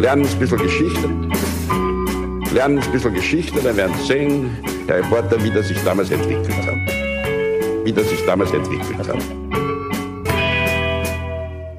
lernen 0.00 0.26
ein 0.26 0.38
bisschen 0.38 0.58
Geschichte. 0.58 1.08
Lernen 2.54 2.78
ein 2.78 2.92
bisschen 2.92 3.12
Geschichte, 3.12 3.60
dann 3.60 3.76
werden 3.76 3.94
Sie 3.98 4.06
sehen, 4.06 4.50
Herr 4.86 4.96
Reporter, 4.96 5.42
wie 5.44 5.50
das 5.50 5.68
sich 5.68 5.78
damals 5.84 6.10
entwickelt 6.10 6.56
hat. 6.66 7.84
Wie 7.84 7.92
das 7.92 8.08
sich 8.08 8.24
damals 8.24 8.50
entwickelt 8.52 8.96
hat. 8.96 9.22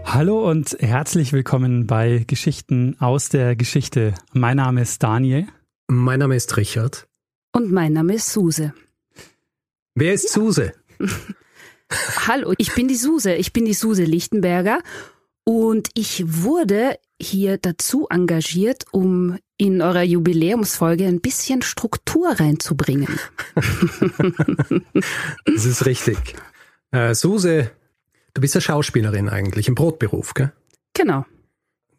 Hallo 0.06 0.48
und 0.48 0.78
herzlich 0.80 1.34
willkommen 1.34 1.88
bei 1.88 2.24
Geschichten 2.28 2.96
aus 3.00 3.30
der 3.30 3.56
Geschichte. 3.56 4.14
Mein 4.34 4.58
Name 4.58 4.84
ist 4.84 5.02
Daniel. 5.02 5.48
Mein 5.88 6.20
Name 6.20 6.36
ist 6.36 6.56
Richard. 6.58 7.08
Und 7.54 7.72
mein 7.72 7.94
Name 7.94 8.14
ist 8.14 8.30
Suse. 8.32 8.74
Wer 9.96 10.14
ist 10.14 10.30
Suse? 10.30 10.74
Hallo, 12.28 12.54
ich 12.60 12.76
bin 12.76 12.88
die 12.88 12.96
Suse. 12.96 13.34
Ich 13.34 13.52
bin 13.52 13.66
die 13.66 13.74
Suse 13.74 14.04
Lichtenberger 14.04 14.80
und 15.44 15.90
ich 15.96 16.24
wurde 16.28 16.98
hier 17.22 17.58
dazu 17.58 18.08
engagiert, 18.10 18.86
um 18.92 19.38
in 19.58 19.82
eurer 19.82 20.04
Jubiläumsfolge 20.04 21.06
ein 21.06 21.22
bisschen 21.22 21.62
Struktur 21.62 22.32
reinzubringen. 22.32 23.20
das 25.46 25.66
ist 25.66 25.86
richtig. 25.86 26.18
Äh, 26.92 27.14
Suse, 27.14 27.72
du 28.34 28.42
bist 28.42 28.56
ja 28.56 28.62
Schauspielerin 28.62 29.30
eigentlich 29.30 29.68
im 29.68 29.76
Brotberuf, 29.76 30.34
gell? 30.34 30.52
Genau. 30.94 31.26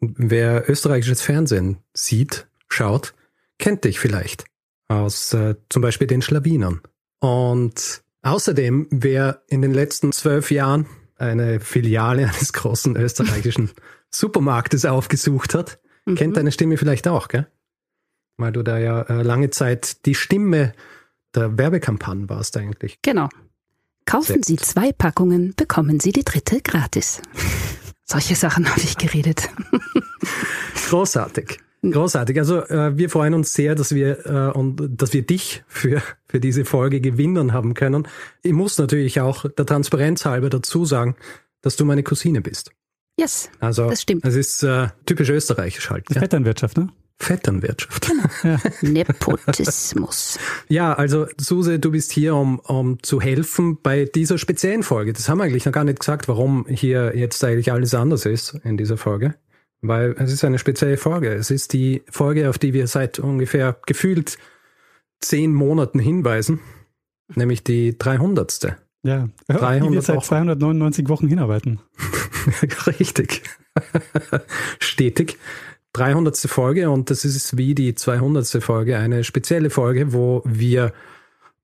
Wer 0.01 0.69
österreichisches 0.69 1.21
Fernsehen 1.21 1.77
sieht, 1.93 2.47
schaut, 2.67 3.13
kennt 3.57 3.85
dich 3.85 3.99
vielleicht 3.99 4.45
aus 4.89 5.33
äh, 5.33 5.55
zum 5.69 5.81
Beispiel 5.81 6.07
den 6.07 6.21
Schlawinern. 6.21 6.81
Und 7.19 8.03
außerdem, 8.21 8.87
wer 8.91 9.43
in 9.47 9.61
den 9.61 9.73
letzten 9.73 10.11
zwölf 10.11 10.51
Jahren 10.51 10.87
eine 11.15 11.59
Filiale 11.59 12.23
eines 12.27 12.53
großen 12.53 12.95
österreichischen 12.97 13.71
Supermarktes 14.13 14.85
aufgesucht 14.85 15.53
hat, 15.53 15.79
mhm. 16.05 16.15
kennt 16.15 16.37
deine 16.37 16.51
Stimme 16.51 16.77
vielleicht 16.77 17.07
auch, 17.07 17.27
gell? 17.27 17.47
Weil 18.37 18.51
du 18.51 18.63
da 18.63 18.77
ja 18.77 19.01
äh, 19.01 19.21
lange 19.21 19.49
Zeit 19.49 20.05
die 20.05 20.15
Stimme 20.15 20.73
der 21.35 21.57
Werbekampagne 21.57 22.29
warst 22.29 22.57
eigentlich. 22.57 22.99
Genau. 23.01 23.29
Kaufen 24.05 24.43
Sie 24.43 24.57
zwei 24.57 24.91
Packungen, 24.91 25.53
bekommen 25.55 25.99
Sie 25.99 26.11
die 26.11 26.23
dritte 26.23 26.61
gratis. 26.61 27.21
Solche 28.03 28.35
Sachen 28.35 28.69
habe 28.69 28.81
ich 28.81 28.97
geredet. 28.97 29.49
Großartig. 30.89 31.59
Großartig. 31.83 32.37
Also 32.37 32.61
äh, 32.67 32.97
wir 32.97 33.09
freuen 33.09 33.33
uns 33.33 33.53
sehr, 33.53 33.75
dass 33.75 33.93
wir 33.93 34.25
äh, 34.25 34.57
und 34.57 35.01
dass 35.01 35.13
wir 35.13 35.23
dich 35.23 35.63
für 35.67 36.01
für 36.27 36.39
diese 36.39 36.65
Folge 36.65 37.01
gewinnen 37.01 37.53
haben 37.53 37.73
können. 37.73 38.07
Ich 38.41 38.53
muss 38.53 38.77
natürlich 38.77 39.19
auch 39.19 39.45
der 39.49 39.65
Transparenz 39.65 40.25
halber 40.25 40.49
dazu 40.49 40.85
sagen, 40.85 41.15
dass 41.61 41.75
du 41.75 41.85
meine 41.85 42.03
Cousine 42.03 42.41
bist. 42.41 42.71
Yes, 43.19 43.49
also, 43.59 43.89
das 43.89 44.01
stimmt. 44.01 44.25
Es 44.25 44.35
ist 44.35 44.63
äh, 44.63 44.87
typisch 45.05 45.29
österreichisch 45.29 45.89
halt. 45.89 46.05
Ja? 46.09 46.19
Vetternwirtschaft, 46.21 46.77
ne? 46.77 46.89
Vetternwirtschaft. 47.19 48.07
Genau. 48.07 48.23
Ja. 48.43 48.59
Nepotismus. 48.81 50.39
Ja, 50.67 50.93
also 50.93 51.27
Suse, 51.39 51.79
du 51.79 51.91
bist 51.91 52.11
hier, 52.11 52.35
um, 52.35 52.59
um 52.59 53.01
zu 53.03 53.21
helfen 53.21 53.77
bei 53.81 54.05
dieser 54.05 54.37
speziellen 54.37 54.83
Folge. 54.83 55.13
Das 55.13 55.29
haben 55.29 55.37
wir 55.37 55.43
eigentlich 55.43 55.65
noch 55.65 55.71
gar 55.71 55.83
nicht 55.83 55.99
gesagt, 55.99 56.27
warum 56.27 56.65
hier 56.67 57.15
jetzt 57.15 57.43
eigentlich 57.43 57.71
alles 57.71 57.93
anders 57.93 58.25
ist 58.25 58.55
in 58.63 58.77
dieser 58.77 58.97
Folge. 58.97 59.35
Weil 59.81 60.15
es 60.17 60.31
ist 60.31 60.43
eine 60.43 60.59
spezielle 60.59 60.97
Folge. 60.97 61.33
Es 61.33 61.51
ist 61.51 61.73
die 61.73 62.03
Folge, 62.09 62.49
auf 62.49 62.57
die 62.57 62.73
wir 62.73 62.87
seit 62.87 63.19
ungefähr 63.19 63.77
gefühlt 63.85 64.37
zehn 65.19 65.53
Monaten 65.53 65.99
hinweisen, 65.99 66.59
nämlich 67.35 67.63
die 67.63 67.97
300. 67.97 68.77
Ja, 69.03 69.27
300 69.47 69.91
wir 69.91 70.01
seit 70.01 70.23
299 70.23 71.09
Wochen 71.09 71.27
hinarbeiten. 71.27 71.81
Richtig. 72.87 73.43
Stetig. 74.79 75.37
300. 75.93 76.35
Folge 76.37 76.89
und 76.89 77.11
das 77.11 77.23
ist 77.23 77.55
wie 77.57 77.75
die 77.75 77.93
200. 77.93 78.63
Folge 78.63 78.97
eine 78.97 79.23
spezielle 79.23 79.69
Folge, 79.69 80.11
wo 80.13 80.41
wir 80.45 80.93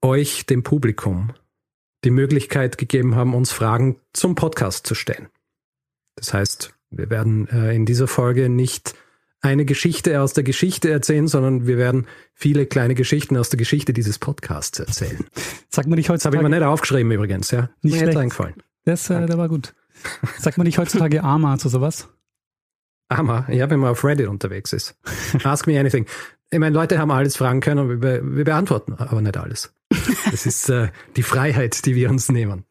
euch, 0.01 0.45
dem 0.45 0.63
Publikum, 0.63 1.33
die 2.03 2.11
Möglichkeit 2.11 2.77
gegeben 2.77 3.15
haben, 3.15 3.33
uns 3.33 3.51
Fragen 3.51 3.97
zum 4.13 4.35
Podcast 4.35 4.85
zu 4.85 4.93
stellen. 4.93 5.29
Das 6.15 6.33
heißt, 6.33 6.73
wir 6.91 7.09
werden 7.09 7.47
äh, 7.49 7.75
in 7.75 7.85
dieser 7.85 8.07
Folge 8.07 8.49
nicht 8.49 8.93
eine 9.41 9.65
Geschichte 9.65 10.21
aus 10.21 10.33
der 10.33 10.43
Geschichte 10.43 10.89
erzählen, 10.89 11.27
sondern 11.27 11.67
wir 11.67 11.77
werden 11.77 12.07
viele 12.33 12.65
kleine 12.65 12.95
Geschichten 12.95 13.37
aus 13.37 13.49
der 13.49 13.57
Geschichte 13.57 13.93
dieses 13.93 14.19
Podcasts 14.19 14.79
erzählen. 14.79 15.25
Sag 15.69 15.87
mal 15.87 15.95
nicht 15.95 16.09
heutzutage. 16.09 16.37
Habe 16.37 16.47
ich 16.47 16.49
mir 16.49 16.57
nicht 16.57 16.67
aufgeschrieben 16.67 17.11
übrigens, 17.11 17.51
ja. 17.51 17.69
Nicht 17.81 17.93
Mir 17.93 18.01
schlecht. 18.01 18.17
eingefallen. 18.17 18.55
Das, 18.85 19.09
äh, 19.09 19.25
der 19.25 19.37
war 19.37 19.49
gut. 19.49 19.73
Sagt 20.39 20.57
man 20.57 20.65
nicht 20.65 20.77
heutzutage 20.77 21.23
Arma 21.23 21.57
zu 21.57 21.69
sowas? 21.69 22.09
Arma, 23.07 23.47
ja, 23.49 23.69
wenn 23.69 23.79
man 23.79 23.91
auf 23.91 24.03
Reddit 24.03 24.27
unterwegs 24.27 24.73
ist. 24.73 24.95
Ask 25.43 25.67
me 25.67 25.79
anything. 25.79 26.05
Ich 26.51 26.59
meine, 26.59 26.75
Leute 26.75 26.99
haben 26.99 27.11
alles 27.11 27.37
fragen 27.37 27.59
können, 27.59 27.79
und 27.79 28.01
wir, 28.01 28.21
wir 28.23 28.43
beantworten 28.45 28.93
aber 28.93 29.21
nicht 29.21 29.37
alles. 29.37 29.73
Das 30.31 30.45
ist 30.45 30.69
äh, 30.69 30.89
die 31.15 31.23
Freiheit, 31.23 31.85
die 31.85 31.95
wir 31.95 32.09
uns 32.09 32.29
nehmen. 32.29 32.65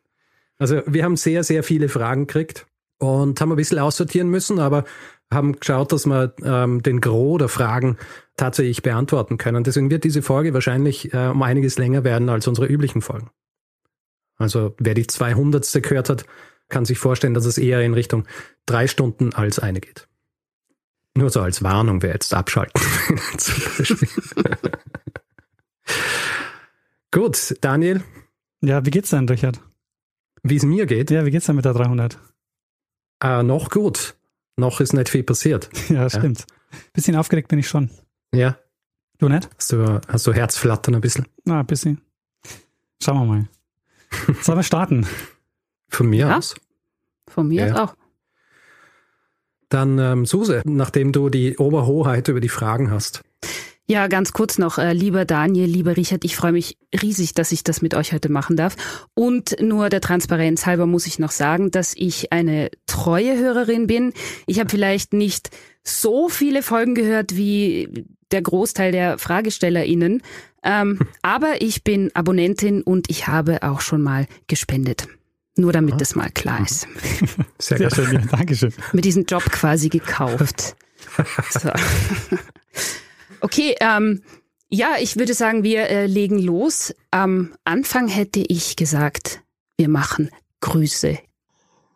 Also 0.58 0.82
wir 0.86 1.04
haben 1.04 1.16
sehr, 1.16 1.44
sehr 1.44 1.62
viele 1.62 1.88
Fragen 1.88 2.26
gekriegt 2.26 2.66
und 2.98 3.40
haben 3.40 3.52
ein 3.52 3.56
bisschen 3.56 3.78
aussortieren 3.78 4.28
müssen, 4.28 4.58
aber 4.58 4.84
haben 5.32 5.58
geschaut, 5.58 5.92
dass 5.92 6.06
wir 6.06 6.34
ähm, 6.42 6.82
den 6.82 7.00
Gros 7.00 7.38
der 7.38 7.48
Fragen 7.48 7.96
tatsächlich 8.36 8.82
beantworten 8.82 9.36
können. 9.36 9.64
Deswegen 9.64 9.90
wird 9.90 10.04
diese 10.04 10.22
Folge 10.22 10.54
wahrscheinlich 10.54 11.12
äh, 11.12 11.28
um 11.28 11.42
einiges 11.42 11.78
länger 11.78 12.04
werden 12.04 12.28
als 12.28 12.46
unsere 12.46 12.66
üblichen 12.66 13.02
Folgen. 13.02 13.30
Also 14.36 14.74
wer 14.78 14.94
die 14.94 15.06
200. 15.06 15.82
gehört 15.82 16.08
hat, 16.08 16.24
kann 16.68 16.84
sich 16.84 16.98
vorstellen, 16.98 17.34
dass 17.34 17.44
es 17.44 17.58
eher 17.58 17.82
in 17.82 17.94
Richtung 17.94 18.26
drei 18.66 18.86
Stunden 18.86 19.34
als 19.34 19.58
eine 19.58 19.80
geht. 19.80 20.08
Nur 21.16 21.30
so 21.30 21.40
als 21.40 21.62
Warnung, 21.62 22.02
wer 22.02 22.12
jetzt 22.12 22.32
abschalten 22.32 22.80
will. 23.08 24.58
Gut, 27.10 27.56
Daniel. 27.60 28.02
Ja, 28.60 28.84
wie 28.84 28.90
geht's 28.90 29.10
denn, 29.10 29.28
Richard? 29.28 29.60
Wie 30.42 30.56
es 30.56 30.64
mir 30.64 30.86
geht? 30.86 31.10
Ja, 31.10 31.24
wie 31.24 31.30
geht's 31.30 31.46
denn 31.46 31.56
mit 31.56 31.64
der 31.64 31.72
300? 31.72 32.18
Äh, 33.22 33.42
noch 33.42 33.70
gut. 33.70 34.14
Noch 34.58 34.80
ist 34.80 34.92
nicht 34.92 35.08
viel 35.08 35.22
passiert. 35.22 35.70
Ja, 35.88 36.10
stimmt. 36.10 36.40
Ja. 36.40 36.78
Bisschen 36.92 37.16
aufgeregt 37.16 37.48
bin 37.48 37.60
ich 37.60 37.68
schon. 37.68 37.90
Ja. 38.34 38.58
Du 39.18 39.28
nicht? 39.28 39.48
Hast 39.56 39.72
du, 39.72 40.00
hast 40.06 40.26
du 40.26 40.32
Herzflattern 40.32 40.96
ein 40.96 41.00
bisschen? 41.00 41.26
Na, 41.44 41.60
ein 41.60 41.66
bisschen. 41.66 42.00
Schauen 43.02 43.18
wir 43.18 43.24
mal. 43.24 43.48
Sollen 44.42 44.58
wir 44.58 44.62
starten? 44.64 45.06
Von 45.88 46.10
mir 46.10 46.26
ja. 46.26 46.36
aus. 46.36 46.56
Von 47.28 47.48
mir 47.48 47.68
ja. 47.68 47.84
auch. 47.84 47.94
Dann, 49.68 49.98
ähm, 49.98 50.26
Suse, 50.26 50.62
nachdem 50.64 51.12
du 51.12 51.30
die 51.30 51.56
Oberhoheit 51.56 52.28
über 52.28 52.40
die 52.40 52.48
Fragen 52.48 52.90
hast. 52.90 53.22
Ja, 53.90 54.06
ganz 54.06 54.34
kurz 54.34 54.58
noch, 54.58 54.76
äh, 54.76 54.92
lieber 54.92 55.24
Daniel, 55.24 55.66
lieber 55.66 55.96
Richard, 55.96 56.22
ich 56.22 56.36
freue 56.36 56.52
mich 56.52 56.76
riesig, 56.92 57.32
dass 57.32 57.52
ich 57.52 57.64
das 57.64 57.80
mit 57.80 57.94
euch 57.94 58.12
heute 58.12 58.30
machen 58.30 58.54
darf. 58.54 58.76
Und 59.14 59.56
nur 59.62 59.88
der 59.88 60.02
Transparenz 60.02 60.66
halber 60.66 60.84
muss 60.84 61.06
ich 61.06 61.18
noch 61.18 61.30
sagen, 61.30 61.70
dass 61.70 61.94
ich 61.96 62.30
eine 62.30 62.70
treue 62.84 63.38
Hörerin 63.38 63.86
bin. 63.86 64.12
Ich 64.46 64.60
habe 64.60 64.68
vielleicht 64.68 65.14
nicht 65.14 65.48
so 65.82 66.28
viele 66.28 66.62
Folgen 66.62 66.94
gehört 66.94 67.34
wie 67.34 68.04
der 68.30 68.42
Großteil 68.42 68.92
der 68.92 69.16
FragestellerInnen, 69.16 70.20
ähm, 70.62 70.98
aber 71.22 71.62
ich 71.62 71.82
bin 71.82 72.10
Abonnentin 72.14 72.82
und 72.82 73.08
ich 73.08 73.26
habe 73.26 73.62
auch 73.62 73.80
schon 73.80 74.02
mal 74.02 74.26
gespendet. 74.48 75.08
Nur 75.56 75.72
damit 75.72 75.94
ah. 75.94 75.96
das 75.96 76.14
mal 76.14 76.28
klar 76.28 76.62
ist. 76.62 76.86
Sehr, 77.58 77.78
Sehr 77.78 77.90
schön, 77.90 78.12
ja, 78.12 78.20
Dankeschön. 78.20 78.74
Mit 78.92 79.06
diesem 79.06 79.24
Job 79.24 79.44
quasi 79.44 79.88
gekauft. 79.88 80.76
So. 81.50 81.70
Okay, 83.40 83.76
ähm, 83.80 84.22
ja, 84.70 84.96
ich 85.00 85.16
würde 85.16 85.32
sagen, 85.32 85.62
wir 85.62 85.88
äh, 85.88 86.06
legen 86.06 86.38
los. 86.38 86.94
Am 87.10 87.54
Anfang 87.64 88.08
hätte 88.08 88.40
ich 88.40 88.76
gesagt, 88.76 89.42
wir 89.76 89.88
machen 89.88 90.30
Grüße. 90.60 91.18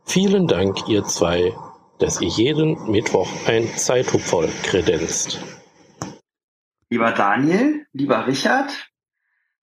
Vielen 0.04 0.46
Dank, 0.46 0.88
ihr 0.88 1.04
zwei, 1.04 1.52
dass 1.98 2.20
ihr 2.20 2.28
jeden 2.28 2.90
Mittwoch 2.90 3.28
ein 3.46 3.66
Zeithupferl 3.76 4.48
kredenzt. 4.62 5.40
Lieber 6.88 7.12
Daniel, 7.12 7.86
lieber 7.92 8.26
Richard, 8.26 8.90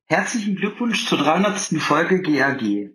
herzlichen 0.06 0.56
Glückwunsch 0.56 1.08
zur 1.08 1.18
300. 1.18 1.60
Folge 1.82 2.22
GAG. 2.22 2.92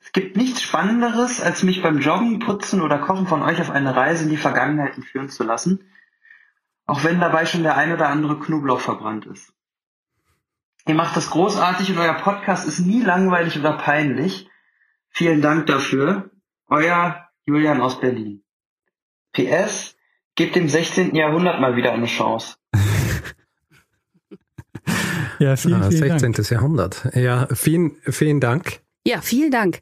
Es 0.00 0.12
gibt 0.12 0.36
nichts 0.36 0.62
Spannenderes, 0.62 1.40
als 1.40 1.62
mich 1.62 1.82
beim 1.82 1.98
Joggen, 1.98 2.38
Putzen 2.38 2.82
oder 2.82 2.98
Kochen 2.98 3.26
von 3.26 3.42
euch 3.42 3.60
auf 3.60 3.70
eine 3.70 3.96
Reise 3.96 4.24
in 4.24 4.30
die 4.30 4.36
Vergangenheit 4.36 4.94
führen 5.10 5.30
zu 5.30 5.42
lassen– 5.42 5.88
auch 6.86 7.04
wenn 7.04 7.20
dabei 7.20 7.46
schon 7.46 7.62
der 7.62 7.76
ein 7.76 7.92
oder 7.92 8.08
andere 8.08 8.38
Knoblauch 8.38 8.80
verbrannt 8.80 9.26
ist. 9.26 9.52
Ihr 10.86 10.94
macht 10.94 11.16
das 11.16 11.30
großartig 11.30 11.90
und 11.90 11.98
euer 11.98 12.14
Podcast 12.14 12.66
ist 12.66 12.80
nie 12.80 13.02
langweilig 13.02 13.58
oder 13.58 13.72
peinlich. 13.72 14.48
Vielen 15.08 15.40
Dank 15.40 15.66
dafür. 15.66 16.30
Euer 16.68 17.28
Julian 17.46 17.80
aus 17.80 18.00
Berlin. 18.00 18.42
PS, 19.32 19.96
gebt 20.34 20.56
dem 20.56 20.68
16. 20.68 21.14
Jahrhundert 21.14 21.60
mal 21.60 21.76
wieder 21.76 21.92
eine 21.92 22.06
Chance. 22.06 22.56
ja, 25.38 25.56
vielen, 25.56 25.82
ah, 25.82 25.90
vielen 25.90 26.18
16. 26.18 26.32
Dank. 26.32 26.50
Jahrhundert. 26.50 27.08
Ja, 27.14 27.48
vielen, 27.54 27.96
vielen 28.02 28.40
Dank. 28.40 28.80
Ja, 29.06 29.20
vielen 29.22 29.50
Dank. 29.50 29.80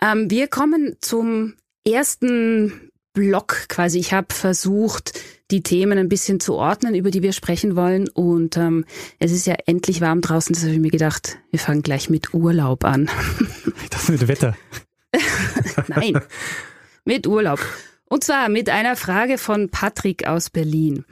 Ähm, 0.00 0.30
wir 0.30 0.48
kommen 0.48 0.96
zum 1.00 1.54
ersten 1.86 2.90
Blog 3.12 3.68
quasi. 3.68 3.98
Ich 3.98 4.12
habe 4.12 4.32
versucht, 4.32 5.20
die 5.54 5.62
Themen 5.62 5.98
ein 5.98 6.08
bisschen 6.08 6.40
zu 6.40 6.54
ordnen, 6.54 6.96
über 6.96 7.12
die 7.12 7.22
wir 7.22 7.32
sprechen 7.32 7.76
wollen. 7.76 8.08
Und 8.08 8.56
ähm, 8.56 8.84
es 9.20 9.30
ist 9.30 9.46
ja 9.46 9.54
endlich 9.66 10.00
warm 10.00 10.20
draußen, 10.20 10.52
das 10.52 10.64
habe 10.64 10.74
ich 10.74 10.80
mir 10.80 10.90
gedacht, 10.90 11.38
wir 11.50 11.60
fangen 11.60 11.82
gleich 11.82 12.10
mit 12.10 12.34
Urlaub 12.34 12.84
an. 12.84 13.08
Dachte 13.90 14.12
mit 14.12 14.26
Wetter. 14.26 14.56
Nein, 15.86 16.20
mit 17.04 17.28
Urlaub. 17.28 17.60
Und 18.06 18.24
zwar 18.24 18.48
mit 18.48 18.68
einer 18.68 18.96
Frage 18.96 19.38
von 19.38 19.70
Patrick 19.70 20.26
aus 20.26 20.50
Berlin. 20.50 21.04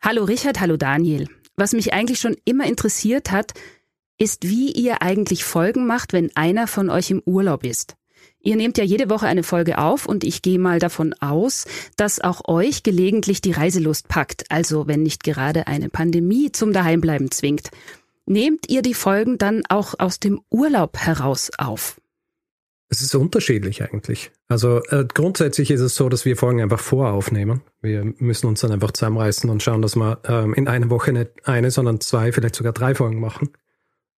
Hallo 0.00 0.22
Richard, 0.22 0.60
hallo 0.60 0.76
Daniel. 0.76 1.28
Was 1.56 1.72
mich 1.72 1.92
eigentlich 1.92 2.20
schon 2.20 2.36
immer 2.44 2.66
interessiert 2.66 3.32
hat, 3.32 3.54
ist, 4.18 4.48
wie 4.48 4.70
ihr 4.70 5.02
eigentlich 5.02 5.42
Folgen 5.42 5.86
macht, 5.86 6.12
wenn 6.12 6.30
einer 6.36 6.68
von 6.68 6.90
euch 6.90 7.10
im 7.10 7.22
Urlaub 7.26 7.64
ist. 7.64 7.96
Ihr 8.44 8.56
nehmt 8.56 8.76
ja 8.76 8.84
jede 8.84 9.08
Woche 9.08 9.26
eine 9.26 9.42
Folge 9.42 9.78
auf 9.78 10.04
und 10.04 10.22
ich 10.22 10.42
gehe 10.42 10.58
mal 10.58 10.78
davon 10.78 11.14
aus, 11.14 11.64
dass 11.96 12.20
auch 12.20 12.46
euch 12.46 12.82
gelegentlich 12.82 13.40
die 13.40 13.52
Reiselust 13.52 14.06
packt, 14.08 14.44
also 14.50 14.86
wenn 14.86 15.02
nicht 15.02 15.24
gerade 15.24 15.66
eine 15.66 15.88
Pandemie 15.88 16.52
zum 16.52 16.74
Daheimbleiben 16.74 17.30
zwingt. 17.30 17.70
Nehmt 18.26 18.68
ihr 18.68 18.82
die 18.82 18.94
Folgen 18.94 19.38
dann 19.38 19.62
auch 19.70 19.94
aus 19.98 20.20
dem 20.20 20.42
Urlaub 20.50 20.98
heraus 20.98 21.50
auf? 21.56 21.98
Es 22.90 23.00
ist 23.00 23.14
unterschiedlich 23.14 23.82
eigentlich. 23.82 24.30
Also 24.46 24.82
äh, 24.90 25.06
grundsätzlich 25.12 25.70
ist 25.70 25.80
es 25.80 25.94
so, 25.94 26.10
dass 26.10 26.26
wir 26.26 26.36
Folgen 26.36 26.60
einfach 26.60 26.80
voraufnehmen. 26.80 27.62
Wir 27.80 28.04
müssen 28.18 28.46
uns 28.46 28.60
dann 28.60 28.72
einfach 28.72 28.92
zusammenreißen 28.92 29.48
und 29.48 29.62
schauen, 29.62 29.80
dass 29.80 29.96
wir 29.96 30.20
ähm, 30.24 30.52
in 30.52 30.68
einer 30.68 30.90
Woche 30.90 31.12
nicht 31.12 31.30
eine, 31.44 31.70
sondern 31.70 32.00
zwei, 32.00 32.30
vielleicht 32.30 32.56
sogar 32.56 32.74
drei 32.74 32.94
Folgen 32.94 33.20
machen. 33.20 33.50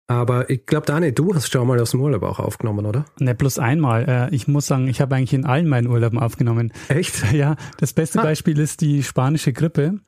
Aber 0.08 0.50
ich 0.52 0.66
glaube, 0.68 0.86
Dani, 0.86 1.14
du 1.14 1.34
hast 1.34 1.52
schon 1.52 1.68
mal 1.68 1.80
aus 1.80 1.92
dem 1.92 2.02
Urlaub 2.02 2.22
auch 2.24 2.40
aufgenommen, 2.40 2.86
oder? 2.86 3.06
Ne, 3.20 3.34
bloß 3.34 3.58
einmal. 3.58 4.06
Äh, 4.32 4.36
ich 4.36 4.48
muss 4.48 4.68
sagen, 4.68 4.88
ich 4.88 5.02
habe 5.02 5.16
eigentlich 5.16 5.34
in 5.34 5.46
allen 5.46 5.68
meinen 5.68 5.88
Urlauben 5.88 6.20
aufgenommen. 6.20 6.72
Echt? 6.90 7.24
Ja, 7.34 7.56
das 7.78 7.94
beste 7.94 8.20
Ah. 8.20 8.24
Beispiel 8.24 8.60
ist 8.60 8.82
die 8.82 9.02
spanische 9.04 9.52
Grippe. 9.52 10.00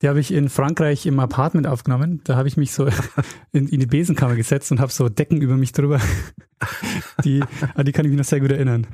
Die 0.00 0.08
habe 0.08 0.20
ich 0.20 0.32
in 0.32 0.48
Frankreich 0.48 1.06
im 1.06 1.18
Apartment 1.20 1.66
aufgenommen. 1.66 2.20
Da 2.24 2.36
habe 2.36 2.46
ich 2.48 2.56
mich 2.56 2.72
so 2.72 2.88
in, 3.52 3.66
in 3.68 3.80
die 3.80 3.86
Besenkammer 3.86 4.36
gesetzt 4.36 4.70
und 4.72 4.80
habe 4.80 4.92
so 4.92 5.08
Decken 5.08 5.40
über 5.40 5.56
mich 5.56 5.72
drüber. 5.72 6.00
Die, 7.24 7.42
an 7.74 7.84
die 7.84 7.90
kann 7.92 8.04
ich 8.04 8.10
mich 8.10 8.18
noch 8.18 8.24
sehr 8.24 8.38
gut 8.40 8.52
erinnern. 8.52 8.86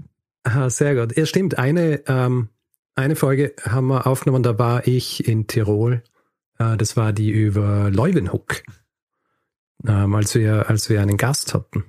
Aha, 0.44 0.70
sehr 0.70 0.94
gut. 0.94 1.16
Ja, 1.16 1.26
stimmt. 1.26 1.58
Eine, 1.58 2.00
ähm, 2.06 2.48
eine 2.94 3.14
Folge 3.16 3.52
haben 3.62 3.88
wir 3.88 4.06
aufgenommen, 4.06 4.42
da 4.42 4.58
war 4.58 4.86
ich 4.86 5.28
in 5.28 5.46
Tirol. 5.46 6.02
Äh, 6.58 6.78
das 6.78 6.96
war 6.96 7.12
die 7.12 7.30
über 7.30 7.90
Leuwenhoek. 7.90 8.62
Ähm, 9.86 10.14
als 10.14 10.34
wir, 10.34 10.68
als 10.68 10.88
wir 10.90 11.00
einen 11.00 11.16
Gast 11.16 11.54
hatten. 11.54 11.84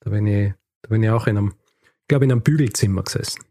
Da 0.00 0.10
bin 0.10 0.26
ich, 0.26 0.52
da 0.82 0.88
bin 0.88 1.02
ich 1.02 1.10
auch 1.10 1.26
in 1.26 1.38
einem, 1.38 1.54
ich 1.82 2.08
glaube, 2.08 2.24
in 2.24 2.32
einem 2.32 2.42
Bügelzimmer 2.42 3.02
gesessen. 3.02 3.42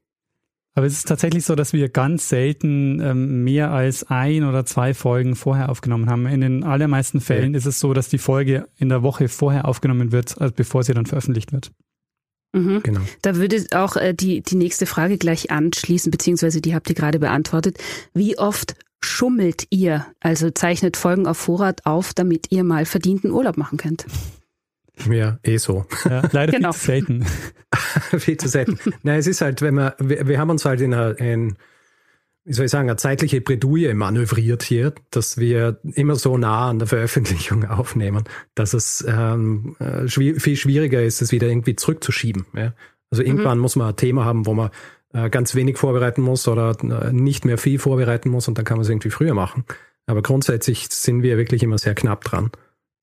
Aber 0.76 0.88
es 0.88 0.94
ist 0.94 1.08
tatsächlich 1.08 1.46
so, 1.46 1.54
dass 1.54 1.74
wir 1.74 1.88
ganz 1.90 2.30
selten 2.30 3.00
ähm, 3.00 3.44
mehr 3.44 3.72
als 3.72 4.06
ein 4.06 4.44
oder 4.44 4.66
zwei 4.66 4.94
Folgen 4.94 5.36
vorher 5.36 5.70
aufgenommen 5.70 6.10
haben. 6.10 6.26
In 6.26 6.42
den 6.42 6.64
allermeisten 6.64 7.22
Fällen 7.22 7.54
ist 7.54 7.68
es 7.68 7.80
so, 7.80 7.94
dass 7.94 8.10
die 8.10 8.18
Folge 8.18 8.68
in 8.78 8.90
der 8.90 9.04
Woche 9.04 9.28
vorher 9.28 9.66
aufgenommen 9.66 10.12
wird, 10.12 10.42
als 10.42 10.54
bevor 10.54 10.84
sie 10.84 10.94
dann 10.94 11.06
veröffentlicht 11.06 11.52
wird. 11.52 11.72
Mhm. 12.54 12.82
Genau. 12.84 13.02
Da 13.22 13.36
würde 13.36 13.66
auch 13.76 13.98
äh, 13.98 14.14
die, 14.14 14.42
die 14.42 14.56
nächste 14.56 14.86
Frage 14.86 15.18
gleich 15.18 15.52
anschließen, 15.52 16.10
beziehungsweise 16.10 16.62
die 16.62 16.74
habt 16.74 16.90
ihr 16.90 16.96
gerade 16.96 17.20
beantwortet. 17.20 17.78
Wie 18.14 18.38
oft 18.38 18.76
schummelt 19.06 19.68
ihr? 19.70 20.06
Also 20.20 20.50
zeichnet 20.50 20.98
Folgen 20.98 21.28
auf 21.28 21.38
Vorrat 21.38 21.86
auf, 21.86 22.14
damit 22.14 22.52
ihr 22.52 22.64
mal 22.64 22.86
verdienten 22.86 23.32
Urlaub 23.32 23.58
machen 23.58 23.78
könnt. 23.78 24.06
Ja, 25.10 25.40
eh 25.44 25.58
so. 25.58 25.86
Ja, 26.06 26.22
leider 26.32 26.54
Genau. 26.54 26.72
viel 26.74 26.82
zu 26.82 26.86
selten. 26.86 27.26
Viel 28.20 28.38
zu 28.38 28.48
selten. 28.48 28.80
Nein, 29.04 29.20
es 29.20 29.28
ist 29.28 29.42
halt, 29.42 29.62
wenn 29.62 29.76
wir, 29.76 29.96
wir, 30.00 30.28
wir 30.28 30.40
haben 30.40 30.50
uns 30.50 30.66
halt 30.66 30.82
in 30.82 30.94
einer, 30.94 31.20
in, 31.20 31.56
wie 32.46 32.54
soll 32.54 32.66
ich 32.66 32.72
sagen, 32.72 32.90
eine 32.90 32.98
zeitliche 32.98 33.42
Bredouille 33.42 33.94
manövriert 33.96 34.64
hier, 34.64 34.94
dass 35.10 35.38
wir 35.38 35.80
immer 35.84 36.16
so 36.16 36.38
nah 36.38 36.70
an 36.70 36.80
der 36.80 36.88
Veröffentlichung 36.88 37.66
aufnehmen, 37.70 38.26
dass 38.56 38.74
es 38.74 39.04
ähm, 39.08 39.76
äh, 39.80 40.08
schwi 40.08 40.40
viel 40.40 40.56
schwieriger 40.56 41.02
ist, 41.02 41.22
es 41.22 41.32
wieder 41.32 41.48
irgendwie 41.48 41.76
zurückzuschieben. 41.76 42.46
Ja? 42.56 42.74
Also 43.10 43.24
irgendwann 43.24 43.60
muss 43.60 43.76
man 43.76 43.90
ein 43.90 43.96
Thema 43.96 44.26
haben, 44.26 44.46
wo 44.46 44.54
man 44.54 44.70
ganz 45.30 45.56
wenig 45.56 45.77
vorbereiten 45.77 46.21
muss 46.21 46.48
oder 46.48 46.75
äh, 46.81 47.13
nicht 47.13 47.45
mehr 47.45 47.57
viel 47.57 47.80
vorbereiten 47.80 48.30
muss 48.30 48.48
und 48.48 48.57
dann 48.57 48.65
kann 48.65 48.77
man 48.77 48.83
es 48.83 48.89
irgendwie 48.89 49.10
früher 49.12 49.33
machen. 49.33 49.63
Aber 50.06 50.21
grundsätzlich 50.21 50.88
sind 50.89 51.24
wir 51.24 51.38
wirklich 51.38 51.63
immer 51.63 51.77
sehr 51.77 51.95
knapp 51.95 52.24
dran 52.24 52.51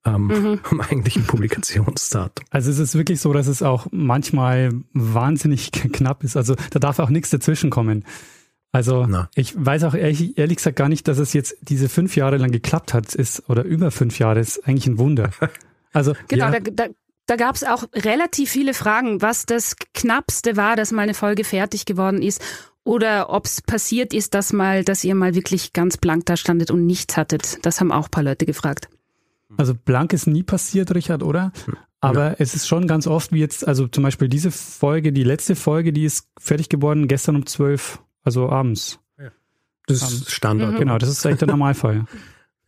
ähm, 0.05 0.61
am 0.71 0.81
eigentlichen 0.81 1.25
Publikationsdatum. 1.27 2.45
Also 2.51 2.71
es 2.71 2.79
ist 2.79 2.95
wirklich 2.95 3.21
so, 3.21 3.33
dass 3.33 3.47
es 3.47 3.63
auch 3.63 3.87
manchmal 3.91 4.71
wahnsinnig 4.93 5.73
knapp 5.73 6.25
ist. 6.25 6.37
Also 6.37 6.55
da 6.71 6.79
darf 6.79 6.99
auch 6.99 7.11
nichts 7.11 7.31
dazwischen 7.31 7.71
kommen. 7.71 8.05
Also 8.73 9.05
Na. 9.09 9.29
ich 9.35 9.55
weiß 9.57 9.85
auch 9.85 9.95
ehrlich, 9.95 10.39
ehrlich 10.39 10.57
gesagt 10.59 10.77
gar 10.77 10.89
nicht, 10.89 11.09
dass 11.09 11.19
es 11.19 11.33
jetzt 11.33 11.57
diese 11.63 11.89
fünf 11.89 12.15
Jahre 12.17 12.37
lang 12.37 12.53
geklappt 12.53 12.95
hat, 12.95 13.15
ist 13.15 13.49
oder 13.49 13.65
über 13.65 13.91
fünf 13.91 14.19
Jahre 14.21 14.39
ist 14.41 14.67
eigentlich 14.67 14.87
ein 14.87 14.99
Wunder. 14.99 15.31
Also 15.93 16.13
Genau, 16.29 16.53
Ja. 16.53 16.61
da, 16.61 16.71
da, 16.71 16.87
da 17.31 17.37
gab 17.37 17.55
es 17.55 17.63
auch 17.63 17.85
relativ 17.95 18.51
viele 18.51 18.75
Fragen, 18.75 19.23
was 19.23 19.47
das 19.47 19.77
Knappste 19.95 20.57
war, 20.57 20.75
dass 20.75 20.91
mal 20.91 21.03
eine 21.03 21.15
Folge 21.15 21.45
fertig 21.45 21.85
geworden 21.85 22.23
ist. 22.23 22.43
Oder 22.83 23.31
ob 23.31 23.47
es 23.47 23.63
passiert 23.63 24.13
ist, 24.13 24.35
dass 24.35 24.53
mal, 24.53 24.83
dass 24.83 25.05
ihr 25.05 25.15
mal 25.15 25.37
wirklich 25.37 25.73
ganz 25.73 25.97
blank 25.97 26.27
da 26.27 26.37
standet 26.37 26.73
und 26.73 26.87
nichts 26.87 27.17
hattet. 27.17 27.65
Das 27.65 27.79
haben 27.81 27.93
auch 27.93 28.07
ein 28.07 28.11
paar 28.11 28.25
Leute 28.25 28.47
gefragt. 28.47 28.89
Also 29.57 29.75
blank 29.75 30.13
ist 30.13 30.27
nie 30.27 30.43
passiert, 30.43 30.93
Richard, 30.93 31.23
oder? 31.23 31.53
Aber 32.01 32.41
es 32.41 32.55
ist 32.55 32.67
schon 32.67 32.89
ganz 32.89 33.07
oft, 33.07 33.31
wie 33.31 33.39
jetzt, 33.39 33.65
also 33.69 33.87
zum 33.87 34.03
Beispiel 34.03 34.29
diese 34.29 34.51
Folge, 34.51 35.13
die 35.13 35.23
letzte 35.23 35.55
Folge, 35.55 35.93
die 35.93 36.07
ist 36.07 36.27
fertig 36.37 36.69
geworden 36.69 37.07
gestern 37.07 37.37
um 37.37 37.47
zwölf, 37.47 38.01
also 38.25 38.49
abends. 38.49 38.99
Das 39.87 40.03
Ähm, 40.03 40.09
ist 40.09 40.31
Standard. 40.33 40.79
Genau, 40.79 40.99
das 40.99 41.11
ist 41.11 41.25
echt 41.25 41.43
der 41.43 41.49
Normalfall. 41.49 42.07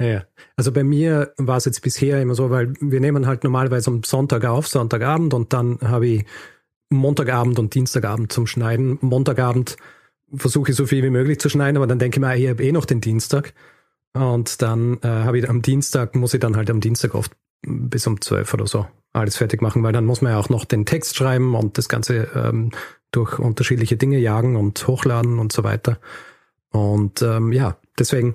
Ja. 0.00 0.24
Also 0.56 0.72
bei 0.72 0.84
mir 0.84 1.32
war 1.36 1.56
es 1.56 1.64
jetzt 1.64 1.82
bisher 1.82 2.20
immer 2.20 2.34
so, 2.34 2.50
weil 2.50 2.74
wir 2.80 3.00
nehmen 3.00 3.26
halt 3.26 3.44
normalerweise 3.44 3.90
am 3.90 4.02
Sonntag 4.02 4.44
auf, 4.44 4.66
Sonntagabend 4.66 5.34
und 5.34 5.52
dann 5.52 5.78
habe 5.82 6.06
ich 6.06 6.24
Montagabend 6.90 7.58
und 7.58 7.74
Dienstagabend 7.74 8.32
zum 8.32 8.46
Schneiden. 8.46 8.98
Montagabend 9.00 9.76
versuche 10.34 10.70
ich 10.70 10.76
so 10.76 10.86
viel 10.86 11.02
wie 11.02 11.10
möglich 11.10 11.38
zu 11.38 11.48
schneiden, 11.48 11.76
aber 11.76 11.86
dann 11.86 11.98
denke 11.98 12.16
ich 12.16 12.20
mir, 12.20 12.28
ah, 12.28 12.34
ich 12.34 12.48
habe 12.48 12.62
eh 12.62 12.72
noch 12.72 12.84
den 12.84 13.00
Dienstag. 13.00 13.54
Und 14.14 14.60
dann 14.60 14.98
äh, 15.02 15.08
habe 15.08 15.38
ich 15.38 15.48
am 15.48 15.62
Dienstag, 15.62 16.14
muss 16.14 16.34
ich 16.34 16.40
dann 16.40 16.56
halt 16.56 16.70
am 16.70 16.80
Dienstag 16.80 17.14
oft 17.14 17.32
bis 17.62 18.06
um 18.06 18.20
zwölf 18.20 18.52
oder 18.52 18.66
so 18.66 18.86
alles 19.12 19.36
fertig 19.36 19.60
machen, 19.60 19.82
weil 19.82 19.92
dann 19.92 20.06
muss 20.06 20.22
man 20.22 20.32
ja 20.32 20.38
auch 20.38 20.48
noch 20.48 20.64
den 20.64 20.86
Text 20.86 21.16
schreiben 21.16 21.54
und 21.54 21.76
das 21.78 21.88
Ganze 21.88 22.28
ähm, 22.34 22.70
durch 23.10 23.38
unterschiedliche 23.38 23.96
Dinge 23.96 24.18
jagen 24.18 24.56
und 24.56 24.86
hochladen 24.86 25.38
und 25.38 25.52
so 25.52 25.64
weiter. 25.64 25.98
Und 26.70 27.20
ähm, 27.20 27.52
ja, 27.52 27.76
deswegen 27.98 28.34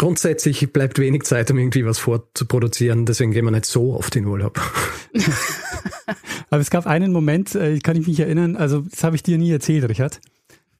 grundsätzlich 0.00 0.72
bleibt 0.72 0.98
wenig 0.98 1.24
Zeit, 1.24 1.50
um 1.50 1.58
irgendwie 1.58 1.84
was 1.84 1.98
vorzuproduzieren. 1.98 3.04
Deswegen 3.04 3.32
gehen 3.32 3.44
wir 3.44 3.50
nicht 3.50 3.66
so 3.66 3.92
oft 3.94 4.16
in 4.16 4.24
Urlaub. 4.24 4.58
Aber 6.50 6.60
es 6.60 6.70
gab 6.70 6.86
einen 6.86 7.12
Moment, 7.12 7.54
äh, 7.54 7.78
kann 7.80 7.98
ich 7.98 8.06
mich 8.06 8.18
erinnern, 8.18 8.56
also 8.56 8.80
das 8.80 9.04
habe 9.04 9.14
ich 9.14 9.22
dir 9.22 9.36
nie 9.36 9.50
erzählt, 9.50 9.86
Richard. 9.86 10.22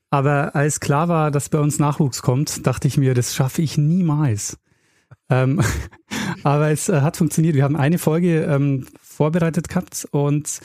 Aber 0.08 0.56
als 0.56 0.80
klar 0.80 1.08
war, 1.08 1.30
dass 1.30 1.50
bei 1.50 1.58
uns 1.58 1.78
Nachwuchs 1.78 2.22
kommt, 2.22 2.66
dachte 2.66 2.88
ich 2.88 2.96
mir, 2.96 3.12
das 3.12 3.34
schaffe 3.34 3.60
ich 3.60 3.76
niemals. 3.76 4.56
Ähm, 5.28 5.60
aber 6.42 6.70
es 6.70 6.88
äh, 6.88 7.02
hat 7.02 7.18
funktioniert. 7.18 7.54
Wir 7.54 7.64
haben 7.64 7.76
eine 7.76 7.98
Folge 7.98 8.44
ähm, 8.44 8.86
vorbereitet 9.02 9.68
gehabt 9.68 10.08
und 10.12 10.60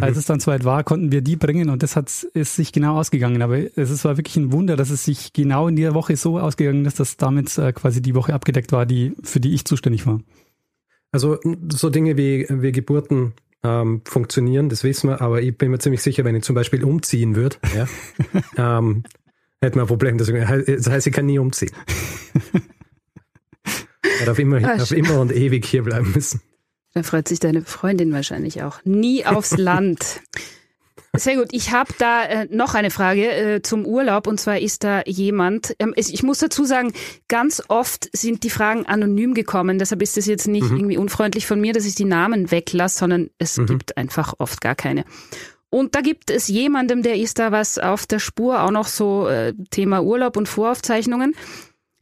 als 0.00 0.16
es 0.16 0.26
dann 0.26 0.40
soweit 0.40 0.64
war, 0.64 0.84
konnten 0.84 1.12
wir 1.12 1.20
die 1.20 1.36
bringen 1.36 1.70
und 1.70 1.82
das 1.82 1.96
hat 1.96 2.10
ist 2.34 2.56
sich 2.56 2.72
genau 2.72 2.98
ausgegangen. 2.98 3.42
Aber 3.42 3.58
es 3.58 3.90
ist, 3.90 4.04
war 4.04 4.16
wirklich 4.16 4.36
ein 4.36 4.52
Wunder, 4.52 4.76
dass 4.76 4.90
es 4.90 5.04
sich 5.04 5.32
genau 5.32 5.68
in 5.68 5.76
der 5.76 5.94
Woche 5.94 6.16
so 6.16 6.38
ausgegangen 6.38 6.84
ist, 6.84 7.00
dass 7.00 7.16
damit 7.16 7.56
äh, 7.58 7.72
quasi 7.72 8.02
die 8.02 8.14
Woche 8.14 8.34
abgedeckt 8.34 8.72
war, 8.72 8.86
die 8.86 9.14
für 9.22 9.40
die 9.40 9.54
ich 9.54 9.64
zuständig 9.64 10.06
war. 10.06 10.20
Also 11.12 11.38
so 11.72 11.90
Dinge 11.90 12.16
wie, 12.16 12.46
wie 12.50 12.72
Geburten 12.72 13.34
ähm, 13.62 14.02
funktionieren, 14.04 14.68
das 14.68 14.82
wissen 14.84 15.08
wir, 15.10 15.20
aber 15.20 15.40
ich 15.42 15.56
bin 15.56 15.70
mir 15.70 15.78
ziemlich 15.78 16.02
sicher, 16.02 16.24
wenn 16.24 16.34
ich 16.34 16.42
zum 16.42 16.54
Beispiel 16.54 16.84
umziehen 16.84 17.36
würde, 17.36 17.56
ja, 17.76 17.86
ähm, 18.78 19.04
hätten 19.60 19.76
wir 19.76 19.82
ein 19.82 19.86
Problem. 19.88 20.18
Deswegen, 20.18 20.40
das 20.66 20.90
heißt, 20.90 21.06
ich 21.06 21.12
kann 21.12 21.26
nie 21.26 21.38
umziehen. 21.38 21.70
Ich 24.20 24.26
darf 24.26 24.38
immer, 24.38 24.62
Ah, 24.62 24.76
auf 24.76 24.86
schön. 24.86 24.98
immer 24.98 25.20
und 25.20 25.32
ewig 25.32 25.66
hier 25.66 25.82
bleiben 25.82 26.12
müssen. 26.14 26.40
Da 26.94 27.02
freut 27.02 27.28
sich 27.28 27.40
deine 27.40 27.62
Freundin 27.62 28.12
wahrscheinlich 28.12 28.62
auch. 28.62 28.80
Nie 28.84 29.26
aufs 29.26 29.50
Land. 29.58 30.20
Sehr 31.16 31.36
gut. 31.36 31.48
Ich 31.52 31.70
habe 31.70 31.92
da 31.98 32.24
äh, 32.24 32.48
noch 32.50 32.74
eine 32.74 32.90
Frage 32.90 33.30
äh, 33.30 33.62
zum 33.62 33.86
Urlaub 33.86 34.26
und 34.26 34.40
zwar 34.40 34.58
ist 34.58 34.82
da 34.82 35.02
jemand, 35.06 35.76
ähm, 35.78 35.92
ich 35.96 36.22
muss 36.24 36.38
dazu 36.38 36.64
sagen, 36.64 36.92
ganz 37.28 37.62
oft 37.68 38.08
sind 38.12 38.42
die 38.42 38.50
Fragen 38.50 38.86
anonym 38.86 39.34
gekommen, 39.34 39.78
deshalb 39.78 40.02
ist 40.02 40.18
es 40.18 40.26
jetzt 40.26 40.48
nicht 40.48 40.70
irgendwie 40.70 40.96
unfreundlich 40.96 41.46
von 41.46 41.60
mir, 41.60 41.72
dass 41.72 41.84
ich 41.84 41.94
die 41.94 42.04
Namen 42.04 42.50
weglasse, 42.50 42.98
sondern 42.98 43.30
es 43.38 43.60
gibt 43.66 43.96
einfach 43.96 44.34
oft 44.38 44.60
gar 44.60 44.74
keine. 44.74 45.04
Und 45.70 45.94
da 45.94 46.00
gibt 46.00 46.30
es 46.30 46.48
jemandem, 46.48 47.02
der 47.02 47.16
ist 47.16 47.38
da 47.38 47.50
was 47.52 47.78
auf 47.78 48.06
der 48.06 48.20
Spur, 48.20 48.62
auch 48.62 48.70
noch 48.70 48.86
so 48.86 49.28
äh, 49.28 49.54
Thema 49.70 50.02
Urlaub 50.02 50.36
und 50.36 50.48
Voraufzeichnungen. 50.48 51.34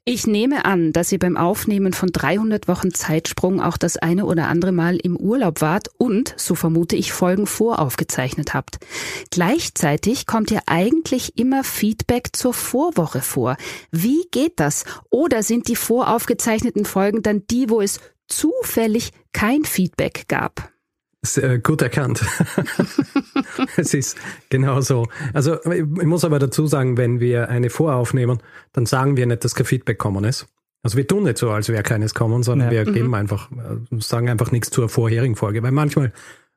Ich 0.04 0.26
nehme 0.26 0.64
an, 0.64 0.92
dass 0.92 1.12
ihr 1.12 1.20
beim 1.20 1.36
Aufnehmen 1.36 1.92
von 1.92 2.08
300 2.08 2.66
Wochen 2.66 2.92
Zeitsprung 2.92 3.60
auch 3.60 3.76
das 3.76 3.96
eine 3.96 4.26
oder 4.26 4.48
andere 4.48 4.72
Mal 4.72 4.96
im 4.96 5.16
Urlaub 5.16 5.60
wart 5.60 5.90
und, 5.96 6.34
so 6.36 6.56
vermute 6.56 6.96
ich, 6.96 7.12
Folgen 7.12 7.46
voraufgezeichnet 7.46 8.52
habt. 8.52 8.78
Gleichzeitig 9.30 10.26
kommt 10.26 10.50
ja 10.50 10.58
eigentlich 10.66 11.38
immer 11.38 11.62
Feedback 11.62 12.30
zur 12.34 12.52
Vorwoche 12.52 13.20
vor. 13.20 13.56
Wie 13.92 14.24
geht 14.32 14.58
das? 14.58 14.84
Oder 15.08 15.44
sind 15.44 15.68
die 15.68 15.76
voraufgezeichneten 15.76 16.84
Folgen 16.84 17.22
dann 17.22 17.46
die, 17.46 17.70
wo 17.70 17.80
es 17.80 18.00
zufällig 18.26 19.12
kein 19.32 19.64
Feedback 19.64 20.24
gab? 20.26 20.71
Sehr 21.24 21.60
gut 21.60 21.82
erkannt. 21.82 22.24
es 23.76 23.94
ist 23.94 24.18
genau 24.48 24.80
so. 24.80 25.06
Also 25.32 25.62
ich 25.70 25.84
muss 25.84 26.24
aber 26.24 26.40
dazu 26.40 26.66
sagen, 26.66 26.96
wenn 26.96 27.20
wir 27.20 27.48
eine 27.48 27.70
Voraufnehmen, 27.70 28.42
dann 28.72 28.86
sagen 28.86 29.16
wir 29.16 29.26
nicht, 29.26 29.44
dass 29.44 29.54
kein 29.54 29.66
Feedback 29.66 29.98
kommen 29.98 30.24
ist. 30.24 30.48
Also 30.82 30.96
wir 30.96 31.06
tun 31.06 31.22
nicht 31.22 31.38
so, 31.38 31.50
als 31.50 31.68
wäre 31.68 31.84
keines 31.84 32.14
kommen, 32.14 32.42
sondern 32.42 32.72
ja. 32.72 32.80
wir 32.80 32.90
mhm. 32.90 32.94
geben 32.94 33.14
einfach, 33.14 33.50
äh, 33.52 34.00
sagen 34.00 34.28
einfach 34.28 34.50
nichts 34.50 34.70
zur 34.70 34.88
vorherigen 34.88 35.36
Folge. 35.36 35.62
Weil 35.62 35.70
manchmal 35.70 36.12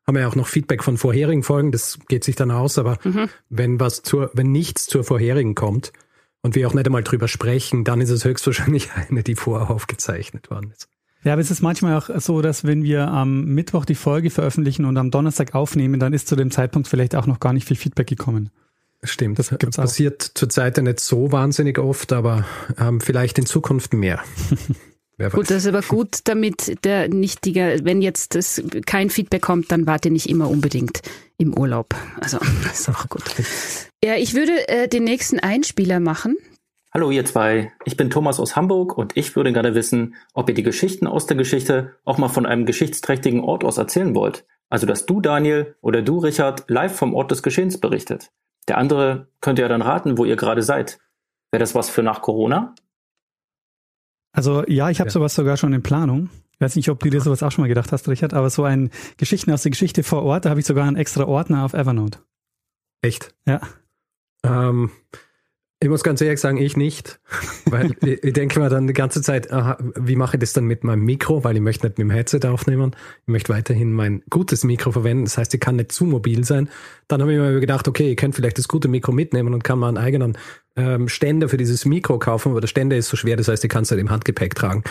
haben 0.08 0.16
wir 0.16 0.22
ja 0.22 0.28
auch 0.28 0.36
noch 0.36 0.48
Feedback 0.48 0.84
von 0.84 0.98
vorherigen 0.98 1.44
Folgen, 1.44 1.72
das 1.72 2.00
geht 2.08 2.24
sich 2.24 2.36
dann 2.36 2.52
aus, 2.52 2.78
aber 2.78 2.98
mhm. 3.04 3.30
wenn 3.50 3.80
was 3.80 4.02
zur, 4.02 4.32
wenn 4.34 4.52
nichts 4.52 4.88
zur 4.88 5.04
vorherigen 5.04 5.56
kommt 5.56 5.94
und 6.42 6.56
wir 6.56 6.68
auch 6.68 6.74
nicht 6.74 6.86
einmal 6.86 7.04
drüber 7.04 7.28
sprechen, 7.28 7.84
dann 7.84 8.02
ist 8.02 8.10
es 8.10 8.26
höchstwahrscheinlich 8.26 8.90
eine, 9.10 9.24
die 9.24 9.36
vorher 9.36 9.70
aufgezeichnet 9.70 10.50
worden 10.50 10.72
ist. 10.72 10.88
Ja, 11.26 11.34
aber 11.34 11.42
es 11.42 11.50
ist 11.50 11.62
manchmal 11.62 11.98
auch 11.98 12.10
so, 12.20 12.44
dass 12.44 12.66
wenn 12.66 12.84
wir 12.84 13.08
am 13.08 13.46
Mittwoch 13.46 13.86
die 13.86 13.96
Folge 13.96 14.30
veröffentlichen 14.30 14.86
und 14.86 14.96
am 14.96 15.10
Donnerstag 15.10 15.56
aufnehmen, 15.56 16.00
dann 16.00 16.14
ist 16.14 16.28
zu 16.28 16.36
dem 16.36 16.52
Zeitpunkt 16.52 16.88
vielleicht 16.88 17.16
auch 17.16 17.26
noch 17.26 17.40
gar 17.40 17.52
nicht 17.52 17.68
viel 17.68 17.76
Feedback 17.76 18.06
gekommen. 18.06 18.52
Stimmt, 19.02 19.40
das 19.40 19.50
passiert 19.50 20.22
zurzeit 20.22 20.78
ja 20.78 20.84
nicht 20.84 21.00
so 21.00 21.32
wahnsinnig 21.32 21.80
oft, 21.80 22.14
aber 22.14 22.46
ähm, 22.78 23.02
vielleicht 23.02 23.40
in 23.40 23.48
Zukunft 23.48 23.94
mehr. 23.94 24.24
gut, 25.32 25.50
das 25.50 25.64
ist 25.64 25.68
aber 25.68 25.82
gut, 25.82 26.20
damit 26.26 26.84
der 26.86 27.10
nichtiger, 27.10 27.84
wenn 27.84 28.04
jetzt 28.04 28.36
das 28.36 28.62
kein 28.86 29.10
Feedback 29.10 29.42
kommt, 29.42 29.72
dann 29.72 29.88
wart 29.88 30.06
ihr 30.06 30.12
nicht 30.12 30.30
immer 30.30 30.48
unbedingt 30.48 31.02
im 31.38 31.58
Urlaub. 31.58 31.96
Also, 32.22 32.38
das 32.64 32.80
ist 32.82 32.90
auch 32.90 33.10
gut. 33.10 33.24
Ja, 34.04 34.16
ich 34.16 34.36
würde 34.36 34.68
äh, 34.68 34.88
den 34.88 35.04
nächsten 35.04 35.40
Einspieler 35.40 36.00
machen. 36.00 36.38
Hallo 36.96 37.12
ihr 37.12 37.26
zwei, 37.26 37.74
ich 37.84 37.98
bin 37.98 38.10
Thomas 38.10 38.40
aus 38.40 38.56
Hamburg 38.56 38.98
und 38.98 39.18
ich 39.18 39.36
würde 39.36 39.52
gerne 39.52 39.76
wissen, 39.76 40.16
ob 40.34 40.48
ihr 40.48 40.56
die 40.56 40.64
Geschichten 40.64 41.08
aus 41.08 41.26
der 41.26 41.36
Geschichte 41.36 41.98
auch 42.06 42.18
mal 42.18 42.30
von 42.30 42.46
einem 42.46 42.66
geschichtsträchtigen 42.66 43.42
Ort 43.42 43.66
aus 43.66 43.78
erzählen 43.78 44.16
wollt. 44.16 44.48
Also 44.70 44.88
dass 44.88 45.06
du, 45.06 45.20
Daniel, 45.20 45.76
oder 45.82 46.02
du, 46.02 46.20
Richard, 46.20 46.64
live 46.70 46.96
vom 46.96 47.14
Ort 47.14 47.32
des 47.32 47.44
Geschehens 47.44 47.82
berichtet. 47.82 48.32
Der 48.70 48.78
andere 48.78 49.28
könnte 49.42 49.62
ja 49.62 49.68
dann 49.68 49.82
raten, 49.82 50.18
wo 50.18 50.24
ihr 50.24 50.38
gerade 50.38 50.64
seid. 50.64 51.00
Wäre 51.52 51.60
das 51.60 51.76
was 51.76 51.90
für 51.90 52.02
nach 52.02 52.22
Corona? 52.22 52.74
Also 54.32 54.64
ja, 54.66 54.90
ich 54.90 55.02
habe 55.02 55.10
ja. 55.10 55.12
sowas 55.12 55.36
sogar 55.36 55.58
schon 55.58 55.74
in 55.74 55.84
Planung. 55.84 56.30
Ich 56.54 56.62
weiß 56.62 56.78
nicht, 56.78 56.88
ob 56.88 57.02
du 57.02 57.10
dir 57.10 57.20
sowas 57.20 57.44
auch 57.44 57.52
schon 57.52 57.64
mal 57.64 57.68
gedacht 57.68 57.92
hast, 57.92 58.08
Richard, 58.08 58.34
aber 58.34 58.50
so 58.50 58.64
ein 58.64 58.90
Geschichten 59.18 59.52
aus 59.52 59.64
der 59.64 59.72
Geschichte 59.72 60.02
vor 60.04 60.24
Ort, 60.24 60.46
da 60.46 60.50
habe 60.50 60.62
ich 60.62 60.66
sogar 60.66 60.88
einen 60.88 60.96
extra 60.96 61.26
Ordner 61.26 61.66
auf 61.66 61.74
Evernote. 61.74 62.20
Echt? 63.02 63.36
Ja. 63.46 63.60
Ähm, 64.46 64.92
ich 65.82 65.90
muss 65.90 66.04
ganz 66.04 66.22
ehrlich 66.22 66.40
sagen, 66.40 66.58
ich 66.58 66.78
nicht. 66.78 67.20
Weil 67.66 67.96
ich, 68.02 68.34
denke 68.34 68.60
mir 68.60 68.70
dann 68.70 68.88
die 68.88 68.94
ganze 68.94 69.22
Zeit, 69.22 69.52
aha, 69.52 69.78
wie 69.96 70.16
mache 70.16 70.38
ich 70.38 70.40
das 70.40 70.54
dann 70.54 70.66
mit 70.66 70.84
meinem 70.84 71.04
Mikro? 71.04 71.44
Weil 71.44 71.56
ich 71.56 71.62
möchte 71.62 71.86
nicht 71.86 71.98
mit 71.98 72.08
dem 72.08 72.12
Headset 72.12 72.42
aufnehmen. 72.46 72.96
Ich 73.24 73.28
möchte 73.28 73.54
weiterhin 73.54 73.92
mein 73.92 74.24
gutes 74.30 74.64
Mikro 74.64 74.92
verwenden. 74.92 75.26
Das 75.26 75.38
heißt, 75.38 75.54
ich 75.54 75.60
kann 75.60 75.76
nicht 75.76 75.92
zu 75.92 76.06
mobil 76.06 76.44
sein. 76.46 76.70
Dann 77.08 77.22
habe 77.22 77.34
ich 77.34 77.40
mir 77.40 77.60
gedacht, 77.60 77.88
okay, 77.88 78.12
ich 78.12 78.18
könnte 78.18 78.38
vielleicht 78.38 78.58
das 78.58 78.68
gute 78.68 78.88
Mikro 78.88 79.12
mitnehmen 79.12 79.54
und 79.54 79.64
kann 79.64 79.80
mal 79.80 79.90
einen 79.90 79.98
eigenen 79.98 80.38
ähm, 80.76 81.10
Ständer 81.10 81.50
für 81.50 81.58
dieses 81.58 81.86
Mikro 81.86 82.20
kaufen. 82.20 82.52
Aber 82.52 82.62
der 82.62 82.68
Ständer 82.68 82.96
ist 82.96 83.10
so 83.10 83.18
schwer, 83.18 83.36
das 83.36 83.48
heißt, 83.50 83.64
ich 83.64 83.70
kann 83.70 83.84
es 83.84 83.92
halt 83.92 84.00
im 84.00 84.10
Handgepäck 84.10 84.56
tragen. 84.56 84.84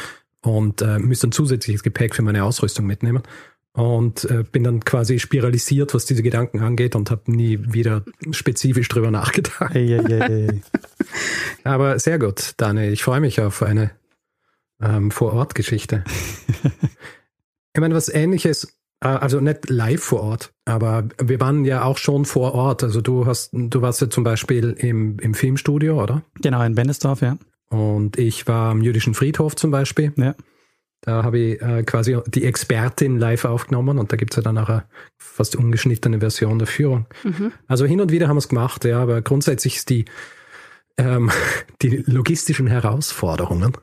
Und 0.43 0.83
äh, 0.83 0.99
müsste 0.99 1.29
ein 1.29 1.33
zusätzliches 1.33 1.83
Gepäck 1.83 2.15
für 2.15 2.23
meine 2.23 2.45
Ausrüstung 2.45 2.87
mitnehmen 2.87 3.23
und 3.75 4.25
äh, 4.31 4.45
bin 4.45 4.63
dann 4.63 4.85
quasi 4.85 5.19
spiralisiert, 5.19 5.95
was 5.95 6.07
diese 6.07 6.23
Gedanken 6.23 6.61
angeht 6.61 6.95
und 6.95 7.11
habe 7.11 7.31
nie 7.31 7.59
wieder 7.61 8.05
spezifisch 8.31 8.89
drüber 8.89 9.11
nachgedacht. 9.11 9.75
Hey, 9.75 9.89
hey, 9.89 10.21
hey. 10.21 10.63
Aber 11.65 11.99
sehr 11.99 12.21
gut, 12.21 12.55
Dani. 12.57 12.87
Ich 12.89 13.03
freue 13.03 13.21
mich 13.21 13.41
auf 13.41 13.63
eine 13.63 13.91
ähm, 14.81 15.11
Vor-Ort-Geschichte. 15.11 16.05
ich 17.75 17.81
meine, 17.81 17.97
was 17.97 18.09
ähnliches, 18.09 18.79
äh, 19.01 19.09
also 19.09 19.41
nicht 19.41 19.69
live 19.69 20.03
vor 20.03 20.23
Ort, 20.23 20.53
aber 20.65 21.09
wir 21.21 21.41
waren 21.41 21.65
ja 21.65 21.83
auch 21.83 21.99
schon 21.99 22.27
vor 22.27 22.55
Ort. 22.55 22.85
Also 22.85 23.01
du 23.01 23.27
hast, 23.27 23.51
du 23.53 23.83
warst 23.83 24.01
ja 24.01 24.09
zum 24.09 24.23
Beispiel 24.23 24.77
im, 24.79 25.19
im 25.19 25.35
Filmstudio, 25.35 26.01
oder? 26.01 26.23
Genau, 26.41 26.63
in 26.63 26.77
Bennesdorf, 26.77 27.23
ja. 27.23 27.39
Und 27.71 28.21
ich 28.21 28.47
war 28.47 28.71
am 28.71 28.83
jüdischen 28.83 29.15
Friedhof 29.15 29.57
zum 29.57 29.73
Beispiel. 29.73 30.13
Ja. 30.17 30.37
Da 31.05 31.23
habe 31.23 31.39
ich 31.39 31.61
äh, 31.61 31.83
quasi 31.83 32.17
die 32.27 32.45
Expertin 32.45 33.19
live 33.19 33.45
aufgenommen 33.45 33.99
und 33.99 34.11
da 34.11 34.17
gibt 34.17 34.33
es 34.33 34.37
ja 34.37 34.43
dann 34.43 34.57
auch 34.57 34.71
eine 34.71 34.85
fast 35.19 35.55
ungeschnittene 35.55 36.21
Version 36.21 36.59
der 36.59 36.67
Führung. 36.67 37.07
Mhm. 37.23 37.53
Also 37.67 37.85
hin 37.85 38.01
und 38.01 38.11
wieder 38.11 38.27
haben 38.29 38.37
wir 38.37 38.41
es 38.41 38.49
gemacht, 38.49 38.87
ja, 38.87 39.03
aber 39.03 39.21
grundsätzlich 39.21 39.77
ist 39.77 39.91
die, 39.91 40.07
ähm, 40.97 41.31
die 41.83 42.03
logistischen 42.07 42.67
Herausforderungen 42.67 43.77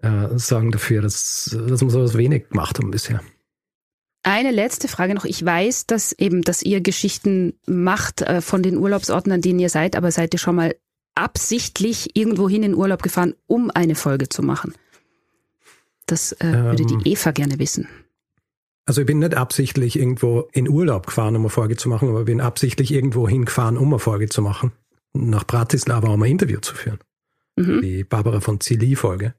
äh, 0.00 0.38
sagen 0.38 0.70
dafür, 0.70 1.02
dass, 1.02 1.56
dass 1.68 1.82
wir 1.82 1.90
sowas 1.90 2.16
wenig 2.16 2.50
gemacht 2.50 2.78
haben 2.78 2.92
bisher. 2.92 3.20
Eine 4.22 4.52
letzte 4.52 4.86
Frage 4.86 5.14
noch. 5.14 5.24
Ich 5.24 5.44
weiß, 5.44 5.86
dass 5.86 6.12
eben, 6.12 6.42
dass 6.42 6.62
ihr 6.62 6.80
Geschichten 6.80 7.58
macht 7.66 8.22
äh, 8.22 8.40
von 8.40 8.62
den 8.62 8.78
Urlaubsorten, 8.78 9.32
an 9.32 9.40
denen 9.40 9.58
ihr 9.58 9.70
seid, 9.70 9.96
aber 9.96 10.12
seid 10.12 10.32
ihr 10.34 10.38
schon 10.38 10.54
mal 10.54 10.76
absichtlich 11.16 12.16
irgendwohin 12.16 12.62
in 12.62 12.74
Urlaub 12.74 13.02
gefahren, 13.02 13.34
um 13.46 13.72
eine 13.72 13.96
Folge 13.96 14.28
zu 14.28 14.42
machen? 14.42 14.72
Das 16.06 16.32
äh, 16.32 16.52
würde 16.52 16.84
die 16.84 16.94
ähm. 16.94 17.02
Eva 17.04 17.30
gerne 17.30 17.58
wissen. 17.58 17.88
Also 18.86 19.00
ich 19.00 19.06
bin 19.06 19.18
nicht 19.18 19.34
absichtlich 19.34 19.98
irgendwo 19.98 20.48
in 20.52 20.68
Urlaub 20.68 21.06
gefahren, 21.06 21.36
um 21.36 21.42
eine 21.42 21.50
Folge 21.50 21.76
zu 21.76 21.88
machen, 21.88 22.10
aber 22.10 22.20
ich 22.20 22.26
bin 22.26 22.40
absichtlich 22.40 22.92
irgendwo 22.92 23.26
hingefahren, 23.26 23.78
um 23.78 23.88
eine 23.88 23.98
Folge 23.98 24.28
zu 24.28 24.42
machen. 24.42 24.72
Nach 25.14 25.44
Bratislava, 25.44 26.08
um 26.08 26.22
ein 26.22 26.30
Interview 26.30 26.60
zu 26.60 26.74
führen. 26.74 26.98
Mhm. 27.56 27.80
Die 27.80 28.04
Barbara 28.04 28.40
von 28.40 28.60
Zilli-Folge. 28.60 29.34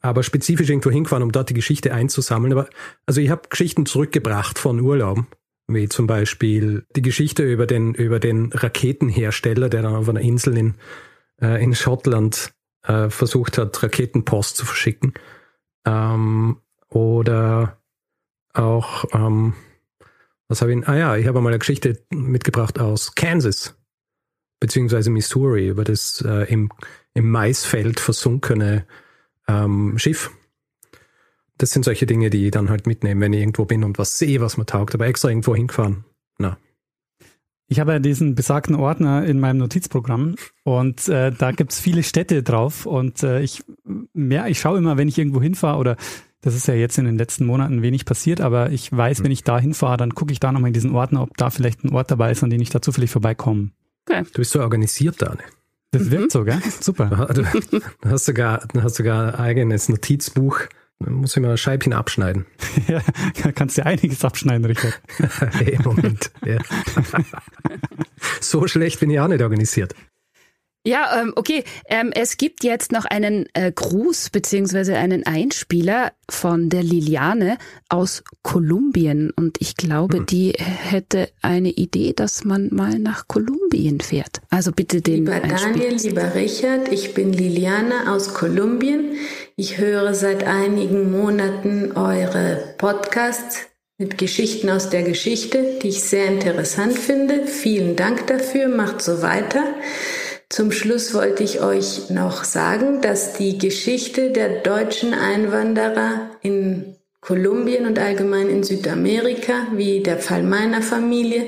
Aber 0.00 0.22
spezifisch 0.22 0.68
irgendwo 0.68 0.90
hingefahren, 0.90 1.22
um 1.22 1.32
dort 1.32 1.48
die 1.48 1.54
Geschichte 1.54 1.94
einzusammeln. 1.94 2.52
Aber 2.52 2.68
also 3.06 3.22
ich 3.22 3.30
habe 3.30 3.48
Geschichten 3.48 3.86
zurückgebracht 3.86 4.58
von 4.58 4.78
Urlauben, 4.78 5.26
wie 5.66 5.88
zum 5.88 6.06
Beispiel 6.06 6.84
die 6.94 7.02
Geschichte 7.02 7.50
über 7.50 7.66
den, 7.66 7.94
über 7.94 8.20
den 8.20 8.52
Raketenhersteller, 8.52 9.70
der 9.70 9.80
dann 9.80 9.94
auf 9.94 10.08
einer 10.10 10.20
Insel 10.20 10.58
in, 10.58 10.74
äh, 11.40 11.64
in 11.64 11.74
Schottland 11.74 12.52
äh, 12.82 13.08
versucht 13.08 13.56
hat, 13.56 13.82
Raketenpost 13.82 14.56
zu 14.56 14.66
verschicken 14.66 15.14
ähm, 15.84 16.58
oder 16.88 17.78
auch, 18.52 19.04
ähm, 19.12 19.54
was 20.48 20.62
habe 20.62 20.72
ich, 20.72 20.88
ah 20.88 20.96
ja, 20.96 21.16
ich 21.16 21.26
habe 21.26 21.40
mal 21.40 21.48
eine 21.48 21.58
Geschichte 21.58 22.02
mitgebracht 22.10 22.78
aus 22.78 23.14
Kansas, 23.14 23.76
beziehungsweise 24.60 25.10
Missouri, 25.10 25.68
über 25.68 25.84
das 25.84 26.22
äh, 26.26 26.50
im, 26.52 26.70
im 27.14 27.30
Maisfeld 27.30 28.00
versunkene 28.00 28.86
ähm, 29.48 29.98
Schiff. 29.98 30.30
Das 31.58 31.70
sind 31.70 31.84
solche 31.84 32.06
Dinge, 32.06 32.30
die 32.30 32.46
ich 32.46 32.50
dann 32.50 32.70
halt 32.70 32.86
mitnehme, 32.86 33.20
wenn 33.20 33.32
ich 33.32 33.40
irgendwo 33.40 33.64
bin 33.64 33.84
und 33.84 33.98
was 33.98 34.18
sehe, 34.18 34.40
was 34.40 34.56
mir 34.56 34.66
taugt, 34.66 34.94
aber 34.94 35.06
extra 35.06 35.28
irgendwo 35.28 35.54
hingefahren. 35.54 36.04
Ich 37.74 37.80
habe 37.80 37.90
ja 37.90 37.98
diesen 37.98 38.36
besagten 38.36 38.76
Ordner 38.76 39.24
in 39.24 39.40
meinem 39.40 39.58
Notizprogramm 39.58 40.36
und 40.62 41.08
äh, 41.08 41.32
da 41.32 41.50
gibt's 41.50 41.80
viele 41.80 42.04
Städte 42.04 42.44
drauf 42.44 42.86
und 42.86 43.24
äh, 43.24 43.40
ich, 43.40 43.64
ja, 44.14 44.46
ich 44.46 44.60
schaue 44.60 44.78
immer, 44.78 44.96
wenn 44.96 45.08
ich 45.08 45.18
irgendwo 45.18 45.42
hinfahre 45.42 45.78
oder 45.78 45.96
das 46.40 46.54
ist 46.54 46.68
ja 46.68 46.74
jetzt 46.74 46.98
in 46.98 47.04
den 47.04 47.18
letzten 47.18 47.46
Monaten 47.46 47.82
wenig 47.82 48.04
passiert, 48.04 48.40
aber 48.40 48.70
ich 48.70 48.92
weiß, 48.92 49.24
wenn 49.24 49.32
ich 49.32 49.42
da 49.42 49.58
hinfahre, 49.58 49.96
dann 49.96 50.14
gucke 50.14 50.30
ich 50.30 50.38
da 50.38 50.52
nochmal 50.52 50.68
in 50.68 50.74
diesen 50.74 50.94
Ordner, 50.94 51.22
ob 51.22 51.36
da 51.36 51.50
vielleicht 51.50 51.82
ein 51.82 51.92
Ort 51.92 52.12
dabei 52.12 52.30
ist, 52.30 52.44
an 52.44 52.50
den 52.50 52.60
ich 52.60 52.70
da 52.70 52.80
zufällig 52.80 53.10
vorbeikomme. 53.10 53.70
Okay. 54.08 54.22
Du 54.22 54.38
bist 54.38 54.52
so 54.52 54.60
organisiert, 54.60 55.20
Dani. 55.20 55.42
Das 55.90 56.12
wirkt 56.12 56.30
so, 56.30 56.44
gell? 56.44 56.62
Super. 56.80 57.26
Du, 57.34 57.42
du 57.42 58.08
hast 58.08 58.24
sogar, 58.24 58.68
du 58.72 58.84
hast 58.84 58.94
sogar 58.94 59.34
ein 59.34 59.40
eigenes 59.40 59.88
Notizbuch 59.88 60.60
dann 61.00 61.14
muss 61.14 61.36
ich 61.36 61.42
mal 61.42 61.50
ein 61.50 61.58
Scheibchen 61.58 61.92
abschneiden. 61.92 62.46
ja, 62.88 63.00
da 63.42 63.52
kannst 63.52 63.78
du 63.78 63.84
einiges 63.84 64.24
abschneiden, 64.24 64.64
Richard. 64.64 65.00
hey, 65.52 65.78
Moment. 65.84 66.30
Ja. 66.44 66.58
so 68.40 68.66
schlecht 68.66 69.00
bin 69.00 69.10
ich 69.10 69.20
auch 69.20 69.28
nicht 69.28 69.42
organisiert. 69.42 69.94
Ja, 70.86 71.18
ähm, 71.18 71.32
okay. 71.34 71.64
Ähm, 71.88 72.12
es 72.14 72.36
gibt 72.36 72.62
jetzt 72.62 72.92
noch 72.92 73.06
einen 73.06 73.46
äh, 73.54 73.72
Gruß 73.72 74.28
beziehungsweise 74.28 74.98
einen 74.98 75.24
Einspieler 75.24 76.12
von 76.28 76.68
der 76.68 76.82
Liliane 76.82 77.56
aus 77.88 78.22
Kolumbien. 78.42 79.30
Und 79.30 79.62
ich 79.62 79.76
glaube, 79.76 80.18
hm. 80.18 80.26
die 80.26 80.52
hätte 80.52 81.30
eine 81.40 81.70
Idee, 81.70 82.12
dass 82.12 82.44
man 82.44 82.68
mal 82.70 82.98
nach 82.98 83.28
Kolumbien 83.28 84.00
fährt. 84.00 84.42
Also 84.50 84.72
bitte 84.72 85.00
den 85.00 85.24
Lieber 85.24 85.40
Daniel, 85.40 85.94
lieber 85.96 86.34
Richard, 86.34 86.92
ich 86.92 87.14
bin 87.14 87.32
Liliane 87.32 88.12
aus 88.12 88.34
Kolumbien. 88.34 89.16
Ich 89.56 89.78
höre 89.78 90.14
seit 90.14 90.44
einigen 90.44 91.12
Monaten 91.12 91.92
eure 91.92 92.74
Podcasts 92.76 93.68
mit 93.98 94.18
Geschichten 94.18 94.68
aus 94.68 94.90
der 94.90 95.04
Geschichte, 95.04 95.78
die 95.80 95.90
ich 95.90 96.02
sehr 96.02 96.26
interessant 96.26 96.98
finde. 96.98 97.46
Vielen 97.46 97.94
Dank 97.94 98.26
dafür. 98.26 98.66
Macht 98.66 99.00
so 99.00 99.22
weiter. 99.22 99.62
zum 100.48 100.72
Schluss 100.72 101.14
wollte 101.14 101.44
ich 101.44 101.60
euch 101.60 102.10
noch 102.10 102.42
sagen, 102.42 103.00
dass 103.00 103.34
die 103.34 103.56
Geschichte 103.56 104.32
der 104.32 104.60
deutschen 104.62 105.14
Einwanderer 105.14 106.32
in 106.42 106.96
Kolumbien 107.20 107.86
und 107.86 108.00
allgemein 108.00 108.48
in 108.48 108.64
Südamerika, 108.64 109.68
wie 109.74 110.00
der 110.00 110.18
Fall 110.18 110.42
meiner 110.42 110.82
Familie, 110.82 111.46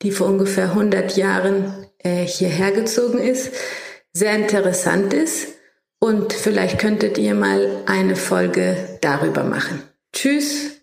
die 0.00 0.10
vor 0.10 0.28
ungefähr 0.28 0.70
100 0.70 1.18
Jahren 1.18 1.86
äh, 1.98 2.24
hierher 2.24 2.72
gezogen 2.72 3.18
ist, 3.18 3.52
sehr 4.14 4.36
interessant 4.36 5.12
ist. 5.12 5.61
Und 6.02 6.32
vielleicht 6.32 6.80
könntet 6.80 7.16
ihr 7.16 7.32
mal 7.32 7.84
eine 7.86 8.16
Folge 8.16 8.98
darüber 9.02 9.44
machen. 9.44 9.84
Tschüss. 10.12 10.80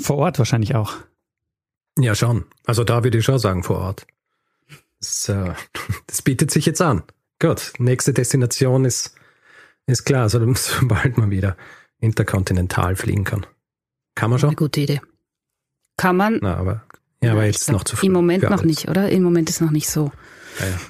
Vor 0.00 0.16
Ort 0.16 0.38
wahrscheinlich 0.38 0.74
auch. 0.74 0.94
Ja, 1.98 2.14
schon. 2.14 2.46
Also 2.64 2.84
da 2.84 3.04
würde 3.04 3.18
ich 3.18 3.24
schon 3.26 3.38
sagen, 3.38 3.62
vor 3.62 3.80
Ort. 3.80 4.06
Äh, 5.28 5.52
das 6.06 6.22
bietet 6.22 6.50
sich 6.50 6.64
jetzt 6.64 6.80
an. 6.80 7.02
Gut, 7.38 7.74
nächste 7.76 8.14
Destination 8.14 8.86
ist, 8.86 9.14
ist 9.86 10.06
klar, 10.06 10.22
also 10.22 10.54
sobald 10.54 11.18
man 11.18 11.30
wieder 11.30 11.58
interkontinental 11.98 12.96
fliegen 12.96 13.24
kann. 13.24 13.44
Kann 14.14 14.30
man 14.30 14.38
schon? 14.38 14.48
Eine 14.48 14.56
gute 14.56 14.80
Idee. 14.80 15.02
Kann 15.98 16.16
man. 16.16 16.38
Na, 16.40 16.56
aber, 16.56 16.82
ja, 17.22 17.32
aber 17.32 17.44
jetzt 17.44 17.66
glaub, 17.66 17.80
noch 17.80 17.84
zu 17.84 17.96
früh. 17.96 18.06
Im 18.06 18.12
Moment 18.12 18.44
noch 18.44 18.52
alles. 18.52 18.64
nicht, 18.64 18.88
oder? 18.88 19.10
Im 19.10 19.22
Moment 19.22 19.50
ist 19.50 19.60
noch 19.60 19.70
nicht 19.70 19.90
so, 19.90 20.12
Ja, 20.60 20.66
ja. 20.68 20.80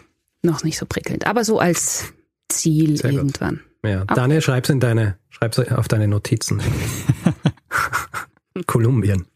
noch 0.42 0.62
nicht 0.62 0.78
so 0.78 0.86
prickelnd. 0.86 1.26
Aber 1.26 1.42
so 1.44 1.58
als 1.58 2.12
Ziel 2.54 2.96
Sehr 2.96 3.10
gut. 3.10 3.18
irgendwann. 3.18 3.60
Ja, 3.84 4.02
Okay. 4.02 4.14
Daniel, 4.14 4.40
schreib's 4.40 4.70
in 4.70 4.80
deine, 4.80 5.18
schreib's 5.30 5.58
auf 5.58 5.88
deine 5.88 6.08
Notizen. 6.08 6.62
Kolumbien. 8.66 9.26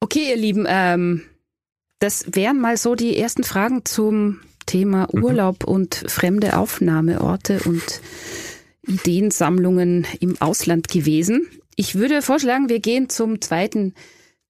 Okay, 0.00 0.30
ihr 0.30 0.36
Lieben, 0.36 0.64
ähm, 0.68 1.22
das 1.98 2.24
wären 2.32 2.60
mal 2.60 2.76
so 2.76 2.94
die 2.94 3.16
ersten 3.16 3.44
Fragen 3.44 3.84
zum 3.84 4.40
Thema 4.66 5.08
Mhm. 5.12 5.22
Urlaub 5.24 5.64
und 5.64 5.94
fremde 6.08 6.56
Aufnahmeorte 6.56 7.60
und 7.64 8.00
Ideensammlungen 8.86 10.06
im 10.20 10.40
Ausland 10.40 10.88
gewesen. 10.88 11.46
Ich 11.76 11.94
würde 11.94 12.22
vorschlagen, 12.22 12.68
wir 12.68 12.80
gehen 12.80 13.08
zum 13.08 13.40
zweiten 13.40 13.94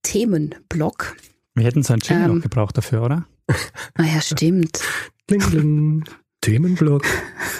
Themenblock. 0.03 1.17
Wir 1.55 1.65
hätten 1.65 1.83
so 1.83 1.93
einen 1.93 2.03
Jingle 2.03 2.25
Ähm. 2.31 2.35
noch 2.37 2.43
gebraucht 2.43 2.77
dafür, 2.77 3.03
oder? 3.03 3.27
Ah 3.95 4.05
ja, 4.05 4.21
stimmt. 4.21 4.81
Kling, 5.29 5.41
kling. 5.41 6.05
Themenblock. 6.43 7.05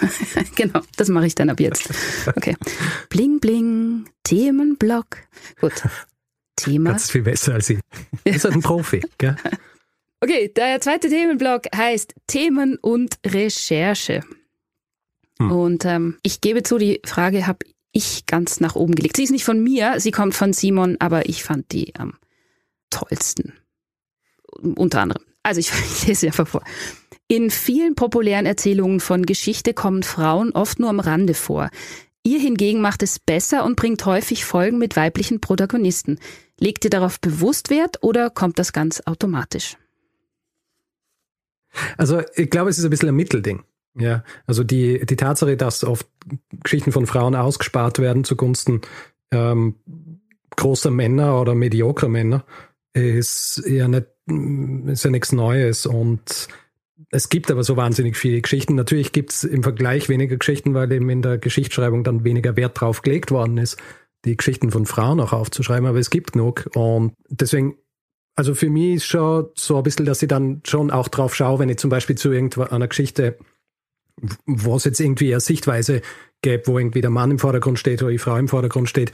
genau, 0.55 0.81
das 0.97 1.09
mache 1.09 1.25
ich 1.25 1.35
dann 1.35 1.49
ab 1.49 1.59
jetzt. 1.59 1.89
Okay. 2.27 2.55
Bling, 3.09 3.39
bling, 3.39 4.05
Themenblock. 4.23 5.17
Gut. 5.59 5.73
Thema. 6.55 6.93
Das 6.93 7.05
ist 7.05 7.11
viel 7.11 7.23
besser 7.23 7.55
als 7.55 7.69
ich. 7.71 7.79
Ist 8.25 8.45
ein 8.45 8.61
Profi, 8.61 9.01
gell? 9.17 9.35
Okay, 10.21 10.49
der 10.55 10.79
zweite 10.79 11.09
Themenblock 11.09 11.63
heißt 11.75 12.13
Themen 12.27 12.77
und 12.77 13.17
Recherche. 13.25 14.21
Hm. 15.39 15.51
Und 15.51 15.85
ähm, 15.85 16.17
ich 16.21 16.41
gebe 16.41 16.63
zu, 16.63 16.77
die 16.77 17.01
Frage 17.05 17.47
habe 17.47 17.65
ich 17.91 18.25
ganz 18.25 18.59
nach 18.59 18.75
oben 18.75 18.95
gelegt. 18.95 19.17
Sie 19.17 19.23
ist 19.23 19.31
nicht 19.31 19.45
von 19.45 19.63
mir, 19.63 19.99
sie 19.99 20.11
kommt 20.11 20.35
von 20.35 20.53
Simon, 20.53 20.97
aber 20.99 21.27
ich 21.27 21.43
fand 21.43 21.71
die 21.71 21.95
am 21.95 22.17
tollsten. 22.89 23.53
Unter 24.45 25.01
anderem. 25.01 25.23
Also 25.43 25.59
ich, 25.59 25.71
ich 25.71 26.07
lese 26.07 26.21
sie 26.21 26.27
einfach 26.27 26.47
vor. 26.47 26.63
In 27.27 27.49
vielen 27.49 27.95
populären 27.95 28.45
Erzählungen 28.45 28.99
von 28.99 29.25
Geschichte 29.25 29.73
kommen 29.73 30.03
Frauen 30.03 30.51
oft 30.51 30.79
nur 30.79 30.89
am 30.89 30.99
Rande 30.99 31.33
vor. 31.33 31.69
Ihr 32.23 32.39
hingegen 32.39 32.81
macht 32.81 33.03
es 33.03 33.19
besser 33.19 33.65
und 33.65 33.75
bringt 33.75 34.05
häufig 34.05 34.45
Folgen 34.45 34.77
mit 34.77 34.95
weiblichen 34.95 35.41
Protagonisten. 35.41 36.19
Legt 36.59 36.85
ihr 36.85 36.89
darauf 36.89 37.19
bewusst 37.19 37.69
Wert 37.69 37.97
oder 38.01 38.29
kommt 38.29 38.59
das 38.59 38.71
ganz 38.71 39.01
automatisch? 39.05 39.77
Also 41.97 42.21
ich 42.35 42.49
glaube, 42.49 42.69
es 42.69 42.77
ist 42.77 42.85
ein 42.85 42.89
bisschen 42.89 43.09
ein 43.09 43.15
Mittelding. 43.15 43.63
Ja, 43.95 44.23
also 44.47 44.63
die, 44.63 45.05
die 45.05 45.15
Tatsache, 45.15 45.57
dass 45.57 45.83
oft 45.83 46.07
Geschichten 46.63 46.91
von 46.91 47.05
Frauen 47.05 47.35
ausgespart 47.35 47.99
werden 47.99 48.23
zugunsten 48.23 48.81
ähm, 49.31 49.75
großer 50.55 50.91
Männer 50.91 51.39
oder 51.39 51.55
mediokrer 51.55 52.07
Männer, 52.09 52.45
ist 52.93 53.63
ja 53.67 53.87
nicht, 53.87 54.07
ist 54.87 55.03
ja 55.03 55.11
nichts 55.11 55.31
Neues 55.31 55.85
und 55.85 56.47
es 57.13 57.29
gibt 57.29 57.51
aber 57.51 57.63
so 57.63 57.77
wahnsinnig 57.77 58.17
viele 58.17 58.41
Geschichten. 58.41 58.75
Natürlich 58.75 59.11
gibt 59.11 59.31
es 59.31 59.43
im 59.43 59.61
Vergleich 59.61 60.09
weniger 60.09 60.37
Geschichten, 60.37 60.73
weil 60.73 60.91
eben 60.91 61.09
in 61.09 61.21
der 61.21 61.37
Geschichtsschreibung 61.37 62.03
dann 62.03 62.23
weniger 62.23 62.55
Wert 62.57 62.79
drauf 62.81 63.03
gelegt 63.03 63.29
worden 63.29 63.57
ist, 63.57 63.77
die 64.25 64.35
Geschichten 64.35 64.71
von 64.71 64.85
Frauen 64.85 65.19
auch 65.19 65.31
aufzuschreiben, 65.31 65.85
aber 65.85 65.99
es 65.99 66.09
gibt 66.09 66.33
genug 66.33 66.69
und 66.73 67.13
deswegen 67.29 67.75
also 68.35 68.55
für 68.55 68.69
mich 68.69 68.95
ist 68.95 69.05
schon 69.05 69.49
so 69.53 69.77
ein 69.77 69.83
bisschen, 69.83 70.07
dass 70.07 70.23
ich 70.23 70.27
dann 70.27 70.61
schon 70.65 70.89
auch 70.89 71.07
drauf 71.07 71.35
schaue, 71.35 71.59
wenn 71.59 71.69
ich 71.69 71.77
zum 71.77 71.91
Beispiel 71.91 72.17
zu 72.17 72.31
irgendeiner 72.31 72.87
Geschichte, 72.87 73.37
wo 74.47 74.75
es 74.75 74.85
jetzt 74.85 74.99
irgendwie 74.99 75.33
eine 75.33 75.39
Sichtweise 75.39 76.01
gäbe, 76.41 76.65
wo 76.65 76.79
irgendwie 76.79 77.01
der 77.01 77.11
Mann 77.11 77.29
im 77.29 77.37
Vordergrund 77.37 77.77
steht 77.77 78.01
oder 78.01 78.11
die 78.11 78.17
Frau 78.17 78.35
im 78.37 78.47
Vordergrund 78.47 78.89
steht, 78.89 79.11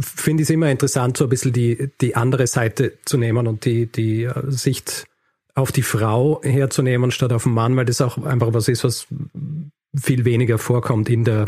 finde 0.00 0.42
ich 0.42 0.48
es 0.48 0.54
immer 0.54 0.70
interessant, 0.70 1.18
so 1.18 1.24
ein 1.24 1.30
bisschen 1.30 1.52
die, 1.52 1.90
die 2.00 2.16
andere 2.16 2.46
Seite 2.46 2.94
zu 3.04 3.18
nehmen 3.18 3.46
und 3.46 3.66
die, 3.66 3.86
die 3.86 4.24
äh, 4.24 4.50
Sicht 4.50 5.06
auf 5.56 5.72
die 5.72 5.82
Frau 5.82 6.40
herzunehmen 6.42 7.10
statt 7.10 7.32
auf 7.32 7.44
den 7.44 7.54
Mann, 7.54 7.76
weil 7.76 7.86
das 7.86 8.00
auch 8.00 8.18
einfach 8.18 8.52
was 8.52 8.68
ist, 8.68 8.84
was 8.84 9.08
viel 9.98 10.24
weniger 10.24 10.58
vorkommt 10.58 11.08
in 11.08 11.24
der 11.24 11.46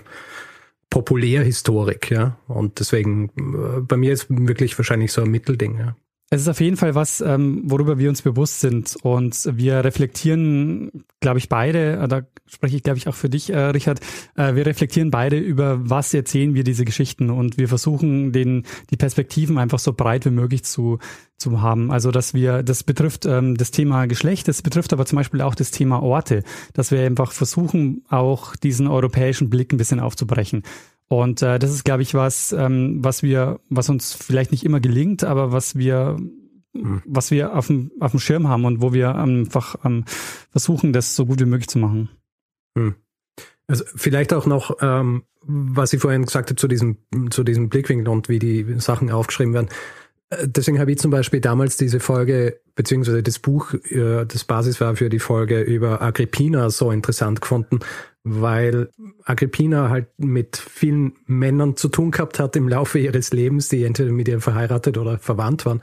Populärhistorik, 0.90 2.10
ja. 2.10 2.38
Und 2.48 2.80
deswegen, 2.80 3.28
äh, 3.36 3.80
bei 3.80 3.98
mir 3.98 4.12
ist 4.12 4.26
wirklich 4.30 4.76
wahrscheinlich 4.78 5.12
so 5.12 5.22
ein 5.22 5.30
Mittelding, 5.30 5.78
ja. 5.78 5.96
Es 6.30 6.42
ist 6.42 6.48
auf 6.48 6.60
jeden 6.60 6.76
Fall 6.76 6.94
was, 6.94 7.22
ähm, 7.22 7.62
worüber 7.64 7.98
wir 7.98 8.10
uns 8.10 8.20
bewusst 8.20 8.60
sind. 8.60 8.96
Und 9.02 9.48
wir 9.50 9.82
reflektieren, 9.82 11.04
glaube 11.20 11.38
ich, 11.38 11.48
beide, 11.48 11.96
äh, 11.96 12.08
da 12.08 12.22
spreche 12.46 12.76
ich, 12.76 12.82
glaube 12.82 12.98
ich, 12.98 13.08
auch 13.08 13.14
für 13.14 13.30
dich, 13.30 13.48
äh, 13.48 13.58
Richard, 13.58 14.00
äh, 14.36 14.54
wir 14.54 14.66
reflektieren 14.66 15.10
beide 15.10 15.38
über, 15.38 15.88
was 15.88 16.12
erzählen 16.12 16.52
wir 16.52 16.64
diese 16.64 16.84
Geschichten. 16.84 17.30
Und 17.30 17.56
wir 17.56 17.66
versuchen, 17.66 18.32
den, 18.32 18.64
die 18.90 18.98
Perspektiven 18.98 19.56
einfach 19.56 19.78
so 19.78 19.94
breit 19.94 20.26
wie 20.26 20.30
möglich 20.30 20.64
zu, 20.64 20.98
zu 21.38 21.62
haben. 21.62 21.90
Also, 21.90 22.10
dass 22.10 22.34
wir, 22.34 22.62
das 22.62 22.82
betrifft 22.82 23.24
ähm, 23.24 23.56
das 23.56 23.70
Thema 23.70 24.04
Geschlecht, 24.04 24.48
das 24.48 24.60
betrifft 24.60 24.92
aber 24.92 25.06
zum 25.06 25.16
Beispiel 25.16 25.40
auch 25.40 25.54
das 25.54 25.70
Thema 25.70 26.02
Orte, 26.02 26.42
dass 26.74 26.90
wir 26.90 27.00
einfach 27.06 27.32
versuchen, 27.32 28.04
auch 28.10 28.54
diesen 28.54 28.86
europäischen 28.86 29.48
Blick 29.48 29.72
ein 29.72 29.78
bisschen 29.78 30.00
aufzubrechen. 30.00 30.62
Und 31.08 31.42
äh, 31.42 31.58
das 31.58 31.70
ist, 31.70 31.84
glaube 31.84 32.02
ich, 32.02 32.14
was, 32.14 32.52
ähm, 32.52 33.02
was 33.02 33.22
wir, 33.22 33.60
was 33.70 33.88
uns 33.88 34.14
vielleicht 34.14 34.52
nicht 34.52 34.64
immer 34.64 34.80
gelingt, 34.80 35.24
aber 35.24 35.52
was 35.52 35.76
wir, 35.76 36.18
Mhm. 36.74 37.02
was 37.06 37.30
wir 37.30 37.56
auf 37.56 37.68
dem, 37.68 37.90
auf 37.98 38.12
dem 38.12 38.20
Schirm 38.20 38.46
haben 38.46 38.64
und 38.64 38.82
wo 38.82 38.92
wir 38.92 39.14
einfach 39.14 39.76
ähm, 39.84 40.04
versuchen, 40.50 40.92
das 40.92 41.16
so 41.16 41.26
gut 41.26 41.40
wie 41.40 41.46
möglich 41.46 41.68
zu 41.68 41.78
machen. 41.78 42.10
Also 43.66 43.84
vielleicht 43.96 44.32
auch 44.32 44.46
noch, 44.46 44.76
ähm, 44.80 45.24
was 45.42 45.92
ich 45.92 46.00
vorhin 46.00 46.24
gesagt 46.24 46.50
habe 46.50 46.56
zu 46.56 46.68
diesem, 46.68 46.98
zu 47.30 47.42
diesem 47.42 47.68
Blickwinkel 47.68 48.08
und 48.08 48.28
wie 48.28 48.38
die 48.38 48.78
Sachen 48.78 49.10
aufgeschrieben 49.10 49.54
werden. 49.54 49.68
Äh, 50.30 50.46
Deswegen 50.48 50.78
habe 50.78 50.92
ich 50.92 50.98
zum 50.98 51.10
Beispiel 51.10 51.40
damals 51.40 51.76
diese 51.76 52.00
Folge, 52.00 52.60
beziehungsweise 52.74 53.22
das 53.22 53.38
Buch, 53.38 53.74
äh, 53.90 54.24
das 54.26 54.44
Basis 54.44 54.80
war 54.80 54.96
für 54.96 55.08
die 55.08 55.18
Folge 55.18 55.60
über 55.62 56.00
Agrippina 56.00 56.70
so 56.70 56.90
interessant 56.90 57.40
gefunden, 57.40 57.80
weil 58.24 58.90
Agrippina 59.24 59.88
halt 59.90 60.08
mit 60.18 60.56
vielen 60.56 61.14
Männern 61.26 61.76
zu 61.76 61.88
tun 61.88 62.10
gehabt 62.10 62.38
hat 62.38 62.56
im 62.56 62.68
Laufe 62.68 62.98
ihres 62.98 63.32
Lebens, 63.32 63.68
die 63.68 63.84
entweder 63.84 64.12
mit 64.12 64.28
ihr 64.28 64.40
verheiratet 64.40 64.98
oder 64.98 65.18
verwandt 65.18 65.66
waren, 65.66 65.82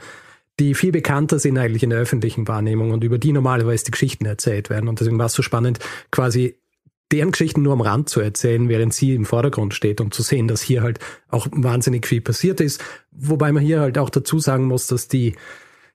die 0.60 0.74
viel 0.74 0.91
bekannter 0.91 1.39
sind 1.39 1.58
eigentlich 1.58 1.84
in 1.84 1.89
der 1.89 2.00
öffentlichen 2.00 2.48
Wahrnehmung 2.48 2.91
und 2.91 3.04
über 3.04 3.17
die 3.17 3.34
normalerweise 3.34 3.86
die 3.86 3.91
Geschichten 3.91 4.26
erzählt 4.26 4.69
werden. 4.69 4.88
Und 4.88 5.00
deswegen 5.00 5.19
war 5.19 5.26
es 5.26 5.34
so 5.34 5.41
spannend, 5.41 5.80
quasi 6.12 6.58
deren 7.12 7.32
Geschichten 7.32 7.62
nur 7.62 7.74
am 7.74 7.82
Rand 7.82 8.10
zu 8.10 8.19
erzählen, 8.19 8.69
während 8.69 8.93
sie 8.93 9.13
im 9.13 9.26
Vordergrund 9.26 9.74
steht 9.74 10.02
und 10.02 10.13
zu 10.13 10.21
sehen, 10.21 10.48
dass 10.48 10.62
hier 10.62 10.82
halt 10.82 11.00
auch 11.30 11.48
wahnsinnig 11.52 12.08
viel 12.08 12.21
passiert 12.21 12.62
ist. 12.62 12.84
Wobei 13.12 13.52
man 13.52 13.63
hier 13.63 13.80
halt 13.82 13.98
auch 13.98 14.10
dazu 14.10 14.39
sagen 14.39 14.65
muss, 14.65 14.88
dass 14.88 15.08
die, 15.08 15.36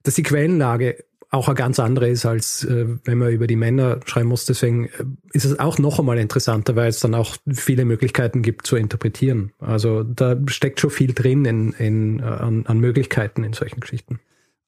dass 0.03 0.15
die 0.15 0.23
Quellenlage 0.23 1.05
auch 1.31 1.47
eine 1.47 1.55
ganz 1.55 1.79
andere 1.79 2.09
ist, 2.09 2.27
als 2.27 2.65
äh, 2.65 2.87
wenn 3.05 3.19
man 3.19 3.31
über 3.31 3.47
die 3.47 3.57
Männer 3.57 4.01
schreiben 4.05 4.29
muss. 4.29 4.47
Deswegen 4.47 4.87
äh, 4.87 5.05
ist 5.33 5.45
es 5.45 5.59
auch 5.59 5.79
noch 5.79 6.01
einmal 6.01 6.19
interessanter, 6.19 6.75
weil 6.75 6.89
es 6.89 7.01
dann 7.01 7.15
auch 7.15 7.37
viele 7.49 7.85
Möglichkeiten 7.85 8.43
gibt 8.43 8.67
zu 8.67 8.77
interpretieren. 8.77 9.53
Also 9.61 10.03
da 10.03 10.37
steckt 10.49 10.81
schon 10.81 10.91
viel 10.91 11.15
drin 11.15 11.45
in, 11.45 11.73
in, 11.73 12.19
äh, 12.19 12.25
an, 12.25 12.67
an 12.67 12.81
Möglichkeiten 12.81 13.45
in 13.45 13.53
solchen 13.53 13.81
Geschichten. 13.81 14.19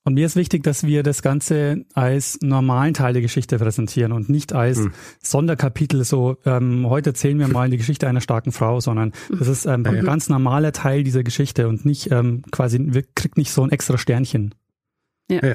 Und 0.05 0.15
mir 0.15 0.27
ist 0.27 0.35
wichtig, 0.35 0.65
dass 0.65 0.85
wir 0.85 1.05
das 1.05 1.23
Ganze 1.23 1.85
als 1.95 2.39
normalen 2.43 2.93
Teil 2.93 3.13
der 3.13 3.23
Geschichte 3.23 3.59
präsentieren 3.59 4.11
und 4.11 4.29
nicht 4.29 4.53
als 4.53 4.79
Hm. 4.79 4.93
Sonderkapitel, 5.21 6.05
so 6.05 6.39
ähm, 6.45 6.89
heute 6.89 7.11
erzählen 7.11 7.39
wir 7.39 7.47
mal 7.47 7.71
die 7.71 7.77
Geschichte 7.77 8.09
einer 8.09 8.21
starken 8.21 8.51
Frau, 8.51 8.81
sondern 8.81 9.13
das 9.31 9.47
ist 9.47 9.65
ähm, 9.65 9.87
ein 9.87 10.05
ganz 10.05 10.29
normaler 10.29 10.73
Teil 10.73 11.05
dieser 11.05 11.23
Geschichte 11.23 11.69
und 11.69 11.85
nicht 11.85 12.11
ähm, 12.11 12.43
quasi, 12.51 12.79
wir 12.81 13.05
kriegt 13.15 13.37
nicht 13.37 13.53
so 13.53 13.63
ein 13.63 13.71
extra 13.71 13.97
Sternchen. 13.97 14.57
Ja. 15.31 15.55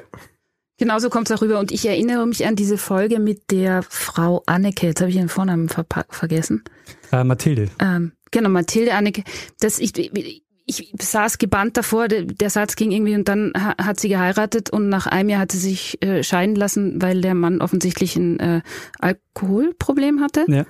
Genauso 0.77 1.09
kommt 1.09 1.29
es 1.29 1.35
auch 1.35 1.41
rüber. 1.41 1.59
Und 1.59 1.71
ich 1.71 1.85
erinnere 1.87 2.25
mich 2.27 2.45
an 2.45 2.55
diese 2.55 2.77
Folge 2.77 3.19
mit 3.19 3.51
der 3.51 3.83
Frau 3.83 4.43
Anneke. 4.45 4.87
Jetzt 4.87 5.01
habe 5.01 5.09
ich 5.09 5.17
ihren 5.17 5.29
Vornamen 5.29 5.69
vergessen. 5.69 6.63
Äh, 7.11 7.23
Mathilde. 7.23 7.69
Ähm, 7.79 8.11
genau, 8.31 8.49
Mathilde 8.49 8.93
Anneke. 8.93 9.23
Das 9.59 9.79
ich, 9.79 10.43
ich 10.67 10.93
saß 10.99 11.37
gebannt 11.37 11.77
davor, 11.77 12.07
der, 12.07 12.23
der, 12.23 12.49
Satz 12.49 12.75
ging 12.75 12.91
irgendwie 12.91 13.15
und 13.15 13.27
dann 13.27 13.53
hat 13.55 13.99
sie 13.99 14.09
geheiratet 14.09 14.69
und 14.69 14.89
nach 14.89 15.07
einem 15.07 15.29
Jahr 15.29 15.39
hat 15.41 15.51
sie 15.51 15.57
sich 15.57 16.03
äh, 16.03 16.23
scheiden 16.23 16.55
lassen, 16.55 17.01
weil 17.01 17.21
der 17.21 17.33
Mann 17.33 17.61
offensichtlich 17.61 18.15
ein 18.17 18.39
äh, 18.39 18.61
Alkoholproblem 18.99 20.21
hatte. 20.21 20.45
Ja. 20.47 20.65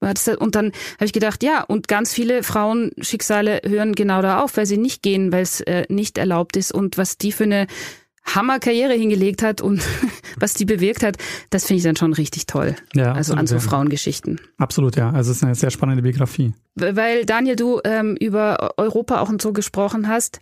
Und 0.00 0.54
dann 0.54 0.66
habe 0.94 1.06
ich 1.06 1.12
gedacht, 1.12 1.42
ja, 1.42 1.62
und 1.62 1.88
ganz 1.88 2.12
viele 2.12 2.44
Frauenschicksale 2.44 3.62
hören 3.64 3.94
genau 3.94 4.22
da 4.22 4.42
auf, 4.42 4.56
weil 4.56 4.66
sie 4.66 4.76
nicht 4.76 5.02
gehen, 5.02 5.32
weil 5.32 5.42
es 5.42 5.60
äh, 5.62 5.86
nicht 5.88 6.18
erlaubt 6.18 6.56
ist. 6.56 6.72
Und 6.72 6.98
was 6.98 7.18
die 7.18 7.32
für 7.32 7.44
eine 7.44 7.66
Hammerkarriere 8.24 8.92
hingelegt 8.92 9.42
hat 9.42 9.60
und 9.60 9.82
was 10.38 10.54
die 10.54 10.64
bewirkt 10.64 11.02
hat, 11.02 11.16
das 11.50 11.66
finde 11.66 11.78
ich 11.78 11.84
dann 11.84 11.96
schon 11.96 12.12
richtig 12.12 12.46
toll. 12.46 12.76
Ja, 12.94 13.12
also 13.12 13.32
absolut, 13.32 13.38
an 13.38 13.46
so 13.46 13.54
ja. 13.56 13.60
Frauengeschichten. 13.60 14.40
Absolut, 14.58 14.96
ja. 14.96 15.10
Also 15.10 15.30
es 15.30 15.38
ist 15.38 15.42
eine 15.42 15.54
sehr 15.54 15.70
spannende 15.70 16.02
Biografie. 16.02 16.52
Weil 16.74 17.24
Daniel, 17.24 17.56
du 17.56 17.80
ähm, 17.84 18.16
über 18.16 18.74
Europa 18.76 19.20
auch 19.20 19.28
und 19.28 19.42
so 19.42 19.52
gesprochen 19.52 20.08
hast, 20.08 20.40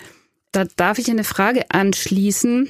da 0.53 0.65
darf 0.77 0.99
ich 0.99 1.11
eine 1.11 1.25
Frage 1.25 1.65
anschließen. 1.71 2.69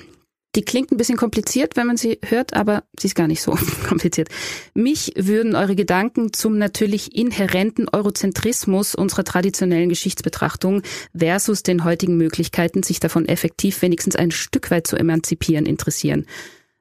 Die 0.57 0.63
klingt 0.63 0.91
ein 0.91 0.97
bisschen 0.97 1.19
kompliziert, 1.19 1.77
wenn 1.77 1.87
man 1.87 1.99
sie 1.99 2.19
hört, 2.25 2.55
aber 2.55 2.85
sie 2.99 3.09
ist 3.09 3.15
gar 3.15 3.29
nicht 3.29 3.43
so 3.43 3.57
kompliziert. 3.89 4.29
Mich 4.73 5.13
würden 5.15 5.55
eure 5.55 5.77
Gedanken 5.77 6.33
zum 6.33 6.57
natürlich 6.57 7.15
inhärenten 7.15 7.89
Eurozentrismus 7.91 8.95
unserer 8.95 9.25
traditionellen 9.25 9.91
Geschichtsbetrachtung 9.91 10.81
versus 11.15 11.63
den 11.63 11.85
heutigen 11.85 12.17
Möglichkeiten, 12.17 12.83
sich 12.83 13.01
davon 13.01 13.27
effektiv 13.27 13.83
wenigstens 13.83 14.17
ein 14.17 14.31
Stück 14.31 14.71
weit 14.71 14.87
zu 14.87 14.97
emanzipieren, 14.97 15.67
interessieren. 15.67 16.25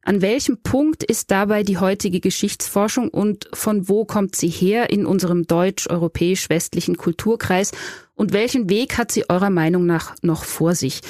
An 0.03 0.21
welchem 0.21 0.61
Punkt 0.61 1.03
ist 1.03 1.31
dabei 1.31 1.63
die 1.63 1.79
heutige 1.79 2.19
Geschichtsforschung 2.19 3.09
und 3.09 3.49
von 3.53 3.89
wo 3.89 4.05
kommt 4.05 4.35
sie 4.35 4.49
her 4.49 4.91
in 4.91 5.05
unserem 5.05 5.47
deutsch-europäisch-westlichen 5.47 6.95
Kulturkreis 6.95 7.71
und 8.13 8.31
welchen 8.31 8.69
Weg 8.69 8.97
hat 8.97 9.11
sie 9.11 9.29
eurer 9.29 9.49
Meinung 9.49 9.85
nach 9.85 10.15
noch 10.21 10.43
vor 10.45 10.75
sich? 10.75 11.01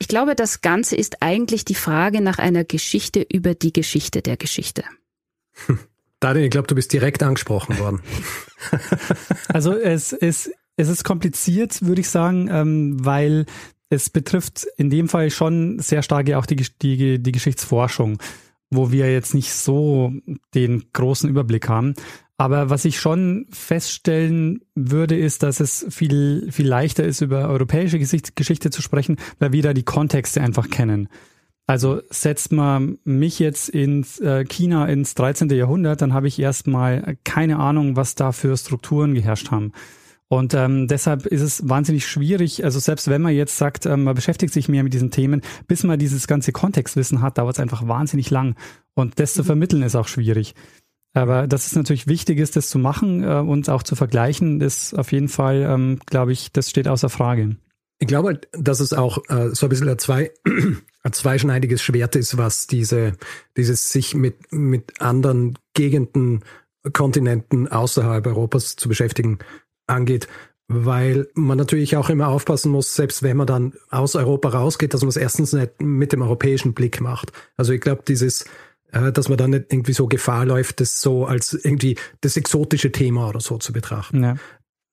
Ich 0.00 0.08
glaube, 0.08 0.34
das 0.34 0.62
Ganze 0.62 0.96
ist 0.96 1.22
eigentlich 1.22 1.66
die 1.66 1.74
Frage 1.74 2.22
nach 2.22 2.38
einer 2.38 2.64
Geschichte 2.64 3.20
über 3.20 3.54
die 3.54 3.72
Geschichte 3.72 4.22
der 4.22 4.38
Geschichte. 4.38 4.82
Daniel, 6.20 6.46
ich 6.46 6.50
glaube, 6.50 6.66
du 6.66 6.74
bist 6.74 6.92
direkt 6.92 7.22
angesprochen 7.22 7.78
worden. 7.78 8.00
also 9.48 9.74
es, 9.74 10.14
es, 10.14 10.50
es 10.76 10.88
ist 10.88 11.04
kompliziert, 11.04 11.82
würde 11.82 12.00
ich 12.00 12.08
sagen, 12.08 12.48
ähm, 12.50 12.96
weil 13.04 13.44
es 13.90 14.08
betrifft 14.08 14.66
in 14.78 14.88
dem 14.88 15.08
Fall 15.08 15.30
schon 15.30 15.78
sehr 15.80 16.02
stark 16.02 16.30
auch 16.32 16.46
die, 16.46 16.56
die, 16.80 17.22
die 17.22 17.32
Geschichtsforschung, 17.32 18.18
wo 18.70 18.90
wir 18.90 19.12
jetzt 19.12 19.34
nicht 19.34 19.52
so 19.52 20.14
den 20.54 20.84
großen 20.94 21.28
Überblick 21.28 21.68
haben. 21.68 21.94
Aber 22.40 22.70
was 22.70 22.86
ich 22.86 22.98
schon 22.98 23.48
feststellen 23.50 24.62
würde, 24.74 25.14
ist, 25.14 25.42
dass 25.42 25.60
es 25.60 25.84
viel, 25.90 26.50
viel 26.50 26.66
leichter 26.66 27.04
ist, 27.04 27.20
über 27.20 27.50
europäische 27.50 27.98
Geschichte 27.98 28.70
zu 28.70 28.80
sprechen, 28.80 29.18
weil 29.40 29.52
wir 29.52 29.62
da 29.62 29.74
die 29.74 29.82
Kontexte 29.82 30.40
einfach 30.40 30.70
kennen. 30.70 31.10
Also 31.66 32.00
setzt 32.08 32.50
man 32.50 32.96
mich 33.04 33.40
jetzt 33.40 33.68
ins 33.68 34.20
äh, 34.20 34.46
China 34.46 34.86
ins 34.86 35.14
13. 35.16 35.50
Jahrhundert, 35.50 36.00
dann 36.00 36.14
habe 36.14 36.28
ich 36.28 36.38
erstmal 36.38 37.18
keine 37.24 37.58
Ahnung, 37.58 37.96
was 37.96 38.14
da 38.14 38.32
für 38.32 38.56
Strukturen 38.56 39.12
geherrscht 39.12 39.50
haben. 39.50 39.72
Und 40.28 40.54
ähm, 40.54 40.88
deshalb 40.88 41.26
ist 41.26 41.42
es 41.42 41.68
wahnsinnig 41.68 42.06
schwierig, 42.06 42.64
also 42.64 42.78
selbst 42.78 43.08
wenn 43.08 43.20
man 43.20 43.34
jetzt 43.34 43.58
sagt, 43.58 43.84
ähm, 43.84 44.04
man 44.04 44.14
beschäftigt 44.14 44.54
sich 44.54 44.66
mehr 44.66 44.82
mit 44.82 44.94
diesen 44.94 45.10
Themen, 45.10 45.42
bis 45.66 45.84
man 45.84 45.98
dieses 45.98 46.26
ganze 46.26 46.52
Kontextwissen 46.52 47.20
hat, 47.20 47.36
dauert 47.36 47.56
es 47.56 47.60
einfach 47.60 47.86
wahnsinnig 47.86 48.30
lang. 48.30 48.54
Und 48.94 49.20
das 49.20 49.34
zu 49.34 49.42
mhm. 49.42 49.46
vermitteln 49.46 49.82
ist 49.82 49.96
auch 49.96 50.08
schwierig. 50.08 50.54
Aber 51.12 51.46
das 51.46 51.66
ist 51.66 51.76
natürlich 51.76 52.06
wichtig, 52.06 52.38
ist 52.38 52.56
das 52.56 52.68
zu 52.68 52.78
machen 52.78 53.24
äh, 53.24 53.40
und 53.40 53.68
auch 53.68 53.82
zu 53.82 53.96
vergleichen, 53.96 54.60
ist 54.60 54.94
auf 54.94 55.10
jeden 55.12 55.28
Fall, 55.28 55.66
ähm, 55.68 55.98
glaube 56.06 56.32
ich, 56.32 56.52
das 56.52 56.70
steht 56.70 56.86
außer 56.86 57.08
Frage. 57.08 57.56
Ich 57.98 58.06
glaube, 58.06 58.40
dass 58.52 58.80
es 58.80 58.92
auch 58.92 59.18
äh, 59.28 59.54
so 59.54 59.66
ein 59.66 59.68
bisschen 59.68 59.88
ein, 59.88 59.98
zwei, 59.98 60.30
ein 61.02 61.12
zweischneidiges 61.12 61.82
Schwert 61.82 62.16
ist, 62.16 62.38
was 62.38 62.66
diese, 62.66 63.14
dieses 63.56 63.90
sich 63.90 64.14
mit, 64.14 64.52
mit 64.52 65.00
anderen 65.00 65.58
Gegenden, 65.74 66.44
Kontinenten 66.94 67.68
außerhalb 67.68 68.26
Europas 68.26 68.76
zu 68.76 68.88
beschäftigen 68.88 69.38
angeht, 69.86 70.28
weil 70.66 71.28
man 71.34 71.58
natürlich 71.58 71.96
auch 71.96 72.08
immer 72.08 72.28
aufpassen 72.28 72.70
muss, 72.70 72.94
selbst 72.94 73.22
wenn 73.22 73.36
man 73.36 73.46
dann 73.46 73.74
aus 73.90 74.14
Europa 74.14 74.50
rausgeht, 74.50 74.94
dass 74.94 75.02
man 75.02 75.08
es 75.08 75.16
erstens 75.16 75.52
nicht 75.52 75.82
mit 75.82 76.12
dem 76.12 76.22
europäischen 76.22 76.72
Blick 76.72 77.00
macht. 77.00 77.32
Also 77.56 77.72
ich 77.72 77.80
glaube, 77.80 78.02
dieses 78.06 78.44
dass 78.92 79.28
man 79.28 79.38
dann 79.38 79.50
nicht 79.50 79.66
irgendwie 79.70 79.92
so 79.92 80.06
Gefahr 80.06 80.44
läuft, 80.44 80.80
das 80.80 81.00
so 81.00 81.26
als 81.26 81.52
irgendwie 81.52 81.96
das 82.20 82.36
exotische 82.36 82.92
Thema 82.92 83.28
oder 83.28 83.40
so 83.40 83.58
zu 83.58 83.72
betrachten. 83.72 84.22
Ja. 84.22 84.36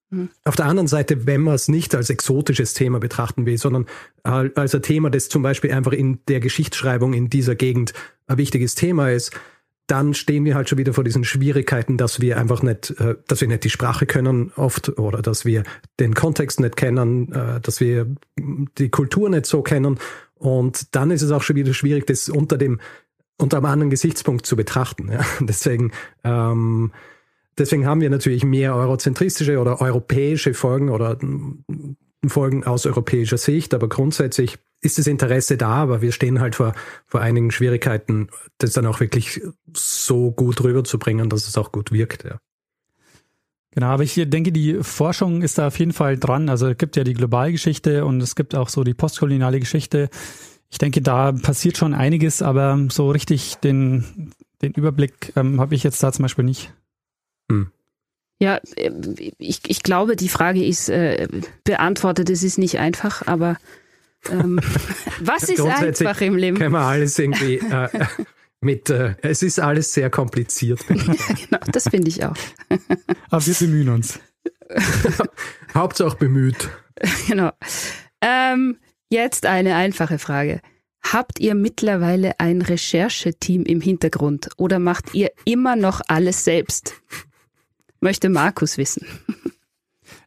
Mhm. 0.09 0.29
Auf 0.45 0.55
der 0.55 0.65
anderen 0.65 0.87
Seite, 0.87 1.25
wenn 1.25 1.41
man 1.41 1.55
es 1.55 1.67
nicht 1.67 1.93
als 1.93 2.09
exotisches 2.09 2.73
Thema 2.73 2.99
betrachten 2.99 3.45
will, 3.45 3.57
sondern 3.57 3.85
als 4.23 4.73
ein 4.73 4.81
Thema, 4.81 5.09
das 5.09 5.29
zum 5.29 5.41
Beispiel 5.41 5.71
einfach 5.71 5.91
in 5.91 6.19
der 6.27 6.39
Geschichtsschreibung 6.39 7.13
in 7.13 7.29
dieser 7.29 7.55
Gegend 7.55 7.93
ein 8.27 8.37
wichtiges 8.37 8.75
Thema 8.75 9.11
ist, 9.11 9.31
dann 9.87 10.13
stehen 10.13 10.43
wir 10.43 10.55
halt 10.55 10.67
schon 10.67 10.77
wieder 10.77 10.93
vor 10.93 11.05
diesen 11.05 11.23
Schwierigkeiten, 11.23 11.97
dass 11.97 12.19
wir 12.19 12.37
einfach 12.37 12.61
nicht, 12.61 12.91
äh, 12.99 13.15
dass 13.27 13.39
wir 13.39 13.47
nicht 13.47 13.63
die 13.63 13.69
Sprache 13.69 14.05
können 14.05 14.51
oft 14.55 14.99
oder 14.99 15.21
dass 15.21 15.45
wir 15.45 15.63
den 15.99 16.13
Kontext 16.13 16.59
nicht 16.59 16.75
kennen, 16.75 17.31
äh, 17.31 17.61
dass 17.61 17.79
wir 17.79 18.07
die 18.77 18.89
Kultur 18.89 19.29
nicht 19.29 19.45
so 19.45 19.61
kennen. 19.61 19.97
Und 20.35 20.93
dann 20.95 21.09
ist 21.09 21.21
es 21.21 21.31
auch 21.31 21.41
schon 21.41 21.55
wieder 21.55 21.73
schwierig, 21.73 22.05
das 22.05 22.27
unter 22.27 22.57
dem 22.57 22.81
unter 23.37 23.57
einem 23.57 23.65
anderen 23.67 23.89
Gesichtspunkt 23.89 24.45
zu 24.45 24.55
betrachten. 24.55 25.11
Ja. 25.11 25.25
Deswegen, 25.41 25.91
ähm, 26.23 26.91
deswegen 27.57 27.85
haben 27.85 28.01
wir 28.01 28.09
natürlich 28.09 28.43
mehr 28.43 28.75
eurozentristische 28.75 29.59
oder 29.59 29.81
europäische 29.81 30.53
Folgen 30.53 30.89
oder 30.89 31.17
Folgen 32.27 32.63
aus 32.65 32.85
europäischer 32.85 33.37
Sicht, 33.37 33.73
aber 33.73 33.89
grundsätzlich 33.89 34.59
ist 34.81 34.99
das 34.99 35.07
Interesse 35.07 35.57
da, 35.57 35.69
aber 35.69 36.01
wir 36.01 36.11
stehen 36.11 36.39
halt 36.39 36.55
vor, 36.55 36.73
vor 37.05 37.21
einigen 37.21 37.51
Schwierigkeiten, 37.51 38.29
das 38.59 38.73
dann 38.73 38.85
auch 38.85 38.99
wirklich 38.99 39.41
so 39.75 40.31
gut 40.31 40.63
rüberzubringen, 40.63 41.29
dass 41.29 41.47
es 41.47 41.57
auch 41.57 41.71
gut 41.71 41.91
wirkt. 41.91 42.25
Ja. 42.25 42.37
Genau, 43.71 43.87
aber 43.87 44.03
ich 44.03 44.15
denke, 44.15 44.51
die 44.51 44.79
Forschung 44.81 45.41
ist 45.43 45.57
da 45.57 45.67
auf 45.67 45.77
jeden 45.77 45.93
Fall 45.93 46.17
dran. 46.17 46.49
Also 46.49 46.67
es 46.67 46.77
gibt 46.77 46.95
ja 46.95 47.03
die 47.03 47.13
Globalgeschichte 47.13 48.05
und 48.05 48.21
es 48.21 48.35
gibt 48.35 48.55
auch 48.55 48.69
so 48.69 48.83
die 48.83 48.95
postkoloniale 48.95 49.59
Geschichte 49.59 50.09
ich 50.69 50.77
denke, 50.77 51.01
da 51.01 51.31
passiert 51.31 51.77
schon 51.77 51.93
einiges, 51.93 52.41
aber 52.41 52.87
so 52.89 53.09
richtig 53.09 53.55
den, 53.55 54.33
den 54.61 54.73
Überblick 54.73 55.33
ähm, 55.35 55.61
habe 55.61 55.75
ich 55.75 55.83
jetzt 55.83 56.01
da 56.03 56.11
zum 56.11 56.23
Beispiel 56.23 56.45
nicht. 56.45 56.73
Hm. 57.49 57.71
Ja, 58.39 58.59
äh, 58.75 58.91
ich, 59.37 59.61
ich 59.67 59.83
glaube, 59.83 60.15
die 60.15 60.29
Frage 60.29 60.63
ist 60.63 60.89
äh, 60.89 61.27
beantwortet. 61.63 62.29
Es 62.29 62.43
ist 62.43 62.57
nicht 62.57 62.79
einfach, 62.79 63.25
aber 63.27 63.57
ähm, 64.29 64.59
was 65.21 65.43
ist 65.43 65.61
einfach 65.61 66.21
im 66.21 66.35
Leben? 66.35 66.57
Können 66.57 66.73
wir 66.73 66.79
alles 66.79 67.17
irgendwie 67.17 67.55
äh, 67.55 67.89
mit, 68.61 68.89
äh, 68.89 69.15
es 69.21 69.43
ist 69.43 69.59
alles 69.59 69.93
sehr 69.93 70.09
kompliziert. 70.09 70.81
ja, 70.89 70.95
genau, 70.95 71.59
das 71.71 71.87
finde 71.89 72.09
ich 72.09 72.25
auch. 72.25 72.35
aber 73.29 73.45
wir 73.45 73.53
bemühen 73.53 73.89
uns. 73.89 74.19
Hauptsache 75.73 76.17
bemüht. 76.17 76.69
Genau. 77.27 77.51
Ähm, 78.21 78.77
Jetzt 79.09 79.45
eine 79.45 79.75
einfache 79.75 80.19
Frage. 80.19 80.61
Habt 81.01 81.39
ihr 81.39 81.55
mittlerweile 81.55 82.39
ein 82.39 82.61
Rechercheteam 82.61 83.63
im 83.63 83.79
Hintergrund 83.79 84.49
oder 84.57 84.79
macht 84.79 85.13
ihr 85.13 85.31
immer 85.45 85.75
noch 85.75 86.01
alles 86.07 86.43
selbst? 86.43 86.95
Möchte 88.01 88.29
Markus 88.29 88.77
wissen. 88.77 89.05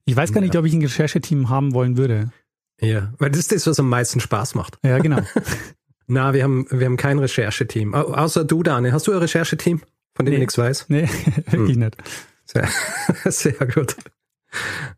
Ich 0.06 0.16
weiß 0.16 0.32
gar 0.32 0.40
nicht, 0.40 0.56
ob 0.56 0.64
ich 0.64 0.72
ein 0.72 0.82
Rechercheteam 0.82 1.50
haben 1.50 1.74
wollen 1.74 1.96
würde. 1.96 2.32
Ja, 2.80 3.12
weil 3.18 3.30
das 3.30 3.40
ist 3.40 3.52
das, 3.52 3.66
was 3.66 3.78
am 3.78 3.88
meisten 3.88 4.20
Spaß 4.20 4.54
macht. 4.54 4.78
Ja, 4.82 4.98
genau. 4.98 5.20
Na, 6.06 6.32
wir 6.32 6.42
haben, 6.42 6.66
wir 6.70 6.86
haben 6.86 6.96
kein 6.96 7.18
Rechercheteam. 7.18 7.94
Außer 7.94 8.44
du, 8.44 8.62
Dane. 8.62 8.92
Hast 8.92 9.06
du 9.06 9.12
ein 9.12 9.18
Rechercheteam, 9.18 9.82
von 10.14 10.24
dem 10.24 10.30
nee. 10.30 10.36
ich 10.36 10.40
nichts 10.40 10.58
weiß? 10.58 10.86
Nee, 10.88 11.08
wirklich 11.50 11.76
hm. 11.76 11.84
nicht. 11.84 11.96
Sehr, 12.46 12.68
sehr 13.30 13.66
gut. 13.66 13.96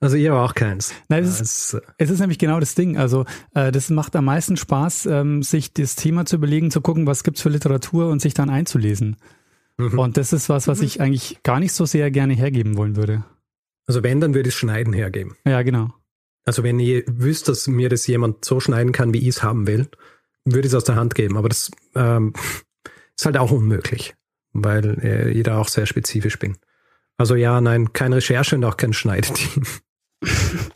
Also 0.01 0.17
ihr 0.17 0.33
aber 0.33 0.45
auch 0.45 0.55
keins. 0.55 0.95
Nein, 1.09 1.25
es, 1.25 1.41
ist, 1.41 1.81
es 1.99 2.11
ist 2.11 2.21
nämlich 2.21 2.39
genau 2.39 2.59
das 2.59 2.75
Ding. 2.75 2.97
Also 2.97 3.25
äh, 3.55 3.71
das 3.71 3.91
macht 3.91 4.17
am 4.17 4.25
meisten 4.25 4.57
Spaß, 4.57 5.07
ähm, 5.07 5.43
sich 5.43 5.73
das 5.73 5.97
Thema 5.97 6.25
zu 6.25 6.37
überlegen, 6.37 6.71
zu 6.71 6.81
gucken, 6.81 7.07
was 7.07 7.23
gibt's 7.25 7.43
für 7.43 7.51
Literatur 7.51 8.09
und 8.09 8.23
sich 8.23 8.35
dann 8.35 8.51
einzulesen. 8.51 9.17
Mhm. 9.77 9.99
Und 9.99 10.17
das 10.17 10.33
ist 10.33 10.49
was, 10.49 10.69
was 10.69 10.81
ich 10.81 11.01
eigentlich 11.01 11.43
gar 11.43 11.61
nicht 11.61 11.73
so 11.73 11.85
sehr 11.85 12.11
gerne 12.11 12.35
hergeben 12.35 12.77
wollen 12.77 12.97
würde. 12.97 13.25
Also 13.87 14.03
wenn, 14.03 14.21
dann 14.21 14.35
würde 14.35 14.49
ich 14.49 14.55
Schneiden 14.55 14.93
hergeben. 14.93 15.37
Ja, 15.47 15.63
genau. 15.63 15.93
Also 16.45 16.63
wenn 16.63 16.81
ihr 16.81 17.05
wüsst, 17.07 17.49
dass 17.49 17.69
mir 17.69 17.89
das 17.89 18.07
jemand 18.07 18.45
so 18.45 18.61
schneiden 18.61 18.93
kann, 18.93 19.15
wie 19.15 19.19
ich 19.19 19.29
es 19.29 19.43
haben 19.43 19.67
will, 19.67 19.89
würde 20.45 20.67
ich 20.67 20.73
es 20.73 20.75
aus 20.75 20.85
der 20.85 20.97
Hand 20.97 21.15
geben. 21.15 21.37
Aber 21.37 21.49
das 21.49 21.71
ähm, 21.95 22.33
ist 23.17 23.27
halt 23.27 23.37
auch 23.37 23.51
unmöglich, 23.51 24.15
weil 24.53 24.99
äh, 25.03 25.33
jeder 25.33 25.59
auch 25.59 25.69
sehr 25.69 25.87
spezifisch 25.87 26.39
bin. 26.39 26.57
Also 27.23 27.37
ja, 27.37 27.61
nein, 27.61 27.93
keine 27.93 28.17
Recherche 28.17 28.57
und 28.57 28.65
auch 28.65 28.77
kein 28.77 28.93
Schneideteam. 28.93 29.65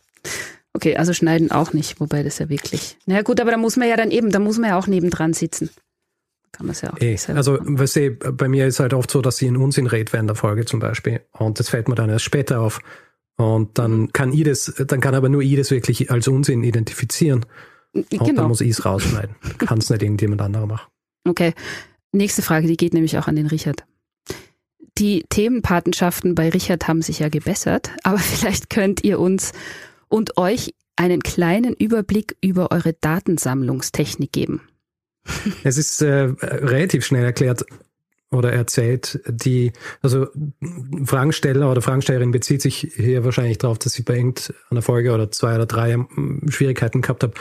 Okay, 0.73 0.95
also 0.95 1.15
schneiden 1.15 1.51
auch 1.51 1.73
nicht, 1.73 2.01
wobei 2.01 2.23
das 2.23 2.39
ja 2.39 2.51
wirklich. 2.51 2.99
Na 3.07 3.15
naja, 3.15 3.23
gut, 3.23 3.41
aber 3.41 3.51
da 3.51 3.57
muss 3.57 3.79
man 3.79 3.89
ja 3.89 3.97
dann 3.97 4.11
eben, 4.11 4.31
da 4.31 4.39
muss 4.39 4.59
man 4.59 4.69
ja 4.69 4.79
auch 4.79 4.87
nebendran 4.87 5.33
sitzen. 5.33 5.71
Kann 6.53 6.67
man 6.67 6.75
es 6.75 6.83
ja 6.83 6.93
auch. 6.93 6.99
Ey, 7.01 7.19
also, 7.29 7.59
weißt 7.63 7.97
du, 7.97 8.11
bei 8.11 8.47
mir 8.47 8.67
ist 8.67 8.79
halt 8.79 8.93
oft 8.93 9.11
so, 9.11 9.23
dass 9.23 9.41
ich 9.41 9.49
in 9.49 9.57
Unsinn 9.57 9.87
rede 9.87 10.13
während 10.13 10.29
der 10.29 10.37
Folge 10.37 10.67
zum 10.67 10.79
Beispiel. 10.81 11.23
Und 11.33 11.59
das 11.59 11.71
fällt 11.71 11.89
mir 11.89 11.95
dann 11.95 12.11
erst 12.11 12.27
später 12.27 12.61
auf. 12.61 12.81
Und 13.39 13.79
dann 13.79 14.13
kann 14.13 14.35
ich 14.35 14.45
das, 14.45 14.75
dann 14.87 15.01
kann 15.01 15.15
aber 15.15 15.31
nur 15.31 15.41
ich 15.41 15.57
das 15.57 15.71
wirklich 15.71 16.11
als 16.11 16.29
Unsinn 16.29 16.63
identifizieren. 16.63 17.47
Und 17.95 18.11
Genau. 18.11 18.25
dann 18.35 18.49
muss 18.49 18.61
ich 18.61 18.73
es 18.73 18.85
rausschneiden. 18.85 19.35
Kann 19.59 19.79
es 19.79 19.89
nicht 19.89 20.03
irgendjemand 20.03 20.43
anderer 20.43 20.67
machen. 20.67 20.91
Okay. 21.27 21.55
Nächste 22.13 22.43
Frage, 22.43 22.67
die 22.67 22.77
geht 22.77 22.93
nämlich 22.93 23.17
auch 23.17 23.29
an 23.29 23.37
den 23.37 23.47
Richard. 23.47 23.87
Die 24.99 25.25
Themenpatenschaften 25.29 26.35
bei 26.35 26.49
Richard 26.49 26.89
haben 26.89 27.03
sich 27.03 27.19
ja 27.19 27.29
gebessert, 27.29 27.91
aber 28.03 28.19
vielleicht 28.19 28.71
könnt 28.71 29.05
ihr 29.05 29.19
uns 29.21 29.53
und 30.09 30.39
euch 30.39 30.75
einen 30.97 31.23
kleinen 31.23 31.75
Überblick 31.75 32.37
über 32.41 32.73
eure 32.73 32.95
Datensammlungstechnik 32.95 34.33
geben. 34.33 34.63
Es 35.65 35.77
ist 35.77 36.01
äh, 36.03 36.33
relativ 36.41 37.05
schnell 37.05 37.25
erklärt 37.25 37.65
oder 38.31 38.53
erzählt. 38.53 39.21
Die, 39.27 39.73
also 40.03 40.29
Fragensteller 41.05 41.71
oder 41.71 41.83
Fragestellerin 41.83 42.31
bezieht 42.31 42.63
sich 42.63 42.93
hier 42.95 43.25
wahrscheinlich 43.25 43.59
darauf, 43.59 43.79
dass 43.79 43.93
sie 43.93 44.03
bei 44.03 44.17
irgendeiner 44.17 44.83
Folge 44.83 45.13
oder 45.13 45.31
zwei 45.31 45.57
oder 45.57 45.67
drei 45.67 45.93
ähm, 45.93 46.43
Schwierigkeiten 46.49 47.03
gehabt 47.03 47.23
habe, 47.23 47.35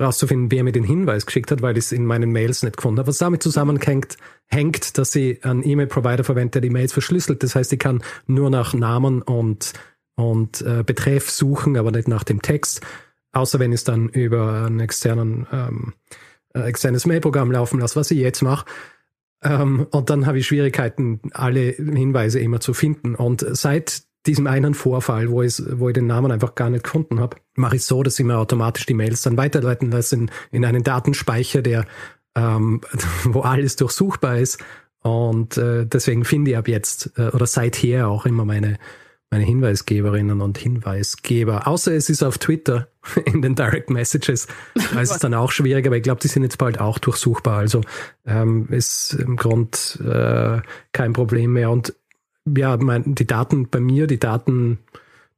rauszufinden, 0.00 0.50
wer 0.50 0.64
mir 0.64 0.72
den 0.72 0.84
Hinweis 0.84 1.26
geschickt 1.26 1.50
hat, 1.50 1.62
weil 1.62 1.76
ich 1.76 1.84
es 1.84 1.92
in 1.92 2.06
meinen 2.06 2.32
Mails 2.32 2.62
nicht 2.62 2.76
gefunden 2.76 2.98
habe. 2.98 3.08
Was 3.08 3.18
damit 3.18 3.42
zusammenhängt, 3.42 4.16
hängt, 4.46 4.98
dass 4.98 5.12
sie 5.12 5.40
einen 5.42 5.66
E-Mail-Provider 5.66 6.24
verwendet, 6.24 6.54
der 6.54 6.62
die 6.62 6.70
Mails 6.70 6.92
verschlüsselt. 6.92 7.42
Das 7.42 7.54
heißt, 7.54 7.72
ich 7.72 7.78
kann 7.78 8.02
nur 8.26 8.50
nach 8.50 8.74
Namen 8.74 9.22
und, 9.22 9.72
und 10.16 10.62
äh, 10.62 10.82
Betreff 10.84 11.30
suchen, 11.30 11.76
aber 11.76 11.90
nicht 11.90 12.08
nach 12.08 12.24
dem 12.24 12.42
Text. 12.42 12.80
Außer 13.32 13.58
wenn 13.58 13.72
ich 13.72 13.80
es 13.80 13.84
dann 13.84 14.08
über 14.08 14.64
einen 14.64 14.80
externen 14.80 15.46
ähm, 15.52 15.92
äh, 16.54 16.62
externes 16.62 17.06
Mailprogramm 17.06 17.52
laufen 17.52 17.80
lasse, 17.80 17.96
was 17.96 18.10
ich 18.10 18.18
jetzt 18.18 18.42
mache. 18.42 18.66
Ähm, 19.42 19.86
und 19.90 20.10
dann 20.10 20.26
habe 20.26 20.38
ich 20.38 20.46
Schwierigkeiten, 20.46 21.20
alle 21.32 21.60
Hinweise 21.60 22.40
immer 22.40 22.60
zu 22.60 22.74
finden. 22.74 23.14
Und 23.14 23.46
seit 23.52 24.02
diesem 24.26 24.46
einen 24.46 24.74
Vorfall, 24.74 25.30
wo 25.30 25.42
ich, 25.42 25.62
wo 25.72 25.88
ich 25.88 25.94
den 25.94 26.06
Namen 26.06 26.30
einfach 26.30 26.54
gar 26.54 26.70
nicht 26.70 26.84
gefunden 26.84 27.20
habe, 27.20 27.36
mache 27.54 27.76
ich 27.76 27.84
so, 27.84 28.02
dass 28.02 28.18
ich 28.18 28.24
mir 28.24 28.38
automatisch 28.38 28.86
die 28.86 28.94
Mails 28.94 29.22
dann 29.22 29.36
weiterleiten 29.36 29.90
lasse 29.90 30.16
in, 30.16 30.30
in 30.50 30.64
einen 30.64 30.82
Datenspeicher, 30.82 31.62
der 31.62 31.86
ähm, 32.34 32.80
wo 33.24 33.40
alles 33.40 33.76
durchsuchbar 33.76 34.38
ist. 34.38 34.58
Und 35.02 35.56
äh, 35.56 35.86
deswegen 35.86 36.24
finde 36.24 36.50
ich 36.50 36.56
ab 36.58 36.68
jetzt 36.68 37.12
äh, 37.16 37.28
oder 37.28 37.46
seither 37.46 38.08
auch 38.08 38.26
immer 38.26 38.44
meine 38.44 38.78
meine 39.30 39.44
Hinweisgeberinnen 39.44 40.40
und 40.40 40.58
Hinweisgeber. 40.58 41.68
Außer 41.68 41.92
es 41.92 42.10
ist 42.10 42.22
auf 42.22 42.38
Twitter 42.38 42.88
in 43.24 43.42
den 43.42 43.54
Direct 43.54 43.88
Messages. 43.88 44.48
Da 44.92 45.00
ist 45.00 45.12
es 45.12 45.18
dann 45.20 45.34
auch 45.34 45.52
schwierig, 45.52 45.86
aber 45.86 45.96
ich 45.96 46.02
glaube, 46.02 46.20
die 46.20 46.28
sind 46.28 46.42
jetzt 46.42 46.58
bald 46.58 46.80
auch 46.80 46.98
durchsuchbar. 46.98 47.58
Also 47.58 47.80
ähm, 48.26 48.66
ist 48.70 49.14
im 49.14 49.36
Grund 49.36 50.00
äh, 50.04 50.60
kein 50.92 51.12
Problem 51.12 51.52
mehr. 51.52 51.70
Und 51.70 51.94
ja, 52.56 52.76
mein, 52.76 53.14
die 53.14 53.26
Daten 53.26 53.68
bei 53.68 53.80
mir, 53.80 54.06
die 54.06 54.18
Daten, 54.18 54.78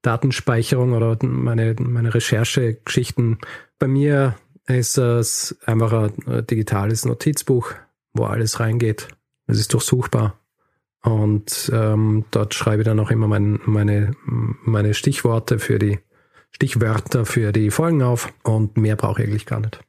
Datenspeicherung 0.03 0.93
oder 0.93 1.17
meine, 1.23 1.75
meine 1.79 2.15
Recherchegeschichten, 2.15 3.39
bei 3.79 3.87
mir 3.87 4.37
ist 4.67 4.99
es 4.99 5.57
einfach 5.67 5.93
ein 5.93 6.47
digitales 6.47 7.05
Notizbuch, 7.05 7.73
wo 8.13 8.25
alles 8.25 8.61
reingeht. 8.61 9.09
Es 9.47 9.59
ist 9.59 9.73
durchsuchbar. 9.73 10.39
Und 11.03 11.71
ähm, 11.75 12.25
dort 12.31 12.55
schreibe 12.55 12.83
ich 12.83 12.87
dann 12.87 13.01
auch 13.01 13.11
immer 13.11 13.27
mein, 13.27 13.61
meine, 13.65 14.13
meine 14.25 14.95
Stichworte 14.95 15.59
für 15.59 15.79
die 15.79 15.99
Stichwörter 16.53 17.25
für 17.27 17.51
die 17.51 17.71
Folgen 17.71 18.03
auf 18.03 18.33
und 18.45 18.77
mehr 18.77 18.95
brauche 18.95 19.23
ich 19.23 19.29
eigentlich 19.29 19.47
gar 19.47 19.61
nicht. 19.61 19.81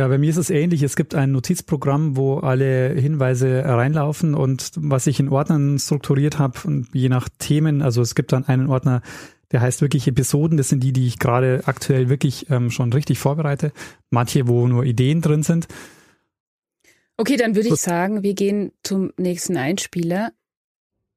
Ja, 0.00 0.08
bei 0.08 0.16
mir 0.16 0.30
ist 0.30 0.38
es 0.38 0.48
ähnlich. 0.48 0.82
Es 0.82 0.96
gibt 0.96 1.14
ein 1.14 1.30
Notizprogramm, 1.32 2.16
wo 2.16 2.38
alle 2.38 2.94
Hinweise 2.94 3.64
reinlaufen 3.66 4.32
und 4.34 4.70
was 4.76 5.06
ich 5.06 5.20
in 5.20 5.28
Ordnern 5.28 5.78
strukturiert 5.78 6.38
habe, 6.38 6.58
und 6.64 6.88
je 6.94 7.10
nach 7.10 7.28
Themen, 7.38 7.82
also 7.82 8.00
es 8.00 8.14
gibt 8.14 8.32
dann 8.32 8.46
einen 8.46 8.68
Ordner, 8.68 9.02
der 9.52 9.60
heißt 9.60 9.82
wirklich 9.82 10.08
Episoden. 10.08 10.56
Das 10.56 10.70
sind 10.70 10.82
die, 10.82 10.94
die 10.94 11.06
ich 11.06 11.18
gerade 11.18 11.64
aktuell 11.66 12.08
wirklich 12.08 12.48
ähm, 12.48 12.70
schon 12.70 12.94
richtig 12.94 13.18
vorbereite. 13.18 13.72
Manche, 14.08 14.48
wo 14.48 14.66
nur 14.66 14.84
Ideen 14.84 15.20
drin 15.20 15.42
sind. 15.42 15.68
Okay, 17.18 17.36
dann 17.36 17.54
würde 17.54 17.68
ich 17.68 17.76
sagen, 17.76 18.22
wir 18.22 18.32
gehen 18.32 18.72
zum 18.82 19.12
nächsten 19.18 19.58
Einspieler. 19.58 20.32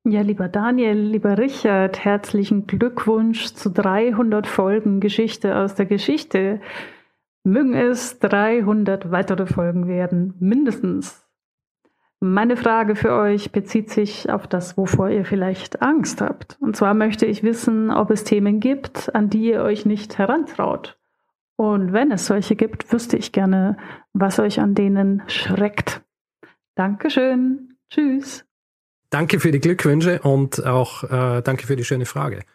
Ja, 0.06 0.20
lieber 0.20 0.50
Daniel, 0.50 1.00
lieber 1.00 1.38
Richard, 1.38 2.04
herzlichen 2.04 2.68
Glückwunsch 2.68 3.54
zu 3.54 3.70
300 3.70 4.46
Folgen 4.46 5.00
Geschichte 5.00 5.56
aus 5.56 5.76
der 5.76 5.86
Geschichte. 5.86 6.60
Mögen 7.44 7.74
es 7.74 8.20
300 8.20 9.12
weitere 9.12 9.46
Folgen 9.46 9.88
werden, 9.88 10.34
mindestens. 10.40 11.26
Meine 12.22 12.56
Frage 12.56 12.96
für 12.96 13.14
euch 13.14 13.52
bezieht 13.52 13.90
sich 13.90 14.30
auf 14.30 14.48
das, 14.48 14.78
wovor 14.78 15.10
ihr 15.10 15.26
vielleicht 15.26 15.82
Angst 15.82 16.22
habt. 16.22 16.58
Und 16.62 16.78
zwar 16.78 16.94
möchte 16.94 17.26
ich 17.26 17.44
wissen, 17.44 17.92
ob 17.92 18.12
es 18.12 18.24
Themen 18.24 18.62
gibt, 18.62 19.14
an 19.14 19.30
die 19.30 19.50
ihr 19.50 19.62
euch 19.62 19.86
nicht 19.86 20.18
herantraut. 20.18 20.98
Und 21.58 21.92
wenn 21.92 22.12
es 22.12 22.26
solche 22.26 22.56
gibt, 22.56 22.94
wüsste 22.94 23.18
ich 23.18 23.34
gerne, 23.34 23.76
was 24.14 24.40
euch 24.40 24.62
an 24.62 24.74
denen 24.74 25.22
schreckt. 25.28 26.02
Dankeschön. 26.76 27.76
Tschüss. 27.90 28.46
Danke 29.10 29.42
für 29.42 29.52
die 29.52 29.60
Glückwünsche 29.60 30.22
und 30.22 30.66
auch 30.66 31.04
äh, 31.04 31.42
danke 31.42 31.68
für 31.68 31.76
die 31.76 31.84
schöne 31.84 32.06
Frage. 32.06 32.46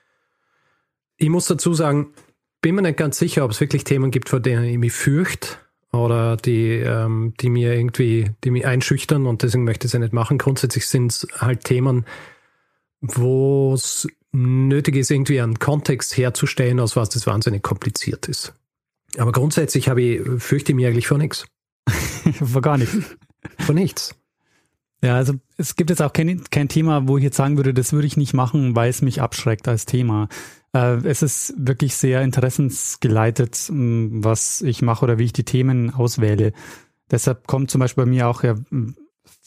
Ich 1.17 1.29
muss 1.29 1.47
dazu 1.47 1.75
sagen, 1.75 2.15
bin 2.61 2.75
mir 2.75 2.83
nicht 2.83 2.97
ganz 2.97 3.19
sicher, 3.19 3.45
ob 3.45 3.51
es 3.51 3.61
wirklich 3.61 3.85
Themen 3.85 4.11
gibt, 4.11 4.29
vor 4.29 4.41
denen 4.41 4.65
ich 4.65 4.79
mich 4.79 4.93
fürchte 4.93 5.49
oder 5.93 6.37
die, 6.37 6.73
ähm, 6.73 7.35
die 7.41 7.51
mir 7.51 7.75
irgendwie, 7.75 8.31
die 8.45 8.51
mich 8.51 8.67
einschüchtern 8.67 9.27
und 9.27 9.43
deswegen 9.43 9.65
möchte 9.65 9.87
ich 9.87 9.93
sie 9.93 9.99
nicht 9.99 10.13
machen. 10.13 10.39
Grundsätzlich 10.39 10.87
sind 10.87 11.13
es 11.13 11.27
halt 11.39 11.65
Themen, 11.65 12.05
wo 13.01 13.73
es 13.75 14.07
nötig 14.33 14.97
ist, 14.97 15.11
irgendwie 15.11 15.41
einen 15.41 15.59
Kontext 15.59 16.17
herzustellen, 16.17 16.81
aus 16.81 16.97
was 16.97 17.09
das 17.09 17.27
wahnsinnig 17.27 17.63
kompliziert 17.63 18.29
ist. 18.29 18.55
Aber 19.17 19.33
grundsätzlich 19.33 19.89
habe 19.89 20.03
ich, 20.03 20.21
fürchte 20.43 20.73
ich 20.73 20.77
mich 20.77 20.87
eigentlich 20.87 21.09
vor 21.09 21.19
nichts. 21.19 21.47
vor 22.45 22.61
gar 22.61 22.77
nichts. 22.77 22.97
Vor 23.59 23.75
nichts. 23.75 24.15
Ja, 25.03 25.15
also 25.15 25.35
es 25.57 25.77
gibt 25.77 25.91
jetzt 25.91 26.03
auch 26.03 26.13
kein, 26.13 26.45
kein 26.51 26.69
Thema, 26.69 27.07
wo 27.07 27.17
ich 27.17 27.25
jetzt 27.25 27.37
sagen 27.37 27.57
würde, 27.57 27.73
das 27.73 27.93
würde 27.93 28.07
ich 28.07 28.17
nicht 28.17 28.35
machen, 28.35 28.75
weil 28.75 28.91
es 28.91 29.01
mich 29.01 29.23
abschreckt 29.23 29.69
als 29.69 29.87
Thema. 29.87 30.29
Äh, 30.75 31.07
es 31.07 31.23
ist 31.23 31.55
wirklich 31.57 31.95
sehr 31.97 32.23
interessensgeleitet, 32.23 33.69
m, 33.69 34.25
was 34.25 34.63
ich 34.63 34.83
mache 34.83 35.05
oder 35.05 35.19
wie 35.19 35.25
ich 35.25 35.33
die 35.33 35.45
Themen 35.45 35.95
auswähle. 35.95 36.53
Deshalb 37.11 37.47
kommt 37.47 37.71
zum 37.71 37.81
Beispiel 37.81 38.05
bei 38.05 38.11
mir 38.11 38.29
auch 38.29 38.43
ja 38.43 38.57
m, 38.71 38.97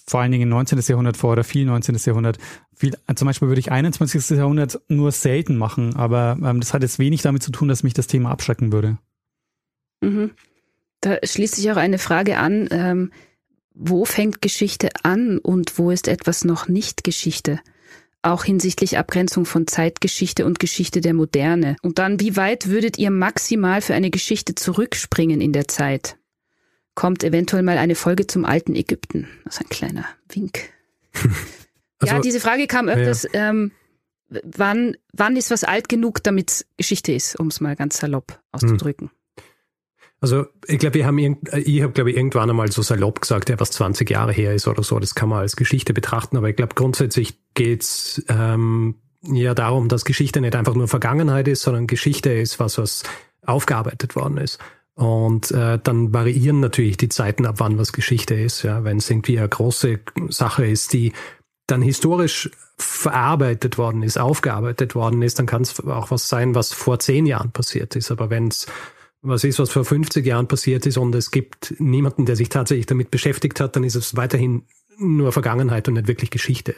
vor 0.08 0.20
allen 0.20 0.32
Dingen 0.32 0.50
19. 0.50 0.80
Jahrhundert 0.80 1.18
vor 1.18 1.32
oder 1.34 1.44
viel 1.44 1.66
19. 1.66 1.96
Jahrhundert. 2.06 2.38
Viel, 2.76 2.96
äh, 3.08 3.16
zum 3.16 3.28
Beispiel 3.28 3.48
würde 3.48 3.60
ich 3.60 3.72
21. 3.72 4.38
Jahrhundert 4.38 4.82
nur 4.88 5.12
selten 5.12 5.58
machen, 5.58 5.96
aber 5.96 6.38
ähm, 6.44 6.60
das 6.60 6.74
hat 6.74 6.82
jetzt 6.82 7.00
wenig 7.00 7.22
damit 7.22 7.44
zu 7.44 7.52
tun, 7.52 7.68
dass 7.68 7.84
mich 7.84 7.94
das 7.94 8.08
Thema 8.08 8.32
abschrecken 8.32 8.72
würde. 8.72 8.98
Mhm. 10.02 10.32
Da 11.02 11.18
schließt 11.24 11.56
sich 11.56 11.72
auch 11.72 11.78
eine 11.78 11.98
Frage 11.98 12.38
an, 12.38 12.68
ähm, 12.72 13.12
wo 13.74 14.06
fängt 14.06 14.42
Geschichte 14.42 14.90
an 15.04 15.38
und 15.38 15.78
wo 15.78 15.92
ist 15.92 16.08
etwas 16.08 16.44
noch 16.44 16.68
nicht 16.68 17.04
Geschichte? 17.04 17.60
Auch 18.24 18.44
hinsichtlich 18.44 18.98
Abgrenzung 18.98 19.46
von 19.46 19.66
Zeitgeschichte 19.66 20.46
und 20.46 20.60
Geschichte 20.60 21.02
der 21.02 21.14
Moderne. 21.14 21.76
Und 21.82 21.98
dann, 21.98 22.20
wie 22.20 22.36
weit 22.36 22.68
würdet 22.68 23.00
ihr 23.00 23.10
maximal 23.10 23.82
für 23.82 23.96
eine 23.96 24.12
Geschichte 24.12 24.54
zurückspringen 24.54 25.42
in 25.42 25.54
der 25.54 25.68
Zeit? 25.68 26.18
Kommt 26.94 27.24
eventuell 27.24 27.64
mal 27.64 27.78
eine 27.78 27.96
Folge 27.96 28.28
zum 28.28 28.46
alten 28.46 28.76
Ägypten? 28.76 29.28
Das 29.46 29.56
ist 29.56 29.62
ein 29.62 29.70
kleiner 29.70 30.06
Wink. 30.30 30.70
Also, 32.04 32.16
ja, 32.16 32.22
diese 32.22 32.40
Frage 32.40 32.66
kam 32.66 32.90
öfters. 32.90 33.28
Ähm, 33.34 33.74
wann, 34.30 34.98
wann 35.14 35.36
ist 35.36 35.52
was 35.52 35.64
alt 35.64 35.88
genug, 35.88 36.24
damit 36.24 36.50
es 36.50 36.66
Geschichte 36.76 37.12
ist, 37.12 37.40
um 37.40 37.50
es 37.50 37.62
mal 37.62 37.76
ganz 37.76 38.00
salopp 38.00 38.42
auszudrücken? 38.52 39.12
Also 40.22 40.46
ich 40.68 40.78
glaube, 40.78 40.94
wir 40.94 41.08
haben 41.08 41.18
irgend, 41.18 41.52
ich 41.54 41.82
habe 41.82 41.94
glaube 41.94 42.12
ich 42.12 42.18
irgendwann 42.18 42.50
einmal 42.50 42.72
so 42.72 42.84
salopp 42.84 43.22
gesagt, 43.22 43.50
ja, 43.50 43.60
was 43.60 43.72
20 43.72 44.08
Jahre 44.10 44.32
her 44.32 44.54
ist 44.54 44.68
oder 44.68 44.84
so, 44.84 45.00
das 45.00 45.16
kann 45.16 45.30
man 45.30 45.40
als 45.40 45.56
Geschichte 45.56 45.94
betrachten, 45.94 46.38
aber 46.38 46.48
ich 46.48 46.56
glaube 46.56 46.76
grundsätzlich 46.76 47.40
geht's 47.56 48.24
ähm, 48.30 48.96
ja 49.24 49.56
darum, 49.56 49.88
dass 49.88 50.06
Geschichte 50.06 50.40
nicht 50.40 50.56
einfach 50.56 50.76
nur 50.76 50.88
Vergangenheit 50.88 51.48
ist, 51.48 51.64
sondern 51.64 51.88
Geschichte 51.88 52.32
ist 52.32 52.60
was, 52.60 52.78
was 52.78 53.04
aufgearbeitet 53.44 54.16
worden 54.16 54.38
ist. 54.38 54.60
Und 54.94 55.50
äh, 55.52 55.80
dann 55.82 56.14
variieren 56.14 56.60
natürlich 56.60 56.98
die 56.98 57.10
Zeiten, 57.10 57.48
ab 57.48 57.56
wann 57.58 57.80
was 57.80 57.92
Geschichte 57.92 58.36
ist. 58.36 58.62
Ja, 58.62 58.84
wenn 58.84 58.98
es 58.98 59.10
irgendwie 59.10 59.40
eine 59.40 59.50
große 59.50 60.00
Sache 60.30 60.68
ist, 60.68 60.94
die 60.94 61.14
dann 61.66 61.82
historisch 61.82 62.52
verarbeitet 62.78 63.78
worden 63.78 64.04
ist, 64.04 64.20
aufgearbeitet 64.20 64.94
worden 64.94 65.22
ist, 65.22 65.40
dann 65.40 65.46
kann 65.46 65.62
es 65.64 65.80
auch 65.88 66.12
was 66.12 66.28
sein, 66.30 66.54
was 66.54 66.74
vor 66.74 67.00
zehn 67.00 67.26
Jahren 67.26 67.52
passiert 67.52 67.96
ist. 67.96 68.12
Aber 68.12 68.30
wenn 68.30 68.50
es 68.50 68.68
was 69.22 69.44
ist, 69.44 69.60
was 69.60 69.70
vor 69.70 69.86
50 69.86 70.26
Jahren 70.26 70.48
passiert 70.48 70.86
ist 70.86 70.98
und 70.98 71.14
es 71.16 71.32
gibt 71.32 71.76
niemanden, 71.80 72.26
der 72.26 72.36
sich 72.36 72.50
tatsächlich 72.50 72.88
damit 72.88 73.12
beschäftigt 73.12 73.60
hat, 73.60 73.76
dann 73.76 73.84
ist 73.84 73.96
es 73.96 74.16
weiterhin 74.16 74.64
nur 74.98 75.32
Vergangenheit 75.32 75.88
und 75.88 75.96
nicht 75.96 76.08
wirklich 76.08 76.32
Geschichte. 76.32 76.76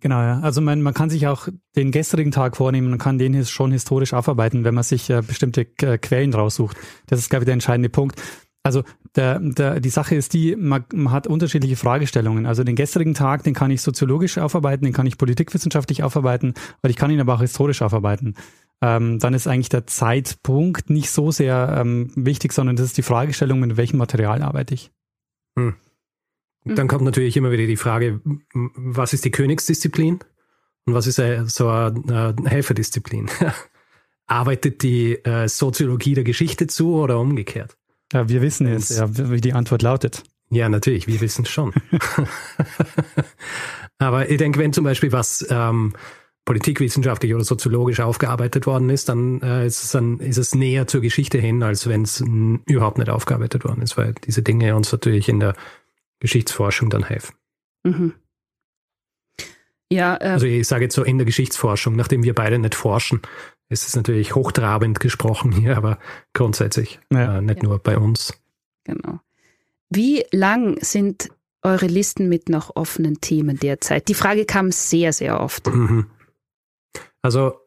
Genau, 0.00 0.20
ja. 0.20 0.40
Also 0.40 0.60
man, 0.60 0.82
man 0.82 0.92
kann 0.92 1.08
sich 1.08 1.26
auch 1.26 1.48
den 1.74 1.90
gestrigen 1.90 2.30
Tag 2.30 2.56
vornehmen, 2.56 2.90
man 2.90 2.98
kann 2.98 3.18
den 3.18 3.44
schon 3.46 3.72
historisch 3.72 4.12
aufarbeiten, 4.12 4.62
wenn 4.64 4.74
man 4.74 4.84
sich 4.84 5.08
äh, 5.08 5.22
bestimmte 5.26 5.66
äh, 5.80 5.96
Quellen 5.98 6.34
raussucht. 6.34 6.76
Das 7.06 7.18
ist, 7.18 7.30
glaube 7.30 7.44
ich, 7.44 7.46
der 7.46 7.54
entscheidende 7.54 7.88
Punkt. 7.88 8.20
Also 8.62 8.82
der, 9.14 9.38
der, 9.38 9.80
die 9.80 9.88
Sache 9.88 10.16
ist 10.16 10.34
die, 10.34 10.54
man, 10.56 10.84
man 10.92 11.12
hat 11.12 11.26
unterschiedliche 11.26 11.76
Fragestellungen. 11.76 12.46
Also 12.46 12.62
den 12.62 12.74
gestrigen 12.74 13.14
Tag, 13.14 13.44
den 13.44 13.54
kann 13.54 13.70
ich 13.70 13.80
soziologisch 13.80 14.38
aufarbeiten, 14.38 14.84
den 14.84 14.92
kann 14.92 15.06
ich 15.06 15.16
politikwissenschaftlich 15.16 16.02
aufarbeiten, 16.02 16.52
aber 16.82 16.90
ich 16.90 16.96
kann 16.96 17.10
ihn 17.10 17.20
aber 17.20 17.34
auch 17.34 17.40
historisch 17.40 17.80
aufarbeiten. 17.80 18.34
Ähm, 18.82 19.18
dann 19.18 19.34
ist 19.34 19.46
eigentlich 19.46 19.68
der 19.68 19.86
Zeitpunkt 19.86 20.90
nicht 20.90 21.10
so 21.10 21.30
sehr 21.30 21.76
ähm, 21.80 22.10
wichtig, 22.14 22.52
sondern 22.52 22.76
das 22.76 22.86
ist 22.86 22.98
die 22.98 23.02
Fragestellung, 23.02 23.60
mit 23.60 23.76
welchem 23.76 23.96
Material 23.98 24.42
arbeite 24.42 24.74
ich. 24.74 24.90
Hm. 25.56 25.76
Dann 26.64 26.88
kommt 26.88 27.04
natürlich 27.04 27.36
immer 27.36 27.52
wieder 27.52 27.66
die 27.66 27.76
Frage, 27.76 28.20
was 28.52 29.12
ist 29.12 29.24
die 29.24 29.30
Königsdisziplin 29.30 30.18
und 30.84 30.94
was 30.94 31.06
ist 31.06 31.16
so 31.54 31.68
eine 31.68 32.34
Helferdisziplin? 32.44 33.30
Arbeitet 34.26 34.82
die 34.82 35.12
äh, 35.24 35.48
Soziologie 35.48 36.14
der 36.14 36.24
Geschichte 36.24 36.66
zu 36.66 36.96
oder 36.96 37.20
umgekehrt? 37.20 37.76
Ja, 38.12 38.28
wir 38.28 38.42
wissen 38.42 38.66
jetzt, 38.66 38.90
ja, 38.90 39.06
wie 39.30 39.40
die 39.40 39.52
Antwort 39.52 39.82
lautet. 39.82 40.24
Ja, 40.50 40.68
natürlich, 40.68 41.06
wir 41.06 41.20
wissen 41.20 41.42
es 41.42 41.50
schon. 41.50 41.72
Aber 43.98 44.28
ich 44.28 44.38
denke, 44.38 44.58
wenn 44.58 44.72
zum 44.72 44.84
Beispiel 44.84 45.12
was 45.12 45.46
ähm, 45.48 45.94
politikwissenschaftlich 46.46 47.34
oder 47.34 47.44
soziologisch 47.44 48.00
aufgearbeitet 48.00 48.66
worden 48.66 48.88
ist, 48.88 49.10
dann, 49.10 49.42
äh, 49.42 49.66
ist, 49.66 49.82
es 49.82 49.90
dann 49.90 50.20
ist 50.20 50.38
es 50.38 50.54
näher 50.54 50.86
zur 50.86 51.02
Geschichte 51.02 51.38
hin, 51.38 51.62
als 51.62 51.86
wenn 51.88 52.02
es 52.02 52.20
überhaupt 52.20 52.98
nicht 52.98 53.10
aufgearbeitet 53.10 53.64
worden 53.64 53.82
ist, 53.82 53.98
weil 53.98 54.14
diese 54.24 54.42
Dinge 54.42 54.74
uns 54.74 54.90
natürlich 54.90 55.28
in 55.28 55.40
der 55.40 55.54
Geschichtsforschung 56.20 56.88
dann 56.88 57.04
helfen. 57.04 57.34
Mhm. 57.84 58.14
Ja, 59.92 60.16
äh, 60.16 60.28
also 60.28 60.46
ich 60.46 60.66
sage 60.66 60.84
jetzt 60.84 60.94
so 60.94 61.04
in 61.04 61.18
der 61.18 61.26
Geschichtsforschung, 61.26 61.96
nachdem 61.96 62.22
wir 62.22 62.34
beide 62.34 62.58
nicht 62.58 62.76
forschen, 62.76 63.20
ist 63.68 63.86
es 63.86 63.96
natürlich 63.96 64.36
hochtrabend 64.36 65.00
gesprochen 65.00 65.50
hier, 65.50 65.76
aber 65.76 65.98
grundsätzlich 66.32 67.00
ja. 67.12 67.38
äh, 67.38 67.42
nicht 67.42 67.62
ja. 67.62 67.68
nur 67.68 67.80
bei 67.80 67.98
uns. 67.98 68.32
Genau. 68.84 69.20
Wie 69.90 70.24
lang 70.30 70.78
sind 70.80 71.28
eure 71.62 71.86
Listen 71.86 72.28
mit 72.28 72.48
noch 72.48 72.76
offenen 72.76 73.20
Themen 73.20 73.58
derzeit? 73.58 74.06
Die 74.06 74.14
Frage 74.14 74.44
kam 74.44 74.70
sehr, 74.70 75.12
sehr 75.12 75.40
oft. 75.40 75.66
Mhm. 75.66 76.06
Also, 77.26 77.58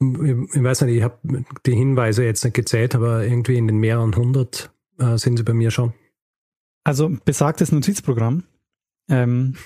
ich 0.00 0.62
weiß 0.62 0.80
nicht, 0.80 0.96
ich 0.96 1.02
habe 1.02 1.44
die 1.66 1.74
Hinweise 1.74 2.24
jetzt 2.24 2.42
nicht 2.42 2.54
gezählt, 2.54 2.94
aber 2.94 3.22
irgendwie 3.22 3.58
in 3.58 3.66
den 3.66 3.76
mehreren 3.76 4.16
hundert 4.16 4.70
äh, 4.98 5.18
sind 5.18 5.36
sie 5.36 5.42
bei 5.42 5.52
mir 5.52 5.70
schon. 5.70 5.92
Also 6.82 7.14
besagtes 7.26 7.70
Notizprogramm 7.70 8.44
ähm, 9.10 9.56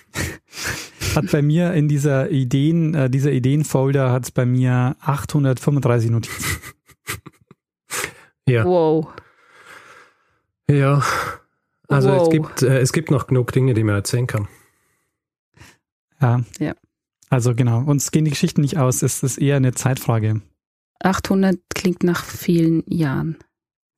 hat 1.14 1.30
bei 1.30 1.40
mir 1.40 1.72
in 1.74 1.86
dieser 1.86 2.32
Ideen, 2.32 2.94
äh, 2.94 3.08
dieser 3.08 3.30
Ideenfolder 3.30 4.10
hat 4.10 4.24
es 4.24 4.32
bei 4.32 4.44
mir 4.44 4.96
835 5.02 6.10
Notizen. 6.10 6.44
ja. 8.48 8.64
Wow. 8.64 9.06
Ja. 10.68 11.00
Also 11.86 12.08
wow. 12.08 12.22
es 12.22 12.30
gibt 12.30 12.62
äh, 12.62 12.80
es 12.80 12.92
gibt 12.92 13.12
noch 13.12 13.28
genug 13.28 13.52
Dinge, 13.52 13.72
die 13.72 13.84
man 13.84 13.94
erzählen 13.94 14.26
kann. 14.26 14.48
Ja. 16.20 16.40
Ja. 16.58 16.74
Also 17.36 17.54
genau, 17.54 17.82
uns 17.82 18.12
gehen 18.12 18.24
die 18.24 18.30
Geschichten 18.30 18.62
nicht 18.62 18.78
aus, 18.78 19.02
es 19.02 19.22
ist 19.22 19.36
eher 19.36 19.56
eine 19.56 19.74
Zeitfrage. 19.74 20.40
800 21.00 21.58
klingt 21.74 22.02
nach 22.02 22.24
vielen 22.24 22.82
Jahren. 22.86 23.36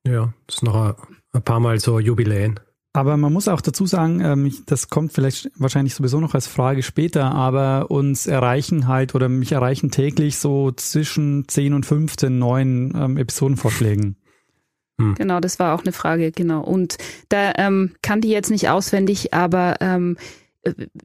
Ja, 0.05 0.35
das 0.49 0.57
ist 0.57 0.63
noch 0.65 0.75
ein, 0.75 0.95
ein 1.31 1.43
paar 1.43 1.61
Mal 1.61 1.79
so 1.79 2.01
Jubiläen. 2.01 2.59
Aber 2.93 3.17
man 3.17 3.33
muss 3.33 3.47
auch 3.47 3.61
dazu 3.61 3.87
sagen, 3.87 4.21
ähm, 4.23 4.53
das 4.67 4.91
kommt 4.91 5.13
vielleicht 5.13 5.53
wahrscheinlich 5.55 5.95
sowieso 5.95 6.19
noch 6.19 6.35
als 6.35 6.49
Frage 6.49 6.83
später, 6.83 7.31
aber 7.31 7.93
uns 7.93 8.27
erreichen 8.27 8.89
halt 8.89 9.15
oder 9.15 9.29
mich 9.29 9.53
erreichen 9.53 9.93
täglich 9.93 10.39
so 10.39 10.73
zwischen 10.73 11.47
10 11.47 11.75
und 11.75 11.87
15 11.87 12.41
neuen 12.41 12.93
ähm, 12.97 13.17
Episodenvorschlägen. 13.19 14.17
Hm. 15.01 15.15
Genau, 15.15 15.39
das 15.39 15.61
war 15.61 15.77
auch 15.77 15.85
eine 15.85 15.93
Frage, 15.93 16.33
genau. 16.33 16.61
Und 16.65 16.99
da 17.29 17.53
ähm, 17.57 17.95
kann 18.03 18.21
die 18.21 18.31
jetzt 18.31 18.51
nicht 18.51 18.69
auswendig, 18.69 19.33
aber 19.33 19.77
ähm, 19.81 20.17
äh, 20.17 20.23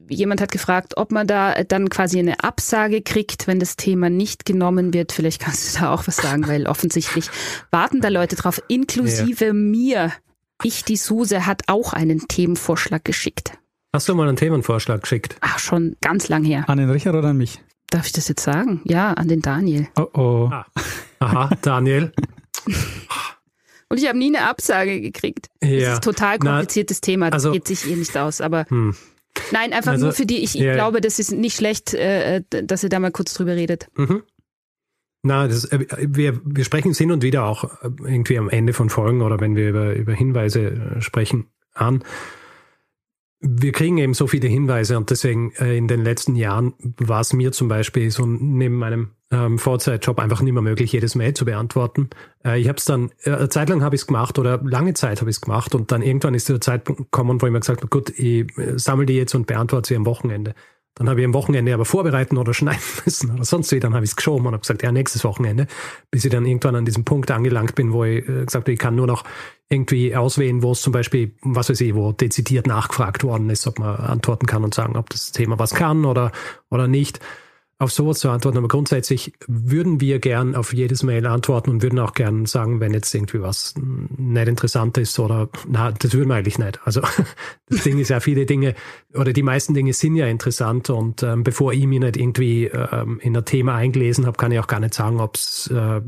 jemand 0.08 0.40
hat 0.40 0.50
gefragt, 0.50 0.96
ob 0.96 1.12
man 1.12 1.26
da 1.26 1.62
dann 1.64 1.88
quasi 1.88 2.18
eine 2.18 2.42
Absage 2.42 3.02
kriegt, 3.02 3.46
wenn 3.46 3.60
das 3.60 3.76
Thema 3.76 4.10
nicht 4.10 4.44
genommen 4.44 4.92
wird. 4.92 5.12
Vielleicht 5.12 5.42
kannst 5.42 5.74
du 5.76 5.80
da 5.80 5.92
auch 5.92 6.06
was 6.06 6.16
sagen, 6.16 6.46
weil 6.48 6.66
offensichtlich 6.66 7.30
warten 7.70 8.00
da 8.00 8.08
Leute 8.08 8.36
drauf, 8.36 8.60
inklusive 8.68 9.46
ja. 9.46 9.52
mir. 9.52 10.12
Ich, 10.62 10.84
die 10.84 10.96
Suse, 10.96 11.46
hat 11.46 11.62
auch 11.66 11.92
einen 11.92 12.26
Themenvorschlag 12.28 13.04
geschickt. 13.04 13.58
Hast 13.92 14.08
du 14.08 14.14
mal 14.14 14.28
einen 14.28 14.36
Themenvorschlag 14.36 15.02
geschickt? 15.02 15.36
Ach, 15.40 15.58
schon 15.58 15.96
ganz 16.00 16.28
lang 16.28 16.44
her. 16.44 16.64
An 16.68 16.78
den 16.78 16.90
Richard 16.90 17.14
oder 17.14 17.28
an 17.28 17.36
mich? 17.36 17.60
Darf 17.90 18.06
ich 18.06 18.12
das 18.12 18.28
jetzt 18.28 18.42
sagen? 18.42 18.80
Ja, 18.84 19.12
an 19.12 19.28
den 19.28 19.40
Daniel. 19.40 19.88
Oh 19.96 20.08
oh. 20.14 20.50
Ah. 20.50 20.66
Aha, 21.20 21.50
Daniel. 21.62 22.12
Und 23.88 23.98
ich 23.98 24.08
habe 24.08 24.18
nie 24.18 24.34
eine 24.34 24.48
Absage 24.48 25.00
gekriegt. 25.00 25.48
Ja. 25.62 25.68
Das 25.68 25.78
ist 25.78 25.94
ein 25.96 26.00
total 26.00 26.38
kompliziertes 26.38 26.98
Na, 27.02 27.06
Thema, 27.06 27.30
das 27.30 27.44
also, 27.44 27.52
geht 27.52 27.68
sich 27.68 27.88
eh 27.88 27.94
nicht 27.94 28.16
aus. 28.16 28.40
Aber 28.40 28.64
hm. 28.68 28.96
Nein, 29.52 29.72
einfach 29.72 29.92
also, 29.92 30.06
nur 30.06 30.14
für 30.14 30.26
die. 30.26 30.42
Ich, 30.42 30.54
ja, 30.54 30.74
glaube, 30.74 31.00
das 31.00 31.18
ist 31.18 31.32
nicht 31.32 31.56
schlecht, 31.56 31.94
äh, 31.94 32.42
dass 32.50 32.82
ihr 32.82 32.88
da 32.88 32.98
mal 32.98 33.12
kurz 33.12 33.34
drüber 33.34 33.56
redet. 33.56 33.88
Mhm. 33.96 34.22
Na, 35.22 35.48
das, 35.48 35.64
äh, 35.64 35.86
wir, 36.06 36.40
wir 36.44 36.64
sprechen 36.64 36.90
es 36.90 36.98
hin 36.98 37.10
und 37.10 37.22
wieder 37.22 37.44
auch 37.44 37.64
äh, 37.64 37.90
irgendwie 38.04 38.38
am 38.38 38.50
Ende 38.50 38.74
von 38.74 38.90
Folgen 38.90 39.22
oder 39.22 39.40
wenn 39.40 39.56
wir 39.56 39.70
über, 39.70 39.94
über 39.94 40.12
Hinweise 40.12 40.60
äh, 40.60 41.00
sprechen 41.00 41.46
an. 41.72 42.04
Wir 43.46 43.72
kriegen 43.72 43.98
eben 43.98 44.14
so 44.14 44.26
viele 44.26 44.48
Hinweise 44.48 44.96
und 44.96 45.10
deswegen 45.10 45.52
äh, 45.58 45.76
in 45.76 45.86
den 45.86 46.02
letzten 46.02 46.34
Jahren 46.34 46.72
war 46.96 47.20
es 47.20 47.34
mir 47.34 47.52
zum 47.52 47.68
Beispiel 47.68 48.10
so 48.10 48.24
neben 48.24 48.76
meinem 48.76 49.10
ähm, 49.30 49.58
Vorzeitjob 49.58 50.18
einfach 50.18 50.40
nicht 50.40 50.54
mehr 50.54 50.62
möglich, 50.62 50.92
jedes 50.92 51.14
Mail 51.14 51.34
zu 51.34 51.44
beantworten. 51.44 52.08
Äh, 52.42 52.58
ich 52.58 52.68
habe 52.68 52.78
es 52.78 52.86
dann, 52.86 53.10
äh, 53.22 53.32
eine 53.32 53.50
Zeit 53.50 53.68
lang 53.68 53.82
habe 53.82 53.96
ich 53.96 54.00
es 54.00 54.06
gemacht 54.06 54.38
oder 54.38 54.62
lange 54.64 54.94
Zeit 54.94 55.20
habe 55.20 55.28
ich 55.28 55.36
es 55.36 55.40
gemacht 55.42 55.74
und 55.74 55.92
dann 55.92 56.00
irgendwann 56.00 56.32
ist 56.32 56.48
der 56.48 56.60
Zeitpunkt 56.62 57.02
gekommen, 57.02 57.42
wo 57.42 57.46
ich 57.46 57.52
mir 57.52 57.60
gesagt 57.60 57.82
habe, 57.82 57.90
gut, 57.90 58.10
ich 58.18 58.46
sammle 58.76 59.04
die 59.04 59.14
jetzt 59.14 59.34
und 59.34 59.46
beantworte 59.46 59.88
sie 59.88 59.96
am 59.96 60.06
Wochenende. 60.06 60.54
Dann 60.94 61.08
habe 61.08 61.20
ich 61.20 61.26
am 61.26 61.34
Wochenende 61.34 61.74
aber 61.74 61.84
vorbereiten 61.84 62.38
oder 62.38 62.54
schneiden 62.54 62.80
müssen 63.04 63.30
oder 63.32 63.44
sonst 63.44 63.72
wie. 63.72 63.80
Dann 63.80 63.94
habe 63.94 64.04
ich 64.04 64.12
es 64.12 64.16
geschoben 64.16 64.46
und 64.46 64.52
habe 64.52 64.60
gesagt, 64.60 64.82
ja, 64.82 64.92
nächstes 64.92 65.24
Wochenende, 65.24 65.66
bis 66.10 66.24
ich 66.24 66.30
dann 66.30 66.46
irgendwann 66.46 66.76
an 66.76 66.84
diesem 66.84 67.04
Punkt 67.04 67.30
angelangt 67.30 67.74
bin, 67.74 67.92
wo 67.92 68.04
ich 68.04 68.26
äh, 68.28 68.44
gesagt 68.44 68.64
habe, 68.64 68.72
ich 68.72 68.78
kann 68.78 68.94
nur 68.94 69.06
noch 69.06 69.24
irgendwie 69.68 70.14
auswählen, 70.14 70.62
wo 70.62 70.72
es 70.72 70.82
zum 70.82 70.92
Beispiel, 70.92 71.34
was 71.42 71.70
weiß 71.70 71.80
ich, 71.80 71.94
wo 71.94 72.12
dezidiert 72.12 72.66
nachgefragt 72.66 73.24
worden 73.24 73.50
ist, 73.50 73.66
ob 73.66 73.78
man 73.78 73.96
antworten 73.96 74.46
kann 74.46 74.64
und 74.64 74.74
sagen, 74.74 74.96
ob 74.96 75.10
das 75.10 75.32
Thema 75.32 75.58
was 75.58 75.74
kann 75.74 76.04
oder, 76.04 76.32
oder 76.70 76.86
nicht 76.86 77.20
auf 77.78 77.92
sowas 77.92 78.20
zu 78.20 78.30
antworten, 78.30 78.58
aber 78.58 78.68
grundsätzlich 78.68 79.32
würden 79.48 80.00
wir 80.00 80.20
gern 80.20 80.54
auf 80.54 80.72
jedes 80.72 81.02
Mail 81.02 81.26
antworten 81.26 81.70
und 81.70 81.82
würden 81.82 81.98
auch 81.98 82.14
gern 82.14 82.46
sagen, 82.46 82.78
wenn 82.78 82.94
jetzt 82.94 83.12
irgendwie 83.14 83.42
was 83.42 83.74
nicht 83.76 84.48
interessant 84.48 84.96
ist 84.96 85.18
oder 85.18 85.48
na, 85.68 85.90
das 85.90 86.12
würden 86.12 86.28
wir 86.28 86.36
eigentlich 86.36 86.58
nicht. 86.58 86.78
Also 86.84 87.00
das 87.68 87.82
Ding 87.82 87.98
ist 87.98 88.10
ja, 88.10 88.20
viele 88.20 88.46
Dinge 88.46 88.74
oder 89.12 89.32
die 89.32 89.42
meisten 89.42 89.74
Dinge 89.74 89.92
sind 89.92 90.14
ja 90.14 90.26
interessant 90.26 90.88
und 90.88 91.24
ähm, 91.24 91.42
bevor 91.42 91.72
ich 91.72 91.86
mich 91.86 91.98
nicht 91.98 92.16
irgendwie 92.16 92.66
ähm, 92.66 93.18
in 93.20 93.36
ein 93.36 93.44
Thema 93.44 93.74
eingelesen 93.74 94.26
habe, 94.26 94.36
kann 94.36 94.52
ich 94.52 94.60
auch 94.60 94.68
gar 94.68 94.80
nicht 94.80 94.94
sagen, 94.94 95.20
ob 95.20 95.34
es 95.34 95.66
äh, 95.66 96.00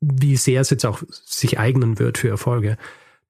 wie 0.00 0.36
sehr 0.36 0.60
es 0.60 0.70
jetzt 0.70 0.84
auch 0.84 1.02
sich 1.08 1.58
eignen 1.58 1.98
wird 1.98 2.18
für 2.18 2.28
Erfolge. 2.28 2.76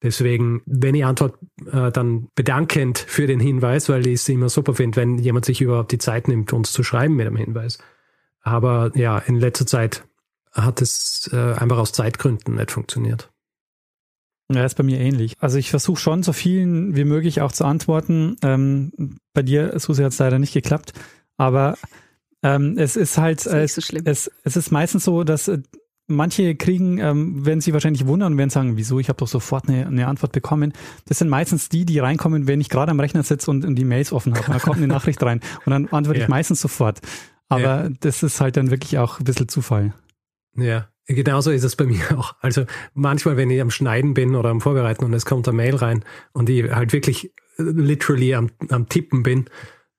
Deswegen, 0.05 0.61
wenn 0.67 0.95
ich 0.95 1.05
antworte, 1.07 1.38
äh, 1.73 1.90
dann 1.90 2.29
bedankend 2.35 2.99
für 2.99 3.27
den 3.27 3.40
Hinweis, 3.40 3.88
weil 3.88 4.07
ich 4.07 4.14
es 4.14 4.29
immer 4.29 4.51
super 4.51 4.75
finde, 4.75 4.97
wenn 4.97 5.19
jemand 5.19 5.47
sich 5.47 5.62
überhaupt 5.62 5.93
die 5.93 5.99
Zeit 5.99 6.29
nimmt, 6.29 6.53
uns 6.53 6.73
zu 6.73 6.83
schreiben 6.83 7.17
mit 7.17 7.27
einem 7.27 7.38
Hinweis. 7.38 7.79
Aber 8.43 8.93
ja, 8.95 9.17
in 9.17 9.37
letzter 9.37 9.67
Zeit 9.67 10.05
hat 10.53 10.83
es 10.83 11.31
äh, 11.33 11.55
einfach 11.55 11.79
aus 11.79 11.93
Zeitgründen 11.93 12.55
nicht 12.55 12.71
funktioniert. 12.71 13.33
Ja, 14.53 14.67
ist 14.67 14.77
bei 14.77 14.83
mir 14.83 15.01
ähnlich. 15.01 15.37
Also 15.40 15.57
ich 15.57 15.71
versuche 15.71 15.99
schon 15.99 16.23
so 16.23 16.35
vielen 16.35 16.95
wie 16.95 17.05
möglich 17.05 17.40
auch 17.40 17.53
zu 17.53 17.64
antworten. 17.64 18.37
Ähm, 18.43 19.19
bei 19.33 19.43
dir, 19.43 19.79
Susi, 19.81 20.03
hat 20.03 20.12
es 20.12 20.19
leider 20.19 20.38
nicht 20.38 20.53
geklappt. 20.53 20.93
Aber 21.38 21.79
ähm, 22.43 22.77
es 22.77 22.97
ist 22.97 23.17
halt, 23.17 23.47
ist 23.47 23.75
so 23.77 23.97
es, 24.05 24.31
es 24.45 24.57
ist 24.59 24.71
meistens 24.71 25.05
so, 25.05 25.25
dass 25.25 25.49
äh, 25.49 25.62
manche 26.07 26.55
kriegen, 26.55 26.99
ähm, 26.99 27.47
werden 27.47 27.61
sich 27.61 27.73
wahrscheinlich 27.73 28.07
wundern 28.07 28.33
und 28.33 28.38
werden 28.38 28.51
sagen, 28.51 28.77
wieso, 28.77 28.99
ich 28.99 29.09
habe 29.09 29.17
doch 29.19 29.29
sofort 29.29 29.69
eine, 29.69 29.87
eine 29.87 30.07
Antwort 30.07 30.33
bekommen. 30.33 30.73
Das 31.07 31.19
sind 31.19 31.29
meistens 31.29 31.69
die, 31.69 31.85
die 31.85 31.99
reinkommen, 31.99 32.47
wenn 32.47 32.61
ich 32.61 32.69
gerade 32.69 32.90
am 32.90 33.01
Rechner 33.01 33.23
sitze 33.23 33.51
und, 33.51 33.64
und 33.64 33.77
die 33.77 33.85
Mails 33.85 34.12
offen 34.12 34.35
habe. 34.35 34.53
Da 34.53 34.59
kommt 34.59 34.77
eine 34.77 34.88
Nachricht 34.88 35.23
rein 35.23 35.40
und 35.64 35.71
dann 35.71 35.88
antworte 35.88 36.19
ja. 36.19 36.25
ich 36.25 36.29
meistens 36.29 36.61
sofort. 36.61 37.01
Aber 37.49 37.85
ja. 37.85 37.90
das 38.01 38.23
ist 38.23 38.40
halt 38.40 38.57
dann 38.57 38.71
wirklich 38.71 38.99
auch 38.99 39.19
ein 39.19 39.25
bisschen 39.25 39.49
Zufall. 39.49 39.95
Ja, 40.57 40.88
genauso 41.07 41.51
ist 41.51 41.64
es 41.64 41.77
bei 41.77 41.85
mir 41.85 42.19
auch. 42.19 42.35
Also 42.40 42.64
manchmal, 42.95 43.37
wenn 43.37 43.51
ich 43.51 43.61
am 43.61 43.71
Schneiden 43.71 44.14
bin 44.14 44.35
oder 44.35 44.51
am 44.51 44.61
Vorbereiten 44.61 45.05
und 45.05 45.14
es 45.14 45.25
kommt 45.25 45.49
eine 45.49 45.57
Mail 45.57 45.77
rein 45.77 46.05
und 46.33 46.49
ich 46.49 46.71
halt 46.71 46.93
wirklich 46.93 47.33
literally 47.57 48.35
am, 48.35 48.51
am 48.69 48.88
Tippen 48.88 49.23
bin, 49.23 49.47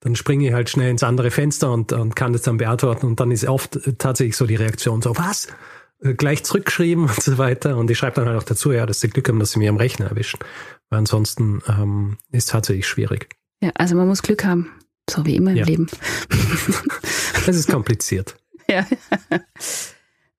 dann 0.02 0.16
springe 0.16 0.48
ich 0.48 0.54
halt 0.54 0.70
schnell 0.70 0.92
ins 0.92 1.04
andere 1.04 1.32
Fenster 1.32 1.72
und, 1.72 1.92
und 1.92 2.16
kann 2.16 2.34
das 2.34 2.44
dann 2.44 2.58
beantworten 2.58 3.08
und 3.08 3.20
dann 3.20 3.32
ist 3.32 3.46
oft 3.46 3.80
tatsächlich 3.98 4.38
so 4.38 4.46
die 4.46 4.56
Reaktion 4.56 5.02
so, 5.02 5.18
was? 5.18 5.48
Äh, 6.02 6.14
gleich 6.14 6.44
zurückgeschrieben 6.44 7.06
und 7.10 7.22
so 7.22 7.38
weiter. 7.38 7.78
Und 7.78 7.90
ich 7.90 7.98
schreibe 7.98 8.16
dann 8.16 8.28
halt 8.28 8.38
auch 8.38 8.44
dazu, 8.44 8.72
ja, 8.72 8.86
dass 8.86 9.00
sie 9.02 9.10
Glück 9.10 9.28
haben, 9.30 9.40
dass 9.40 9.52
sie 9.52 9.60
mir 9.60 9.70
am 9.70 9.78
Rechner 9.78 10.08
erwischen. 10.08 10.40
Weil 10.90 11.00
ansonsten 11.00 11.62
ähm, 11.68 12.18
ist 12.32 12.50
tatsächlich 12.50 12.88
schwierig. 12.88 13.30
Ja, 13.62 13.72
also 13.76 13.96
man 13.96 14.08
muss 14.08 14.22
Glück 14.22 14.44
haben. 14.44 14.72
So 15.10 15.26
wie 15.26 15.36
immer 15.36 15.52
im 15.52 15.58
ja. 15.58 15.66
Leben. 15.66 15.88
Es 17.48 17.58
ist 17.58 17.70
kompliziert. 17.70 18.36
ja. 18.68 18.88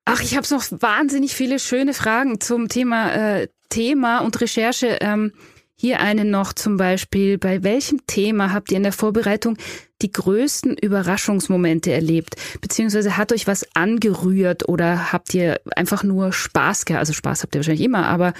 Ach, 0.05 0.21
ich 0.21 0.37
habe 0.37 0.45
noch 0.51 0.65
wahnsinnig 0.73 1.37
viele 1.37 1.61
schöne 1.61 1.95
Fragen 1.95 2.41
zum 2.41 2.69
Thema 2.69 3.13
äh, 3.13 3.49
Thema 3.69 4.19
und 4.19 4.41
Recherche. 4.41 4.99
Ähm, 5.01 5.33
Hier 5.79 6.01
einen 6.01 6.31
noch 6.31 6.55
zum 6.55 6.79
Beispiel. 6.79 7.37
Bei 7.37 7.63
welchem 7.63 8.07
Thema 8.07 8.53
habt 8.53 8.71
ihr 8.71 8.79
in 8.79 8.83
der 8.83 8.93
Vorbereitung 8.93 9.59
die 10.01 10.11
größten 10.11 10.77
Überraschungsmomente 10.77 11.93
erlebt? 11.93 12.37
Beziehungsweise 12.63 13.17
hat 13.17 13.31
euch 13.33 13.47
was 13.47 13.67
angerührt 13.75 14.69
oder 14.69 15.13
habt 15.13 15.35
ihr 15.35 15.61
einfach 15.77 16.03
nur 16.03 16.33
Spaß 16.33 16.87
gehabt? 16.87 17.01
Also 17.01 17.13
Spaß 17.13 17.43
habt 17.43 17.55
ihr 17.55 17.59
wahrscheinlich 17.59 17.85
immer, 17.85 18.07
aber 18.07 18.33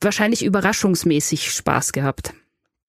wahrscheinlich 0.00 0.44
überraschungsmäßig 0.44 1.50
Spaß 1.50 1.92
gehabt. 1.92 2.34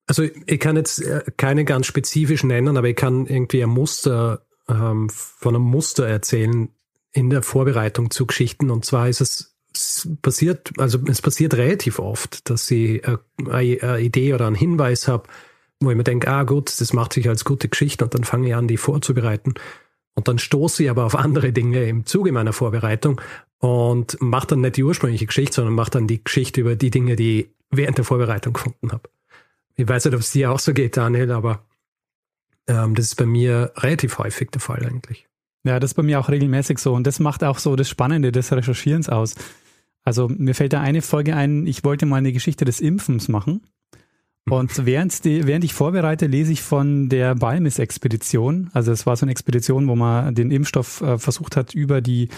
Also 0.06 0.24
ich 0.46 0.60
kann 0.60 0.76
jetzt 0.76 1.02
äh, 1.02 1.22
keine 1.36 1.64
ganz 1.64 1.86
spezifisch 1.86 2.44
nennen, 2.44 2.76
aber 2.76 2.88
ich 2.88 2.96
kann 2.96 3.26
irgendwie 3.26 3.62
ein 3.62 3.70
Muster 3.70 4.42
ähm, 4.68 5.08
von 5.10 5.54
einem 5.54 5.64
Muster 5.64 6.06
erzählen 6.06 6.68
in 7.12 7.30
der 7.30 7.42
Vorbereitung 7.42 8.10
zu 8.10 8.26
Geschichten. 8.26 8.70
Und 8.70 8.84
zwar 8.84 9.08
ist 9.08 9.20
es 9.20 9.57
passiert, 10.22 10.72
also 10.78 10.98
es 11.06 11.22
passiert 11.22 11.54
relativ 11.54 11.98
oft, 11.98 12.48
dass 12.50 12.70
ich 12.70 13.02
eine 13.48 14.00
Idee 14.00 14.34
oder 14.34 14.46
einen 14.46 14.56
Hinweis 14.56 15.08
habe, 15.08 15.28
wo 15.80 15.90
ich 15.90 15.96
mir 15.96 16.04
denke, 16.04 16.28
ah 16.28 16.42
gut, 16.42 16.80
das 16.80 16.92
macht 16.92 17.12
sich 17.12 17.28
als 17.28 17.44
gute 17.44 17.68
Geschichte 17.68 18.04
und 18.04 18.14
dann 18.14 18.24
fange 18.24 18.48
ich 18.48 18.54
an, 18.54 18.68
die 18.68 18.76
vorzubereiten. 18.76 19.54
Und 20.14 20.26
dann 20.26 20.38
stoße 20.38 20.82
ich 20.82 20.90
aber 20.90 21.04
auf 21.04 21.14
andere 21.14 21.52
Dinge 21.52 21.84
im 21.84 22.04
Zuge 22.04 22.32
meiner 22.32 22.52
Vorbereitung 22.52 23.20
und 23.58 24.20
mache 24.20 24.48
dann 24.48 24.62
nicht 24.62 24.76
die 24.76 24.82
ursprüngliche 24.82 25.26
Geschichte, 25.26 25.56
sondern 25.56 25.74
mache 25.74 25.92
dann 25.92 26.08
die 26.08 26.22
Geschichte 26.22 26.60
über 26.60 26.74
die 26.74 26.90
Dinge, 26.90 27.14
die 27.14 27.40
ich 27.40 27.48
während 27.70 27.98
der 27.98 28.04
Vorbereitung 28.04 28.54
gefunden 28.54 28.90
habe. 28.90 29.08
Ich 29.76 29.86
weiß 29.86 30.06
nicht, 30.06 30.14
ob 30.14 30.20
es 30.20 30.32
dir 30.32 30.50
auch 30.50 30.58
so 30.58 30.72
geht, 30.72 30.96
Daniel, 30.96 31.30
aber 31.30 31.64
ähm, 32.66 32.96
das 32.96 33.06
ist 33.06 33.14
bei 33.14 33.26
mir 33.26 33.72
relativ 33.76 34.18
häufig 34.18 34.50
der 34.50 34.60
Fall 34.60 34.84
eigentlich. 34.84 35.27
Ja, 35.68 35.78
das 35.78 35.90
ist 35.90 35.94
bei 35.94 36.02
mir 36.02 36.18
auch 36.18 36.30
regelmäßig 36.30 36.78
so. 36.78 36.94
Und 36.94 37.06
das 37.06 37.20
macht 37.20 37.44
auch 37.44 37.58
so 37.58 37.76
das 37.76 37.90
Spannende 37.90 38.32
des 38.32 38.50
Recherchierens 38.50 39.10
aus. 39.10 39.34
Also 40.02 40.26
mir 40.26 40.54
fällt 40.54 40.72
da 40.72 40.80
eine 40.80 41.02
Folge 41.02 41.36
ein, 41.36 41.66
ich 41.66 41.84
wollte 41.84 42.06
mal 42.06 42.16
eine 42.16 42.32
Geschichte 42.32 42.64
des 42.64 42.80
Impfens 42.80 43.28
machen. 43.28 43.60
Und 44.48 44.86
während, 44.86 45.26
die, 45.26 45.46
während 45.46 45.64
ich 45.64 45.74
vorbereite, 45.74 46.26
lese 46.26 46.52
ich 46.52 46.62
von 46.62 47.10
der 47.10 47.34
Balmis-Expedition. 47.34 48.70
Also 48.72 48.92
es 48.92 49.04
war 49.04 49.14
so 49.14 49.26
eine 49.26 49.32
Expedition, 49.32 49.88
wo 49.88 49.94
man 49.94 50.34
den 50.34 50.50
Impfstoff 50.50 51.02
äh, 51.02 51.18
versucht 51.18 51.54
hat, 51.54 51.74
über 51.74 52.00
die 52.00 52.30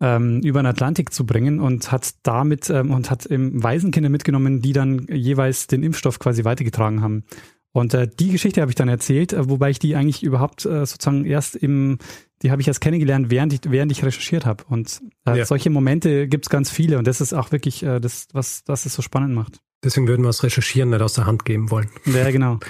ähm, 0.00 0.40
über 0.42 0.62
den 0.62 0.66
Atlantik 0.66 1.12
zu 1.12 1.26
bringen 1.26 1.58
und 1.58 1.90
hat 1.90 2.14
damit 2.22 2.70
ähm, 2.70 2.92
und 2.92 3.10
hat 3.10 3.28
ähm, 3.28 3.60
Waisenkinder 3.60 4.08
mitgenommen, 4.08 4.62
die 4.62 4.72
dann 4.72 5.06
jeweils 5.08 5.66
den 5.66 5.82
Impfstoff 5.82 6.20
quasi 6.20 6.44
weitergetragen 6.44 7.02
haben. 7.02 7.24
Und 7.72 7.94
äh, 7.94 8.06
die 8.06 8.30
Geschichte 8.30 8.60
habe 8.60 8.70
ich 8.70 8.74
dann 8.76 8.88
erzählt, 8.88 9.32
äh, 9.32 9.48
wobei 9.48 9.70
ich 9.70 9.78
die 9.78 9.96
eigentlich 9.96 10.22
überhaupt 10.22 10.64
äh, 10.66 10.84
sozusagen 10.84 11.24
erst 11.24 11.56
im, 11.56 11.98
die 12.42 12.50
habe 12.50 12.60
ich 12.60 12.68
erst 12.68 12.82
kennengelernt, 12.82 13.30
während 13.30 13.52
ich, 13.52 13.60
während 13.64 13.90
ich 13.90 14.04
recherchiert 14.04 14.44
habe. 14.44 14.64
Und 14.68 15.00
äh, 15.26 15.38
ja. 15.38 15.44
solche 15.46 15.70
Momente 15.70 16.28
gibt 16.28 16.46
es 16.46 16.50
ganz 16.50 16.70
viele 16.70 16.98
und 16.98 17.06
das 17.06 17.20
ist 17.20 17.32
auch 17.32 17.50
wirklich 17.50 17.82
äh, 17.82 17.98
das, 17.98 18.28
was, 18.32 18.62
was 18.66 18.84
es 18.84 18.94
so 18.94 19.02
spannend 19.02 19.34
macht. 19.34 19.60
Deswegen 19.82 20.06
würden 20.06 20.22
wir 20.22 20.28
das 20.28 20.42
Recherchieren 20.42 20.90
nicht 20.90 21.00
aus 21.00 21.14
der 21.14 21.26
Hand 21.26 21.44
geben 21.44 21.70
wollen. 21.70 21.88
Ja, 22.04 22.30
genau. 22.30 22.60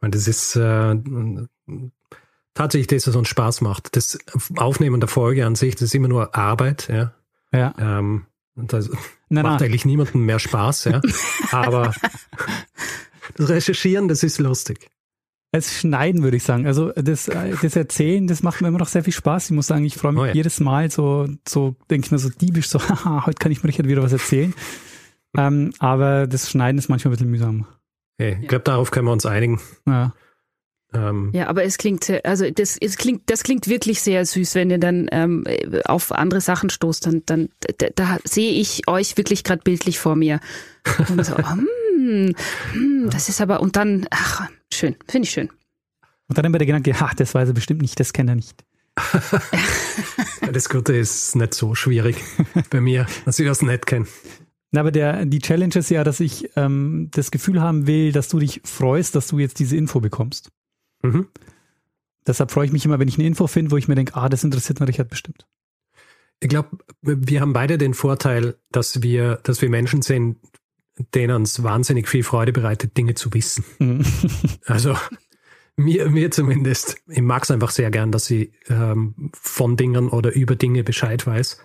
Weil 0.00 0.10
das 0.10 0.28
ist 0.28 0.56
äh, 0.56 0.96
tatsächlich 2.52 2.88
das, 2.88 3.06
was 3.06 3.16
uns 3.16 3.28
Spaß 3.28 3.60
macht. 3.60 3.96
Das 3.96 4.18
Aufnehmen 4.56 5.00
der 5.00 5.08
Folge 5.08 5.46
an 5.46 5.54
sich, 5.54 5.74
das 5.74 5.82
ist 5.82 5.94
immer 5.94 6.08
nur 6.08 6.34
Arbeit, 6.34 6.88
ja. 6.88 7.14
Ja. 7.52 7.74
Ähm, 7.78 8.26
das 8.56 8.90
na, 9.28 9.42
macht 9.42 9.60
na. 9.60 9.66
eigentlich 9.66 9.84
niemandem 9.84 10.24
mehr 10.24 10.38
Spaß, 10.38 10.84
ja. 10.84 11.00
Aber 11.52 11.94
das 13.36 13.48
Recherchieren, 13.48 14.08
das 14.08 14.22
ist 14.22 14.38
lustig. 14.38 14.88
Es 15.52 15.80
Schneiden, 15.80 16.22
würde 16.22 16.36
ich 16.36 16.42
sagen. 16.42 16.66
Also 16.66 16.92
das, 16.92 17.24
das 17.62 17.76
Erzählen, 17.76 18.26
das 18.26 18.42
macht 18.42 18.60
mir 18.60 18.68
immer 18.68 18.78
noch 18.78 18.88
sehr 18.88 19.04
viel 19.04 19.12
Spaß. 19.12 19.46
Ich 19.46 19.52
muss 19.52 19.66
sagen, 19.66 19.84
ich 19.84 19.96
freue 19.96 20.12
mich 20.12 20.22
oh 20.22 20.26
ja. 20.26 20.34
jedes 20.34 20.60
Mal 20.60 20.90
so, 20.90 21.28
so 21.46 21.76
denke 21.90 22.06
ich 22.06 22.12
mir 22.12 22.18
so 22.18 22.28
diebisch 22.28 22.68
so, 22.68 22.80
haha, 22.88 23.26
heute 23.26 23.38
kann 23.38 23.52
ich 23.52 23.62
mir 23.62 23.68
Richard 23.68 23.88
wieder 23.88 24.02
was 24.02 24.12
erzählen. 24.12 24.54
ähm, 25.36 25.72
aber 25.78 26.26
das 26.26 26.50
Schneiden 26.50 26.78
ist 26.78 26.88
manchmal 26.88 27.10
ein 27.10 27.16
bisschen 27.16 27.30
mühsam. 27.30 27.66
Hey, 28.18 28.38
ich 28.40 28.48
glaube, 28.48 28.64
darauf 28.64 28.90
können 28.90 29.06
wir 29.06 29.12
uns 29.12 29.26
einigen. 29.26 29.60
Ja. 29.86 30.14
Ähm, 30.94 31.30
ja, 31.34 31.48
aber 31.48 31.64
es 31.64 31.78
klingt, 31.78 32.10
also 32.24 32.48
das, 32.50 32.76
es 32.80 32.96
klingt, 32.96 33.28
das 33.28 33.42
klingt 33.42 33.68
wirklich 33.68 34.00
sehr 34.00 34.24
süß, 34.24 34.54
wenn 34.54 34.70
ihr 34.70 34.78
dann 34.78 35.08
ähm, 35.10 35.44
auf 35.84 36.12
andere 36.12 36.40
Sachen 36.40 36.70
stoßt. 36.70 37.06
Dann, 37.06 37.22
dann 37.26 37.48
da, 37.78 37.88
da 37.94 38.18
sehe 38.24 38.52
ich 38.52 38.88
euch 38.88 39.16
wirklich 39.16 39.44
gerade 39.44 39.62
bildlich 39.62 39.98
vor 39.98 40.16
mir. 40.16 40.40
Und 41.08 41.24
so, 41.24 41.36
hm, 41.36 41.68
hm, 42.06 43.10
das 43.10 43.28
ist 43.28 43.40
aber, 43.40 43.60
und 43.60 43.76
dann, 43.76 44.06
ach, 44.10 44.48
schön, 44.72 44.96
finde 45.08 45.26
ich 45.26 45.32
schön. 45.32 45.50
Und 46.28 46.38
dann 46.38 46.44
immer 46.44 46.58
der 46.58 46.66
Gedanke, 46.66 46.92
ach, 46.98 47.14
das 47.14 47.34
weiß 47.34 47.48
er 47.48 47.54
bestimmt 47.54 47.82
nicht, 47.82 47.98
das 48.00 48.12
kennt 48.12 48.30
er 48.30 48.36
nicht. 48.36 48.64
das 50.52 50.68
Gute 50.68 50.96
ist 50.96 51.36
nicht 51.36 51.54
so 51.54 51.74
schwierig 51.74 52.16
bei 52.70 52.80
mir, 52.80 53.06
dass 53.24 53.38
ich 53.38 53.46
das 53.46 53.62
nicht 53.62 53.86
kenne. 53.86 54.06
Aber 54.74 54.90
der, 54.90 55.24
die 55.24 55.38
Challenge 55.38 55.74
ist 55.76 55.90
ja, 55.90 56.04
dass 56.04 56.20
ich 56.20 56.50
ähm, 56.56 57.08
das 57.12 57.30
Gefühl 57.30 57.60
haben 57.60 57.86
will, 57.86 58.12
dass 58.12 58.28
du 58.28 58.38
dich 58.38 58.60
freust, 58.64 59.14
dass 59.14 59.28
du 59.28 59.38
jetzt 59.38 59.58
diese 59.58 59.76
Info 59.76 60.00
bekommst. 60.00 60.50
Mhm. 61.02 61.28
Deshalb 62.26 62.50
freue 62.50 62.66
ich 62.66 62.72
mich 62.72 62.84
immer, 62.84 62.98
wenn 62.98 63.08
ich 63.08 63.18
eine 63.18 63.26
Info 63.26 63.46
finde, 63.46 63.70
wo 63.70 63.76
ich 63.76 63.88
mir 63.88 63.94
denke, 63.94 64.16
ah, 64.16 64.28
das 64.28 64.44
interessiert 64.44 64.80
mich 64.80 64.88
Richard 64.88 65.08
bestimmt. 65.08 65.46
Ich 66.40 66.48
glaube, 66.48 66.78
wir 67.00 67.40
haben 67.40 67.52
beide 67.52 67.78
den 67.78 67.94
Vorteil, 67.94 68.56
dass 68.70 69.02
wir, 69.02 69.36
dass 69.44 69.62
wir 69.62 69.70
Menschen 69.70 70.02
sind, 70.02 70.38
denen 71.14 71.42
es 71.42 71.62
wahnsinnig 71.62 72.08
viel 72.08 72.22
Freude 72.22 72.52
bereitet, 72.52 72.96
Dinge 72.96 73.14
zu 73.14 73.32
wissen. 73.32 73.64
Mhm. 73.78 74.04
also 74.66 74.96
mir, 75.76 76.08
mir 76.10 76.30
zumindest. 76.30 76.96
Ich 77.08 77.22
mag 77.22 77.44
es 77.44 77.50
einfach 77.50 77.70
sehr 77.70 77.90
gern, 77.90 78.12
dass 78.12 78.30
ich 78.30 78.50
ähm, 78.68 79.30
von 79.34 79.76
Dingen 79.76 80.08
oder 80.08 80.34
über 80.34 80.56
Dinge 80.56 80.84
Bescheid 80.84 81.26
weiß. 81.26 81.60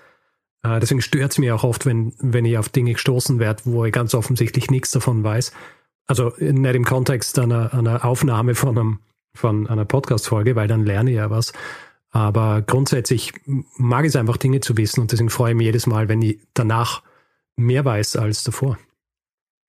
Äh, 0.64 0.80
deswegen 0.80 1.02
stört 1.02 1.32
es 1.32 1.38
mir 1.38 1.56
auch 1.56 1.64
oft, 1.64 1.86
wenn, 1.86 2.14
wenn 2.20 2.46
ich 2.46 2.58
auf 2.58 2.70
Dinge 2.70 2.94
gestoßen 2.94 3.40
werde, 3.40 3.64
wo 3.66 3.86
ich 3.86 3.94
ganz 3.94 4.14
offensichtlich 4.14 4.70
nichts 4.70 4.92
davon 4.92 5.24
weiß. 5.24 5.54
Also 6.08 6.34
nicht 6.40 6.76
im 6.76 6.84
Kontext 6.84 7.40
einer, 7.40 7.74
einer 7.74 8.04
Aufnahme 8.04 8.56
von 8.56 8.78
einem 8.78 9.00
von 9.34 9.68
einer 9.68 9.86
Podcast-Folge, 9.86 10.56
weil 10.56 10.68
dann 10.68 10.86
lerne 10.86 11.12
ich 11.12 11.18
ja 11.18 11.30
was. 11.30 11.54
Aber 12.12 12.62
grundsätzlich 12.62 13.34
mag 13.78 14.04
ich 14.04 14.10
es 14.10 14.16
einfach, 14.18 14.38
Dinge 14.38 14.60
zu 14.60 14.76
wissen 14.76 15.00
und 15.00 15.12
deswegen 15.12 15.30
freue 15.30 15.52
ich 15.52 15.58
mich 15.58 15.66
jedes 15.66 15.88
Mal, 15.88 16.10
wenn 16.10 16.22
ich 16.22 16.40
danach 16.54 17.04
mehr 17.56 17.86
weiß 17.86 18.18
als 18.18 18.44
davor. 18.44 18.78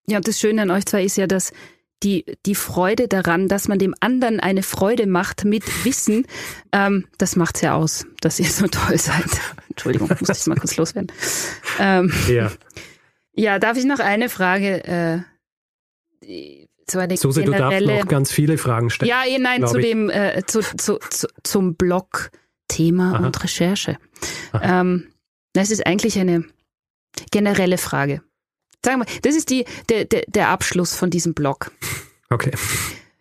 Ja, 0.09 0.19
und 0.19 0.29
das 0.29 0.41
Schöne 0.41 0.63
an 0.63 0.71
euch 0.71 0.87
zwei 0.87 1.05
ist 1.05 1.17
ja, 1.17 1.27
dass 1.27 1.53
die, 2.03 2.25
die 2.47 2.55
Freude 2.55 3.07
daran, 3.07 3.49
dass 3.49 3.69
man 3.69 3.79
dem 3.79 3.95
anderen 4.01 4.41
eine 4.41 4.63
Freude 4.63 5.07
macht 5.07 5.45
mit 5.45 5.85
Wissen, 5.85 6.27
ähm, 6.73 7.07
das 7.19 7.37
macht's 7.37 7.61
ja 7.61 7.75
aus, 7.75 8.05
dass 8.21 8.41
ihr 8.41 8.47
so 8.47 8.67
toll 8.67 8.99
seid. 8.99 9.25
Entschuldigung, 9.71 10.09
muss 10.09 10.41
ich 10.41 10.47
mal 10.47 10.57
kurz 10.57 10.77
loswerden. 10.77 11.13
Ähm, 11.79 12.13
ja. 12.29 12.51
Ja, 13.35 13.59
darf 13.59 13.77
ich 13.79 13.85
noch 13.85 14.01
eine 14.01 14.29
Frage 14.29 15.25
äh, 16.25 16.67
so 16.91 16.99
eine 16.99 17.17
Susi, 17.17 17.43
generelle, 17.43 17.81
du 17.81 17.87
darfst 17.87 18.05
noch 18.05 18.09
ganz 18.09 18.33
viele 18.33 18.59
Fragen 18.59 18.91
stellen. 18.91 19.09
Ja, 19.09 19.25
eh, 19.27 19.39
nein, 19.39 19.67
zu 19.67 19.79
dem, 19.79 20.11
äh, 20.11 20.43
zu, 20.47 20.61
zu, 20.61 20.99
zu, 20.99 21.29
zum 21.43 21.77
Blog 21.77 22.31
Thema 22.69 23.15
Aha. 23.15 23.27
und 23.27 23.43
Recherche. 23.43 23.99
Ähm, 24.61 25.09
das 25.53 25.71
ist 25.71 25.87
eigentlich 25.87 26.19
eine 26.19 26.45
generelle 27.31 27.79
Frage. 27.79 28.23
Sagen 28.85 29.01
wir, 29.01 29.07
das 29.23 29.35
ist 29.35 29.51
die, 29.51 29.65
der, 29.89 30.05
der, 30.05 30.25
der 30.27 30.49
Abschluss 30.49 30.95
von 30.95 31.11
diesem 31.11 31.35
Blog. 31.35 31.71
Okay. 32.31 32.51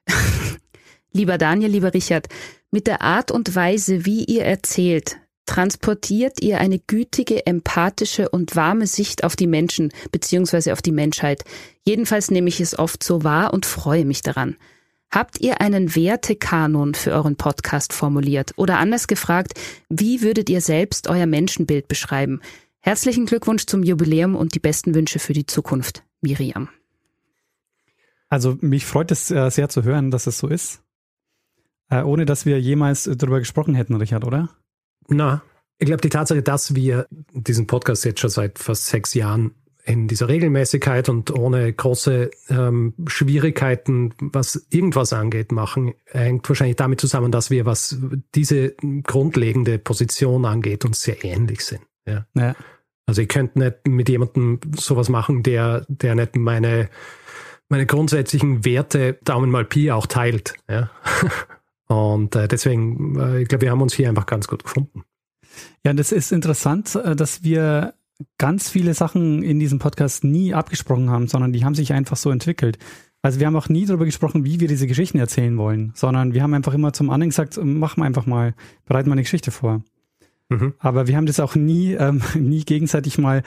lieber 1.12 1.38
Daniel, 1.38 1.72
lieber 1.72 1.94
Richard, 1.94 2.28
mit 2.72 2.88
der 2.88 3.02
Art 3.02 3.32
und 3.32 3.56
Weise, 3.56 4.06
wie 4.06 4.24
ihr 4.24 4.46
erzählt, 4.46 5.18
transportiert 5.46 6.42
ihr 6.42 6.60
eine 6.60 6.80
gütige, 6.80 7.46
empathische 7.46 8.30
und 8.30 8.56
warme 8.56 8.88
Sicht 8.88 9.24
auf 9.24 9.36
die 9.36 9.48
Menschen 9.48 9.92
bzw. 10.12 10.72
auf 10.72 10.82
die 10.82 10.94
Menschheit. 10.94 11.44
Jedenfalls 11.84 12.32
nehme 12.32 12.48
ich 12.48 12.62
es 12.62 12.78
oft 12.80 13.04
so 13.04 13.24
wahr 13.24 13.54
und 13.54 13.66
freue 13.66 14.06
mich 14.06 14.22
daran. 14.22 14.56
Habt 15.14 15.42
ihr 15.42 15.60
einen 15.60 15.94
Wertekanon 15.94 16.94
für 16.94 17.12
euren 17.12 17.36
Podcast 17.36 17.92
formuliert? 17.92 18.54
Oder 18.56 18.78
anders 18.78 19.08
gefragt, 19.08 19.60
wie 19.90 20.22
würdet 20.22 20.50
ihr 20.50 20.62
selbst 20.62 21.10
euer 21.10 21.26
Menschenbild 21.26 21.90
beschreiben? 21.90 22.40
Herzlichen 22.84 23.28
Glückwunsch 23.28 23.68
zum 23.68 23.84
Jubiläum 23.84 24.36
und 24.36 24.56
die 24.56 24.60
besten 24.60 24.96
Wünsche 24.96 25.20
für 25.20 25.34
die 25.34 25.46
Zukunft, 25.46 26.04
Miriam. 26.22 26.70
Also 28.28 28.58
mich 28.62 28.86
freut 28.86 29.12
es 29.12 29.30
äh, 29.30 29.50
sehr 29.52 29.70
zu 29.70 29.84
hören, 29.84 30.10
dass 30.10 30.26
es 30.26 30.40
so 30.40 30.48
ist. 30.48 30.82
Äh, 31.90 32.02
ohne 32.02 32.26
dass 32.26 32.46
wir 32.46 32.60
jemals 32.60 33.04
darüber 33.04 33.40
gesprochen 33.40 33.76
hätten, 33.76 33.96
Richard, 33.96 34.24
oder? 34.24 34.50
Na, 35.10 35.44
ich 35.78 35.86
glaube, 35.86 36.02
die 36.02 36.10
Tatsache, 36.10 36.42
dass 36.42 36.74
wir 36.74 37.08
diesen 37.34 37.68
Podcast 37.68 38.06
jetzt 38.06 38.20
schon 38.20 38.30
seit 38.30 38.58
fast 38.58 38.88
sechs 38.88 39.14
Jahren 39.14 39.54
in 39.84 40.08
dieser 40.08 40.28
Regelmäßigkeit 40.28 41.10
und 41.10 41.32
ohne 41.32 41.72
große 41.74 42.32
ähm, 42.50 42.94
Schwierigkeiten, 43.08 44.14
was 44.20 44.68
irgendwas 44.70 45.12
angeht, 45.12 45.52
machen, 45.52 45.94
hängt 46.06 46.48
wahrscheinlich 46.48 46.78
damit 46.78 47.02
zusammen, 47.02 47.32
dass 47.32 47.50
wir, 47.50 47.66
was 47.66 47.98
diese 48.36 48.76
grundlegende 49.04 49.80
Position 49.80 50.46
angeht, 50.46 50.86
uns 50.86 51.02
sehr 51.02 51.24
ähnlich 51.24 51.66
sind. 51.66 51.82
Ja. 52.06 52.26
ja. 52.36 52.56
Also 53.06 53.22
ich 53.22 53.28
könnte 53.28 53.60
nicht 53.60 53.88
mit 53.88 54.10
jemandem 54.10 54.60
sowas 54.76 55.10
machen, 55.10 55.44
der, 55.44 55.86
der 55.88 56.16
nicht 56.16 56.36
meine, 56.36 56.90
meine 57.70 57.86
grundsätzlichen 57.86 58.64
Werte 58.64 59.20
Daumen 59.24 59.50
mal 59.50 59.66
Pi 59.66 59.92
auch 59.92 60.08
teilt. 60.08 60.54
Ja. 60.70 60.90
Und 61.88 62.36
äh, 62.36 62.48
deswegen, 62.48 63.20
äh, 63.20 63.42
ich 63.42 63.50
glaube, 63.50 63.64
wir 63.64 63.72
haben 63.72 63.82
uns 63.82 63.94
hier 63.94 64.08
einfach 64.08 64.26
ganz 64.26 64.48
gut 64.48 64.64
gefunden. 64.64 65.04
Ja, 65.84 65.94
das 65.94 66.12
ist 66.12 66.32
interessant, 66.32 66.96
äh, 66.96 67.16
dass 67.16 67.44
wir 67.44 67.94
ganz 68.38 68.70
viele 68.70 68.94
Sachen 68.94 69.44
in 69.44 69.60
diesem 69.60 69.80
Podcast 69.80 70.24
nie 70.24 70.54
abgesprochen 70.54 71.10
haben, 71.10 71.28
sondern 71.28 71.52
die 71.52 71.66
haben 71.66 71.76
sich 71.76 71.92
einfach 71.92 72.18
so 72.18 72.30
entwickelt. 72.30 72.78
Also 73.24 73.40
wir 73.40 73.48
haben 73.48 73.56
auch 73.56 73.70
nie 73.70 73.86
darüber 73.86 74.06
gesprochen, 74.06 74.46
wie 74.46 74.60
wir 74.60 74.68
diese 74.68 74.88
Geschichten 74.88 75.20
erzählen 75.20 75.58
wollen, 75.58 75.92
sondern 75.96 76.34
wir 76.34 76.42
haben 76.42 76.54
einfach 76.54 76.74
immer 76.74 76.94
zum 76.94 77.10
anderen 77.10 77.30
gesagt, 77.30 77.58
machen 77.64 78.02
wir 78.02 78.06
einfach 78.06 78.26
mal, 78.26 78.56
bereiten 78.86 79.10
wir 79.10 79.14
eine 79.14 79.22
Geschichte 79.22 79.52
vor. 79.52 79.84
Mhm. 80.52 80.74
Aber 80.80 81.08
wir 81.08 81.16
haben 81.16 81.26
das 81.26 81.40
auch 81.40 81.56
nie, 81.56 81.94
ähm, 81.94 82.22
nie 82.36 82.64
gegenseitig 82.64 83.18
mal, 83.18 83.44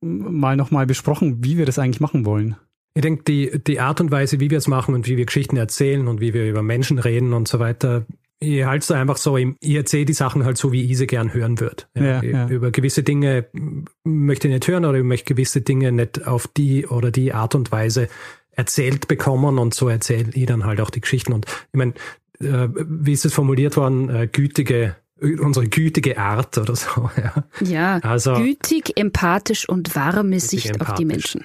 mal 0.00 0.56
nochmal 0.56 0.86
besprochen, 0.86 1.44
wie 1.44 1.58
wir 1.58 1.66
das 1.66 1.78
eigentlich 1.78 2.00
machen 2.00 2.24
wollen. 2.24 2.56
Ich 2.94 3.02
denke, 3.02 3.24
die, 3.24 3.60
die 3.62 3.78
Art 3.78 4.00
und 4.00 4.10
Weise, 4.10 4.40
wie 4.40 4.50
wir 4.50 4.56
es 4.56 4.68
machen 4.68 4.94
und 4.94 5.06
wie 5.06 5.18
wir 5.18 5.26
Geschichten 5.26 5.58
erzählen 5.58 6.08
und 6.08 6.20
wie 6.20 6.32
wir 6.32 6.48
über 6.48 6.62
Menschen 6.62 6.98
reden 6.98 7.34
und 7.34 7.46
so 7.46 7.58
weiter, 7.58 8.06
ihr 8.40 8.66
haltet 8.66 8.92
einfach 8.92 9.18
so, 9.18 9.36
ich 9.36 9.54
erzähle 9.62 10.06
die 10.06 10.14
Sachen 10.14 10.46
halt 10.46 10.56
so, 10.56 10.72
wie 10.72 10.90
ich 10.90 10.96
sie 10.96 11.06
gern 11.06 11.34
hören 11.34 11.60
würde. 11.60 11.84
Ja, 11.94 12.22
ja, 12.22 12.48
Über 12.48 12.70
gewisse 12.70 13.02
Dinge 13.02 13.46
möchte 14.04 14.48
ich 14.48 14.54
nicht 14.54 14.66
hören 14.66 14.86
oder 14.86 14.98
ich 14.98 15.04
möchte 15.04 15.34
gewisse 15.34 15.60
Dinge 15.60 15.92
nicht 15.92 16.26
auf 16.26 16.48
die 16.48 16.86
oder 16.86 17.10
die 17.10 17.34
Art 17.34 17.54
und 17.54 17.70
Weise 17.70 18.08
erzählt 18.50 19.08
bekommen 19.08 19.58
und 19.58 19.74
so 19.74 19.88
erzähle 19.88 20.30
ich 20.32 20.46
dann 20.46 20.64
halt 20.64 20.80
auch 20.80 20.90
die 20.90 21.02
Geschichten. 21.02 21.34
Und 21.34 21.44
ich 21.46 21.78
meine, 21.78 21.92
äh, 22.40 22.68
wie 22.72 23.12
ist 23.12 23.26
es 23.26 23.34
formuliert 23.34 23.76
worden, 23.76 24.08
äh, 24.08 24.26
gütige 24.26 24.96
unsere 25.20 25.68
gütige 25.68 26.18
Art 26.18 26.58
oder 26.58 26.76
so. 26.76 27.10
Ja, 27.16 27.44
ja 27.60 27.98
also, 27.98 28.34
gütig, 28.34 28.96
empathisch 28.96 29.68
und 29.68 29.94
warme 29.96 30.40
Sicht 30.40 30.66
empathisch. 30.66 30.88
auf 30.88 30.98
die 30.98 31.04
Menschen. 31.04 31.44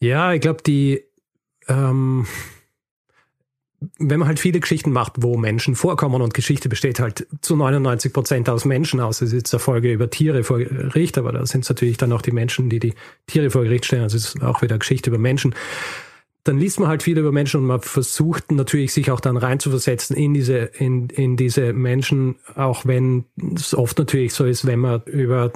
Ja, 0.00 0.32
ich 0.32 0.40
glaube, 0.40 0.62
die, 0.62 1.04
ähm, 1.68 2.26
wenn 3.98 4.18
man 4.18 4.28
halt 4.28 4.38
viele 4.38 4.60
Geschichten 4.60 4.92
macht, 4.92 5.14
wo 5.18 5.36
Menschen 5.36 5.74
vorkommen 5.74 6.22
und 6.22 6.34
Geschichte 6.34 6.68
besteht 6.68 7.00
halt 7.00 7.26
zu 7.42 7.56
99 7.56 8.12
Prozent 8.12 8.48
aus 8.48 8.64
Menschen 8.64 9.00
aus. 9.00 9.20
Es 9.20 9.28
ist 9.28 9.34
jetzt 9.34 9.54
eine 9.54 9.60
Folge 9.60 9.92
über 9.92 10.10
Tiere 10.10 10.42
vor 10.44 10.58
Gericht, 10.58 11.18
aber 11.18 11.32
da 11.32 11.44
sind 11.46 11.64
es 11.64 11.68
natürlich 11.68 11.96
dann 11.96 12.12
auch 12.12 12.22
die 12.22 12.32
Menschen, 12.32 12.70
die 12.70 12.80
die 12.80 12.94
Tiere 13.26 13.50
vor 13.50 13.62
Gericht 13.62 13.84
stellen. 13.86 14.02
Also 14.02 14.16
es 14.16 14.34
ist 14.34 14.42
auch 14.42 14.62
wieder 14.62 14.78
Geschichte 14.78 15.10
über 15.10 15.18
Menschen 15.18 15.54
dann 16.44 16.58
liest 16.58 16.78
man 16.78 16.90
halt 16.90 17.02
viel 17.02 17.16
über 17.16 17.32
Menschen 17.32 17.60
und 17.60 17.66
man 17.66 17.80
versucht 17.80 18.52
natürlich 18.52 18.92
sich 18.92 19.10
auch 19.10 19.20
dann 19.20 19.38
reinzuversetzen 19.38 20.14
in 20.14 20.34
diese, 20.34 20.58
in, 20.58 21.08
in 21.08 21.38
diese 21.38 21.72
Menschen, 21.72 22.36
auch 22.54 22.84
wenn 22.84 23.24
es 23.56 23.74
oft 23.74 23.98
natürlich 23.98 24.34
so 24.34 24.44
ist, 24.44 24.66
wenn 24.66 24.80
man 24.80 25.02
über 25.06 25.50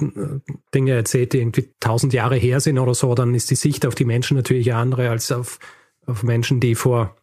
Dinge 0.73 0.93
erzählt, 0.93 1.33
die 1.33 1.39
irgendwie 1.39 1.69
tausend 1.79 2.13
Jahre 2.13 2.37
her 2.37 2.59
sind 2.59 2.79
oder 2.79 2.95
so, 2.95 3.13
dann 3.13 3.35
ist 3.35 3.51
die 3.51 3.55
Sicht 3.55 3.85
auf 3.85 3.93
die 3.93 4.05
Menschen 4.05 4.35
natürlich 4.35 4.73
andere 4.73 5.11
als 5.11 5.31
auf, 5.31 5.59
auf 6.07 6.23
Menschen, 6.23 6.59
die 6.59 6.73
vor, 6.73 7.15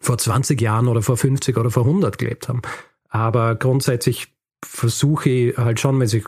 vor 0.00 0.16
20 0.16 0.58
Jahren 0.58 0.88
oder 0.88 1.02
vor 1.02 1.18
50 1.18 1.54
oder 1.58 1.70
vor 1.70 1.84
100 1.84 2.16
gelebt 2.16 2.48
haben. 2.48 2.62
Aber 3.10 3.56
grundsätzlich 3.56 4.28
versuche 4.64 5.28
ich 5.28 5.58
halt 5.58 5.80
schon, 5.80 6.00
wenn 6.00 6.08
ich 6.08 6.24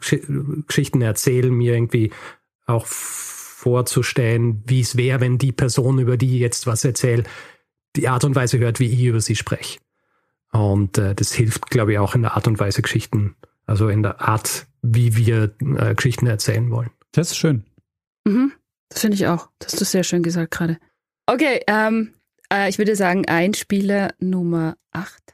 Geschichten 0.66 1.00
erzähle, 1.00 1.50
mir 1.50 1.72
irgendwie 1.72 2.12
auch 2.66 2.86
vorzustellen, 3.68 4.62
wie 4.66 4.80
es 4.80 4.96
wäre, 4.96 5.20
wenn 5.20 5.36
die 5.36 5.52
Person, 5.52 5.98
über 5.98 6.16
die 6.16 6.36
ich 6.36 6.40
jetzt 6.40 6.66
was 6.66 6.84
erzähle, 6.86 7.24
die 7.96 8.08
Art 8.08 8.24
und 8.24 8.34
Weise 8.34 8.58
hört, 8.58 8.80
wie 8.80 8.90
ich 8.90 9.02
über 9.02 9.20
sie 9.20 9.36
spreche. 9.36 9.78
Und 10.52 10.96
äh, 10.96 11.14
das 11.14 11.32
hilft, 11.32 11.68
glaube 11.68 11.92
ich, 11.92 11.98
auch 11.98 12.14
in 12.14 12.22
der 12.22 12.34
Art 12.34 12.48
und 12.48 12.58
Weise 12.58 12.80
Geschichten, 12.80 13.36
also 13.66 13.90
in 13.90 14.02
der 14.02 14.22
Art, 14.22 14.66
wie 14.80 15.16
wir 15.16 15.54
äh, 15.60 15.94
Geschichten 15.94 16.26
erzählen 16.26 16.70
wollen. 16.70 16.90
Das 17.12 17.32
ist 17.32 17.36
schön. 17.36 17.64
Mhm, 18.24 18.52
das 18.88 19.02
finde 19.02 19.16
ich 19.16 19.26
auch. 19.26 19.50
Das 19.58 19.72
hast 19.72 19.80
du 19.82 19.84
sehr 19.84 20.04
schön 20.04 20.22
gesagt 20.22 20.52
gerade. 20.52 20.78
Okay, 21.26 21.60
ähm, 21.66 22.14
äh, 22.50 22.70
ich 22.70 22.78
würde 22.78 22.96
sagen, 22.96 23.26
Einspieler 23.28 24.14
Nummer 24.18 24.78
8. 24.92 25.27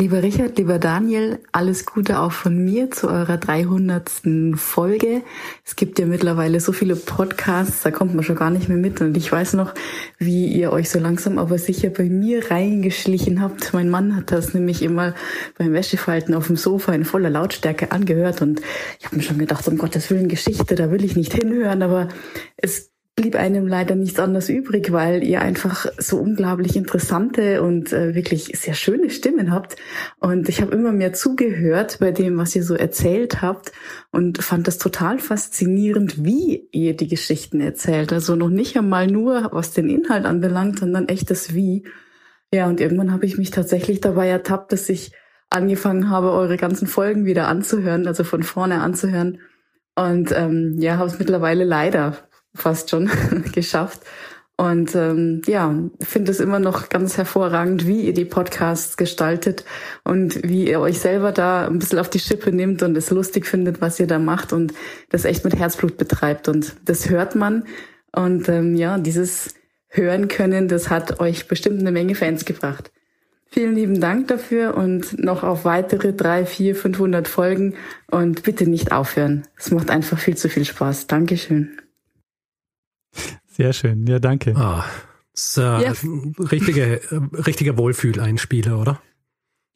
Lieber 0.00 0.24
Richard, 0.24 0.58
lieber 0.58 0.80
Daniel, 0.80 1.38
alles 1.52 1.86
Gute 1.86 2.18
auch 2.18 2.32
von 2.32 2.64
mir 2.64 2.90
zu 2.90 3.08
eurer 3.08 3.36
300. 3.36 4.10
Folge. 4.56 5.22
Es 5.64 5.76
gibt 5.76 6.00
ja 6.00 6.06
mittlerweile 6.06 6.58
so 6.58 6.72
viele 6.72 6.96
Podcasts, 6.96 7.82
da 7.82 7.92
kommt 7.92 8.12
man 8.12 8.24
schon 8.24 8.34
gar 8.34 8.50
nicht 8.50 8.68
mehr 8.68 8.76
mit. 8.76 9.00
Und 9.00 9.16
ich 9.16 9.30
weiß 9.30 9.52
noch, 9.52 9.72
wie 10.18 10.46
ihr 10.46 10.72
euch 10.72 10.90
so 10.90 10.98
langsam 10.98 11.38
aber 11.38 11.58
sicher 11.58 11.90
bei 11.90 12.06
mir 12.06 12.50
reingeschlichen 12.50 13.40
habt. 13.40 13.72
Mein 13.72 13.88
Mann 13.88 14.16
hat 14.16 14.32
das 14.32 14.52
nämlich 14.52 14.82
immer 14.82 15.14
beim 15.56 15.72
Wäschefalten 15.72 16.34
auf 16.34 16.48
dem 16.48 16.56
Sofa 16.56 16.92
in 16.92 17.04
voller 17.04 17.30
Lautstärke 17.30 17.92
angehört. 17.92 18.42
Und 18.42 18.62
ich 18.98 19.06
habe 19.06 19.14
mir 19.14 19.22
schon 19.22 19.38
gedacht, 19.38 19.68
um 19.68 19.78
Gottes 19.78 20.10
Willen, 20.10 20.26
Geschichte, 20.26 20.74
da 20.74 20.90
will 20.90 21.04
ich 21.04 21.14
nicht 21.14 21.34
hinhören. 21.34 21.84
Aber 21.84 22.08
es 22.56 22.90
blieb 23.16 23.36
einem 23.36 23.68
leider 23.68 23.94
nichts 23.94 24.18
anderes 24.18 24.48
übrig, 24.48 24.90
weil 24.90 25.22
ihr 25.22 25.40
einfach 25.40 25.86
so 25.98 26.18
unglaublich 26.18 26.74
interessante 26.74 27.62
und 27.62 27.92
äh, 27.92 28.14
wirklich 28.14 28.46
sehr 28.58 28.74
schöne 28.74 29.08
Stimmen 29.10 29.52
habt. 29.52 29.76
Und 30.18 30.48
ich 30.48 30.60
habe 30.60 30.74
immer 30.74 30.90
mehr 30.90 31.12
zugehört 31.12 31.98
bei 32.00 32.10
dem, 32.10 32.36
was 32.38 32.56
ihr 32.56 32.64
so 32.64 32.74
erzählt 32.74 33.40
habt 33.40 33.70
und 34.10 34.42
fand 34.42 34.66
das 34.66 34.78
total 34.78 35.20
faszinierend, 35.20 36.24
wie 36.24 36.68
ihr 36.72 36.96
die 36.96 37.06
Geschichten 37.06 37.60
erzählt. 37.60 38.12
Also 38.12 38.34
noch 38.34 38.48
nicht 38.48 38.76
einmal 38.76 39.06
nur, 39.06 39.50
was 39.52 39.72
den 39.72 39.88
Inhalt 39.88 40.24
anbelangt, 40.24 40.80
sondern 40.80 41.08
echt 41.08 41.30
das 41.30 41.54
Wie. 41.54 41.84
Ja, 42.52 42.66
und 42.66 42.80
irgendwann 42.80 43.12
habe 43.12 43.26
ich 43.26 43.38
mich 43.38 43.52
tatsächlich 43.52 44.00
dabei 44.00 44.28
ertappt, 44.28 44.72
dass 44.72 44.88
ich 44.88 45.12
angefangen 45.50 46.10
habe, 46.10 46.32
eure 46.32 46.56
ganzen 46.56 46.88
Folgen 46.88 47.26
wieder 47.26 47.46
anzuhören, 47.46 48.08
also 48.08 48.24
von 48.24 48.42
vorne 48.42 48.80
anzuhören. 48.80 49.38
Und 49.94 50.32
ähm, 50.32 50.74
ja, 50.80 50.96
habe 50.96 51.08
es 51.08 51.20
mittlerweile 51.20 51.62
leider 51.62 52.16
fast 52.54 52.90
schon 52.90 53.10
geschafft. 53.52 54.00
Und 54.56 54.94
ähm, 54.94 55.42
ja, 55.46 55.74
finde 56.00 56.30
es 56.30 56.38
immer 56.38 56.60
noch 56.60 56.88
ganz 56.88 57.16
hervorragend, 57.16 57.88
wie 57.88 58.02
ihr 58.02 58.14
die 58.14 58.24
Podcasts 58.24 58.96
gestaltet 58.96 59.64
und 60.04 60.48
wie 60.48 60.68
ihr 60.68 60.78
euch 60.78 61.00
selber 61.00 61.32
da 61.32 61.66
ein 61.66 61.80
bisschen 61.80 61.98
auf 61.98 62.08
die 62.08 62.20
Schippe 62.20 62.52
nimmt 62.52 62.84
und 62.84 62.96
es 62.96 63.10
lustig 63.10 63.46
findet, 63.46 63.80
was 63.80 63.98
ihr 63.98 64.06
da 64.06 64.20
macht 64.20 64.52
und 64.52 64.72
das 65.10 65.24
echt 65.24 65.44
mit 65.44 65.56
Herzblut 65.56 65.96
betreibt. 65.96 66.48
Und 66.48 66.76
das 66.84 67.10
hört 67.10 67.34
man. 67.34 67.64
Und 68.14 68.48
ähm, 68.48 68.76
ja, 68.76 68.98
dieses 68.98 69.54
Hören 69.88 70.28
können, 70.28 70.68
das 70.68 70.88
hat 70.88 71.18
euch 71.18 71.48
bestimmt 71.48 71.80
eine 71.80 71.90
Menge 71.90 72.14
Fans 72.14 72.44
gebracht. 72.44 72.92
Vielen 73.50 73.74
lieben 73.74 74.00
Dank 74.00 74.28
dafür 74.28 74.76
und 74.76 75.18
noch 75.22 75.42
auf 75.42 75.64
weitere 75.64 76.12
drei, 76.12 76.46
vier, 76.46 76.74
500 76.76 77.28
Folgen 77.28 77.74
und 78.10 78.42
bitte 78.44 78.68
nicht 78.68 78.92
aufhören. 78.92 79.46
Es 79.56 79.70
macht 79.72 79.90
einfach 79.90 80.18
viel 80.18 80.36
zu 80.36 80.48
viel 80.48 80.64
Spaß. 80.64 81.08
Dankeschön. 81.08 81.76
Sehr 83.56 83.72
schön, 83.72 84.06
ja, 84.06 84.18
danke. 84.18 84.54
Ah, 84.56 84.84
ist, 85.32 85.58
äh, 85.58 85.62
ja. 85.62 85.92
richtige, 86.38 87.00
richtiger 87.46 87.78
Wohlfühleinspieler, 87.78 88.80
oder? 88.80 89.00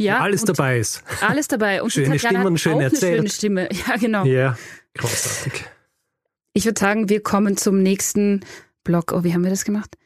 Ja. 0.01 0.21
alles 0.21 0.45
dabei 0.45 0.79
ist. 0.79 1.03
Alles 1.21 1.49
dabei. 1.49 1.83
Und 1.83 1.93
schöne 1.93 2.19
Stimme 2.19 2.47
und 2.47 2.59
schön 2.59 2.81
erzählt. 2.81 3.21
Eine 3.21 3.29
schöne 3.29 3.31
Stimme. 3.31 3.69
Ja, 3.87 3.97
genau. 3.97 4.25
Ja, 4.25 4.57
großartig. 4.97 5.65
Ich 6.55 6.65
würde 6.65 6.81
sagen, 6.81 7.09
wir 7.09 7.23
kommen 7.23 7.57
zum 7.57 7.83
nächsten 7.83 8.45
Block. 8.85 9.13
Oh, 9.13 9.25
wie 9.25 9.33
haben 9.33 9.43
wir 9.43 9.51
das 9.51 9.65
gemacht? 9.65 9.97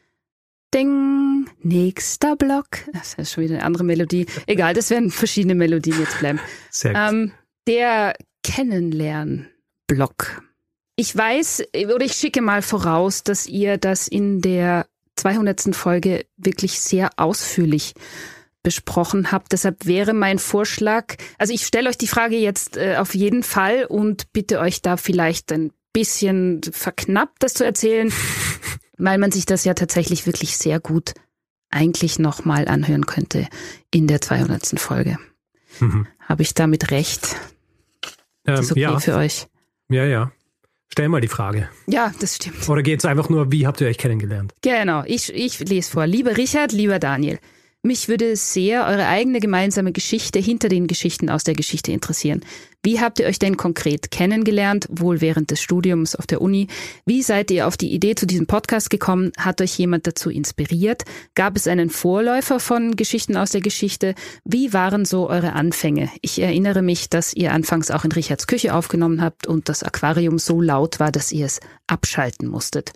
Ding, 0.74 1.48
nächster 1.62 2.36
Block. 2.36 2.66
Das 2.92 3.14
ist 3.14 3.32
schon 3.32 3.44
wieder 3.44 3.54
eine 3.56 3.64
andere 3.64 3.84
Melodie. 3.84 4.26
Egal, 4.46 4.74
das 4.74 4.90
werden 4.90 5.10
verschiedene 5.10 5.54
Melodien 5.54 5.98
jetzt 5.98 6.18
bleiben. 6.18 6.40
Sehr 6.70 6.92
gut. 6.92 7.00
Ähm, 7.10 7.32
der 7.66 8.14
Kennenlern-Block. 8.42 10.42
Ich 10.96 11.16
weiß 11.16 11.64
oder 11.94 12.04
ich 12.04 12.12
schicke 12.12 12.42
mal 12.42 12.62
voraus, 12.62 13.22
dass 13.22 13.46
ihr 13.46 13.78
das 13.78 14.08
in 14.08 14.40
der 14.40 14.86
200. 15.16 15.74
Folge 15.74 16.26
wirklich 16.36 16.80
sehr 16.80 17.10
ausführlich 17.16 17.94
besprochen 18.62 19.32
habt. 19.32 19.52
Deshalb 19.52 19.86
wäre 19.86 20.12
mein 20.12 20.38
Vorschlag, 20.38 21.16
also 21.38 21.52
ich 21.52 21.66
stelle 21.66 21.88
euch 21.88 21.98
die 21.98 22.06
Frage 22.06 22.36
jetzt 22.36 22.76
äh, 22.76 22.96
auf 22.96 23.14
jeden 23.14 23.42
Fall 23.42 23.84
und 23.84 24.32
bitte 24.32 24.60
euch 24.60 24.82
da 24.82 24.96
vielleicht 24.96 25.52
ein 25.52 25.72
bisschen 25.92 26.60
verknappt 26.62 27.42
das 27.42 27.54
zu 27.54 27.64
erzählen, 27.64 28.12
weil 28.98 29.18
man 29.18 29.32
sich 29.32 29.46
das 29.46 29.64
ja 29.64 29.74
tatsächlich 29.74 30.26
wirklich 30.26 30.56
sehr 30.56 30.80
gut 30.80 31.14
eigentlich 31.70 32.18
nochmal 32.18 32.68
anhören 32.68 33.06
könnte 33.06 33.48
in 33.90 34.06
der 34.06 34.20
200. 34.20 34.78
Folge. 34.78 35.18
Mhm. 35.80 36.06
Habe 36.20 36.42
ich 36.42 36.54
damit 36.54 36.90
recht? 36.90 37.36
Ähm, 38.46 38.60
ist 38.60 38.70
okay 38.70 38.80
ja. 38.80 39.00
für 39.00 39.16
euch? 39.16 39.48
Ja, 39.88 40.04
ja. 40.04 40.32
Stell 40.92 41.08
mal 41.08 41.22
die 41.22 41.28
Frage. 41.28 41.70
Ja, 41.86 42.12
das 42.20 42.36
stimmt. 42.36 42.68
Oder 42.68 42.82
geht 42.82 42.98
es 42.98 43.06
einfach 43.06 43.30
nur, 43.30 43.50
wie 43.50 43.66
habt 43.66 43.80
ihr 43.80 43.86
euch 43.86 43.96
kennengelernt? 43.96 44.52
Genau, 44.60 45.02
ich, 45.06 45.32
ich 45.34 45.58
lese 45.60 45.90
vor. 45.90 46.06
Lieber 46.06 46.36
Richard, 46.36 46.70
lieber 46.72 46.98
Daniel. 46.98 47.38
Mich 47.84 48.06
würde 48.06 48.36
sehr 48.36 48.86
eure 48.86 49.08
eigene 49.08 49.40
gemeinsame 49.40 49.90
Geschichte 49.90 50.38
hinter 50.38 50.68
den 50.68 50.86
Geschichten 50.86 51.28
aus 51.28 51.42
der 51.42 51.54
Geschichte 51.54 51.90
interessieren. 51.90 52.44
Wie 52.84 53.00
habt 53.00 53.18
ihr 53.18 53.26
euch 53.26 53.40
denn 53.40 53.56
konkret 53.56 54.12
kennengelernt, 54.12 54.86
wohl 54.88 55.20
während 55.20 55.50
des 55.50 55.60
Studiums 55.60 56.14
auf 56.14 56.28
der 56.28 56.40
Uni? 56.40 56.68
Wie 57.06 57.22
seid 57.22 57.50
ihr 57.50 57.66
auf 57.66 57.76
die 57.76 57.92
Idee 57.92 58.14
zu 58.14 58.24
diesem 58.24 58.46
Podcast 58.46 58.88
gekommen? 58.88 59.32
Hat 59.36 59.60
euch 59.60 59.76
jemand 59.78 60.06
dazu 60.06 60.30
inspiriert? 60.30 61.02
Gab 61.34 61.56
es 61.56 61.66
einen 61.66 61.90
Vorläufer 61.90 62.60
von 62.60 62.94
Geschichten 62.94 63.36
aus 63.36 63.50
der 63.50 63.62
Geschichte? 63.62 64.14
Wie 64.44 64.72
waren 64.72 65.04
so 65.04 65.28
eure 65.28 65.54
Anfänge? 65.54 66.08
Ich 66.20 66.40
erinnere 66.40 66.82
mich, 66.82 67.10
dass 67.10 67.34
ihr 67.34 67.52
anfangs 67.52 67.90
auch 67.90 68.04
in 68.04 68.12
Richards 68.12 68.46
Küche 68.46 68.76
aufgenommen 68.76 69.20
habt 69.20 69.48
und 69.48 69.68
das 69.68 69.82
Aquarium 69.82 70.38
so 70.38 70.60
laut 70.60 71.00
war, 71.00 71.10
dass 71.10 71.32
ihr 71.32 71.46
es 71.46 71.58
abschalten 71.88 72.46
musstet. 72.46 72.92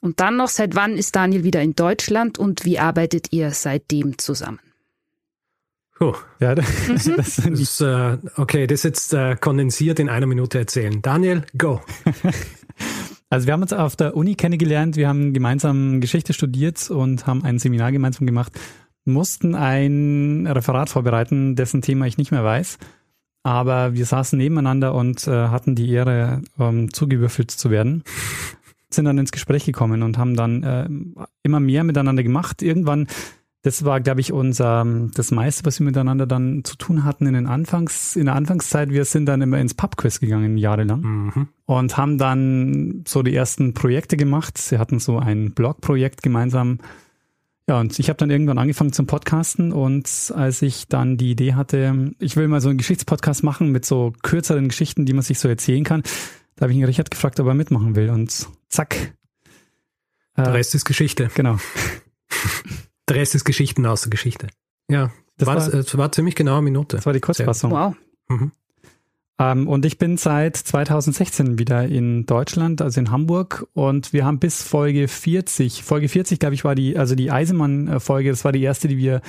Und 0.00 0.20
dann 0.20 0.36
noch, 0.36 0.48
seit 0.48 0.74
wann 0.74 0.96
ist 0.96 1.16
Daniel 1.16 1.44
wieder 1.44 1.62
in 1.62 1.74
Deutschland 1.74 2.38
und 2.38 2.64
wie 2.64 2.78
arbeitet 2.78 3.32
ihr 3.32 3.50
seitdem 3.50 4.18
zusammen? 4.18 4.60
Puh. 5.98 6.14
Ja, 6.40 6.54
das, 6.54 6.66
das 6.88 7.36
Das 7.36 7.38
ist, 7.38 7.80
äh, 7.80 8.18
okay, 8.36 8.66
das 8.66 8.82
jetzt 8.82 9.14
äh, 9.14 9.36
kondensiert 9.36 9.98
in 9.98 10.08
einer 10.08 10.26
Minute 10.26 10.58
erzählen. 10.58 11.00
Daniel, 11.02 11.44
go. 11.56 11.80
Also 13.28 13.48
wir 13.48 13.54
haben 13.54 13.62
uns 13.62 13.72
auf 13.72 13.96
der 13.96 14.16
Uni 14.16 14.36
kennengelernt, 14.36 14.94
wir 14.96 15.08
haben 15.08 15.32
gemeinsam 15.32 16.00
Geschichte 16.00 16.32
studiert 16.32 16.88
und 16.90 17.26
haben 17.26 17.44
ein 17.44 17.58
Seminar 17.58 17.90
gemeinsam 17.90 18.24
gemacht, 18.24 18.52
mussten 19.04 19.56
ein 19.56 20.46
Referat 20.46 20.90
vorbereiten, 20.90 21.56
dessen 21.56 21.82
Thema 21.82 22.06
ich 22.06 22.18
nicht 22.18 22.30
mehr 22.30 22.44
weiß. 22.44 22.78
Aber 23.42 23.94
wir 23.94 24.06
saßen 24.06 24.38
nebeneinander 24.38 24.94
und 24.94 25.26
äh, 25.26 25.48
hatten 25.48 25.74
die 25.74 25.90
Ehre, 25.90 26.42
ähm, 26.58 26.92
zugewürfelt 26.92 27.50
zu 27.50 27.70
werden. 27.70 28.04
Sind 28.90 29.04
dann 29.04 29.18
ins 29.18 29.32
Gespräch 29.32 29.64
gekommen 29.64 30.02
und 30.02 30.16
haben 30.18 30.36
dann 30.36 30.62
äh, 30.62 30.88
immer 31.42 31.60
mehr 31.60 31.82
miteinander 31.84 32.22
gemacht. 32.22 32.62
Irgendwann, 32.62 33.08
das 33.62 33.84
war, 33.84 34.00
glaube 34.00 34.20
ich, 34.20 34.32
unser 34.32 34.86
das 35.14 35.32
meiste, 35.32 35.64
was 35.66 35.80
wir 35.80 35.84
miteinander 35.86 36.24
dann 36.26 36.62
zu 36.62 36.76
tun 36.76 37.02
hatten 37.04 37.26
in 37.26 37.34
den 37.34 37.46
Anfangs, 37.48 38.14
in 38.14 38.26
der 38.26 38.36
Anfangszeit. 38.36 38.90
Wir 38.90 39.04
sind 39.04 39.26
dann 39.26 39.42
immer 39.42 39.58
ins 39.58 39.74
Pubquiz 39.74 40.20
gegangen, 40.20 40.56
jahrelang 40.56 41.00
Mhm. 41.00 41.48
und 41.64 41.96
haben 41.96 42.16
dann 42.16 43.02
so 43.08 43.24
die 43.24 43.34
ersten 43.34 43.74
Projekte 43.74 44.16
gemacht. 44.16 44.56
Sie 44.56 44.78
hatten 44.78 45.00
so 45.00 45.18
ein 45.18 45.50
Blogprojekt 45.52 46.22
gemeinsam. 46.22 46.78
Ja, 47.68 47.80
und 47.80 47.98
ich 47.98 48.08
habe 48.08 48.16
dann 48.18 48.30
irgendwann 48.30 48.58
angefangen 48.58 48.92
zum 48.92 49.08
Podcasten 49.08 49.72
und 49.72 50.32
als 50.36 50.62
ich 50.62 50.86
dann 50.86 51.16
die 51.16 51.32
Idee 51.32 51.54
hatte, 51.54 52.12
ich 52.20 52.36
will 52.36 52.46
mal 52.46 52.60
so 52.60 52.68
einen 52.68 52.78
Geschichtspodcast 52.78 53.42
machen 53.42 53.72
mit 53.72 53.84
so 53.84 54.12
kürzeren 54.22 54.68
Geschichten, 54.68 55.04
die 55.04 55.12
man 55.12 55.22
sich 55.22 55.40
so 55.40 55.48
erzählen 55.48 55.82
kann, 55.82 56.04
da 56.56 56.62
habe 56.64 56.72
ich 56.72 56.78
ihn 56.78 56.84
Richard 56.84 57.10
gefragt, 57.10 57.38
ob 57.40 57.46
er 57.46 57.54
mitmachen 57.54 57.94
will 57.96 58.10
und 58.10 58.46
zack. 58.68 59.14
Der 60.36 60.44
Äh, 60.46 60.48
Rest 60.50 60.74
ist 60.74 60.84
Geschichte. 60.84 61.30
genau. 61.34 61.58
Der 63.08 63.16
Rest 63.16 63.34
ist 63.36 63.44
Geschichten 63.44 63.86
aus 63.86 64.02
der 64.02 64.10
Geschichte. 64.10 64.48
Ja, 64.90 65.12
Das 65.38 65.46
war, 65.46 65.56
war- 65.56 65.70
das, 65.70 65.86
es 65.86 65.96
war 65.96 66.10
ziemlich 66.12 66.34
genau 66.34 66.54
eine 66.54 66.62
Minute. 66.62 66.96
Das 66.96 67.06
war 67.06 67.12
die 67.12 67.20
Kurzfassung. 67.20 67.70
Wow. 67.70 67.94
Mhm. 68.28 68.50
Ähm, 69.38 69.68
und 69.68 69.84
ich 69.84 69.98
bin 69.98 70.16
seit 70.16 70.56
2016 70.56 71.58
wieder 71.58 71.84
in 71.86 72.26
Deutschland, 72.26 72.82
also 72.82 72.98
in 72.98 73.10
Hamburg. 73.12 73.66
Und 73.74 74.12
wir 74.12 74.24
haben 74.24 74.38
bis 74.40 74.62
Folge 74.62 75.06
40, 75.08 75.82
Folge 75.84 76.08
40, 76.08 76.38
glaube 76.40 76.54
ich, 76.54 76.64
war 76.64 76.74
die, 76.74 76.96
also 76.98 77.14
die 77.14 77.30
Eisenmann-Folge, 77.30 78.30
das 78.30 78.44
war 78.44 78.52
die 78.52 78.62
erste, 78.62 78.88
die 78.88 78.96
wir 78.96 79.20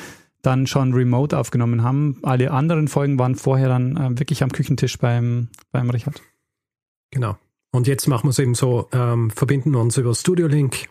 dann 0.41 0.65
schon 0.65 0.93
remote 0.93 1.37
aufgenommen 1.37 1.83
haben. 1.83 2.17
Alle 2.23 2.51
anderen 2.51 2.87
Folgen 2.87 3.19
waren 3.19 3.35
vorher 3.35 3.67
dann 3.67 3.95
äh, 3.97 4.17
wirklich 4.19 4.41
am 4.43 4.51
Küchentisch 4.51 4.97
beim, 4.97 5.49
beim 5.71 5.89
Richard. 5.89 6.21
Genau. 7.11 7.37
Und 7.71 7.87
jetzt 7.87 8.07
machen 8.07 8.25
wir 8.25 8.31
es 8.31 8.39
eben 8.39 8.55
so, 8.55 8.87
ähm, 8.91 9.29
verbinden 9.29 9.75
uns 9.75 9.97
über 9.97 10.13
Studio 10.15 10.47
Link, 10.47 10.87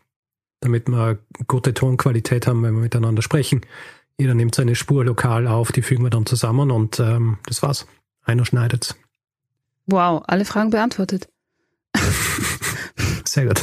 damit 0.61 0.89
wir 0.89 1.19
gute 1.47 1.75
Tonqualität 1.75 2.47
haben, 2.47 2.63
wenn 2.63 2.75
wir 2.75 2.83
miteinander 2.83 3.23
sprechen. 3.23 3.63
Jeder 4.19 4.35
nimmt 4.35 4.55
seine 4.55 4.75
Spur 4.75 5.05
lokal 5.05 5.47
auf, 5.47 5.73
die 5.73 5.83
fügen 5.83 6.05
wir 6.05 6.11
dann 6.11 6.27
zusammen 6.27 6.71
und 6.71 7.01
ähm, 7.01 7.39
das 7.47 7.63
war's. 7.63 7.87
Einer 8.23 8.45
schneidet's. 8.45 8.97
Wow, 9.87 10.23
alle 10.27 10.45
Fragen 10.45 10.71
beantwortet. 10.71 11.29
Sehr 13.25 13.47
gut. 13.47 13.63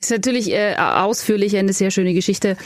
Ist 0.00 0.10
natürlich 0.10 0.50
äh, 0.50 0.76
ausführlich 0.76 1.56
eine 1.56 1.72
sehr 1.72 1.90
schöne 1.90 2.14
Geschichte 2.14 2.56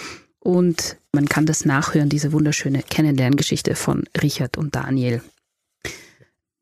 und 0.41 0.97
man 1.13 1.27
kann 1.29 1.47
das 1.47 1.65
nachhören, 1.65 2.09
diese 2.09 2.33
wunderschöne 2.33 2.83
Kennenlerngeschichte 2.83 3.75
von 3.75 4.05
Richard 4.21 4.59
und 4.59 4.75
Daniel. 4.75 5.23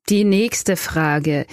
Die 0.09 0.24
nächste 0.24 0.76
Frage 0.76 1.47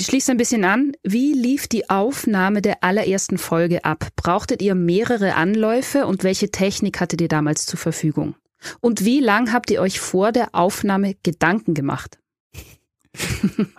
schließt 0.00 0.30
ein 0.30 0.36
bisschen 0.36 0.64
an. 0.64 0.92
Wie 1.02 1.32
lief 1.32 1.68
die 1.68 1.90
Aufnahme 1.90 2.62
der 2.62 2.82
allerersten 2.82 3.38
Folge 3.38 3.84
ab? 3.84 4.08
Brauchtet 4.16 4.62
ihr 4.62 4.74
mehrere 4.74 5.34
Anläufe 5.34 6.06
und 6.06 6.24
welche 6.24 6.50
Technik 6.50 7.00
hattet 7.00 7.20
ihr 7.20 7.28
damals 7.28 7.66
zur 7.66 7.78
Verfügung? 7.78 8.34
Und 8.80 9.04
wie 9.04 9.20
lang 9.20 9.52
habt 9.52 9.70
ihr 9.70 9.80
euch 9.80 10.00
vor 10.00 10.32
der 10.32 10.54
Aufnahme 10.54 11.14
Gedanken 11.22 11.74
gemacht? 11.74 12.18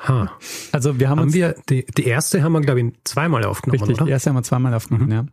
Ha. 0.07 0.31
Also 0.71 0.99
wir 0.99 1.09
haben, 1.09 1.19
Haben 1.19 1.27
uns 1.27 1.33
wir, 1.33 1.55
die, 1.69 1.85
die 1.97 2.05
erste 2.05 2.41
haben 2.43 2.53
wir, 2.53 2.61
glaube 2.61 2.81
ich, 2.81 2.93
zweimal 3.03 3.43
aufgenommen, 3.43 3.81
richtig, 3.81 3.97
die 3.97 4.03
oder? 4.03 4.11
erste 4.11 4.29
haben 4.29 4.37
wir 4.37 4.43
zweimal 4.43 4.73
aufgenommen, 4.73 5.07
Mhm. 5.07 5.11
ja. 5.11 5.25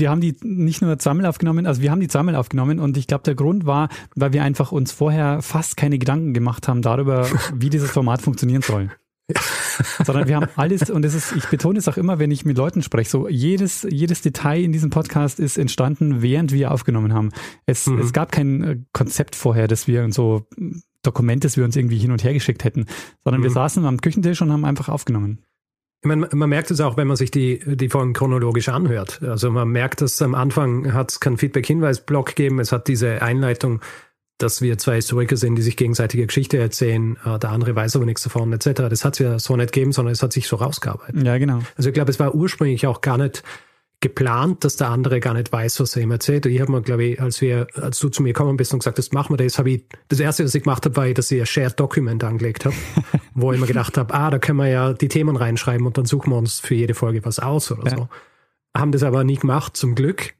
Wir 0.00 0.10
haben 0.10 0.20
die 0.20 0.36
nicht 0.42 0.80
nur 0.80 0.96
zweimal 1.00 1.26
aufgenommen, 1.26 1.66
also 1.66 1.82
wir 1.82 1.90
haben 1.90 2.00
die 2.00 2.06
zweimal 2.06 2.36
aufgenommen 2.36 2.78
und 2.78 2.96
ich 2.96 3.08
glaube, 3.08 3.24
der 3.24 3.34
Grund 3.34 3.66
war, 3.66 3.88
weil 4.14 4.32
wir 4.32 4.44
einfach 4.44 4.70
uns 4.70 4.92
vorher 4.92 5.42
fast 5.42 5.76
keine 5.76 5.98
Gedanken 5.98 6.34
gemacht 6.34 6.68
haben 6.68 6.82
darüber, 6.82 7.26
wie 7.54 7.68
dieses 7.70 7.90
Format 7.90 8.22
funktionieren 8.22 8.62
soll. 8.62 8.90
Sondern 10.04 10.26
wir 10.28 10.36
haben 10.36 10.48
alles, 10.56 10.90
und 10.90 11.02
das 11.02 11.14
ist, 11.14 11.32
ich 11.36 11.46
betone 11.46 11.78
es 11.78 11.86
auch 11.88 11.96
immer, 11.96 12.18
wenn 12.18 12.30
ich 12.30 12.44
mit 12.44 12.56
Leuten 12.56 12.82
spreche, 12.82 13.10
so 13.10 13.28
jedes, 13.28 13.86
jedes 13.88 14.22
Detail 14.22 14.62
in 14.62 14.72
diesem 14.72 14.90
Podcast 14.90 15.38
ist 15.38 15.58
entstanden, 15.58 16.22
während 16.22 16.52
wir 16.52 16.70
aufgenommen 16.70 17.12
haben. 17.12 17.30
Es, 17.66 17.86
Mhm. 17.86 17.98
es 18.00 18.12
gab 18.12 18.32
kein 18.32 18.62
äh, 18.62 18.78
Konzept 18.92 19.36
vorher, 19.36 19.68
dass 19.68 19.86
wir 19.86 20.10
so 20.12 20.46
Dokument, 21.02 21.44
das 21.44 21.56
wir 21.56 21.64
uns 21.64 21.76
irgendwie 21.76 21.98
hin 21.98 22.10
und 22.10 22.24
her 22.24 22.32
geschickt 22.32 22.64
hätten, 22.64 22.86
sondern 23.22 23.42
wir 23.42 23.50
Mhm. 23.50 23.54
saßen 23.54 23.84
am 23.84 24.00
Küchentisch 24.00 24.40
und 24.42 24.50
haben 24.52 24.64
einfach 24.64 24.88
aufgenommen. 24.88 25.44
Ich 26.02 26.08
meine, 26.08 26.28
man 26.32 26.48
merkt 26.48 26.70
es 26.70 26.80
auch, 26.80 26.96
wenn 26.96 27.08
man 27.08 27.16
sich 27.16 27.30
die, 27.32 27.60
die 27.76 27.88
Folgen 27.88 28.12
chronologisch 28.12 28.68
anhört. 28.68 29.20
Also 29.22 29.50
man 29.50 29.68
merkt, 29.68 30.00
dass 30.00 30.22
am 30.22 30.34
Anfang 30.36 30.92
hat 30.92 31.10
es 31.10 31.18
keinen 31.20 31.38
Feedback-Hinweis-Block 31.38 32.26
gegeben. 32.26 32.60
Es 32.60 32.70
hat 32.70 32.86
diese 32.86 33.20
Einleitung, 33.20 33.80
dass 34.38 34.62
wir 34.62 34.78
zwei 34.78 34.94
Historiker 34.96 35.36
sind, 35.36 35.56
die 35.56 35.62
sich 35.62 35.76
gegenseitige 35.76 36.26
Geschichte 36.26 36.58
erzählen. 36.58 37.16
Äh, 37.24 37.38
Der 37.38 37.50
andere 37.50 37.74
weiß 37.74 37.96
aber 37.96 38.04
nichts 38.06 38.22
davon, 38.22 38.52
etc. 38.52 38.66
Das 38.88 39.04
hat 39.04 39.14
es 39.14 39.18
ja 39.18 39.38
so 39.38 39.56
nicht 39.56 39.72
gegeben, 39.72 39.92
sondern 39.92 40.12
es 40.12 40.22
hat 40.22 40.32
sich 40.32 40.46
so 40.48 40.56
rausgearbeitet. 40.56 41.22
Ja, 41.24 41.38
genau. 41.38 41.60
Also 41.76 41.90
ich 41.90 41.94
glaube, 41.94 42.10
es 42.10 42.18
war 42.20 42.34
ursprünglich 42.34 42.86
auch 42.86 43.00
gar 43.00 43.18
nicht 43.18 43.42
geplant, 44.00 44.64
dass 44.64 44.76
der 44.76 44.90
andere 44.90 45.18
gar 45.18 45.34
nicht 45.34 45.50
weiß, 45.50 45.80
was 45.80 45.96
er 45.96 46.02
ihm 46.02 46.12
erzählt. 46.12 46.46
Ich 46.46 46.60
habe 46.60 46.70
mir, 46.70 46.82
glaube 46.82 47.02
ich, 47.02 47.20
als 47.20 47.40
wir, 47.40 47.66
als 47.74 47.98
du 47.98 48.08
zu 48.10 48.22
mir 48.22 48.32
gekommen 48.32 48.56
bist 48.56 48.72
und 48.72 48.78
gesagt 48.78 48.96
hast, 48.96 49.12
machen 49.12 49.36
wir 49.36 49.44
das, 49.44 49.58
habe 49.58 49.70
ich, 49.70 49.84
das 50.06 50.20
erste, 50.20 50.44
was 50.44 50.54
ich 50.54 50.62
gemacht 50.62 50.84
habe, 50.84 50.94
war, 50.96 51.08
dass 51.12 51.32
ich 51.32 51.40
ein 51.40 51.46
Shared 51.46 51.80
Document 51.80 52.22
angelegt 52.22 52.64
habe, 52.64 52.76
wo 53.34 53.52
ich 53.52 53.58
mir 53.58 53.66
gedacht 53.66 53.98
habe, 53.98 54.14
ah, 54.14 54.30
da 54.30 54.38
können 54.38 54.58
wir 54.58 54.68
ja 54.68 54.92
die 54.92 55.08
Themen 55.08 55.34
reinschreiben 55.34 55.84
und 55.84 55.98
dann 55.98 56.06
suchen 56.06 56.30
wir 56.30 56.36
uns 56.36 56.60
für 56.60 56.76
jede 56.76 56.94
Folge 56.94 57.24
was 57.24 57.40
aus 57.40 57.72
oder 57.72 57.90
Ja. 57.90 57.96
so. 57.96 58.08
Haben 58.76 58.92
das 58.92 59.02
aber 59.02 59.24
nie 59.24 59.36
gemacht, 59.36 59.76
zum 59.76 59.96
Glück. 59.96 60.34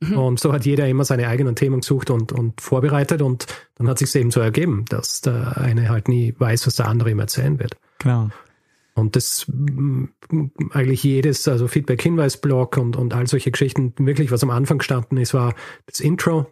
Und 0.00 0.38
so 0.38 0.52
hat 0.52 0.66
jeder 0.66 0.86
immer 0.88 1.04
seine 1.04 1.28
eigenen 1.28 1.56
Themen 1.56 1.80
gesucht 1.80 2.10
und, 2.10 2.30
und 2.32 2.60
vorbereitet 2.60 3.22
und 3.22 3.46
dann 3.76 3.88
hat 3.88 3.98
sich 3.98 4.14
eben 4.14 4.30
so 4.30 4.40
ergeben, 4.40 4.84
dass 4.90 5.22
der 5.22 5.56
eine 5.56 5.88
halt 5.88 6.08
nie 6.08 6.34
weiß, 6.38 6.66
was 6.66 6.76
der 6.76 6.88
andere 6.88 7.10
ihm 7.10 7.18
erzählen 7.18 7.58
wird. 7.58 7.76
Genau. 7.98 8.28
Und 8.94 9.16
das 9.16 9.46
mm, 9.48 10.04
eigentlich 10.72 11.02
jedes, 11.02 11.48
also 11.48 11.66
Feedback-Hinweis-Blog 11.66 12.76
und, 12.76 12.96
und 12.96 13.14
all 13.14 13.26
solche 13.26 13.50
Geschichten, 13.50 13.94
wirklich, 13.98 14.30
was 14.30 14.42
am 14.42 14.50
Anfang 14.50 14.78
gestanden 14.78 15.18
ist, 15.18 15.32
war 15.32 15.54
das 15.86 16.00
Intro 16.00 16.46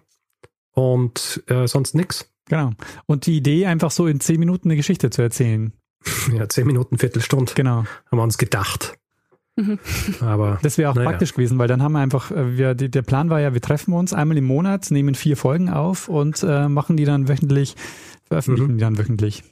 und 0.72 1.42
äh, 1.47 1.66
sonst 1.66 1.95
nix. 1.95 2.30
Genau. 2.47 2.70
Und 3.07 3.26
die 3.26 3.36
Idee, 3.36 3.66
einfach 3.66 3.90
so 3.90 4.07
in 4.07 4.20
zehn 4.20 4.38
Minuten 4.38 4.68
eine 4.68 4.76
Geschichte 4.76 5.11
zu 5.11 5.22
erzählen. 5.22 5.72
Ja, 6.34 6.49
zehn 6.49 6.66
Minuten, 6.66 6.99
Viertelstunde 6.99 7.53
Genau. 7.55 7.84
haben 8.07 8.18
wir 8.18 8.22
uns 8.22 8.38
gedacht. 8.38 8.99
Mhm. 9.57 9.79
Aber 10.21 10.59
Das 10.63 10.79
wäre 10.79 10.91
auch 10.91 10.95
Naja. 10.97 11.09
praktisch 11.09 11.33
gewesen, 11.33 11.59
weil 11.59 11.69
dann 11.69 11.83
haben 11.83 11.93
wir 11.93 12.01
einfach, 12.01 12.31
äh, 12.31 12.57
wir, 12.57 12.75
die, 12.75 12.91
der 12.91 13.03
Plan 13.03 13.31
war 13.31 13.41
ja, 13.41 13.55
wir 13.55 13.61
treffen 13.61 13.95
uns 13.95 14.13
einmal 14.13 14.37
im 14.37 14.45
Monat, 14.45 14.91
nehmen 14.91 15.15
vier 15.15 15.37
Folgen 15.37 15.69
auf 15.71 16.09
und 16.09 16.43
äh, 16.43 16.69
machen 16.69 16.97
die 16.97 17.05
dann 17.05 17.29
wöchentlich, 17.29 17.77
veröffentlichen 18.25 18.73
Mhm. 18.73 18.79
die 18.79 18.81
dann 18.83 18.99
wöchentlich. 18.99 19.45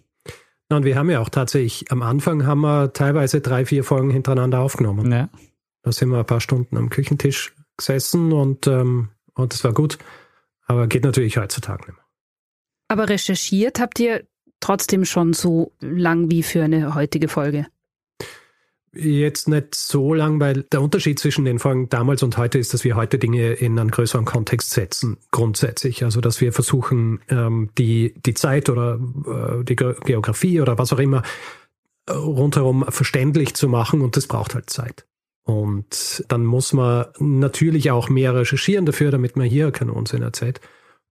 Und 0.71 0.85
wir 0.85 0.97
haben 0.97 1.11
ja 1.11 1.21
auch 1.21 1.29
tatsächlich, 1.29 1.93
am 1.93 2.03
Anfang 2.03 2.47
haben 2.47 2.63
wir 2.63 2.93
teilweise 2.95 3.41
drei, 3.43 3.67
vier 3.67 3.85
Folgen 3.85 4.11
hintereinander 4.11 4.61
aufgenommen. 4.61 5.13
Ja. 5.13 5.29
Da 5.83 5.93
sind 5.93 6.09
wir 6.09 6.19
ein 6.21 6.25
paar 6.27 6.41
Stunden 6.41 6.77
am 6.79 6.89
Küchentisch 6.89 7.53
gesessen 7.77 8.33
und, 8.33 8.67
ähm, 8.67 9.09
und 9.35 9.53
das 9.53 9.63
war 9.65 9.73
gut. 9.75 9.99
Aber 10.67 10.87
geht 10.87 11.05
natürlich 11.05 11.37
heutzutage 11.37 11.83
nicht 11.87 11.97
mehr. 11.97 12.07
Aber 12.89 13.09
recherchiert 13.09 13.81
habt 13.81 14.01
ihr 14.01 14.25
trotzdem 14.61 15.05
schon 15.05 15.33
so 15.33 15.73
lang 15.81 16.31
wie 16.31 16.43
für 16.43 16.63
eine 16.63 16.95
heutige 16.95 17.29
Folge. 17.29 17.67
Jetzt 18.95 19.49
nicht 19.49 19.74
so 19.74 20.12
lang, 20.12 20.38
weil 20.38 20.64
der 20.64 20.82
Unterschied 20.82 21.18
zwischen 21.18 21.47
den 21.47 21.59
Folgen 21.59 21.88
damals 21.88 22.22
und 22.22 22.36
heute 22.36 22.59
ist, 22.59 22.74
dass 22.74 22.84
wir 22.84 22.95
heute 22.95 23.18
Dinge 23.18 23.55
in 23.55 23.78
einen 23.78 23.90
größeren 23.90 24.26
Kontext 24.26 24.70
setzen, 24.70 25.16
grundsätzlich. 25.30 26.05
Also, 26.05 26.20
dass 26.20 26.43
wir 26.43 26.53
versuchen, 26.53 27.20
ähm, 27.28 27.70
die, 27.78 28.14
die 28.26 28.34
Zeit 28.34 28.68
oder 28.68 29.01
äh, 29.26 29.64
die 29.64 29.76
Ge 29.76 29.95
Geografie 30.05 30.61
oder 30.61 30.76
was 30.76 30.93
auch 30.93 30.99
immer 30.99 31.22
äh, 32.07 32.12
rundherum 32.12 32.84
verständlich 32.88 33.55
zu 33.55 33.66
machen 33.66 34.03
und 34.03 34.18
das 34.18 34.26
braucht 34.26 34.55
halt 34.55 34.68
Zeit. 34.68 35.07
Und 35.45 36.24
dann 36.28 36.45
muss 36.45 36.74
man 36.74 37.07
natürlich 37.18 37.90
auch 37.90 38.11
mehr 38.11 38.34
recherchieren 38.34 38.84
dafür, 38.84 39.11
damit 39.11 39.36
man 39.36 39.47
hier 39.47 39.72
keinen 39.72 39.90
Unsinn 39.90 40.22
erzählt. 40.22 40.61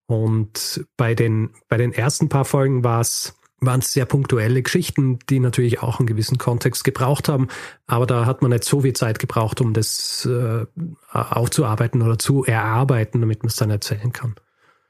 Und 0.06 0.86
bei 0.98 1.16
den, 1.16 1.50
bei 1.68 1.78
den 1.78 1.94
ersten 1.94 2.30
paar 2.30 2.46
Folgen 2.46 2.84
war 2.84 3.02
es 3.02 3.41
waren 3.62 3.80
es 3.80 3.94
sehr 3.94 4.06
punktuelle 4.06 4.64
Geschichten, 4.64 5.20
die 5.30 5.40
natürlich 5.40 5.82
auch 5.82 6.00
einen 6.00 6.08
gewissen 6.08 6.40
Kontext 6.40 6.84
gebraucht 6.84 7.30
haben, 7.30 7.48
aber 7.86 8.08
da 8.08 8.26
hat 8.26 8.42
man 8.42 8.52
nicht 8.52 8.64
so 8.64 8.82
viel 8.82 8.94
Zeit 8.94 9.20
gebraucht, 9.20 9.62
um 9.62 9.74
das 9.74 10.26
äh, 10.26 10.66
aufzuarbeiten 11.12 12.02
oder 12.02 12.18
zu 12.18 12.44
erarbeiten, 12.44 13.22
damit 13.22 13.44
man 13.44 13.50
es 13.50 13.56
dann 13.56 13.70
erzählen 13.70 14.12
kann. 14.12 14.36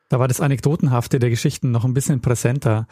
Da 0.07 0.19
war 0.19 0.27
das 0.27 0.41
Anekdotenhafte 0.41 1.19
der 1.19 1.29
Geschichten 1.29 1.71
noch 1.71 1.85
ein 1.85 1.93
bisschen 1.93 2.21
präsenter. 2.21 2.87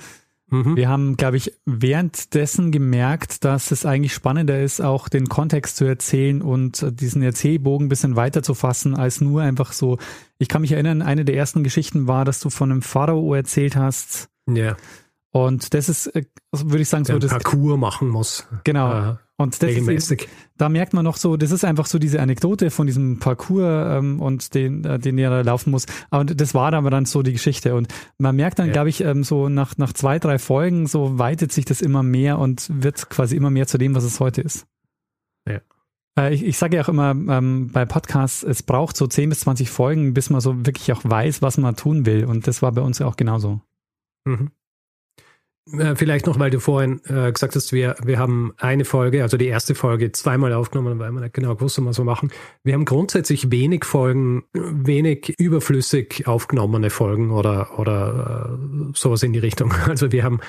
Mhm. 0.47 0.75
Wir 0.75 0.89
haben, 0.89 1.15
glaube 1.15 1.37
ich, 1.37 1.53
währenddessen 1.65 2.71
gemerkt, 2.71 3.45
dass 3.45 3.71
es 3.71 3.85
eigentlich 3.85 4.13
spannender 4.13 4.61
ist, 4.61 4.81
auch 4.81 5.07
den 5.07 5.29
Kontext 5.29 5.77
zu 5.77 5.85
erzählen 5.85 6.41
und 6.41 6.85
diesen 6.99 7.21
Erzählbogen 7.21 7.85
ein 7.85 7.89
bisschen 7.89 8.15
weiter 8.15 8.41
zu 8.43 8.53
fassen, 8.53 8.95
als 8.95 9.21
nur 9.21 9.41
einfach 9.41 9.73
so. 9.73 9.97
Ich 10.39 10.49
kann 10.49 10.61
mich 10.61 10.71
erinnern, 10.71 11.01
eine 11.01 11.23
der 11.23 11.35
ersten 11.35 11.63
Geschichten 11.63 12.07
war, 12.07 12.25
dass 12.25 12.39
du 12.39 12.49
von 12.49 12.71
einem 12.71 12.81
Pharao 12.81 13.33
erzählt 13.33 13.75
hast. 13.75 14.29
Ja. 14.47 14.75
Und 15.31 15.73
das 15.73 15.89
ist, 15.89 16.07
äh, 16.07 16.25
würde 16.51 16.81
ich 16.81 16.89
sagen, 16.89 17.05
so 17.05 17.19
das 17.19 17.31
Parcours 17.31 17.77
machen 17.77 18.07
muss. 18.07 18.47
Genau. 18.63 19.11
Äh, 19.11 19.15
und 19.37 19.61
das 19.61 19.69
regelmäßig. 19.69 20.23
Ist, 20.23 20.29
da 20.57 20.69
merkt 20.69 20.93
man 20.93 21.05
noch 21.05 21.15
so, 21.15 21.37
das 21.37 21.51
ist 21.51 21.63
einfach 21.63 21.85
so 21.85 21.97
diese 21.97 22.19
Anekdote 22.19 22.71
von 22.71 22.87
diesem 22.87 23.19
Parcours 23.19 23.99
ähm, 23.99 24.19
und 24.21 24.53
den, 24.53 24.83
äh, 24.83 24.99
den 24.99 25.17
er 25.17 25.29
da 25.29 25.41
laufen 25.41 25.71
muss. 25.71 25.85
Aber 26.09 26.25
das 26.25 26.53
war 26.53 26.73
aber 26.73 26.89
dann 26.89 27.05
so 27.05 27.21
die 27.21 27.31
Geschichte. 27.31 27.75
Und 27.75 27.87
man 28.17 28.35
merkt 28.35 28.59
dann, 28.59 28.67
ja. 28.67 28.73
glaube 28.73 28.89
ich, 28.89 29.01
ähm, 29.01 29.23
so 29.23 29.47
nach, 29.47 29.77
nach 29.77 29.93
zwei, 29.93 30.19
drei 30.19 30.39
Folgen, 30.39 30.87
so 30.87 31.19
weitet 31.19 31.51
sich 31.51 31.63
das 31.63 31.81
immer 31.81 32.03
mehr 32.03 32.39
und 32.39 32.67
wird 32.69 33.09
quasi 33.09 33.35
immer 33.35 33.49
mehr 33.49 33.67
zu 33.67 33.77
dem, 33.77 33.95
was 33.95 34.03
es 34.03 34.19
heute 34.19 34.41
ist. 34.41 34.65
Ja. 35.47 35.61
Äh, 36.17 36.33
ich, 36.33 36.43
ich 36.43 36.57
sage 36.57 36.75
ja 36.75 36.83
auch 36.83 36.89
immer 36.89 37.11
ähm, 37.11 37.69
bei 37.71 37.85
Podcasts, 37.85 38.43
es 38.43 38.63
braucht 38.63 38.97
so 38.97 39.07
10 39.07 39.29
bis 39.29 39.41
20 39.41 39.69
Folgen, 39.69 40.13
bis 40.13 40.29
man 40.29 40.41
so 40.41 40.65
wirklich 40.65 40.91
auch 40.91 41.01
weiß, 41.03 41.41
was 41.41 41.57
man 41.57 41.75
tun 41.75 42.05
will. 42.05 42.25
Und 42.25 42.47
das 42.47 42.61
war 42.61 42.71
bei 42.71 42.81
uns 42.81 42.99
ja 42.99 43.05
auch 43.05 43.15
genauso. 43.15 43.61
Mhm. 44.25 44.51
Äh, 45.77 45.95
vielleicht 45.95 46.25
noch, 46.25 46.39
weil 46.39 46.49
du 46.49 46.59
vorhin 46.59 47.01
äh, 47.05 47.31
gesagt 47.31 47.55
hast, 47.55 47.73
wir, 47.73 47.95
wir 48.03 48.17
haben 48.17 48.53
eine 48.57 48.85
Folge, 48.85 49.23
also 49.23 49.37
die 49.37 49.47
erste 49.47 49.75
Folge, 49.75 50.11
zweimal 50.11 50.53
aufgenommen, 50.53 50.99
weil 50.99 51.11
wir 51.11 51.21
nicht 51.21 51.33
genau 51.33 51.55
gewusst, 51.55 51.83
was 51.83 51.97
wir 51.97 52.05
machen. 52.05 52.31
Wir 52.63 52.73
haben 52.73 52.85
grundsätzlich 52.85 53.51
wenig 53.51 53.85
Folgen, 53.85 54.43
wenig 54.53 55.35
überflüssig 55.37 56.27
aufgenommene 56.27 56.89
Folgen 56.89 57.31
oder, 57.31 57.79
oder 57.79 58.57
äh, 58.57 58.91
sowas 58.93 59.23
in 59.23 59.33
die 59.33 59.39
Richtung. 59.39 59.73
Also 59.89 60.11
wir 60.11 60.23
haben 60.23 60.39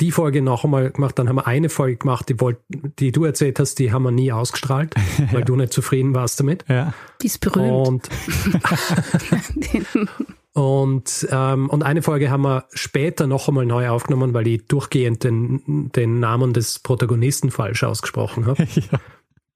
die 0.00 0.12
Folge 0.12 0.42
noch 0.42 0.64
einmal 0.64 0.90
gemacht, 0.90 1.18
dann 1.18 1.28
haben 1.28 1.36
wir 1.36 1.46
eine 1.46 1.68
Folge 1.68 1.96
gemacht, 1.96 2.28
die, 2.28 2.40
wollt, 2.40 2.58
die 2.68 3.12
du 3.12 3.24
erzählt 3.24 3.58
hast, 3.58 3.78
die 3.78 3.92
haben 3.92 4.02
wir 4.02 4.10
nie 4.10 4.30
ausgestrahlt, 4.30 4.94
weil 5.32 5.40
ja. 5.40 5.44
du 5.44 5.56
nicht 5.56 5.72
zufrieden 5.72 6.14
warst 6.14 6.38
damit. 6.38 6.64
Ja. 6.68 6.92
Die 7.22 7.26
ist 7.26 7.40
berühmt. 7.40 7.88
Und 7.88 8.08
Und, 10.52 11.28
ähm, 11.30 11.70
und 11.70 11.84
eine 11.84 12.02
Folge 12.02 12.30
haben 12.30 12.42
wir 12.42 12.64
später 12.72 13.26
noch 13.26 13.48
einmal 13.48 13.66
neu 13.66 13.88
aufgenommen, 13.88 14.34
weil 14.34 14.48
ich 14.48 14.66
durchgehend 14.66 15.22
den, 15.22 15.90
den 15.94 16.18
Namen 16.18 16.52
des 16.52 16.80
Protagonisten 16.80 17.50
falsch 17.50 17.84
ausgesprochen 17.84 18.46
habe. 18.46 18.64
ja. 18.74 18.98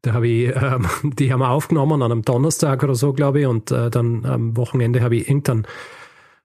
Da 0.03 0.13
habe 0.13 0.29
ich, 0.29 0.55
ähm, 0.55 0.87
die 1.19 1.33
haben 1.33 1.41
wir 1.41 1.51
aufgenommen 1.51 2.03
an 2.03 2.13
einem 2.13 2.23
Donnerstag 2.23 2.85
oder 2.85 2.95
so, 2.95 3.13
glaube 3.13 3.41
ich, 3.41 3.47
und 3.47 3.71
äh, 3.71 3.91
dann 3.91 4.25
am 4.25 4.57
Wochenende 4.57 5.01
habe 5.01 5.17
ich 5.17 5.29
irgendeinen 5.29 5.67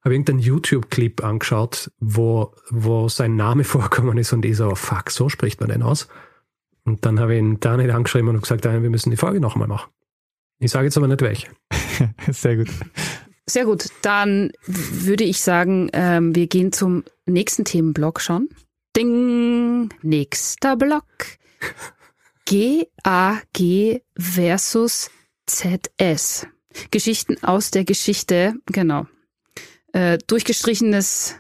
habe 0.02 0.14
irgendeinen 0.14 0.40
YouTube-Clip 0.40 1.24
angeschaut, 1.26 1.92
wo, 2.00 2.54
wo 2.70 3.10
sein 3.10 3.36
Name 3.36 3.64
vorkommen 3.66 4.18
ist 4.18 4.34
und 4.34 4.46
ich 4.46 4.58
so, 4.58 4.74
fuck, 4.76 5.12
so 5.12 5.30
spricht 5.30 5.60
man 5.60 5.70
den 5.70 5.84
aus. 5.84 6.08
Und 6.86 7.06
dann 7.06 7.20
habe 7.20 7.36
ich 7.36 7.40
ihn 7.40 7.60
Daniel 7.60 7.92
angeschrieben 7.92 8.30
und 8.30 8.42
gesagt, 8.42 8.64
wir 8.64 8.80
müssen 8.80 9.12
die 9.12 9.18
Folge 9.18 9.40
noch 9.40 9.56
einmal 9.56 9.68
machen. 9.68 9.92
Ich 10.60 10.72
sage 10.72 10.86
jetzt 10.86 10.98
aber 10.98 11.08
nicht 11.08 11.22
welche. 11.22 11.50
Sehr 12.32 12.58
gut. 12.58 12.70
Sehr 13.50 13.66
gut, 13.66 13.90
dann 14.04 14.52
würde 14.68 15.24
ich 15.24 15.42
sagen, 15.42 15.90
ähm, 15.94 16.36
wir 16.36 16.46
gehen 16.46 16.72
zum 16.72 17.04
nächsten 17.26 17.66
Themenblock 17.66 18.22
schon. 18.22 18.48
Ding, 18.96 19.90
nächster 20.04 20.76
Block. 20.76 21.06
GAG 22.46 24.02
versus 24.16 25.10
ZS. 25.48 26.46
Geschichten 26.92 27.44
aus 27.44 27.72
der 27.72 27.86
Geschichte, 27.86 28.54
genau. 28.68 29.08
Äh, 29.94 30.20
durchgestrichenes 30.28 31.36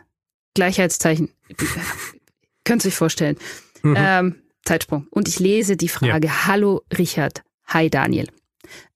Gleichheitszeichen. 0.55 1.29
Könnt 2.63 2.83
ihr 2.85 2.87
euch 2.87 2.95
vorstellen. 2.95 3.37
Mhm. 3.83 3.95
Ähm, 3.95 4.35
Zeitsprung. 4.65 5.05
Und 5.11 5.27
ich 5.27 5.37
lese 5.37 5.77
die 5.77 5.89
Frage. 5.89 6.25
Ja. 6.25 6.47
Hallo 6.47 6.81
Richard. 6.97 7.43
Hi 7.67 7.87
Daniel. 7.87 8.29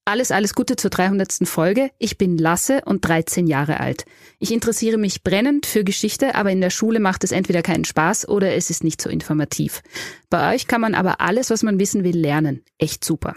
Alles, 0.06 0.30
alles 0.30 0.54
Gute 0.54 0.76
zur 0.76 0.90
300. 0.90 1.48
Folge. 1.48 1.90
Ich 1.98 2.18
bin 2.18 2.36
Lasse 2.36 2.82
und 2.84 3.08
13 3.08 3.46
Jahre 3.46 3.80
alt. 3.80 4.04
Ich 4.38 4.52
interessiere 4.52 4.98
mich 4.98 5.24
brennend 5.24 5.64
für 5.64 5.82
Geschichte, 5.82 6.34
aber 6.34 6.50
in 6.50 6.60
der 6.60 6.68
Schule 6.68 7.00
macht 7.00 7.24
es 7.24 7.32
entweder 7.32 7.62
keinen 7.62 7.86
Spaß 7.86 8.28
oder 8.28 8.54
es 8.54 8.68
ist 8.68 8.84
nicht 8.84 9.00
so 9.00 9.08
informativ. 9.08 9.82
Bei 10.28 10.54
euch 10.54 10.66
kann 10.66 10.82
man 10.82 10.94
aber 10.94 11.22
alles, 11.22 11.48
was 11.48 11.62
man 11.62 11.78
wissen 11.78 12.04
will, 12.04 12.18
lernen. 12.18 12.62
Echt 12.76 13.02
super. 13.02 13.32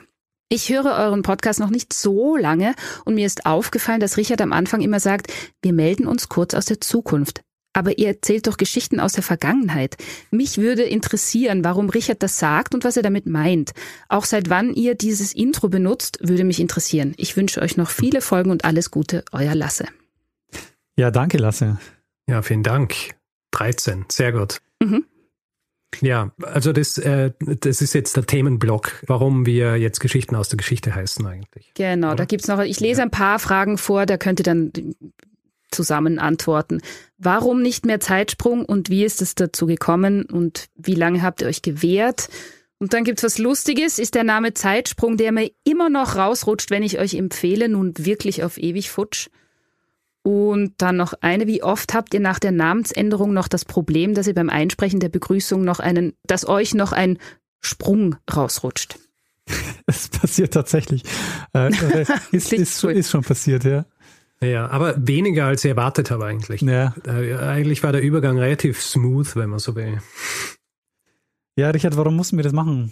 Ich 0.50 0.68
höre 0.70 0.98
euren 0.98 1.22
Podcast 1.22 1.62
noch 1.62 1.70
nicht 1.70 1.94
so 1.94 2.36
lange 2.36 2.76
und 3.06 3.16
mir 3.16 3.26
ist 3.26 3.46
aufgefallen, 3.46 4.02
dass 4.02 4.18
Richard 4.18 4.42
am 4.42 4.52
Anfang 4.52 4.82
immer 4.82 5.00
sagt, 5.00 5.32
wir 5.62 5.72
melden 5.72 6.06
uns 6.06 6.28
kurz 6.28 6.54
aus 6.54 6.66
der 6.66 6.82
Zukunft. 6.82 7.44
Aber 7.78 8.00
ihr 8.00 8.08
erzählt 8.08 8.48
doch 8.48 8.58
Geschichten 8.58 9.00
aus 9.00 9.14
der 9.14 9.22
Vergangenheit. 9.22 9.98
Mich 10.32 10.58
würde 10.58 10.82
interessieren, 10.82 11.64
warum 11.64 11.92
Richard 11.92 12.24
das 12.24 12.40
sagt 12.40 12.74
und 12.74 12.84
was 12.84 12.98
er 12.98 13.04
damit 13.04 13.28
meint. 13.28 13.74
Auch 14.10 14.26
seit 14.26 14.50
wann 14.50 14.74
ihr 14.74 14.96
dieses 14.96 15.32
Intro 15.32 15.70
benutzt, 15.70 16.18
würde 16.24 16.44
mich 16.44 16.60
interessieren. 16.60 17.14
Ich 17.18 17.38
wünsche 17.38 17.62
euch 17.62 17.78
noch 17.78 17.92
viele 17.92 18.22
Folgen 18.22 18.50
und 18.50 18.66
alles 18.66 18.90
Gute, 18.90 19.24
euer 19.32 19.54
Lasse. 19.54 19.86
Ja, 20.96 21.12
danke, 21.12 21.38
Lasse. 21.38 21.78
Ja, 22.28 22.42
vielen 22.42 22.64
Dank. 22.64 22.96
13, 23.52 24.06
sehr 24.12 24.32
gut. 24.32 24.60
Mhm. 24.82 25.06
Ja, 26.02 26.32
also 26.42 26.74
das, 26.74 26.98
äh, 26.98 27.32
das 27.40 27.82
ist 27.82 27.94
jetzt 27.94 28.16
der 28.18 28.26
Themenblock, 28.26 29.04
warum 29.08 29.46
wir 29.46 29.78
jetzt 29.78 30.00
Geschichten 30.00 30.36
aus 30.36 30.50
der 30.50 30.58
Geschichte 30.58 30.94
heißen 30.94 31.26
eigentlich. 31.26 31.72
Genau, 31.76 32.10
Oder? 32.10 32.18
da 32.18 32.26
gibt's 32.26 32.48
noch, 32.48 32.60
ich 32.60 32.80
lese 32.80 33.02
ein 33.02 33.12
paar 33.12 33.40
Fragen 33.40 33.78
vor, 33.78 34.06
da 34.06 34.18
könnt 34.18 34.40
ihr 34.40 34.44
dann 34.44 34.72
zusammen 35.72 36.20
antworten. 36.20 36.82
Warum 37.18 37.62
nicht 37.62 37.86
mehr 37.86 38.00
Zeitsprung 38.00 38.66
und 38.66 38.90
wie 38.90 39.04
ist 39.04 39.22
es 39.22 39.36
dazu 39.36 39.66
gekommen 39.66 40.26
und 40.26 40.68
wie 40.76 40.96
lange 40.96 41.22
habt 41.22 41.42
ihr 41.42 41.48
euch 41.48 41.62
gewehrt? 41.62 42.30
Und 42.80 42.94
dann 42.94 43.04
gibt's 43.04 43.24
was 43.24 43.40
Lustiges, 43.40 43.98
ist 43.98 44.16
der 44.16 44.24
Name 44.24 44.54
Zeitsprung, 44.54 45.18
der 45.18 45.32
mir 45.32 45.50
immer 45.64 45.90
noch 45.90 46.16
rausrutscht, 46.16 46.70
wenn 46.70 46.84
ich 46.84 47.00
euch 47.00 47.16
empfehle, 47.16 47.70
nun 47.70 47.94
wirklich 47.98 48.44
auf 48.44 48.58
ewig 48.58 48.92
futsch. 48.92 49.30
Und 50.22 50.74
dann 50.78 50.98
noch 50.98 51.14
eine, 51.22 51.48
wie 51.48 51.64
oft 51.64 51.94
habt 51.94 52.14
ihr 52.14 52.20
nach 52.20 52.38
der 52.38 52.52
Namensänderung 52.52 53.34
noch 53.34 53.48
das 53.48 53.66
Problem, 53.66 54.14
dass 54.14 54.28
ihr 54.28 54.34
beim 54.34 54.50
Einsprechen 54.50 55.00
der 55.00 55.10
Begrüßung 55.10 55.64
noch 55.64 55.80
einen, 55.80 56.14
dass 56.24 56.48
euch 56.48 56.74
noch 56.74 56.92
ein 56.92 57.18
Sprung 57.62 58.18
rausrutscht? 58.34 59.00
Es 59.90 60.10
passiert 60.10 60.54
tatsächlich. 60.54 61.04
Äh, 61.54 61.72
ist, 62.32 62.52
ist, 62.52 62.84
ist, 62.84 63.10
schon 63.10 63.24
passiert, 63.24 63.64
ja. 63.64 63.86
Ja, 64.42 64.70
aber 64.70 64.96
weniger 64.98 65.46
als 65.46 65.66
ich 65.66 65.70
erwartet 65.70 66.12
habe 66.12 66.26
eigentlich. 66.26 66.62
Ja. 66.62 66.94
Eigentlich 67.06 67.82
war 67.84 67.92
der 67.92 68.02
Übergang 68.02 68.38
relativ 68.38 68.82
smooth, 68.82 69.36
wenn 69.36 69.50
man 69.50 69.60
so 69.60 69.76
will. 69.76 70.00
Ja, 71.58 71.72
Richard, 71.72 71.98
warum 71.98 72.16
mussten 72.16 72.38
wir 72.38 72.44
das 72.44 72.54
machen? 72.54 72.92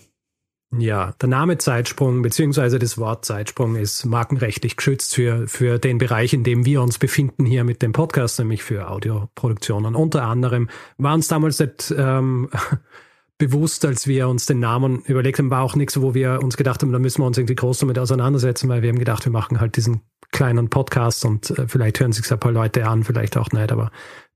Ja, 0.78 1.14
der 1.22 1.30
Name 1.30 1.58
Zeitsprung 1.58 2.22
beziehungsweise 2.22 2.80
das 2.80 2.98
Wort 2.98 3.24
Zeitsprung 3.24 3.76
ist 3.76 4.06
markenrechtlich 4.06 4.76
geschützt 4.76 5.16
für, 5.16 5.48
für 5.48 5.78
den 5.78 6.00
Bereich, 6.00 6.34
in 6.34 6.44
dem 6.44 6.66
wir 6.66 6.82
uns 6.82 6.98
befinden 6.98 7.46
hier 7.46 7.64
mit 7.64 7.82
dem 7.82 7.94
Podcast, 7.94 8.40
nämlich 8.40 8.64
für 8.64 8.90
Audioproduktionen. 8.90 9.96
Unter 9.96 10.24
anderem 10.24 10.70
war 10.98 11.14
uns 11.14 11.28
damals 11.28 11.60
nicht 11.60 11.94
ähm, 11.96 12.50
bewusst, 13.38 13.86
als 13.86 14.08
wir 14.08 14.28
uns 14.28 14.48
den 14.48 14.60
Namen 14.60 15.02
überlegt 15.06 15.40
haben, 15.40 15.52
war 15.52 15.62
auch 15.62 15.76
nichts, 15.76 16.02
wo 16.02 16.14
wir 16.14 16.42
uns 16.42 16.58
gedacht 16.58 16.82
haben, 16.82 16.92
da 16.92 17.00
müssen 17.00 17.22
wir 17.22 17.28
uns 17.28 17.38
irgendwie 17.38 17.56
groß 17.56 17.80
damit 17.80 18.00
auseinandersetzen, 18.00 18.68
weil 18.68 18.82
wir 18.82 18.90
haben 18.90 19.00
gedacht, 19.00 19.24
wir 19.26 19.32
machen 19.32 19.60
halt 19.60 19.78
diesen 19.78 20.02
kleinen 20.36 20.70
Podcast 20.70 21.26
und 21.26 21.50
äh, 21.52 21.68
vielleicht 21.68 22.00
hören 22.00 22.12
sich 22.12 22.30
ein 22.32 22.40
paar 22.40 22.52
Leute 22.52 22.88
an, 22.88 23.04
vielleicht 23.04 23.38
auch 23.38 23.52
nicht, 23.52 23.72
aber 23.72 23.90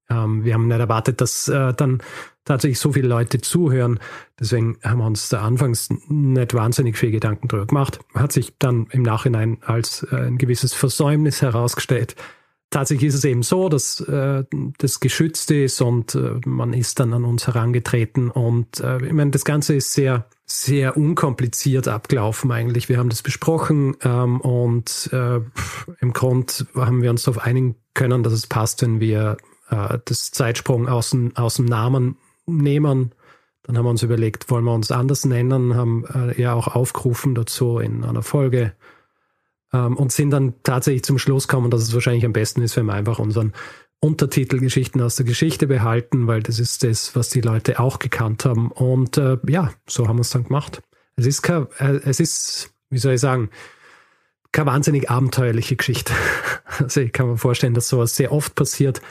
ähm, 0.09 0.43
wir 0.43 0.53
haben 0.53 0.67
nicht 0.67 0.79
erwartet, 0.79 1.21
dass 1.21 1.47
äh, 1.49 1.73
dann 1.73 2.01
tatsächlich 2.45 2.79
so 2.79 2.93
viele 2.93 3.07
Leute 3.07 3.41
zuhören. 3.41 3.99
Deswegen 4.39 4.77
haben 4.83 4.99
wir 4.99 5.05
uns 5.05 5.29
da 5.29 5.41
anfangs 5.41 5.89
nicht 6.07 6.53
wahnsinnig 6.53 6.97
viel 6.97 7.11
Gedanken 7.11 7.47
drüber 7.47 7.67
gemacht. 7.67 7.99
Hat 8.15 8.31
sich 8.31 8.53
dann 8.57 8.87
im 8.91 9.03
Nachhinein 9.03 9.59
als 9.61 10.07
äh, 10.11 10.15
ein 10.15 10.37
gewisses 10.37 10.73
Versäumnis 10.73 11.41
herausgestellt. 11.41 12.15
Tatsächlich 12.69 13.09
ist 13.09 13.15
es 13.15 13.25
eben 13.25 13.41
so, 13.41 13.67
dass 13.67 13.99
äh, 14.01 14.43
das 14.77 14.99
geschützt 14.99 15.49
ist 15.49 15.81
und 15.81 16.13
äh, 16.13 16.39
man 16.45 16.73
ist 16.73 16.99
dann 16.99 17.13
an 17.13 17.25
uns 17.25 17.47
herangetreten 17.47 18.29
und 18.29 18.79
äh, 18.79 19.03
ich 19.05 19.13
meine, 19.13 19.31
das 19.31 19.43
Ganze 19.43 19.73
ist 19.73 19.93
sehr 19.93 20.27
sehr 20.51 20.97
unkompliziert 20.97 21.87
abgelaufen 21.87 22.51
eigentlich. 22.51 22.89
Wir 22.89 22.97
haben 22.97 23.09
das 23.09 23.21
besprochen 23.21 23.95
ähm, 24.03 24.41
und 24.41 25.09
äh, 25.13 25.41
im 25.99 26.13
Grund 26.13 26.65
haben 26.75 27.03
wir 27.03 27.11
uns 27.11 27.23
darauf 27.23 27.43
einigen 27.43 27.75
können, 27.93 28.23
dass 28.23 28.33
es 28.33 28.47
passt, 28.47 28.81
wenn 28.81 28.99
wir 28.99 29.37
äh, 29.69 29.99
das 30.05 30.31
Zeitsprung 30.31 30.87
aus 30.87 31.11
dem, 31.11 31.35
aus 31.35 31.55
dem 31.55 31.65
Namen 31.65 32.17
nehmen. 32.47 33.13
Dann 33.63 33.77
haben 33.77 33.85
wir 33.85 33.91
uns 33.91 34.01
überlegt, 34.01 34.49
wollen 34.49 34.63
wir 34.63 34.73
uns 34.73 34.91
anders 34.91 35.23
nennen, 35.23 35.75
haben 35.75 36.05
äh, 36.05 36.41
ja 36.41 36.53
auch 36.53 36.67
aufgerufen 36.67 37.35
dazu 37.35 37.77
in 37.77 38.03
einer 38.03 38.23
Folge 38.23 38.73
ähm, 39.73 39.97
und 39.97 40.11
sind 40.11 40.31
dann 40.31 40.53
tatsächlich 40.63 41.03
zum 41.03 41.19
Schluss 41.19 41.47
gekommen, 41.47 41.71
dass 41.71 41.81
es 41.81 41.93
wahrscheinlich 41.93 42.25
am 42.25 42.33
besten 42.33 42.61
ist, 42.61 42.75
wenn 42.75 42.85
wir 42.85 42.93
einfach 42.93 43.19
unseren 43.19 43.53
Untertitel 44.01 44.59
Geschichten 44.59 45.01
aus 45.01 45.17
der 45.17 45.25
Geschichte 45.25 45.67
behalten, 45.67 46.27
weil 46.27 46.41
das 46.41 46.59
ist 46.59 46.83
das, 46.83 47.15
was 47.15 47.29
die 47.29 47.41
Leute 47.41 47.79
auch 47.79 47.99
gekannt 47.99 48.45
haben. 48.45 48.71
Und 48.71 49.17
äh, 49.17 49.37
ja, 49.47 49.73
so 49.87 50.07
haben 50.07 50.17
wir 50.17 50.21
es 50.21 50.29
dann 50.29 50.45
gemacht. 50.45 50.81
Es 51.17 51.25
ist, 51.25 51.41
kein, 51.41 51.67
äh, 51.79 51.99
es 52.05 52.21
ist, 52.21 52.73
wie 52.89 52.97
soll 52.97 53.13
ich 53.13 53.21
sagen, 53.21 53.49
keine 54.53 54.67
wahnsinnig 54.67 55.09
abenteuerliche 55.09 55.75
Geschichte. 55.75 56.13
Also 56.77 57.01
ich 57.01 57.11
kann 57.11 57.27
mir 57.27 57.37
vorstellen, 57.37 57.73
dass 57.73 57.89
sowas 57.89 58.15
sehr 58.15 58.31
oft 58.31 58.55
passiert. 58.55 59.01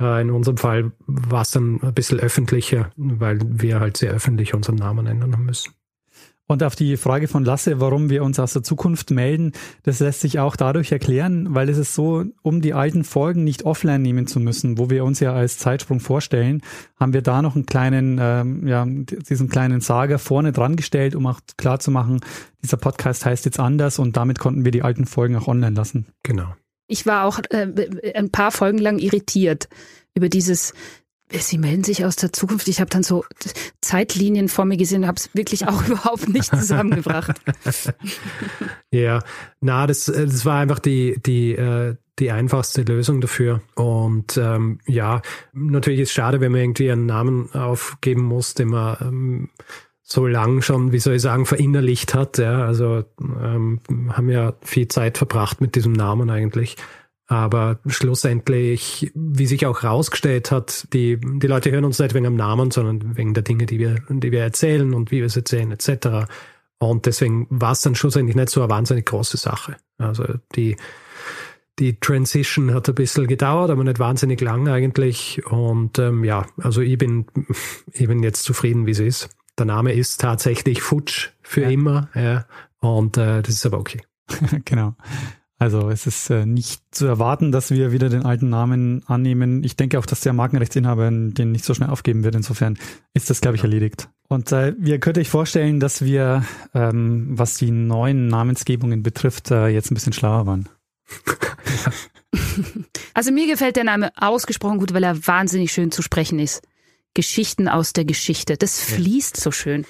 Äh, 0.00 0.22
in 0.22 0.30
unserem 0.30 0.56
Fall 0.56 0.90
war 1.06 1.42
es 1.42 1.52
dann 1.52 1.80
ein 1.80 1.94
bisschen 1.94 2.18
öffentlicher, 2.18 2.90
weil 2.96 3.38
wir 3.44 3.78
halt 3.78 3.96
sehr 3.96 4.10
öffentlich 4.10 4.54
unseren 4.54 4.76
Namen 4.76 5.06
ändern 5.06 5.44
müssen. 5.44 5.72
Und 6.48 6.62
auf 6.62 6.74
die 6.74 6.96
Frage 6.96 7.28
von 7.28 7.44
Lasse, 7.44 7.80
warum 7.80 8.10
wir 8.10 8.22
uns 8.24 8.38
aus 8.38 8.52
der 8.52 8.62
Zukunft 8.62 9.10
melden, 9.10 9.52
das 9.84 10.00
lässt 10.00 10.20
sich 10.20 10.38
auch 10.38 10.56
dadurch 10.56 10.92
erklären, 10.92 11.54
weil 11.54 11.68
es 11.68 11.78
ist 11.78 11.94
so, 11.94 12.24
um 12.42 12.60
die 12.60 12.74
alten 12.74 13.04
Folgen 13.04 13.44
nicht 13.44 13.64
offline 13.64 14.02
nehmen 14.02 14.26
zu 14.26 14.40
müssen, 14.40 14.76
wo 14.76 14.90
wir 14.90 15.04
uns 15.04 15.20
ja 15.20 15.32
als 15.32 15.58
Zeitsprung 15.58 16.00
vorstellen, 16.00 16.60
haben 16.98 17.12
wir 17.12 17.22
da 17.22 17.42
noch 17.42 17.54
einen 17.54 17.64
kleinen, 17.64 18.18
ähm, 18.20 18.66
ja, 18.66 18.84
diesen 18.86 19.48
kleinen 19.48 19.80
Sager 19.80 20.18
vorne 20.18 20.52
dran 20.52 20.76
gestellt, 20.76 21.14
um 21.14 21.26
auch 21.26 21.40
klar 21.56 21.78
zu 21.78 21.90
machen, 21.90 22.20
dieser 22.62 22.76
Podcast 22.76 23.24
heißt 23.24 23.44
jetzt 23.44 23.60
anders 23.60 23.98
und 23.98 24.16
damit 24.16 24.38
konnten 24.38 24.64
wir 24.64 24.72
die 24.72 24.82
alten 24.82 25.06
Folgen 25.06 25.36
auch 25.36 25.48
online 25.48 25.76
lassen. 25.76 26.06
Genau. 26.22 26.54
Ich 26.86 27.06
war 27.06 27.24
auch 27.24 27.40
äh, 27.50 28.12
ein 28.14 28.30
paar 28.30 28.50
Folgen 28.50 28.78
lang 28.78 28.98
irritiert 28.98 29.68
über 30.14 30.28
dieses 30.28 30.74
Sie 31.38 31.58
melden 31.58 31.84
sich 31.84 32.04
aus 32.04 32.16
der 32.16 32.32
Zukunft. 32.32 32.68
Ich 32.68 32.80
habe 32.80 32.90
dann 32.90 33.02
so 33.02 33.24
Zeitlinien 33.80 34.48
vor 34.48 34.64
mir 34.64 34.76
gesehen, 34.76 35.06
habe 35.06 35.16
es 35.16 35.34
wirklich 35.34 35.66
auch 35.66 35.84
überhaupt 35.86 36.28
nicht 36.28 36.46
zusammengebracht. 36.46 37.40
ja, 38.90 39.22
na, 39.60 39.86
das, 39.86 40.04
das 40.04 40.44
war 40.44 40.60
einfach 40.60 40.78
die, 40.78 41.20
die, 41.24 41.52
äh, 41.52 41.96
die 42.18 42.30
einfachste 42.30 42.82
Lösung 42.82 43.20
dafür. 43.20 43.62
Und 43.74 44.36
ähm, 44.36 44.78
ja, 44.86 45.22
natürlich 45.52 46.00
ist 46.00 46.08
es 46.08 46.14
schade, 46.14 46.40
wenn 46.40 46.52
man 46.52 46.60
irgendwie 46.60 46.90
einen 46.90 47.06
Namen 47.06 47.52
aufgeben 47.52 48.22
muss, 48.22 48.54
den 48.54 48.68
man 48.68 48.96
ähm, 49.00 49.50
so 50.02 50.26
lang 50.26 50.60
schon, 50.60 50.92
wie 50.92 50.98
soll 50.98 51.14
ich 51.14 51.22
sagen, 51.22 51.46
verinnerlicht 51.46 52.14
hat. 52.14 52.38
Ja, 52.38 52.64
also 52.64 53.04
ähm, 53.20 53.80
haben 54.10 54.28
ja 54.28 54.54
viel 54.62 54.88
Zeit 54.88 55.18
verbracht 55.18 55.60
mit 55.60 55.74
diesem 55.74 55.92
Namen 55.92 56.30
eigentlich. 56.30 56.76
Aber 57.32 57.78
schlussendlich, 57.86 59.10
wie 59.14 59.46
sich 59.46 59.64
auch 59.64 59.84
rausgestellt 59.84 60.50
hat, 60.50 60.86
die, 60.92 61.18
die 61.18 61.46
Leute 61.46 61.70
hören 61.70 61.86
uns 61.86 61.98
nicht 61.98 62.12
wegen 62.12 62.24
dem 62.24 62.36
Namen, 62.36 62.70
sondern 62.70 63.16
wegen 63.16 63.32
der 63.32 63.42
Dinge, 63.42 63.64
die 63.64 63.78
wir, 63.78 64.02
die 64.10 64.32
wir 64.32 64.42
erzählen 64.42 64.92
und 64.92 65.10
wie 65.10 65.20
wir 65.20 65.24
es 65.24 65.36
erzählen, 65.36 65.72
etc. 65.72 66.30
Und 66.78 67.06
deswegen 67.06 67.46
war 67.48 67.72
es 67.72 67.80
dann 67.80 67.94
schlussendlich 67.94 68.36
nicht 68.36 68.50
so 68.50 68.60
eine 68.60 68.68
wahnsinnig 68.68 69.06
große 69.06 69.38
Sache. 69.38 69.78
Also 69.96 70.24
die, 70.56 70.76
die 71.78 71.98
Transition 71.98 72.74
hat 72.74 72.90
ein 72.90 72.94
bisschen 72.94 73.26
gedauert, 73.26 73.70
aber 73.70 73.82
nicht 73.82 73.98
wahnsinnig 73.98 74.42
lang 74.42 74.68
eigentlich. 74.68 75.40
Und 75.46 75.98
ähm, 75.98 76.24
ja, 76.24 76.44
also 76.58 76.82
ich 76.82 76.98
bin, 76.98 77.24
ich 77.92 78.08
bin 78.08 78.22
jetzt 78.22 78.42
zufrieden, 78.42 78.84
wie 78.84 78.90
es 78.90 78.98
ist. 78.98 79.30
Der 79.58 79.64
Name 79.64 79.94
ist 79.94 80.20
tatsächlich 80.20 80.82
Futsch 80.82 81.30
für 81.40 81.62
ja. 81.62 81.70
immer. 81.70 82.10
Ja. 82.14 82.44
Und 82.80 83.16
äh, 83.16 83.40
das 83.40 83.54
ist 83.54 83.64
aber 83.64 83.78
okay. 83.78 84.02
genau. 84.66 84.96
Also 85.62 85.90
es 85.90 86.08
ist 86.08 86.28
äh, 86.28 86.44
nicht 86.44 86.82
zu 86.90 87.06
erwarten, 87.06 87.52
dass 87.52 87.70
wir 87.70 87.92
wieder 87.92 88.08
den 88.08 88.24
alten 88.24 88.48
Namen 88.48 89.04
annehmen. 89.06 89.62
Ich 89.62 89.76
denke 89.76 89.96
auch, 90.00 90.06
dass 90.06 90.20
der 90.20 90.32
Markenrechtsinhaber 90.32 91.08
den 91.08 91.52
nicht 91.52 91.64
so 91.64 91.72
schnell 91.72 91.88
aufgeben 91.88 92.24
wird. 92.24 92.34
Insofern 92.34 92.76
ist 93.14 93.30
das, 93.30 93.40
glaube 93.40 93.56
ich, 93.56 93.62
erledigt. 93.62 94.08
Und 94.26 94.50
äh, 94.50 94.70
ihr 94.84 94.98
könnt 94.98 95.18
euch 95.18 95.28
vorstellen, 95.28 95.78
dass 95.78 96.02
wir, 96.02 96.44
ähm, 96.74 97.28
was 97.38 97.54
die 97.54 97.70
neuen 97.70 98.26
Namensgebungen 98.26 99.04
betrifft, 99.04 99.52
äh, 99.52 99.68
jetzt 99.68 99.92
ein 99.92 99.94
bisschen 99.94 100.12
schlauer 100.12 100.46
waren. 100.46 100.68
Also 103.14 103.30
mir 103.30 103.46
gefällt 103.46 103.76
der 103.76 103.84
Name 103.84 104.10
ausgesprochen 104.16 104.78
gut, 104.78 104.94
weil 104.94 105.04
er 105.04 105.26
wahnsinnig 105.26 105.70
schön 105.70 105.92
zu 105.92 106.00
sprechen 106.00 106.38
ist. 106.38 106.62
Geschichten 107.12 107.68
aus 107.68 107.92
der 107.92 108.06
Geschichte. 108.06 108.56
Das 108.56 108.80
fließt 108.80 109.36
so 109.36 109.50
schön. 109.50 109.84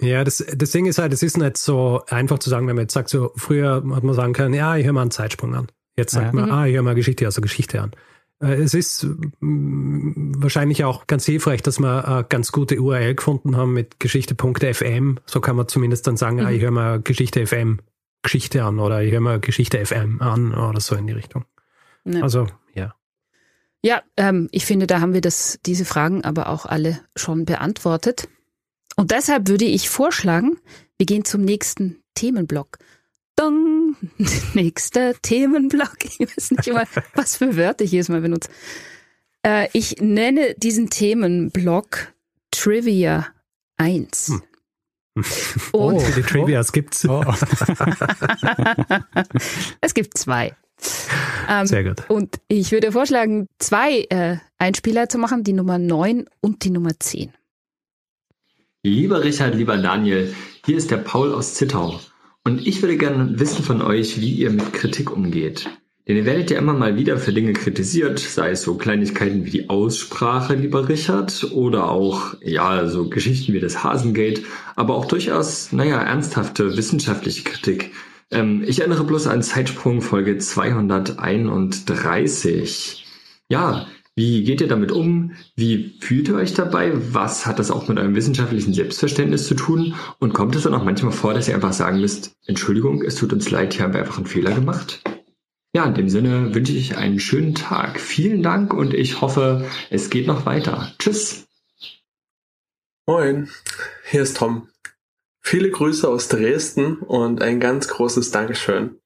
Ja, 0.00 0.24
das, 0.24 0.44
das 0.54 0.70
Ding 0.70 0.86
ist 0.86 0.98
halt, 0.98 1.12
es 1.12 1.22
ist 1.22 1.38
nicht 1.38 1.56
so 1.56 2.02
einfach 2.08 2.38
zu 2.38 2.50
sagen, 2.50 2.66
wenn 2.68 2.76
man 2.76 2.84
jetzt 2.84 2.94
sagt, 2.94 3.08
so 3.08 3.32
früher 3.36 3.82
hat 3.90 4.04
man 4.04 4.14
sagen 4.14 4.32
können, 4.32 4.54
ja, 4.54 4.76
ich 4.76 4.84
höre 4.84 4.92
mal 4.92 5.02
einen 5.02 5.10
Zeitsprung 5.10 5.54
an. 5.54 5.68
Jetzt 5.96 6.12
sagt 6.12 6.26
ja. 6.26 6.32
man, 6.32 6.46
mhm. 6.46 6.52
ah, 6.52 6.66
ich 6.66 6.74
höre 6.74 6.82
mal 6.82 6.94
Geschichte 6.94 7.28
der 7.28 7.42
Geschichte 7.42 7.82
an. 7.82 7.90
Äh, 8.40 8.54
es 8.54 8.74
ist 8.74 9.06
mm, 9.40 10.34
wahrscheinlich 10.36 10.84
auch 10.84 11.08
ganz 11.08 11.26
hilfreich, 11.26 11.62
dass 11.62 11.80
wir 11.80 12.06
eine 12.06 12.24
ganz 12.24 12.52
gute 12.52 12.80
URL 12.80 13.16
gefunden 13.16 13.56
haben 13.56 13.72
mit 13.72 13.98
geschichte.fm. 13.98 15.18
So 15.26 15.40
kann 15.40 15.56
man 15.56 15.66
zumindest 15.66 16.06
dann 16.06 16.16
sagen, 16.16 16.36
mhm. 16.36 16.46
ah, 16.46 16.50
ich 16.52 16.62
höre 16.62 16.70
mal 16.70 17.00
Geschichte 17.00 17.46
FM 17.46 17.80
Geschichte 18.22 18.64
an 18.64 18.78
oder 18.78 19.02
ich 19.02 19.12
höre 19.12 19.20
mal 19.20 19.40
Geschichte 19.40 19.84
FM 19.84 20.20
an 20.20 20.54
oder 20.54 20.80
so 20.80 20.94
in 20.96 21.06
die 21.06 21.12
Richtung. 21.12 21.44
Ja. 22.04 22.22
Also, 22.22 22.46
ja. 22.74 22.94
Ja, 23.82 24.02
ähm, 24.16 24.48
ich 24.50 24.64
finde, 24.66 24.86
da 24.86 25.00
haben 25.00 25.14
wir 25.14 25.20
das, 25.20 25.60
diese 25.64 25.84
Fragen 25.84 26.24
aber 26.24 26.48
auch 26.48 26.66
alle 26.66 27.00
schon 27.14 27.44
beantwortet. 27.44 28.28
Und 28.98 29.12
deshalb 29.12 29.48
würde 29.48 29.64
ich 29.64 29.88
vorschlagen, 29.88 30.58
wir 30.96 31.06
gehen 31.06 31.24
zum 31.24 31.42
nächsten 31.42 32.02
Themenblock. 32.14 32.78
Dong, 33.36 33.94
nächster 34.54 35.14
Themenblock. 35.22 36.04
Ich 36.04 36.18
weiß 36.18 36.50
nicht 36.50 36.66
immer, 36.66 36.82
was 37.14 37.36
für 37.36 37.56
Wörter 37.56 37.84
ich 37.84 37.92
jedes 37.92 38.08
Mal 38.08 38.22
benutze. 38.22 38.50
Äh, 39.46 39.68
ich 39.72 40.00
nenne 40.00 40.56
diesen 40.56 40.90
Themenblock 40.90 42.12
Trivia 42.50 43.28
1. 43.76 44.30
Hm. 44.30 44.42
Und 45.70 45.94
oh, 45.94 46.02
die 46.16 46.22
Trivias 46.22 46.72
gibt's. 46.72 47.08
Oh. 47.08 47.22
es 49.80 49.94
gibt 49.94 50.18
zwei. 50.18 50.56
Ähm, 51.48 51.66
Sehr 51.68 51.84
gut. 51.84 52.02
Und 52.10 52.40
ich 52.48 52.72
würde 52.72 52.90
vorschlagen, 52.90 53.46
zwei 53.60 54.06
äh, 54.10 54.38
Einspieler 54.58 55.08
zu 55.08 55.18
machen, 55.18 55.44
die 55.44 55.52
Nummer 55.52 55.78
9 55.78 56.24
und 56.40 56.64
die 56.64 56.70
Nummer 56.70 56.98
10. 56.98 57.32
Lieber 58.88 59.22
Richard, 59.22 59.54
lieber 59.54 59.76
Daniel, 59.76 60.34
hier 60.64 60.78
ist 60.78 60.90
der 60.90 60.96
Paul 60.96 61.34
aus 61.34 61.52
Zittau. 61.52 62.00
Und 62.42 62.66
ich 62.66 62.80
würde 62.80 62.96
gerne 62.96 63.38
wissen 63.38 63.62
von 63.62 63.82
euch, 63.82 64.18
wie 64.18 64.32
ihr 64.32 64.50
mit 64.50 64.72
Kritik 64.72 65.14
umgeht. 65.14 65.68
Denn 66.06 66.16
ihr 66.16 66.24
werdet 66.24 66.50
ja 66.50 66.56
immer 66.56 66.72
mal 66.72 66.96
wieder 66.96 67.18
für 67.18 67.34
Dinge 67.34 67.52
kritisiert, 67.52 68.18
sei 68.18 68.52
es 68.52 68.62
so 68.62 68.78
Kleinigkeiten 68.78 69.44
wie 69.44 69.50
die 69.50 69.68
Aussprache, 69.68 70.54
lieber 70.54 70.88
Richard, 70.88 71.52
oder 71.52 71.90
auch, 71.90 72.32
ja, 72.42 72.88
so 72.88 73.10
Geschichten 73.10 73.52
wie 73.52 73.60
das 73.60 73.84
Hasengate, 73.84 74.44
aber 74.74 74.94
auch 74.94 75.04
durchaus, 75.04 75.70
naja, 75.70 76.00
ernsthafte 76.00 76.78
wissenschaftliche 76.78 77.44
Kritik. 77.44 77.90
Ähm, 78.30 78.64
ich 78.66 78.80
erinnere 78.80 79.04
bloß 79.04 79.26
an 79.26 79.42
Zeitsprung 79.42 80.00
Folge 80.00 80.38
231. 80.38 83.04
Ja, 83.50 83.86
wie 84.18 84.42
geht 84.42 84.60
ihr 84.60 84.66
damit 84.66 84.90
um? 84.90 85.36
Wie 85.54 85.96
fühlt 86.00 86.26
ihr 86.26 86.34
euch 86.34 86.52
dabei? 86.52 86.90
Was 87.14 87.46
hat 87.46 87.60
das 87.60 87.70
auch 87.70 87.86
mit 87.86 87.98
eurem 87.98 88.16
wissenschaftlichen 88.16 88.74
Selbstverständnis 88.74 89.46
zu 89.46 89.54
tun? 89.54 89.94
Und 90.18 90.34
kommt 90.34 90.56
es 90.56 90.64
dann 90.64 90.74
auch 90.74 90.82
manchmal 90.82 91.12
vor, 91.12 91.34
dass 91.34 91.46
ihr 91.46 91.54
einfach 91.54 91.72
sagen 91.72 92.00
müsst, 92.00 92.34
Entschuldigung, 92.44 93.02
es 93.02 93.14
tut 93.14 93.32
uns 93.32 93.48
leid, 93.52 93.74
hier 93.74 93.84
haben 93.84 93.92
wir 93.92 94.00
einfach 94.00 94.16
einen 94.16 94.26
Fehler 94.26 94.52
gemacht? 94.52 95.04
Ja, 95.72 95.84
in 95.84 95.94
dem 95.94 96.08
Sinne 96.08 96.52
wünsche 96.52 96.72
ich 96.72 96.96
einen 96.96 97.20
schönen 97.20 97.54
Tag. 97.54 98.00
Vielen 98.00 98.42
Dank 98.42 98.74
und 98.74 98.92
ich 98.92 99.20
hoffe, 99.20 99.64
es 99.88 100.10
geht 100.10 100.26
noch 100.26 100.46
weiter. 100.46 100.92
Tschüss. 100.98 101.46
Moin, 103.06 103.48
hier 104.10 104.22
ist 104.22 104.36
Tom. 104.36 104.66
Viele 105.40 105.70
Grüße 105.70 106.08
aus 106.08 106.26
Dresden 106.26 106.96
und 106.96 107.40
ein 107.40 107.60
ganz 107.60 107.86
großes 107.86 108.32
Dankeschön. 108.32 108.96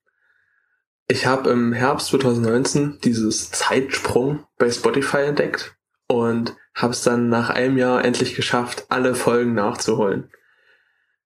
Ich 1.13 1.27
habe 1.27 1.51
im 1.51 1.75
Herbst 1.75 2.07
2019 2.07 3.01
dieses 3.05 3.51
Zeitsprung 3.51 4.47
bei 4.57 4.71
Spotify 4.71 5.19
entdeckt 5.19 5.77
und 6.09 6.57
habe 6.75 6.95
es 6.95 7.03
dann 7.03 7.29
nach 7.29 7.51
einem 7.51 7.77
Jahr 7.77 8.03
endlich 8.03 8.35
geschafft, 8.35 8.87
alle 8.89 9.15
Folgen 9.15 9.53
nachzuholen. 9.53 10.31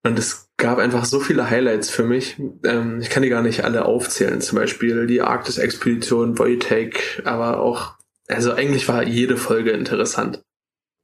Und 0.03 0.19
es 0.19 0.49
gab 0.57 0.79
einfach 0.79 1.05
so 1.05 1.21
viele 1.21 1.51
Highlights 1.51 1.89
für 1.89 2.03
mich. 2.03 2.37
Ähm, 2.65 2.99
ich 3.01 3.11
kann 3.11 3.23
die 3.23 3.29
gar 3.29 3.43
nicht 3.43 3.63
alle 3.63 3.85
aufzählen. 3.85 4.41
Zum 4.41 4.59
Beispiel 4.59 5.07
die 5.07 5.23
Arktis-Expedition, 5.23 6.37
Wojtek, 6.37 7.23
aber 7.25 7.61
auch, 7.61 7.95
also 8.27 8.55
eigentlich 8.55 8.89
war 8.89 9.05
jede 9.05 9.37
Folge 9.37 9.71
interessant. 9.71 10.43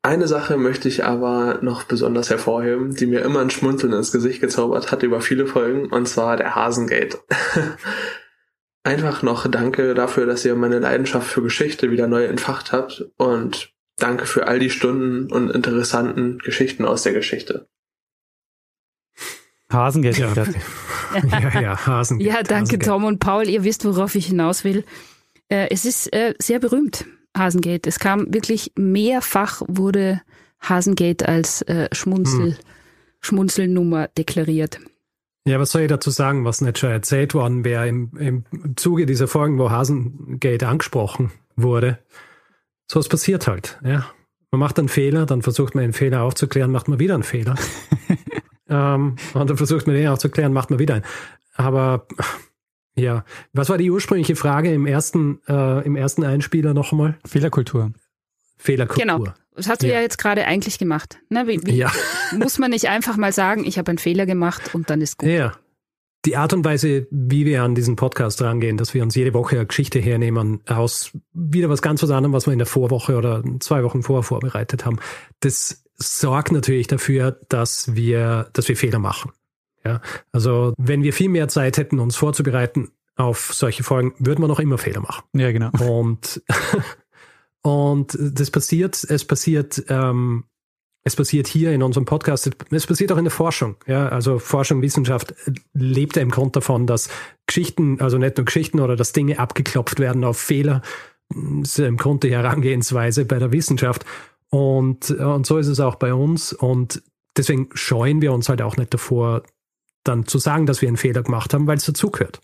Eine 0.02 0.26
Sache 0.26 0.56
möchte 0.56 0.88
ich 0.88 1.04
aber 1.04 1.60
noch 1.62 1.84
besonders 1.84 2.30
hervorheben, 2.30 2.96
die 2.96 3.06
mir 3.06 3.22
immer 3.22 3.42
ein 3.42 3.50
Schmunzeln 3.50 3.92
ins 3.92 4.10
Gesicht 4.10 4.40
gezaubert 4.40 4.90
hat 4.90 5.04
über 5.04 5.20
viele 5.20 5.46
Folgen, 5.46 5.86
und 5.86 6.08
zwar 6.08 6.36
der 6.36 6.56
Hasengate. 6.56 7.20
Einfach 8.84 9.22
noch 9.22 9.48
danke 9.48 9.94
dafür, 9.94 10.26
dass 10.26 10.44
ihr 10.44 10.56
meine 10.56 10.80
Leidenschaft 10.80 11.28
für 11.28 11.42
Geschichte 11.42 11.90
wieder 11.90 12.08
neu 12.08 12.24
entfacht 12.24 12.72
habt 12.72 13.04
und 13.16 13.72
danke 13.96 14.26
für 14.26 14.48
all 14.48 14.58
die 14.58 14.70
Stunden 14.70 15.30
und 15.30 15.50
interessanten 15.50 16.38
Geschichten 16.38 16.84
aus 16.84 17.02
der 17.02 17.12
Geschichte. 17.12 17.68
Hasengeld. 19.70 20.18
Ja, 21.30 21.40
ja, 21.40 21.60
ja, 21.60 21.86
Hasengeld. 21.86 22.26
Ja, 22.26 22.36
danke 22.36 22.54
Hasengeld. 22.54 22.84
Tom 22.86 23.04
und 23.04 23.18
Paul. 23.18 23.46
Ihr 23.46 23.64
wisst, 23.64 23.84
worauf 23.84 24.14
ich 24.14 24.28
hinaus 24.28 24.64
will. 24.64 24.82
Äh, 25.48 25.68
es 25.70 25.84
ist 25.84 26.10
äh, 26.14 26.32
sehr 26.38 26.58
berühmt, 26.58 27.04
Hasengate. 27.36 27.86
Es 27.86 27.98
kam 27.98 28.32
wirklich 28.32 28.72
mehrfach 28.76 29.60
wurde 29.68 30.22
Hasengate 30.60 31.28
als 31.28 31.60
äh, 31.62 31.90
Schmunzel, 31.92 32.52
hm. 32.52 32.56
Schmunzelnummer 33.20 34.08
deklariert. 34.08 34.80
Ja, 35.44 35.58
was 35.58 35.72
soll 35.72 35.82
ich 35.82 35.88
dazu 35.88 36.10
sagen, 36.10 36.44
was 36.44 36.60
nicht 36.60 36.78
schon 36.78 36.90
erzählt 36.90 37.34
worden 37.34 37.64
wäre 37.64 37.88
im, 37.88 38.10
im 38.16 38.44
Zuge 38.76 39.06
dieser 39.06 39.26
Folgen, 39.26 39.58
wo 39.58 39.70
Hasengate 39.70 40.68
angesprochen 40.68 41.32
wurde? 41.56 41.98
So 42.86 43.00
was 43.00 43.08
passiert 43.08 43.46
halt, 43.48 43.80
ja. 43.84 44.06
Man 44.52 44.58
macht 44.60 44.78
einen 44.78 44.88
Fehler, 44.88 45.24
dann 45.24 45.40
versucht 45.42 45.74
man 45.74 45.82
den 45.82 45.94
Fehler 45.94 46.22
aufzuklären, 46.22 46.70
macht 46.70 46.86
man 46.86 46.98
wieder 46.98 47.14
einen 47.14 47.22
Fehler. 47.22 47.54
ähm, 48.68 49.16
und 49.32 49.50
dann 49.50 49.56
versucht 49.56 49.86
man 49.86 49.96
den 49.96 50.08
aufzuklären, 50.08 50.52
macht 50.52 50.70
man 50.70 50.78
wieder 50.78 50.96
einen. 50.96 51.04
Aber 51.54 52.06
ja, 52.94 53.24
was 53.52 53.70
war 53.70 53.78
die 53.78 53.90
ursprüngliche 53.90 54.36
Frage 54.36 54.72
im 54.72 54.86
ersten, 54.86 55.40
äh, 55.48 55.84
im 55.84 55.96
ersten 55.96 56.22
Einspieler 56.22 56.74
nochmal? 56.74 57.18
Fehlerkultur. 57.24 57.92
Fehlerkultur. 58.62 59.02
Genau. 59.02 59.24
Das 59.54 59.68
hast 59.68 59.82
du 59.82 59.86
ja, 59.86 59.94
ja 59.94 60.00
jetzt 60.00 60.18
gerade 60.18 60.46
eigentlich 60.46 60.78
gemacht. 60.78 61.18
Ne? 61.28 61.46
Wie, 61.46 61.60
wie, 61.66 61.76
ja. 61.76 61.92
Muss 62.32 62.58
man 62.58 62.70
nicht 62.70 62.88
einfach 62.88 63.16
mal 63.16 63.32
sagen, 63.32 63.64
ich 63.64 63.78
habe 63.78 63.90
einen 63.90 63.98
Fehler 63.98 64.24
gemacht 64.24 64.74
und 64.74 64.88
dann 64.88 65.00
ist 65.00 65.18
gut. 65.18 65.28
Ja. 65.28 65.52
Die 66.24 66.36
Art 66.36 66.52
und 66.52 66.64
Weise, 66.64 67.08
wie 67.10 67.44
wir 67.44 67.64
an 67.64 67.74
diesen 67.74 67.96
Podcast 67.96 68.40
rangehen, 68.42 68.76
dass 68.76 68.94
wir 68.94 69.02
uns 69.02 69.16
jede 69.16 69.34
Woche 69.34 69.56
eine 69.56 69.66
Geschichte 69.66 69.98
hernehmen 69.98 70.60
aus 70.68 71.10
wieder 71.32 71.68
was 71.68 71.82
ganz 71.82 72.00
was 72.02 72.10
anderem, 72.10 72.32
was 72.32 72.46
wir 72.46 72.52
in 72.52 72.60
der 72.60 72.66
Vorwoche 72.66 73.16
oder 73.16 73.42
zwei 73.58 73.82
Wochen 73.82 74.04
vorher 74.04 74.22
vorbereitet 74.22 74.86
haben, 74.86 75.00
das 75.40 75.82
sorgt 75.96 76.52
natürlich 76.52 76.86
dafür, 76.86 77.40
dass 77.48 77.96
wir, 77.96 78.48
dass 78.52 78.68
wir 78.68 78.76
Fehler 78.76 79.00
machen. 79.00 79.32
Ja, 79.84 80.00
also 80.30 80.74
wenn 80.78 81.02
wir 81.02 81.12
viel 81.12 81.28
mehr 81.28 81.48
Zeit 81.48 81.76
hätten, 81.76 81.98
uns 81.98 82.14
vorzubereiten 82.14 82.92
auf 83.16 83.52
solche 83.52 83.82
Folgen, 83.82 84.14
würden 84.18 84.42
wir 84.42 84.48
noch 84.48 84.60
immer 84.60 84.78
Fehler 84.78 85.00
machen. 85.00 85.24
Ja, 85.34 85.50
genau. 85.50 85.70
Und 85.80 86.40
und 87.62 88.18
das 88.20 88.50
passiert, 88.50 89.04
es 89.04 89.24
passiert, 89.24 89.84
ähm, 89.88 90.44
es 91.04 91.16
passiert 91.16 91.46
hier 91.46 91.72
in 91.72 91.82
unserem 91.82 92.04
Podcast, 92.04 92.50
es 92.70 92.86
passiert 92.86 93.12
auch 93.12 93.16
in 93.16 93.24
der 93.24 93.32
Forschung. 93.32 93.76
Ja, 93.86 94.08
also 94.08 94.38
Forschung, 94.38 94.82
Wissenschaft 94.82 95.34
lebt 95.72 96.16
ja 96.16 96.22
im 96.22 96.30
Grund 96.30 96.54
davon, 96.54 96.86
dass 96.86 97.08
Geschichten, 97.46 98.00
also 98.00 98.18
nicht 98.18 98.36
nur 98.36 98.44
Geschichten 98.44 98.80
oder 98.80 98.96
dass 98.96 99.12
Dinge 99.12 99.38
abgeklopft 99.38 99.98
werden 99.98 100.24
auf 100.24 100.38
Fehler. 100.38 100.82
Das 101.28 101.70
ist 101.70 101.78
im 101.80 101.96
Grunde 101.96 102.28
die 102.28 102.34
Herangehensweise 102.34 103.24
bei 103.24 103.38
der 103.38 103.52
Wissenschaft. 103.52 104.04
Und, 104.50 105.10
und 105.10 105.46
so 105.46 105.58
ist 105.58 105.68
es 105.68 105.80
auch 105.80 105.96
bei 105.96 106.14
uns. 106.14 106.52
Und 106.52 107.02
deswegen 107.36 107.70
scheuen 107.74 108.20
wir 108.20 108.32
uns 108.32 108.48
halt 108.48 108.62
auch 108.62 108.76
nicht 108.76 108.92
davor, 108.92 109.42
dann 110.04 110.26
zu 110.26 110.38
sagen, 110.38 110.66
dass 110.66 110.82
wir 110.82 110.88
einen 110.88 110.96
Fehler 110.96 111.22
gemacht 111.22 111.54
haben, 111.54 111.66
weil 111.66 111.78
es 111.78 111.86
dazugehört. 111.86 112.40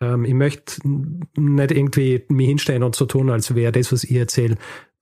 Ähm, 0.00 0.24
ich 0.24 0.34
möchte 0.34 0.80
nicht 0.86 1.70
irgendwie 1.70 2.24
mich 2.28 2.48
hinstellen 2.48 2.82
und 2.82 2.94
so 2.94 3.06
tun, 3.06 3.30
als 3.30 3.54
wäre 3.54 3.72
das, 3.72 3.92
was 3.92 4.04
ich 4.04 4.16
erzähle, 4.16 4.56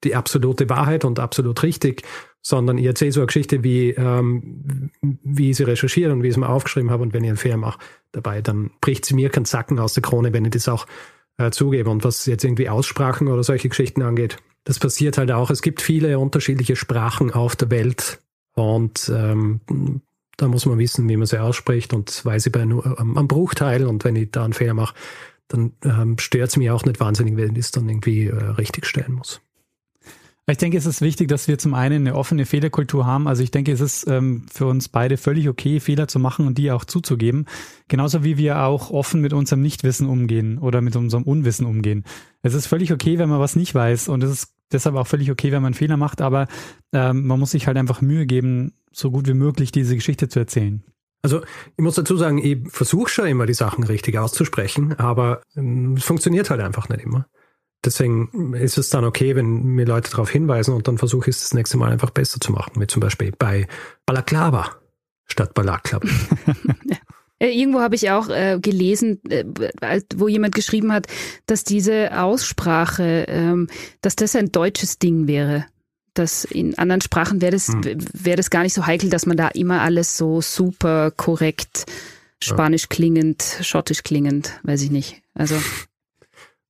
die 0.05 0.15
absolute 0.15 0.69
Wahrheit 0.69 1.05
und 1.05 1.19
absolut 1.19 1.63
richtig, 1.63 2.03
sondern 2.43 2.79
ich 2.79 2.87
erzähle 2.87 3.13
so 3.13 3.21
eine 3.21 3.27
Geschichte, 3.27 3.65
wie, 3.65 3.91
ähm, 3.91 4.91
wie 5.03 5.51
ich 5.51 5.57
sie 5.57 5.65
recherchiere 5.65 6.13
und 6.13 6.23
wie 6.23 6.29
ich 6.29 6.35
es 6.35 6.39
mir 6.39 6.49
aufgeschrieben 6.49 6.91
habe. 6.91 7.03
Und 7.03 7.13
wenn 7.13 7.25
ich 7.25 7.31
einen 7.31 7.39
Fehler 7.39 7.57
mache 7.57 7.81
dabei, 8.13 8.41
dann 8.41 8.71
bricht 8.81 9.05
sie 9.05 9.15
mir 9.15 9.31
keinen 9.31 9.47
Zacken 9.47 9.79
aus 9.79 9.95
der 9.95 10.03
Krone, 10.03 10.33
wenn 10.33 10.45
ich 10.45 10.53
das 10.53 10.69
auch 10.69 10.87
äh, 11.39 11.51
zugebe. 11.51 11.91
Und 11.91 12.05
was 12.05 12.27
jetzt 12.27 12.45
irgendwie 12.45 12.69
Aussprachen 12.69 13.29
oder 13.29 13.43
solche 13.43 13.69
Geschichten 13.69 14.03
angeht, 14.03 14.37
das 14.65 14.79
passiert 14.79 15.19
halt 15.19 15.33
auch. 15.33 15.51
Es 15.51 15.63
gibt 15.63 15.83
viele 15.83 16.19
unterschiedliche 16.19 16.77
Sprachen 16.77 17.33
auf 17.33 17.57
der 17.57 17.71
Welt. 17.71 18.21
Und 18.55 19.11
ähm, 19.15 19.61
da 20.37 20.49
muss 20.49 20.67
man 20.67 20.79
wissen, 20.79 21.09
wie 21.09 21.17
man 21.17 21.27
sie 21.27 21.41
ausspricht 21.41 21.93
und 21.95 22.25
weiß 22.25 22.47
ich 22.47 22.53
bei 22.53 22.65
nur 22.65 22.99
am, 22.99 23.17
am 23.17 23.29
Bruchteil 23.29 23.87
und 23.87 24.05
wenn 24.05 24.17
ich 24.17 24.31
da 24.31 24.45
einen 24.45 24.53
Fehler 24.53 24.75
mache, 24.75 24.95
dann 25.49 25.73
ähm, 25.85 26.19
stört 26.19 26.51
es 26.51 26.57
mich 26.57 26.71
auch 26.71 26.85
nicht 26.85 27.01
wahnsinnig, 27.01 27.37
wenn 27.37 27.53
ich 27.53 27.61
es 27.61 27.71
dann 27.71 27.89
irgendwie 27.89 28.27
äh, 28.27 28.35
richtig 28.35 28.87
stellen 28.87 29.13
muss. 29.13 29.41
Ich 30.49 30.59
denke, 30.59 30.79
es 30.79 30.87
ist 30.87 31.01
wichtig, 31.01 31.27
dass 31.27 31.49
wir 31.49 31.59
zum 31.59 31.75
einen 31.75 32.07
eine 32.07 32.15
offene 32.15 32.47
Fehlerkultur 32.47 33.05
haben. 33.05 33.27
Also 33.27 33.43
ich 33.43 33.51
denke, 33.51 33.73
es 33.73 33.81
ist 33.81 34.07
ähm, 34.07 34.47
für 34.49 34.67
uns 34.67 34.89
beide 34.89 35.17
völlig 35.17 35.49
okay, 35.49 35.81
Fehler 35.81 36.07
zu 36.07 36.21
machen 36.21 36.47
und 36.47 36.57
die 36.57 36.71
auch 36.71 36.85
zuzugeben. 36.85 37.47
Genauso 37.89 38.23
wie 38.23 38.39
wir 38.39 38.63
auch 38.63 38.91
offen 38.91 39.21
mit 39.21 39.33
unserem 39.33 39.61
Nichtwissen 39.63 40.09
umgehen 40.09 40.59
oder 40.59 40.83
mit 40.83 40.95
unserem 40.95 41.25
Unwissen 41.25 41.67
umgehen. 41.67 42.05
Es 42.43 42.55
ist 42.55 42.69
völlig 42.69 42.93
okay, 42.93 43.19
wenn 43.19 43.29
man 43.29 43.41
was 43.41 43.57
nicht 43.57 43.75
weiß 43.75 44.07
und 44.07 44.23
es 44.23 44.31
ist 44.31 44.56
deshalb 44.73 44.97
auch 44.97 45.07
völlig 45.07 45.31
okay, 45.31 45.53
wenn 45.53 45.63
man 45.63 45.75
Fehler 45.75 45.97
macht, 45.97 46.21
aber 46.21 46.49
ähm, 46.93 47.27
man 47.27 47.39
muss 47.39 47.53
sich 47.53 47.67
halt 47.67 47.77
einfach 47.77 48.01
Mühe 48.01 48.27
geben, 48.27 48.75
so 48.93 49.11
gut 49.11 49.27
wie 49.29 49.35
möglich 49.35 49.73
diese 49.73 49.95
Geschichte 49.95 50.29
zu 50.29 50.39
erzählen. 50.39 50.83
Also 51.23 51.41
ich 51.41 51.83
muss 51.83 51.97
dazu 51.97 52.17
sagen, 52.17 52.39
ich 52.39 52.59
versuche 52.69 53.11
schon 53.11 53.27
immer 53.27 53.47
die 53.47 53.55
Sachen 53.55 53.85
richtig 53.85 54.19
auszusprechen, 54.19 54.99
aber 54.99 55.43
ähm, 55.57 55.95
es 55.97 56.05
funktioniert 56.05 56.51
halt 56.51 56.61
einfach 56.61 56.89
nicht 56.89 57.03
immer. 57.03 57.27
Deswegen 57.85 58.55
ist 58.55 58.79
es 58.79 58.91
dann 58.91 59.05
okay, 59.05 59.37
wenn 59.37 59.63
mir 59.63 59.87
Leute 59.87 60.11
darauf 60.11 60.31
hinweisen 60.31 60.75
und 60.75 60.89
dann 60.89 60.99
versuche 60.99 61.31
ich 61.31 61.37
es 61.37 61.43
das 61.43 61.55
nächste 61.55 61.77
Mal 61.77 61.93
einfach 61.93 62.11
besser 62.11 62.41
zu 62.41 62.53
machen, 62.53 62.81
wie 62.81 62.87
zum 62.87 63.01
Beispiel 63.01 63.33
bei 63.39 63.69
Balaklava 64.07 64.77
statt 65.27 65.55
Balaklava. 65.55 66.07
Äh, 67.39 67.49
irgendwo 67.49 67.81
habe 67.81 67.95
ich 67.95 68.11
auch 68.11 68.29
äh, 68.29 68.59
gelesen, 68.61 69.21
äh, 69.31 69.45
wo 70.17 70.29
jemand 70.29 70.55
geschrieben 70.55 70.93
hat, 70.93 71.07
dass 71.47 71.65
diese 71.65 72.19
Aussprache, 72.19 73.27
ähm, 73.29 73.69
dass 74.01 74.17
das 74.17 74.37
ein 74.37 74.53
deutsches 74.53 74.99
Ding 74.99 75.27
wäre 75.27 75.67
dass 76.19 76.45
in 76.45 76.77
anderen 76.79 77.01
Sprachen 77.01 77.41
wäre 77.41 77.53
das, 77.53 77.69
hm. 77.69 77.83
wäre 77.85 78.37
das 78.37 78.51
gar 78.51 78.63
nicht 78.63 78.75
so 78.75 78.87
heikel, 78.87 79.11
dass 79.11 79.27
man 79.27 79.37
da 79.37 79.49
immer 79.49 79.83
alles 79.83 80.17
so 80.17 80.41
super 80.41 81.11
korrekt, 81.11 81.85
spanisch 82.43 82.89
klingend, 82.89 83.43
schottisch 83.63 84.03
klingend, 84.03 84.59
weiß 84.63 84.83
ich 84.83 84.91
nicht. 84.91 85.23
Also. 85.35 85.57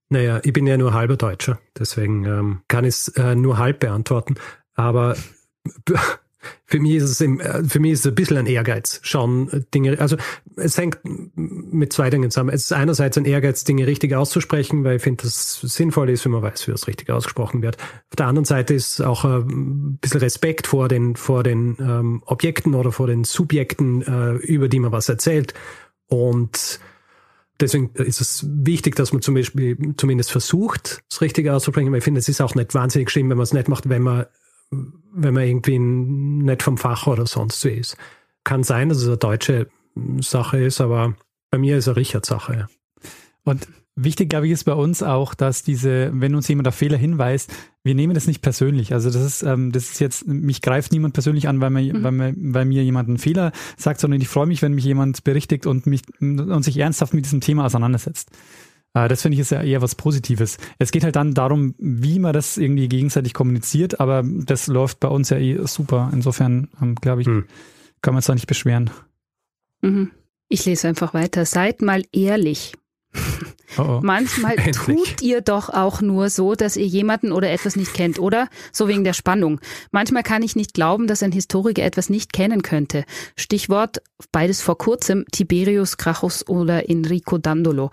Naja, 0.09 0.41
ich 0.45 0.53
bin 0.53 0.69
ja 0.69 0.77
nur 0.77 0.95
halber 0.95 1.17
Deutscher, 1.17 1.59
deswegen 1.77 2.25
ähm, 2.27 2.61
kann 2.69 2.85
ich 2.85 2.95
es 2.95 3.09
äh, 3.17 3.35
nur 3.35 3.59
halb 3.59 3.81
beantworten. 3.81 4.37
Aber 4.75 5.17
für 6.65 6.81
mich 6.81 6.97
ist 6.97 7.05
es 7.05 7.21
im, 7.21 7.41
äh, 7.41 7.65
für 7.65 7.81
mich 7.81 7.93
ist 7.93 8.01
es 8.01 8.07
ein 8.07 8.15
bisschen 8.15 8.37
ein 8.37 8.47
Ehrgeiz, 8.47 9.01
schon 9.03 9.49
äh, 9.51 9.61
Dinge, 9.75 9.99
also 10.01 10.17
es 10.57 10.77
hängt 10.77 10.99
mit 11.35 11.93
zwei 11.93 12.11
Dingen 12.11 12.31
zusammen. 12.31 12.51
Es 12.51 12.65
ist 12.65 12.73
einerseits 12.73 13.17
ein 13.19 13.25
Ehrgeiz, 13.25 13.65
Dinge 13.65 13.87
richtig 13.87 14.15
auszusprechen, 14.15 14.85
weil 14.85 14.97
ich 14.97 15.03
finde, 15.03 15.25
dass 15.25 15.63
es 15.63 15.75
sinnvoll 15.75 16.11
ist, 16.11 16.25
wenn 16.25 16.33
man 16.33 16.43
weiß, 16.43 16.67
wie 16.67 16.73
das 16.73 16.87
richtig 16.87 17.11
ausgesprochen 17.11 17.63
wird. 17.63 17.77
Auf 18.11 18.17
der 18.17 18.27
anderen 18.27 18.45
Seite 18.45 18.75
ist 18.75 19.01
auch 19.01 19.25
ein 19.25 19.99
bisschen 20.01 20.21
Respekt 20.21 20.67
vor 20.67 20.89
den, 20.89 21.17
vor 21.17 21.43
den 21.43 21.77
ähm, 21.81 22.23
Objekten 22.27 22.75
oder 22.75 22.93
vor 22.93 23.07
den 23.07 23.25
Subjekten, 23.25 24.03
äh, 24.03 24.33
über 24.37 24.69
die 24.69 24.81
man 24.81 24.93
was 24.93 25.09
erzählt. 25.09 25.55
Und 26.07 26.81
deswegen 27.61 27.91
ist 27.95 28.21
es 28.21 28.47
wichtig, 28.49 28.97
dass 28.97 29.13
man 29.13 29.23
zum 29.23 29.35
Beispiel 29.35 29.95
zumindest 29.97 30.31
versucht, 30.33 31.03
es 31.11 31.21
richtig 31.21 31.49
auszusprechen. 31.49 31.91
Weil 31.91 31.99
ich 31.99 32.05
finde, 32.05 32.21
es 32.21 32.29
ist 32.29 32.41
auch 32.41 32.55
nicht 32.55 32.75
wahnsinnig 32.75 33.11
schlimm, 33.11 33.31
wenn 33.31 33.37
man 33.37 33.45
es 33.45 33.53
nicht 33.53 33.69
macht, 33.69 33.89
wenn 33.89 34.03
man 34.03 34.27
wenn 34.71 35.35
man 35.35 35.45
irgendwie 35.45 35.79
nicht 35.79 36.63
vom 36.63 36.79
Fach 36.79 37.07
oder 37.07 37.27
sonst 37.27 37.61
so 37.61 37.69
ist. 37.69 37.97
Kann 38.45 38.63
sein, 38.63 38.89
dass 38.89 38.99
es 38.99 39.07
eine 39.07 39.17
deutsche 39.17 39.69
Sache 40.21 40.59
ist, 40.59 40.81
aber 40.81 41.15
bei 41.51 41.59
mir 41.59 41.77
ist 41.77 41.85
es 41.85 41.89
eine 41.89 41.97
Richard-Sache. 41.97 42.69
Und 43.45 43.67
wichtig, 43.95 44.29
glaube 44.29 44.47
ich, 44.47 44.53
ist 44.53 44.65
bei 44.65 44.75
uns 44.75 45.03
auch, 45.03 45.35
dass 45.35 45.63
diese, 45.63 46.11
wenn 46.13 46.35
uns 46.35 46.49
jemand 46.49 46.69
auf 46.69 46.75
Fehler 46.75 46.99
hinweist, 46.99 47.53
wir 47.83 47.95
nehmen 47.95 48.15
das 48.15 48.27
nicht 48.27 48.43
persönlich. 48.43 48.93
Also 48.93 49.11
das 49.11 49.23
ist, 49.23 49.43
ähm, 49.43 49.73
das 49.73 49.91
ist 49.91 50.01
jetzt, 50.01 50.27
mich 50.27 50.61
greift 50.61 50.93
niemand 50.93 51.15
persönlich 51.15 51.49
an, 51.49 51.61
weil 51.61 51.71
mir, 51.71 51.95
mhm. 51.95 52.03
weil 52.03 52.13
mir, 52.13 52.35
weil 52.37 52.65
mir 52.67 52.85
jemand 52.85 53.09
einen 53.09 53.19
Fehler 53.19 53.53
sagt, 53.77 54.01
sondern 54.01 54.21
ich 54.21 54.29
freue 54.29 54.47
mich, 54.47 54.63
wenn 54.63 54.75
mich 54.75 54.85
jemand 54.85 55.25
berichtigt 55.25 55.67
und 55.67 55.87
mich 55.87 56.03
und 56.21 56.63
sich 56.63 56.77
ernsthaft 56.79 57.15
mit 57.15 57.25
diesem 57.25 57.41
Thema 57.41 57.65
auseinandersetzt. 57.65 58.31
Äh, 58.97 59.09
das 59.09 59.23
finde 59.23 59.35
ich 59.35 59.41
ist 59.41 59.51
ja 59.51 59.63
eher 59.63 59.83
was 59.83 59.95
Positives. 59.95 60.57
Es 60.79 60.91
geht 60.91 61.05
halt 61.05 61.17
dann 61.17 61.35
darum, 61.35 61.75
wie 61.79 62.19
man 62.19 62.33
das 62.33 62.57
irgendwie 62.57 62.89
gegenseitig 62.89 63.35
kommuniziert, 63.35 64.01
aber 64.01 64.23
das 64.25 64.69
läuft 64.69 65.01
bei 65.01 65.09
uns 65.09 65.29
ja 65.29 65.37
eh 65.37 65.59
super. 65.67 66.11
Insofern, 66.13 66.69
ähm, 66.81 66.95
glaube 66.95 67.21
ich, 67.21 67.27
hm. 67.27 67.45
kann 68.01 68.15
man 68.15 68.21
es 68.21 68.27
da 68.27 68.35
nicht 68.35 68.47
beschweren. 68.47 68.91
Mhm. 69.83 70.11
Ich 70.49 70.65
lese 70.65 70.89
einfach 70.89 71.13
weiter. 71.13 71.45
Seid 71.45 71.83
mal 71.83 72.05
ehrlich. 72.13 72.73
Oh 73.79 73.83
oh. 73.83 74.01
Manchmal 74.03 74.57
tut 74.73 75.21
ihr 75.21 75.43
doch 75.43 75.69
auch 75.69 76.01
nur 76.01 76.31
so, 76.31 76.55
dass 76.55 76.77
ihr 76.77 76.87
jemanden 76.87 77.33
oder 77.33 77.51
etwas 77.51 77.77
nicht 77.77 77.93
kennt, 77.93 78.19
oder? 78.19 78.49
So 78.73 78.89
wegen 78.89 79.05
der 79.05 79.13
Spannung. 79.13 79.61
Manchmal 79.91 80.23
kann 80.23 80.43
ich 80.43 80.57
nicht 80.57 80.73
glauben, 80.73 81.07
dass 81.07 81.23
ein 81.23 81.33
Historiker 81.33 81.83
etwas 81.83 82.09
nicht 82.09 82.33
kennen 82.33 82.63
könnte. 82.63 83.05
Stichwort 83.37 83.99
beides 84.33 84.63
vor 84.63 84.79
kurzem 84.79 85.27
Tiberius 85.33 85.99
Gracchus 85.99 86.49
oder 86.49 86.89
Enrico 86.89 87.37
Dandolo. 87.37 87.91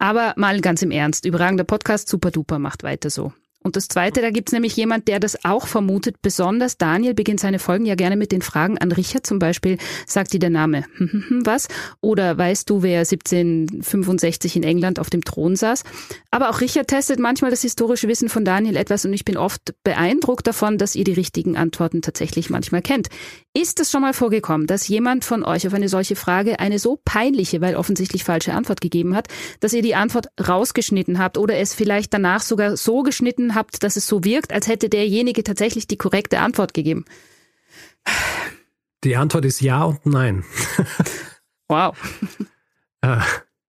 Aber 0.00 0.32
mal 0.36 0.60
ganz 0.62 0.80
im 0.80 0.90
Ernst, 0.90 1.26
überragender 1.26 1.64
Podcast, 1.64 2.08
super 2.08 2.30
duper, 2.30 2.58
macht 2.58 2.82
weiter 2.82 3.10
so. 3.10 3.32
Und 3.62 3.76
das 3.76 3.88
Zweite, 3.88 4.22
da 4.22 4.30
gibt's 4.30 4.52
nämlich 4.52 4.74
jemand, 4.76 5.06
der 5.06 5.20
das 5.20 5.44
auch 5.44 5.66
vermutet. 5.66 6.22
Besonders 6.22 6.78
Daniel 6.78 7.12
beginnt 7.12 7.40
seine 7.40 7.58
Folgen 7.58 7.84
ja 7.84 7.94
gerne 7.94 8.16
mit 8.16 8.32
den 8.32 8.40
Fragen 8.40 8.78
an 8.78 8.90
Richard 8.90 9.26
zum 9.26 9.38
Beispiel. 9.38 9.76
Sagt 10.06 10.32
dir 10.32 10.40
der 10.40 10.48
Name 10.48 10.84
was? 11.44 11.68
Oder 12.00 12.38
weißt 12.38 12.70
du, 12.70 12.82
wer 12.82 13.00
1765 13.00 14.56
in 14.56 14.62
England 14.62 14.98
auf 14.98 15.10
dem 15.10 15.22
Thron 15.24 15.56
saß? 15.56 15.84
Aber 16.30 16.48
auch 16.48 16.62
Richard 16.62 16.88
testet 16.88 17.18
manchmal 17.18 17.50
das 17.50 17.60
historische 17.60 18.08
Wissen 18.08 18.30
von 18.30 18.46
Daniel 18.46 18.76
etwas 18.76 19.04
und 19.04 19.12
ich 19.12 19.26
bin 19.26 19.36
oft 19.36 19.74
beeindruckt 19.84 20.46
davon, 20.46 20.78
dass 20.78 20.94
ihr 20.94 21.04
die 21.04 21.12
richtigen 21.12 21.58
Antworten 21.58 22.00
tatsächlich 22.00 22.48
manchmal 22.48 22.80
kennt. 22.80 23.08
Ist 23.52 23.78
es 23.80 23.90
schon 23.90 24.00
mal 24.00 24.14
vorgekommen, 24.14 24.68
dass 24.68 24.88
jemand 24.88 25.24
von 25.24 25.44
euch 25.44 25.66
auf 25.66 25.74
eine 25.74 25.88
solche 25.88 26.16
Frage 26.16 26.60
eine 26.60 26.78
so 26.78 26.98
peinliche, 27.04 27.60
weil 27.60 27.76
offensichtlich 27.76 28.24
falsche 28.24 28.54
Antwort 28.54 28.80
gegeben 28.80 29.14
hat, 29.14 29.28
dass 29.58 29.72
ihr 29.74 29.82
die 29.82 29.96
Antwort 29.96 30.28
rausgeschnitten 30.40 31.18
habt 31.18 31.36
oder 31.36 31.58
es 31.58 31.74
vielleicht 31.74 32.14
danach 32.14 32.40
sogar 32.40 32.76
so 32.76 33.02
geschnitten 33.02 33.49
habt, 33.54 33.82
dass 33.82 33.96
es 33.96 34.06
so 34.06 34.24
wirkt, 34.24 34.52
als 34.52 34.68
hätte 34.68 34.88
derjenige 34.88 35.42
tatsächlich 35.42 35.86
die 35.86 35.96
korrekte 35.96 36.40
Antwort 36.40 36.74
gegeben? 36.74 37.04
Die 39.04 39.16
Antwort 39.16 39.44
ist 39.44 39.60
ja 39.60 39.84
und 39.84 40.04
nein. 40.06 40.44
wow. 41.68 41.96
äh, 43.00 43.18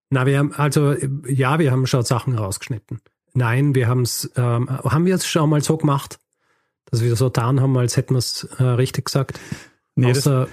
na, 0.10 0.26
wir 0.26 0.40
haben 0.40 0.54
also 0.54 0.94
ja, 1.28 1.60
wir 1.60 1.72
haben 1.72 1.88
schon 1.88 2.04
Sachen 2.04 2.38
rausgeschnitten. 2.38 3.02
Nein, 3.34 3.76
wir 3.76 3.88
haben 3.88 4.02
es, 4.02 4.30
ähm, 4.36 4.70
haben 4.70 5.06
wir 5.06 5.16
es 5.16 5.26
schon 5.26 5.50
mal 5.50 5.64
so 5.64 5.78
gemacht, 5.78 6.20
dass 6.86 7.02
wir 7.02 7.16
so 7.16 7.28
getan 7.28 7.62
haben, 7.62 7.78
als 7.78 7.96
hätten 7.96 8.16
wir 8.16 8.20
es 8.20 8.44
äh, 8.58 8.64
richtig 8.64 9.06
gesagt. 9.06 9.40
Nee, 9.96 10.12
Außer, 10.12 10.50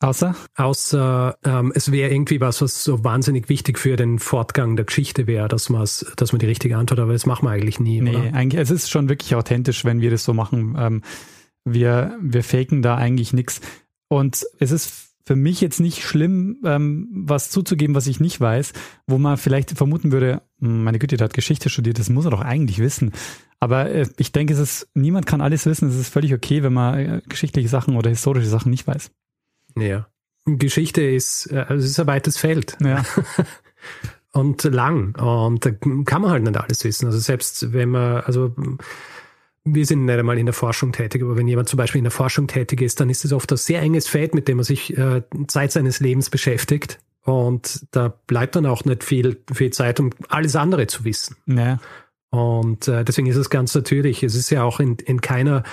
Außer? 0.00 0.34
Außer 0.56 1.36
ähm, 1.44 1.72
es 1.74 1.92
wäre 1.92 2.10
irgendwie 2.10 2.40
was, 2.40 2.62
was 2.62 2.82
so 2.82 3.04
wahnsinnig 3.04 3.50
wichtig 3.50 3.78
für 3.78 3.96
den 3.96 4.18
Fortgang 4.18 4.76
der 4.76 4.86
Geschichte 4.86 5.26
wäre, 5.26 5.46
dass, 5.46 5.66
dass 6.16 6.32
man 6.32 6.38
die 6.38 6.46
richtige 6.46 6.76
Antwort, 6.78 7.00
aber 7.00 7.12
das 7.12 7.26
machen 7.26 7.46
wir 7.46 7.50
eigentlich 7.50 7.80
nie. 7.80 8.00
Nee, 8.00 8.16
oder? 8.16 8.34
eigentlich, 8.34 8.60
es 8.60 8.70
ist 8.70 8.90
schon 8.90 9.10
wirklich 9.10 9.34
authentisch, 9.34 9.84
wenn 9.84 10.00
wir 10.00 10.10
das 10.10 10.24
so 10.24 10.32
machen. 10.32 10.74
Ähm, 10.78 11.02
wir, 11.64 12.16
wir 12.22 12.42
faken 12.42 12.80
da 12.80 12.96
eigentlich 12.96 13.34
nichts. 13.34 13.60
Und 14.08 14.46
es 14.58 14.70
ist 14.70 15.10
für 15.26 15.36
mich 15.36 15.60
jetzt 15.60 15.80
nicht 15.80 16.02
schlimm, 16.02 16.58
ähm, 16.64 17.08
was 17.12 17.50
zuzugeben, 17.50 17.94
was 17.94 18.06
ich 18.06 18.20
nicht 18.20 18.40
weiß, 18.40 18.72
wo 19.06 19.18
man 19.18 19.36
vielleicht 19.36 19.70
vermuten 19.72 20.12
würde, 20.12 20.42
hm, 20.60 20.82
meine 20.82 20.98
Güte, 20.98 21.18
der 21.18 21.26
hat 21.26 21.34
Geschichte 21.34 21.68
studiert, 21.68 21.98
das 21.98 22.08
muss 22.08 22.24
er 22.24 22.30
doch 22.30 22.40
eigentlich 22.40 22.78
wissen. 22.78 23.12
Aber 23.60 23.90
äh, 23.90 24.08
ich 24.16 24.32
denke, 24.32 24.54
es 24.54 24.58
ist, 24.58 24.88
niemand 24.94 25.26
kann 25.26 25.42
alles 25.42 25.66
wissen. 25.66 25.90
Es 25.90 25.96
ist 25.96 26.08
völlig 26.08 26.32
okay, 26.32 26.62
wenn 26.62 26.72
man 26.72 26.98
äh, 26.98 27.22
geschichtliche 27.28 27.68
Sachen 27.68 27.96
oder 27.96 28.08
historische 28.08 28.48
Sachen 28.48 28.70
nicht 28.70 28.86
weiß. 28.86 29.10
Ja. 29.76 30.08
Geschichte 30.46 31.02
ist, 31.02 31.50
äh, 31.52 31.64
also 31.68 31.84
es 31.84 31.90
ist 31.90 32.00
ein 32.00 32.06
weites 32.06 32.36
Feld. 32.36 32.76
Ja. 32.80 33.04
und 34.32 34.62
lang. 34.64 35.14
Und 35.16 35.64
da 35.66 35.70
kann 35.70 36.22
man 36.22 36.30
halt 36.30 36.44
nicht 36.44 36.56
alles 36.56 36.84
wissen. 36.84 37.06
Also 37.06 37.18
selbst 37.18 37.72
wenn 37.72 37.90
man, 37.90 38.22
also 38.22 38.54
wir 39.64 39.86
sind 39.86 40.04
nicht 40.04 40.18
einmal 40.18 40.38
in 40.38 40.46
der 40.46 40.52
Forschung 40.52 40.92
tätig, 40.92 41.22
aber 41.22 41.36
wenn 41.36 41.48
jemand 41.48 41.68
zum 41.68 41.76
Beispiel 41.76 41.98
in 41.98 42.04
der 42.04 42.10
Forschung 42.10 42.46
tätig 42.46 42.80
ist, 42.80 43.00
dann 43.00 43.10
ist 43.10 43.24
es 43.24 43.32
oft 43.32 43.50
ein 43.52 43.58
sehr 43.58 43.82
enges 43.82 44.08
Feld, 44.08 44.34
mit 44.34 44.48
dem 44.48 44.58
man 44.58 44.64
sich 44.64 44.96
äh, 44.96 45.22
Zeit 45.48 45.72
seines 45.72 46.00
Lebens 46.00 46.30
beschäftigt. 46.30 46.98
Und 47.22 47.86
da 47.90 48.08
bleibt 48.26 48.56
dann 48.56 48.66
auch 48.66 48.84
nicht 48.84 49.04
viel, 49.04 49.42
viel 49.52 49.70
Zeit, 49.70 50.00
um 50.00 50.10
alles 50.28 50.56
andere 50.56 50.86
zu 50.86 51.04
wissen. 51.04 51.36
Ja. 51.46 51.78
Und 52.30 52.88
äh, 52.88 53.04
deswegen 53.04 53.26
ist 53.26 53.36
es 53.36 53.50
ganz 53.50 53.74
natürlich. 53.74 54.22
Es 54.22 54.34
ist 54.34 54.50
ja 54.50 54.62
auch 54.62 54.80
in, 54.80 54.96
in 54.96 55.20
keiner 55.20 55.64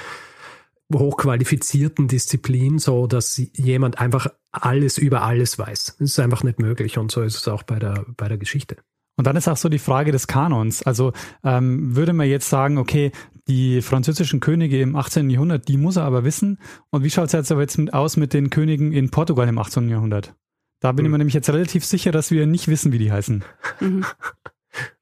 hochqualifizierten 0.93 2.07
Disziplin 2.07 2.79
so, 2.79 3.07
dass 3.07 3.41
jemand 3.53 3.99
einfach 3.99 4.27
alles 4.51 4.97
über 4.97 5.23
alles 5.23 5.59
weiß. 5.59 5.97
Das 5.99 6.09
ist 6.09 6.19
einfach 6.19 6.43
nicht 6.43 6.59
möglich. 6.59 6.97
Und 6.97 7.11
so 7.11 7.21
ist 7.21 7.35
es 7.35 7.47
auch 7.47 7.63
bei 7.63 7.79
der, 7.79 8.05
bei 8.15 8.27
der 8.27 8.37
Geschichte. 8.37 8.77
Und 9.17 9.25
dann 9.25 9.35
ist 9.35 9.47
auch 9.47 9.57
so 9.57 9.67
die 9.67 9.79
Frage 9.79 10.11
des 10.11 10.27
Kanons. 10.27 10.83
Also 10.83 11.11
ähm, 11.43 11.95
würde 11.95 12.13
man 12.13 12.29
jetzt 12.29 12.49
sagen, 12.49 12.77
okay, 12.77 13.11
die 13.47 13.81
französischen 13.81 14.39
Könige 14.39 14.79
im 14.79 14.95
18. 14.95 15.29
Jahrhundert, 15.29 15.67
die 15.67 15.77
muss 15.77 15.95
er 15.95 16.03
aber 16.03 16.23
wissen. 16.23 16.59
Und 16.91 17.03
wie 17.03 17.09
schaut 17.09 17.27
es 17.27 17.31
jetzt 17.31 17.51
aber 17.51 17.61
jetzt 17.61 17.77
mit, 17.77 17.93
aus 17.93 18.15
mit 18.15 18.33
den 18.33 18.49
Königen 18.49 18.93
in 18.93 19.09
Portugal 19.09 19.47
im 19.47 19.57
18. 19.57 19.89
Jahrhundert? 19.89 20.35
Da 20.79 20.91
bin 20.91 21.05
ich 21.05 21.11
mir 21.11 21.17
nämlich 21.17 21.33
jetzt 21.33 21.49
relativ 21.49 21.83
sicher, 21.83 22.11
dass 22.11 22.29
wir 22.29 22.45
nicht 22.45 22.67
wissen, 22.67 22.91
wie 22.91 22.99
die 22.99 23.11
heißen. 23.11 23.43
Mhm. 23.79 24.05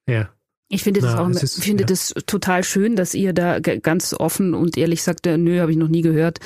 Ja. 0.08 0.30
Ich 0.68 0.82
finde 0.82 1.00
das 1.00 1.14
Na, 1.14 1.22
auch, 1.22 1.28
ist, 1.30 1.62
finde 1.62 1.82
ja. 1.82 1.86
das 1.86 2.12
total 2.26 2.64
schön, 2.64 2.96
dass 2.96 3.14
ihr 3.14 3.32
da 3.32 3.60
ganz 3.60 4.14
offen 4.14 4.54
und 4.54 4.76
ehrlich 4.76 5.02
sagt, 5.02 5.26
äh, 5.26 5.38
nö, 5.38 5.60
habe 5.60 5.70
ich 5.70 5.76
noch 5.76 5.88
nie 5.88 6.02
gehört. 6.02 6.40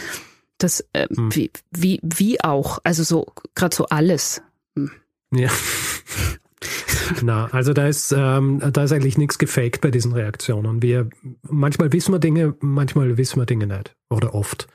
Das 0.59 0.85
äh, 0.93 1.09
hm. 1.09 1.35
wie, 1.35 1.51
wie 1.71 2.01
wie 2.03 2.43
auch, 2.43 2.81
also 2.85 3.03
so 3.03 3.27
gerade 3.55 3.75
so 3.75 3.87
alles. 3.87 4.43
Hm. 4.77 4.91
Ja. 5.33 5.49
Na, 7.23 7.47
also 7.47 7.73
da 7.73 7.89
ist, 7.89 8.13
ähm, 8.13 8.61
da 8.73 8.85
ist 8.85 8.93
eigentlich 8.93 9.19
nichts 9.19 9.39
gefaked 9.39 9.81
bei 9.81 9.91
diesen 9.91 10.13
Reaktionen. 10.13 10.83
Wir, 10.83 11.09
manchmal 11.43 11.93
wissen 11.93 12.13
wir 12.13 12.19
Dinge, 12.19 12.55
manchmal 12.61 13.17
wissen 13.17 13.41
wir 13.41 13.47
Dinge 13.47 13.67
nicht. 13.67 13.97
Oder 14.11 14.35
oft. 14.35 14.69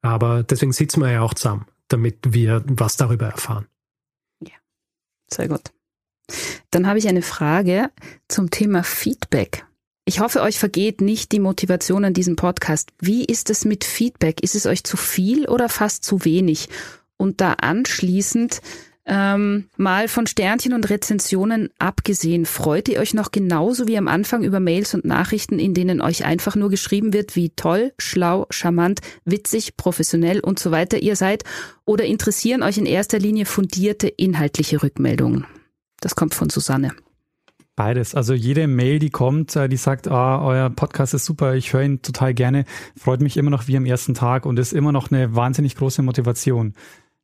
Aber 0.00 0.42
deswegen 0.42 0.72
sitzen 0.72 1.00
wir 1.00 1.10
ja 1.10 1.22
auch 1.22 1.34
zusammen, 1.34 1.66
damit 1.88 2.18
wir 2.28 2.62
was 2.66 2.96
darüber 2.96 3.26
erfahren. 3.26 3.66
Ja, 4.40 4.54
sehr 5.28 5.48
gut. 5.48 5.73
Dann 6.70 6.86
habe 6.86 6.98
ich 6.98 7.08
eine 7.08 7.22
Frage 7.22 7.90
zum 8.28 8.50
Thema 8.50 8.82
Feedback. 8.82 9.64
Ich 10.06 10.20
hoffe, 10.20 10.42
euch 10.42 10.58
vergeht 10.58 11.00
nicht 11.00 11.32
die 11.32 11.40
Motivation 11.40 12.04
an 12.04 12.12
diesem 12.12 12.36
Podcast. 12.36 12.90
Wie 13.00 13.24
ist 13.24 13.48
es 13.48 13.64
mit 13.64 13.84
Feedback? 13.84 14.42
Ist 14.42 14.54
es 14.54 14.66
euch 14.66 14.84
zu 14.84 14.96
viel 14.96 15.48
oder 15.48 15.68
fast 15.68 16.04
zu 16.04 16.24
wenig? 16.24 16.68
Und 17.16 17.40
da 17.40 17.54
anschließend 17.54 18.60
ähm, 19.06 19.68
mal 19.76 20.08
von 20.08 20.26
Sternchen 20.26 20.72
und 20.72 20.88
Rezensionen 20.88 21.70
abgesehen, 21.78 22.46
freut 22.46 22.88
ihr 22.88 23.00
euch 23.00 23.14
noch 23.14 23.32
genauso 23.32 23.86
wie 23.86 23.98
am 23.98 24.08
Anfang 24.08 24.44
über 24.44 24.60
Mails 24.60 24.94
und 24.94 25.04
Nachrichten, 25.04 25.58
in 25.58 25.74
denen 25.74 26.00
euch 26.00 26.24
einfach 26.24 26.56
nur 26.56 26.70
geschrieben 26.70 27.12
wird, 27.12 27.36
wie 27.36 27.50
toll, 27.50 27.92
schlau, 27.98 28.46
charmant, 28.50 29.00
witzig, 29.24 29.76
professionell 29.76 30.40
und 30.40 30.58
so 30.58 30.70
weiter 30.70 30.98
ihr 30.98 31.16
seid? 31.16 31.44
Oder 31.84 32.04
interessieren 32.04 32.62
euch 32.62 32.78
in 32.78 32.86
erster 32.86 33.18
Linie 33.18 33.46
fundierte 33.46 34.08
inhaltliche 34.08 34.82
Rückmeldungen? 34.82 35.46
Das 36.04 36.14
kommt 36.14 36.34
von 36.34 36.50
Susanne. 36.50 36.92
Beides. 37.76 38.14
Also 38.14 38.34
jede 38.34 38.66
Mail, 38.66 38.98
die 38.98 39.08
kommt, 39.08 39.56
äh, 39.56 39.70
die 39.70 39.78
sagt, 39.78 40.06
ah, 40.06 40.44
euer 40.44 40.68
Podcast 40.68 41.14
ist 41.14 41.24
super, 41.24 41.54
ich 41.54 41.72
höre 41.72 41.82
ihn 41.82 42.02
total 42.02 42.34
gerne, 42.34 42.66
freut 42.94 43.22
mich 43.22 43.38
immer 43.38 43.50
noch 43.50 43.68
wie 43.68 43.76
am 43.78 43.86
ersten 43.86 44.12
Tag 44.12 44.44
und 44.44 44.58
ist 44.58 44.74
immer 44.74 44.92
noch 44.92 45.10
eine 45.10 45.34
wahnsinnig 45.34 45.76
große 45.76 46.02
Motivation. 46.02 46.74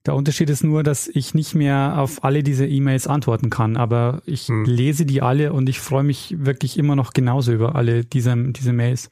Der 0.07 0.15
Unterschied 0.15 0.49
ist 0.49 0.65
nur, 0.65 0.83
dass 0.83 1.09
ich 1.09 1.35
nicht 1.35 1.55
mehr 1.55 1.97
auf 1.99 2.25
alle 2.25 2.43
diese 2.43 2.67
E-Mails 2.67 3.07
antworten 3.07 3.51
kann, 3.51 3.77
aber 3.77 4.23
ich 4.25 4.49
hm. 4.49 4.65
lese 4.65 5.05
die 5.05 5.21
alle 5.21 5.53
und 5.53 5.69
ich 5.69 5.79
freue 5.79 6.03
mich 6.03 6.35
wirklich 6.39 6.79
immer 6.79 6.97
noch 6.97 7.13
genauso 7.13 7.53
über 7.53 7.75
alle 7.75 8.07
diese, 8.07 8.35
diese 8.35 8.73
Mails. 8.73 9.11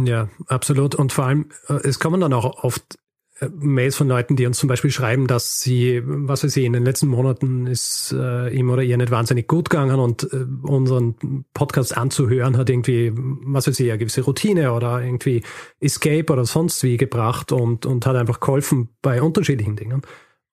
Ja, 0.00 0.28
absolut. 0.46 0.94
Und 0.94 1.12
vor 1.12 1.26
allem, 1.26 1.46
äh, 1.66 1.80
es 1.82 1.98
kommen 1.98 2.20
dann 2.20 2.32
auch 2.32 2.62
oft 2.62 2.96
Mails 3.40 3.96
von 3.96 4.08
Leuten, 4.08 4.36
die 4.36 4.46
uns 4.46 4.58
zum 4.58 4.68
Beispiel 4.68 4.92
schreiben, 4.92 5.26
dass 5.26 5.60
sie, 5.60 6.02
was 6.04 6.44
weiß 6.44 6.56
ich, 6.56 6.64
in 6.64 6.72
den 6.72 6.84
letzten 6.84 7.08
Monaten 7.08 7.66
ist 7.66 8.14
äh, 8.16 8.48
ihm 8.50 8.70
oder 8.70 8.82
ihr 8.82 8.96
nicht 8.96 9.10
wahnsinnig 9.10 9.48
gut 9.48 9.70
gegangen 9.70 9.98
und 9.98 10.22
äh, 10.32 10.46
unseren 10.62 11.44
Podcast 11.52 11.96
anzuhören 11.96 12.56
hat 12.56 12.70
irgendwie, 12.70 13.12
was 13.14 13.66
weiß 13.66 13.80
ich, 13.80 13.90
eine 13.90 13.98
gewisse 13.98 14.22
Routine 14.22 14.72
oder 14.72 15.02
irgendwie 15.02 15.42
Escape 15.80 16.32
oder 16.32 16.44
sonst 16.44 16.82
wie 16.84 16.96
gebracht 16.96 17.50
und, 17.50 17.86
und 17.86 18.06
hat 18.06 18.14
einfach 18.14 18.38
geholfen 18.38 18.90
bei 19.02 19.20
unterschiedlichen 19.20 19.74
Dingen. 19.74 20.02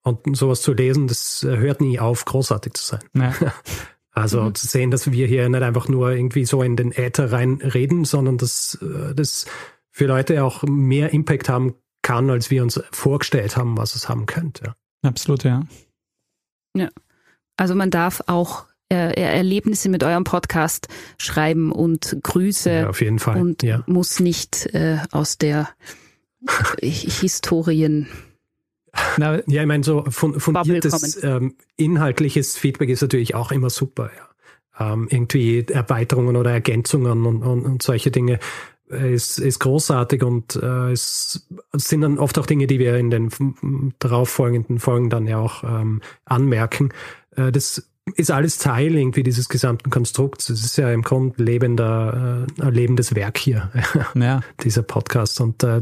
Und 0.02 0.36
sowas 0.36 0.60
zu 0.62 0.72
lesen, 0.72 1.06
das 1.06 1.46
hört 1.48 1.80
nie 1.80 2.00
auf, 2.00 2.24
großartig 2.24 2.74
zu 2.74 2.84
sein. 2.84 3.00
Ja. 3.14 3.32
Also 4.14 4.42
mhm. 4.42 4.54
zu 4.54 4.66
sehen, 4.66 4.90
dass 4.90 5.10
wir 5.10 5.26
hier 5.26 5.48
nicht 5.48 5.62
einfach 5.62 5.88
nur 5.88 6.10
irgendwie 6.10 6.44
so 6.44 6.62
in 6.62 6.76
den 6.76 6.92
Äther 6.92 7.32
rein 7.32 7.62
reden, 7.62 8.04
sondern 8.04 8.36
dass 8.36 8.78
äh, 8.82 9.14
das 9.14 9.46
für 9.90 10.04
Leute 10.04 10.44
auch 10.44 10.64
mehr 10.64 11.14
Impact 11.14 11.48
haben 11.48 11.76
kann, 12.02 12.30
als 12.30 12.50
wir 12.50 12.62
uns 12.62 12.80
vorgestellt 12.90 13.56
haben, 13.56 13.76
was 13.76 13.94
es 13.94 14.08
haben 14.08 14.26
könnte. 14.26 14.74
Absolut, 15.02 15.44
ja. 15.44 15.62
Ja. 16.76 16.88
Also 17.56 17.74
man 17.74 17.90
darf 17.90 18.22
auch 18.26 18.66
äh, 18.92 19.14
Erlebnisse 19.14 19.88
mit 19.88 20.04
eurem 20.04 20.24
Podcast 20.24 20.88
schreiben 21.18 21.72
und 21.72 22.18
Grüße. 22.22 22.70
Ja, 22.70 22.88
auf 22.88 23.00
jeden 23.00 23.18
Fall. 23.18 23.40
Und 23.40 23.62
ja. 23.62 23.82
muss 23.86 24.20
nicht 24.20 24.66
äh, 24.74 24.98
aus 25.10 25.38
der 25.38 25.68
Historien. 26.82 28.08
Na, 29.16 29.40
ja, 29.46 29.62
ich 29.62 29.66
meine, 29.66 29.84
so 29.84 30.04
fundiertes 30.10 31.22
ähm, 31.24 31.54
inhaltliches 31.76 32.58
Feedback 32.58 32.90
ist 32.90 33.00
natürlich 33.00 33.34
auch 33.34 33.50
immer 33.50 33.70
super, 33.70 34.10
ja. 34.14 34.28
Ähm, 34.78 35.06
irgendwie 35.10 35.66
Erweiterungen 35.68 36.36
oder 36.36 36.50
Ergänzungen 36.50 37.26
und, 37.26 37.42
und, 37.42 37.64
und 37.64 37.82
solche 37.82 38.10
Dinge 38.10 38.38
ist, 38.92 39.38
ist 39.38 39.58
großartig 39.60 40.22
und 40.22 40.56
äh, 40.56 40.92
es 40.92 41.46
sind 41.72 42.02
dann 42.02 42.18
oft 42.18 42.38
auch 42.38 42.46
Dinge, 42.46 42.66
die 42.66 42.78
wir 42.78 42.96
in 42.96 43.10
den 43.10 43.30
darauffolgenden 43.98 44.78
Folgen 44.78 45.10
dann 45.10 45.26
ja 45.26 45.38
auch 45.38 45.64
ähm, 45.64 46.00
anmerken. 46.24 46.90
Äh, 47.36 47.52
das 47.52 47.88
ist 48.16 48.30
alles 48.30 48.58
Teil 48.58 48.96
irgendwie 48.96 49.22
dieses 49.22 49.48
gesamten 49.48 49.90
Konstrukts. 49.90 50.50
Es 50.50 50.64
ist 50.64 50.76
ja 50.76 50.90
im 50.90 51.02
Grunde 51.02 51.42
lebender, 51.42 52.46
äh, 52.58 52.62
ein 52.62 52.74
lebendes 52.74 53.14
Werk 53.14 53.38
hier, 53.38 53.70
ja. 54.14 54.40
dieser 54.62 54.82
Podcast. 54.82 55.40
Und 55.40 55.62
äh, 55.62 55.80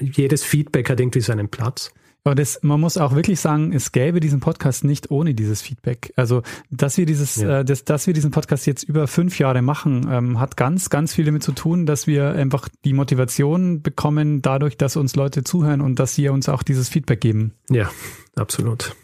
jedes 0.00 0.42
Feedback 0.42 0.90
hat 0.90 1.00
irgendwie 1.00 1.20
seinen 1.20 1.48
Platz. 1.48 1.92
Aber 2.26 2.34
das, 2.34 2.60
man 2.62 2.80
muss 2.80 2.96
auch 2.96 3.14
wirklich 3.14 3.38
sagen, 3.38 3.74
es 3.74 3.92
gäbe 3.92 4.18
diesen 4.18 4.40
Podcast 4.40 4.82
nicht 4.82 5.10
ohne 5.10 5.34
dieses 5.34 5.60
Feedback. 5.60 6.10
Also, 6.16 6.42
dass 6.70 6.96
wir 6.96 7.04
dieses, 7.04 7.36
ja. 7.36 7.60
äh, 7.60 7.64
dass, 7.66 7.84
dass 7.84 8.06
wir 8.06 8.14
diesen 8.14 8.30
Podcast 8.30 8.66
jetzt 8.66 8.82
über 8.82 9.06
fünf 9.06 9.38
Jahre 9.38 9.60
machen, 9.60 10.08
ähm, 10.10 10.40
hat 10.40 10.56
ganz, 10.56 10.88
ganz 10.88 11.12
viel 11.12 11.26
damit 11.26 11.42
zu 11.42 11.52
tun, 11.52 11.84
dass 11.84 12.06
wir 12.06 12.30
einfach 12.30 12.70
die 12.86 12.94
Motivation 12.94 13.82
bekommen, 13.82 14.40
dadurch, 14.40 14.78
dass 14.78 14.96
uns 14.96 15.16
Leute 15.16 15.44
zuhören 15.44 15.82
und 15.82 15.98
dass 15.98 16.14
sie 16.14 16.30
uns 16.30 16.48
auch 16.48 16.62
dieses 16.62 16.88
Feedback 16.88 17.20
geben. 17.20 17.52
Ja, 17.68 17.90
absolut. 18.36 18.96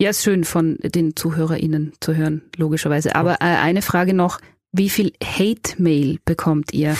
Ja, 0.00 0.10
ist 0.10 0.24
schön 0.24 0.44
von 0.44 0.78
den 0.82 1.14
ZuhörerInnen 1.14 1.92
zu 2.00 2.14
hören, 2.14 2.40
logischerweise. 2.56 3.16
Aber 3.16 3.34
äh, 3.34 3.44
eine 3.44 3.82
Frage 3.82 4.14
noch, 4.14 4.40
wie 4.72 4.88
viel 4.88 5.12
Hate-Mail 5.22 6.20
bekommt 6.24 6.72
ihr? 6.72 6.96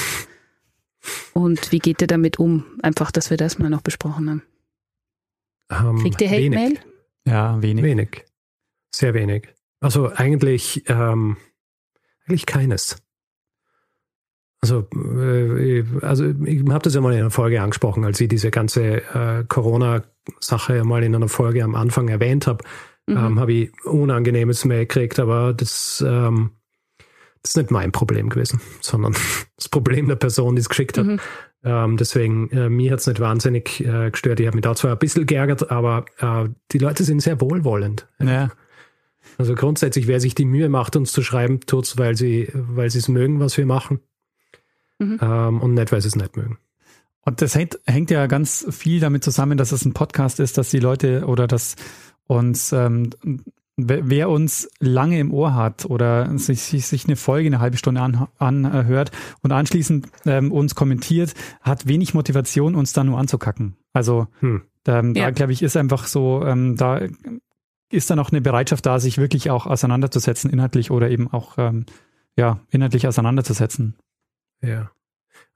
Und 1.33 1.73
wie 1.73 1.79
geht 1.79 2.03
ihr 2.03 2.09
damit 2.09 2.39
um? 2.39 2.65
Einfach, 2.83 3.11
dass 3.11 3.31
wir 3.31 3.39
das 3.39 3.59
mal 3.59 3.71
noch 3.71 3.83
besprochen 3.83 4.29
haben. 4.29 4.43
Ähm, 5.71 5.99
Kriegt 5.99 6.21
ihr 6.21 6.31
Hate 6.31 6.51
Mail? 6.51 6.79
Ja, 7.27 7.61
wenig. 7.61 7.85
Wenig. 7.85 8.25
Sehr 8.95 9.15
wenig. 9.15 9.49
Also 9.81 10.11
eigentlich, 10.11 10.85
ähm, 10.89 11.37
eigentlich 12.27 12.47
keines. 12.47 12.97
Also, 14.61 14.89
äh, 14.95 15.85
also 16.03 16.25
ich 16.45 16.61
habe 16.69 16.83
das 16.83 16.95
ja 16.95 17.01
mal 17.01 17.13
in 17.13 17.21
einer 17.21 17.31
Folge 17.31 17.61
angesprochen, 17.61 18.05
als 18.05 18.21
ich 18.21 18.29
diese 18.29 18.51
ganze 18.51 19.03
äh, 19.15 19.45
Corona-Sache 19.47 20.83
mal 20.85 21.03
in 21.03 21.15
einer 21.15 21.29
Folge 21.29 21.63
am 21.63 21.75
Anfang 21.75 22.09
erwähnt 22.09 22.47
habe, 22.47 22.65
mhm. 23.07 23.17
ähm, 23.17 23.41
habe 23.41 23.53
ich 23.53 23.85
unangenehmes 23.85 24.65
Mail 24.65 24.87
gekriegt, 24.87 25.19
aber 25.19 25.53
das, 25.53 26.03
ähm, 26.07 26.53
das 27.43 27.51
ist 27.51 27.57
nicht 27.57 27.71
mein 27.71 27.93
Problem 27.93 28.29
gewesen, 28.29 28.61
sondern 28.81 29.15
das 29.57 29.69
Problem 29.69 30.09
der 30.09 30.17
Person, 30.17 30.57
die 30.57 30.61
es 30.61 30.69
geschickt 30.69 30.99
hat. 30.99 31.07
Mhm. 31.07 31.21
Ähm, 31.67 31.97
deswegen, 31.97 32.49
äh, 32.51 32.69
mir 32.69 32.93
hat's 32.93 33.09
nicht 33.09 33.19
wahnsinnig 33.19 33.85
äh, 33.85 34.13
gestört. 34.13 34.39
Ich 34.39 34.47
habe 34.47 34.57
mich 34.57 34.63
da 34.63 34.77
zwar 34.77 34.93
ein 34.93 34.99
bisschen 34.99 35.27
geärgert, 35.27 35.69
aber 35.73 36.05
äh, 36.19 36.49
die 36.71 36.79
Leute 36.79 37.03
sind 37.03 37.21
sehr 37.21 37.41
wohlwollend. 37.41 38.07
Ja. 38.21 38.53
Also 39.37 39.57
grundsätzlich, 39.57 40.07
wer 40.07 40.21
sich 40.21 40.37
die 40.37 40.45
Mühe 40.45 40.69
macht, 40.69 40.95
uns 40.95 41.11
zu 41.11 41.23
schreiben, 41.23 41.59
tut's, 41.61 41.99
weil 41.99 42.17
sie, 42.17 42.49
weil 42.55 42.89
sie 42.91 42.99
es 42.99 43.09
mögen, 43.09 43.41
was 43.41 43.57
wir 43.59 43.67
machen. 43.67 43.99
Mhm. 45.01 45.19
Ähm, 45.21 45.61
und 45.61 45.75
nicht, 45.75 45.91
weil 45.91 46.01
sie 46.01 46.07
es 46.07 46.15
nicht 46.15 46.37
mögen. 46.37 46.59
Und 47.23 47.43
das 47.43 47.57
hängt, 47.57 47.81
hängt 47.85 48.13
ja 48.13 48.29
ganz 48.29 48.65
viel 48.71 49.01
damit 49.01 49.25
zusammen, 49.25 49.59
dass 49.59 49.73
es 49.73 49.85
ein 49.85 49.93
Podcast 49.93 50.39
ist, 50.39 50.59
dass 50.59 50.71
die 50.71 50.79
Leute 50.79 51.27
oder 51.27 51.49
dass 51.49 51.75
uns, 52.29 52.73
ähm, 52.73 53.11
wer 53.77 54.31
uns 54.31 54.69
lange 54.81 55.19
im 55.21 55.33
Ohr 55.35 55.55
hat 55.55 55.85
oder 55.85 56.39
sich, 56.39 56.63
sich, 56.63 56.87
sich 56.87 57.05
eine 57.05 57.17
Folge 57.17 57.47
eine 57.49 57.61
halbe 57.61 57.77
Stunde 57.77 58.01
an- 58.01 58.27
anhört 58.39 59.11
und 59.43 59.53
anschließend 59.53 60.09
ähm, 60.25 60.51
uns 60.51 60.75
kommentiert, 60.75 61.35
hat 61.61 61.87
wenig 61.87 62.15
Motivation, 62.15 62.75
uns 62.75 62.93
da 62.95 63.05
nur 63.05 63.19
anzukacken. 63.19 63.77
Also 63.93 64.29
Hm. 64.41 64.63
ähm, 64.87 65.15
da 65.15 65.21
Ja. 65.21 65.31
glaube 65.31 65.53
ich, 65.53 65.63
ist 65.63 65.77
einfach 65.77 66.07
so, 66.07 66.43
ähm, 66.45 66.77
da 66.77 67.01
ist 67.91 68.11
dann 68.11 68.19
auch 68.19 68.31
eine 68.33 68.41
Bereitschaft 68.41 68.85
da, 68.87 68.99
sich 68.99 69.19
wirklich 69.19 69.51
auch 69.51 69.67
auseinanderzusetzen, 69.67 70.51
inhaltlich 70.51 70.91
oder 70.91 71.11
eben 71.11 71.31
auch 71.31 71.59
ähm, 71.59 71.85
ja, 72.37 72.61
inhaltlich 72.71 73.07
auseinanderzusetzen. 73.07 73.95
Ja. 74.63 74.91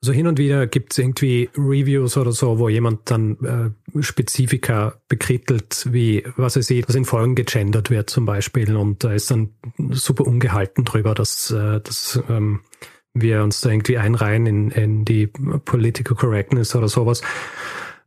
Also 0.03 0.15
hin 0.15 0.27
und 0.27 0.39
wieder 0.39 0.67
gibt 0.67 0.93
es 0.93 0.99
irgendwie 0.99 1.51
Reviews 1.55 2.17
oder 2.17 2.33
so, 2.33 2.59
wo 2.59 2.71
jemand 2.71 3.11
dann 3.11 3.75
äh, 3.95 4.03
Spezifika 4.03 4.95
bekrittelt, 5.09 5.89
wie 5.91 6.25
was 6.37 6.57
er 6.57 6.63
sieht, 6.63 6.89
was 6.89 6.95
in 6.95 7.05
Folgen 7.05 7.35
gegendert 7.35 7.91
wird 7.91 8.09
zum 8.09 8.25
Beispiel. 8.25 8.77
Und 8.77 9.05
da 9.05 9.13
ist 9.13 9.31
dann 9.31 9.51
super 9.91 10.27
ungehalten 10.27 10.87
drüber, 10.87 11.15
dass, 11.15 11.51
äh, 11.51 11.81
dass 11.81 12.19
ähm, 12.31 12.61
wir 13.13 13.43
uns 13.43 13.61
da 13.61 13.69
irgendwie 13.69 13.99
einreihen 13.99 14.47
in, 14.47 14.71
in 14.71 15.05
die 15.05 15.27
Political 15.27 16.17
Correctness 16.17 16.75
oder 16.75 16.89
sowas. 16.89 17.21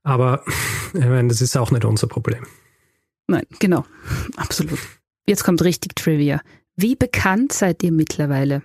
Aber 0.02 0.44
ich 0.96 1.00
meine, 1.00 1.28
das 1.28 1.42
ist 1.42 1.56
auch 1.56 1.70
nicht 1.70 1.86
unser 1.86 2.08
Problem. 2.08 2.44
Nein, 3.28 3.46
genau. 3.60 3.86
Absolut. 4.36 4.80
Jetzt 5.28 5.44
kommt 5.44 5.64
richtig 5.64 5.96
Trivia. 5.96 6.42
Wie 6.76 6.96
bekannt 6.96 7.54
seid 7.54 7.84
ihr 7.84 7.92
mittlerweile? 7.92 8.64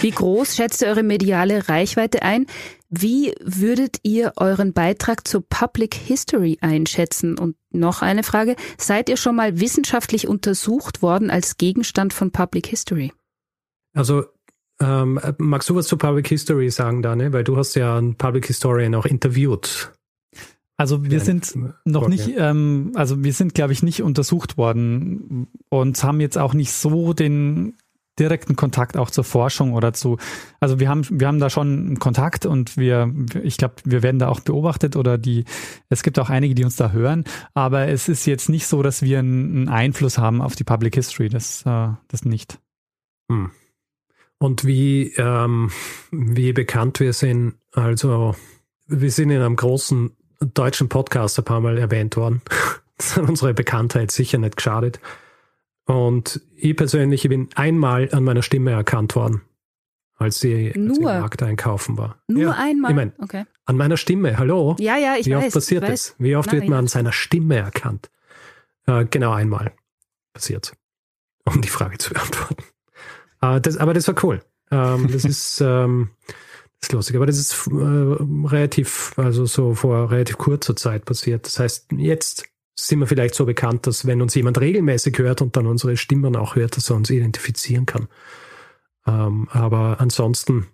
Wie 0.00 0.10
groß 0.10 0.54
schätzt 0.54 0.82
ihr 0.82 0.88
eure 0.88 1.02
mediale 1.02 1.68
Reichweite 1.68 2.22
ein? 2.22 2.46
Wie 2.88 3.34
würdet 3.42 3.98
ihr 4.04 4.32
euren 4.36 4.72
Beitrag 4.72 5.26
zur 5.26 5.44
Public 5.46 5.94
History 5.94 6.56
einschätzen? 6.60 7.36
Und 7.36 7.56
noch 7.70 8.00
eine 8.00 8.22
Frage. 8.22 8.56
Seid 8.78 9.08
ihr 9.08 9.16
schon 9.16 9.36
mal 9.36 9.60
wissenschaftlich 9.60 10.28
untersucht 10.28 11.02
worden 11.02 11.30
als 11.30 11.58
Gegenstand 11.58 12.12
von 12.12 12.30
Public 12.30 12.66
History? 12.66 13.12
Also 13.94 14.24
ähm, 14.80 15.20
magst 15.38 15.68
du 15.68 15.74
was 15.74 15.88
zur 15.88 15.98
Public 15.98 16.28
History 16.28 16.70
sagen, 16.70 17.02
Daniel? 17.02 17.32
Weil 17.32 17.44
du 17.44 17.56
hast 17.56 17.74
ja 17.74 17.98
einen 17.98 18.14
Public 18.14 18.46
Historian 18.46 18.94
auch 18.94 19.06
interviewt. 19.06 19.92
Also 20.76 21.04
wir 21.04 21.18
sind 21.18 21.58
noch 21.84 22.02
okay. 22.02 22.10
nicht, 22.10 22.34
ähm, 22.38 22.92
also 22.94 23.24
wir 23.24 23.32
sind, 23.32 23.52
glaube 23.52 23.72
ich, 23.72 23.82
nicht 23.82 24.00
untersucht 24.00 24.56
worden 24.56 25.48
und 25.68 26.02
haben 26.04 26.20
jetzt 26.20 26.38
auch 26.38 26.54
nicht 26.54 26.72
so 26.72 27.12
den 27.12 27.74
direkten 28.18 28.56
Kontakt 28.56 28.96
auch 28.96 29.10
zur 29.10 29.24
Forschung 29.24 29.72
oder 29.72 29.92
zu, 29.92 30.18
also 30.60 30.80
wir 30.80 30.88
haben, 30.88 31.06
wir 31.10 31.26
haben 31.26 31.38
da 31.38 31.50
schon 31.50 31.68
einen 31.68 31.98
Kontakt 31.98 32.46
und 32.46 32.76
wir, 32.76 33.12
ich 33.42 33.56
glaube, 33.56 33.74
wir 33.84 34.02
werden 34.02 34.18
da 34.18 34.28
auch 34.28 34.40
beobachtet 34.40 34.96
oder 34.96 35.18
die, 35.18 35.44
es 35.88 36.02
gibt 36.02 36.18
auch 36.18 36.30
einige, 36.30 36.54
die 36.54 36.64
uns 36.64 36.76
da 36.76 36.92
hören, 36.92 37.24
aber 37.54 37.88
es 37.88 38.08
ist 38.08 38.26
jetzt 38.26 38.48
nicht 38.48 38.66
so, 38.66 38.82
dass 38.82 39.02
wir 39.02 39.18
einen 39.18 39.68
Einfluss 39.68 40.18
haben 40.18 40.40
auf 40.40 40.56
die 40.56 40.64
Public 40.64 40.94
History, 40.94 41.28
das, 41.28 41.62
äh, 41.66 41.88
das 42.08 42.24
nicht. 42.24 42.58
Hm. 43.30 43.50
Und 44.38 44.64
wie, 44.64 45.12
ähm, 45.16 45.70
wie 46.10 46.52
bekannt 46.52 47.00
wir 47.00 47.12
sind, 47.12 47.54
also 47.72 48.36
wir 48.86 49.10
sind 49.10 49.30
in 49.30 49.40
einem 49.40 49.56
großen 49.56 50.16
deutschen 50.40 50.88
Podcast 50.88 51.38
ein 51.38 51.44
paar 51.44 51.60
Mal 51.60 51.78
erwähnt 51.78 52.16
worden. 52.16 52.42
Das 53.00 53.16
hat 53.16 53.28
unsere 53.28 53.54
Bekanntheit 53.54 54.10
sicher 54.10 54.38
nicht 54.38 54.56
geschadet. 54.56 54.98
Und 55.88 56.42
ich 56.54 56.76
persönlich 56.76 57.26
bin 57.30 57.48
einmal 57.54 58.10
an 58.12 58.22
meiner 58.22 58.42
Stimme 58.42 58.72
erkannt 58.72 59.16
worden, 59.16 59.40
als 60.16 60.38
sie, 60.38 60.66
im? 60.68 60.92
Markt 61.00 61.42
einkaufen 61.42 61.96
war. 61.96 62.22
Nur 62.28 62.42
ja, 62.42 62.50
einmal? 62.52 62.90
Ich 62.90 62.96
mein, 62.96 63.12
okay. 63.18 63.46
an 63.64 63.76
meiner 63.78 63.96
Stimme, 63.96 64.36
hallo? 64.36 64.76
Ja, 64.78 64.98
ja, 64.98 65.16
ich 65.16 65.24
Wie 65.24 65.34
weiß. 65.34 65.46
oft 65.46 65.54
passiert 65.54 65.84
ich 65.84 65.90
das? 65.90 66.14
Wie 66.18 66.36
oft 66.36 66.48
Nein, 66.48 66.60
wird 66.60 66.68
man 66.68 66.78
an 66.80 66.86
seiner 66.88 67.12
Stimme 67.12 67.56
erkannt? 67.56 68.10
Äh, 68.86 69.06
genau 69.06 69.32
einmal 69.32 69.72
passiert, 70.34 70.72
um 71.46 71.62
die 71.62 71.68
Frage 71.68 71.96
zu 71.96 72.10
beantworten. 72.14 72.64
Äh, 73.40 73.62
das, 73.62 73.78
aber 73.78 73.94
das 73.94 74.06
war 74.08 74.22
cool. 74.22 74.42
Ähm, 74.70 75.08
das 75.10 75.24
ist 75.24 75.62
ähm, 75.62 76.10
das 76.80 76.90
ist 76.90 76.92
lustig, 76.92 77.16
aber 77.16 77.26
das 77.26 77.38
ist 77.38 77.66
äh, 77.66 78.46
relativ, 78.46 79.14
also 79.16 79.46
so 79.46 79.74
vor 79.74 80.10
relativ 80.10 80.36
kurzer 80.36 80.76
Zeit 80.76 81.06
passiert. 81.06 81.46
Das 81.46 81.58
heißt, 81.58 81.92
jetzt 81.92 82.44
sind 82.86 83.00
wir 83.00 83.06
vielleicht 83.06 83.34
so 83.34 83.44
bekannt, 83.44 83.86
dass 83.86 84.06
wenn 84.06 84.22
uns 84.22 84.34
jemand 84.34 84.60
regelmäßig 84.60 85.18
hört 85.18 85.42
und 85.42 85.56
dann 85.56 85.66
unsere 85.66 85.96
Stimmen 85.96 86.36
auch 86.36 86.54
hört, 86.54 86.76
dass 86.76 86.90
er 86.90 86.96
uns 86.96 87.10
identifizieren 87.10 87.86
kann. 87.86 88.08
Ähm, 89.06 89.48
aber 89.50 90.00
ansonsten 90.00 90.68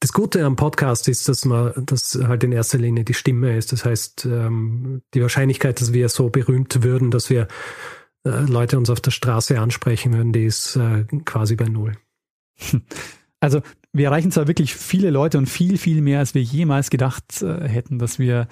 das 0.00 0.12
Gute 0.12 0.44
am 0.44 0.56
Podcast 0.56 1.08
ist, 1.08 1.28
dass 1.28 1.44
man, 1.44 1.72
dass 1.76 2.18
halt 2.22 2.44
in 2.44 2.52
erster 2.52 2.78
Linie 2.78 3.04
die 3.04 3.14
Stimme 3.14 3.56
ist. 3.56 3.72
Das 3.72 3.84
heißt, 3.84 4.26
ähm, 4.26 5.02
die 5.14 5.22
Wahrscheinlichkeit, 5.22 5.80
dass 5.80 5.92
wir 5.92 6.08
so 6.08 6.28
berühmt 6.28 6.82
würden, 6.82 7.10
dass 7.10 7.30
wir 7.30 7.48
äh, 8.24 8.30
Leute 8.30 8.78
uns 8.78 8.90
auf 8.90 9.00
der 9.00 9.10
Straße 9.10 9.58
ansprechen 9.58 10.12
würden, 10.12 10.32
die 10.32 10.44
ist 10.44 10.76
äh, 10.76 11.04
quasi 11.24 11.56
bei 11.56 11.68
null. 11.68 11.94
Also 13.40 13.62
wir 13.92 14.06
erreichen 14.06 14.32
zwar 14.32 14.48
wirklich 14.48 14.74
viele 14.74 15.10
Leute 15.10 15.38
und 15.38 15.46
viel, 15.46 15.78
viel 15.78 16.00
mehr, 16.00 16.18
als 16.18 16.34
wir 16.34 16.42
jemals 16.42 16.90
gedacht 16.90 17.40
äh, 17.40 17.68
hätten, 17.68 18.00
dass 18.00 18.18
wir 18.18 18.48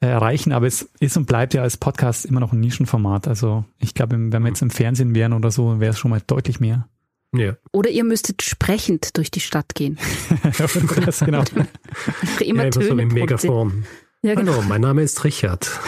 erreichen, 0.00 0.52
aber 0.52 0.66
es 0.66 0.88
ist 1.00 1.16
und 1.16 1.26
bleibt 1.26 1.54
ja 1.54 1.62
als 1.62 1.76
Podcast 1.76 2.26
immer 2.26 2.40
noch 2.40 2.52
ein 2.52 2.60
Nischenformat. 2.60 3.28
Also 3.28 3.64
ich 3.78 3.94
glaube, 3.94 4.16
wenn 4.18 4.42
wir 4.42 4.48
jetzt 4.48 4.62
im 4.62 4.70
Fernsehen 4.70 5.14
wären 5.14 5.32
oder 5.32 5.50
so, 5.50 5.80
wäre 5.80 5.92
es 5.92 5.98
schon 5.98 6.10
mal 6.10 6.22
deutlich 6.26 6.60
mehr. 6.60 6.88
Ja. 7.34 7.56
Oder 7.72 7.90
ihr 7.90 8.04
müsstet 8.04 8.42
sprechend 8.42 9.16
durch 9.16 9.30
die 9.30 9.40
Stadt 9.40 9.74
gehen. 9.74 9.98
das, 11.04 11.20
genau. 11.20 11.40
Einfach 12.20 12.40
immer 12.40 12.62
ja, 12.62 12.68
immer 12.68 12.72
so 12.72 12.80
Töne 12.80 13.06
mit. 13.06 13.12
Megafon. 13.12 13.84
Ja, 14.22 14.34
genau. 14.34 14.52
Hallo, 14.52 14.62
mein 14.68 14.80
Name 14.80 15.02
ist 15.02 15.24
Richard. 15.24 15.68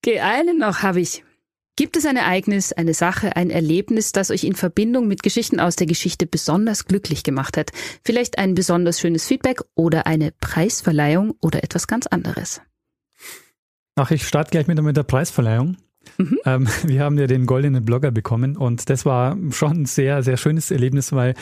Okay, 0.00 0.20
einen 0.20 0.58
noch 0.58 0.82
habe 0.82 1.00
ich. 1.00 1.24
Gibt 1.78 1.96
es 1.96 2.06
ein 2.06 2.16
Ereignis, 2.16 2.72
eine 2.72 2.92
Sache, 2.92 3.36
ein 3.36 3.50
Erlebnis, 3.50 4.10
das 4.10 4.32
euch 4.32 4.42
in 4.42 4.56
Verbindung 4.56 5.06
mit 5.06 5.22
Geschichten 5.22 5.60
aus 5.60 5.76
der 5.76 5.86
Geschichte 5.86 6.26
besonders 6.26 6.86
glücklich 6.86 7.22
gemacht 7.22 7.56
hat? 7.56 7.70
Vielleicht 8.04 8.36
ein 8.36 8.56
besonders 8.56 8.98
schönes 8.98 9.28
Feedback 9.28 9.60
oder 9.76 10.04
eine 10.04 10.32
Preisverleihung 10.40 11.36
oder 11.40 11.62
etwas 11.62 11.86
ganz 11.86 12.08
anderes? 12.08 12.60
Ach, 13.94 14.10
ich 14.10 14.26
starte 14.26 14.50
gleich 14.50 14.66
mit, 14.66 14.82
mit 14.82 14.96
der 14.96 15.04
Preisverleihung. 15.04 15.76
Mhm. 16.16 16.38
Ähm, 16.44 16.68
wir 16.82 17.04
haben 17.04 17.16
ja 17.16 17.28
den 17.28 17.46
goldenen 17.46 17.84
Blogger 17.84 18.10
bekommen 18.10 18.56
und 18.56 18.90
das 18.90 19.06
war 19.06 19.38
schon 19.52 19.82
ein 19.82 19.86
sehr, 19.86 20.24
sehr 20.24 20.36
schönes 20.36 20.72
Erlebnis, 20.72 21.12
weil 21.12 21.34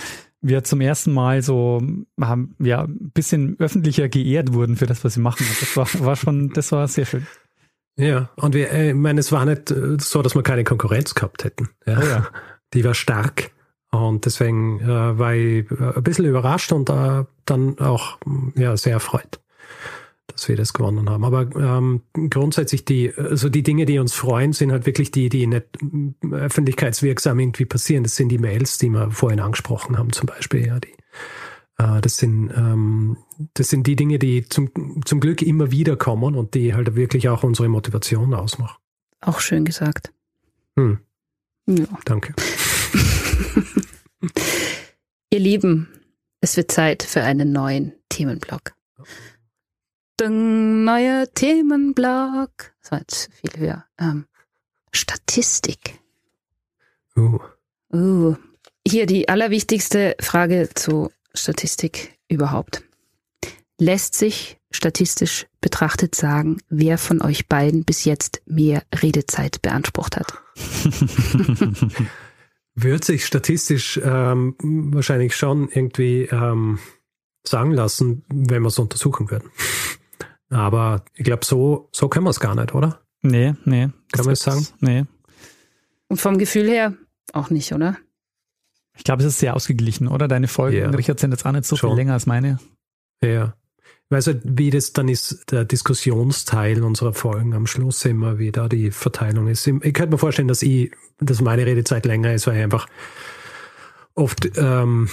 wir 0.43 0.65
zum 0.65 0.83
ersten 0.83 1.15
Mal 1.15 1.41
so 1.41 1.81
haben, 2.21 2.55
ja, 2.59 2.83
ein 2.83 3.11
bisschen 3.15 3.57
öffentlicher 3.59 4.11
geehrt 4.11 4.53
wurden 4.53 4.77
für 4.77 4.87
das, 4.87 5.03
was 5.03 5.17
wir 5.17 5.23
machen. 5.23 5.47
Und 5.49 5.63
das 5.63 5.77
war, 5.79 6.07
war 6.07 6.15
schon, 6.15 6.51
das 6.51 6.73
war 6.73 6.87
sehr 6.89 7.07
schön. 7.07 7.27
Ja, 7.99 8.31
und 8.37 8.55
wir, 8.55 8.71
äh, 8.73 8.91
ich 8.91 8.95
meine, 8.95 9.21
es 9.21 9.33
war 9.33 9.45
nicht 9.45 9.71
äh, 9.71 9.97
so, 9.99 10.23
dass 10.23 10.35
wir 10.35 10.43
keine 10.43 10.65
Konkurrenz 10.65 11.15
gehabt 11.15 11.45
hätten. 11.45 11.71
Ja. 11.87 11.99
Oh 11.99 12.07
ja. 12.07 12.27
Die 12.75 12.85
war 12.85 12.95
stark. 12.95 13.51
Und 13.91 14.27
deswegen 14.27 14.81
äh, 14.81 15.19
war 15.19 15.35
ich 15.35 15.71
äh, 15.71 15.97
ein 15.97 16.03
bisschen 16.03 16.27
überrascht 16.27 16.73
und 16.73 16.91
äh, 16.91 17.25
dann 17.47 17.79
auch 17.79 18.19
mm, 18.27 18.49
ja, 18.57 18.77
sehr 18.77 18.95
erfreut, 18.95 19.41
dass 20.27 20.49
wir 20.49 20.57
das 20.57 20.75
gewonnen 20.75 21.09
haben. 21.09 21.25
Aber 21.25 21.49
ähm, 21.57 22.03
grundsätzlich 22.29 22.85
die, 22.85 23.15
also 23.17 23.49
die 23.49 23.63
Dinge, 23.63 23.87
die 23.87 23.99
uns 23.99 24.13
freuen, 24.13 24.53
sind 24.53 24.73
halt 24.73 24.85
wirklich 24.85 25.11
die, 25.13 25.29
die 25.31 25.47
nicht 25.47 25.67
mm, 25.81 26.35
öffentlichkeitswirksam 26.35 27.39
irgendwie 27.39 27.65
passieren. 27.65 28.03
Das 28.03 28.17
sind 28.17 28.29
die 28.29 28.39
Mails, 28.39 28.77
die 28.77 28.91
wir 28.91 29.11
vorhin 29.11 29.41
angesprochen 29.41 29.97
haben, 29.97 30.13
zum 30.13 30.27
Beispiel, 30.27 30.67
ja, 30.67 30.79
die 30.79 30.95
das 31.77 32.17
sind, 32.17 32.51
ähm, 32.57 33.19
das 33.55 33.69
sind 33.69 33.87
die 33.87 33.97
Dinge, 33.97 34.19
die 34.19 34.49
zum, 34.49 34.71
zum 35.05 35.21
Glück 35.21 35.43
immer 35.43 35.71
wieder 35.71 35.97
kommen 35.97 36.35
und 36.35 36.55
die 36.55 36.75
halt 36.75 36.95
wirklich 36.95 37.29
auch 37.29 37.43
unsere 37.43 37.69
Motivation 37.69 38.33
ausmachen. 38.35 38.79
Auch 39.21 39.41
schön 39.41 39.65
gesagt. 39.65 40.13
Hm, 40.77 41.01
Ja. 41.67 41.87
danke. 42.05 42.35
Ihr 45.31 45.41
Lieben, 45.41 45.89
es 46.41 46.57
wird 46.57 46.71
Zeit 46.71 47.03
für 47.03 47.23
einen 47.23 47.53
neuen 47.53 47.93
Themenblock. 48.09 48.73
Ding, 50.21 50.85
neuer 50.85 51.27
Themenblock. 51.35 52.73
Das 52.81 52.91
war 52.93 53.01
jetzt 53.01 53.29
viel 53.35 53.61
höher. 53.61 53.85
Ähm, 53.99 54.27
Statistik. 54.93 55.99
Uh, 57.17 57.39
Uh. 57.93 58.37
Hier 58.87 59.07
die 59.07 59.29
allerwichtigste 59.29 60.17
Frage 60.21 60.69
zu 60.75 61.11
Statistik 61.37 62.19
überhaupt. 62.29 62.83
Lässt 63.79 64.15
sich 64.15 64.59
statistisch 64.71 65.47
betrachtet 65.61 66.15
sagen, 66.15 66.59
wer 66.69 66.99
von 66.99 67.23
euch 67.23 67.47
beiden 67.47 67.85
bis 67.85 68.05
jetzt 68.05 68.43
mehr 68.47 68.83
Redezeit 69.03 69.61
beansprucht 69.63 70.17
hat? 70.17 70.33
wird 72.75 73.05
sich 73.05 73.27
statistisch 73.27 74.01
ähm, 74.03 74.55
wahrscheinlich 74.93 75.35
schon 75.35 75.69
irgendwie 75.71 76.29
ähm, 76.31 76.79
sagen 77.43 77.73
lassen, 77.73 78.25
wenn 78.29 78.63
wir 78.63 78.69
es 78.69 78.79
untersuchen 78.79 79.31
würden. 79.31 79.51
Aber 80.51 81.05
ich 81.15 81.25
glaube, 81.25 81.45
so, 81.45 81.89
so 81.93 82.09
können 82.09 82.27
wir 82.27 82.31
es 82.31 82.41
gar 82.41 82.55
nicht, 82.55 82.75
oder? 82.75 83.01
Nee, 83.23 83.55
nee. 83.65 83.89
Kann 84.13 84.25
man 84.25 84.35
es 84.35 84.41
sagen? 84.41 84.67
Nee. 84.81 85.05
Und 86.09 86.21
vom 86.21 86.39
Gefühl 86.39 86.69
her 86.69 86.95
auch 87.33 87.51
nicht, 87.51 87.73
oder? 87.73 87.97
Ich 88.97 89.05
glaube, 89.05 89.23
es 89.23 89.29
ist 89.29 89.39
sehr 89.39 89.55
ausgeglichen, 89.55 90.09
oder? 90.09 90.29
Deine 90.29 90.49
Folgen, 90.49 90.77
Ja. 90.79 90.89
Richard, 90.91 91.21
sind 91.21 91.31
jetzt 91.33 91.45
auch 91.47 91.53
nicht 91.53 91.65
so 91.67 91.77
Schon. 91.77 91.91
viel 91.91 91.97
länger 91.99 92.15
als 92.15 92.27
meine. 92.27 92.59
Ja. 93.23 93.55
Ich 94.09 94.11
weiß 94.17 94.27
nicht, 94.29 94.41
wie 94.45 94.71
das 94.71 94.93
dann 94.93 95.09
ist, 95.09 95.51
der 95.51 95.65
Diskussionsteil 95.65 96.83
unserer 96.85 97.13
Folgen 97.13 97.55
am 97.55 97.67
Schluss 97.67 98.05
immer, 98.05 98.39
wie 98.39 98.53
da 98.53 98.69
die 98.69 98.91
Verteilung 98.93 99.49
ist. 99.49 99.67
Ich 99.67 99.95
könnte 99.95 100.11
mir 100.13 100.19
vorstellen, 100.19 100.49
dass 100.49 100.63
ich, 100.63 100.93
dass 101.19 101.41
meine 101.41 101.67
Redezeit 101.67 102.07
länger 102.07 102.33
ist, 102.33 102.47
weil 102.47 102.57
ich 102.59 102.63
einfach 102.63 102.87
oft 104.15 104.49
ähm, 104.57 105.09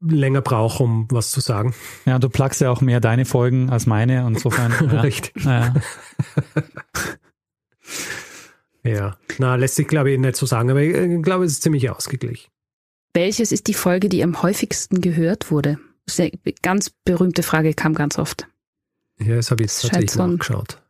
länger 0.00 0.40
brauche, 0.40 0.84
um 0.84 1.08
was 1.10 1.30
zu 1.32 1.40
sagen. 1.40 1.74
Ja, 2.06 2.18
du 2.20 2.28
plagst 2.28 2.60
ja 2.60 2.70
auch 2.70 2.80
mehr 2.80 3.00
deine 3.00 3.24
Folgen 3.24 3.70
als 3.70 3.86
meine. 3.86 4.24
und 4.24 4.34
Insofern. 4.34 4.72
ja. 4.92 5.00
Richtig. 5.00 5.44
Ja. 5.44 5.74
Ja. 8.84 9.16
Na, 9.38 9.54
lässt 9.54 9.76
sich, 9.76 9.86
glaube 9.86 10.10
ich, 10.10 10.18
nicht 10.18 10.36
so 10.36 10.44
sagen, 10.46 10.70
aber 10.70 10.82
ich 10.82 11.22
glaube, 11.22 11.44
es 11.44 11.52
ist 11.52 11.62
ziemlich 11.62 11.88
ausgeglichen. 11.90 12.50
Welches 13.14 13.52
ist 13.52 13.66
die 13.66 13.74
Folge, 13.74 14.08
die 14.08 14.22
am 14.22 14.42
häufigsten 14.42 15.00
gehört 15.00 15.50
wurde? 15.50 15.78
Das 16.06 16.18
ist 16.18 16.20
eine 16.20 16.54
ganz 16.62 16.90
berühmte 16.90 17.42
Frage, 17.42 17.74
kam 17.74 17.94
ganz 17.94 18.18
oft. 18.18 18.46
Ja, 19.18 19.36
das 19.36 19.50
habe 19.50 19.62
ich 19.62 19.70
jetzt 19.70 19.82
tatsächlich 19.82 20.16
nachgeschaut. 20.16 20.82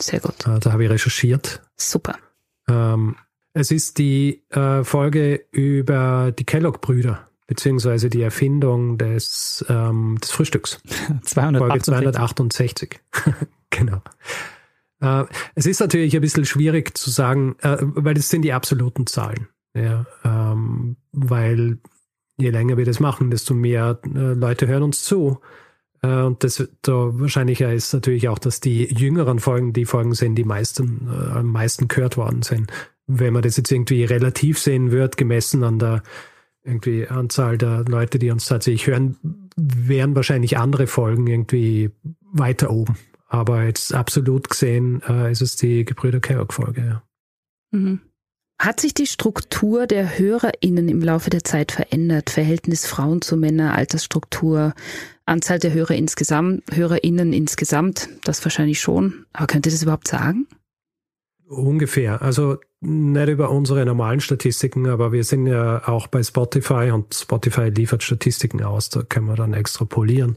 Sehr 0.00 0.20
gut. 0.20 0.34
Da, 0.38 0.58
da 0.58 0.72
habe 0.72 0.84
ich 0.84 0.90
recherchiert. 0.90 1.62
Super. 1.76 2.16
Ähm, 2.68 3.16
es 3.52 3.70
ist 3.70 3.98
die 3.98 4.44
äh, 4.50 4.84
Folge 4.84 5.46
über 5.50 6.32
die 6.36 6.44
Kellogg-Brüder, 6.44 7.28
beziehungsweise 7.46 8.10
die 8.10 8.22
Erfindung 8.22 8.98
des, 8.98 9.64
ähm, 9.68 10.18
des 10.22 10.30
Frühstücks. 10.30 10.80
268. 11.22 11.58
Folge 11.58 11.82
268. 12.12 13.00
genau. 13.70 14.02
Äh, 15.00 15.24
es 15.54 15.66
ist 15.66 15.80
natürlich 15.80 16.14
ein 16.14 16.20
bisschen 16.20 16.44
schwierig 16.44 16.96
zu 16.96 17.10
sagen, 17.10 17.56
äh, 17.62 17.78
weil 17.80 18.14
das 18.14 18.28
sind 18.28 18.42
die 18.42 18.52
absoluten 18.52 19.06
Zahlen. 19.06 19.48
Ja, 19.82 20.06
ähm, 20.24 20.96
weil 21.12 21.78
je 22.36 22.50
länger 22.50 22.76
wir 22.76 22.84
das 22.84 23.00
machen, 23.00 23.30
desto 23.30 23.54
mehr 23.54 24.00
äh, 24.04 24.32
Leute 24.34 24.66
hören 24.66 24.82
uns 24.82 25.02
zu. 25.02 25.40
Äh, 26.02 26.22
und 26.22 26.42
desto 26.42 27.20
wahrscheinlicher 27.20 27.72
ist 27.72 27.92
natürlich 27.92 28.28
auch, 28.28 28.38
dass 28.38 28.60
die 28.60 28.84
jüngeren 28.84 29.38
Folgen 29.38 29.72
die 29.72 29.84
Folgen 29.84 30.14
sind, 30.14 30.36
die 30.36 30.44
meisten, 30.44 31.08
äh, 31.08 31.38
am 31.38 31.46
meisten 31.46 31.88
gehört 31.88 32.16
worden 32.16 32.42
sind. 32.42 32.70
Wenn 33.06 33.32
man 33.32 33.42
das 33.42 33.56
jetzt 33.56 33.72
irgendwie 33.72 34.04
relativ 34.04 34.58
sehen 34.58 34.90
wird, 34.90 35.16
gemessen 35.16 35.64
an 35.64 35.78
der 35.78 36.02
irgendwie 36.62 37.06
Anzahl 37.06 37.56
der 37.56 37.84
Leute, 37.84 38.18
die 38.18 38.30
uns 38.30 38.46
tatsächlich 38.46 38.86
hören, 38.86 39.16
wären 39.56 40.14
wahrscheinlich 40.14 40.58
andere 40.58 40.86
Folgen 40.86 41.26
irgendwie 41.26 41.90
weiter 42.32 42.70
oben. 42.70 42.96
Aber 43.28 43.64
jetzt 43.64 43.94
absolut 43.94 44.50
gesehen 44.50 45.02
äh, 45.08 45.30
ist 45.30 45.42
es 45.42 45.56
die 45.56 45.84
Gebrüder 45.84 46.20
Kellogg-Folge, 46.20 46.80
ja. 46.86 47.02
Mhm. 47.70 48.00
Hat 48.58 48.80
sich 48.80 48.92
die 48.92 49.06
Struktur 49.06 49.86
der 49.86 50.18
HörerInnen 50.18 50.88
im 50.88 51.00
Laufe 51.00 51.30
der 51.30 51.44
Zeit 51.44 51.70
verändert? 51.70 52.30
Verhältnis 52.30 52.86
Frauen 52.86 53.22
zu 53.22 53.36
Männern, 53.36 53.70
Altersstruktur, 53.70 54.74
Anzahl 55.26 55.60
der 55.60 55.72
Hörer 55.72 55.94
insgesamt, 55.94 56.64
HörerInnen 56.72 57.32
insgesamt? 57.32 58.08
Das 58.24 58.44
wahrscheinlich 58.44 58.80
schon. 58.80 59.26
Aber 59.32 59.46
könnt 59.46 59.66
ihr 59.66 59.72
das 59.72 59.84
überhaupt 59.84 60.08
sagen? 60.08 60.48
Ungefähr. 61.46 62.20
Also 62.20 62.58
nicht 62.80 63.28
über 63.28 63.50
unsere 63.50 63.86
normalen 63.86 64.20
Statistiken, 64.20 64.88
aber 64.88 65.12
wir 65.12 65.22
sind 65.22 65.46
ja 65.46 65.86
auch 65.86 66.08
bei 66.08 66.22
Spotify 66.22 66.90
und 66.92 67.14
Spotify 67.14 67.68
liefert 67.68 68.02
Statistiken 68.02 68.62
aus, 68.62 68.88
da 68.88 69.02
können 69.02 69.26
wir 69.26 69.36
dann 69.36 69.54
extrapolieren. 69.54 70.36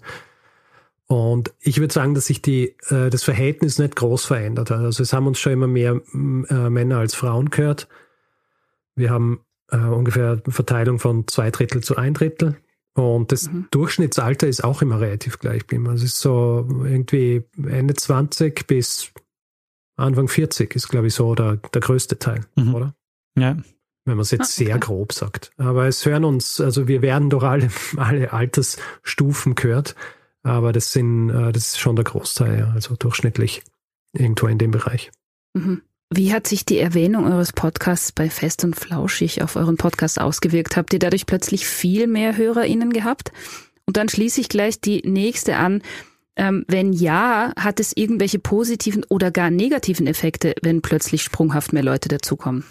Und 1.07 1.53
ich 1.60 1.80
würde 1.80 1.93
sagen, 1.93 2.14
dass 2.14 2.27
sich 2.27 2.41
die, 2.41 2.76
äh, 2.89 3.10
das 3.10 3.23
Verhältnis 3.23 3.80
nicht 3.80 3.95
groß 3.98 4.26
verändert 4.26 4.72
hat. 4.72 4.80
Also 4.80 5.03
es 5.03 5.11
haben 5.11 5.27
uns 5.27 5.39
schon 5.39 5.53
immer 5.53 5.68
mehr 5.68 5.99
äh, 6.14 6.69
Männer 6.69 6.99
als 6.99 7.15
Frauen 7.15 7.49
gehört. 7.49 7.89
Wir 8.96 9.10
haben 9.10 9.42
äh, 9.72 9.78
ungefähr 9.78 10.42
eine 10.44 10.54
Verteilung 10.54 11.00
von 11.00 11.28
zwei 11.28 11.52
Drittel 11.52 11.82
zu 11.84 11.96
ein 11.96 12.14
Drittel. 12.14 12.58
Und 12.94 13.32
das 13.32 13.50
Durchschnittsalter 13.72 14.48
ist 14.48 14.64
auch 14.66 14.82
immer 14.82 15.00
relativ 15.00 15.40
gleich 15.40 15.62
geblieben. 15.62 15.88
Also 15.88 16.04
es 16.04 16.14
ist 16.14 16.20
so 16.20 16.68
irgendwie 16.84 17.44
Ende 17.66 17.94
20 17.94 18.68
bis 18.68 19.14
Anfang 19.96 20.28
40 20.28 20.76
ist, 20.76 20.90
glaube 20.90 21.08
ich, 21.08 21.14
so 21.14 21.34
der, 21.36 21.58
der 21.58 21.82
größte 21.82 22.20
Teil, 22.20 22.46
Mhm. 22.56 22.76
oder? 22.76 22.96
Ja. 23.38 23.56
Wenn 24.04 24.18
man 24.18 24.22
es 24.22 24.32
jetzt 24.32 24.42
Ah, 24.42 24.64
sehr 24.66 24.76
okay. 24.76 24.80
grob 24.88 25.14
sagt. 25.14 25.52
Aber 25.58 25.86
es 25.88 26.06
hören 26.06 26.26
uns, 26.26 26.60
also 26.60 26.88
wir 26.88 27.02
werden 27.02 27.30
durch 27.30 27.44
alle, 27.44 27.70
alle 27.98 28.34
Altersstufen 28.34 29.56
gehört. 29.56 29.96
Aber 30.44 30.74
das 30.74 30.92
sind, 30.92 31.30
äh, 31.30 31.52
das 31.52 31.68
ist 31.68 31.80
schon 31.80 31.96
der 31.96 32.04
Großteil, 32.06 32.60
ja. 32.60 32.72
Also 32.72 32.96
durchschnittlich 32.96 33.64
irgendwo 34.14 34.48
in 34.48 34.58
dem 34.58 34.72
Bereich. 34.72 35.12
Mhm. 35.54 35.82
Wie 36.14 36.34
hat 36.34 36.46
sich 36.46 36.66
die 36.66 36.78
Erwähnung 36.78 37.26
eures 37.26 37.54
Podcasts 37.54 38.12
bei 38.12 38.30
Fest 38.30 38.66
und 38.66 38.76
Flauschig 38.76 39.42
auf 39.42 39.56
euren 39.56 39.78
Podcast 39.78 40.20
ausgewirkt? 40.20 40.76
Habt 40.76 40.92
ihr 40.92 41.00
dadurch 41.00 41.26
plötzlich 41.26 41.66
viel 41.66 42.06
mehr 42.06 42.36
HörerInnen 42.36 42.92
gehabt? 42.92 43.32
Und 43.86 43.96
dann 43.96 44.10
schließe 44.10 44.42
ich 44.42 44.50
gleich 44.50 44.82
die 44.82 45.02
nächste 45.06 45.56
an. 45.56 45.82
Ähm, 46.36 46.66
wenn 46.68 46.92
ja, 46.92 47.54
hat 47.58 47.80
es 47.80 47.96
irgendwelche 47.96 48.40
positiven 48.40 49.06
oder 49.08 49.32
gar 49.32 49.50
negativen 49.50 50.06
Effekte, 50.06 50.54
wenn 50.62 50.82
plötzlich 50.82 51.24
sprunghaft 51.24 51.72
mehr 51.72 51.84
Leute 51.84 52.10
dazukommen? 52.10 52.66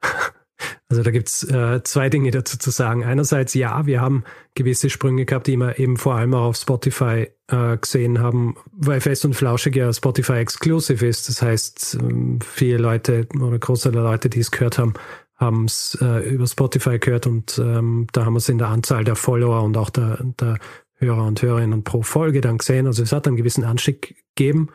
Also 0.88 1.02
da 1.02 1.10
gibt's 1.10 1.42
äh, 1.44 1.82
zwei 1.84 2.08
Dinge 2.08 2.30
dazu 2.30 2.58
zu 2.58 2.70
sagen. 2.70 3.04
Einerseits, 3.04 3.54
ja, 3.54 3.86
wir 3.86 4.00
haben 4.00 4.24
gewisse 4.54 4.90
Sprünge 4.90 5.24
gehabt, 5.24 5.46
die 5.46 5.56
wir 5.56 5.78
eben 5.78 5.96
vor 5.96 6.14
allem 6.14 6.34
auch 6.34 6.44
auf 6.44 6.56
Spotify 6.56 7.28
äh, 7.48 7.76
gesehen 7.76 8.20
haben, 8.20 8.56
weil 8.72 9.00
Fest 9.00 9.24
und 9.24 9.34
Flauschig 9.34 9.76
ja 9.76 9.92
Spotify 9.92 10.34
exclusive 10.34 11.06
ist. 11.06 11.28
Das 11.28 11.42
heißt, 11.42 11.98
ähm, 12.00 12.38
viele 12.40 12.78
Leute 12.78 13.26
oder 13.40 13.58
der 13.58 14.02
Leute, 14.02 14.28
die 14.28 14.40
es 14.40 14.50
gehört 14.50 14.78
haben, 14.78 14.94
haben 15.36 15.64
es 15.64 15.98
äh, 16.00 16.28
über 16.28 16.46
Spotify 16.46 16.98
gehört 16.98 17.26
und 17.26 17.58
ähm, 17.58 18.06
da 18.12 18.24
haben 18.24 18.34
wir 18.34 18.38
es 18.38 18.48
in 18.48 18.58
der 18.58 18.68
Anzahl 18.68 19.04
der 19.04 19.16
Follower 19.16 19.62
und 19.62 19.76
auch 19.76 19.90
der, 19.90 20.18
der 20.40 20.58
Hörer 20.96 21.26
und 21.26 21.42
Hörerinnen 21.42 21.82
pro 21.82 22.02
Folge 22.02 22.40
dann 22.40 22.58
gesehen. 22.58 22.86
Also 22.86 23.02
es 23.02 23.12
hat 23.12 23.26
einen 23.26 23.36
gewissen 23.36 23.64
Anstieg 23.64 24.16
gegeben 24.36 24.68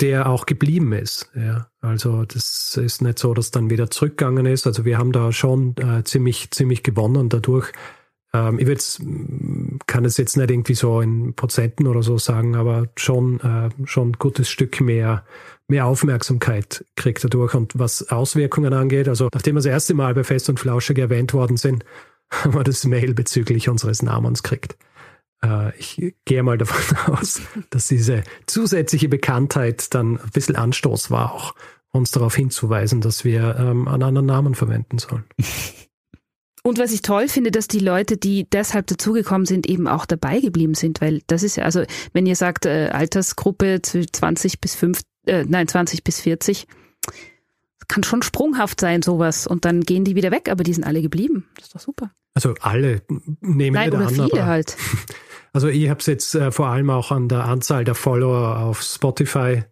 der 0.00 0.28
auch 0.28 0.46
geblieben 0.46 0.92
ist. 0.92 1.30
Ja, 1.34 1.68
also 1.80 2.24
das 2.24 2.76
ist 2.76 3.02
nicht 3.02 3.18
so, 3.18 3.34
dass 3.34 3.50
dann 3.50 3.70
wieder 3.70 3.90
zurückgegangen 3.90 4.46
ist. 4.46 4.66
Also 4.66 4.84
wir 4.84 4.98
haben 4.98 5.12
da 5.12 5.32
schon 5.32 5.76
äh, 5.76 6.02
ziemlich, 6.04 6.50
ziemlich 6.50 6.82
gewonnen 6.82 7.28
dadurch. 7.28 7.72
Ähm, 8.32 8.58
ich 8.58 8.66
jetzt, 8.66 9.02
kann 9.86 10.04
es 10.04 10.16
jetzt 10.16 10.36
nicht 10.36 10.50
irgendwie 10.50 10.74
so 10.74 11.00
in 11.00 11.34
Prozenten 11.34 11.86
oder 11.86 12.02
so 12.02 12.18
sagen, 12.18 12.56
aber 12.56 12.88
schon, 12.96 13.40
äh, 13.40 13.70
schon 13.86 14.10
ein 14.10 14.16
gutes 14.18 14.48
Stück 14.48 14.80
mehr, 14.80 15.24
mehr 15.68 15.86
Aufmerksamkeit 15.86 16.84
kriegt 16.96 17.22
dadurch. 17.22 17.54
Und 17.54 17.78
was 17.78 18.10
Auswirkungen 18.10 18.72
angeht, 18.72 19.08
also 19.08 19.28
nachdem 19.32 19.54
wir 19.54 19.58
das 19.58 19.66
erste 19.66 19.94
Mal 19.94 20.14
bei 20.14 20.24
Fest 20.24 20.48
und 20.48 20.58
Flauschig 20.58 20.98
erwähnt 20.98 21.34
worden 21.34 21.56
sind, 21.56 21.84
haben 22.30 22.54
wir 22.54 22.64
das 22.64 22.84
Mail 22.84 23.14
bezüglich 23.14 23.68
unseres 23.68 24.02
Namens 24.02 24.42
gekriegt. 24.42 24.76
Äh, 25.44 25.76
ich 25.78 26.14
gehe 26.24 26.42
mal 26.42 26.58
davon 26.58 27.14
aus, 27.16 27.40
dass 27.70 27.88
diese 27.88 28.22
zusätzliche 28.46 29.08
Bekanntheit 29.08 29.94
dann 29.94 30.18
ein 30.18 30.30
bisschen 30.32 30.56
Anstoß 30.56 31.10
war, 31.10 31.32
auch 31.32 31.54
uns 31.90 32.10
darauf 32.10 32.34
hinzuweisen, 32.34 33.00
dass 33.00 33.24
wir 33.24 33.56
ähm, 33.58 33.86
einen 33.88 34.02
anderen 34.02 34.26
Namen 34.26 34.54
verwenden 34.54 34.98
sollen. 34.98 35.24
Und 36.64 36.78
was 36.78 36.92
ich 36.92 37.02
toll 37.02 37.26
finde, 37.26 37.50
dass 37.50 37.66
die 37.66 37.80
Leute, 37.80 38.16
die 38.16 38.48
deshalb 38.48 38.86
dazugekommen 38.86 39.46
sind, 39.46 39.68
eben 39.68 39.88
auch 39.88 40.06
dabei 40.06 40.38
geblieben 40.38 40.74
sind, 40.74 41.00
weil 41.00 41.20
das 41.26 41.42
ist 41.42 41.56
ja, 41.56 41.64
also 41.64 41.82
wenn 42.12 42.24
ihr 42.24 42.36
sagt, 42.36 42.66
äh, 42.66 42.88
Altersgruppe 42.92 43.80
zw- 43.82 44.06
20 44.12 44.60
bis 44.60 44.76
5, 44.76 45.00
äh, 45.26 45.44
nein, 45.44 45.66
20 45.66 46.04
bis 46.04 46.20
40, 46.20 46.68
kann 47.88 48.04
schon 48.04 48.22
sprunghaft 48.22 48.78
sein, 48.80 49.02
sowas. 49.02 49.48
Und 49.48 49.64
dann 49.64 49.80
gehen 49.80 50.04
die 50.04 50.14
wieder 50.14 50.30
weg, 50.30 50.48
aber 50.48 50.62
die 50.62 50.72
sind 50.72 50.84
alle 50.84 51.02
geblieben. 51.02 51.48
Das 51.56 51.64
ist 51.64 51.74
doch 51.74 51.80
super. 51.80 52.12
Also 52.34 52.54
alle 52.60 53.02
nehmen 53.40 53.74
Nein, 53.74 53.90
nicht 53.90 53.98
oder 53.98 54.06
an, 54.06 54.14
viele 54.30 54.46
halt. 54.46 54.76
Also 55.52 55.68
ich 55.68 55.88
habe 55.90 56.00
es 56.00 56.06
jetzt 56.06 56.34
äh, 56.34 56.50
vor 56.50 56.68
allem 56.68 56.90
auch 56.90 57.10
an 57.10 57.28
der 57.28 57.44
Anzahl 57.44 57.84
der 57.84 57.94
Follower 57.94 58.58
auf 58.58 58.82
Spotify 58.82 59.64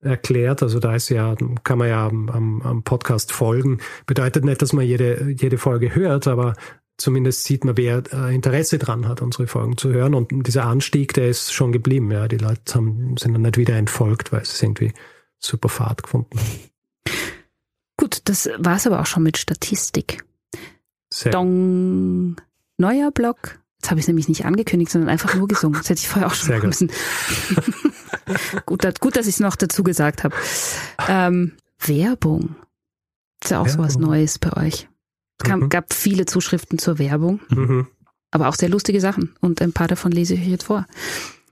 erklärt. 0.00 0.62
Also 0.62 0.78
da 0.80 0.94
ist 0.94 1.08
ja, 1.08 1.34
kann 1.64 1.78
man 1.78 1.88
ja 1.88 2.06
am, 2.06 2.28
am, 2.28 2.62
am 2.62 2.82
Podcast 2.82 3.32
folgen. 3.32 3.78
Bedeutet 4.06 4.44
nicht, 4.44 4.62
dass 4.62 4.72
man 4.72 4.84
jede, 4.84 5.30
jede 5.30 5.58
Folge 5.58 5.94
hört, 5.94 6.26
aber 6.26 6.54
zumindest 6.96 7.44
sieht 7.44 7.64
man, 7.64 7.76
wer 7.76 8.02
äh, 8.12 8.34
Interesse 8.34 8.78
dran 8.78 9.08
hat, 9.08 9.22
unsere 9.22 9.46
Folgen 9.46 9.76
zu 9.76 9.92
hören. 9.92 10.14
Und 10.14 10.46
dieser 10.46 10.64
Anstieg, 10.64 11.14
der 11.14 11.28
ist 11.28 11.52
schon 11.52 11.72
geblieben. 11.72 12.10
Ja, 12.10 12.28
die 12.28 12.38
Leute 12.38 12.74
haben, 12.74 13.16
sind 13.16 13.32
dann 13.32 13.42
nicht 13.42 13.56
wieder 13.56 13.76
entfolgt, 13.76 14.32
weil 14.32 14.44
sie 14.44 14.52
es 14.52 14.62
irgendwie 14.62 14.92
super 15.38 15.68
Fahrt 15.68 16.02
gefunden 16.02 16.38
haben. 16.38 17.14
Gut, 17.96 18.20
das 18.24 18.48
war's 18.58 18.86
aber 18.86 19.00
auch 19.00 19.06
schon 19.06 19.24
mit 19.24 19.38
Statistik. 19.38 20.24
Sehr 21.12 21.32
Dong. 21.32 22.36
Neuer 22.76 23.10
Blog. 23.10 23.58
Jetzt 23.80 23.90
habe 23.90 24.00
ich 24.00 24.08
nämlich 24.08 24.28
nicht 24.28 24.44
angekündigt, 24.44 24.90
sondern 24.90 25.08
einfach 25.10 25.34
nur 25.34 25.46
gesungen. 25.48 25.78
Das 25.80 25.88
hätte 25.88 26.00
ich 26.00 26.08
vorher 26.08 26.26
auch 26.26 26.34
schon 26.34 26.46
Sehr 26.48 26.56
machen 26.58 26.68
müssen. 26.68 26.90
gut, 28.66 28.84
dass- 28.84 28.94
gut, 29.00 29.16
dass 29.16 29.26
ich 29.26 29.34
es 29.34 29.40
noch 29.40 29.56
dazu 29.56 29.82
gesagt 29.82 30.24
habe. 30.24 30.34
Ähm, 31.08 31.52
Werbung. 31.84 32.56
Ist 33.42 33.50
ja 33.50 33.60
auch 33.60 33.68
sowas 33.68 33.94
Werbung. 33.94 34.10
Neues 34.10 34.38
bei 34.38 34.52
euch. 34.56 34.88
Es 35.40 35.44
kam, 35.48 35.60
Mhm. 35.60 35.68
gab 35.68 35.92
viele 35.94 36.26
Zuschriften 36.26 36.78
zur 36.78 36.98
Werbung. 36.98 37.40
Mhm. 37.50 37.86
aber 38.30 38.48
auch 38.48 38.56
sehr 38.56 38.68
lustige 38.68 39.00
Sachen. 39.00 39.34
Und 39.40 39.62
ein 39.62 39.72
paar 39.72 39.88
davon 39.88 40.12
lese 40.12 40.34
ich 40.34 40.40
euch 40.42 40.48
jetzt 40.48 40.64
vor. 40.64 40.86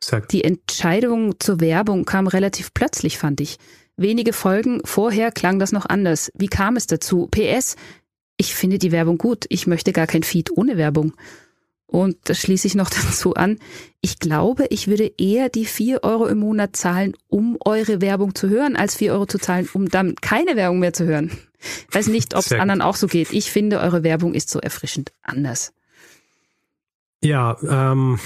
Sag. 0.05 0.28
Die 0.28 0.44
Entscheidung 0.44 1.40
zur 1.40 1.59
Werbung 1.61 2.05
kam 2.05 2.27
relativ 2.27 2.74
plötzlich, 2.74 3.16
fand 3.16 3.40
ich. 3.40 3.59
Wenige 3.97 4.35
Folgen 4.35 4.82
vorher 4.85 5.32
klang 5.32 5.59
das 5.59 5.73
noch 5.73 5.86
anders. 5.86 6.31
Wie 6.35 6.48
kam 6.48 6.77
es 6.77 6.86
dazu? 6.86 7.28
PS, 7.31 7.77
ich 8.36 8.55
finde 8.55 8.78
die 8.78 8.93
Werbung 8.93 9.16
gut. 9.16 9.47
Ich 9.48 9.66
möchte 9.66 9.94
gar 9.94 10.07
kein 10.07 10.23
Feed 10.23 10.51
ohne 10.51 10.77
Werbung. 10.77 11.15
Und 11.87 12.17
das 12.25 12.39
schließe 12.39 12.67
ich 12.67 12.75
noch 12.75 12.91
dazu 13.07 13.35
an. 13.35 13.59
Ich 14.01 14.19
glaube, 14.19 14.67
ich 14.71 14.89
würde 14.89 15.13
eher 15.19 15.49
die 15.49 15.65
vier 15.65 16.03
Euro 16.03 16.27
im 16.27 16.39
Monat 16.39 16.77
zahlen, 16.77 17.15
um 17.29 17.57
eure 17.65 18.01
Werbung 18.01 18.35
zu 18.35 18.49
hören, 18.49 18.77
als 18.77 18.97
vier 18.97 19.13
Euro 19.13 19.27
zu 19.27 19.39
zahlen, 19.39 19.69
um 19.73 19.89
dann 19.89 20.15
keine 20.17 20.57
Werbung 20.57 20.81
mehr 20.81 20.93
zu 20.93 21.05
hören. 21.05 21.31
Weiß 21.91 22.09
nicht, 22.09 22.35
ob 22.35 22.41
es 22.41 22.53
anderen 22.53 22.83
auch 22.83 22.97
so 22.97 23.07
geht. 23.07 23.33
Ich 23.33 23.51
finde, 23.51 23.81
eure 23.81 24.03
Werbung 24.03 24.35
ist 24.35 24.51
so 24.51 24.61
erfrischend 24.61 25.13
anders. 25.23 25.73
Ja, 27.23 27.57
ähm, 27.63 28.21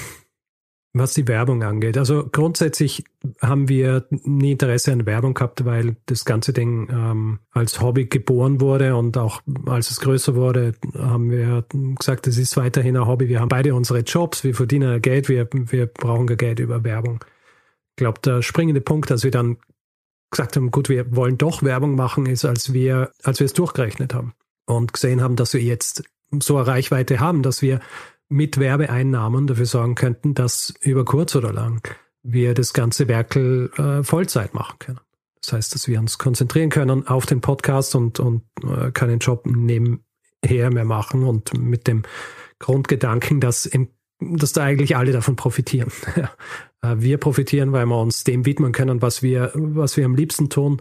was 0.93 1.15
die 1.15 1.29
Werbung 1.29 1.63
angeht. 1.63 1.97
Also 1.97 2.29
grundsätzlich 2.31 3.05
haben 3.41 3.69
wir 3.69 4.07
nie 4.11 4.53
Interesse 4.53 4.93
an 4.93 5.07
Werbung 5.07 5.35
gehabt, 5.35 5.65
weil 5.65 5.97
das 6.07 6.25
ganze 6.25 6.53
Ding 6.53 6.89
ähm, 6.91 7.39
als 7.53 7.81
Hobby 7.81 8.07
geboren 8.07 8.61
wurde 8.61 8.97
und 8.97 9.17
auch 9.17 9.41
als 9.67 9.91
es 9.91 10.01
größer 10.01 10.35
wurde, 10.35 10.75
haben 10.99 11.31
wir 11.31 11.65
gesagt, 11.97 12.27
es 12.27 12.39
ist 12.39 12.57
weiterhin 12.57 12.97
ein 12.97 13.07
Hobby. 13.07 13.29
Wir 13.29 13.41
haben 13.41 13.49
beide 13.49 13.75
unsere 13.75 14.01
Jobs, 14.01 14.43
wir 14.43 14.55
verdienen 14.55 15.01
Geld, 15.01 15.29
wir, 15.29 15.49
wir 15.53 15.87
brauchen 15.87 16.27
Geld 16.27 16.59
über 16.59 16.83
Werbung. 16.83 17.25
Ich 17.91 17.97
glaube, 17.97 18.21
der 18.25 18.43
springende 18.43 18.81
Punkt, 18.81 19.11
dass 19.11 19.23
wir 19.23 19.31
dann 19.31 19.59
gesagt 20.31 20.57
haben, 20.57 20.71
gut, 20.71 20.89
wir 20.89 21.15
wollen 21.15 21.39
doch 21.39 21.63
Werbung 21.63 21.95
machen, 21.95 22.27
ist, 22.27 22.45
als 22.45 22.73
wir, 22.73 23.13
als 23.23 23.39
wir 23.39 23.45
es 23.45 23.53
durchgerechnet 23.53 24.15
haben 24.15 24.33
und 24.67 24.93
gesehen 24.93 25.23
haben, 25.23 25.37
dass 25.37 25.55
wir 25.55 25.63
jetzt 25.63 26.03
so 26.41 26.57
eine 26.57 26.67
Reichweite 26.67 27.21
haben, 27.21 27.43
dass 27.43 27.63
wir 27.63 27.81
mit 28.31 28.59
Werbeeinnahmen 28.59 29.47
dafür 29.47 29.67
sorgen 29.67 29.97
könnten, 29.97 30.35
dass 30.35 30.73
über 30.81 31.05
kurz 31.05 31.35
oder 31.35 31.53
lang 31.53 31.87
wir 32.23 32.55
das 32.55 32.73
ganze 32.73 33.09
Werkel 33.09 33.71
äh, 33.77 34.03
Vollzeit 34.03 34.55
machen 34.55 34.79
können. 34.79 35.01
Das 35.43 35.53
heißt, 35.53 35.75
dass 35.75 35.89
wir 35.89 35.99
uns 35.99 36.19
konzentrieren 36.19 36.71
können 36.71 37.07
auf 37.07 37.27
den 37.27 37.41
Podcast 37.41 37.95
und, 37.95 38.21
und 38.21 38.43
äh, 38.63 38.93
keinen 38.93 39.19
Job 39.19 39.47
nebenher 39.47 40.71
mehr 40.71 40.85
machen 40.85 41.25
und 41.25 41.59
mit 41.59 41.89
dem 41.89 42.03
Grundgedanken, 42.61 43.41
dass, 43.41 43.67
im, 43.67 43.89
dass 44.21 44.53
da 44.53 44.63
eigentlich 44.63 44.97
alle 44.97 45.13
davon 45.13 45.37
profitieren. 45.37 45.93
Äh, 46.83 46.97
wir 47.01 47.19
profitieren, 47.19 47.73
weil 47.73 47.85
wir 47.85 48.01
uns 48.01 48.25
dem 48.25 48.47
widmen 48.47 48.73
können, 48.73 49.03
was 49.03 49.23
wir, 49.23 49.53
was 49.55 49.99
wir 49.99 50.07
am 50.07 50.15
liebsten 50.15 50.49
tun 50.49 50.81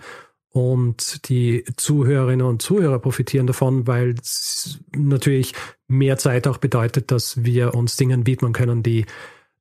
und 0.52 1.30
die 1.30 1.64
Zuhörerinnen 1.78 2.46
und 2.46 2.62
Zuhörer 2.62 3.00
profitieren 3.00 3.48
davon, 3.48 3.86
weil 3.88 4.16
es 4.20 4.80
natürlich 4.96 5.54
mehr 5.88 6.18
Zeit 6.18 6.48
auch 6.48 6.58
bedeutet, 6.58 7.12
dass 7.12 7.44
wir 7.44 7.76
uns 7.76 7.98
Dingen 7.98 8.26
widmen 8.26 8.54
können, 8.54 8.82
die 8.82 9.06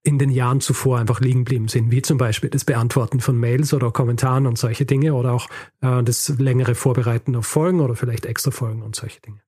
in 0.03 0.19
den 0.19 0.31
Jahren 0.31 0.61
zuvor 0.61 0.99
einfach 0.99 1.21
liegen 1.21 1.45
geblieben 1.45 1.69
sind, 1.69 1.91
wie 1.91 2.01
zum 2.01 2.17
Beispiel 2.17 2.49
das 2.49 2.65
Beantworten 2.65 3.21
von 3.21 3.37
Mails 3.37 3.75
oder 3.75 3.91
Kommentaren 3.91 4.47
und 4.47 4.57
solche 4.57 4.87
Dinge 4.87 5.13
oder 5.15 5.33
auch 5.33 5.49
äh, 5.83 6.03
das 6.03 6.29
längere 6.39 6.75
Vorbereiten 6.75 7.37
auf 7.37 7.47
Folgen 7.47 7.81
oder 7.81 7.95
vielleicht 7.95 8.25
extra 8.25 8.51
Folgen 8.51 8.83
und 8.83 8.97
solche 8.97 9.21
Dinge. 9.21 9.41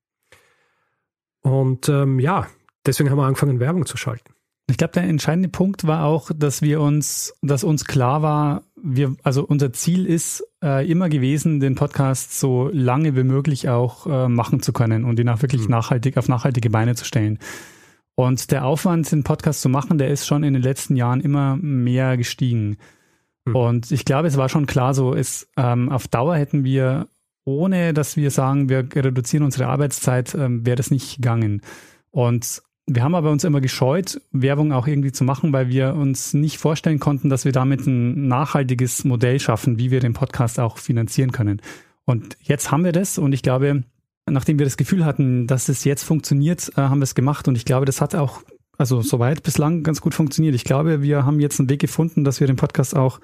Und 1.41 1.89
ähm, 1.89 2.19
ja, 2.19 2.47
deswegen 2.85 3.09
haben 3.09 3.17
wir 3.17 3.25
angefangen, 3.25 3.59
Werbung 3.59 3.85
zu 3.87 3.97
schalten. 3.97 4.33
Ich 4.71 4.77
glaube, 4.77 4.93
der 4.93 5.03
entscheidende 5.03 5.49
Punkt 5.49 5.85
war 5.85 6.05
auch, 6.05 6.31
dass 6.33 6.61
wir 6.61 6.79
uns, 6.79 7.33
dass 7.41 7.65
uns 7.65 7.83
klar 7.83 8.21
war, 8.21 8.63
wir, 8.81 9.15
also 9.21 9.45
unser 9.45 9.73
Ziel 9.73 10.05
ist 10.05 10.45
äh, 10.63 10.89
immer 10.89 11.09
gewesen, 11.09 11.59
den 11.59 11.75
Podcast 11.75 12.39
so 12.39 12.69
lange 12.71 13.15
wie 13.17 13.23
möglich 13.23 13.67
auch 13.67 14.07
äh, 14.07 14.29
machen 14.29 14.61
zu 14.61 14.71
können 14.71 15.03
und 15.03 15.19
ihn 15.19 15.27
auch 15.27 15.41
wirklich 15.41 15.63
mhm. 15.63 15.71
nachhaltig 15.71 16.15
auf 16.15 16.29
nachhaltige 16.29 16.69
Beine 16.69 16.95
zu 16.95 17.03
stellen. 17.03 17.37
Und 18.15 18.51
der 18.51 18.63
Aufwand, 18.63 19.11
den 19.11 19.25
Podcast 19.25 19.61
zu 19.61 19.67
machen, 19.67 19.97
der 19.97 20.07
ist 20.07 20.25
schon 20.25 20.43
in 20.43 20.53
den 20.53 20.63
letzten 20.63 20.95
Jahren 20.95 21.19
immer 21.19 21.57
mehr 21.57 22.15
gestiegen. 22.15 22.77
Mhm. 23.43 23.55
Und 23.55 23.91
ich 23.91 24.05
glaube, 24.05 24.29
es 24.29 24.37
war 24.37 24.47
schon 24.47 24.67
klar 24.67 24.93
so, 24.93 25.13
ist 25.13 25.49
ähm, 25.57 25.89
auf 25.89 26.07
Dauer 26.07 26.37
hätten 26.37 26.63
wir, 26.63 27.09
ohne 27.43 27.93
dass 27.93 28.15
wir 28.15 28.31
sagen, 28.31 28.69
wir 28.69 28.87
reduzieren 28.95 29.43
unsere 29.43 29.67
Arbeitszeit, 29.67 30.33
ähm, 30.33 30.65
wäre 30.65 30.77
das 30.77 30.91
nicht 30.91 31.17
gegangen. 31.17 31.61
Und 32.09 32.61
wir 32.87 33.03
haben 33.03 33.15
aber 33.15 33.31
uns 33.31 33.43
immer 33.43 33.61
gescheut, 33.61 34.21
Werbung 34.31 34.73
auch 34.73 34.87
irgendwie 34.87 35.11
zu 35.11 35.23
machen, 35.23 35.53
weil 35.53 35.69
wir 35.69 35.95
uns 35.95 36.33
nicht 36.33 36.57
vorstellen 36.57 36.99
konnten, 36.99 37.29
dass 37.29 37.45
wir 37.45 37.51
damit 37.51 37.85
ein 37.85 38.27
nachhaltiges 38.27 39.03
Modell 39.03 39.39
schaffen, 39.39 39.77
wie 39.77 39.91
wir 39.91 39.99
den 39.99 40.13
Podcast 40.13 40.59
auch 40.59 40.77
finanzieren 40.77 41.31
können. 41.31 41.61
Und 42.05 42.37
jetzt 42.41 42.71
haben 42.71 42.83
wir 42.83 42.91
das 42.91 43.17
und 43.17 43.33
ich 43.33 43.43
glaube, 43.43 43.83
nachdem 44.29 44.59
wir 44.59 44.65
das 44.65 44.77
Gefühl 44.77 45.05
hatten, 45.05 45.47
dass 45.47 45.69
es 45.69 45.83
jetzt 45.83 46.03
funktioniert, 46.03 46.71
äh, 46.75 46.81
haben 46.81 46.99
wir 46.99 47.03
es 47.03 47.15
gemacht 47.15 47.47
und 47.47 47.55
ich 47.55 47.65
glaube, 47.65 47.85
das 47.85 48.01
hat 48.01 48.15
auch, 48.15 48.41
also 48.77 49.01
soweit 49.01 49.43
bislang 49.43 49.83
ganz 49.83 50.01
gut 50.01 50.13
funktioniert. 50.13 50.55
Ich 50.55 50.63
glaube, 50.63 51.01
wir 51.01 51.25
haben 51.25 51.39
jetzt 51.39 51.59
einen 51.59 51.69
Weg 51.69 51.81
gefunden, 51.81 52.23
dass 52.23 52.39
wir 52.39 52.47
den 52.47 52.55
Podcast 52.55 52.95
auch 52.95 53.19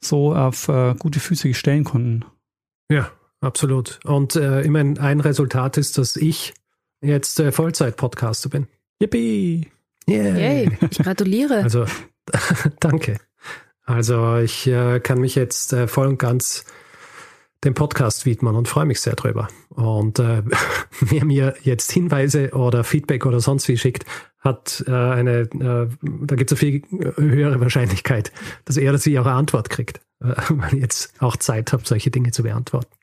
so 0.00 0.34
auf 0.34 0.68
äh, 0.68 0.94
gute 0.98 1.20
Füße 1.20 1.54
stellen 1.54 1.84
konnten. 1.84 2.24
Ja, 2.90 3.10
absolut. 3.40 4.00
Und 4.04 4.36
äh, 4.36 4.62
ich 4.62 4.74
ein 4.74 5.20
Resultat 5.20 5.76
ist, 5.76 5.98
dass 5.98 6.16
ich 6.16 6.54
jetzt 7.00 7.40
äh, 7.40 7.52
Vollzeit-Podcaster 7.52 8.48
bin. 8.48 8.66
Yippie! 9.00 9.68
Yeah. 10.08 10.36
Yay, 10.36 10.78
ich 10.90 10.98
gratuliere. 10.98 11.62
Also, 11.62 11.84
danke. 12.80 13.18
Also, 13.84 14.36
ich 14.38 14.66
äh, 14.66 15.00
kann 15.00 15.20
mich 15.20 15.34
jetzt 15.34 15.72
äh, 15.72 15.86
voll 15.86 16.08
und 16.08 16.18
ganz 16.18 16.64
dem 17.64 17.74
Podcast 17.74 18.24
widmen 18.26 18.54
und 18.54 18.68
freue 18.68 18.86
mich 18.86 19.00
sehr 19.00 19.14
drüber. 19.14 19.48
Und 19.70 20.18
äh, 20.18 20.42
wer 21.00 21.24
mir 21.24 21.54
jetzt 21.62 21.90
Hinweise 21.90 22.50
oder 22.50 22.84
Feedback 22.84 23.26
oder 23.26 23.40
sonst 23.40 23.68
wie 23.68 23.76
schickt, 23.76 24.04
hat 24.40 24.84
äh, 24.86 24.92
eine, 24.92 25.40
äh, 25.40 25.88
da 26.02 26.36
gibt 26.36 26.52
es 26.52 26.58
eine 26.60 26.72
viel 26.72 26.82
höhere 27.16 27.60
Wahrscheinlichkeit, 27.60 28.32
dass 28.64 28.76
er 28.76 28.90
oder 28.90 28.98
sie 28.98 29.18
auch 29.18 29.26
eine 29.26 29.34
Antwort 29.34 29.70
kriegt, 29.70 30.00
äh, 30.20 30.34
weil 30.48 30.74
ihr 30.74 30.80
jetzt 30.80 31.20
auch 31.20 31.36
Zeit 31.36 31.72
habt, 31.72 31.86
solche 31.86 32.10
Dinge 32.10 32.30
zu 32.30 32.42
beantworten. 32.42 32.97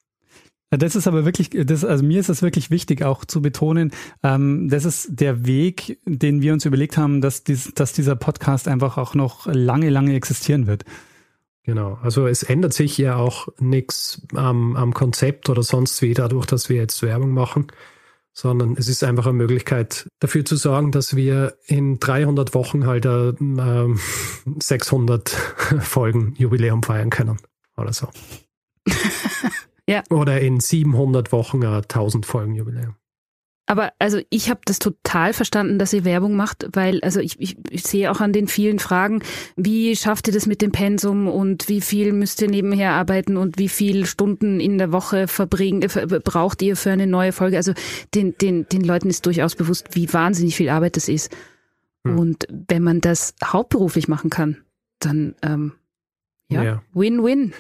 Das 0.72 0.96
ist 0.96 1.08
aber 1.08 1.26
wirklich, 1.26 1.52
das, 1.52 1.86
also 1.86 2.04
mir 2.04 2.20
ist 2.20 2.30
das 2.30 2.42
wirklich 2.42 2.72
wichtig, 2.72 3.04
auch 3.04 3.24
zu 3.24 3.42
betonen, 3.42 3.92
ähm, 4.24 4.68
das 4.68 4.86
ist 4.86 5.10
der 5.20 5.46
Weg, 5.46 6.00
den 6.06 6.42
wir 6.42 6.54
uns 6.54 6.66
überlegt 6.66 6.98
haben, 6.98 7.22
dass, 7.22 7.44
dies, 7.44 7.74
dass 7.76 7.94
dieser 7.94 8.16
Podcast 8.16 8.68
einfach 8.68 8.98
auch 8.98 9.14
noch 9.14 9.46
lange, 9.46 9.90
lange 9.90 10.16
existieren 10.16 10.68
wird. 10.68 10.84
Genau, 11.64 11.98
also 12.04 12.28
es 12.28 12.44
ändert 12.44 12.74
sich 12.74 12.98
ja 12.98 13.16
auch 13.16 13.48
nichts 13.60 14.22
am, 14.36 14.76
am 14.76 14.94
Konzept 14.94 15.50
oder 15.50 15.64
sonst 15.64 16.02
wie 16.02 16.14
dadurch, 16.14 16.46
dass 16.46 16.70
wir 16.70 16.76
jetzt 16.76 17.02
Werbung 17.02 17.32
machen, 17.32 17.68
sondern 18.34 18.76
es 18.78 18.88
ist 18.88 19.04
einfach 19.04 19.26
eine 19.26 19.34
Möglichkeit 19.34 20.08
dafür 20.20 20.46
zu 20.46 20.58
sorgen, 20.58 20.92
dass 20.92 21.16
wir 21.16 21.58
in 21.66 22.00
300 22.00 22.54
Wochen 22.54 22.86
halt 22.86 23.06
äh, 23.06 23.34
600 24.60 25.30
Folgen 25.80 26.36
Jubiläum 26.38 26.84
feiern 26.84 27.10
können 27.10 27.38
oder 27.78 27.94
so. 27.94 28.10
Ja. 29.88 30.04
Oder 30.10 30.42
in 30.42 30.60
700 30.60 31.32
Wochen 31.32 31.64
ein 31.64 31.74
1000 31.74 32.26
Folgen 32.26 32.56
Jubiläum. 32.56 32.96
Aber 33.68 33.94
also 33.98 34.20
ich 34.30 34.50
habe 34.52 34.62
das 34.66 34.78
total 34.78 35.34
verstanden, 35.34 35.80
dass 35.80 35.92
ihr 35.92 36.06
Werbung 36.06 36.36
macht, 36.36 36.68
weil 36.74 37.02
also 37.02 37.20
ich, 37.20 37.40
ich, 37.40 37.58
ich 37.72 37.84
sehe 37.84 38.12
auch 38.12 38.22
an 38.22 38.32
den 38.32 38.48
vielen 38.48 38.78
Fragen, 38.78 39.24
wie 39.56 39.96
schafft 39.96 40.28
ihr 40.28 40.34
das 40.34 40.46
mit 40.46 40.62
dem 40.62 40.72
Pensum 40.72 41.28
und 41.28 41.68
wie 41.68 41.82
viel 41.82 42.14
müsst 42.14 42.42
ihr 42.44 42.50
nebenher 42.50 42.92
arbeiten 42.92 43.38
und 43.38 43.58
wie 43.58 43.70
viele 43.70 44.06
Stunden 44.06 44.60
in 44.60 44.78
der 44.78 44.92
Woche 44.92 45.28
verbringen, 45.28 45.82
äh, 45.82 46.20
braucht 46.24 46.62
ihr 46.62 46.76
für 46.76 46.92
eine 46.92 47.08
neue 47.08 47.32
Folge? 47.32 47.58
Also 47.58 47.74
den, 48.14 48.38
den, 48.38 48.68
den 48.70 48.82
Leuten 48.82 49.10
ist 49.10 49.26
durchaus 49.26 49.56
bewusst, 49.56 49.96
wie 49.96 50.14
wahnsinnig 50.14 50.56
viel 50.56 50.70
Arbeit 50.70 50.96
das 50.96 51.08
ist. 51.08 51.36
Hm. 52.06 52.20
Und 52.20 52.48
wenn 52.68 52.84
man 52.84 53.02
das 53.02 53.34
hauptberuflich 53.44 54.08
machen 54.08 54.30
kann, 54.30 54.58
dann 55.00 55.34
ähm, 55.42 55.74
ja, 56.50 56.84
Win-Win. 56.94 57.50
Ja. 57.50 57.56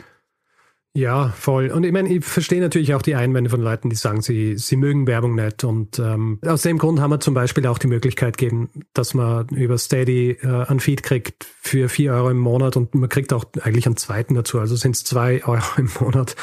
Ja, 0.95 1.27
voll. 1.27 1.71
Und 1.71 1.83
ich 1.83 1.91
meine, 1.91 2.07
ich 2.07 2.23
verstehe 2.23 2.61
natürlich 2.61 2.93
auch 2.93 3.01
die 3.01 3.15
Einwände 3.15 3.49
von 3.49 3.59
Leuten, 3.59 3.89
die 3.89 3.97
sagen, 3.97 4.21
sie, 4.21 4.57
sie 4.57 4.77
mögen 4.77 5.07
Werbung 5.07 5.35
nicht. 5.35 5.65
Und 5.65 5.99
ähm, 5.99 6.39
aus 6.45 6.61
dem 6.61 6.77
Grund 6.77 7.01
haben 7.01 7.11
wir 7.11 7.19
zum 7.19 7.33
Beispiel 7.33 7.67
auch 7.67 7.77
die 7.77 7.87
Möglichkeit 7.87 8.37
gegeben, 8.37 8.69
dass 8.93 9.13
man 9.13 9.49
über 9.49 9.77
Steady 9.77 10.37
äh, 10.41 10.47
einen 10.47 10.79
Feed 10.79 11.03
kriegt 11.03 11.47
für 11.61 11.89
vier 11.89 12.13
Euro 12.13 12.29
im 12.29 12.37
Monat 12.37 12.77
und 12.77 12.95
man 12.95 13.09
kriegt 13.09 13.33
auch 13.33 13.43
eigentlich 13.61 13.85
einen 13.87 13.97
zweiten 13.97 14.35
dazu. 14.35 14.57
Also 14.57 14.77
sind 14.77 14.95
es 14.95 15.03
zwei 15.03 15.43
Euro 15.45 15.65
im 15.77 15.89
Monat, 15.99 16.37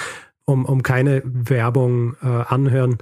um, 0.45 0.67
um 0.67 0.83
keine 0.83 1.23
Werbung 1.25 2.17
äh, 2.23 2.27
anhören 2.27 2.99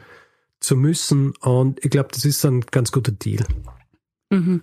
zu 0.60 0.77
müssen. 0.77 1.32
Und 1.40 1.85
ich 1.85 1.90
glaube, 1.90 2.10
das 2.12 2.24
ist 2.24 2.44
ein 2.44 2.60
ganz 2.60 2.93
guter 2.93 3.10
Deal. 3.10 3.44
Mhm. 4.31 4.62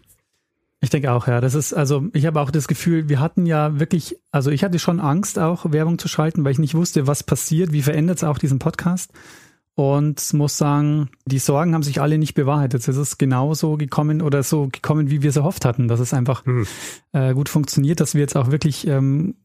Ich 0.79 0.89
denke 0.91 1.11
auch, 1.11 1.27
ja. 1.27 1.41
Das 1.41 1.55
ist, 1.55 1.73
also 1.73 2.07
ich 2.13 2.25
habe 2.25 2.39
auch 2.39 2.51
das 2.51 2.67
Gefühl, 2.67 3.09
wir 3.09 3.19
hatten 3.19 3.45
ja 3.45 3.79
wirklich, 3.79 4.17
also 4.31 4.51
ich 4.51 4.63
hatte 4.63 4.77
schon 4.79 4.99
Angst, 4.99 5.39
auch 5.39 5.71
Werbung 5.71 5.97
zu 5.97 6.07
schalten, 6.07 6.43
weil 6.45 6.51
ich 6.51 6.59
nicht 6.59 6.75
wusste, 6.75 7.07
was 7.07 7.23
passiert, 7.23 7.71
wie 7.71 7.81
verändert 7.81 8.17
es 8.17 8.23
auch 8.23 8.37
diesen 8.37 8.59
Podcast. 8.59 9.11
Und 9.73 10.33
muss 10.33 10.57
sagen, 10.57 11.09
die 11.25 11.37
Sorgen 11.37 11.75
haben 11.75 11.83
sich 11.83 12.01
alle 12.01 12.17
nicht 12.17 12.33
bewahrheitet. 12.33 12.87
Es 12.87 12.97
ist 12.97 13.19
genauso 13.19 13.77
gekommen 13.77 14.23
oder 14.23 14.41
so 14.41 14.69
gekommen, 14.71 15.11
wie 15.11 15.21
wir 15.21 15.29
es 15.29 15.35
erhofft 15.35 15.65
hatten, 15.65 15.87
dass 15.87 15.99
es 15.99 16.15
einfach 16.15 16.45
hm. 16.45 16.65
äh, 17.11 17.33
gut 17.35 17.47
funktioniert, 17.47 17.99
dass 17.99 18.15
wir 18.15 18.21
jetzt 18.21 18.35
auch 18.35 18.49
wirklich 18.49 18.87
ähm, 18.87 19.35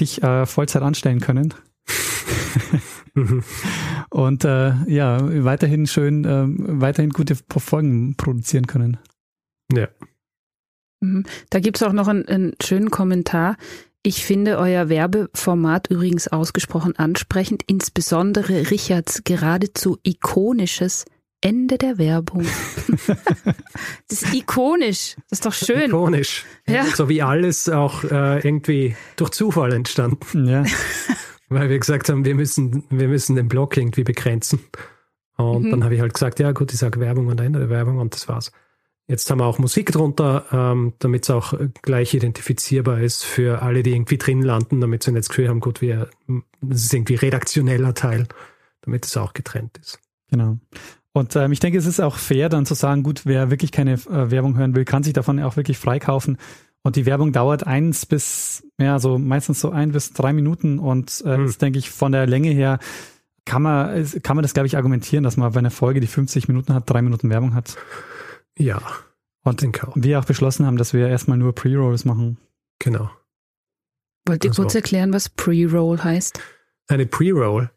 dich 0.00 0.22
äh, 0.22 0.46
Vollzeit 0.46 0.82
anstellen 0.82 1.20
können. 1.20 1.52
Und 4.10 4.44
äh, 4.44 4.72
ja, 4.86 5.18
weiterhin 5.44 5.86
schön, 5.86 6.24
äh, 6.24 6.44
weiterhin 6.46 7.10
gute 7.10 7.36
Folgen 7.36 8.14
produzieren 8.16 8.66
können. 8.66 8.96
Ja. 9.72 9.88
Mhm. 11.00 11.24
Da 11.50 11.60
gibt's 11.60 11.82
auch 11.82 11.92
noch 11.92 12.08
einen, 12.08 12.26
einen 12.28 12.52
schönen 12.62 12.90
Kommentar. 12.90 13.56
Ich 14.02 14.24
finde 14.24 14.58
euer 14.58 14.88
Werbeformat 14.88 15.88
übrigens 15.90 16.28
ausgesprochen 16.28 16.96
ansprechend, 16.96 17.62
insbesondere 17.66 18.70
Richards 18.70 19.22
geradezu 19.24 19.98
ikonisches 20.02 21.04
Ende 21.42 21.78
der 21.78 21.98
Werbung. 21.98 22.44
das 24.08 24.22
ist 24.22 24.34
ikonisch. 24.34 25.16
Das 25.28 25.38
ist 25.38 25.46
doch 25.46 25.52
schön. 25.52 25.90
Ikonisch. 25.90 26.44
Ja. 26.66 26.84
So 26.84 27.08
wie 27.08 27.22
alles 27.22 27.68
auch 27.68 28.04
äh, 28.04 28.38
irgendwie 28.46 28.94
durch 29.16 29.30
Zufall 29.30 29.72
entstanden. 29.72 30.46
Ja. 30.46 30.64
Weil 31.48 31.68
wir 31.68 31.78
gesagt 31.78 32.08
haben, 32.08 32.24
wir 32.24 32.34
müssen, 32.34 32.84
wir 32.90 33.08
müssen 33.08 33.36
den 33.36 33.48
Blog 33.48 33.76
irgendwie 33.76 34.04
begrenzen. 34.04 34.60
Und 35.36 35.64
Mhm. 35.64 35.70
dann 35.70 35.84
habe 35.84 35.94
ich 35.94 36.00
halt 36.00 36.14
gesagt, 36.14 36.38
ja 36.40 36.52
gut, 36.52 36.72
ich 36.72 36.78
sage 36.78 37.00
Werbung 37.00 37.26
und 37.26 37.40
Ende 37.40 37.58
der 37.60 37.70
Werbung 37.70 37.98
und 37.98 38.14
das 38.14 38.28
war's. 38.28 38.52
Jetzt 39.10 39.28
haben 39.28 39.40
wir 39.40 39.46
auch 39.46 39.58
Musik 39.58 39.90
drunter, 39.90 40.44
ähm, 40.52 40.92
damit 41.00 41.24
es 41.24 41.30
auch 41.30 41.52
gleich 41.82 42.14
identifizierbar 42.14 43.00
ist 43.00 43.24
für 43.24 43.60
alle, 43.60 43.82
die 43.82 43.90
irgendwie 43.90 44.18
drin 44.18 44.40
landen, 44.40 44.80
damit 44.80 45.02
sie 45.02 45.10
nicht 45.10 45.22
das 45.22 45.28
Gefühl 45.30 45.48
haben, 45.48 45.58
gut, 45.58 45.80
wir, 45.80 46.08
das 46.60 46.84
ist 46.84 46.94
irgendwie 46.94 47.16
redaktioneller 47.16 47.92
Teil, 47.94 48.28
damit 48.82 49.04
es 49.06 49.16
auch 49.16 49.32
getrennt 49.32 49.78
ist. 49.78 49.98
Genau. 50.30 50.58
Und 51.12 51.34
ähm, 51.34 51.50
ich 51.50 51.58
denke, 51.58 51.76
es 51.76 51.86
ist 51.86 51.98
auch 51.98 52.18
fair, 52.18 52.48
dann 52.48 52.66
zu 52.66 52.74
sagen, 52.74 53.02
gut, 53.02 53.22
wer 53.24 53.50
wirklich 53.50 53.72
keine 53.72 53.94
äh, 53.94 54.30
Werbung 54.30 54.56
hören 54.56 54.76
will, 54.76 54.84
kann 54.84 55.02
sich 55.02 55.12
davon 55.12 55.40
auch 55.40 55.56
wirklich 55.56 55.78
freikaufen. 55.78 56.38
Und 56.82 56.94
die 56.94 57.04
Werbung 57.04 57.32
dauert 57.32 57.66
eins 57.66 58.06
bis, 58.06 58.62
ja, 58.78 59.00
so 59.00 59.18
meistens 59.18 59.58
so 59.58 59.70
ein 59.70 59.90
bis 59.90 60.12
drei 60.12 60.32
Minuten. 60.32 60.78
Und 60.78 61.20
äh, 61.26 61.34
Hm. 61.36 61.46
das 61.46 61.58
denke 61.58 61.80
ich, 61.80 61.90
von 61.90 62.12
der 62.12 62.28
Länge 62.28 62.50
her 62.50 62.78
kann 63.44 63.62
man, 63.62 64.08
kann 64.22 64.36
man 64.36 64.44
das, 64.44 64.54
glaube 64.54 64.68
ich, 64.68 64.76
argumentieren, 64.76 65.24
dass 65.24 65.36
man 65.36 65.50
bei 65.50 65.58
einer 65.58 65.72
Folge, 65.72 65.98
die 65.98 66.06
50 66.06 66.46
Minuten 66.46 66.74
hat, 66.74 66.88
drei 66.88 67.02
Minuten 67.02 67.28
Werbung 67.28 67.54
hat. 67.54 67.76
Ja, 68.60 68.80
Und 69.44 69.62
denke 69.62 69.88
auch. 69.88 69.92
wir 69.96 70.18
auch 70.20 70.24
beschlossen 70.24 70.66
haben, 70.66 70.76
dass 70.76 70.92
wir 70.92 71.08
erstmal 71.08 71.38
nur 71.38 71.54
Pre-Rolls 71.54 72.04
machen. 72.04 72.38
Genau. 72.78 73.10
Wollt 74.26 74.44
ihr 74.44 74.50
Also- 74.50 74.62
kurz 74.62 74.74
erklären, 74.74 75.12
was 75.12 75.28
Pre-Roll 75.28 76.02
heißt? 76.02 76.40
Eine 76.88 77.06
Pre-Roll 77.06 77.70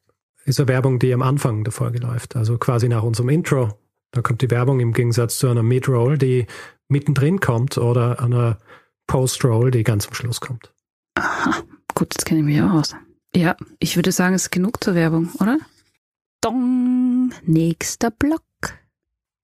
ist 0.45 0.59
eine 0.59 0.67
Werbung, 0.67 0.99
die 0.99 1.13
am 1.13 1.21
Anfang 1.21 1.63
der 1.63 1.71
Folge 1.71 1.99
läuft. 1.99 2.35
Also 2.35 2.57
quasi 2.57 2.89
nach 2.89 3.03
unserem 3.03 3.29
Intro. 3.29 3.77
Da 4.11 4.21
kommt 4.21 4.41
die 4.41 4.51
Werbung 4.51 4.79
im 4.79 4.93
Gegensatz 4.93 5.37
zu 5.39 5.47
einer 5.47 5.63
Mid-Roll, 5.63 6.17
die 6.17 6.45
mittendrin 6.89 7.39
kommt 7.39 7.77
oder 7.77 8.19
einer 8.21 8.59
Post-Roll, 9.07 9.71
die 9.71 9.83
ganz 9.83 10.07
am 10.07 10.13
Schluss 10.13 10.39
kommt. 10.41 10.73
Aha, 11.15 11.63
gut, 11.95 12.13
das 12.15 12.25
kenne 12.25 12.41
ich 12.41 12.45
mich 12.45 12.61
auch 12.61 12.71
aus. 12.73 12.95
Ja, 13.35 13.55
ich 13.79 13.95
würde 13.95 14.11
sagen, 14.11 14.35
es 14.35 14.43
ist 14.43 14.51
genug 14.51 14.83
zur 14.83 14.93
Werbung, 14.95 15.29
oder? 15.39 15.57
Dong, 16.41 17.31
nächster 17.45 18.11
Block. 18.11 18.43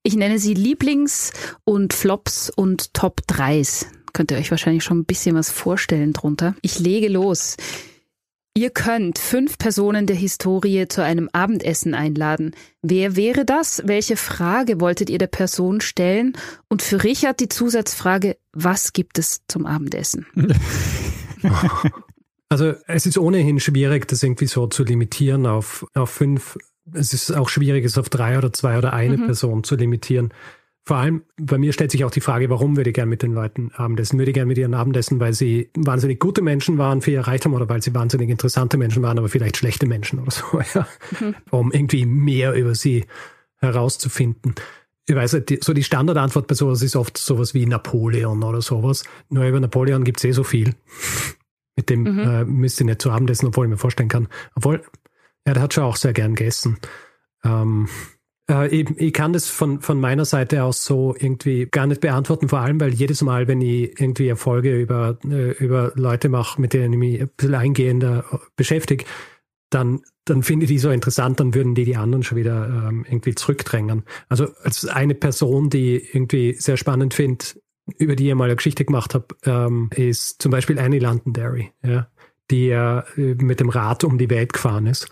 Ich 0.03 0.15
nenne 0.15 0.39
sie 0.39 0.53
Lieblings- 0.53 1.31
und 1.65 1.93
Flops 1.93 2.49
und 2.49 2.93
Top 2.93 3.21
3s. 3.29 3.85
Könnt 4.13 4.31
ihr 4.31 4.37
euch 4.37 4.51
wahrscheinlich 4.51 4.83
schon 4.83 4.99
ein 4.99 5.05
bisschen 5.05 5.35
was 5.35 5.49
vorstellen 5.49 6.13
drunter. 6.13 6.55
Ich 6.61 6.79
lege 6.79 7.09
los. 7.09 7.57
Ihr 8.55 8.71
könnt 8.71 9.19
fünf 9.19 9.57
Personen 9.57 10.07
der 10.07 10.15
Historie 10.15 10.87
zu 10.87 11.03
einem 11.03 11.29
Abendessen 11.31 11.93
einladen. 11.93 12.55
Wer 12.81 13.15
wäre 13.15 13.45
das? 13.45 13.83
Welche 13.85 14.17
Frage 14.17 14.81
wolltet 14.81 15.09
ihr 15.09 15.19
der 15.19 15.27
Person 15.27 15.81
stellen? 15.81 16.33
Und 16.67 16.81
für 16.81 17.03
Richard 17.03 17.39
die 17.39 17.49
Zusatzfrage, 17.49 18.37
was 18.51 18.93
gibt 18.93 19.19
es 19.19 19.41
zum 19.47 19.65
Abendessen? 19.65 20.25
Also 22.49 22.73
es 22.87 23.05
ist 23.05 23.19
ohnehin 23.19 23.59
schwierig, 23.59 24.07
das 24.07 24.23
irgendwie 24.23 24.47
so 24.47 24.65
zu 24.65 24.83
limitieren 24.83 25.45
auf, 25.45 25.85
auf 25.93 26.09
fünf. 26.09 26.57
Es 26.93 27.13
ist 27.13 27.31
auch 27.35 27.49
schwierig, 27.49 27.85
es 27.85 27.97
auf 27.97 28.09
drei 28.09 28.37
oder 28.37 28.51
zwei 28.53 28.77
oder 28.77 28.93
eine 28.93 29.17
Mhm. 29.17 29.25
Person 29.25 29.63
zu 29.63 29.75
limitieren. 29.75 30.33
Vor 30.85 30.97
allem, 30.97 31.21
bei 31.37 31.57
mir 31.59 31.71
stellt 31.71 31.91
sich 31.91 32.03
auch 32.03 32.09
die 32.09 32.21
Frage, 32.21 32.49
warum 32.49 32.75
würde 32.75 32.89
ich 32.89 32.95
gern 32.95 33.09
mit 33.09 33.21
den 33.21 33.33
Leuten 33.33 33.71
Abendessen? 33.75 34.17
Würde 34.17 34.31
ich 34.31 34.35
gern 34.35 34.47
mit 34.47 34.57
ihren 34.57 34.73
Abendessen, 34.73 35.19
weil 35.19 35.33
sie 35.33 35.69
wahnsinnig 35.75 36.19
gute 36.19 36.41
Menschen 36.41 36.77
waren, 36.79 37.01
viel 37.01 37.13
erreicht 37.15 37.45
haben 37.45 37.53
oder 37.53 37.69
weil 37.69 37.81
sie 37.83 37.93
wahnsinnig 37.93 38.29
interessante 38.29 38.77
Menschen 38.77 39.03
waren, 39.03 39.19
aber 39.19 39.29
vielleicht 39.29 39.57
schlechte 39.57 39.85
Menschen 39.85 40.19
oder 40.19 40.31
so, 40.31 40.43
ja. 40.73 40.87
Mhm. 41.19 41.35
Um 41.51 41.71
irgendwie 41.71 42.05
mehr 42.05 42.53
über 42.53 42.73
sie 42.73 43.05
herauszufinden. 43.57 44.55
Ich 45.05 45.15
weiß 45.15 45.33
nicht, 45.33 45.49
die, 45.49 45.59
so 45.61 45.73
die 45.73 45.83
Standardantwort 45.83 46.47
bei 46.47 46.55
sowas 46.55 46.81
ist 46.81 46.95
oft 46.95 47.17
sowas 47.17 47.53
wie 47.53 47.65
Napoleon 47.65 48.43
oder 48.43 48.61
sowas. 48.61 49.03
Nur 49.29 49.43
über 49.45 49.59
Napoleon 49.59 50.03
gibt's 50.03 50.23
eh 50.23 50.31
so 50.31 50.43
viel. 50.43 50.75
Mit 51.75 51.89
dem 51.89 52.03
Mhm. 52.03 52.19
äh, 52.19 52.45
müsste 52.45 52.83
ich 52.83 52.87
nicht 52.87 53.01
zu 53.01 53.09
Abendessen, 53.11 53.47
obwohl 53.47 53.65
ich 53.65 53.69
mir 53.71 53.77
vorstellen 53.77 54.09
kann. 54.09 54.27
Obwohl, 54.55 54.81
ja, 55.49 55.53
der 55.55 55.63
hat 55.63 55.73
schon 55.73 55.83
auch 55.83 55.95
sehr 55.95 56.13
gern 56.13 56.35
gegessen. 56.35 56.77
Ähm, 57.43 57.89
äh, 58.47 58.67
ich, 58.67 58.87
ich 58.97 59.13
kann 59.13 59.33
das 59.33 59.49
von, 59.49 59.81
von 59.81 59.99
meiner 59.99 60.23
Seite 60.25 60.63
aus 60.63 60.85
so 60.85 61.15
irgendwie 61.17 61.65
gar 61.65 61.87
nicht 61.87 62.01
beantworten, 62.01 62.49
vor 62.49 62.59
allem, 62.59 62.79
weil 62.79 62.93
jedes 62.93 63.23
Mal, 63.23 63.47
wenn 63.47 63.59
ich 63.59 63.99
irgendwie 63.99 64.29
eine 64.29 64.35
Folge 64.35 64.79
über, 64.79 65.17
äh, 65.25 65.51
über 65.53 65.91
Leute 65.95 66.29
mache, 66.29 66.61
mit 66.61 66.73
denen 66.73 66.93
ich 66.93 66.99
mich 66.99 67.21
ein 67.21 67.29
bisschen 67.35 67.55
eingehender 67.55 68.25
äh, 68.31 68.37
beschäftige, 68.55 69.05
dann, 69.71 70.01
dann 70.25 70.43
finde 70.43 70.65
ich 70.65 70.69
die 70.69 70.77
so 70.77 70.91
interessant, 70.91 71.39
dann 71.39 71.55
würden 71.55 71.73
die 71.73 71.85
die 71.85 71.95
anderen 71.95 72.21
schon 72.21 72.37
wieder 72.37 72.67
ähm, 72.67 73.05
irgendwie 73.09 73.33
zurückdrängen. 73.33 74.03
Also 74.27 74.49
als 74.63 74.85
eine 74.85 75.15
Person, 75.15 75.71
die 75.71 75.95
irgendwie 75.95 76.53
sehr 76.53 76.77
spannend 76.77 77.15
finde, 77.15 77.43
über 77.97 78.15
die 78.15 78.29
ich 78.29 78.35
mal 78.35 78.45
eine 78.45 78.55
Geschichte 78.55 78.85
gemacht 78.85 79.15
habe, 79.15 79.35
ähm, 79.45 79.89
ist 79.95 80.43
zum 80.43 80.51
Beispiel 80.51 80.77
Annie 80.77 80.99
Londonderry, 80.99 81.71
ja, 81.83 82.07
die 82.51 82.67
ja 82.67 83.03
äh, 83.17 83.33
mit 83.33 83.59
dem 83.59 83.69
Rad 83.69 84.03
um 84.03 84.19
die 84.19 84.29
Welt 84.29 84.53
gefahren 84.53 84.85
ist. 84.85 85.09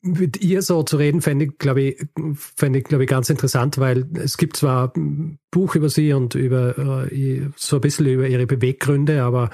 Mit 0.00 0.40
ihr 0.40 0.62
so 0.62 0.84
zu 0.84 0.96
reden, 0.96 1.20
fände 1.20 1.46
ich, 1.46 1.58
glaube 1.58 1.82
ich, 1.82 2.06
fände 2.34 2.78
ich, 2.78 2.84
glaube 2.84 3.04
ich, 3.04 3.10
ganz 3.10 3.30
interessant, 3.30 3.78
weil 3.78 4.06
es 4.14 4.36
gibt 4.36 4.56
zwar 4.56 4.92
ein 4.96 5.38
Buch 5.50 5.74
über 5.74 5.88
sie 5.88 6.12
und 6.12 6.36
über 6.36 7.10
äh, 7.10 7.48
so 7.56 7.76
ein 7.76 7.80
bisschen 7.80 8.06
über 8.06 8.28
ihre 8.28 8.46
Beweggründe, 8.46 9.24
aber 9.24 9.50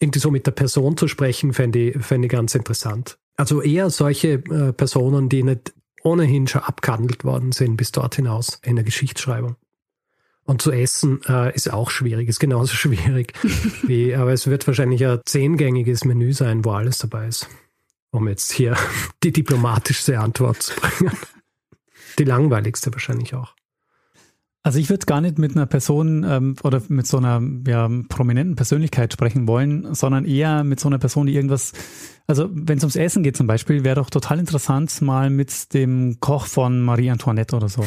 irgendwie 0.00 0.18
so 0.18 0.30
mit 0.30 0.46
der 0.46 0.52
Person 0.52 0.96
zu 0.96 1.06
sprechen, 1.06 1.52
fände 1.52 1.78
ich, 1.78 2.04
fände 2.04 2.26
ich 2.26 2.32
ganz 2.32 2.54
interessant. 2.54 3.18
Also 3.36 3.62
eher 3.62 3.90
solche 3.90 4.32
äh, 4.32 4.72
Personen, 4.72 5.28
die 5.28 5.42
nicht 5.42 5.72
ohnehin 6.02 6.46
schon 6.46 6.62
abgehandelt 6.62 7.24
worden 7.24 7.52
sind 7.52 7.76
bis 7.76 7.92
dort 7.92 8.14
hinaus 8.16 8.60
in 8.64 8.76
der 8.76 8.84
Geschichtsschreibung. 8.84 9.56
Und 10.44 10.62
zu 10.62 10.70
essen 10.70 11.20
äh, 11.28 11.54
ist 11.54 11.72
auch 11.72 11.90
schwierig, 11.90 12.28
ist 12.28 12.38
genauso 12.38 12.74
schwierig. 12.76 13.34
wie, 13.82 14.14
aber 14.14 14.32
es 14.32 14.46
wird 14.46 14.66
wahrscheinlich 14.66 15.04
ein 15.04 15.20
zehngängiges 15.24 16.04
Menü 16.04 16.32
sein, 16.32 16.64
wo 16.64 16.70
alles 16.70 16.98
dabei 16.98 17.28
ist. 17.28 17.48
Um 18.16 18.28
jetzt 18.28 18.50
hier 18.50 18.74
die 19.22 19.30
diplomatischste 19.30 20.18
Antwort 20.18 20.62
zu 20.62 20.74
bringen. 20.74 21.12
Die 22.18 22.24
langweiligste 22.24 22.90
wahrscheinlich 22.94 23.34
auch. 23.34 23.54
Also 24.62 24.78
ich 24.78 24.88
würde 24.88 25.04
gar 25.04 25.20
nicht 25.20 25.38
mit 25.38 25.54
einer 25.54 25.66
Person 25.66 26.24
ähm, 26.26 26.56
oder 26.64 26.82
mit 26.88 27.06
so 27.06 27.18
einer 27.18 27.42
ja, 27.68 27.90
prominenten 28.08 28.56
Persönlichkeit 28.56 29.12
sprechen 29.12 29.46
wollen, 29.46 29.94
sondern 29.94 30.24
eher 30.24 30.64
mit 30.64 30.80
so 30.80 30.88
einer 30.88 30.98
Person, 30.98 31.26
die 31.26 31.34
irgendwas, 31.34 31.72
also 32.26 32.48
wenn 32.50 32.78
es 32.78 32.84
ums 32.84 32.96
Essen 32.96 33.22
geht 33.22 33.36
zum 33.36 33.46
Beispiel, 33.46 33.84
wäre 33.84 33.96
doch 33.96 34.08
total 34.08 34.38
interessant, 34.38 35.02
mal 35.02 35.28
mit 35.28 35.74
dem 35.74 36.20
Koch 36.20 36.46
von 36.46 36.80
Marie 36.80 37.10
Antoinette 37.10 37.54
oder 37.54 37.68
so. 37.68 37.84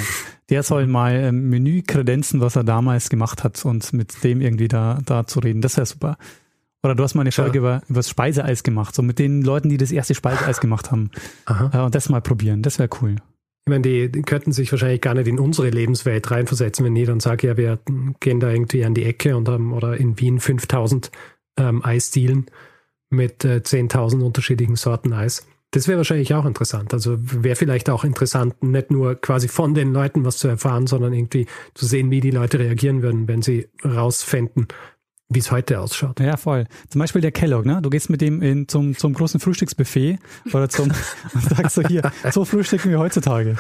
Der 0.50 0.62
soll 0.62 0.86
mal 0.86 1.16
ähm, 1.16 1.50
Menü 1.50 1.82
kredenzen, 1.82 2.40
was 2.40 2.56
er 2.56 2.64
damals 2.64 3.10
gemacht 3.10 3.44
hat 3.44 3.66
und 3.66 3.92
mit 3.92 4.24
dem 4.24 4.40
irgendwie 4.40 4.68
da, 4.68 5.00
da 5.04 5.26
zu 5.26 5.40
reden. 5.40 5.62
Das 5.62 5.76
wäre 5.76 5.88
super. 5.88 6.18
Oder 6.84 6.96
du 6.96 7.04
hast 7.04 7.14
mal 7.16 7.22
eine 7.22 7.32
Folge 7.32 7.58
Ja. 7.58 7.62
über, 7.62 7.82
über 7.90 8.00
das 8.00 8.10
Speiseeis 8.10 8.64
gemacht, 8.64 8.96
so 8.96 9.02
mit 9.02 9.20
den 9.20 9.42
Leuten, 9.42 9.70
die 9.70 9.78
das 9.78 9.92
erste 9.92 10.16
Speiseeis 10.16 10.60
gemacht 10.62 10.92
haben. 10.92 11.12
Aha. 11.46 11.72
Äh, 11.74 11.86
und 11.86 11.96
das 11.96 12.10
mal 12.10 12.22
probieren, 12.22 12.62
das 12.62 12.80
wäre 12.80 12.90
cool. 13.02 13.16
Ich 13.66 13.70
meine, 13.70 13.82
die, 13.82 14.12
die 14.12 14.22
könnten 14.22 14.52
sich 14.52 14.72
wahrscheinlich 14.72 15.02
gar 15.02 15.14
nicht 15.14 15.28
in 15.28 15.38
unsere 15.40 15.70
Lebenswelt 15.70 16.32
reinversetzen, 16.32 16.86
wenn 16.86 16.96
ich 16.96 17.06
dann 17.06 17.20
sage, 17.20 17.48
ja, 17.48 17.58
wir 17.58 17.80
gehen 18.20 18.40
da 18.40 18.50
irgendwie 18.50 18.84
an 18.86 18.94
die 18.94 19.04
Ecke 19.04 19.36
und 19.36 19.48
haben, 19.50 19.74
oder 19.74 19.98
in 19.98 20.20
Wien 20.20 20.40
5000 20.40 21.12
ähm, 21.58 21.84
Eisdielen 21.84 22.46
mit 23.10 23.44
äh, 23.46 23.58
10.000 23.58 24.24
unterschiedlichen 24.24 24.76
Sorten 24.76 25.14
Eis. 25.14 25.46
Das 25.72 25.88
wäre 25.88 25.98
wahrscheinlich 25.98 26.34
auch 26.34 26.46
interessant. 26.46 26.94
Also 26.96 27.18
wäre 27.20 27.56
vielleicht 27.56 27.92
auch 27.92 28.04
interessant, 28.04 28.64
nicht 28.64 28.90
nur 28.90 29.16
quasi 29.16 29.48
von 29.48 29.76
den 29.76 29.94
Leuten 29.94 30.26
was 30.26 30.38
zu 30.38 30.48
erfahren, 30.48 30.88
sondern 30.88 31.14
irgendwie 31.14 31.46
zu 31.76 31.86
sehen, 31.86 32.10
wie 32.10 32.22
die 32.22 32.32
Leute 32.32 32.58
reagieren 32.58 33.04
würden, 33.04 33.28
wenn 33.28 33.44
sie 33.44 33.68
rausfänden, 33.86 34.68
wie 35.30 35.40
es 35.40 35.52
heute 35.52 35.80
ausschaut. 35.80 36.20
Ja, 36.20 36.38
voll. 36.38 36.66
Zum 36.90 37.00
Beispiel 37.00 37.22
der 37.22 37.32
Kellogg, 37.32 37.66
ne? 37.66 37.82
Du 37.82 37.90
gehst 37.90 38.10
mit 38.10 38.20
dem 38.20 38.42
in, 38.42 38.68
zum, 38.68 38.98
zum 38.98 39.14
großen 39.14 39.40
Frühstücksbuffet 39.40 40.18
oder 40.52 40.70
zum 40.70 40.92
und 41.34 41.44
sagst 41.44 41.76
so 41.76 41.84
hier, 41.84 42.12
so 42.32 42.46
frühstücken 42.46 42.90
wir 42.90 43.00
heutzutage. 43.00 43.56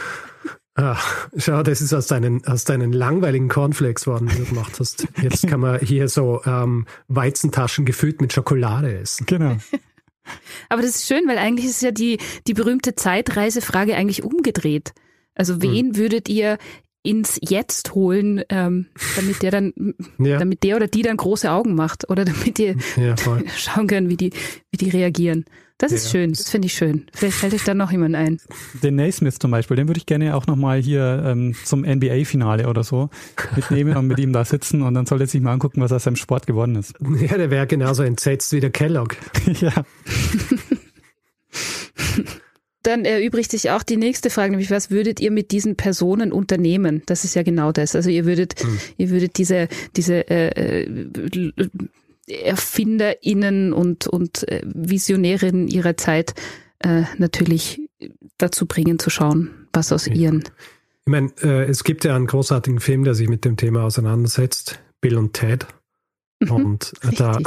Ah, 0.76 0.98
schau, 1.36 1.62
das 1.62 1.82
ist 1.82 1.94
aus 1.94 2.08
deinen, 2.08 2.46
aus 2.46 2.64
deinen 2.64 2.94
langweiligen 2.94 3.50
Cornflakes 3.50 4.08
worden, 4.08 4.30
die 4.30 4.38
du 4.38 4.46
gemacht 4.46 4.80
hast. 4.80 5.08
Jetzt 5.22 5.46
kann 5.48 5.60
man 5.60 5.80
hier 5.80 6.08
so 6.08 6.42
ähm, 6.46 6.86
Weizentaschen 7.08 7.86
gefüllt 7.86 8.22
mit 8.22 8.34
Schokolade 8.34 8.98
essen. 8.98 9.26
Genau. 9.26 9.58
Aber 10.70 10.82
das 10.82 10.92
ist 10.92 11.08
schön, 11.08 11.28
weil 11.28 11.38
eigentlich 11.38 11.66
ist 11.66 11.82
ja 11.82 11.92
die, 11.92 12.18
die 12.48 12.54
berühmte 12.54 12.96
Zeitreisefrage 12.96 13.96
eigentlich 13.96 14.24
umgedreht. 14.24 14.94
Also 15.36 15.62
wen 15.62 15.96
würdet 15.96 16.30
ihr 16.30 16.58
ins 17.04 17.40
Jetzt 17.42 17.96
holen, 17.96 18.44
ähm, 18.50 18.88
damit 19.16 19.42
der 19.42 19.52
dann, 19.52 19.74
ja. 20.20 20.38
damit 20.38 20.64
der 20.64 20.76
oder 20.76 20.88
die 20.88 21.02
dann 21.02 21.18
große 21.18 21.50
Augen 21.50 21.76
macht 21.76 22.10
oder 22.10 22.26
damit 22.26 22.60
ihr 22.60 22.76
ja, 22.98 23.16
schauen 23.58 23.88
können, 23.88 24.10
wie 24.10 24.18
die, 24.18 24.32
wie 24.72 24.78
die 24.78 24.90
reagieren. 24.90 25.46
Das 25.80 25.94
ist 25.94 26.06
ja. 26.06 26.12
schön, 26.12 26.34
das 26.34 26.50
finde 26.50 26.66
ich 26.66 26.74
schön. 26.74 27.06
Vielleicht 27.14 27.38
fällt 27.38 27.54
euch 27.54 27.64
da 27.64 27.74
noch 27.74 27.90
jemand 27.90 28.14
ein. 28.14 28.38
Den 28.84 28.96
Naismith 28.96 29.40
zum 29.40 29.52
Beispiel, 29.52 29.78
den 29.78 29.88
würde 29.88 29.98
ich 30.00 30.06
gerne 30.06 30.36
auch 30.36 30.46
nochmal 30.46 30.82
hier 30.82 31.24
ähm, 31.26 31.56
zum 31.64 31.84
NBA-Finale 31.84 32.68
oder 32.68 32.84
so 32.84 33.10
mitnehmen 33.56 33.96
und 33.96 34.08
mit 34.08 34.20
ihm 34.20 34.34
da 34.34 34.44
sitzen 34.44 34.82
und 34.82 34.94
dann 34.94 35.06
soll 35.06 35.22
er 35.22 35.28
sich 35.28 35.40
mal 35.40 35.54
angucken, 35.54 35.80
was 35.80 35.94
aus 35.94 36.04
seinem 36.04 36.18
Sport 36.18 36.48
geworden 36.48 36.76
ist. 36.76 36.96
Ja, 37.20 37.38
der 37.38 37.50
wäre 37.50 37.66
genauso 37.66 38.04
entsetzt 38.04 38.52
wie 38.52 38.60
der 38.60 38.72
Kellogg. 38.72 39.16
ja. 39.62 39.72
Dann 42.84 43.04
erübrigt 43.04 43.52
sich 43.52 43.72
auch 43.72 43.84
die 43.84 43.98
nächste 43.98 44.30
Frage, 44.30 44.52
nämlich 44.52 44.72
was 44.72 44.90
würdet 44.90 45.20
ihr 45.20 45.32
mit 45.32 45.52
diesen 45.52 45.76
Personen 45.76 46.32
unternehmen? 46.32 47.04
Das 47.06 47.26
ist 47.26 47.36
ja 47.36 47.44
genau 47.44 47.72
das. 47.72 47.96
Also 47.96 48.10
ihr 48.10 48.26
würdet, 48.26 48.62
hm. 48.62 48.80
ihr 48.98 49.10
würdet 49.10 49.38
diese, 49.38 49.68
diese 49.96 50.30
äh, 50.30 50.84
äh 50.84 51.52
ErfinderInnen 52.30 53.74
und, 53.74 54.08
und 54.08 54.48
äh, 54.48 54.62
Visionärinnen 54.64 55.68
ihrer 55.68 55.98
Zeit 55.98 56.36
äh, 56.80 57.04
natürlich 57.18 57.82
dazu 58.38 58.66
bringen, 58.66 59.00
zu 59.00 59.10
schauen, 59.10 59.68
was 59.74 59.92
aus 59.92 60.06
ja. 60.06 60.14
ihren. 60.14 60.44
Ich 61.06 61.12
meine, 61.12 61.32
äh, 61.42 61.64
es 61.64 61.84
gibt 61.84 62.06
ja 62.06 62.16
einen 62.16 62.28
großartigen 62.28 62.80
Film, 62.80 63.04
der 63.04 63.16
sich 63.16 63.28
mit 63.28 63.46
dem 63.46 63.58
Thema 63.58 63.84
auseinandersetzt, 63.84 64.80
Bill 65.02 65.18
und 65.18 65.34
Ted. 65.34 65.66
Mhm, 66.40 66.52
und 66.52 66.94
äh, 67.02 67.16
da 67.16 67.40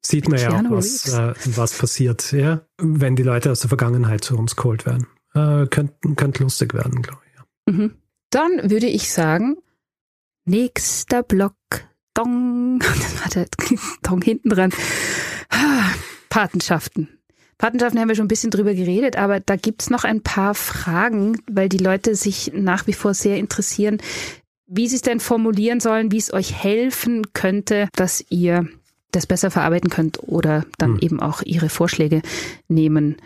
sieht 0.00 0.28
man 0.28 0.38
ja 0.38 0.50
auch, 0.50 0.70
was, 0.70 1.08
äh, 1.12 1.34
was 1.56 1.76
passiert, 1.76 2.32
ja, 2.32 2.62
wenn 2.78 3.16
die 3.16 3.22
Leute 3.22 3.50
aus 3.50 3.60
der 3.60 3.68
Vergangenheit 3.68 4.24
zu 4.24 4.36
uns 4.36 4.56
geholt 4.56 4.86
werden. 4.86 5.06
Äh, 5.34 5.66
könnte 5.66 5.94
könnt 6.16 6.38
lustig 6.38 6.74
werden, 6.74 7.02
glaube 7.02 7.20
ich. 7.26 7.38
Ja. 7.38 7.72
Mhm. 7.72 7.94
Dann 8.30 8.70
würde 8.70 8.86
ich 8.86 9.12
sagen, 9.12 9.56
nächster 10.44 11.22
Block 11.22 11.54
Dong. 12.14 12.80
Das 12.82 13.20
war 13.22 13.30
der 13.30 13.46
Dong 14.02 14.22
hinten 14.22 14.50
dran. 14.50 14.72
Patenschaften. 16.28 17.08
Patenschaften 17.58 17.98
haben 17.98 18.08
wir 18.08 18.14
schon 18.14 18.26
ein 18.26 18.28
bisschen 18.28 18.50
drüber 18.50 18.74
geredet, 18.74 19.16
aber 19.16 19.40
da 19.40 19.56
gibt's 19.56 19.90
noch 19.90 20.04
ein 20.04 20.22
paar 20.22 20.54
Fragen, 20.54 21.40
weil 21.50 21.68
die 21.68 21.78
Leute 21.78 22.14
sich 22.14 22.52
nach 22.54 22.86
wie 22.86 22.92
vor 22.92 23.14
sehr 23.14 23.36
interessieren, 23.36 23.98
wie 24.66 24.86
sie 24.86 24.96
es 24.96 25.02
denn 25.02 25.18
formulieren 25.18 25.80
sollen, 25.80 26.12
wie 26.12 26.18
es 26.18 26.32
euch 26.32 26.54
helfen 26.54 27.32
könnte, 27.32 27.88
dass 27.96 28.24
ihr 28.28 28.68
das 29.12 29.26
besser 29.26 29.50
verarbeiten 29.50 29.90
könnt 29.90 30.18
oder 30.22 30.64
dann 30.78 30.94
hm. 30.94 30.98
eben 31.00 31.20
auch 31.20 31.42
ihre 31.42 31.68
Vorschläge 31.68 32.22
nehmen 32.68 33.16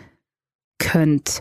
könnt. 0.79 1.39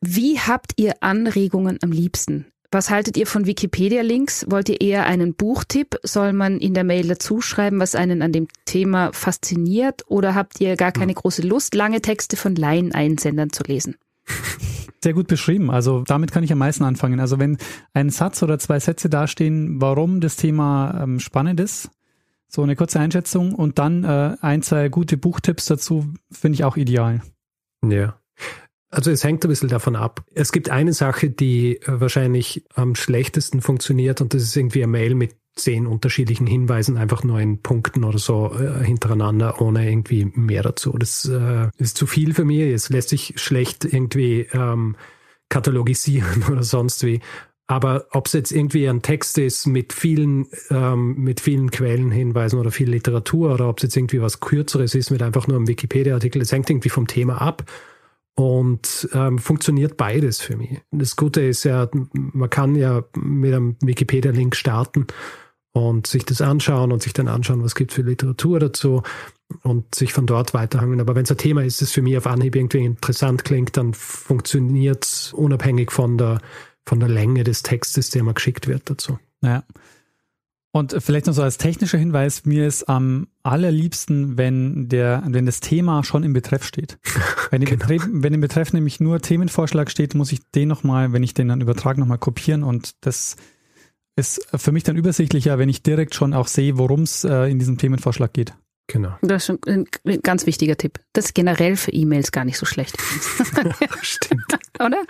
Wie 0.00 0.38
habt 0.38 0.72
ihr 0.76 0.94
Anregungen 1.00 1.78
am 1.82 1.90
liebsten? 1.90 2.46
Was 2.70 2.90
haltet 2.90 3.16
ihr 3.16 3.26
von 3.26 3.46
Wikipedia-Links? 3.46 4.46
Wollt 4.48 4.68
ihr 4.68 4.80
eher 4.80 5.06
einen 5.06 5.34
Buchtipp? 5.34 5.96
Soll 6.02 6.32
man 6.32 6.58
in 6.58 6.74
der 6.74 6.82
Mail 6.82 7.06
dazu 7.06 7.40
schreiben, 7.40 7.78
was 7.78 7.94
einen 7.94 8.20
an 8.20 8.32
dem 8.32 8.48
Thema 8.64 9.12
fasziniert? 9.12 10.02
Oder 10.08 10.34
habt 10.34 10.60
ihr 10.60 10.76
gar 10.76 10.90
keine 10.90 11.12
hm. 11.12 11.16
große 11.16 11.42
Lust, 11.42 11.74
lange 11.74 12.02
Texte 12.02 12.36
von 12.36 12.56
Laien-Einsendern 12.56 13.50
zu 13.52 13.62
lesen? 13.62 13.96
Sehr 15.04 15.12
gut 15.12 15.28
beschrieben. 15.28 15.70
Also 15.70 16.02
damit 16.06 16.32
kann 16.32 16.42
ich 16.42 16.52
am 16.52 16.58
meisten 16.58 16.82
anfangen. 16.82 17.20
Also 17.20 17.38
wenn 17.38 17.58
ein 17.92 18.10
Satz 18.10 18.42
oder 18.42 18.58
zwei 18.58 18.80
Sätze 18.80 19.08
dastehen, 19.08 19.80
warum 19.80 20.20
das 20.20 20.36
Thema 20.36 21.00
ähm, 21.02 21.20
spannend 21.20 21.60
ist, 21.60 21.90
so 22.48 22.62
eine 22.62 22.76
kurze 22.76 23.00
Einschätzung 23.00 23.54
und 23.54 23.78
dann 23.78 24.04
äh, 24.04 24.36
ein, 24.40 24.62
zwei 24.62 24.88
gute 24.88 25.16
Buchtipps 25.16 25.66
dazu, 25.66 26.12
finde 26.30 26.56
ich 26.56 26.64
auch 26.64 26.76
ideal. 26.76 27.22
Ja. 27.86 28.18
Also 28.90 29.10
es 29.10 29.24
hängt 29.24 29.44
ein 29.44 29.48
bisschen 29.48 29.68
davon 29.68 29.96
ab. 29.96 30.24
Es 30.34 30.52
gibt 30.52 30.70
eine 30.70 30.92
Sache, 30.92 31.30
die 31.30 31.78
äh, 31.78 32.00
wahrscheinlich 32.00 32.64
am 32.74 32.94
schlechtesten 32.94 33.60
funktioniert 33.60 34.20
und 34.20 34.34
das 34.34 34.42
ist 34.42 34.56
irgendwie 34.56 34.82
eine 34.84 34.92
Mail 34.92 35.14
mit 35.14 35.34
zehn 35.56 35.86
unterschiedlichen 35.86 36.46
Hinweisen, 36.46 36.96
einfach 36.96 37.22
nur 37.22 37.40
in 37.40 37.62
Punkten 37.62 38.04
oder 38.04 38.18
so 38.18 38.52
äh, 38.54 38.84
hintereinander, 38.84 39.60
ohne 39.60 39.88
irgendwie 39.88 40.24
mehr 40.34 40.62
dazu. 40.62 40.96
Das 40.98 41.24
äh, 41.26 41.68
ist 41.76 41.96
zu 41.96 42.06
viel 42.06 42.34
für 42.34 42.44
mich. 42.44 42.60
Es 42.60 42.88
lässt 42.88 43.08
sich 43.08 43.34
schlecht 43.36 43.84
irgendwie 43.84 44.48
ähm, 44.52 44.96
katalogisieren 45.48 46.44
oder 46.50 46.62
sonst 46.62 47.04
wie. 47.04 47.20
Aber 47.66 48.06
ob 48.10 48.26
es 48.26 48.34
jetzt 48.34 48.52
irgendwie 48.52 48.88
ein 48.88 49.00
Text 49.00 49.38
ist 49.38 49.66
mit 49.66 49.94
vielen, 49.94 50.46
ähm, 50.70 51.14
mit 51.16 51.40
vielen 51.40 51.70
Quellenhinweisen 51.70 52.58
oder 52.58 52.70
viel 52.70 52.90
Literatur 52.90 53.54
oder 53.54 53.68
ob 53.68 53.78
es 53.78 53.84
jetzt 53.84 53.96
irgendwie 53.96 54.20
was 54.20 54.40
Kürzeres 54.40 54.94
ist 54.94 55.10
mit 55.10 55.22
einfach 55.22 55.46
nur 55.46 55.56
einem 55.56 55.68
Wikipedia-Artikel, 55.68 56.42
es 56.42 56.52
hängt 56.52 56.68
irgendwie 56.68 56.90
vom 56.90 57.06
Thema 57.06 57.40
ab. 57.40 57.64
Und 58.36 59.08
ähm, 59.12 59.38
funktioniert 59.38 59.96
beides 59.96 60.40
für 60.40 60.56
mich. 60.56 60.80
Das 60.90 61.14
Gute 61.14 61.40
ist 61.40 61.62
ja, 61.62 61.88
man 62.12 62.50
kann 62.50 62.74
ja 62.74 63.04
mit 63.16 63.54
einem 63.54 63.76
Wikipedia-Link 63.80 64.56
starten 64.56 65.06
und 65.72 66.08
sich 66.08 66.24
das 66.24 66.40
anschauen 66.40 66.90
und 66.90 67.00
sich 67.00 67.12
dann 67.12 67.28
anschauen, 67.28 67.62
was 67.62 67.76
gibt 67.76 67.92
für 67.92 68.02
Literatur 68.02 68.58
dazu 68.58 69.02
und 69.62 69.94
sich 69.94 70.12
von 70.12 70.26
dort 70.26 70.52
weiterhangen. 70.52 71.00
Aber 71.00 71.14
wenn 71.14 71.24
es 71.24 71.30
ein 71.30 71.38
Thema 71.38 71.62
ist, 71.62 71.80
das 71.80 71.92
für 71.92 72.02
mich 72.02 72.16
auf 72.16 72.26
Anhieb 72.26 72.56
irgendwie 72.56 72.84
interessant 72.84 73.44
klingt, 73.44 73.76
dann 73.76 73.94
funktioniert 73.94 75.04
es 75.04 75.32
unabhängig 75.32 75.92
von 75.92 76.18
der, 76.18 76.40
von 76.86 77.00
der 77.00 77.08
Länge 77.08 77.44
des 77.44 77.62
Textes, 77.62 78.10
der 78.10 78.22
mir 78.22 78.34
geschickt 78.34 78.66
wird 78.66 78.90
dazu. 78.90 79.18
Ja. 79.42 79.64
Und 80.72 80.96
vielleicht 80.98 81.26
noch 81.26 81.34
so 81.34 81.42
als 81.42 81.56
technischer 81.56 81.98
Hinweis, 81.98 82.44
mir 82.46 82.66
ist 82.66 82.88
am 82.88 83.28
allerliebsten, 83.44 84.36
wenn 84.36 84.88
der, 84.88 85.22
wenn 85.24 85.46
das 85.46 85.60
Thema 85.60 86.02
schon 86.02 86.24
im 86.24 86.32
Betreff 86.32 86.64
steht. 86.64 86.98
Wenn, 87.50 87.62
im, 87.62 87.68
genau. 87.68 87.86
Betreff, 87.86 88.08
wenn 88.10 88.34
im 88.34 88.40
Betreff 88.40 88.72
nämlich 88.72 88.98
nur 88.98 89.20
Themenvorschlag 89.20 89.88
steht, 89.88 90.16
muss 90.16 90.32
ich 90.32 90.40
den 90.56 90.66
nochmal, 90.66 91.12
wenn 91.12 91.22
ich 91.22 91.34
den 91.34 91.46
dann 91.46 91.60
übertrage, 91.60 92.00
nochmal 92.00 92.18
kopieren 92.18 92.64
und 92.64 92.96
das 93.02 93.36
ist 94.16 94.48
für 94.56 94.72
mich 94.72 94.82
dann 94.82 94.96
übersichtlicher, 94.96 95.56
wenn 95.58 95.68
ich 95.68 95.84
direkt 95.84 96.16
schon 96.16 96.34
auch 96.34 96.48
sehe, 96.48 96.78
worum 96.78 97.02
es 97.02 97.22
äh, 97.22 97.44
in 97.44 97.60
diesem 97.60 97.78
Themenvorschlag 97.78 98.32
geht. 98.32 98.54
Genau. 98.86 99.16
Das 99.22 99.48
ist 99.48 99.68
ein 99.68 99.86
ganz 100.22 100.46
wichtiger 100.46 100.76
Tipp. 100.76 100.98
Das 101.12 101.26
ist 101.26 101.34
generell 101.34 101.76
für 101.76 101.92
E-Mails 101.92 102.32
gar 102.32 102.44
nicht 102.44 102.58
so 102.58 102.66
schlecht. 102.66 102.96
Stimmt. 104.02 104.44
Oder? 104.80 105.02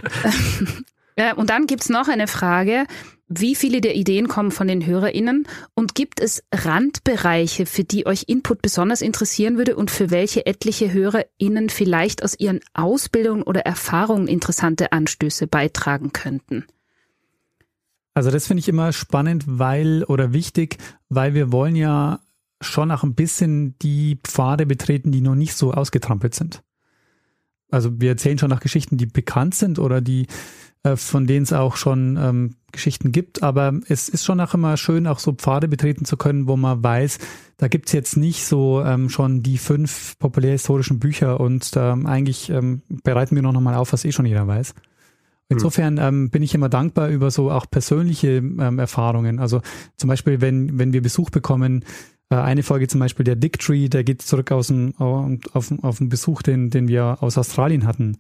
Ja, 1.19 1.35
und 1.35 1.51
dann 1.51 1.67
gibt's 1.67 1.89
noch 1.89 2.09
eine 2.09 2.27
Frage, 2.27 2.87
wie 3.29 3.55
viele 3.55 3.81
der 3.81 3.95
Ideen 3.95 4.29
kommen 4.29 4.51
von 4.51 4.67
den 4.67 4.85
HörerInnen 4.85 5.47
und 5.75 5.95
gibt 5.95 6.21
es 6.21 6.43
Randbereiche, 6.53 7.67
für 7.67 7.85
die 7.85 8.07
euch 8.07 8.25
Input 8.27 8.63
besonders 8.63 9.01
interessieren 9.01 9.57
würde 9.57 9.77
und 9.77 9.91
für 9.91 10.11
welche 10.11 10.45
etliche 10.47 10.93
HörerInnen 10.93 11.71
vielleicht 11.71 12.23
aus 12.23 12.39
ihren 12.39 12.61
Ausbildungen 12.75 13.43
oder 13.43 13.61
Erfahrungen 13.61 14.29
interessante 14.29 14.93
Anstöße 14.93 15.47
beitragen 15.47 16.13
könnten? 16.13 16.65
Also 18.13 18.31
das 18.31 18.47
finde 18.47 18.61
ich 18.61 18.69
immer 18.69 18.93
spannend, 18.93 19.45
weil 19.47 20.05
oder 20.05 20.33
wichtig, 20.33 20.79
weil 21.09 21.35
wir 21.35 21.51
wollen 21.51 21.77
ja 21.77 22.21
schon 22.61 22.91
auch 22.91 23.03
ein 23.03 23.15
bisschen 23.15 23.77
die 23.81 24.19
Pfade 24.23 24.67
betreten, 24.67 25.13
die 25.13 25.21
noch 25.21 25.35
nicht 25.35 25.55
so 25.55 25.73
ausgetrampelt 25.73 26.35
sind. 26.35 26.63
Also 27.71 28.01
wir 28.01 28.11
erzählen 28.11 28.39
schon 28.39 28.51
nach 28.51 28.61
Geschichten, 28.61 28.99
die 28.99 29.07
bekannt 29.07 29.55
sind 29.55 29.79
oder 29.79 30.01
die 30.01 30.23
äh, 30.23 30.27
von 30.97 31.27
denen 31.27 31.45
es 31.45 31.53
auch 31.53 31.77
schon 31.77 32.19
ähm, 32.21 32.57
Geschichten 32.73 33.13
gibt. 33.13 33.43
Aber 33.43 33.73
es 33.89 34.09
ist 34.09 34.25
schon 34.25 34.41
auch 34.41 34.55
immer 34.55 34.77
schön, 34.77 35.07
auch 35.07 35.19
so 35.19 35.33
Pfade 35.33 35.69
betreten 35.69 36.05
zu 36.05 36.17
können, 36.17 36.47
wo 36.47 36.57
man 36.57 36.83
weiß, 36.83 37.19
da 37.57 37.69
gibt's 37.69 37.93
jetzt 37.93 38.17
nicht 38.17 38.45
so 38.45 38.83
ähm, 38.85 39.09
schon 39.09 39.43
die 39.43 39.59
fünf 39.59 40.19
populärhistorischen 40.19 40.99
Bücher 40.99 41.41
und 41.41 41.71
ähm, 41.77 42.07
eigentlich 42.07 42.51
ähm, 42.51 42.83
bereiten 43.03 43.35
wir 43.35 43.43
noch 43.43 43.59
mal 43.61 43.77
auf, 43.77 43.93
was 43.93 44.05
eh 44.05 44.13
schon 44.13 44.27
jeder 44.27 44.47
weiß. 44.47 44.75
Insofern 45.49 45.99
ähm, 45.99 46.31
bin 46.31 46.43
ich 46.43 46.55
immer 46.55 46.69
dankbar 46.69 47.09
über 47.09 47.31
so 47.31 47.51
auch 47.51 47.71
persönliche 47.71 48.37
ähm, 48.39 48.79
Erfahrungen. 48.79 49.39
Also 49.39 49.61
zum 49.97 50.09
Beispiel, 50.09 50.41
wenn, 50.41 50.79
wenn 50.79 50.93
wir 50.93 51.03
Besuch 51.03 51.31
bekommen, 51.31 51.85
äh, 52.31 52.37
eine 52.37 52.63
Folge 52.63 52.89
zum 52.89 53.01
Beispiel 53.01 53.25
der 53.25 53.37
Dick 53.37 53.59
Tree, 53.59 53.89
der 53.89 54.05
geht 54.05 54.23
zurück 54.23 54.51
aus 54.53 54.69
dem, 54.69 54.95
auf, 54.99 55.73
auf 55.83 55.99
den 55.99 56.09
Besuch, 56.09 56.43
den, 56.43 56.71
den 56.71 56.89
wir 56.89 57.19
aus 57.21 57.39
Australien 57.39 57.87
hatten. 57.87 58.17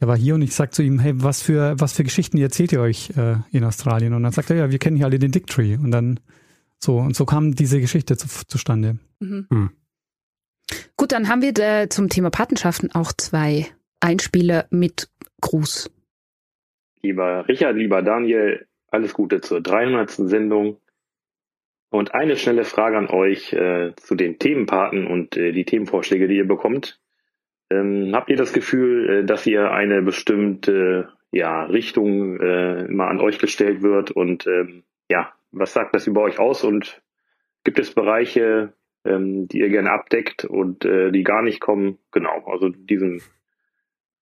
Er 0.00 0.08
war 0.08 0.16
hier 0.16 0.34
und 0.34 0.42
ich 0.42 0.54
sag 0.54 0.74
zu 0.74 0.82
ihm, 0.82 0.98
hey, 0.98 1.12
was 1.16 1.42
für, 1.42 1.74
was 1.78 1.92
für 1.92 2.04
Geschichten 2.04 2.38
erzählt 2.38 2.72
ihr 2.72 2.80
euch 2.80 3.10
äh, 3.16 3.36
in 3.50 3.64
Australien? 3.64 4.14
Und 4.14 4.22
dann 4.22 4.32
sagt 4.32 4.50
er, 4.50 4.56
ja, 4.56 4.70
wir 4.70 4.78
kennen 4.78 4.96
hier 4.96 5.06
alle 5.06 5.18
den 5.18 5.32
Dick 5.32 5.46
Tree. 5.46 5.74
Und 5.74 5.90
dann 5.90 6.20
so, 6.78 6.98
und 6.98 7.16
so 7.16 7.24
kam 7.26 7.54
diese 7.54 7.80
Geschichte 7.80 8.16
zu, 8.16 8.28
zustande. 8.46 8.98
Mhm. 9.18 9.46
Hm. 9.50 9.70
Gut, 10.96 11.12
dann 11.12 11.28
haben 11.28 11.42
wir 11.42 11.52
da 11.52 11.90
zum 11.90 12.08
Thema 12.08 12.30
Patenschaften 12.30 12.92
auch 12.92 13.12
zwei 13.12 13.66
Einspieler 14.00 14.66
mit 14.70 15.10
Gruß. 15.40 15.90
Lieber 17.02 17.48
Richard, 17.48 17.76
lieber 17.76 18.02
Daniel, 18.02 18.66
alles 18.88 19.14
Gute 19.14 19.40
zur 19.40 19.60
300. 19.60 20.10
Sendung. 20.10 20.80
Und 21.90 22.14
eine 22.14 22.36
schnelle 22.36 22.64
Frage 22.64 22.98
an 22.98 23.08
euch 23.08 23.52
äh, 23.54 23.94
zu 23.96 24.14
den 24.14 24.38
Themenpaten 24.38 25.06
und 25.06 25.36
äh, 25.36 25.52
die 25.52 25.64
Themenvorschläge, 25.64 26.28
die 26.28 26.36
ihr 26.36 26.46
bekommt. 26.46 27.00
Ähm, 27.70 28.10
habt 28.14 28.30
ihr 28.30 28.36
das 28.36 28.52
Gefühl, 28.52 29.10
äh, 29.10 29.24
dass 29.24 29.46
ihr 29.46 29.70
eine 29.70 30.02
bestimmte 30.02 31.08
ja, 31.30 31.64
Richtung 31.64 32.40
äh, 32.40 32.88
mal 32.88 33.08
an 33.08 33.20
euch 33.20 33.38
gestellt 33.38 33.82
wird? 33.82 34.10
Und 34.10 34.46
ähm, 34.46 34.84
ja, 35.10 35.32
was 35.50 35.72
sagt 35.72 35.94
das 35.94 36.06
über 36.06 36.22
euch 36.22 36.38
aus? 36.38 36.64
Und 36.64 37.02
gibt 37.64 37.78
es 37.78 37.94
Bereiche, 37.94 38.72
ähm, 39.04 39.48
die 39.48 39.58
ihr 39.58 39.68
gerne 39.68 39.90
abdeckt 39.90 40.44
und 40.44 40.84
äh, 40.84 41.10
die 41.10 41.24
gar 41.24 41.42
nicht 41.42 41.60
kommen? 41.60 41.98
Genau, 42.12 42.44
also 42.46 42.70
diesen, 42.70 43.22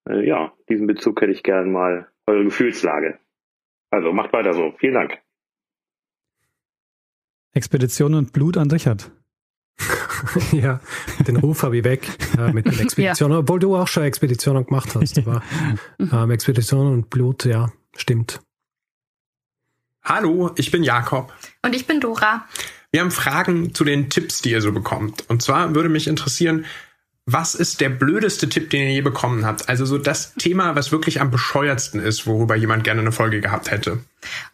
äh, 0.09 0.27
ja, 0.27 0.52
diesen 0.68 0.86
Bezug 0.86 1.20
hätte 1.20 1.32
ich 1.32 1.43
gerne 1.43 1.70
mal, 1.70 2.09
eure 2.27 2.44
Gefühlslage. 2.44 3.18
Also 3.90 4.12
macht 4.12 4.32
weiter 4.32 4.52
so. 4.52 4.74
Vielen 4.78 4.94
Dank. 4.94 5.18
Expedition 7.55 8.14
und 8.14 8.32
Blut 8.32 8.56
an 8.56 8.70
Richard. 8.70 9.12
ja, 10.52 10.80
den 11.26 11.36
Ruf 11.36 11.62
habe 11.62 11.78
ich 11.78 11.84
weg 11.84 12.09
äh, 12.38 12.52
mit 12.52 12.66
den 12.66 12.78
Expeditionen, 12.78 13.34
ja. 13.34 13.38
obwohl 13.40 13.59
du 13.59 13.76
auch 13.76 13.88
schon 13.88 14.05
Expeditionen 14.05 14.66
gemacht 14.66 14.94
hast. 14.94 15.18
Aber 15.26 15.43
ähm, 15.98 16.30
Expeditionen 16.30 16.93
und 16.93 17.10
Blut, 17.10 17.44
ja, 17.44 17.70
stimmt. 17.97 18.40
Hallo, 20.02 20.52
ich 20.56 20.70
bin 20.70 20.84
Jakob. 20.84 21.32
Und 21.62 21.74
ich 21.74 21.86
bin 21.86 22.01
Dora. 22.01 22.44
Wir 22.93 23.01
haben 23.01 23.10
Fragen 23.10 23.74
zu 23.74 23.84
den 23.84 24.09
Tipps, 24.09 24.40
die 24.40 24.51
ihr 24.51 24.62
so 24.62 24.72
bekommt. 24.72 25.28
Und 25.28 25.43
zwar 25.43 25.74
würde 25.74 25.88
mich 25.88 26.06
interessieren, 26.06 26.64
was 27.28 27.56
ist 27.56 27.80
der 27.80 27.88
blödeste 27.88 28.48
Tipp, 28.48 28.70
den 28.70 28.82
ihr 28.82 28.93
je 28.93 29.01
bekommen 29.01 29.44
habt? 29.44 29.68
Also 29.68 29.84
so 29.84 29.98
das 29.98 30.34
Thema, 30.34 30.76
was 30.76 30.93
wirklich 30.93 31.20
am 31.20 31.32
bescheuertsten 31.32 32.01
ist, 32.01 32.26
worüber 32.28 32.55
jemand 32.55 32.84
gerne 32.84 33.01
eine 33.01 33.10
Folge 33.10 33.40
gehabt 33.40 33.72
hätte. 33.72 33.98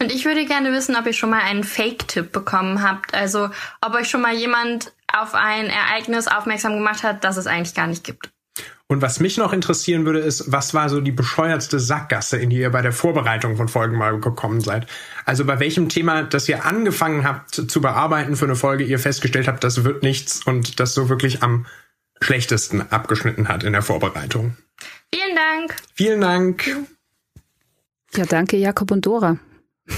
Und 0.01 0.11
ich 0.11 0.25
würde 0.25 0.47
gerne 0.47 0.73
wissen, 0.73 0.97
ob 0.97 1.07
ihr 1.07 1.13
schon 1.13 1.29
mal 1.29 1.43
einen 1.43 1.65
Fake-Tipp 1.65 2.33
bekommen 2.33 2.83
habt. 2.83 3.13
Also 3.15 3.51
ob 3.83 3.95
euch 3.95 4.09
schon 4.09 4.23
mal 4.23 4.35
jemand 4.35 4.93
auf 5.13 5.35
ein 5.35 5.67
Ereignis 5.67 6.29
aufmerksam 6.29 6.75
gemacht 6.75 7.03
hat, 7.03 7.25
das 7.25 7.37
es 7.37 7.47
eigentlich 7.47 7.75
gar 7.75 7.87
nicht 7.87 8.05
gibt. 8.05 8.31
Und 8.87 9.01
was 9.01 9.21
mich 9.21 9.39
noch 9.39 9.55
interessieren 9.55 10.05
würde, 10.05 10.19
ist, 10.19 10.53
was 10.53 10.75
war 10.75 10.91
so 10.91 11.01
die 11.01 11.13
bescheuertste 11.13 11.81
Sackgasse, 11.81 12.37
in 12.37 12.51
die 12.51 12.59
ihr 12.59 12.71
bei 12.71 12.83
der 12.83 12.93
Vorbereitung 12.93 13.57
von 13.57 13.69
Folgen 13.69 13.97
mal 13.97 14.21
gekommen 14.21 14.61
seid? 14.61 14.87
Also 15.25 15.47
bei 15.47 15.59
welchem 15.61 15.89
Thema, 15.89 16.25
das 16.25 16.47
ihr 16.49 16.67
angefangen 16.67 17.25
habt 17.25 17.55
zu 17.55 17.81
bearbeiten 17.81 18.37
für 18.37 18.45
eine 18.45 18.55
Folge, 18.55 18.85
ihr 18.85 18.99
festgestellt 18.99 19.49
habt, 19.49 19.65
das 19.65 19.85
wird 19.85 20.03
nichts 20.03 20.47
und 20.47 20.79
das 20.79 20.93
so 20.93 21.09
wirklich 21.09 21.43
am 21.43 21.65
schlechtesten 22.21 22.83
abgeschnitten 22.83 23.49
hat 23.49 23.65
in 23.65 23.73
der 23.73 23.81
Vorbereitung. 23.83 24.59
Vielen 25.15 25.37
Dank. 25.37 25.77
Vielen 25.95 26.21
Dank. 26.21 26.77
Ja, 28.15 28.27
danke 28.27 28.59
Jakob 28.59 28.91
und 28.91 29.07
Dora. 29.07 29.39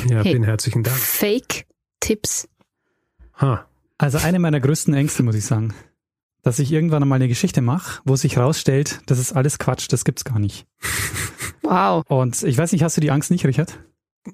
Ja, 0.09 0.19
hey, 0.19 0.33
vielen 0.33 0.45
herzlichen 0.45 0.85
Dank. 0.85 0.97
Fake-Tipps. 0.97 2.49
Ha. 3.41 3.67
Also 3.99 4.19
eine 4.19 4.39
meiner 4.39 4.61
größten 4.61 4.95
Ängste, 4.95 5.23
muss 5.23 5.37
ich 5.37 5.45
sagen 5.45 5.75
dass 6.45 6.59
ich 6.59 6.71
irgendwann 6.71 7.03
einmal 7.03 7.17
eine 7.17 7.29
Geschichte 7.29 7.63
mache, 7.63 8.03
wo 8.05 8.15
sich 8.17 8.37
herausstellt, 8.37 9.01
das 9.07 9.19
ist 9.19 9.33
alles 9.33 9.59
Quatsch, 9.59 9.87
das 9.91 10.05
gibt's 10.05 10.25
gar 10.25 10.39
nicht. 10.39 10.67
Wow. 11.63 12.05
Und 12.07 12.43
ich 12.43 12.57
weiß 12.57 12.71
nicht, 12.73 12.85
hast 12.85 12.99
du 12.99 13.01
die 13.01 13.11
Angst 13.11 13.31
nicht, 13.31 13.47
Richard? 13.47 13.81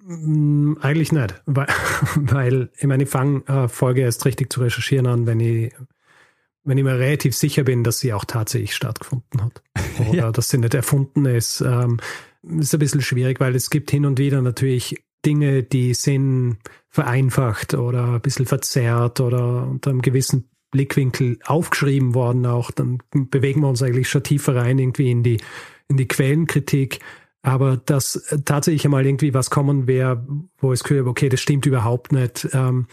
Mm, 0.05 0.75
eigentlich 0.81 1.13
nicht, 1.13 1.41
weil, 1.47 1.69
weil 2.17 2.71
ich 2.77 2.87
meine, 2.87 3.05
ich 3.05 3.09
fange 3.09 3.47
äh, 3.47 3.69
Folge 3.69 4.03
erst 4.03 4.27
richtig 4.27 4.53
zu 4.53 4.61
recherchieren 4.61 5.07
an, 5.07 5.27
wenn 5.27 5.39
ich, 5.39 5.73
wenn 6.65 6.77
ich 6.77 6.85
mir 6.85 6.99
relativ 6.99 7.37
sicher 7.37 7.63
bin, 7.63 7.85
dass 7.85 8.01
sie 8.01 8.13
auch 8.13 8.25
tatsächlich 8.25 8.75
stattgefunden 8.75 9.43
hat. 9.43 9.63
Oder 10.09 10.19
ja. 10.19 10.33
dass 10.33 10.49
sie 10.49 10.59
nicht 10.59 10.75
erfunden 10.75 11.25
ist. 11.27 11.61
Ähm, 11.61 12.01
ist 12.43 12.75
ein 12.75 12.81
bisschen 12.81 13.03
schwierig, 13.03 13.39
weil 13.39 13.55
es 13.55 13.71
gibt 13.71 13.91
hin 13.91 14.05
und 14.05 14.19
wieder 14.19 14.43
natürlich 14.43 14.97
Dinge, 15.25 15.63
die 15.63 15.95
sind 15.95 16.59
vereinfacht 16.89 17.75
oder 17.75 18.15
ein 18.15 18.21
bisschen 18.21 18.47
verzerrt 18.47 19.21
oder 19.21 19.67
unter 19.67 19.91
einem 19.91 20.03
gewissen 20.03 20.49
Blickwinkel 20.71 21.39
aufgeschrieben 21.45 22.15
worden 22.15 22.47
auch. 22.47 22.71
Dann 22.71 22.99
bewegen 23.11 23.61
wir 23.61 23.69
uns 23.69 23.83
eigentlich 23.83 24.09
schon 24.09 24.23
tiefer 24.23 24.57
rein 24.57 24.79
irgendwie 24.79 25.11
in 25.11 25.23
die, 25.23 25.41
in 25.89 25.97
die 25.97 26.09
Quellenkritik. 26.09 27.01
Aber 27.43 27.77
dass 27.79 28.35
tatsächlich 28.45 28.85
einmal 28.85 29.07
irgendwie 29.07 29.35
was 29.35 29.51
kommen 29.51 29.87
wäre, 29.87 30.27
wo 30.59 30.73
es 30.73 30.85
gehört, 30.85 31.07
okay, 31.07 31.29
das 31.29 31.41
stimmt 31.41 31.67
überhaupt 31.67 32.13
nicht. 32.13 32.49
Ähm, 32.53 32.87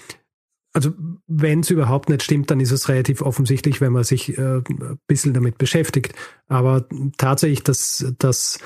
also 0.73 0.93
wenn 1.27 1.61
es 1.61 1.69
überhaupt 1.69 2.07
nicht 2.07 2.23
stimmt, 2.23 2.51
dann 2.51 2.59
ist 2.59 2.71
es 2.71 2.87
relativ 2.87 3.21
offensichtlich, 3.21 3.81
wenn 3.81 3.93
man 3.93 4.03
sich 4.03 4.37
äh, 4.37 4.57
ein 4.57 4.99
bisschen 5.07 5.33
damit 5.33 5.57
beschäftigt. 5.57 6.13
Aber 6.47 6.87
tatsächlich, 7.17 7.63
dass, 7.63 8.13
dass, 8.19 8.59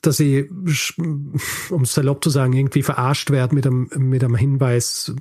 dass 0.00 0.16
sie, 0.16 0.48
um 1.70 1.84
salopp 1.84 2.24
zu 2.24 2.30
sagen, 2.30 2.52
irgendwie 2.54 2.82
verarscht 2.82 3.30
werden 3.30 3.54
mit 3.54 3.66
einem, 3.66 3.90
mit 3.96 4.24
einem 4.24 4.36
Hinweis, 4.36 5.14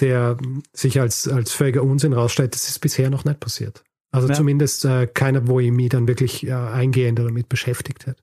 der 0.00 0.36
sich 0.72 1.00
als, 1.00 1.28
als 1.28 1.52
völliger 1.52 1.84
Unsinn 1.84 2.12
rausstellt, 2.12 2.54
das 2.54 2.68
ist 2.68 2.80
bisher 2.80 3.10
noch 3.10 3.24
nicht 3.24 3.40
passiert. 3.40 3.84
Also 4.10 4.28
ja. 4.28 4.34
zumindest 4.34 4.84
äh, 4.84 5.06
keiner, 5.06 5.46
wo 5.46 5.60
ich 5.60 5.70
mich 5.70 5.88
dann 5.90 6.08
wirklich 6.08 6.46
äh, 6.46 6.52
eingehend 6.52 7.18
damit 7.18 7.48
beschäftigt 7.48 8.06
hat. 8.06 8.16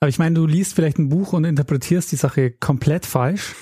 Aber 0.00 0.08
ich 0.08 0.18
meine, 0.18 0.34
du 0.34 0.46
liest 0.46 0.74
vielleicht 0.74 0.98
ein 0.98 1.08
Buch 1.08 1.32
und 1.32 1.44
interpretierst 1.44 2.10
die 2.12 2.16
Sache 2.16 2.50
komplett 2.50 3.06
falsch. 3.06 3.54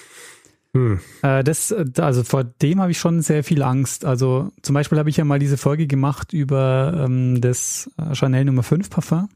Hm. 0.72 1.00
Äh, 1.22 1.44
das, 1.44 1.72
also 1.72 2.24
vor 2.24 2.44
dem 2.44 2.80
habe 2.80 2.90
ich 2.90 2.98
schon 2.98 3.20
sehr 3.22 3.44
viel 3.44 3.62
Angst. 3.62 4.04
Also 4.04 4.50
zum 4.62 4.74
Beispiel 4.74 4.98
habe 4.98 5.10
ich 5.10 5.16
ja 5.16 5.24
mal 5.24 5.38
diese 5.38 5.56
Folge 5.56 5.86
gemacht 5.86 6.32
über 6.32 7.04
ähm, 7.04 7.40
das 7.40 7.90
Chanel 8.12 8.46
Nummer 8.46 8.62
5 8.62 8.90
Parfum. 8.90 9.28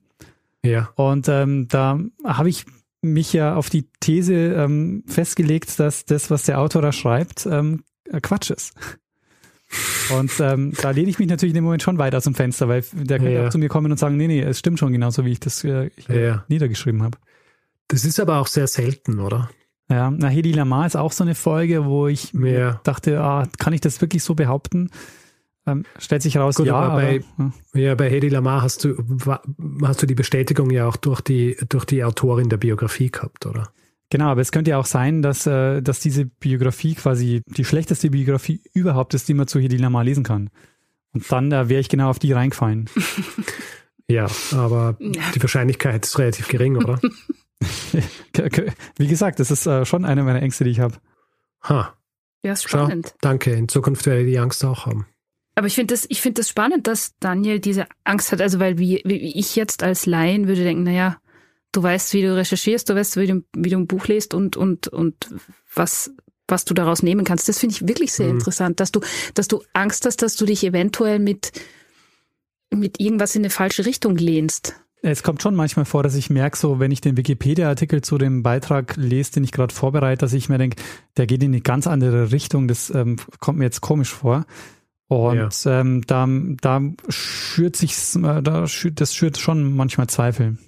Ja. 0.65 0.91
Und 0.97 1.29
ähm, 1.29 1.69
da 1.69 2.01
habe 2.25 2.49
ich 2.49 2.67
mich 3.01 3.33
ja 3.33 3.55
auf 3.55 3.71
die 3.71 3.89
These 4.01 4.35
ähm, 4.35 5.05
festgelegt, 5.07 5.79
dass 5.79 6.05
das, 6.05 6.31
was 6.31 6.45
der 6.45 6.61
Autor 6.61 6.83
da 6.83 6.93
schreibt, 6.93 7.47
ähm, 7.47 7.85
äh, 8.05 8.21
Quatsch 8.21 8.51
ist. 8.51 8.75
Und 10.11 10.33
ähm, 10.41 10.73
da 10.81 10.91
lehne 10.91 11.11
ich 11.11 11.19
mich 11.19 11.29
natürlich 11.29 11.51
in 11.51 11.57
dem 11.57 11.65
Moment 11.65 11.83
schon 11.83 11.99
weit 11.99 12.15
aus 12.15 12.25
dem 12.25 12.35
Fenster, 12.35 12.69
weil 12.69 12.83
der 12.95 13.19
könnte 13.19 13.35
ja. 13.35 13.47
auch 13.47 13.51
zu 13.51 13.59
mir 13.59 13.69
kommen 13.69 13.93
und 13.93 13.99
sagen, 13.99 14.17
nee, 14.17 14.27
nee, 14.27 14.41
es 14.41 14.59
stimmt 14.59 14.79
schon 14.79 14.93
genauso, 14.93 15.27
wie 15.27 15.33
ich 15.33 15.41
das 15.41 15.63
äh, 15.63 15.91
ja. 16.09 16.45
niedergeschrieben 16.49 17.03
habe. 17.03 17.19
Das 17.89 18.07
ist 18.07 18.19
aber 18.19 18.39
auch 18.39 18.47
sehr 18.47 18.67
selten, 18.67 19.19
oder? 19.19 19.51
Ja, 19.91 20.11
na, 20.11 20.29
Hedi 20.29 20.53
Lamar 20.53 20.87
ist 20.87 20.97
auch 20.97 21.13
so 21.13 21.25
eine 21.25 21.35
Folge, 21.35 21.85
wo 21.85 22.09
ich 22.09 22.33
ja. 22.33 22.81
dachte, 22.85 23.21
ah, 23.21 23.47
kann 23.59 23.75
ich 23.75 23.83
das 23.83 24.01
wirklich 24.01 24.23
so 24.23 24.35
behaupten? 24.35 24.91
Ähm, 25.69 25.85
stellt 25.99 26.23
sich 26.23 26.37
raus, 26.37 26.57
Gut, 26.57 26.67
ja. 26.67 26.75
Aber 26.75 26.97
bei, 26.97 27.23
aber, 27.37 27.53
ja. 27.75 27.81
ja. 27.81 27.95
bei 27.95 28.11
Hedi 28.11 28.29
Lamar 28.29 28.63
hast 28.63 28.85
du, 28.85 28.97
hast 29.83 30.03
du 30.03 30.07
die 30.07 30.15
Bestätigung 30.15 30.71
ja 30.71 30.87
auch 30.87 30.97
durch 30.97 31.21
die, 31.21 31.57
durch 31.69 31.85
die 31.85 32.05
Autorin 32.05 32.49
der 32.49 32.57
Biografie 32.57 33.11
gehabt, 33.11 33.47
oder? 33.47 33.73
Genau, 34.11 34.27
aber 34.27 34.41
es 34.41 34.53
könnte 34.53 34.71
ja 34.71 34.79
auch 34.79 34.87
sein, 34.87 35.21
dass, 35.21 35.47
äh, 35.47 35.83
dass 35.83 36.01
diese 36.01 36.25
Biografie 36.25 36.95
quasi 36.95 37.43
die 37.47 37.65
schlechteste 37.65 38.11
Biografie 38.11 38.63
überhaupt 38.73 39.13
ist, 39.15 39.29
die 39.29 39.35
man 39.35 39.49
zu 39.49 39.61
Hedila 39.61 39.91
mal 39.91 40.03
lesen 40.03 40.25
kann. 40.25 40.51
Und 41.13 41.31
dann 41.31 41.53
äh, 41.53 41.69
wäre 41.69 41.81
ich 41.81 41.89
genau 41.89 42.09
auf 42.09 42.19
die 42.19 42.33
reingefallen. 42.33 42.89
ja, 44.09 44.27
aber 44.53 44.97
ja. 44.99 45.23
die 45.35 45.43
Wahrscheinlichkeit 45.43 46.07
ist 46.07 46.19
relativ 46.19 46.49
gering, 46.49 46.77
oder? 46.77 47.01
Wie 48.97 49.07
gesagt, 49.09 49.41
das 49.41 49.51
ist 49.51 49.67
äh, 49.67 49.85
schon 49.85 50.05
eine 50.05 50.23
meiner 50.23 50.41
Ängste, 50.41 50.65
die 50.65 50.71
ich 50.71 50.81
habe. 50.81 50.95
Ha. 51.65 51.95
Ja, 52.43 52.53
ist 52.53 52.63
spannend. 52.69 53.09
Schau, 53.09 53.17
danke. 53.21 53.53
In 53.53 53.69
Zukunft 53.69 54.07
werde 54.07 54.23
ich 54.23 54.29
die 54.29 54.39
Angst 54.39 54.65
auch 54.65 54.87
haben. 54.87 55.07
Aber 55.59 55.67
ich 55.67 55.75
finde 55.75 55.93
das, 55.93 56.07
ich 56.09 56.21
finde 56.21 56.41
das 56.41 56.49
spannend, 56.49 56.87
dass 56.87 57.19
Daniel 57.19 57.59
diese 57.59 57.89
Angst 58.05 58.31
hat. 58.31 58.41
Also, 58.41 58.61
weil 58.61 58.79
wie, 58.79 59.03
wie 59.05 59.17
ich 59.17 59.57
jetzt 59.57 59.83
als 59.83 60.07
Laien 60.07 60.47
würde 60.47 60.63
denken, 60.63 60.85
naja, 60.85 61.17
du 61.73 61.83
weißt, 61.83 62.15
wie 62.15 62.23
du 62.23 62.37
recherchierst, 62.37 62.89
du 62.89 62.95
weißt, 62.95 63.17
wie 63.17 63.27
du, 63.27 63.43
wie 63.57 63.71
du 63.71 63.77
ein 63.77 63.89
Buch 63.89 64.07
liest 64.07 64.35
und, 64.35 64.57
und, 64.57 64.87
und 64.87 65.35
was, 65.75 66.13
was 66.47 66.65
du 66.65 66.75
daraus 66.75 67.03
nehmen 67.03 67.25
kannst. 67.25 67.49
Das 67.49 67.59
finde 67.59 67.75
ich 67.75 67.89
wirklich 67.89 68.13
sehr 68.13 68.29
mhm. 68.29 68.35
interessant, 68.35 68.79
dass 68.79 68.93
du, 68.93 69.01
dass 69.35 69.49
du 69.49 69.61
Angst 69.73 70.07
hast, 70.07 70.23
dass 70.23 70.37
du 70.37 70.47
dich 70.47 70.63
eventuell 70.63 71.19
mit, 71.19 71.51
mit 72.73 73.01
irgendwas 73.01 73.35
in 73.35 73.43
eine 73.43 73.51
falsche 73.51 73.85
Richtung 73.85 74.17
lehnst. 74.17 74.77
Es 75.03 75.25
kommt 75.25 75.43
schon 75.43 75.57
manchmal 75.57 75.87
vor, 75.87 76.05
dass 76.05 76.15
ich 76.15 76.31
merke, 76.31 76.57
so 76.57 76.79
wenn 76.79 76.93
ich 76.93 77.01
den 77.01 77.17
Wikipedia-Artikel 77.17 78.03
zu 78.03 78.17
dem 78.17 78.45
Beitrag 78.45 78.95
lese, 78.97 79.33
den 79.33 79.43
ich 79.43 79.51
gerade 79.51 79.75
vorbereite, 79.75 80.21
dass 80.21 80.35
ich 80.35 80.49
mir 80.49 80.59
denke, 80.59 80.81
der 81.17 81.27
geht 81.27 81.43
in 81.43 81.51
eine 81.51 81.63
ganz 81.63 81.89
andere 81.89 82.31
Richtung. 82.31 82.69
Das 82.69 82.91
ähm, 82.91 83.17
kommt 83.41 83.59
mir 83.59 83.65
jetzt 83.65 83.81
komisch 83.81 84.11
vor. 84.11 84.47
Und 85.09 85.65
ja. 85.65 85.81
ähm, 85.81 86.03
da, 86.07 86.29
da 86.61 86.83
schürt 87.09 87.77
sich, 87.77 87.95
äh, 88.17 88.43
da 88.43 88.67
schürt, 88.67 89.01
das 89.01 89.15
schürt 89.15 89.39
schon 89.39 89.75
manchmal 89.75 90.07
Zweifel. 90.07 90.59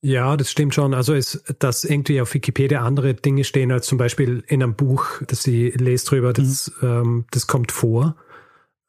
Ja, 0.00 0.36
das 0.36 0.50
stimmt 0.50 0.74
schon. 0.74 0.94
Also 0.94 1.12
ist, 1.12 1.42
dass 1.58 1.84
irgendwie 1.84 2.20
auf 2.20 2.32
Wikipedia 2.32 2.82
andere 2.82 3.14
Dinge 3.14 3.44
stehen 3.44 3.72
als 3.72 3.86
zum 3.86 3.98
Beispiel 3.98 4.44
in 4.46 4.62
einem 4.62 4.74
Buch, 4.74 5.06
das 5.26 5.42
sie 5.42 5.70
lest 5.70 6.10
drüber, 6.10 6.32
das, 6.32 6.72
mhm. 6.80 6.88
ähm, 6.88 7.24
das 7.30 7.46
kommt 7.46 7.72
vor. 7.72 8.16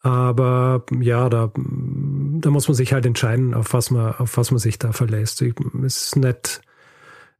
Aber 0.02 0.86
ja, 1.02 1.28
da, 1.30 1.52
da 1.56 2.50
muss 2.50 2.68
man 2.70 2.76
sich 2.76 2.94
halt 2.94 3.06
entscheiden, 3.06 3.54
auf 3.54 3.74
was 3.74 3.92
man, 3.92 4.14
auf 4.16 4.38
was 4.38 4.52
man 4.52 4.60
sich 4.60 4.80
da 4.80 4.94
verlässt. 4.94 5.42
Es 5.42 5.98
ist 5.98 6.16
nicht, 6.16 6.62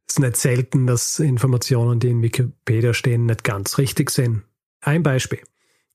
es 0.06 0.14
ist 0.14 0.18
nicht 0.18 0.36
selten, 0.36 0.86
dass 0.86 1.20
Informationen, 1.20 2.00
die 2.00 2.10
in 2.10 2.22
Wikipedia 2.22 2.92
stehen, 2.92 3.24
nicht 3.24 3.44
ganz 3.44 3.78
richtig 3.78 4.10
sind. 4.10 4.42
Ein 4.82 5.02
Beispiel. 5.02 5.40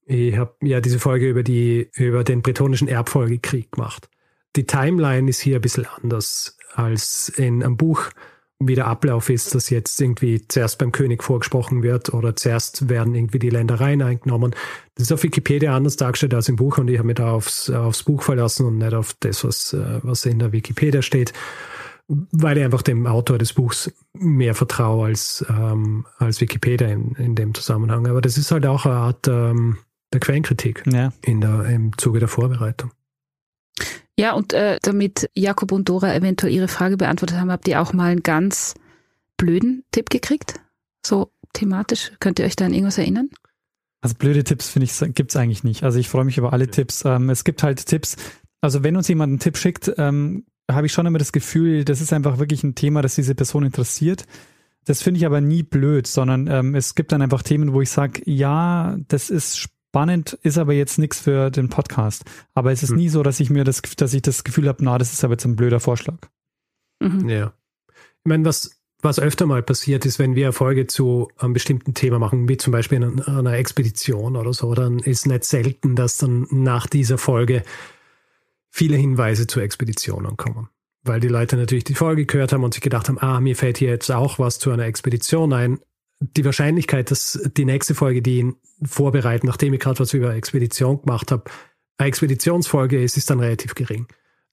Ich 0.05 0.37
habe 0.37 0.55
ja 0.61 0.81
diese 0.81 0.99
Folge 0.99 1.27
über 1.27 1.43
die, 1.43 1.89
über 1.93 2.23
den 2.23 2.41
bretonischen 2.41 2.87
Erbfolgekrieg 2.87 3.71
gemacht. 3.71 4.07
Die 4.55 4.65
Timeline 4.65 5.29
ist 5.29 5.39
hier 5.39 5.55
ein 5.57 5.61
bisschen 5.61 5.87
anders 6.01 6.57
als 6.75 7.29
in 7.29 7.63
einem 7.63 7.75
Buch, 7.75 8.09
wie 8.59 8.75
der 8.75 8.87
Ablauf 8.87 9.29
ist, 9.29 9.53
dass 9.53 9.69
jetzt 9.69 9.99
irgendwie 9.99 10.47
zuerst 10.47 10.77
beim 10.77 10.91
König 10.91 11.23
vorgesprochen 11.23 11.83
wird 11.83 12.13
oder 12.13 12.35
zuerst 12.35 12.87
werden 12.87 13.13
irgendwie 13.13 13.39
die 13.39 13.49
Ländereien 13.49 14.01
eingenommen. 14.01 14.55
Das 14.95 15.07
ist 15.07 15.11
auf 15.11 15.23
Wikipedia 15.23 15.75
anders 15.75 15.97
dargestellt 15.97 16.33
als 16.33 16.47
im 16.47 16.55
Buch 16.55 16.77
und 16.77 16.89
ich 16.89 16.97
habe 16.97 17.07
mich 17.07 17.15
da 17.15 17.31
aufs, 17.31 17.69
aufs 17.69 18.03
Buch 18.03 18.21
verlassen 18.21 18.65
und 18.65 18.77
nicht 18.77 18.93
auf 18.93 19.15
das, 19.19 19.43
was, 19.43 19.73
äh, 19.73 19.99
was 20.03 20.25
in 20.25 20.39
der 20.39 20.53
Wikipedia 20.53 21.01
steht, 21.01 21.33
weil 22.07 22.57
ich 22.57 22.63
einfach 22.63 22.81
dem 22.81 23.07
Autor 23.07 23.39
des 23.39 23.53
Buchs 23.53 23.91
mehr 24.13 24.55
vertraue 24.55 25.07
als, 25.07 25.45
ähm, 25.49 26.05
als 26.17 26.39
Wikipedia 26.39 26.87
in, 26.87 27.13
in 27.15 27.35
dem 27.35 27.53
Zusammenhang. 27.53 28.07
Aber 28.07 28.21
das 28.21 28.37
ist 28.37 28.51
halt 28.51 28.65
auch 28.65 28.85
eine 28.85 28.95
Art 28.95 29.27
ähm, 29.27 29.79
der 30.13 30.19
Quellenkritik 30.19 30.83
ja. 30.91 31.11
in 31.21 31.41
der, 31.41 31.65
im 31.65 31.97
Zuge 31.97 32.19
der 32.19 32.27
Vorbereitung. 32.27 32.91
Ja, 34.17 34.33
und 34.33 34.53
äh, 34.53 34.79
damit 34.81 35.29
Jakob 35.35 35.71
und 35.71 35.89
Dora 35.89 36.15
eventuell 36.15 36.53
ihre 36.53 36.69
Frage 36.69 36.95
beantwortet 36.95 37.37
haben, 37.37 37.51
habt 37.51 37.67
ihr 37.67 37.81
auch 37.81 37.91
mal 37.91 38.11
einen 38.11 38.23
ganz 38.23 38.73
blöden 39.35 39.83
Tipp 39.91 40.09
gekriegt? 40.09 40.61
So 41.05 41.31
thematisch? 41.53 42.13
Könnt 42.19 42.39
ihr 42.39 42.45
euch 42.45 42.55
da 42.55 42.65
an 42.65 42.73
irgendwas 42.73 42.97
erinnern? 42.97 43.29
Also 44.01 44.15
blöde 44.15 44.43
Tipps 44.43 44.69
finde 44.69 44.85
ich 44.85 45.15
gibt's 45.15 45.35
eigentlich 45.35 45.63
nicht. 45.63 45.83
Also 45.83 45.99
ich 45.99 46.09
freue 46.09 46.25
mich 46.25 46.37
über 46.37 46.53
alle 46.53 46.67
Tipps. 46.67 47.03
Ähm, 47.05 47.29
es 47.29 47.43
gibt 47.43 47.63
halt 47.63 47.85
Tipps. 47.85 48.15
Also 48.61 48.83
wenn 48.83 48.95
uns 48.95 49.07
jemand 49.07 49.31
einen 49.31 49.39
Tipp 49.39 49.57
schickt, 49.57 49.91
ähm, 49.97 50.45
habe 50.71 50.87
ich 50.87 50.93
schon 50.93 51.05
immer 51.05 51.19
das 51.19 51.31
Gefühl, 51.31 51.83
das 51.85 52.01
ist 52.01 52.13
einfach 52.13 52.39
wirklich 52.39 52.63
ein 52.63 52.75
Thema, 52.75 53.01
das 53.01 53.15
diese 53.15 53.35
Person 53.35 53.65
interessiert. 53.65 54.25
Das 54.85 55.01
finde 55.01 55.17
ich 55.17 55.25
aber 55.25 55.41
nie 55.41 55.63
blöd, 55.63 56.07
sondern 56.07 56.47
ähm, 56.47 56.75
es 56.75 56.95
gibt 56.95 57.11
dann 57.11 57.21
einfach 57.21 57.41
Themen, 57.41 57.73
wo 57.73 57.81
ich 57.81 57.89
sage, 57.89 58.21
ja, 58.25 58.97
das 59.07 59.29
ist 59.29 59.67
spannend, 59.95 60.33
ist 60.43 60.57
aber 60.57 60.73
jetzt 60.73 60.99
nichts 60.99 61.21
für 61.21 61.49
den 61.49 61.69
Podcast. 61.69 62.25
Aber 62.53 62.73
es 62.73 62.83
ist 62.83 62.89
hm. 62.89 62.97
nie 62.97 63.07
so, 63.07 63.23
dass 63.23 63.39
ich 63.39 63.49
mir 63.49 63.63
das, 63.63 63.81
dass 63.81 64.13
ich 64.13 64.21
das 64.21 64.43
Gefühl 64.43 64.67
habe, 64.67 64.83
na, 64.83 64.97
das 64.97 65.13
ist 65.13 65.23
aber 65.23 65.35
jetzt 65.35 65.45
ein 65.45 65.55
blöder 65.55 65.79
Vorschlag. 65.79 66.17
Mhm. 66.99 67.29
Ja. 67.29 67.53
Ich 67.87 68.25
meine, 68.25 68.43
was, 68.43 68.81
was 69.01 69.21
öfter 69.21 69.45
mal 69.45 69.63
passiert 69.63 70.05
ist, 70.05 70.19
wenn 70.19 70.35
wir 70.35 70.47
Erfolge 70.47 70.85
zu 70.87 71.29
einem 71.37 71.53
bestimmten 71.53 71.93
Thema 71.93 72.19
machen, 72.19 72.49
wie 72.49 72.57
zum 72.57 72.73
Beispiel 72.73 73.01
in 73.01 73.21
einer 73.21 73.53
Expedition 73.53 74.35
oder 74.35 74.51
so, 74.51 74.73
dann 74.73 74.99
ist 74.99 75.27
nicht 75.27 75.45
selten, 75.45 75.95
dass 75.95 76.17
dann 76.17 76.45
nach 76.51 76.87
dieser 76.87 77.17
Folge 77.17 77.63
viele 78.69 78.97
Hinweise 78.97 79.47
zu 79.47 79.61
Expeditionen 79.61 80.35
kommen. 80.35 80.67
Weil 81.03 81.21
die 81.21 81.29
Leute 81.29 81.55
natürlich 81.55 81.85
die 81.85 81.95
Folge 81.95 82.25
gehört 82.25 82.51
haben 82.51 82.65
und 82.65 82.73
sich 82.73 82.83
gedacht 82.83 83.07
haben, 83.07 83.19
ah, 83.19 83.39
mir 83.39 83.55
fällt 83.55 83.77
hier 83.77 83.91
jetzt 83.91 84.11
auch 84.11 84.39
was 84.39 84.59
zu 84.59 84.71
einer 84.71 84.87
Expedition 84.87 85.53
ein. 85.53 85.79
Die 86.19 86.45
Wahrscheinlichkeit, 86.45 87.11
dass 87.11 87.39
die 87.57 87.65
nächste 87.65 87.93
Folge, 87.93 88.21
die 88.21 88.39
ihn 88.39 88.55
vorbereiten, 88.83 89.47
nachdem 89.47 89.73
ich 89.73 89.79
gerade 89.79 89.99
was 89.99 90.13
über 90.13 90.33
Expedition 90.33 91.01
gemacht 91.01 91.31
habe, 91.31 91.43
eine 91.97 92.07
Expeditionsfolge 92.07 93.01
ist, 93.01 93.17
ist 93.17 93.29
dann 93.29 93.39
relativ 93.39 93.75
gering. 93.75 94.07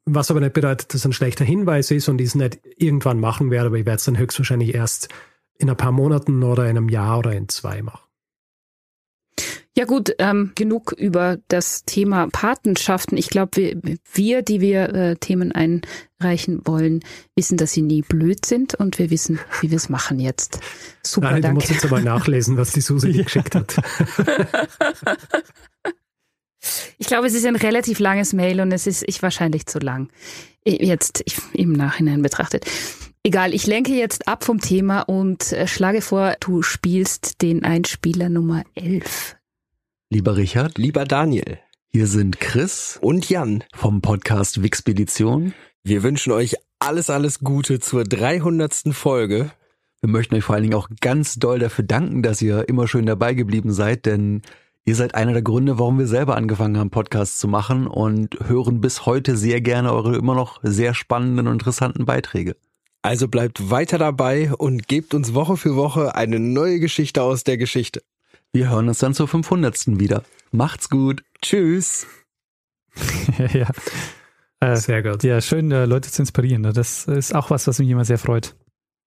Was 0.04 0.30
aber 0.30 0.40
nicht 0.40 0.54
bedeutet, 0.54 0.88
dass 0.88 1.00
es 1.00 1.06
ein 1.06 1.12
schlechter 1.12 1.44
Hinweis 1.44 1.90
ist 1.90 2.08
und 2.08 2.20
ich 2.20 2.28
es 2.28 2.34
nicht 2.34 2.58
irgendwann 2.76 3.20
machen 3.20 3.50
werde, 3.50 3.68
aber 3.68 3.78
ich 3.78 3.86
werde 3.86 3.98
es 3.98 4.04
dann 4.04 4.18
höchstwahrscheinlich 4.18 4.74
erst 4.74 5.08
in 5.58 5.70
ein 5.70 5.76
paar 5.76 5.92
Monaten 5.92 6.42
oder 6.42 6.64
in 6.64 6.76
einem 6.76 6.88
Jahr 6.88 7.18
oder 7.18 7.32
in 7.32 7.48
zwei 7.48 7.82
machen. 7.82 8.01
Ja 9.74 9.86
gut, 9.86 10.14
ähm, 10.18 10.52
genug 10.54 10.92
über 10.92 11.38
das 11.48 11.84
Thema 11.84 12.28
Patenschaften. 12.30 13.16
Ich 13.16 13.28
glaube, 13.30 13.50
wir, 13.54 13.96
wir, 14.12 14.42
die 14.42 14.60
wir 14.60 14.94
äh, 14.94 15.16
Themen 15.16 15.50
einreichen 15.52 16.66
wollen, 16.66 17.00
wissen, 17.36 17.56
dass 17.56 17.72
sie 17.72 17.80
nie 17.80 18.02
blöd 18.02 18.44
sind 18.44 18.74
und 18.74 18.98
wir 18.98 19.08
wissen, 19.08 19.40
wie 19.62 19.70
wir 19.70 19.78
es 19.78 19.88
machen 19.88 20.20
jetzt. 20.20 20.60
Super, 21.02 21.30
Nein, 21.30 21.42
danke. 21.42 21.48
du 21.48 21.54
musst 21.54 21.70
jetzt 21.70 21.84
aber 21.86 22.00
nachlesen, 22.00 22.58
was 22.58 22.72
die 22.72 22.82
Susi 22.82 23.12
ja. 23.12 23.22
geschickt 23.24 23.54
hat. 23.54 23.76
ich 26.98 27.06
glaube, 27.06 27.26
es 27.26 27.32
ist 27.32 27.46
ein 27.46 27.56
relativ 27.56 27.98
langes 27.98 28.34
Mail 28.34 28.60
und 28.60 28.72
es 28.72 28.86
ist 28.86 29.04
ich 29.06 29.22
wahrscheinlich 29.22 29.64
zu 29.64 29.78
lang. 29.78 30.10
Jetzt 30.66 31.22
ich, 31.24 31.38
im 31.54 31.72
Nachhinein 31.72 32.20
betrachtet. 32.20 32.66
Egal, 33.24 33.54
ich 33.54 33.68
lenke 33.68 33.92
jetzt 33.92 34.26
ab 34.26 34.42
vom 34.42 34.60
Thema 34.60 35.02
und 35.02 35.52
äh, 35.52 35.68
schlage 35.68 36.00
vor, 36.00 36.34
du 36.40 36.62
spielst 36.62 37.40
den 37.40 37.62
Einspieler 37.62 38.28
Nummer 38.28 38.64
11. 38.74 39.36
Lieber 40.10 40.36
Richard, 40.36 40.76
lieber 40.76 41.04
Daniel, 41.04 41.60
hier 41.86 42.08
sind 42.08 42.40
Chris 42.40 42.98
und 43.00 43.28
Jan 43.28 43.62
vom 43.72 44.00
Podcast 44.00 44.64
Wixpedition. 44.64 45.54
Wir 45.84 46.02
wünschen 46.02 46.32
euch 46.32 46.56
alles, 46.80 47.10
alles 47.10 47.38
Gute 47.38 47.78
zur 47.78 48.02
300. 48.02 48.92
Folge. 48.92 49.52
Wir 50.00 50.10
möchten 50.10 50.34
euch 50.34 50.42
vor 50.42 50.56
allen 50.56 50.64
Dingen 50.64 50.74
auch 50.74 50.88
ganz 51.00 51.36
doll 51.36 51.60
dafür 51.60 51.84
danken, 51.84 52.24
dass 52.24 52.42
ihr 52.42 52.68
immer 52.68 52.88
schön 52.88 53.06
dabei 53.06 53.34
geblieben 53.34 53.72
seid, 53.72 54.04
denn 54.04 54.42
ihr 54.84 54.96
seid 54.96 55.14
einer 55.14 55.32
der 55.32 55.42
Gründe, 55.42 55.78
warum 55.78 56.00
wir 56.00 56.08
selber 56.08 56.36
angefangen 56.36 56.76
haben, 56.76 56.90
Podcasts 56.90 57.38
zu 57.38 57.46
machen 57.46 57.86
und 57.86 58.36
hören 58.48 58.80
bis 58.80 59.06
heute 59.06 59.36
sehr 59.36 59.60
gerne 59.60 59.92
eure 59.92 60.16
immer 60.16 60.34
noch 60.34 60.58
sehr 60.64 60.92
spannenden 60.92 61.46
und 61.46 61.52
interessanten 61.52 62.04
Beiträge. 62.04 62.56
Also 63.02 63.26
bleibt 63.26 63.70
weiter 63.70 63.98
dabei 63.98 64.52
und 64.54 64.86
gebt 64.86 65.12
uns 65.12 65.34
Woche 65.34 65.56
für 65.56 65.74
Woche 65.74 66.14
eine 66.14 66.38
neue 66.38 66.78
Geschichte 66.78 67.22
aus 67.22 67.42
der 67.42 67.58
Geschichte. 67.58 68.02
Wir 68.52 68.70
hören 68.70 68.88
uns 68.88 68.98
dann 68.98 69.12
zur 69.12 69.26
500. 69.26 69.98
wieder. 69.98 70.22
Macht's 70.52 70.88
gut. 70.88 71.24
Tschüss. 71.40 72.06
ja. 73.52 73.68
Äh, 74.60 74.76
sehr 74.76 75.02
gut. 75.02 75.24
Ja, 75.24 75.40
schön, 75.40 75.72
äh, 75.72 75.86
Leute 75.86 76.10
zu 76.10 76.22
inspirieren. 76.22 76.62
Das 76.62 77.06
ist 77.06 77.34
auch 77.34 77.50
was, 77.50 77.66
was 77.66 77.80
mich 77.80 77.88
immer 77.88 78.04
sehr 78.04 78.18
freut. 78.18 78.54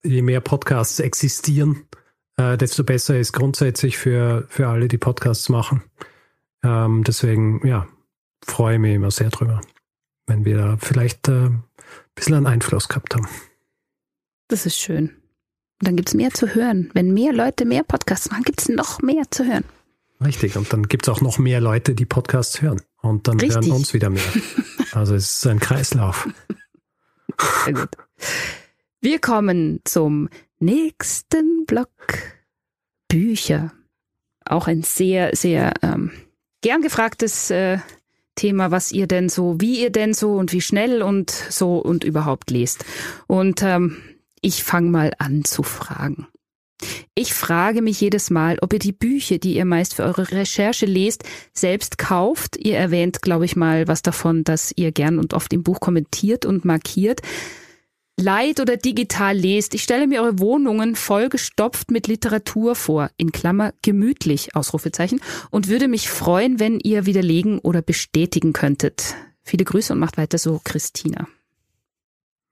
Je 0.04 0.22
mehr 0.22 0.42
Podcasts 0.42 1.00
existieren, 1.00 1.88
äh, 2.36 2.58
desto 2.58 2.84
besser 2.84 3.18
ist 3.18 3.32
grundsätzlich 3.32 3.98
für, 3.98 4.46
für 4.50 4.68
alle, 4.68 4.90
die 4.90 4.98
Podcasts 4.98 5.48
machen. 5.48 5.84
Ähm, 6.64 7.04
deswegen, 7.06 7.66
ja, 7.66 7.88
freue 8.44 8.80
mich 8.80 8.96
immer 8.96 9.12
sehr 9.12 9.30
drüber, 9.30 9.62
wenn 10.28 10.44
wir 10.44 10.58
da 10.58 10.78
vielleicht 10.78 11.30
äh, 11.30 11.46
ein 11.46 11.64
bisschen 12.16 12.34
einen 12.34 12.48
Einfluss 12.48 12.90
gehabt 12.90 13.16
haben. 13.16 13.28
Das 14.48 14.66
ist 14.66 14.78
schön. 14.78 15.10
Und 15.80 15.88
dann 15.88 15.96
gibt 15.96 16.10
es 16.10 16.16
mehr 16.16 16.32
zu 16.32 16.56
hören. 16.56 16.90
Wenn 16.94 17.14
mehr 17.14 17.34
Leute 17.34 17.66
mehr 17.66 17.84
Podcasts 17.84 18.30
machen, 18.32 18.44
gibt 18.44 18.62
es 18.62 18.70
noch 18.70 19.02
mehr 19.02 19.24
zu 19.30 19.46
hören. 19.46 19.66
Richtig. 20.24 20.56
Und 20.56 20.72
dann 20.72 20.84
gibt 20.84 21.08
es 21.08 21.14
auch 21.14 21.22
noch 21.22 21.38
mehr 21.38 21.60
Leute, 21.60 21.96
die 21.96 22.06
Podcasts 22.06 22.62
hören. 22.62 22.82
Und 23.02 23.28
dann 23.28 23.40
Richtig. 23.40 23.66
hören 23.66 23.72
uns 23.72 23.94
wieder 23.94 24.10
mehr. 24.10 24.24
Also 24.92 25.14
es 25.14 25.40
ist 25.40 25.48
ein 25.48 25.60
Kreislauf. 25.60 26.26
Sehr 27.66 27.74
gut. 27.74 27.90
Wir 29.02 29.20
kommen 29.20 29.82
zum 29.84 30.30
nächsten 30.60 31.66
Block. 31.66 31.90
Bücher. 33.10 33.74
Auch 34.46 34.68
ein 34.68 34.84
sehr, 34.84 35.36
sehr 35.36 35.74
ähm, 35.82 36.12
gern 36.62 36.82
gefragtes 36.82 37.50
äh, 37.50 37.80
Thema, 38.36 38.72
was 38.72 38.92
ihr 38.92 39.08
denn 39.08 39.28
so, 39.28 39.60
wie 39.60 39.82
ihr 39.82 39.90
denn 39.90 40.14
so 40.14 40.36
und 40.36 40.54
wie 40.54 40.62
schnell 40.62 41.02
und 41.02 41.30
so 41.30 41.78
und 41.78 42.04
überhaupt 42.04 42.52
lest. 42.52 42.86
Und 43.28 43.64
ähm, 43.64 43.98
ich 44.46 44.64
fange 44.64 44.92
mal 44.92 45.12
an 45.18 45.44
zu 45.44 45.64
fragen. 45.64 46.28
Ich 47.16 47.34
frage 47.34 47.82
mich 47.82 48.00
jedes 48.00 48.30
Mal, 48.30 48.60
ob 48.62 48.74
ihr 48.74 48.80
die 48.80 48.92
Bücher, 48.92 49.40
die 49.40 49.56
ihr 49.56 49.66
meist 49.66 49.96
für 49.96 50.04
eure 50.04 50.32
Recherche 50.32 50.86
lest, 50.86 51.24
selbst 51.52 51.98
kauft. 51.98 52.56
Ihr 52.58 52.78
erwähnt, 52.78 53.24
glaube 53.24 53.46
ich 53.46 53.56
mal, 53.56 53.88
was 53.88 54.04
davon, 54.04 54.44
dass 54.44 54.72
ihr 54.76 54.92
gern 54.92 55.18
und 55.18 55.34
oft 55.34 55.52
im 55.52 55.64
Buch 55.64 55.80
kommentiert 55.80 56.46
und 56.46 56.64
markiert. 56.64 57.22
Leid 58.20 58.60
oder 58.60 58.78
digital 58.78 59.36
lest. 59.36 59.74
Ich 59.74 59.82
stelle 59.82 60.06
mir 60.06 60.22
eure 60.22 60.38
Wohnungen 60.38 60.96
vollgestopft 60.96 61.90
mit 61.90 62.06
Literatur 62.08 62.76
vor, 62.76 63.10
in 63.18 63.32
Klammer 63.32 63.74
gemütlich, 63.82 64.56
Ausrufezeichen, 64.56 65.22
und 65.50 65.70
würde 65.70 65.88
mich 65.88 66.08
freuen, 66.08 66.60
wenn 66.60 66.80
ihr 66.80 67.08
widerlegen 67.08 67.58
oder 67.58 67.82
bestätigen 67.82 68.54
könntet. 68.54 69.16
Viele 69.42 69.66
Grüße 69.66 69.92
und 69.92 70.00
macht 70.00 70.18
weiter 70.18 70.38
so, 70.38 70.62
Christina. 70.64 71.28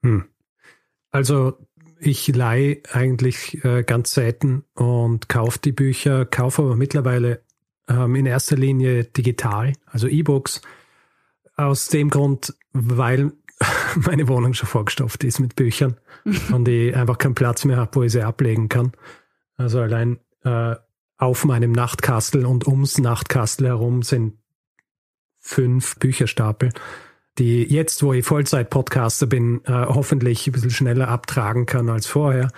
Hm. 0.02 0.24
Also 1.12 1.56
ich 2.06 2.28
leihe 2.28 2.82
eigentlich 2.92 3.64
äh, 3.64 3.82
ganz 3.82 4.12
selten 4.12 4.64
und 4.74 5.28
kaufe 5.28 5.58
die 5.58 5.72
Bücher, 5.72 6.24
kaufe 6.24 6.62
aber 6.62 6.76
mittlerweile 6.76 7.42
ähm, 7.88 8.14
in 8.14 8.26
erster 8.26 8.56
Linie 8.56 9.04
digital, 9.04 9.72
also 9.86 10.08
E-Books. 10.08 10.62
Aus 11.56 11.88
dem 11.88 12.10
Grund, 12.10 12.54
weil 12.72 13.32
meine 13.96 14.28
Wohnung 14.28 14.54
schon 14.54 14.68
vorgestopft 14.68 15.22
ist 15.24 15.38
mit 15.38 15.56
Büchern 15.56 15.96
und 16.52 16.66
ich 16.68 16.96
einfach 16.96 17.18
keinen 17.18 17.34
Platz 17.34 17.64
mehr 17.64 17.76
habe, 17.76 17.94
wo 17.94 18.02
ich 18.02 18.12
sie 18.12 18.22
ablegen 18.22 18.68
kann. 18.68 18.92
Also 19.56 19.80
allein 19.80 20.18
äh, 20.42 20.74
auf 21.16 21.44
meinem 21.44 21.72
Nachtkastel 21.72 22.44
und 22.44 22.66
ums 22.66 22.98
Nachtkastel 22.98 23.68
herum 23.68 24.02
sind 24.02 24.38
fünf 25.38 25.96
Bücherstapel 25.98 26.72
die 27.38 27.64
jetzt, 27.64 28.02
wo 28.02 28.12
ich 28.12 28.24
Vollzeit-Podcaster 28.24 29.26
bin, 29.26 29.62
äh, 29.64 29.72
hoffentlich 29.72 30.46
ein 30.46 30.52
bisschen 30.52 30.70
schneller 30.70 31.08
abtragen 31.08 31.66
kann 31.66 31.88
als 31.88 32.06
vorher. 32.06 32.50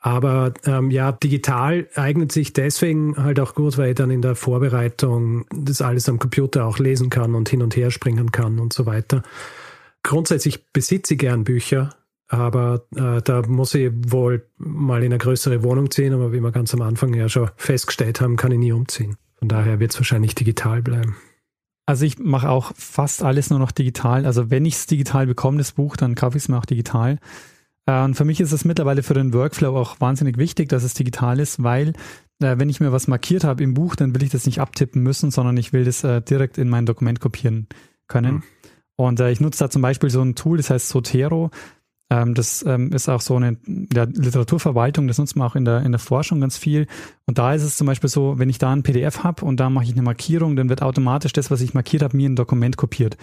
Aber 0.00 0.54
ähm, 0.64 0.90
ja, 0.90 1.10
digital 1.12 1.88
eignet 1.94 2.30
sich 2.30 2.52
deswegen 2.52 3.16
halt 3.16 3.40
auch 3.40 3.54
gut, 3.54 3.78
weil 3.78 3.90
ich 3.90 3.94
dann 3.96 4.10
in 4.10 4.22
der 4.22 4.36
Vorbereitung 4.36 5.46
das 5.50 5.82
alles 5.82 6.08
am 6.08 6.18
Computer 6.18 6.66
auch 6.66 6.78
lesen 6.78 7.10
kann 7.10 7.34
und 7.34 7.48
hin 7.48 7.62
und 7.62 7.74
her 7.76 7.90
springen 7.90 8.30
kann 8.30 8.60
und 8.60 8.72
so 8.72 8.86
weiter. 8.86 9.22
Grundsätzlich 10.04 10.72
besitze 10.72 11.14
ich 11.14 11.20
gern 11.20 11.42
Bücher, 11.42 11.90
aber 12.28 12.86
äh, 12.94 13.20
da 13.22 13.42
muss 13.46 13.74
ich 13.74 13.90
wohl 13.92 14.46
mal 14.56 15.02
in 15.02 15.12
eine 15.12 15.18
größere 15.18 15.64
Wohnung 15.64 15.90
ziehen, 15.90 16.14
aber 16.14 16.32
wie 16.32 16.40
wir 16.40 16.52
ganz 16.52 16.72
am 16.74 16.82
Anfang 16.82 17.12
ja 17.14 17.28
schon 17.28 17.50
festgestellt 17.56 18.20
haben, 18.20 18.36
kann 18.36 18.52
ich 18.52 18.58
nie 18.58 18.72
umziehen. 18.72 19.16
Von 19.40 19.48
daher 19.48 19.80
wird 19.80 19.92
es 19.92 19.98
wahrscheinlich 19.98 20.34
digital 20.36 20.80
bleiben. 20.80 21.16
Also 21.88 22.04
ich 22.04 22.18
mache 22.18 22.50
auch 22.50 22.72
fast 22.76 23.22
alles 23.22 23.48
nur 23.48 23.58
noch 23.58 23.72
digital. 23.72 24.26
Also 24.26 24.50
wenn 24.50 24.66
ich 24.66 24.74
es 24.74 24.86
digital 24.86 25.26
bekomme, 25.26 25.56
das 25.56 25.72
Buch, 25.72 25.96
dann 25.96 26.14
kaufe 26.14 26.36
ich 26.36 26.42
es 26.42 26.48
mir 26.50 26.58
auch 26.58 26.66
digital. 26.66 27.18
Äh, 27.86 28.02
und 28.02 28.14
für 28.14 28.26
mich 28.26 28.40
ist 28.40 28.52
es 28.52 28.66
mittlerweile 28.66 29.02
für 29.02 29.14
den 29.14 29.32
Workflow 29.32 29.74
auch 29.74 29.98
wahnsinnig 29.98 30.36
wichtig, 30.36 30.68
dass 30.68 30.82
es 30.82 30.92
digital 30.92 31.40
ist, 31.40 31.62
weil 31.62 31.94
äh, 32.42 32.58
wenn 32.58 32.68
ich 32.68 32.80
mir 32.80 32.92
was 32.92 33.08
markiert 33.08 33.42
habe 33.42 33.64
im 33.64 33.72
Buch, 33.72 33.96
dann 33.96 34.14
will 34.14 34.22
ich 34.22 34.28
das 34.28 34.44
nicht 34.44 34.60
abtippen 34.60 35.02
müssen, 35.02 35.30
sondern 35.30 35.56
ich 35.56 35.72
will 35.72 35.86
das 35.86 36.04
äh, 36.04 36.20
direkt 36.20 36.58
in 36.58 36.68
mein 36.68 36.84
Dokument 36.84 37.20
kopieren 37.20 37.68
können. 38.06 38.34
Mhm. 38.34 38.42
Und 38.96 39.20
ich 39.20 39.40
nutze 39.40 39.64
da 39.64 39.70
zum 39.70 39.80
Beispiel 39.80 40.10
so 40.10 40.20
ein 40.20 40.34
Tool, 40.34 40.58
das 40.58 40.68
heißt 40.68 40.88
Sotero. 40.90 41.50
Ähm, 42.10 42.34
das 42.34 42.64
ähm, 42.66 42.92
ist 42.92 43.08
auch 43.08 43.20
so 43.20 43.36
eine 43.36 43.58
ja, 43.92 44.04
Literaturverwaltung, 44.04 45.08
das 45.08 45.18
nutzt 45.18 45.36
man 45.36 45.48
auch 45.48 45.56
in 45.56 45.64
der, 45.64 45.82
in 45.82 45.92
der 45.92 45.98
Forschung 45.98 46.40
ganz 46.40 46.56
viel. 46.56 46.86
Und 47.26 47.38
da 47.38 47.52
ist 47.52 47.62
es 47.62 47.76
zum 47.76 47.86
Beispiel 47.86 48.08
so, 48.08 48.38
wenn 48.38 48.48
ich 48.48 48.58
da 48.58 48.72
ein 48.72 48.82
PDF 48.82 49.24
habe 49.24 49.44
und 49.44 49.60
da 49.60 49.68
mache 49.68 49.84
ich 49.84 49.92
eine 49.92 50.02
Markierung, 50.02 50.56
dann 50.56 50.68
wird 50.68 50.82
automatisch 50.82 51.32
das, 51.32 51.50
was 51.50 51.60
ich 51.60 51.74
markiert 51.74 52.02
habe, 52.02 52.16
mir 52.16 52.26
in 52.26 52.32
ein 52.32 52.36
Dokument 52.36 52.76
kopiert. 52.76 53.16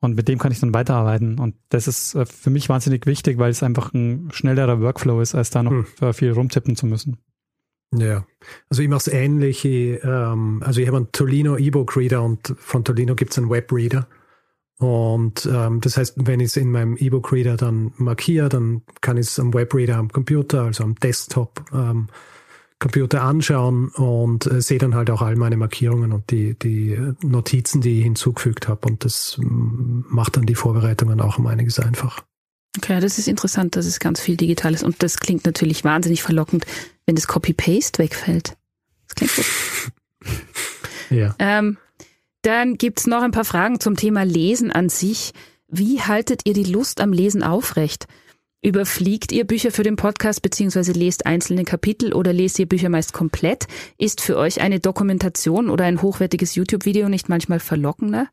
Und 0.00 0.16
mit 0.16 0.28
dem 0.28 0.38
kann 0.38 0.52
ich 0.52 0.60
dann 0.60 0.72
weiterarbeiten. 0.72 1.38
Und 1.38 1.56
das 1.68 1.88
ist 1.88 2.14
äh, 2.14 2.24
für 2.24 2.50
mich 2.50 2.68
wahnsinnig 2.68 3.06
wichtig, 3.06 3.38
weil 3.38 3.50
es 3.50 3.62
einfach 3.62 3.92
ein 3.92 4.30
schnellerer 4.32 4.80
Workflow 4.80 5.20
ist, 5.20 5.34
als 5.34 5.50
da 5.50 5.62
noch 5.62 5.84
hm. 6.00 6.14
viel 6.14 6.32
rumtippen 6.32 6.76
zu 6.76 6.86
müssen. 6.86 7.18
Ja, 7.92 8.24
also 8.68 8.82
ich 8.82 8.88
mache 8.88 8.98
es 8.98 9.08
ähnlich. 9.08 9.64
Ich, 9.64 10.02
ähm, 10.04 10.62
also 10.64 10.80
ich 10.80 10.86
habe 10.86 10.98
einen 10.98 11.12
Tolino 11.12 11.56
E-Book 11.56 11.96
Reader 11.96 12.22
und 12.22 12.54
von 12.58 12.84
Tolino 12.84 13.16
gibt 13.16 13.32
es 13.32 13.38
einen 13.38 13.50
Web 13.50 13.72
Reader. 13.72 14.06
Und 14.80 15.46
ähm, 15.52 15.80
das 15.82 15.98
heißt, 15.98 16.14
wenn 16.16 16.40
ich 16.40 16.46
es 16.46 16.56
in 16.56 16.70
meinem 16.70 16.96
E-Book 16.96 17.32
Reader 17.32 17.58
dann 17.58 17.92
markiere, 17.98 18.48
dann 18.48 18.80
kann 19.02 19.18
ich 19.18 19.26
es 19.26 19.38
am 19.38 19.52
Web 19.52 19.74
Reader 19.74 19.98
am 19.98 20.08
Computer, 20.08 20.62
also 20.62 20.84
am 20.84 20.94
Desktop 20.94 21.62
ähm, 21.72 22.08
Computer 22.78 23.22
anschauen 23.22 23.88
und 23.88 24.46
äh, 24.46 24.62
sehe 24.62 24.78
dann 24.78 24.94
halt 24.94 25.10
auch 25.10 25.20
all 25.20 25.36
meine 25.36 25.58
Markierungen 25.58 26.12
und 26.12 26.30
die, 26.30 26.58
die 26.58 26.98
Notizen, 27.20 27.82
die 27.82 27.98
ich 27.98 28.04
hinzugefügt 28.04 28.68
habe. 28.68 28.88
Und 28.88 29.04
das 29.04 29.38
macht 29.38 30.38
dann 30.38 30.46
die 30.46 30.54
Vorbereitungen 30.54 31.20
auch 31.20 31.36
um 31.36 31.46
einiges 31.46 31.78
einfacher. 31.78 32.22
Okay, 32.78 32.98
das 33.00 33.18
ist 33.18 33.28
interessant, 33.28 33.76
dass 33.76 33.84
es 33.84 34.00
ganz 34.00 34.18
viel 34.18 34.38
digital 34.38 34.72
ist. 34.72 34.82
Und 34.82 35.02
das 35.02 35.18
klingt 35.18 35.44
natürlich 35.44 35.84
wahnsinnig 35.84 36.22
verlockend, 36.22 36.64
wenn 37.04 37.16
das 37.16 37.26
Copy-Paste 37.26 38.02
wegfällt. 38.02 38.56
Das 39.08 39.14
klingt 39.14 39.36
gut. 39.36 40.32
ja. 41.10 41.34
Ähm, 41.38 41.76
dann 42.42 42.76
gibt's 42.76 43.06
noch 43.06 43.22
ein 43.22 43.30
paar 43.30 43.44
Fragen 43.44 43.80
zum 43.80 43.96
Thema 43.96 44.22
Lesen 44.22 44.70
an 44.70 44.88
sich. 44.88 45.32
Wie 45.68 46.00
haltet 46.00 46.42
ihr 46.44 46.54
die 46.54 46.64
Lust 46.64 47.00
am 47.00 47.12
Lesen 47.12 47.42
aufrecht? 47.42 48.06
Überfliegt 48.62 49.32
ihr 49.32 49.46
Bücher 49.46 49.70
für 49.70 49.82
den 49.82 49.96
Podcast 49.96 50.42
beziehungsweise 50.42 50.92
lest 50.92 51.26
einzelne 51.26 51.64
Kapitel 51.64 52.12
oder 52.12 52.32
lest 52.32 52.58
ihr 52.58 52.66
Bücher 52.66 52.90
meist 52.90 53.12
komplett? 53.12 53.66
Ist 53.96 54.20
für 54.20 54.36
euch 54.36 54.60
eine 54.60 54.80
Dokumentation 54.80 55.70
oder 55.70 55.84
ein 55.84 56.02
hochwertiges 56.02 56.54
YouTube-Video 56.54 57.08
nicht 57.08 57.28
manchmal 57.28 57.60
verlockender? 57.60 58.28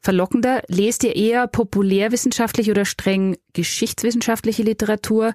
verlockender? 0.00 0.62
Lest 0.68 1.04
ihr 1.04 1.16
eher 1.16 1.46
populärwissenschaftliche 1.46 2.70
oder 2.70 2.84
streng 2.84 3.36
geschichtswissenschaftliche 3.52 4.62
Literatur? 4.62 5.34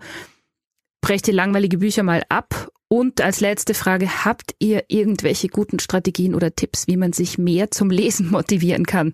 Brecht 1.02 1.28
ihr 1.28 1.34
langweilige 1.34 1.78
Bücher 1.78 2.04
mal 2.04 2.24
ab? 2.30 2.72
Und 2.94 3.22
als 3.22 3.40
letzte 3.40 3.74
Frage, 3.74 4.24
habt 4.24 4.54
ihr 4.60 4.84
irgendwelche 4.88 5.48
guten 5.48 5.80
Strategien 5.80 6.36
oder 6.36 6.56
Tipps, 6.56 6.86
wie 6.86 6.96
man 6.96 7.12
sich 7.12 7.40
mehr 7.40 7.72
zum 7.72 7.90
Lesen 7.90 8.30
motivieren 8.30 8.86
kann? 8.86 9.14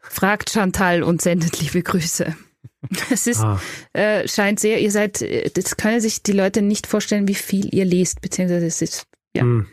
Fragt 0.00 0.48
Chantal 0.48 1.02
und 1.02 1.20
sendet 1.20 1.60
liebe 1.60 1.82
Grüße. 1.82 2.34
Es 3.10 3.26
ist, 3.26 3.40
ah. 3.40 3.60
äh, 3.92 4.26
scheint 4.26 4.60
sehr, 4.60 4.80
ihr 4.80 4.90
seid, 4.90 5.22
das 5.58 5.76
können 5.76 6.00
sich 6.00 6.22
die 6.22 6.32
Leute 6.32 6.62
nicht 6.62 6.86
vorstellen, 6.86 7.28
wie 7.28 7.34
viel 7.34 7.68
ihr 7.74 7.84
lest, 7.84 8.22
beziehungsweise 8.22 8.64
es 8.64 8.80
ist, 8.80 9.06
ja, 9.36 9.42
hm. 9.42 9.66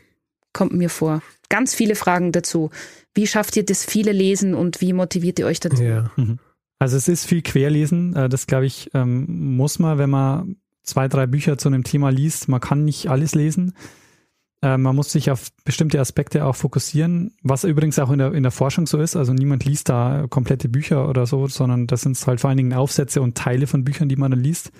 kommt 0.51 0.73
mir 0.73 0.89
vor. 0.89 1.21
Ganz 1.47 1.73
viele 1.73 1.95
Fragen 1.95 2.33
dazu. 2.33 2.71
Wie 3.13 3.25
schafft 3.25 3.55
ihr 3.55 3.63
das 3.63 3.85
viele 3.85 4.11
Lesen 4.11 4.53
und 4.53 4.81
wie 4.81 4.91
motiviert 4.91 5.39
ihr 5.39 5.45
euch 5.45 5.61
dazu? 5.61 5.81
Ja. 5.81 6.11
Mhm. 6.17 6.39
Also 6.77 6.97
es 6.97 7.07
ist 7.07 7.25
viel 7.25 7.41
Querlesen. 7.41 8.15
Äh, 8.17 8.27
das 8.27 8.47
glaube 8.47 8.65
ich 8.65 8.89
ähm, 8.93 9.55
muss 9.55 9.79
man, 9.79 9.97
wenn 9.97 10.09
man 10.09 10.57
zwei, 10.85 11.07
drei 11.07 11.27
Bücher 11.27 11.57
zu 11.57 11.69
einem 11.69 11.83
Thema 11.83 12.09
liest. 12.09 12.47
Man 12.47 12.61
kann 12.61 12.85
nicht 12.85 13.09
alles 13.09 13.35
lesen. 13.35 13.73
Äh, 14.61 14.77
man 14.77 14.95
muss 14.95 15.11
sich 15.11 15.31
auf 15.31 15.49
bestimmte 15.63 15.99
Aspekte 15.99 16.45
auch 16.45 16.55
fokussieren, 16.55 17.33
was 17.43 17.63
übrigens 17.63 17.99
auch 17.99 18.11
in 18.11 18.19
der, 18.19 18.33
in 18.33 18.43
der 18.43 18.51
Forschung 18.51 18.87
so 18.87 18.99
ist. 18.99 19.15
Also 19.15 19.33
niemand 19.33 19.65
liest 19.65 19.89
da 19.89 20.25
komplette 20.29 20.69
Bücher 20.69 21.09
oder 21.09 21.25
so, 21.25 21.47
sondern 21.47 21.87
das 21.87 22.01
sind 22.01 22.17
halt 22.25 22.41
vor 22.41 22.49
allen 22.49 22.57
Dingen 22.57 22.73
Aufsätze 22.73 23.21
und 23.21 23.37
Teile 23.37 23.67
von 23.67 23.83
Büchern, 23.83 24.09
die 24.09 24.15
man 24.15 24.31
dann 24.31 24.41
liest. 24.41 24.71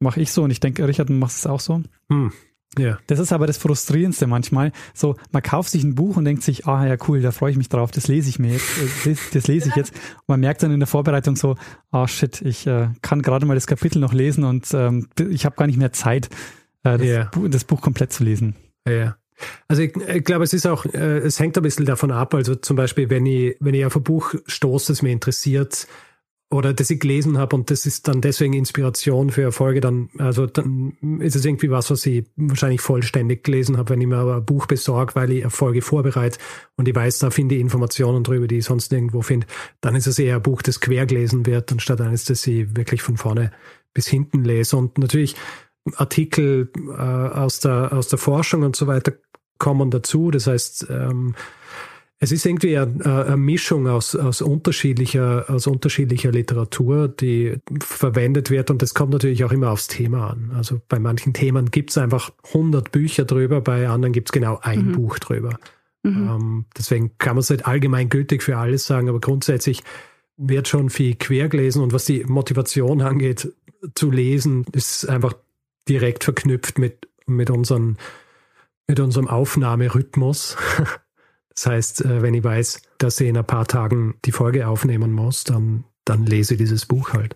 Mache 0.00 0.20
ich 0.20 0.30
so 0.32 0.42
und 0.42 0.50
ich 0.50 0.60
denke, 0.60 0.86
Richard, 0.86 1.08
du 1.08 1.14
machst 1.14 1.38
es 1.38 1.46
auch 1.46 1.60
so. 1.60 1.82
Hm. 2.10 2.32
Ja. 2.78 2.98
Das 3.06 3.18
ist 3.18 3.32
aber 3.32 3.46
das 3.46 3.56
Frustrierendste 3.56 4.26
manchmal. 4.26 4.72
So, 4.92 5.16
man 5.32 5.42
kauft 5.42 5.70
sich 5.70 5.82
ein 5.82 5.94
Buch 5.94 6.16
und 6.16 6.24
denkt 6.24 6.42
sich, 6.42 6.66
ah 6.66 6.86
ja, 6.86 6.96
cool, 7.08 7.22
da 7.22 7.30
freue 7.30 7.50
ich 7.50 7.56
mich 7.56 7.68
drauf, 7.68 7.90
das 7.90 8.06
lese 8.08 8.28
ich 8.28 8.38
mir 8.38 8.52
jetzt, 8.52 9.06
äh, 9.06 9.14
das, 9.32 9.46
lese 9.46 9.70
ich 9.70 9.76
jetzt. 9.76 9.92
Und 9.92 10.28
man 10.28 10.40
merkt 10.40 10.62
dann 10.62 10.70
in 10.72 10.80
der 10.80 10.86
Vorbereitung 10.86 11.36
so, 11.36 11.56
ah 11.90 12.02
oh, 12.02 12.06
shit, 12.06 12.42
ich 12.42 12.66
äh, 12.66 12.88
kann 13.02 13.22
gerade 13.22 13.46
mal 13.46 13.54
das 13.54 13.66
Kapitel 13.66 13.98
noch 13.98 14.12
lesen 14.12 14.44
und 14.44 14.66
ähm, 14.74 15.08
ich 15.30 15.46
habe 15.46 15.56
gar 15.56 15.66
nicht 15.66 15.78
mehr 15.78 15.92
Zeit, 15.92 16.26
äh, 16.82 16.98
das, 16.98 17.02
ja. 17.02 17.24
Buch, 17.24 17.48
das 17.48 17.64
Buch 17.64 17.80
komplett 17.80 18.12
zu 18.12 18.24
lesen. 18.24 18.56
Ja. 18.86 19.16
Also 19.68 19.82
ich, 19.82 19.96
ich 19.96 20.24
glaube, 20.24 20.44
es 20.44 20.52
ist 20.52 20.66
auch, 20.66 20.84
äh, 20.86 21.18
es 21.18 21.38
hängt 21.40 21.56
ein 21.56 21.62
bisschen 21.62 21.86
davon 21.86 22.10
ab. 22.10 22.34
Also 22.34 22.54
zum 22.54 22.76
Beispiel, 22.76 23.10
wenn 23.10 23.26
ich, 23.26 23.56
wenn 23.60 23.74
ich 23.74 23.84
auf 23.84 23.96
ein 23.96 24.02
Buch 24.02 24.34
stoße, 24.46 24.92
das 24.92 25.02
mir 25.02 25.12
interessiert, 25.12 25.86
oder 26.48 26.72
das 26.72 26.90
ich 26.90 27.00
gelesen 27.00 27.38
habe 27.38 27.56
und 27.56 27.70
das 27.70 27.86
ist 27.86 28.06
dann 28.06 28.20
deswegen 28.20 28.52
Inspiration 28.52 29.30
für 29.30 29.42
Erfolge, 29.42 29.80
dann, 29.80 30.10
also 30.18 30.46
dann 30.46 30.96
ist 31.20 31.34
es 31.34 31.44
irgendwie 31.44 31.70
was, 31.70 31.90
was 31.90 32.06
ich 32.06 32.24
wahrscheinlich 32.36 32.80
vollständig 32.80 33.42
gelesen 33.42 33.76
habe, 33.76 33.90
wenn 33.90 34.00
ich 34.00 34.06
mir 34.06 34.18
aber 34.18 34.36
ein 34.36 34.44
Buch 34.44 34.66
besorge, 34.66 35.16
weil 35.16 35.32
ich 35.32 35.42
Erfolge 35.42 35.82
vorbereite 35.82 36.38
und 36.76 36.86
ich 36.86 36.94
weiß, 36.94 37.18
da 37.18 37.30
finde 37.30 37.56
ich 37.56 37.60
Informationen 37.60 38.22
drüber, 38.22 38.46
die 38.46 38.58
ich 38.58 38.64
sonst 38.64 38.92
nirgendwo 38.92 39.22
finde, 39.22 39.46
dann 39.80 39.96
ist 39.96 40.06
es 40.06 40.20
eher 40.20 40.36
ein 40.36 40.42
Buch, 40.42 40.62
das 40.62 40.80
quer 40.80 41.04
gelesen 41.06 41.46
wird, 41.46 41.72
anstatt 41.72 42.00
eines, 42.00 42.24
das 42.24 42.46
ich 42.46 42.76
wirklich 42.76 43.02
von 43.02 43.16
vorne 43.16 43.50
bis 43.92 44.06
hinten 44.06 44.44
lese. 44.44 44.76
Und 44.76 44.98
natürlich 44.98 45.34
Artikel 45.96 46.70
äh, 46.96 47.00
aus, 47.00 47.60
der, 47.60 47.92
aus 47.92 48.08
der 48.08 48.18
Forschung 48.18 48.62
und 48.62 48.76
so 48.76 48.86
weiter 48.86 49.14
kommen 49.58 49.90
dazu. 49.90 50.30
Das 50.30 50.46
heißt, 50.46 50.86
ähm, 50.90 51.34
es 52.18 52.32
ist 52.32 52.46
irgendwie 52.46 52.78
eine, 52.78 53.24
eine 53.26 53.36
Mischung 53.36 53.86
aus, 53.86 54.16
aus, 54.16 54.40
unterschiedlicher, 54.40 55.44
aus 55.48 55.66
unterschiedlicher 55.66 56.32
Literatur, 56.32 57.08
die 57.08 57.58
verwendet 57.80 58.50
wird 58.50 58.70
und 58.70 58.80
das 58.80 58.94
kommt 58.94 59.12
natürlich 59.12 59.44
auch 59.44 59.52
immer 59.52 59.70
aufs 59.70 59.88
Thema 59.88 60.30
an. 60.30 60.50
Also 60.54 60.80
bei 60.88 60.98
manchen 60.98 61.34
Themen 61.34 61.70
gibt 61.70 61.90
es 61.90 61.98
einfach 61.98 62.30
100 62.54 62.90
Bücher 62.90 63.26
drüber, 63.26 63.60
bei 63.60 63.88
anderen 63.88 64.12
gibt 64.12 64.28
es 64.28 64.32
genau 64.32 64.58
ein 64.62 64.86
mhm. 64.86 64.92
Buch 64.92 65.18
drüber. 65.18 65.58
Mhm. 66.04 66.28
Ähm, 66.28 66.64
deswegen 66.76 67.18
kann 67.18 67.36
man 67.36 67.40
es 67.40 67.50
nicht 67.50 67.66
allgemein 67.66 68.08
gültig 68.08 68.42
für 68.42 68.56
alles 68.56 68.86
sagen, 68.86 69.10
aber 69.10 69.20
grundsätzlich 69.20 69.82
wird 70.38 70.68
schon 70.68 70.88
viel 70.88 71.16
quer 71.16 71.48
gelesen 71.48 71.82
und 71.82 71.92
was 71.92 72.06
die 72.06 72.24
Motivation 72.24 73.02
angeht, 73.02 73.52
zu 73.94 74.10
lesen, 74.10 74.64
ist 74.72 75.06
einfach 75.06 75.34
direkt 75.86 76.24
verknüpft 76.24 76.78
mit, 76.78 77.08
mit, 77.26 77.50
unseren, 77.50 77.98
mit 78.86 79.00
unserem 79.00 79.28
Aufnahmerhythmus. 79.28 80.56
Das 81.56 81.66
heißt, 81.66 82.04
äh, 82.04 82.22
wenn 82.22 82.34
ich 82.34 82.44
weiß, 82.44 82.82
dass 82.98 83.20
ich 83.20 83.28
in 83.28 83.36
ein 83.36 83.46
paar 83.46 83.66
Tagen 83.66 84.14
die 84.24 84.32
Folge 84.32 84.68
aufnehmen 84.68 85.12
muss, 85.12 85.44
dann, 85.44 85.84
dann 86.04 86.24
lese 86.24 86.54
ich 86.54 86.58
dieses 86.58 86.86
Buch 86.86 87.12
halt. 87.12 87.34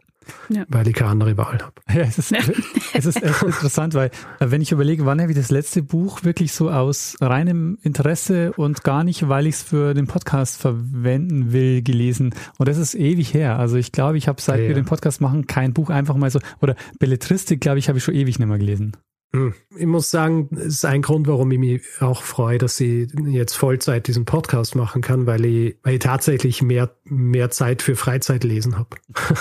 Ja. 0.49 0.65
Weil 0.69 0.87
ich 0.87 0.95
keine 0.95 1.11
andere 1.11 1.37
Wahl 1.37 1.59
habe. 1.61 1.73
Ja, 1.89 2.03
es 2.03 2.19
ist, 2.19 2.33
es 2.95 3.07
ist 3.07 3.23
echt 3.23 3.43
interessant, 3.43 3.95
weil 3.95 4.11
äh, 4.39 4.51
wenn 4.51 4.61
ich 4.61 4.71
überlege, 4.71 5.07
wann 5.07 5.21
habe 5.21 5.33
ich 5.33 5.39
das 5.39 5.51
letzte 5.51 5.83
Buch 5.83 6.23
wirklich 6.23 6.53
so 6.53 6.71
aus 6.71 7.17
reinem 7.21 7.79
Interesse 7.83 8.53
und 8.53 8.85
gar 8.85 9.03
nicht, 9.03 9.29
weil 9.29 9.47
ich 9.47 9.57
es 9.57 9.63
für 9.63 9.95
den 9.95 10.07
Podcast 10.07 10.61
verwenden 10.61 11.53
will, 11.53 11.83
gelesen. 11.83 12.35
Und 12.59 12.69
das 12.69 12.79
ist 12.79 12.95
ewig 12.95 13.35
her. 13.35 13.59
Also 13.59 13.77
ich 13.77 13.91
glaube, 13.91 14.19
ich 14.19 14.29
habe 14.29 14.41
seit 14.41 14.61
ja, 14.61 14.69
wir 14.69 14.75
den 14.75 14.85
Podcast 14.85 15.21
machen 15.21 15.47
kein 15.47 15.73
Buch 15.73 15.91
einfach 15.91 16.17
mal 16.17 16.31
so, 16.31 16.41
oder 16.61 16.77
Belletristik, 16.99 17.61
glaube 17.61 17.79
ich, 17.79 17.89
habe 17.89 17.99
ich 17.99 18.05
schon 18.05 18.15
ewig 18.15 18.39
nicht 18.39 18.49
mehr 18.49 18.59
gelesen. 18.59 18.97
Hm. 19.33 19.55
Ich 19.77 19.87
muss 19.87 20.11
sagen, 20.11 20.49
es 20.57 20.67
ist 20.67 20.85
ein 20.85 21.03
Grund, 21.03 21.29
warum 21.29 21.51
ich 21.53 21.59
mich 21.59 21.83
auch 22.01 22.23
freue, 22.23 22.59
dass 22.59 22.81
ich 22.81 23.09
jetzt 23.27 23.55
Vollzeit 23.55 24.09
diesen 24.09 24.25
Podcast 24.25 24.75
machen 24.75 25.03
kann, 25.03 25.27
weil 25.27 25.45
ich, 25.45 25.77
weil 25.83 25.95
ich 25.95 26.01
tatsächlich 26.01 26.63
mehr, 26.63 26.91
mehr 27.05 27.51
Zeit 27.51 27.83
für 27.83 27.97
Freizeitlesen 27.97 28.79
habe. 28.79 28.97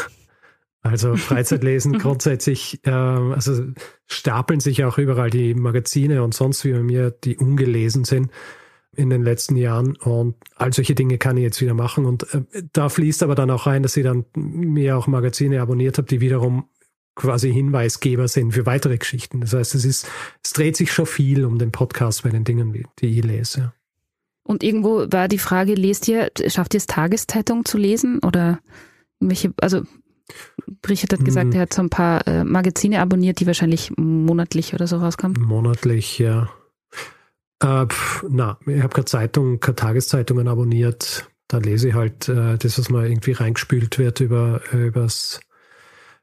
Also 0.82 1.18
Freizeitlesen 1.18 1.98
grundsätzlich, 2.00 2.80
äh, 2.86 2.92
also 2.92 3.66
stapeln 4.06 4.62
sich 4.62 4.86
auch 4.86 4.98
überall 4.98 5.30
die 5.30 5.54
Magazine 5.54 6.24
und 6.24 6.34
sonst 6.34 6.64
wie 6.64 6.72
bei 6.72 6.82
mir, 6.82 7.12
die 7.12 7.38
ungelesen 7.38 8.06
sind 8.06 8.32
in 8.96 9.10
den 9.10 9.22
letzten 9.22 9.56
Jahren. 9.56 9.98
Und 9.98 10.36
all 10.56 10.74
solche 10.74 10.96
Dinge 10.96 11.18
kann 11.18 11.38
ich 11.38 11.44
jetzt 11.44 11.62
wieder 11.62 11.74
machen. 11.74 12.06
Und 12.06 12.34
äh, 12.34 12.44
da 12.72 12.90
fließt 12.90 13.24
aber 13.24 13.36
dann 13.36 13.52
auch 13.52 13.68
rein, 13.68 13.84
dass 13.84 13.98
ich 13.98 14.04
dann 14.04 14.26
mir 14.36 14.98
auch 14.98 15.08
Magazine 15.08 15.62
abonniert 15.62 15.98
habe, 15.98 16.08
die 16.08 16.22
wiederum 16.22 16.70
quasi 17.20 17.52
Hinweisgeber 17.52 18.28
sind 18.28 18.54
für 18.54 18.66
weitere 18.66 18.98
Geschichten. 18.98 19.42
Das 19.42 19.54
heißt, 19.54 19.76
es 19.76 19.86
ist, 19.86 20.08
es 20.44 20.54
dreht 20.54 20.78
sich 20.78 20.92
schon 20.92 21.06
viel 21.06 21.46
um 21.46 21.60
den 21.60 21.72
Podcast 21.72 22.24
bei 22.24 22.30
den 22.30 22.46
Dingen, 22.46 22.88
die 23.00 23.08
ich 23.08 23.24
lese. 23.24 23.74
Und 24.44 24.64
irgendwo 24.64 25.06
war 25.12 25.28
die 25.28 25.38
Frage, 25.38 25.76
lest 25.76 26.08
ihr, 26.08 26.32
schafft 26.48 26.74
ihr 26.74 26.80
es 26.80 26.88
Tageszeitung 26.88 27.66
zu 27.66 27.78
lesen 27.78 28.20
oder 28.20 28.60
welche, 29.20 29.54
also 29.62 29.84
Richard 30.88 31.14
hat 31.14 31.26
gesagt, 31.26 31.48
hm. 31.48 31.54
er 31.54 31.62
hat 31.62 31.74
so 31.74 31.82
ein 31.82 31.90
paar 31.90 32.26
äh, 32.26 32.44
Magazine 32.44 33.02
abonniert, 33.02 33.40
die 33.40 33.48
wahrscheinlich 33.48 33.92
monatlich 33.98 34.74
oder 34.74 34.88
so 34.88 34.98
rauskommen. 34.98 35.40
Monatlich, 35.42 36.20
ja. 36.20 36.50
Äh, 37.62 37.86
pf, 37.86 38.26
na, 38.30 38.58
ich 38.66 38.82
habe 38.82 38.94
keine 38.94 39.06
Zeitung, 39.06 39.60
keine 39.60 39.76
Tageszeitungen 39.76 40.48
abonniert. 40.48 41.30
Da 41.48 41.58
lese 41.58 41.90
ich 41.90 41.94
halt 41.96 42.30
äh, 42.30 42.58
das, 42.58 42.80
was 42.80 42.90
mal 42.90 43.10
irgendwie 43.10 43.34
reingespült 43.34 43.98
wird 44.00 44.20
über 44.22 44.62
äh, 44.72 44.88
übers 44.88 45.42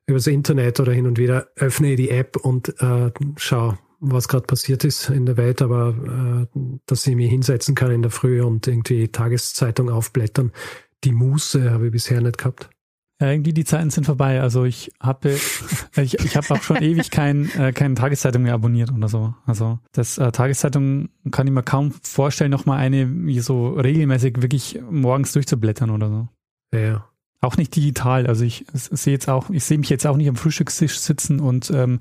übers 0.07 0.27
Internet 0.27 0.81
oder 0.81 0.93
hin 0.93 1.07
und 1.07 1.19
wieder 1.19 1.49
öffne 1.57 1.91
ich 1.91 1.97
die 1.97 2.11
App 2.11 2.37
und 2.37 2.81
äh, 2.81 3.11
schaue, 3.37 3.79
was 4.01 4.29
gerade 4.29 4.47
passiert 4.47 4.85
ist 4.85 5.11
in 5.11 5.27
der 5.27 5.37
Welt, 5.37 5.63
aber 5.63 6.47
äh, 6.55 6.59
dass 6.87 7.07
ich 7.07 7.17
mich 7.17 7.31
hinsetzen 7.31 7.75
kann 7.75 7.91
in 7.91 8.03
der 8.03 8.11
Früh 8.11 8.43
und 8.43 8.67
irgendwie 8.67 9.09
Tageszeitung 9.09 9.91
aufblättern, 9.91 10.53
die 11.05 11.13
Muße 11.13 11.71
habe 11.71 11.87
ich 11.87 11.93
bisher 11.93 12.21
nicht 12.21 12.39
gehabt. 12.39 12.71
Ja, 13.21 13.31
irgendwie 13.31 13.55
die 13.55 13.65
Zeiten 13.65 13.89
sind 13.89 14.05
vorbei. 14.05 14.43
Also 14.43 14.65
ich 14.65 14.93
habe 15.01 15.31
ich, 15.97 16.15
ich 16.15 16.37
habe 16.37 16.51
auch 16.51 16.63
schon 16.63 16.83
ewig 16.83 17.11
kein, 17.11 17.51
äh, 17.59 17.73
keine 17.73 17.95
Tageszeitung 17.95 18.43
mehr 18.43 18.55
abonniert 18.55 18.93
oder 18.93 19.09
so. 19.09 19.35
Also 19.47 19.79
das 19.93 20.19
äh, 20.19 20.31
Tageszeitung 20.33 21.09
kann 21.31 21.47
ich 21.47 21.53
mir 21.53 21.63
kaum 21.63 21.93
vorstellen, 22.03 22.51
nochmal 22.51 22.79
eine 22.79 23.09
so 23.41 23.71
regelmäßig 23.71 24.43
wirklich 24.43 24.81
morgens 24.91 25.33
durchzublättern 25.33 25.91
oder 25.91 26.11
so. 26.11 26.29
Ja. 26.79 27.09
Auch 27.41 27.57
nicht 27.57 27.77
digital. 27.77 28.27
Also 28.27 28.45
ich 28.45 28.65
sehe 28.73 29.13
jetzt 29.13 29.29
auch, 29.29 29.51
ich 29.51 29.65
sehe 29.65 29.79
mich 29.79 29.91
jetzt 29.91 30.07
auch 30.07 30.17
nicht 30.17 30.29
am 30.29 30.37
Frühstückstisch 30.37 30.99
sitzen 30.99 31.41
und 31.41 31.71
ähm, 31.71 32.01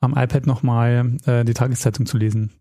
am 0.00 0.12
iPad 0.12 0.46
nochmal 0.46 1.16
äh, 1.24 1.44
die 1.44 1.54
Tageszeitung 1.54 2.06
zu 2.06 2.18
lesen. 2.18 2.52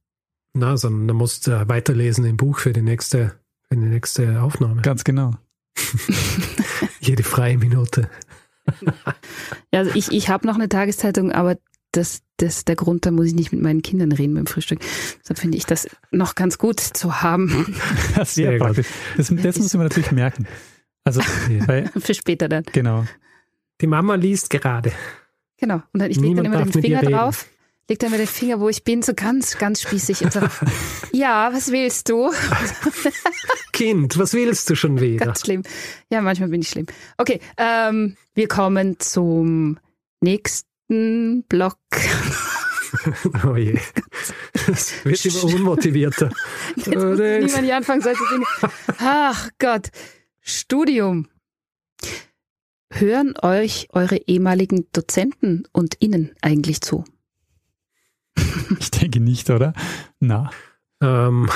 Na, 0.54 0.78
sondern 0.78 1.08
du 1.08 1.14
musst 1.14 1.48
äh, 1.48 1.68
weiterlesen 1.68 2.26
im 2.26 2.38
Buch 2.38 2.60
für 2.60 2.74
die 2.74 2.82
nächste, 2.82 3.34
für 3.68 3.76
die 3.76 3.88
nächste 3.88 4.42
Aufnahme. 4.42 4.82
Ganz 4.82 5.04
genau. 5.04 5.36
Jede 7.02 7.24
freie 7.24 7.58
Minute. 7.58 8.10
Ja, 9.74 9.80
also 9.80 9.92
ich, 9.94 10.12
ich 10.12 10.30
habe 10.30 10.48
noch 10.48 10.56
eine 10.56 10.70
Tageszeitung, 10.70 11.32
aber 11.32 11.58
das, 11.92 12.22
das 12.38 12.66
der 12.66 12.76
Grund, 12.76 13.06
da 13.06 13.12
muss 13.12 13.28
ich 13.28 13.36
nicht 13.36 13.52
mit 13.52 13.62
meinen 13.62 13.82
Kindern 13.82 14.12
reden 14.12 14.34
beim 14.34 14.48
Frühstück. 14.48 14.80
Deshalb 15.22 15.40
finde 15.40 15.58
ich 15.58 15.66
das 15.66 15.88
noch 16.12 16.36
ganz 16.36 16.58
gut 16.58 16.80
zu 16.80 17.22
haben. 17.22 17.76
Das 18.16 18.36
Sehr 18.36 18.58
praktisch. 18.58 18.88
Das, 19.18 19.34
das 19.36 19.60
muss 19.60 19.74
man 19.74 19.84
natürlich 19.84 20.12
merken. 20.12 20.48
Also 21.04 21.22
weil, 21.68 21.90
für 21.98 22.14
später 22.14 22.48
dann. 22.48 22.64
Genau. 22.72 23.06
Die 23.82 23.88
Mama 23.88 24.16
liest 24.16 24.50
gerade. 24.50 24.92
Genau. 25.58 25.82
Und 25.92 26.02
dann, 26.02 26.12
ich 26.12 26.18
lege 26.18 26.36
dann 26.36 26.46
immer 26.46 26.64
den 26.64 26.72
Finger 26.72 27.02
drauf, 27.02 27.48
lege 27.90 28.00
dann 28.00 28.10
immer 28.10 28.18
den 28.18 28.28
Finger, 28.28 28.60
wo 28.60 28.70
ich 28.70 28.84
bin, 28.84 29.02
so 29.02 29.14
ganz, 29.14 29.58
ganz 29.58 29.82
spießig 29.82 30.24
und 30.24 30.34
so, 30.34 30.40
ja, 31.12 31.52
was 31.54 31.72
willst 31.72 32.10
du? 32.10 32.32
kind, 33.74 34.18
was 34.18 34.34
willst 34.34 34.70
du 34.70 34.76
schon 34.76 35.00
wieder? 35.00 35.26
Ganz 35.26 35.42
schlimm. 35.42 35.64
Ja, 36.10 36.22
manchmal 36.22 36.50
bin 36.50 36.62
ich 36.62 36.70
schlimm. 36.70 36.86
Okay, 37.18 37.40
ähm, 37.58 38.16
wir 38.36 38.48
kommen 38.48 39.00
zum 39.00 39.80
nächsten 40.22 41.44
Block. 41.50 41.78
oh 43.46 43.56
je. 43.56 43.80
Das 44.68 45.04
wird 45.04 45.26
immer 45.26 45.44
unmotivierter. 45.46 46.30
Jetzt 46.76 46.88
muss 46.88 47.20
niemand 47.20 47.66
die 47.66 47.74
Anfangsseite 47.74 48.20
singen. 48.30 48.46
Ach 49.00 49.50
Gott. 49.60 49.90
Studium. 50.44 51.30
Hören 52.92 53.34
euch 53.42 53.88
eure 53.92 54.18
ehemaligen 54.28 54.88
Dozenten 54.92 55.64
und 55.72 55.96
Innen 55.96 56.36
eigentlich 56.42 56.82
zu? 56.82 57.06
Ich 58.80 58.92
denke 58.92 59.20
nicht, 59.20 59.50
oder? 59.50 59.74
Na. 60.20 60.52
Ähm, 61.02 61.50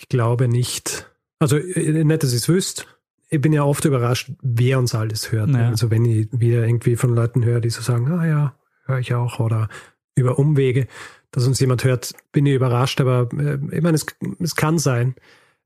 ich 0.00 0.08
glaube 0.08 0.48
nicht. 0.48 1.10
Also 1.38 1.56
äh, 1.56 2.04
nicht, 2.04 2.22
dass 2.22 2.32
ich 2.32 2.38
es 2.38 2.48
wüsste. 2.48 2.84
Ich 3.30 3.40
bin 3.40 3.52
ja 3.52 3.64
oft 3.64 3.84
überrascht, 3.84 4.32
wer 4.42 4.78
uns 4.78 4.94
alles 4.94 5.32
hört. 5.32 5.50
Ja. 5.50 5.68
Also 5.68 5.90
wenn 5.90 6.04
ich 6.04 6.28
wieder 6.32 6.66
irgendwie 6.66 6.96
von 6.96 7.14
Leuten 7.14 7.44
höre, 7.44 7.60
die 7.60 7.70
so 7.70 7.80
sagen, 7.80 8.10
ah 8.12 8.26
ja, 8.26 8.56
höre 8.84 8.98
ich 8.98 9.14
auch, 9.14 9.40
oder 9.40 9.68
über 10.14 10.38
Umwege, 10.38 10.88
dass 11.30 11.46
uns 11.46 11.60
jemand 11.60 11.84
hört, 11.84 12.14
bin 12.32 12.46
ich 12.46 12.54
überrascht. 12.54 13.00
Aber 13.00 13.28
äh, 13.38 13.58
ich 13.70 13.82
meine, 13.82 13.94
es, 13.94 14.06
es 14.40 14.56
kann 14.56 14.78
sein. 14.78 15.14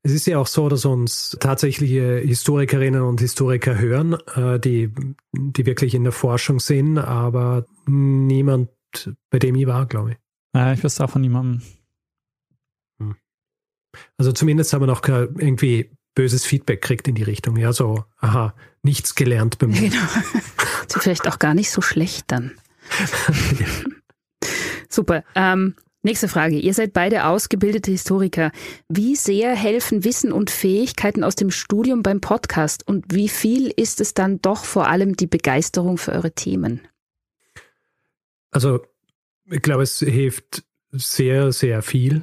Es 0.02 0.12
ist 0.12 0.27
ja 0.27 0.39
auch 0.39 0.47
so, 0.47 0.68
dass 0.68 0.85
uns 0.85 1.36
tatsächliche 1.40 2.18
Historikerinnen 2.18 3.02
und 3.02 3.20
Historiker 3.20 3.78
hören, 3.78 4.14
äh, 4.35 4.60
die, 4.60 4.93
die 5.32 5.66
wirklich 5.66 5.94
in 5.94 6.05
der 6.05 6.12
Forschung 6.12 6.60
sind, 6.60 6.98
aber 6.98 7.66
niemand, 7.86 8.70
bei 9.31 9.39
dem 9.39 9.56
ich 9.56 9.66
war, 9.66 9.86
glaube 9.86 10.12
ich. 10.12 10.16
Ja, 10.55 10.73
ich 10.73 10.82
wüsste 10.82 11.05
auch 11.05 11.10
von 11.10 11.23
niemandem. 11.23 11.62
Also 14.18 14.32
zumindest 14.32 14.73
haben 14.73 14.82
wir 14.82 14.86
noch 14.86 15.06
irgendwie 15.06 15.90
böses 16.14 16.44
Feedback 16.44 16.82
kriegt 16.82 17.09
in 17.09 17.14
die 17.14 17.23
Richtung. 17.23 17.56
Ja, 17.56 17.73
so, 17.73 18.05
aha, 18.18 18.55
nichts 18.82 19.14
gelernt 19.14 19.59
bei 19.59 19.66
mir. 19.66 19.90
Genau. 19.90 20.02
Ist 20.89 21.02
vielleicht 21.02 21.28
auch 21.28 21.39
gar 21.39 21.55
nicht 21.55 21.70
so 21.70 21.82
schlecht 21.82 22.24
dann. 22.28 22.52
Super. 24.89 25.24
Ähm, 25.35 25.74
nächste 26.07 26.28
Frage. 26.28 26.59
Ihr 26.59 26.73
seid 26.73 26.95
beide 26.95 27.27
ausgebildete 27.27 27.91
Historiker. 27.91 28.51
Wie 28.89 29.15
sehr 29.16 29.55
helfen 29.55 30.05
Wissen 30.05 30.33
und 30.33 30.51
Fähigkeiten 30.51 31.23
aus 31.23 31.35
dem 31.35 31.51
Studium 31.51 32.03
beim 32.03 32.23
Podcast 32.23 32.89
und 32.89 33.12
wie 33.15 33.28
viel 33.28 33.70
ist 33.77 34.01
es 34.01 34.15
dann 34.15 34.41
doch 34.41 34.65
vor 34.65 34.89
allem 34.89 35.16
die 35.16 35.27
Begeisterung 35.27 35.99
für 35.99 36.12
eure 36.12 36.33
Themen? 36.33 36.81
Also, 38.51 38.81
ich 39.51 39.61
glaube, 39.61 39.83
es 39.83 39.99
hilft 39.99 40.65
sehr, 40.93 41.53
sehr 41.53 41.83
viel, 41.83 42.23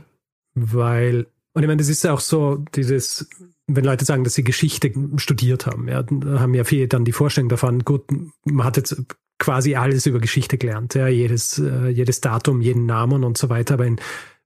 weil 0.55 1.27
und 1.53 1.61
ich 1.61 1.67
meine, 1.67 1.77
das 1.77 1.89
ist 1.89 2.05
auch 2.07 2.19
so, 2.19 2.65
dieses, 2.75 3.29
wenn 3.67 3.85
Leute 3.85 4.05
sagen, 4.05 4.23
dass 4.23 4.33
sie 4.33 4.43
Geschichte 4.43 4.91
studiert 5.17 5.67
haben, 5.67 5.87
ja, 5.87 6.03
haben 6.39 6.53
ja 6.55 6.63
viele 6.63 6.87
dann 6.87 7.05
die 7.05 7.11
Vorstellung 7.11 7.49
davon, 7.49 7.83
gut, 7.83 8.05
man 8.43 8.65
hat 8.65 8.77
jetzt 8.77 8.95
quasi 9.43 9.75
alles 9.75 10.05
über 10.05 10.19
Geschichte 10.19 10.57
gelernt, 10.57 10.95
ja, 10.95 11.09
jedes, 11.09 11.59
äh, 11.59 11.89
jedes 11.89 12.21
Datum, 12.21 12.61
jeden 12.61 12.85
Namen 12.85 13.25
und 13.25 13.37
so 13.37 13.49
weiter, 13.49 13.73
aber 13.73 13.85
in 13.85 13.97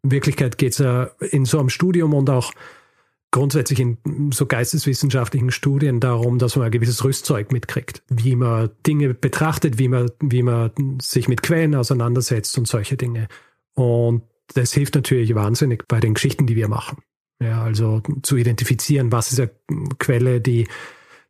Wirklichkeit 0.02 0.58
geht 0.58 0.72
es 0.72 0.80
ja 0.80 1.12
in 1.20 1.46
so 1.46 1.60
einem 1.60 1.70
Studium 1.70 2.16
und 2.16 2.32
auch 2.32 2.52
grundsätzlich 3.30 3.80
in 3.80 3.98
so 4.34 4.48
geisteswissenschaftlichen 4.48 5.52
Studien 5.52 6.00
darum, 6.00 6.40
dass 6.40 6.56
man 6.56 6.66
ein 6.66 6.72
gewisses 6.72 7.04
Rüstzeug 7.04 7.52
mitkriegt, 7.52 8.02
wie 8.10 8.36
man 8.36 8.72
Dinge 8.88 9.14
betrachtet, 9.14 9.78
wie 9.78 9.88
man, 9.88 10.10
wie 10.20 10.42
man 10.42 10.72
sich 11.00 11.28
mit 11.28 11.44
Quellen 11.44 11.76
auseinandersetzt 11.76 12.58
und 12.58 12.68
solche 12.68 12.98
Dinge. 12.98 13.28
Und 13.76 14.24
das 14.56 14.74
hilft 14.74 14.96
natürlich 14.96 15.36
wahnsinnig 15.36 15.84
bei 15.88 16.00
den 16.00 16.16
Geschichten, 16.16 16.48
die 16.48 16.56
wir 16.56 16.70
machen. 16.70 16.98
Ja, 17.40 17.62
also 17.62 18.02
zu 18.24 18.36
identifizieren, 18.36 19.12
was 19.12 19.32
ist 19.32 19.40
eine 19.40 19.52
Quelle, 20.00 20.42
die, 20.42 20.68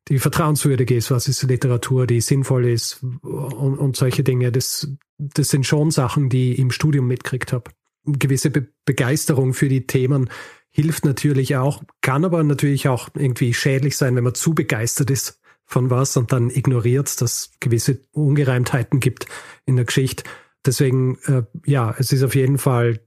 die 0.09 0.19
vertrauenswürdig 0.19 0.91
ist, 0.91 1.11
was 1.11 1.27
ist 1.27 1.43
Literatur, 1.43 2.07
die 2.07 2.21
sinnvoll 2.21 2.65
ist 2.65 3.03
und, 3.03 3.77
und 3.77 3.95
solche 3.95 4.23
Dinge. 4.23 4.51
Das, 4.51 4.89
das 5.17 5.49
sind 5.49 5.65
schon 5.65 5.91
Sachen, 5.91 6.29
die 6.29 6.53
ich 6.53 6.59
im 6.59 6.71
Studium 6.71 7.07
mitkriegt 7.07 7.53
habe. 7.53 7.71
Gewisse 8.05 8.49
Be 8.49 8.67
Begeisterung 8.85 9.53
für 9.53 9.67
die 9.67 9.85
Themen 9.85 10.29
hilft 10.69 11.03
natürlich 11.03 11.57
auch, 11.57 11.84
kann 12.01 12.23
aber 12.23 12.41
natürlich 12.43 12.88
auch 12.88 13.09
irgendwie 13.15 13.53
schädlich 13.53 13.97
sein, 13.97 14.15
wenn 14.15 14.23
man 14.23 14.34
zu 14.34 14.55
begeistert 14.55 15.09
ist 15.09 15.41
von 15.65 15.89
was 15.89 16.15
und 16.15 16.31
dann 16.31 16.49
ignoriert, 16.49 17.19
dass 17.19 17.51
gewisse 17.59 17.99
Ungereimtheiten 18.11 19.01
gibt 19.01 19.25
in 19.65 19.75
der 19.75 19.84
Geschichte. 19.84 20.23
Deswegen, 20.65 21.17
äh, 21.25 21.43
ja, 21.65 21.93
es 21.97 22.13
ist 22.13 22.23
auf 22.23 22.35
jeden 22.35 22.57
Fall 22.57 23.01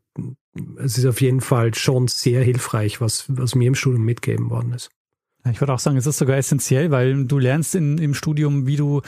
es 0.76 0.98
ist 0.98 1.06
auf 1.06 1.20
jeden 1.20 1.40
Fall 1.40 1.74
schon 1.74 2.08
sehr 2.08 2.42
hilfreich, 2.42 3.00
was, 3.00 3.24
was 3.28 3.54
mir 3.54 3.68
im 3.68 3.74
Studium 3.74 4.04
mitgegeben 4.04 4.50
worden 4.50 4.72
ist. 4.72 4.90
Ich 5.50 5.60
würde 5.60 5.72
auch 5.72 5.78
sagen, 5.78 5.96
es 5.96 6.06
ist 6.06 6.18
sogar 6.18 6.36
essentiell, 6.36 6.90
weil 6.90 7.24
du 7.24 7.38
lernst 7.38 7.74
in, 7.74 7.98
im 7.98 8.14
Studium, 8.14 8.66
wie 8.66 8.76
du 8.76 9.00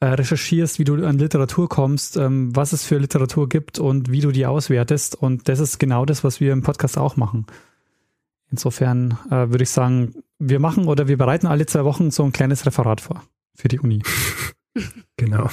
äh, 0.00 0.06
recherchierst, 0.06 0.78
wie 0.78 0.84
du 0.84 1.04
an 1.06 1.18
Literatur 1.18 1.68
kommst, 1.68 2.16
ähm, 2.16 2.54
was 2.54 2.72
es 2.72 2.84
für 2.84 2.98
Literatur 2.98 3.48
gibt 3.48 3.78
und 3.78 4.10
wie 4.10 4.20
du 4.20 4.30
die 4.30 4.46
auswertest. 4.46 5.14
Und 5.14 5.48
das 5.48 5.60
ist 5.60 5.78
genau 5.78 6.04
das, 6.04 6.24
was 6.24 6.40
wir 6.40 6.52
im 6.52 6.62
Podcast 6.62 6.98
auch 6.98 7.16
machen. 7.16 7.46
Insofern 8.50 9.18
äh, 9.30 9.48
würde 9.50 9.62
ich 9.62 9.70
sagen, 9.70 10.14
wir 10.38 10.58
machen 10.58 10.86
oder 10.86 11.08
wir 11.08 11.16
bereiten 11.16 11.46
alle 11.46 11.66
zwei 11.66 11.84
Wochen 11.84 12.10
so 12.10 12.24
ein 12.24 12.32
kleines 12.32 12.66
Referat 12.66 13.00
vor 13.00 13.22
für 13.54 13.68
die 13.68 13.78
Uni. 13.78 14.02
genau. 15.16 15.48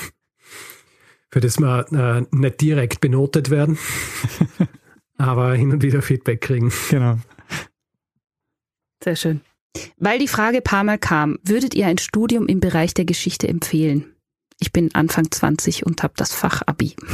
Für 1.29 1.41
das 1.41 1.59
wir 1.59 1.85
äh, 1.91 2.35
nicht 2.35 2.61
direkt 2.61 3.01
benotet 3.01 3.49
werden. 3.49 3.77
aber 5.17 5.53
hin 5.53 5.71
und 5.71 5.83
wieder 5.83 6.01
Feedback 6.01 6.41
kriegen. 6.41 6.71
Genau. 6.89 7.17
Sehr 9.03 9.15
schön. 9.15 9.41
Weil 9.97 10.19
die 10.19 10.27
Frage 10.27 10.61
paar 10.61 10.83
Mal 10.83 10.97
kam, 10.97 11.37
würdet 11.43 11.73
ihr 11.73 11.87
ein 11.87 11.97
Studium 11.97 12.47
im 12.47 12.59
Bereich 12.59 12.93
der 12.93 13.05
Geschichte 13.05 13.47
empfehlen? 13.47 14.13
Ich 14.59 14.71
bin 14.71 14.93
Anfang 14.95 15.31
20 15.31 15.85
und 15.85 16.03
habe 16.03 16.13
das 16.17 16.33
Fach 16.33 16.61
Abi. 16.65 16.95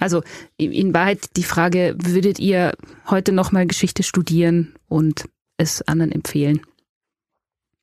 Also 0.00 0.22
in 0.56 0.94
Wahrheit 0.94 1.36
die 1.36 1.42
Frage, 1.42 1.94
würdet 2.00 2.38
ihr 2.38 2.72
heute 3.08 3.32
nochmal 3.32 3.66
Geschichte 3.66 4.02
studieren 4.02 4.74
und 4.86 5.28
es 5.58 5.82
anderen 5.82 6.12
empfehlen? 6.12 6.62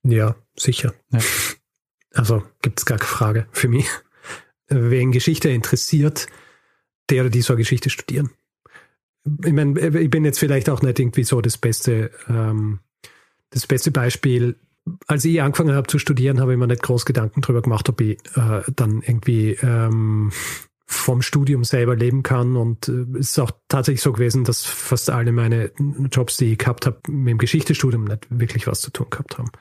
Ja, 0.04 0.36
sicher. 0.58 0.94
Ja. 1.12 1.20
Also 2.14 2.44
gibt 2.62 2.80
es 2.80 2.86
gar 2.86 2.98
keine 2.98 3.10
Frage 3.10 3.48
für 3.52 3.68
mich. 3.68 3.88
Wen 4.70 5.12
Geschichte 5.12 5.50
interessiert, 5.50 6.28
der 7.10 7.24
oder 7.24 7.30
die 7.30 7.42
soll 7.42 7.58
Geschichte 7.58 7.90
studieren 7.90 8.32
ich 9.44 9.54
meine, 9.54 9.80
ich 9.80 10.10
bin 10.10 10.24
jetzt 10.24 10.40
vielleicht 10.40 10.70
auch 10.70 10.82
nicht 10.82 11.00
irgendwie 11.00 11.24
so 11.24 11.42
das 11.42 11.58
beste, 11.58 12.12
ähm, 12.30 12.80
das 13.56 13.68
beste 13.68 13.92
Beispiel. 13.92 14.56
Als 15.08 15.26
ich 15.26 15.42
angefangen 15.42 15.76
habe 15.76 15.88
zu 15.88 15.98
studieren, 15.98 16.40
habe 16.40 16.54
ich 16.54 16.60
mir 16.60 16.68
nicht 16.68 16.84
groß 16.84 17.06
Gedanken 17.06 17.42
darüber 17.42 17.64
gemacht, 17.64 17.90
ob 17.90 18.02
ich 18.02 18.20
äh, 18.36 18.62
dann 18.76 19.02
irgendwie 19.02 19.58
ähm, 19.62 20.32
vom 20.86 21.24
Studium 21.24 21.64
selber 21.64 21.96
leben 21.96 22.22
kann. 22.22 22.56
Und 22.56 22.88
äh, 22.90 23.06
es 23.18 23.32
ist 23.32 23.40
auch 23.40 23.52
tatsächlich 23.68 24.02
so 24.02 24.14
gewesen, 24.14 24.44
dass 24.44 24.64
fast 24.64 25.10
alle 25.10 25.32
meine 25.32 25.72
Jobs, 26.12 26.38
die 26.38 26.52
ich 26.52 26.58
gehabt 26.60 26.86
habe, 26.86 27.00
mit 27.08 27.32
dem 27.32 27.38
Geschichtestudium 27.40 28.04
nicht 28.04 28.28
wirklich 28.30 28.68
was 28.68 28.82
zu 28.82 28.92
tun 28.92 29.08
gehabt 29.10 29.40
haben. 29.40 29.52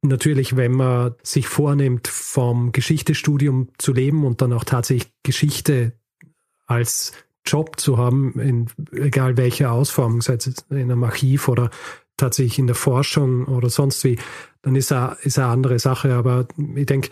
Natürlich, 0.00 0.56
wenn 0.56 0.72
man 0.72 1.14
sich 1.22 1.46
vornimmt, 1.46 2.08
vom 2.08 2.72
Geschichtestudium 2.72 3.68
zu 3.78 3.92
leben 3.92 4.24
und 4.24 4.40
dann 4.40 4.52
auch 4.52 4.64
tatsächlich 4.64 5.12
Geschichte 5.22 5.92
als 6.66 7.12
Job 7.44 7.78
zu 7.78 7.98
haben, 7.98 8.38
in 8.40 8.66
egal 8.92 9.36
welcher 9.36 9.72
Ausformung, 9.72 10.22
sei 10.22 10.34
es 10.34 10.46
in 10.70 10.76
einem 10.76 11.04
Archiv 11.04 11.48
oder 11.48 11.70
tatsächlich 12.22 12.58
in 12.58 12.66
der 12.66 12.76
Forschung 12.76 13.46
oder 13.46 13.68
sonst 13.68 14.02
wie, 14.04 14.18
dann 14.62 14.76
ist 14.76 14.92
er 14.92 15.18
ist 15.22 15.38
eine 15.38 15.48
andere 15.48 15.78
Sache. 15.78 16.14
Aber 16.14 16.46
ich 16.74 16.86
denke, 16.86 17.10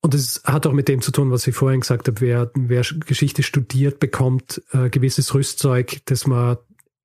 und 0.00 0.14
es 0.14 0.42
hat 0.44 0.66
auch 0.66 0.72
mit 0.72 0.88
dem 0.88 1.02
zu 1.02 1.10
tun, 1.10 1.30
was 1.30 1.46
ich 1.46 1.54
vorhin 1.54 1.80
gesagt 1.80 2.06
habe, 2.06 2.20
wer, 2.20 2.50
wer 2.54 2.82
Geschichte 2.82 3.42
studiert, 3.42 3.98
bekommt 3.98 4.62
äh, 4.72 4.88
gewisses 4.88 5.34
Rüstzeug, 5.34 6.00
das 6.04 6.26
man 6.26 6.58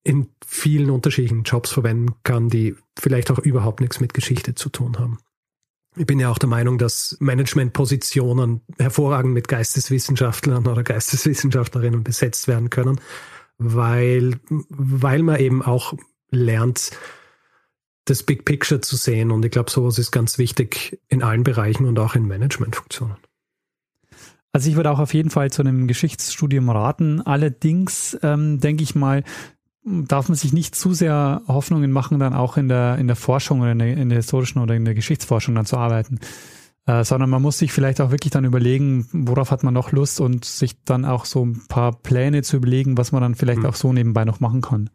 in 0.04 0.28
vielen 0.46 0.90
unterschiedlichen 0.90 1.44
Jobs 1.44 1.72
verwenden 1.72 2.14
kann, 2.24 2.50
die 2.50 2.76
vielleicht 3.00 3.32
auch 3.32 3.40
überhaupt 3.40 3.82
nichts 3.82 4.00
mit 4.00 4.14
Geschichte 4.14 4.56
zu 4.56 4.70
tun 4.70 5.00
haben. 5.00 5.20
Ich 5.96 6.06
bin 6.06 6.20
ja 6.20 6.30
auch 6.30 6.38
der 6.38 6.50
Meinung, 6.50 6.78
dass 6.78 7.18
Managementpositionen 7.20 8.62
hervorragend 8.80 9.34
mit 9.34 9.48
Geisteswissenschaftlern 9.48 10.68
oder 10.68 10.84
Geisteswissenschaftlerinnen 10.84 12.04
besetzt 12.04 12.48
werden 12.48 12.70
können, 12.70 13.02
weil, 13.58 14.40
weil 14.70 15.22
man 15.24 15.40
eben 15.40 15.62
auch 15.62 15.94
lernt, 16.32 16.92
das 18.06 18.24
Big 18.24 18.46
Picture 18.46 18.82
zu 18.82 18.96
sehen. 18.96 19.32
Und 19.32 19.46
ich 19.46 19.52
glaube, 19.52 19.70
sowas 19.70 20.00
ist 20.00 20.12
ganz 20.12 20.38
wichtig 20.38 21.00
in 21.08 21.24
allen 21.24 21.44
Bereichen 21.44 21.86
und 21.86 22.00
auch 22.00 22.16
in 22.16 22.28
Managementfunktionen. 22.28 23.18
Also 24.54 24.70
ich 24.70 24.76
würde 24.76 24.92
auch 24.92 25.00
auf 25.00 25.14
jeden 25.14 25.30
Fall 25.30 25.50
zu 25.52 25.62
einem 25.62 25.88
Geschichtsstudium 25.88 26.70
raten. 26.70 27.22
Allerdings 27.22 28.18
ähm, 28.22 28.60
denke 28.60 28.84
ich 28.84 28.96
mal, 28.96 29.24
darf 29.84 30.28
man 30.28 30.36
sich 30.36 30.52
nicht 30.52 30.76
zu 30.76 30.94
sehr 30.94 31.42
Hoffnungen 31.48 31.92
machen, 31.92 32.20
dann 32.20 32.34
auch 32.34 32.58
in 32.58 32.68
der, 32.68 32.98
in 32.98 33.08
der 33.08 33.16
Forschung 33.16 33.62
oder 33.62 33.72
in 33.72 33.80
der, 33.80 33.96
in 33.96 34.10
der 34.10 34.18
historischen 34.18 34.60
oder 34.60 34.76
in 34.76 34.86
der 34.86 34.94
Geschichtsforschung 34.94 35.56
dann 35.56 35.66
zu 35.66 35.78
arbeiten. 35.78 36.20
Äh, 36.86 37.04
sondern 37.04 37.30
man 37.30 37.42
muss 37.42 37.60
sich 37.60 37.72
vielleicht 37.72 38.02
auch 38.02 38.12
wirklich 38.12 38.32
dann 38.32 38.44
überlegen, 38.44 39.08
worauf 39.14 39.52
hat 39.52 39.64
man 39.64 39.74
noch 39.74 39.92
Lust 39.92 40.20
und 40.20 40.44
sich 40.44 40.84
dann 40.84 41.06
auch 41.06 41.26
so 41.26 41.46
ein 41.46 41.62
paar 41.68 41.94
Pläne 41.94 42.42
zu 42.42 42.58
überlegen, 42.58 42.98
was 42.98 43.12
man 43.12 43.22
dann 43.22 43.36
vielleicht 43.36 43.60
mhm. 43.60 43.68
auch 43.68 43.76
so 43.76 43.94
nebenbei 43.94 44.26
noch 44.26 44.40
machen 44.40 44.62
kann 44.62 44.90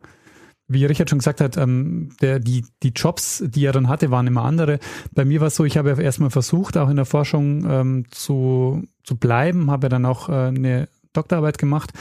wie 0.68 0.84
Richard 0.84 1.10
schon 1.10 1.18
gesagt 1.18 1.40
hat, 1.40 1.56
ähm, 1.56 2.10
der, 2.20 2.40
die, 2.40 2.64
die 2.82 2.92
Jobs, 2.94 3.42
die 3.46 3.64
er 3.64 3.72
dann 3.72 3.88
hatte, 3.88 4.10
waren 4.10 4.26
immer 4.26 4.44
andere. 4.44 4.78
Bei 5.12 5.24
mir 5.24 5.40
war 5.40 5.48
es 5.48 5.56
so, 5.56 5.64
ich 5.64 5.76
habe 5.76 6.00
erstmal 6.02 6.30
versucht, 6.30 6.76
auch 6.76 6.88
in 6.88 6.96
der 6.96 7.04
Forschung 7.04 7.64
ähm, 7.68 8.04
zu, 8.10 8.82
zu 9.04 9.16
bleiben, 9.16 9.70
habe 9.70 9.88
dann 9.88 10.04
auch 10.04 10.28
äh, 10.28 10.48
eine 10.48 10.88
Doktorarbeit 11.12 11.58
gemacht 11.58 11.92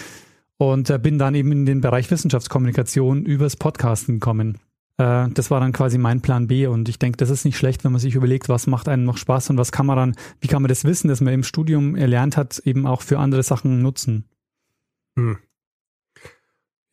und 0.58 0.90
äh, 0.90 0.98
bin 0.98 1.18
dann 1.18 1.36
eben 1.36 1.52
in 1.52 1.66
den 1.66 1.82
Bereich 1.82 2.10
Wissenschaftskommunikation 2.10 3.26
übers 3.26 3.56
Podcasten 3.56 4.16
gekommen. 4.16 4.58
Äh, 4.98 5.30
das 5.30 5.52
war 5.52 5.60
dann 5.60 5.74
quasi 5.74 5.98
mein 5.98 6.22
Plan 6.22 6.48
B 6.48 6.68
und 6.68 6.90
ich 6.90 7.00
denke, 7.00 7.18
das 7.18 7.30
ist 7.30 7.46
nicht 7.46 7.58
schlecht, 7.58 7.84
wenn 7.84 7.92
man 7.92 8.02
sich 8.02 8.16
überlegt, 8.16 8.50
was 8.50 8.68
macht 8.68 8.88
einem 8.88 9.04
noch 9.04 9.18
Spaß 9.18 9.50
und 9.52 9.58
was 9.58 9.72
kann 9.72 9.86
man 9.86 9.98
dann, 9.98 10.16
wie 10.40 10.48
kann 10.48 10.62
man 10.62 10.70
das 10.70 10.86
Wissen, 10.86 11.08
das 11.08 11.22
man 11.22 11.34
im 11.34 11.44
Studium 11.44 11.96
erlernt 11.96 12.38
hat, 12.38 12.60
eben 12.60 12.88
auch 12.88 13.02
für 13.02 13.20
andere 13.20 13.44
Sachen 13.44 13.82
nutzen. 13.82 14.26
Hm. 15.18 15.38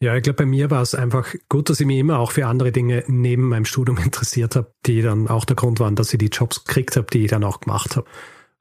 Ja, 0.03 0.17
ich 0.17 0.25
glaube, 0.25 0.39
bei 0.39 0.47
mir 0.47 0.69
war 0.69 0.83
es 0.83 0.97
einfach 0.97 1.33
gut, 1.49 1.71
dass 1.71 1.79
ich 1.79 1.87
mich 1.87 1.99
immer 1.99 2.19
auch 2.19 2.33
für 2.33 2.49
andere 2.49 2.73
Dinge 2.73 3.05
neben 3.07 3.49
meinem 3.49 3.65
Studium 3.65 3.99
interessiert 4.05 4.57
habe, 4.57 4.75
die 4.85 5.01
dann 5.01 5.29
auch 5.29 5.45
der 5.45 5.55
Grund 5.55 5.79
waren, 5.79 5.95
dass 5.95 6.13
ich 6.13 6.19
die 6.19 6.27
Jobs 6.27 6.65
gekriegt 6.65 6.97
habe, 6.97 7.07
die 7.13 7.23
ich 7.23 7.31
dann 7.31 7.45
auch 7.45 7.61
gemacht 7.61 7.95
habe. 7.95 8.07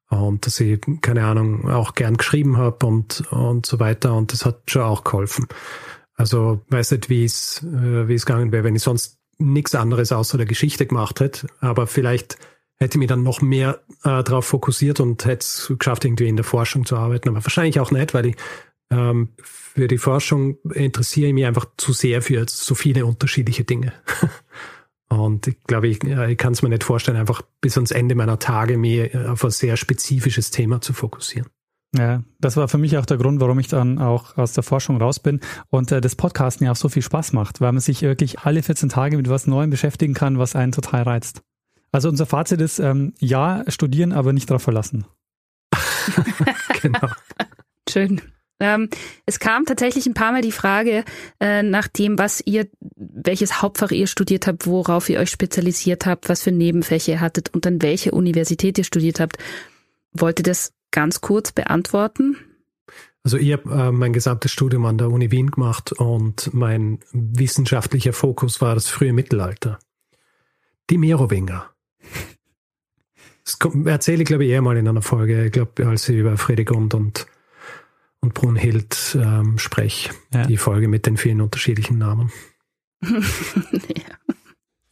Und 0.09 0.45
dass 0.45 0.59
ich, 0.59 0.79
keine 1.01 1.25
Ahnung, 1.25 1.67
auch 1.67 1.95
gern 1.95 2.17
geschrieben 2.17 2.57
habe 2.57 2.85
und, 2.85 3.23
und 3.31 3.65
so 3.65 3.79
weiter. 3.79 4.13
Und 4.13 4.33
das 4.33 4.45
hat 4.45 4.69
schon 4.69 4.83
auch 4.83 5.03
geholfen. 5.03 5.47
Also 6.13 6.61
weiß 6.69 6.91
nicht, 6.91 7.09
wie 7.09 7.25
es, 7.25 7.63
äh, 7.63 8.07
wie 8.07 8.13
es 8.13 8.27
gegangen 8.27 8.51
wäre, 8.51 8.63
wenn 8.63 8.75
ich 8.75 8.83
sonst 8.83 9.17
nichts 9.39 9.73
anderes 9.73 10.11
außer 10.11 10.37
der 10.37 10.45
Geschichte 10.45 10.85
gemacht 10.85 11.21
hätte. 11.21 11.47
Aber 11.59 11.87
vielleicht 11.87 12.37
hätte 12.75 12.97
ich 12.97 12.99
mich 12.99 13.09
dann 13.09 13.23
noch 13.23 13.41
mehr 13.41 13.81
äh, 14.03 14.21
darauf 14.23 14.45
fokussiert 14.45 14.99
und 14.99 15.25
hätte 15.25 15.43
es 15.43 15.73
geschafft, 15.75 16.05
irgendwie 16.05 16.27
in 16.27 16.35
der 16.35 16.45
Forschung 16.45 16.85
zu 16.85 16.97
arbeiten. 16.97 17.29
Aber 17.29 17.43
wahrscheinlich 17.43 17.79
auch 17.79 17.89
nicht, 17.89 18.13
weil 18.13 18.27
ich 18.27 18.35
ähm, 18.91 19.29
für 19.41 19.87
die 19.87 19.97
Forschung 19.97 20.57
interessiere 20.73 21.29
ich 21.29 21.33
mich 21.33 21.45
einfach 21.45 21.65
zu 21.77 21.93
sehr 21.93 22.21
für 22.21 22.45
so 22.47 22.75
viele 22.75 23.05
unterschiedliche 23.05 23.63
Dinge. 23.63 23.93
Und 25.09 25.47
ich 25.47 25.61
glaube, 25.63 25.87
ich, 25.87 26.03
ich 26.03 26.37
kann 26.37 26.53
es 26.53 26.61
mir 26.61 26.69
nicht 26.69 26.85
vorstellen, 26.85 27.17
einfach 27.17 27.41
bis 27.59 27.75
ans 27.75 27.91
Ende 27.91 28.15
meiner 28.15 28.39
Tage 28.39 28.77
mir 28.77 29.29
auf 29.29 29.43
ein 29.43 29.51
sehr 29.51 29.75
spezifisches 29.75 30.51
Thema 30.51 30.79
zu 30.79 30.93
fokussieren. 30.93 31.47
Ja, 31.97 32.23
das 32.39 32.55
war 32.55 32.69
für 32.69 32.77
mich 32.77 32.97
auch 32.97 33.05
der 33.05 33.17
Grund, 33.17 33.41
warum 33.41 33.59
ich 33.59 33.67
dann 33.67 33.99
auch 33.99 34.37
aus 34.37 34.53
der 34.53 34.63
Forschung 34.63 35.01
raus 35.01 35.19
bin 35.19 35.41
und 35.69 35.91
äh, 35.91 35.99
das 35.99 36.15
Podcasten 36.15 36.65
ja 36.65 36.71
auch 36.71 36.77
so 36.77 36.87
viel 36.87 37.01
Spaß 37.01 37.33
macht, 37.33 37.59
weil 37.59 37.73
man 37.73 37.81
sich 37.81 38.01
wirklich 38.01 38.39
alle 38.39 38.63
14 38.63 38.87
Tage 38.87 39.17
mit 39.17 39.29
was 39.29 39.47
Neuem 39.47 39.69
beschäftigen 39.69 40.13
kann, 40.13 40.39
was 40.39 40.55
einen 40.55 40.71
total 40.71 41.03
reizt. 41.03 41.41
Also 41.91 42.07
unser 42.07 42.25
Fazit 42.25 42.61
ist, 42.61 42.79
ähm, 42.79 43.13
ja, 43.19 43.65
studieren, 43.67 44.13
aber 44.13 44.31
nicht 44.31 44.49
darauf 44.49 44.63
verlassen. 44.63 45.05
genau. 46.81 47.09
Schön. 47.89 48.21
Ähm, 48.61 48.89
es 49.25 49.39
kam 49.39 49.65
tatsächlich 49.65 50.05
ein 50.05 50.13
paar 50.13 50.31
Mal 50.31 50.43
die 50.43 50.51
Frage 50.51 51.03
äh, 51.39 51.63
nach 51.63 51.87
dem, 51.87 52.19
was 52.19 52.41
ihr, 52.45 52.67
welches 52.95 53.61
Hauptfach 53.61 53.91
ihr 53.91 54.05
studiert 54.05 54.45
habt, 54.45 54.67
worauf 54.67 55.09
ihr 55.09 55.19
euch 55.19 55.31
spezialisiert 55.31 56.05
habt, 56.05 56.29
was 56.29 56.43
für 56.43 56.51
Nebenfächer 56.51 57.13
ihr 57.13 57.21
hattet 57.21 57.53
und 57.53 57.65
an 57.65 57.81
welche 57.81 58.11
Universität 58.11 58.77
ihr 58.77 58.83
studiert 58.83 59.19
habt. 59.19 59.37
Wollt 60.13 60.39
ihr 60.39 60.43
das 60.43 60.73
ganz 60.91 61.21
kurz 61.21 61.51
beantworten? 61.51 62.37
Also 63.23 63.37
ich 63.37 63.51
habe 63.51 63.71
äh, 63.71 63.91
mein 63.91 64.13
gesamtes 64.13 64.51
Studium 64.51 64.85
an 64.85 64.97
der 64.97 65.09
Uni 65.09 65.31
Wien 65.31 65.51
gemacht 65.51 65.91
und 65.91 66.53
mein 66.53 66.99
wissenschaftlicher 67.11 68.13
Fokus 68.13 68.61
war 68.61 68.75
das 68.75 68.87
frühe 68.87 69.13
Mittelalter. 69.13 69.79
Die 70.89 70.97
Merowinger. 70.97 71.69
Das 73.43 73.57
erzähle 73.85 74.21
ich, 74.21 74.27
glaube 74.27 74.45
ich, 74.45 74.51
eher 74.51 74.61
mal 74.61 74.77
in 74.77 74.87
einer 74.87 75.01
Folge, 75.01 75.45
ich 75.45 75.51
glaube, 75.51 75.87
als 75.87 76.07
ich 76.09 76.17
über 76.17 76.37
Fredegund 76.37 76.93
und 76.93 77.25
und 78.21 78.33
Brunhild 78.33 79.17
ähm, 79.19 79.57
Sprech, 79.57 80.11
ja. 80.33 80.45
die 80.45 80.57
Folge 80.57 80.87
mit 80.87 81.05
den 81.05 81.17
vielen 81.17 81.41
unterschiedlichen 81.41 81.97
Namen. 81.97 82.31
ja. 83.01 83.19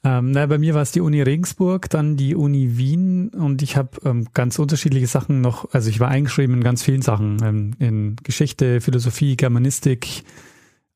Ähm, 0.02 0.32
na, 0.32 0.46
bei 0.46 0.58
mir 0.58 0.74
war 0.74 0.82
es 0.82 0.92
die 0.92 1.02
Uni 1.02 1.22
Regensburg, 1.22 1.90
dann 1.90 2.16
die 2.16 2.34
Uni 2.34 2.78
Wien 2.78 3.30
und 3.30 3.62
ich 3.62 3.76
habe 3.76 4.00
ähm, 4.06 4.28
ganz 4.34 4.58
unterschiedliche 4.58 5.08
Sachen 5.08 5.42
noch, 5.42 5.74
also 5.74 5.90
ich 5.90 6.00
war 6.00 6.08
eingeschrieben 6.08 6.56
in 6.56 6.64
ganz 6.64 6.84
vielen 6.84 7.02
Sachen, 7.02 7.38
ähm, 7.44 7.74
in 7.80 8.16
Geschichte, 8.24 8.80
Philosophie, 8.80 9.36
Germanistik, 9.36 10.24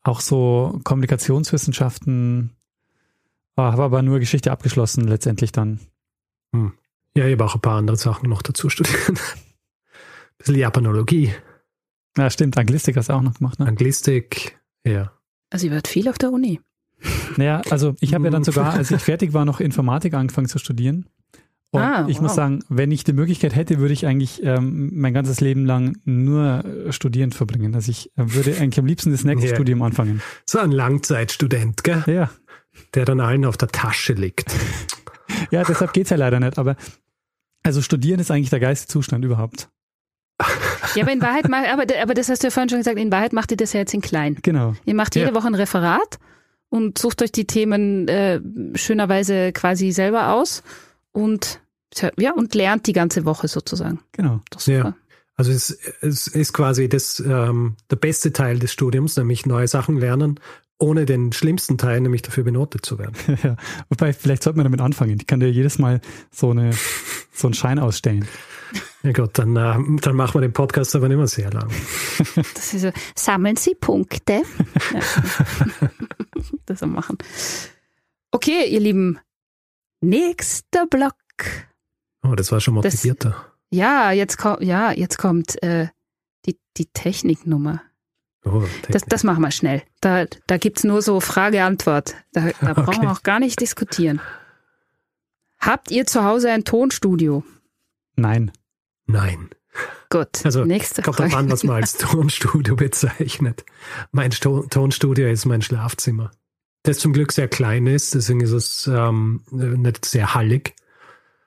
auch 0.03 0.21
so 0.21 0.79
Kommunikationswissenschaften, 0.85 2.51
oh, 3.57 3.63
habe 3.63 3.83
aber 3.83 4.01
nur 4.01 4.19
Geschichte 4.19 4.53
abgeschlossen 4.53 5.05
letztendlich 5.05 5.51
dann. 5.51 5.81
Hm. 6.53 6.71
Ja, 7.15 7.25
ich 7.25 7.33
habe 7.33 7.45
auch 7.45 7.55
ein 7.55 7.61
paar 7.61 7.77
andere 7.77 7.97
Sachen 7.97 8.29
noch 8.29 8.41
dazu 8.41 8.69
studiert. 8.69 8.97
ein 9.09 9.17
bisschen 10.37 10.55
Japanologie. 10.55 11.33
Ja, 12.17 12.29
stimmt. 12.29 12.57
Anglistik 12.57 12.97
hast 12.97 13.09
du 13.09 13.13
auch 13.13 13.21
noch 13.21 13.35
gemacht, 13.35 13.59
ne? 13.59 13.65
Anglistik, 13.65 14.59
ja. 14.85 15.11
Also, 15.49 15.67
ihr 15.67 15.73
wart 15.73 15.87
viel 15.87 16.07
auf 16.09 16.17
der 16.17 16.31
Uni. 16.31 16.59
Naja, 17.37 17.61
also 17.69 17.95
ich 17.99 18.13
habe 18.13 18.25
ja 18.25 18.29
dann 18.29 18.43
sogar, 18.43 18.73
als 18.73 18.91
ich 18.91 19.01
fertig 19.01 19.33
war, 19.33 19.45
noch 19.45 19.59
Informatik 19.59 20.13
angefangen 20.13 20.47
zu 20.47 20.57
studieren. 20.57 21.05
Und 21.71 21.81
ah, 21.81 22.05
ich 22.07 22.17
wow. 22.17 22.23
muss 22.23 22.35
sagen, 22.35 22.63
wenn 22.69 22.91
ich 22.91 23.03
die 23.03 23.13
Möglichkeit 23.13 23.55
hätte, 23.55 23.79
würde 23.79 23.93
ich 23.93 24.05
eigentlich 24.05 24.43
ähm, 24.43 24.91
mein 24.93 25.11
ganzes 25.11 25.41
Leben 25.41 25.65
lang 25.65 25.97
nur 26.05 26.63
studierend 26.91 27.33
verbringen. 27.33 27.73
Also 27.73 27.89
ich 27.89 28.11
äh, 28.15 28.25
würde 28.27 28.55
eigentlich 28.57 28.77
am 28.77 28.85
liebsten 28.85 29.11
das 29.11 29.23
nächste 29.23 29.47
yeah. 29.47 29.55
Studium 29.55 29.81
anfangen. 29.81 30.21
So 30.45 30.59
ein 30.59 30.71
Langzeitstudent, 30.71 31.83
gell? 31.83 32.03
Ja. 32.05 32.29
Der 32.93 33.05
dann 33.05 33.19
allen 33.19 33.43
auf 33.43 33.57
der 33.57 33.69
Tasche 33.69 34.13
liegt. 34.13 34.53
ja, 35.49 35.63
deshalb 35.63 35.93
geht's 35.93 36.11
ja 36.11 36.17
leider 36.17 36.39
nicht. 36.39 36.59
Aber 36.59 36.75
also 37.63 37.81
studieren 37.81 38.19
ist 38.19 38.29
eigentlich 38.29 38.51
der 38.51 38.59
geilste 38.59 38.87
Zustand 38.87 39.25
überhaupt. 39.25 39.69
Ja, 40.95 41.03
aber 41.03 41.11
in 41.11 41.21
Wahrheit, 41.21 41.45
aber, 41.45 41.83
aber 42.01 42.13
das 42.13 42.29
hast 42.29 42.43
du 42.43 42.47
ja 42.47 42.51
vorhin 42.51 42.69
schon 42.69 42.79
gesagt, 42.79 42.97
in 42.97 43.11
Wahrheit 43.11 43.33
macht 43.33 43.51
ihr 43.51 43.57
das 43.57 43.73
ja 43.73 43.79
jetzt 43.79 43.93
in 43.93 44.01
klein. 44.01 44.37
Genau. 44.41 44.75
Ihr 44.85 44.95
macht 44.95 45.15
jede 45.15 45.29
ja. 45.29 45.35
Woche 45.35 45.47
ein 45.47 45.55
Referat 45.55 46.19
und 46.69 46.97
sucht 46.97 47.21
euch 47.21 47.31
die 47.31 47.45
Themen 47.45 48.07
äh, 48.07 48.41
schönerweise 48.75 49.51
quasi 49.51 49.91
selber 49.91 50.33
aus 50.33 50.63
und 51.11 51.59
ja, 52.17 52.33
und 52.33 52.55
lernt 52.55 52.87
die 52.87 52.93
ganze 52.93 53.23
Woche 53.25 53.47
sozusagen. 53.47 53.99
Genau. 54.13 54.41
Ja. 54.65 54.95
Also 55.35 55.51
es, 55.51 55.77
es 56.01 56.27
ist 56.27 56.53
quasi 56.53 56.89
das, 56.89 57.19
ähm, 57.19 57.75
der 57.89 57.95
beste 57.95 58.33
Teil 58.33 58.59
des 58.59 58.71
Studiums, 58.71 59.17
nämlich 59.17 59.45
neue 59.45 59.67
Sachen 59.67 59.97
lernen, 59.97 60.39
ohne 60.77 61.05
den 61.05 61.31
schlimmsten 61.31 61.77
Teil, 61.77 62.01
nämlich 62.01 62.21
dafür 62.21 62.43
benotet 62.43 62.85
zu 62.85 62.99
werden. 62.99 63.15
ja. 63.43 63.55
Wobei, 63.89 64.13
vielleicht 64.13 64.43
sollte 64.43 64.57
man 64.57 64.65
damit 64.65 64.81
anfangen. 64.81 65.17
Ich 65.19 65.27
kann 65.27 65.39
dir 65.39 65.51
jedes 65.51 65.79
Mal 65.79 66.01
so, 66.31 66.51
eine, 66.51 66.71
so 67.33 67.47
einen 67.47 67.53
Schein 67.53 67.79
ausstellen. 67.79 68.27
Ja 69.03 69.11
gut, 69.11 69.37
dann, 69.37 69.55
äh, 69.55 69.99
dann 70.01 70.15
machen 70.15 70.35
wir 70.35 70.41
den 70.41 70.53
Podcast 70.53 70.95
aber 70.95 71.07
nicht 71.07 71.17
mehr 71.17 71.27
sehr 71.27 71.51
lang. 71.51 71.69
Das 72.53 72.73
ist 72.73 72.81
so, 72.81 72.91
sammeln 73.15 73.55
Sie 73.55 73.75
Punkte. 73.75 74.43
Ja. 74.93 74.99
das 76.65 76.81
wir 76.81 76.87
machen. 76.87 77.17
Okay, 78.31 78.67
ihr 78.67 78.79
Lieben. 78.79 79.19
Nächster 80.01 80.85
Block. 80.87 81.15
Oh, 82.23 82.35
das 82.35 82.51
war 82.51 82.59
schon 82.59 82.75
motivierter. 82.75 83.29
Das, 83.29 83.37
ja, 83.69 84.11
jetzt 84.11 84.37
kommt, 84.37 84.61
ja, 84.61 84.91
jetzt 84.91 85.17
kommt 85.17 85.61
äh, 85.61 85.87
die, 86.45 86.57
die 86.77 86.85
Techniknummer. 86.87 87.81
Oh, 88.45 88.61
Technik. 88.61 88.91
das, 88.91 89.03
das 89.05 89.23
machen 89.23 89.41
wir 89.41 89.51
schnell. 89.51 89.83
Da, 90.01 90.25
da 90.47 90.57
gibt 90.57 90.79
es 90.79 90.83
nur 90.83 91.01
so 91.01 91.19
Frage-Antwort. 91.19 92.15
Da, 92.31 92.51
da 92.61 92.71
okay. 92.71 92.81
brauchen 92.83 93.01
wir 93.03 93.11
auch 93.11 93.23
gar 93.23 93.39
nicht 93.39 93.59
diskutieren. 93.61 94.21
Habt 95.59 95.91
ihr 95.91 96.05
zu 96.05 96.23
Hause 96.23 96.51
ein 96.51 96.65
Tonstudio? 96.65 97.43
Nein. 98.15 98.51
Nein. 99.05 99.49
Gut, 100.09 100.45
also, 100.45 100.63
nächste 100.65 101.01
kommt 101.01 101.17
Frage. 101.17 101.31
Kommt 101.31 101.43
an, 101.45 101.51
was 101.51 101.63
man 101.63 101.77
als 101.77 101.93
Tonstudio 101.97 102.75
bezeichnet. 102.75 103.65
Mein 104.11 104.31
Sto 104.31 104.63
Tonstudio 104.69 105.27
ist 105.27 105.45
mein 105.45 105.61
Schlafzimmer. 105.61 106.31
Das 106.83 106.99
zum 106.99 107.13
Glück 107.13 107.31
sehr 107.31 107.47
klein 107.47 107.87
ist, 107.87 108.13
deswegen 108.13 108.41
ist 108.41 108.51
es 108.51 108.87
ähm, 108.87 109.41
nicht 109.51 110.05
sehr 110.05 110.35
hallig. 110.35 110.75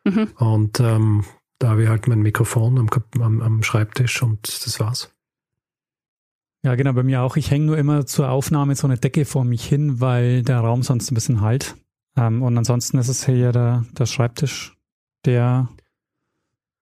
Mhm. 0.04 0.28
Und 0.36 0.80
ähm, 0.80 1.24
da 1.58 1.70
habe 1.70 1.84
ich 1.84 1.88
halt 1.88 2.08
mein 2.08 2.20
Mikrofon 2.20 2.78
am, 2.78 2.88
am, 3.20 3.42
am 3.42 3.62
Schreibtisch 3.62 4.22
und 4.22 4.66
das 4.66 4.80
war's. 4.80 5.12
Ja, 6.62 6.74
genau, 6.74 6.92
bei 6.94 7.02
mir 7.02 7.22
auch. 7.22 7.36
Ich 7.36 7.50
hänge 7.50 7.66
nur 7.66 7.78
immer 7.78 8.06
zur 8.06 8.30
Aufnahme 8.30 8.74
so 8.74 8.88
eine 8.88 8.98
Decke 8.98 9.24
vor 9.24 9.44
mich 9.44 9.64
hin, 9.64 10.00
weil 10.00 10.42
der 10.42 10.58
Raum 10.58 10.82
sonst 10.82 11.10
ein 11.10 11.14
bisschen 11.14 11.40
halt. 11.40 11.76
Ähm, 12.16 12.42
und 12.42 12.58
ansonsten 12.58 12.98
ist 12.98 13.08
es 13.08 13.24
hier 13.24 13.52
der, 13.52 13.84
der 13.92 14.06
Schreibtisch, 14.06 14.76
der 15.24 15.68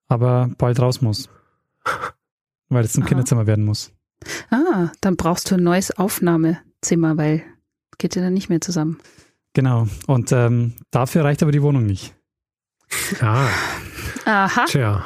aber 0.08 0.50
bald 0.58 0.80
raus 0.80 1.00
muss. 1.00 1.28
Weil 2.68 2.84
es 2.84 2.92
zum 2.92 3.02
Aha. 3.02 3.08
Kinderzimmer 3.08 3.46
werden 3.46 3.64
muss. 3.64 3.92
Ah, 4.50 4.90
dann 5.00 5.16
brauchst 5.16 5.50
du 5.50 5.56
ein 5.56 5.62
neues 5.62 5.90
Aufnahmezimmer. 5.90 6.62
Zimmer, 6.84 7.16
weil 7.16 7.42
geht 7.98 8.14
ja 8.14 8.22
dann 8.22 8.34
nicht 8.34 8.48
mehr 8.48 8.60
zusammen. 8.60 8.98
Genau. 9.54 9.88
Und 10.06 10.30
ähm, 10.32 10.74
dafür 10.90 11.24
reicht 11.24 11.42
aber 11.42 11.52
die 11.52 11.62
Wohnung 11.62 11.86
nicht. 11.86 12.14
Ah. 13.20 13.48
Aha. 14.24 14.66
Tja. 14.66 15.04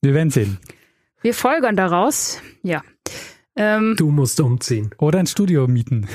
Wir 0.00 0.14
werden 0.14 0.30
sehen. 0.30 0.58
Wir 1.20 1.34
folgern 1.34 1.76
daraus. 1.76 2.40
Ja. 2.62 2.82
Ähm, 3.56 3.96
Du 3.98 4.10
musst 4.10 4.40
umziehen. 4.40 4.94
Oder 4.98 5.18
ein 5.18 5.26
Studio 5.26 5.66
mieten. 5.66 6.08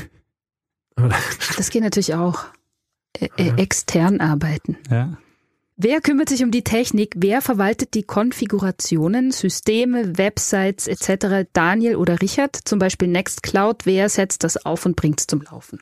das 1.58 1.70
geht 1.70 1.84
natürlich 1.84 2.14
auch. 2.16 2.46
Äh, 3.20 3.28
äh, 3.38 3.62
extern 3.62 4.22
arbeiten. 4.22 4.78
Ja. 4.90 5.18
Wer 5.76 6.02
kümmert 6.02 6.30
sich 6.30 6.44
um 6.44 6.52
die 6.52 6.64
Technik? 6.64 7.14
Wer 7.18 7.42
verwaltet 7.42 7.94
die 7.96 8.04
Konfigurationen, 8.04 9.32
Systeme, 9.32 10.18
Websites 10.18 10.88
etc.? 10.88 11.48
Daniel 11.54 11.96
oder 11.96 12.22
Richard? 12.22 12.56
Zum 12.64 12.78
Beispiel 12.80 13.08
Nextcloud. 13.08 13.86
Wer 13.86 14.10
setzt 14.10 14.44
das 14.44 14.66
auf 14.66 14.86
und 14.86 14.96
bringt 14.96 15.20
es 15.22 15.28
zum 15.28 15.42
Laufen? 15.42 15.80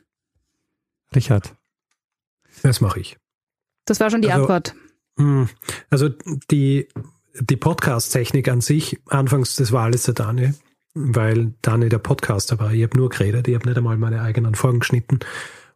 Richard. 1.14 1.54
Das 2.64 2.80
mache 2.80 3.00
ich. 3.02 3.18
Das 3.86 4.00
war 4.00 4.10
schon 4.10 4.22
die 4.22 4.32
Also- 4.32 4.44
Antwort. 4.44 4.76
Hm, 5.18 5.50
Also 5.90 6.08
die, 6.50 6.88
die 7.40 7.58
Podcast-Technik 7.58 8.48
an 8.48 8.62
sich, 8.62 9.00
anfangs, 9.08 9.56
das 9.58 9.74
war 9.74 9.84
alles 9.84 10.04
der 10.04 10.14
Daniel, 10.14 10.56
weil 10.94 11.54
Daniel 11.62 11.90
der 11.90 12.00
Podcaster 12.00 12.60
war. 12.60 12.72
Ich 12.74 12.84
habe 12.84 12.98
nur 12.98 13.10
geredet, 13.10 13.48
ich 13.50 13.56
habe 13.56 13.68
nicht 13.68 13.78
einmal 13.78 13.98
meine 13.98 14.22
eigenen 14.22 14.56
Folgen 14.56 14.80
geschnitten. 14.80 15.20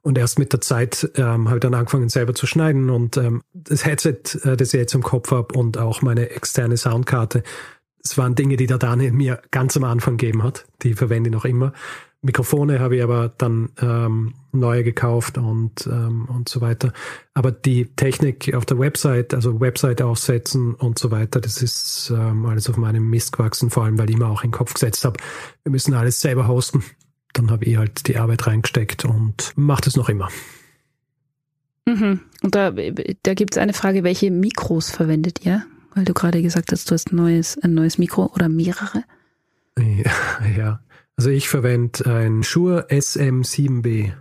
Und 0.05 0.19
erst 0.19 0.37
mit 0.37 0.53
der 0.53 0.61
Zeit 0.61 1.09
ähm, 1.15 1.47
habe 1.47 1.57
ich 1.57 1.61
dann 1.61 1.73
angefangen, 1.73 2.09
selber 2.09 2.35
zu 2.35 2.45
schneiden. 2.45 2.91
Und 2.91 3.17
ähm, 3.17 3.41
das 3.55 3.85
Headset, 3.85 4.19
äh, 4.43 4.55
das 4.55 4.71
ich 4.71 4.79
jetzt 4.79 4.93
im 4.93 5.01
Kopf 5.01 5.31
habe 5.31 5.57
und 5.57 5.79
auch 5.79 6.03
meine 6.03 6.29
externe 6.29 6.77
Soundkarte, 6.77 7.41
das 8.03 8.15
waren 8.15 8.35
Dinge, 8.35 8.55
die 8.55 8.67
der 8.67 8.77
Daniel 8.77 9.11
mir 9.13 9.41
ganz 9.49 9.75
am 9.75 9.83
Anfang 9.83 10.17
gegeben 10.17 10.43
hat. 10.43 10.67
Die 10.83 10.93
verwende 10.93 11.29
ich 11.29 11.33
noch 11.33 11.43
immer. 11.43 11.73
Mikrofone 12.21 12.79
habe 12.79 12.97
ich 12.97 13.03
aber 13.03 13.33
dann 13.35 13.69
ähm, 13.81 14.35
neue 14.51 14.83
gekauft 14.83 15.39
und, 15.39 15.87
ähm, 15.87 16.25
und 16.25 16.49
so 16.49 16.61
weiter. 16.61 16.93
Aber 17.33 17.51
die 17.51 17.87
Technik 17.95 18.53
auf 18.53 18.67
der 18.67 18.77
Website, 18.77 19.33
also 19.33 19.59
Website 19.59 20.03
aufsetzen 20.03 20.75
und 20.75 20.99
so 20.99 21.09
weiter, 21.09 21.41
das 21.41 21.63
ist 21.63 22.13
ähm, 22.15 22.45
alles 22.45 22.69
auf 22.69 22.77
meinem 22.77 23.09
Mist 23.09 23.31
gewachsen, 23.31 23.71
vor 23.71 23.85
allem 23.85 23.97
weil 23.97 24.11
ich 24.11 24.17
mir 24.17 24.27
auch 24.27 24.43
in 24.43 24.51
den 24.51 24.57
Kopf 24.57 24.75
gesetzt 24.75 25.03
habe, 25.03 25.19
wir 25.63 25.71
müssen 25.71 25.95
alles 25.95 26.21
selber 26.21 26.47
hosten. 26.47 26.83
Dann 27.35 27.51
habe 27.51 27.65
ich 27.65 27.77
halt 27.77 28.07
die 28.07 28.17
Arbeit 28.17 28.47
reingesteckt 28.47 29.03
und 29.03 29.51
mache 29.55 29.81
das 29.81 29.97
noch 29.97 30.07
immer. 30.07 30.29
Mhm. 31.85 32.21
Und 32.41 32.55
da, 32.55 32.71
da 32.71 33.33
gibt 33.33 33.55
es 33.55 33.57
eine 33.57 33.73
Frage, 33.73 34.03
welche 34.03 34.31
Mikros 34.31 34.89
verwendet 34.89 35.45
ihr? 35.45 35.65
Weil 35.93 36.05
du 36.05 36.13
gerade 36.13 36.41
gesagt 36.41 36.71
hast, 36.71 36.89
du 36.89 36.93
hast 36.93 37.11
ein 37.11 37.17
neues, 37.17 37.57
ein 37.61 37.73
neues 37.73 37.97
Mikro 37.97 38.31
oder 38.33 38.47
mehrere. 38.49 39.03
Ja, 39.77 40.11
ja. 40.57 40.79
also 41.17 41.29
ich 41.29 41.49
verwende 41.49 42.05
ein 42.05 42.43
Shure 42.43 42.87
SM7B. 42.89 44.13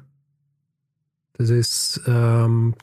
Das 1.34 1.50
ist 1.50 2.02
ähm, 2.06 2.74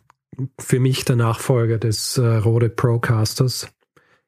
für 0.57 0.79
mich 0.79 1.03
der 1.03 1.17
Nachfolger 1.17 1.77
des 1.77 2.17
äh, 2.17 2.25
Rode 2.25 2.69
Procasters. 2.69 3.67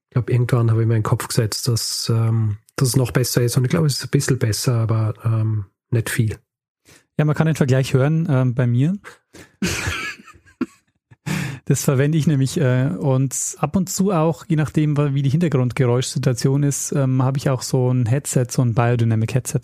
Ich 0.10 0.14
glaube, 0.16 0.34
irgendwann 0.34 0.70
habe 0.70 0.82
ich 0.82 0.88
mir 0.88 0.96
in 0.96 1.00
den 1.00 1.04
Kopf 1.04 1.30
gesetzt, 1.30 1.70
dass, 1.70 2.10
ähm, 2.10 2.58
dass 2.76 2.90
es 2.90 2.96
noch 2.98 3.12
besser 3.12 3.42
ist. 3.42 3.56
Und 3.56 3.64
ich 3.64 3.70
glaube, 3.70 3.88
es 3.88 3.96
ist 3.96 4.04
ein 4.04 4.10
bisschen 4.10 4.38
besser, 4.38 4.76
aber 4.76 5.14
ähm, 5.24 5.66
nicht 5.94 6.10
viel. 6.10 6.38
Ja, 7.18 7.26
man 7.26 7.36
kann 7.36 7.48
den 7.48 7.56
Vergleich 7.56 7.94
hören 7.94 8.28
ähm, 8.30 8.56
bei 8.56 8.68
mir. 8.68 8.98
Das 11.65 11.86
verwende 11.86 12.18
ich 12.18 12.28
nämlich 12.28 12.60
äh, 12.60 12.90
und 12.90 13.56
ab 13.57 13.78
und 13.78 13.90
zu 13.90 14.11
auch, 14.11 14.45
je 14.49 14.57
nachdem, 14.57 14.98
wie 14.98 15.22
die 15.22 15.30
Hintergrundgeräuschsituation 15.30 16.61
ist, 16.61 16.91
ähm, 16.91 17.24
habe 17.24 17.38
ich 17.38 17.49
auch 17.49 17.61
so 17.61 17.90
ein 17.90 18.06
Headset, 18.06 18.48
so 18.49 18.61
ein 18.61 18.74
Biodynamic 18.74 19.34
Headset. 19.34 19.61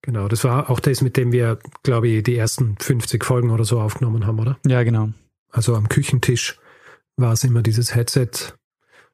Genau, 0.00 0.28
das 0.28 0.44
war 0.44 0.70
auch 0.70 0.80
das, 0.80 1.02
mit 1.02 1.18
dem 1.18 1.30
wir, 1.32 1.58
glaube 1.82 2.08
ich, 2.08 2.22
die 2.22 2.36
ersten 2.36 2.76
50 2.78 3.22
Folgen 3.22 3.50
oder 3.50 3.64
so 3.64 3.80
aufgenommen 3.80 4.26
haben, 4.26 4.38
oder? 4.38 4.58
Ja, 4.66 4.82
genau. 4.82 5.10
Also 5.50 5.74
am 5.74 5.90
Küchentisch 5.90 6.58
war 7.16 7.32
es 7.32 7.44
immer 7.44 7.60
dieses 7.62 7.94
Headset. 7.94 8.30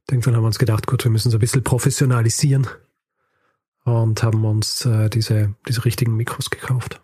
Irgendwann 0.08 0.36
haben 0.36 0.42
wir 0.42 0.48
uns 0.48 0.58
gedacht, 0.58 0.86
gut, 0.86 1.02
wir 1.02 1.10
müssen 1.10 1.28
es 1.28 1.34
ein 1.34 1.40
bisschen 1.40 1.64
professionalisieren 1.64 2.68
und 3.84 4.22
haben 4.22 4.44
uns 4.44 4.84
äh, 4.86 5.08
diese, 5.10 5.54
diese 5.68 5.84
richtigen 5.84 6.16
Mikros 6.16 6.50
gekauft. 6.50 7.02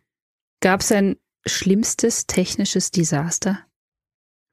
Gab 0.62 0.80
es 0.80 0.92
ein 0.92 1.16
schlimmstes 1.46 2.26
technisches 2.26 2.90
Desaster? 2.90 3.60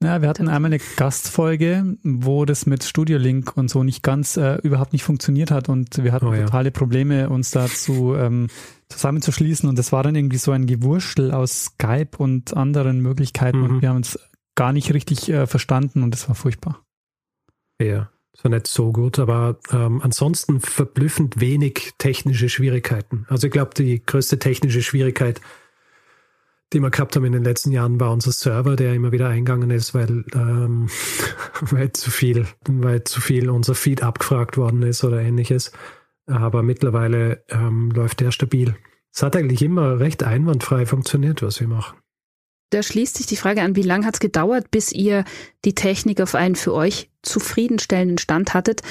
Ja, 0.03 0.21
wir 0.21 0.29
hatten 0.29 0.47
einmal 0.47 0.71
eine 0.71 0.81
Gastfolge, 0.95 1.97
wo 2.03 2.45
das 2.45 2.67
mit 2.67 2.83
Studio 2.83 3.17
Link 3.17 3.57
und 3.57 3.67
so 3.67 3.83
nicht 3.83 4.03
ganz, 4.03 4.37
äh, 4.37 4.57
überhaupt 4.61 4.93
nicht 4.93 5.03
funktioniert 5.03 5.49
hat 5.49 5.69
und 5.69 5.97
wir 6.03 6.11
hatten 6.13 6.27
Oh 6.27 6.33
ja. 6.35 6.45
totale 6.45 6.69
Probleme, 6.69 7.29
uns 7.31 7.49
dazu 7.49 8.13
ähm, 8.15 8.47
zusammenzuschließen 8.89 9.67
und 9.67 9.77
das 9.79 9.91
war 9.91 10.03
dann 10.03 10.13
irgendwie 10.15 10.37
so 10.37 10.51
ein 10.51 10.67
Gewurschtel 10.67 11.31
aus 11.31 11.65
Skype 11.65 12.15
und 12.19 12.55
anderen 12.55 13.01
Möglichkeiten 13.01 13.57
Mhm. 13.57 13.63
und 13.65 13.81
wir 13.81 13.89
haben 13.89 13.95
uns 13.97 14.19
gar 14.53 14.71
nicht 14.71 14.93
richtig 14.93 15.29
äh, 15.29 15.47
verstanden 15.47 16.03
und 16.03 16.11
das 16.11 16.27
war 16.27 16.35
furchtbar. 16.35 16.83
Ja, 17.81 18.11
das 18.37 18.43
war 18.43 18.51
nicht 18.51 18.67
so 18.67 18.91
gut, 18.91 19.17
aber 19.17 19.57
ähm, 19.71 19.99
ansonsten 20.03 20.59
verblüffend 20.59 21.39
wenig 21.39 21.93
technische 21.97 22.49
Schwierigkeiten. 22.49 23.25
Also 23.29 23.47
ich 23.47 23.53
glaube, 23.53 23.71
die 23.75 24.03
größte 24.05 24.37
technische 24.37 24.83
Schwierigkeit, 24.83 25.41
die 26.71 26.79
wir 26.79 26.91
gehabt 26.91 27.15
haben 27.15 27.25
in 27.25 27.31
den 27.31 27.43
letzten 27.43 27.71
Jahren, 27.71 27.99
war 27.99 28.11
unser 28.11 28.31
Server, 28.31 28.75
der 28.75 28.93
immer 28.93 29.11
wieder 29.11 29.27
eingegangen 29.27 29.71
ist, 29.71 29.95
weil, 29.95 30.23
ähm, 30.35 30.87
weil 31.61 31.91
zu 31.93 32.11
viel, 32.11 32.45
weil 32.69 33.03
zu 33.05 33.21
viel 33.21 33.49
unser 33.49 33.73
Feed 33.73 34.03
abgefragt 34.03 34.55
worden 34.55 34.83
ist 34.83 35.03
oder 35.03 35.19
ähnliches. 35.19 35.71
Aber 36.27 36.61
mittlerweile 36.61 37.43
ähm, 37.49 37.89
läuft 37.89 38.19
der 38.19 38.29
stabil. 38.31 38.75
Es 39.11 39.23
hat 39.23 39.35
eigentlich 39.35 39.63
immer 39.63 39.99
recht 39.99 40.21
einwandfrei 40.21 40.85
funktioniert, 40.85 41.41
was 41.41 41.59
wir 41.59 41.67
machen. 41.67 41.97
Da 42.69 42.83
schließt 42.83 43.15
sich 43.17 43.25
die 43.27 43.37
Frage 43.37 43.61
an, 43.61 43.75
wie 43.75 43.81
lange 43.81 44.05
hat 44.05 44.15
es 44.15 44.19
gedauert, 44.19 44.71
bis 44.71 44.91
ihr 44.91 45.23
die 45.63 45.73
Technik 45.73 46.19
auf 46.19 46.35
einen 46.35 46.55
für 46.55 46.73
euch 46.73 47.09
zufriedenstellenden 47.21 48.17
Stand 48.17 48.53
hattet? 48.53 48.81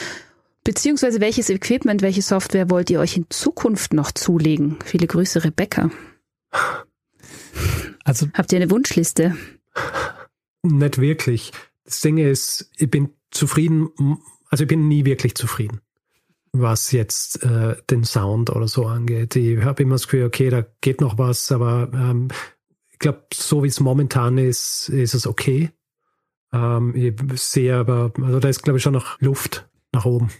Beziehungsweise 0.64 1.20
welches 1.20 1.50
Equipment, 1.50 2.02
welche 2.02 2.22
Software 2.22 2.70
wollt 2.70 2.90
ihr 2.90 3.00
euch 3.00 3.16
in 3.16 3.26
Zukunft 3.28 3.92
noch 3.92 4.12
zulegen? 4.12 4.78
Viele 4.84 5.06
Grüße, 5.06 5.44
Rebecca. 5.44 5.90
Also 8.02 8.28
Habt 8.34 8.52
ihr 8.52 8.56
eine 8.56 8.70
Wunschliste? 8.70 9.36
Nicht 10.62 10.98
wirklich. 10.98 11.52
Das 11.84 12.00
Ding 12.00 12.18
ist, 12.18 12.70
ich 12.78 12.90
bin 12.90 13.10
zufrieden, 13.30 13.90
also 14.48 14.64
ich 14.64 14.68
bin 14.68 14.88
nie 14.88 15.04
wirklich 15.04 15.34
zufrieden, 15.34 15.80
was 16.52 16.92
jetzt 16.92 17.44
äh, 17.44 17.76
den 17.90 18.04
Sound 18.04 18.50
oder 18.50 18.68
so 18.68 18.86
angeht. 18.86 19.36
Ich 19.36 19.62
habe 19.62 19.82
immer 19.82 19.96
das 19.96 20.04
Gefühl, 20.04 20.24
okay, 20.24 20.50
da 20.50 20.64
geht 20.80 21.00
noch 21.00 21.18
was, 21.18 21.52
aber 21.52 21.90
ähm, 21.92 22.28
ich 22.97 23.01
glaube, 23.01 23.27
so 23.35 23.62
wie 23.62 23.68
es 23.68 23.78
momentan 23.78 24.39
ist, 24.39 24.89
ist 24.89 25.12
es 25.12 25.27
okay. 25.27 25.70
Ähm, 26.51 26.94
ich 26.97 27.43
sehe 27.43 27.77
aber, 27.77 28.10
also 28.23 28.40
da 28.40 28.48
ist, 28.48 28.62
glaube 28.62 28.78
ich, 28.78 28.82
schon 28.82 28.94
noch 28.94 29.20
Luft 29.20 29.68
nach 29.93 30.06
oben. 30.06 30.31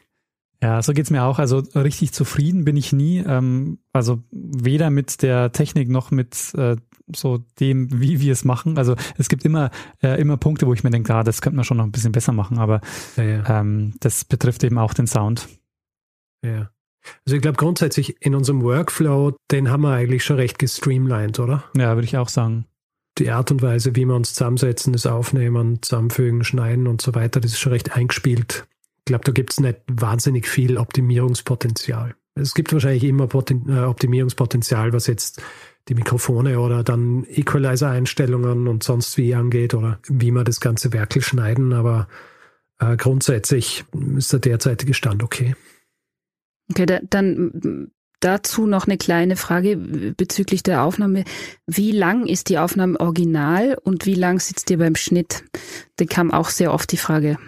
Ja, 0.63 0.81
so 0.81 0.95
geht's 0.95 1.11
mir 1.11 1.25
auch. 1.25 1.39
Also 1.39 1.59
richtig 1.75 2.13
zufrieden 2.15 2.65
bin 2.65 2.79
ich 2.79 2.95
nie. 2.95 3.19
Ähm, 3.19 3.79
also 3.93 4.23
weder 4.31 4.89
mit 4.89 5.21
der 5.23 5.53
Technik 5.53 5.91
noch 5.91 6.11
mit 6.11 6.55
äh, 6.55 6.77
so 7.15 7.45
dem, 7.61 8.01
wie 8.01 8.21
wir 8.21 8.33
es 8.33 8.47
machen. 8.47 8.79
Also 8.79 8.97
es 9.19 9.29
gibt 9.29 9.45
immer, 9.45 9.71
äh, 10.03 10.19
immer 10.19 10.39
Punkte, 10.39 10.67
wo 10.67 10.73
ich 10.73 10.83
mir 10.83 10.89
denke, 10.91 11.15
ah, 11.15 11.25
das 11.25 11.43
könnte 11.43 11.57
man 11.57 11.67
schon 11.67 11.77
noch 11.77 11.85
ein 11.85 11.93
bisschen 11.93 12.13
besser 12.13 12.33
machen, 12.33 12.59
aber 12.59 12.81
Ja, 13.17 13.23
ja. 13.25 13.61
ähm, 13.61 13.95
das 14.01 14.25
betrifft 14.25 14.65
eben 14.65 14.79
auch 14.79 14.95
den 14.95 15.07
Sound. 15.07 15.47
ja. 16.43 16.71
Also 17.25 17.37
ich 17.37 17.43
glaube 17.43 17.57
grundsätzlich 17.57 18.17
in 18.21 18.35
unserem 18.35 18.63
Workflow, 18.63 19.37
den 19.51 19.71
haben 19.71 19.83
wir 19.83 19.93
eigentlich 19.93 20.25
schon 20.25 20.37
recht 20.37 20.59
gestreamlined, 20.59 21.39
oder? 21.39 21.65
Ja, 21.77 21.95
würde 21.95 22.07
ich 22.07 22.17
auch 22.17 22.29
sagen. 22.29 22.67
die 23.19 23.31
Art 23.31 23.51
und 23.51 23.63
Weise, 23.63 23.97
wie 23.97 24.05
wir 24.05 24.15
uns 24.15 24.35
zusammensetzen, 24.35 24.93
das 24.93 25.07
Aufnehmen, 25.07 25.83
zusammenfügen, 25.83 26.45
schneiden 26.45 26.87
und 26.87 27.01
so 27.01 27.15
weiter, 27.15 27.41
das 27.41 27.53
ist 27.53 27.61
schon 27.61 27.73
recht 27.73 27.97
eingespielt. 27.97 28.67
Ich 28.99 29.05
glaube, 29.07 29.25
da 29.25 29.33
gibt 29.33 29.53
es 29.53 29.61
nicht 29.61 29.79
wahnsinnig 29.91 30.49
viel 30.49 30.77
Optimierungspotenzial. 30.77 32.15
Es 32.35 32.55
gibt 32.55 32.73
wahrscheinlich 32.73 33.05
immer 33.05 33.27
Poten 33.27 33.69
äh, 33.69 33.85
Optimierungspotenzial, 33.85 34.93
was 34.93 35.07
jetzt 35.07 35.41
die 35.89 35.95
Mikrofone 35.95 36.61
oder 36.61 36.83
dann 36.83 37.25
Equalizer-Einstellungen 37.25 38.69
und 38.69 38.83
sonst 38.83 39.17
wie 39.17 39.35
angeht 39.35 39.73
oder 39.73 39.99
wie 40.09 40.33
wir 40.33 40.45
das 40.45 40.61
ganze 40.61 40.93
Werkel 40.93 41.23
schneiden, 41.23 41.73
aber 41.73 42.09
äh, 42.79 42.97
grundsätzlich 42.97 43.85
ist 44.17 44.33
der 44.33 44.41
derzeitige 44.41 44.95
Stand 44.95 45.23
okay. 45.23 45.55
Okay, 46.71 46.87
da, 46.87 47.01
dann 47.09 47.91
dazu 48.21 48.67
noch 48.67 48.87
eine 48.87 48.99
kleine 48.99 49.37
Frage 49.37 49.77
bezüglich 49.77 50.63
der 50.63 50.83
Aufnahme. 50.83 51.25
Wie 51.67 51.93
lang 51.93 52.27
ist 52.27 52.49
die 52.49 52.59
Aufnahme 52.59 52.99
original 52.99 53.79
und 53.83 54.07
wie 54.07 54.15
lang 54.15 54.41
sitzt 54.41 54.71
ihr 54.71 54.79
beim 54.79 54.97
Schnitt? 54.97 55.45
Da 55.97 56.05
kam 56.07 56.31
auch 56.31 56.49
sehr 56.49 56.73
oft 56.73 56.91
die 56.93 56.97
Frage. 56.97 57.39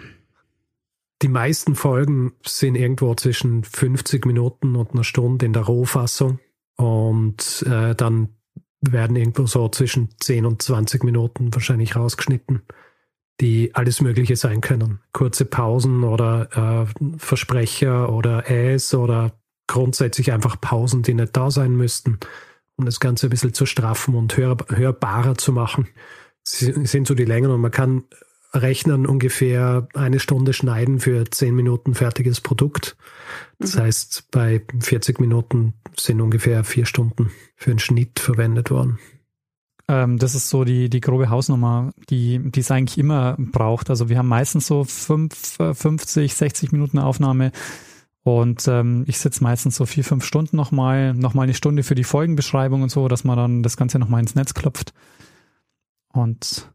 Die 1.21 1.27
meisten 1.27 1.75
Folgen 1.75 2.33
sind 2.45 2.75
irgendwo 2.75 3.13
zwischen 3.15 3.63
50 3.63 4.25
Minuten 4.25 4.75
und 4.75 4.93
einer 4.93 5.03
Stunde 5.03 5.45
in 5.45 5.53
der 5.53 5.63
Rohfassung. 5.63 6.39
Und 6.77 7.65
äh, 7.67 7.93
dann 7.93 8.29
werden 8.79 9.17
irgendwo 9.17 9.45
so 9.45 9.67
zwischen 9.67 10.09
10 10.21 10.45
und 10.45 10.61
20 10.61 11.03
Minuten 11.03 11.53
wahrscheinlich 11.53 11.97
rausgeschnitten, 11.97 12.61
die 13.41 13.73
alles 13.73 14.01
Mögliche 14.01 14.35
sein 14.35 14.61
können. 14.61 14.99
Kurze 15.13 15.45
Pausen 15.45 16.03
oder 16.03 16.87
äh, 16.89 17.17
Versprecher 17.17 18.11
oder 18.11 18.49
Äs 18.49 18.93
oder 18.93 19.33
grundsätzlich 19.67 20.31
einfach 20.31 20.59
Pausen, 20.59 21.03
die 21.03 21.13
nicht 21.13 21.35
da 21.37 21.51
sein 21.51 21.75
müssten, 21.75 22.19
um 22.75 22.85
das 22.85 22.99
Ganze 22.99 23.27
ein 23.27 23.29
bisschen 23.29 23.53
zu 23.53 23.65
straffen 23.65 24.15
und 24.15 24.35
hör, 24.35 24.57
hörbarer 24.67 25.37
zu 25.37 25.51
machen. 25.51 25.87
Sie 26.43 26.73
sind 26.85 27.07
so 27.07 27.13
die 27.13 27.25
Längen 27.25 27.51
und 27.51 27.61
man 27.61 27.71
kann 27.71 28.03
rechnen 28.53 29.05
ungefähr 29.05 29.87
eine 29.93 30.19
Stunde 30.19 30.53
schneiden 30.53 30.99
für 30.99 31.29
zehn 31.29 31.53
Minuten 31.53 31.93
fertiges 31.93 32.41
Produkt. 32.41 32.97
Das 33.59 33.75
mhm. 33.75 33.81
heißt, 33.81 34.31
bei 34.31 34.61
40 34.79 35.19
Minuten 35.19 35.75
sind 35.97 36.19
ungefähr 36.19 36.63
vier 36.63 36.85
Stunden 36.85 37.31
für 37.55 37.69
einen 37.69 37.79
Schnitt 37.79 38.19
verwendet 38.19 38.71
worden. 38.71 38.97
Ähm, 39.89 40.19
das 40.19 40.35
ist 40.35 40.49
so 40.49 40.63
die, 40.63 40.87
die 40.87 41.01
grobe 41.01 41.31
Hausnummer, 41.31 41.91
die, 42.11 42.39
die 42.39 42.59
es 42.59 42.69
eigentlich 42.69 42.99
immer 42.99 43.35
braucht. 43.37 43.89
Also 43.89 44.07
wir 44.07 44.19
haben 44.19 44.27
meistens 44.27 44.67
so 44.67 44.83
fünf, 44.83 45.57
50, 45.57 46.35
60 46.35 46.71
Minuten 46.71 46.99
Aufnahme. 46.99 47.51
Und 48.21 48.67
ähm, 48.67 49.03
ich 49.07 49.17
sitze 49.17 49.43
meistens 49.43 49.75
so 49.75 49.87
vier, 49.87 50.03
fünf 50.03 50.23
Stunden 50.23 50.55
nochmal, 50.55 51.15
nochmal 51.15 51.45
eine 51.45 51.55
Stunde 51.55 51.81
für 51.81 51.95
die 51.95 52.03
Folgenbeschreibung 52.03 52.83
und 52.83 52.91
so, 52.91 53.07
dass 53.07 53.23
man 53.23 53.35
dann 53.35 53.63
das 53.63 53.77
Ganze 53.77 53.97
nochmal 53.97 54.21
ins 54.21 54.35
Netz 54.35 54.53
klopft. 54.53 54.93
Und 56.13 56.69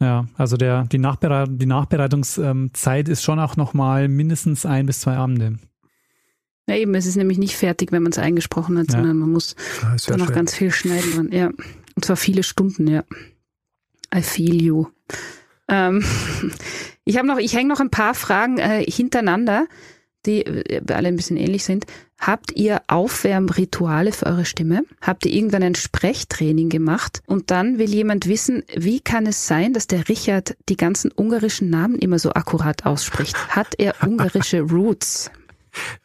ja, 0.00 0.26
also 0.36 0.56
der, 0.56 0.84
die, 0.84 0.98
Nachbereit 0.98 1.50
die 1.52 1.66
Nachbereitungszeit 1.66 3.08
ist 3.08 3.22
schon 3.22 3.38
auch 3.38 3.56
nochmal 3.56 4.08
mindestens 4.08 4.66
ein 4.66 4.86
bis 4.86 5.00
zwei 5.00 5.16
Abende. 5.16 5.58
Ja, 6.66 6.76
eben, 6.76 6.94
es 6.94 7.06
ist 7.06 7.16
nämlich 7.16 7.38
nicht 7.38 7.56
fertig, 7.56 7.92
wenn 7.92 8.02
man 8.02 8.12
es 8.12 8.18
eingesprochen 8.18 8.78
hat, 8.78 8.88
ja. 8.88 8.98
sondern 8.98 9.18
man 9.18 9.30
muss 9.30 9.54
ah, 9.82 9.96
da 10.06 10.16
noch 10.16 10.26
schön. 10.26 10.34
ganz 10.34 10.54
viel 10.54 10.70
schneiden. 10.70 11.30
Ja. 11.32 11.50
Und 12.00 12.06
zwar 12.06 12.16
viele 12.16 12.42
Stunden, 12.42 12.86
ja. 12.86 13.04
I 14.14 14.22
feel 14.22 14.62
you. 14.62 14.86
Ähm, 15.68 16.02
ich 17.04 17.18
habe 17.18 17.28
noch, 17.28 17.36
ich 17.36 17.54
hänge 17.54 17.68
noch 17.68 17.80
ein 17.80 17.90
paar 17.90 18.14
Fragen 18.14 18.56
äh, 18.56 18.82
hintereinander 18.82 19.66
die 20.26 20.44
äh, 20.44 20.82
alle 20.92 21.08
ein 21.08 21.16
bisschen 21.16 21.36
ähnlich 21.36 21.64
sind. 21.64 21.86
Habt 22.18 22.52
ihr 22.52 22.82
Aufwärmrituale 22.88 24.12
für 24.12 24.26
eure 24.26 24.44
Stimme? 24.44 24.84
Habt 25.00 25.24
ihr 25.24 25.32
irgendwann 25.32 25.62
ein 25.62 25.74
Sprechtraining 25.74 26.68
gemacht? 26.68 27.22
Und 27.26 27.50
dann 27.50 27.78
will 27.78 27.88
jemand 27.88 28.26
wissen, 28.26 28.62
wie 28.74 29.00
kann 29.00 29.26
es 29.26 29.46
sein, 29.46 29.72
dass 29.72 29.86
der 29.86 30.08
Richard 30.08 30.56
die 30.68 30.76
ganzen 30.76 31.10
ungarischen 31.14 31.70
Namen 31.70 31.98
immer 31.98 32.18
so 32.18 32.32
akkurat 32.32 32.84
ausspricht? 32.84 33.36
Hat 33.48 33.74
er 33.78 33.94
ungarische 34.06 34.60
Roots? 34.70 35.30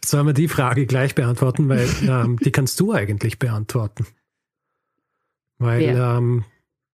Sollen 0.04 0.28
wir 0.28 0.34
die 0.34 0.48
Frage 0.48 0.86
gleich 0.86 1.16
beantworten, 1.16 1.68
weil 1.68 1.90
ähm, 2.08 2.38
die 2.40 2.52
kannst 2.52 2.80
du 2.80 2.94
eigentlich 2.94 3.40
beantworten. 3.40 4.06
Weil 5.66 5.96
ähm, 5.98 6.46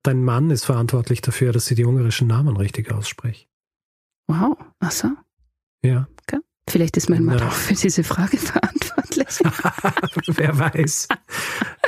dein 0.04 0.24
Mann 0.24 0.50
ist 0.50 0.66
verantwortlich 0.66 1.22
dafür, 1.22 1.52
dass 1.52 1.66
sie 1.66 1.76
die 1.76 1.86
ungarischen 1.86 2.28
Namen 2.28 2.58
richtig 2.58 2.92
ausspricht. 2.92 3.48
Wow, 4.28 4.58
ach 4.80 4.92
so. 4.92 5.10
Ja. 5.84 6.08
Okay. 6.24 6.40
Vielleicht 6.70 6.96
ist 6.98 7.10
mein 7.10 7.26
Mann 7.26 7.40
ja. 7.40 7.48
auch 7.48 7.52
für 7.52 7.74
diese 7.74 8.04
Frage 8.04 8.38
verantwortlich. 8.38 9.28
Wer 10.38 10.58
weiß. 10.58 11.08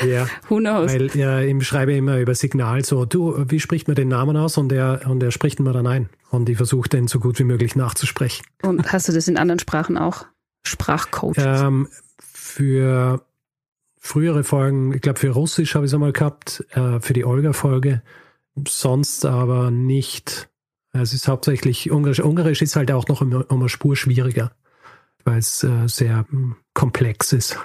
Ja. 0.06 0.28
Who 0.50 0.58
knows? 0.58 0.92
Weil 0.92 1.16
ja, 1.16 1.40
ich 1.40 1.68
schreibe 1.68 1.94
immer 1.94 2.20
über 2.20 2.36
Signal 2.36 2.84
so, 2.84 3.06
du, 3.06 3.46
wie 3.50 3.60
spricht 3.60 3.88
man 3.88 3.96
den 3.96 4.10
Namen 4.10 4.36
aus? 4.36 4.58
Und 4.58 4.72
er, 4.72 5.02
und 5.08 5.24
er 5.24 5.32
spricht 5.32 5.60
immer 5.60 5.74
dann 5.74 5.88
ein. 5.88 6.10
Und 6.32 6.50
ich 6.50 6.58
versuche 6.58 6.90
den 6.90 7.08
so 7.08 7.20
gut 7.20 7.40
wie 7.40 7.44
möglich 7.44 7.76
nachzusprechen. 7.76 8.46
Und 8.62 8.92
hast 8.92 9.08
du 9.08 9.14
das 9.14 9.28
in 9.28 9.38
anderen 9.38 9.60
Sprachen 9.60 9.98
auch? 9.98 10.26
Sprachcoaches? 10.66 11.62
Ähm, 11.62 11.88
für 12.20 13.26
frühere 14.04 14.44
Folgen, 14.44 14.94
ich 14.94 15.02
glaube 15.02 15.20
für 15.20 15.30
Russisch 15.30 15.76
habe 15.76 15.86
ich 15.86 15.90
es 15.90 15.94
einmal 15.94 16.14
gehabt, 16.14 16.66
äh, 16.72 17.00
für 17.00 17.14
die 17.14 17.26
Olga-Folge. 17.26 18.02
Sonst 18.68 19.26
aber 19.26 19.72
nicht. 19.72 20.50
Es 20.92 21.14
ist 21.14 21.28
hauptsächlich 21.28 21.90
Ungarisch. 21.90 22.20
Ungarisch 22.20 22.62
ist 22.62 22.76
halt 22.76 22.92
auch 22.92 23.08
noch 23.08 23.22
immer, 23.22 23.50
immer 23.50 23.70
Spur 23.70 23.96
schwieriger 23.96 24.52
weil 25.24 25.40
es 25.40 25.64
äh, 25.64 25.88
sehr 25.88 26.26
hm, 26.30 26.56
komplex 26.74 27.34
ist. 27.34 27.58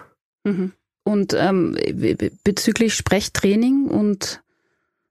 Mhm. 0.45 0.73
Und 1.05 1.35
ähm, 1.35 1.77
bezüglich 2.45 2.95
Sprechtraining 2.95 3.87
und, 3.87 4.43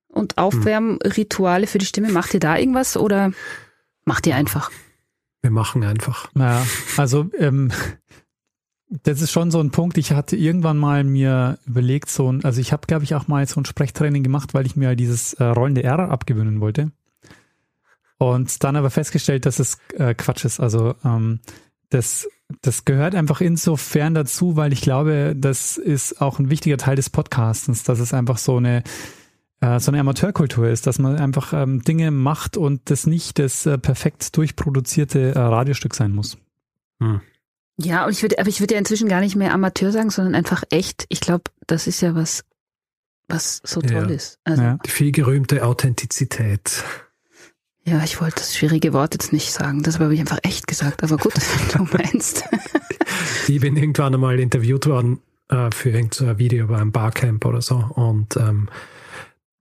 und 0.10 0.38
Aufwärmrituale 0.38 1.66
für 1.66 1.80
die 1.80 1.88
Stimme, 1.88 2.12
macht 2.12 2.34
ihr 2.36 2.40
da 2.40 2.58
irgendwas 2.58 2.98
oder 2.98 3.32
macht 4.06 4.28
ihr 4.28 4.36
einfach? 4.36 4.72
Wir 5.42 5.50
machen 5.50 5.84
einfach. 5.84 6.30
Naja, 6.36 6.66
also 6.98 7.30
ähm, 7.38 7.72
das 8.90 9.22
ist 9.22 9.32
schon 9.32 9.52
so 9.52 9.60
ein 9.60 9.72
Punkt. 9.72 9.98
Ich 9.98 10.12
hatte 10.12 10.36
irgendwann 10.36 10.78
mal 10.78 11.04
mir 11.04 11.60
überlegt, 11.66 12.10
so 12.10 12.32
ein, 12.32 12.44
also 12.46 12.62
ich 12.62 12.72
habe, 12.72 12.88
glaube 12.88 13.04
ich, 13.04 13.16
auch 13.16 13.28
mal 13.28 13.46
so 13.46 13.60
ein 13.60 13.66
Sprechtraining 13.66 14.24
gemacht, 14.24 14.54
weil 14.54 14.66
ich 14.66 14.76
mir 14.76 14.96
dieses 14.96 15.34
äh, 15.34 15.44
rollende 15.44 15.84
R 15.84 16.10
abgewöhnen 16.10 16.62
wollte. 16.62 16.92
Und 18.18 18.64
dann 18.64 18.76
aber 18.76 18.90
festgestellt, 18.90 19.46
dass 19.46 19.60
es 19.60 19.78
äh, 19.94 20.16
Quatsch 20.16 20.46
ist. 20.46 20.60
Also 20.60 20.96
ähm, 21.04 21.40
das 21.90 22.28
das 22.62 22.86
gehört 22.86 23.14
einfach 23.14 23.42
insofern 23.42 24.14
dazu, 24.14 24.56
weil 24.56 24.72
ich 24.72 24.82
glaube, 24.82 25.36
das 25.38 25.78
ist 25.78 26.22
auch 26.22 26.40
ein 26.40 26.50
wichtiger 26.50 26.78
Teil 26.78 26.96
des 26.96 27.10
Podcastens, 27.10 27.84
dass 27.84 28.00
es 28.00 28.14
einfach 28.14 28.38
so 28.38 28.58
eine 28.58 28.84
äh, 29.60 29.80
so 29.80 29.92
eine 29.92 30.00
Amateurkultur 30.00 30.70
ist, 30.70 30.88
dass 30.88 30.98
man 30.98 31.18
einfach 31.18 31.52
ähm, 31.54 31.82
Dinge 31.82 32.12
macht 32.12 32.58
und 32.58 32.90
das 32.90 33.06
nicht 33.06 33.40
das 33.40 33.66
äh, 33.66 33.78
perfekt 33.78 34.38
durchproduzierte 34.38 35.36
äh, 35.36 35.40
Radiostück 35.40 35.94
sein 35.94 36.14
muss. 36.14 36.38
Hm. 37.00 37.22
Ja, 37.80 38.06
und 38.06 38.12
ich 38.12 38.22
würde, 38.24 38.40
aber 38.40 38.50
ich 38.50 38.60
würde 38.60 38.74
ja 38.74 38.80
inzwischen 38.80 39.08
gar 39.08 39.20
nicht 39.20 39.36
mehr 39.36 39.54
Amateur 39.54 39.92
sagen, 39.92 40.10
sondern 40.10 40.36
einfach 40.36 40.64
echt. 40.70 41.06
Ich 41.10 41.20
glaube, 41.20 41.44
das 41.68 41.86
ist 41.86 42.02
ja 42.02 42.16
was, 42.16 42.44
was 43.28 43.62
so 43.64 43.82
toll 43.82 44.10
ja. 44.10 44.16
ist. 44.16 44.40
Also, 44.44 44.64
ja. 44.64 44.80
Die 44.86 44.90
viel 44.90 45.12
gerühmte 45.12 45.64
Authentizität. 45.64 46.84
Ja, 47.84 48.04
ich 48.04 48.20
wollte 48.20 48.38
das 48.38 48.56
schwierige 48.56 48.94
Wort 48.94 49.14
jetzt 49.14 49.32
nicht 49.32 49.54
sagen. 49.54 49.84
Das 49.84 50.00
habe 50.00 50.14
ich 50.14 50.20
einfach 50.20 50.40
echt 50.42 50.68
gesagt. 50.68 51.04
Aber 51.04 51.18
gut, 51.18 51.34
du 51.74 51.84
meinst. 51.84 52.44
ich 53.48 53.62
bin 53.62 53.78
irgendwann 53.78 54.14
einmal 54.14 54.40
interviewt 54.40 54.88
worden 54.88 55.22
äh, 55.50 55.70
für 55.72 55.92
irgendein 55.92 56.38
Video 56.40 56.68
bei 56.68 56.78
einem 56.78 56.92
Barcamp 56.92 57.46
oder 57.46 57.62
so. 57.62 57.76
Und 57.76 58.36
ähm, 58.38 58.70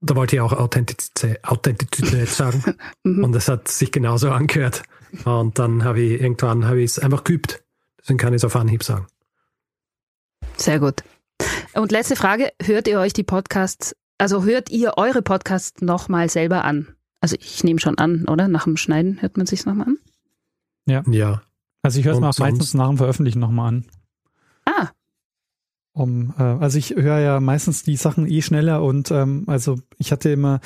da 0.01 0.15
wollte 0.15 0.35
ich 0.35 0.41
auch 0.41 0.53
Authentizität, 0.53 1.43
Authentizität 1.43 2.29
sagen. 2.29 2.63
Mhm. 3.03 3.23
Und 3.23 3.31
das 3.31 3.47
hat 3.47 3.67
sich 3.67 3.91
genauso 3.91 4.31
angehört. 4.31 4.83
Und 5.23 5.59
dann 5.59 5.83
habe 5.83 6.01
ich 6.01 6.19
irgendwann 6.19 6.65
habe 6.65 6.81
ich 6.81 6.91
es 6.91 6.99
einfach 6.99 7.23
geübt. 7.23 7.63
Deswegen 8.07 8.19
kann 8.19 8.33
ich 8.33 8.37
es 8.37 8.45
auf 8.45 8.55
Anhieb 8.55 8.83
sagen. 8.83 9.05
Sehr 10.55 10.79
gut. 10.79 11.03
Und 11.73 11.91
letzte 11.91 12.15
Frage: 12.15 12.53
Hört 12.63 12.87
ihr 12.87 13.01
euch 13.01 13.11
die 13.11 13.23
Podcasts, 13.23 13.97
also 14.17 14.45
hört 14.45 14.69
ihr 14.69 14.93
eure 14.95 15.21
Podcasts 15.21 15.81
nochmal 15.81 16.29
selber 16.29 16.63
an? 16.63 16.95
Also 17.19 17.35
ich 17.37 17.65
nehme 17.65 17.81
schon 17.81 17.97
an, 17.97 18.23
oder? 18.29 18.47
Nach 18.47 18.63
dem 18.63 18.77
Schneiden 18.77 19.21
hört 19.21 19.35
man 19.35 19.45
sich 19.45 19.65
nochmal 19.65 19.87
an? 19.87 19.97
Ja. 20.85 21.03
Ja. 21.11 21.41
Also 21.81 21.99
ich 21.99 22.05
höre 22.05 22.13
es 22.13 22.21
mir 22.21 22.29
auch 22.29 22.37
meistens 22.37 22.73
nach 22.73 22.87
dem 22.87 22.97
Veröffentlichen 22.97 23.39
nochmal 23.39 23.67
an. 23.67 23.85
Ah. 24.63 24.87
Um, 25.91 26.33
äh, 26.37 26.43
also 26.43 26.77
ich 26.77 26.91
höre 26.91 27.19
ja 27.19 27.41
meistens 27.41 27.83
die 27.83 27.97
Sachen 27.97 28.25
eh 28.25 28.41
schneller 28.41 28.83
und 28.83 29.11
ähm, 29.11 29.43
also 29.47 29.79
ich 29.97 30.13
hatte 30.13 30.29
immer, 30.29 30.61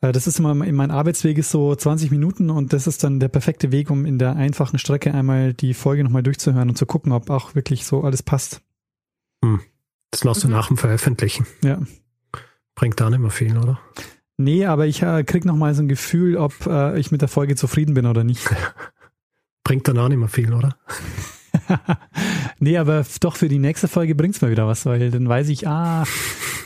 das 0.00 0.26
ist 0.26 0.38
immer 0.38 0.52
in 0.64 0.74
mein 0.74 0.90
Arbeitsweg 0.90 1.38
ist 1.38 1.50
so 1.50 1.74
20 1.74 2.10
Minuten 2.10 2.50
und 2.50 2.72
das 2.72 2.86
ist 2.86 3.02
dann 3.02 3.18
der 3.18 3.28
perfekte 3.28 3.72
Weg, 3.72 3.90
um 3.90 4.04
in 4.04 4.18
der 4.18 4.36
einfachen 4.36 4.78
Strecke 4.78 5.12
einmal 5.14 5.54
die 5.54 5.74
Folge 5.74 6.04
nochmal 6.04 6.22
durchzuhören 6.22 6.68
und 6.68 6.76
zu 6.76 6.86
gucken, 6.86 7.12
ob 7.12 7.30
auch 7.30 7.54
wirklich 7.54 7.86
so 7.86 8.02
alles 8.02 8.22
passt. 8.22 8.62
Hm. 9.42 9.60
Das 10.10 10.24
machst 10.24 10.44
du 10.44 10.48
mhm. 10.48 10.54
nach 10.54 10.68
dem 10.68 10.76
Veröffentlichen. 10.76 11.46
Ja. 11.62 11.80
Bringt 12.74 13.00
da 13.00 13.10
nicht 13.10 13.20
mehr 13.20 13.30
viel, 13.30 13.56
oder? 13.56 13.80
Nee, 14.36 14.66
aber 14.66 14.86
ich 14.86 15.02
äh, 15.02 15.24
krieg 15.24 15.44
noch 15.44 15.56
mal 15.56 15.74
so 15.74 15.82
ein 15.82 15.88
Gefühl, 15.88 16.36
ob 16.36 16.66
äh, 16.66 16.98
ich 16.98 17.10
mit 17.10 17.22
der 17.22 17.28
Folge 17.28 17.56
zufrieden 17.56 17.94
bin 17.94 18.06
oder 18.06 18.22
nicht. 18.22 18.46
Bringt 19.64 19.88
dann 19.88 19.98
auch 19.98 20.08
nicht 20.08 20.18
mehr 20.18 20.28
viel, 20.28 20.52
oder? 20.52 20.76
nee, 22.58 22.76
aber 22.76 23.04
doch 23.20 23.36
für 23.36 23.48
die 23.48 23.58
nächste 23.58 23.88
Folge 23.88 24.14
bringt's 24.14 24.42
mir 24.42 24.50
wieder 24.50 24.66
was, 24.66 24.84
weil 24.86 25.10
dann 25.10 25.28
weiß 25.28 25.48
ich, 25.48 25.66
ah, 25.66 26.04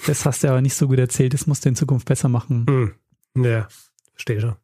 das 0.06 0.26
hast 0.26 0.42
du 0.42 0.48
aber 0.48 0.60
nicht 0.60 0.74
so 0.74 0.88
gut 0.88 0.98
erzählt, 0.98 1.32
das 1.32 1.46
musst 1.46 1.64
du 1.64 1.68
in 1.68 1.76
Zukunft 1.76 2.06
besser 2.06 2.28
machen. 2.28 2.66
Hm. 2.68 2.94
Ja, 3.36 3.68
verstehe 4.12 4.40
schon. 4.40 4.56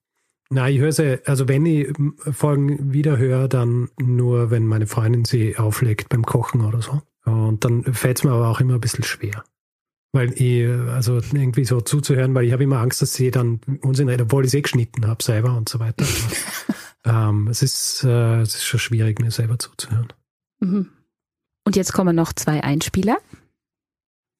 Na, 0.48 0.68
ich 0.68 0.78
höre 0.78 0.92
sie, 0.92 1.26
also 1.26 1.48
wenn 1.48 1.66
ich 1.66 1.88
Folgen 2.18 2.92
wieder 2.92 3.16
höre, 3.16 3.48
dann 3.48 3.88
nur, 4.00 4.50
wenn 4.50 4.66
meine 4.66 4.86
Freundin 4.86 5.24
sie 5.24 5.56
auflegt 5.56 6.08
beim 6.08 6.24
Kochen 6.24 6.64
oder 6.64 6.82
so. 6.82 7.02
Und 7.24 7.64
dann 7.64 7.82
fällt's 7.82 8.22
mir 8.22 8.30
aber 8.30 8.48
auch 8.48 8.60
immer 8.60 8.74
ein 8.74 8.80
bisschen 8.80 9.02
schwer 9.02 9.42
weil 10.16 10.32
ich, 10.40 10.68
also 10.90 11.16
irgendwie 11.16 11.64
so 11.64 11.80
zuzuhören, 11.80 12.34
weil 12.34 12.46
ich 12.46 12.52
habe 12.52 12.64
immer 12.64 12.78
Angst, 12.78 13.02
dass 13.02 13.14
sie 13.14 13.30
dann 13.30 13.60
Unsinn 13.82 14.08
reden, 14.08 14.22
obwohl 14.22 14.44
ich 14.44 14.48
es 14.48 14.54
eh 14.54 14.62
geschnitten 14.62 15.06
habe 15.06 15.22
selber 15.22 15.56
und 15.56 15.68
so 15.68 15.78
weiter. 15.78 16.04
ähm, 17.04 17.46
es, 17.48 17.62
ist, 17.62 18.02
äh, 18.02 18.40
es 18.40 18.56
ist 18.56 18.64
schon 18.64 18.80
schwierig, 18.80 19.20
mir 19.20 19.30
selber 19.30 19.58
zuzuhören. 19.58 20.08
Mhm. 20.60 20.88
Und 21.64 21.76
jetzt 21.76 21.92
kommen 21.92 22.16
noch 22.16 22.32
zwei 22.32 22.64
Einspieler. 22.64 23.18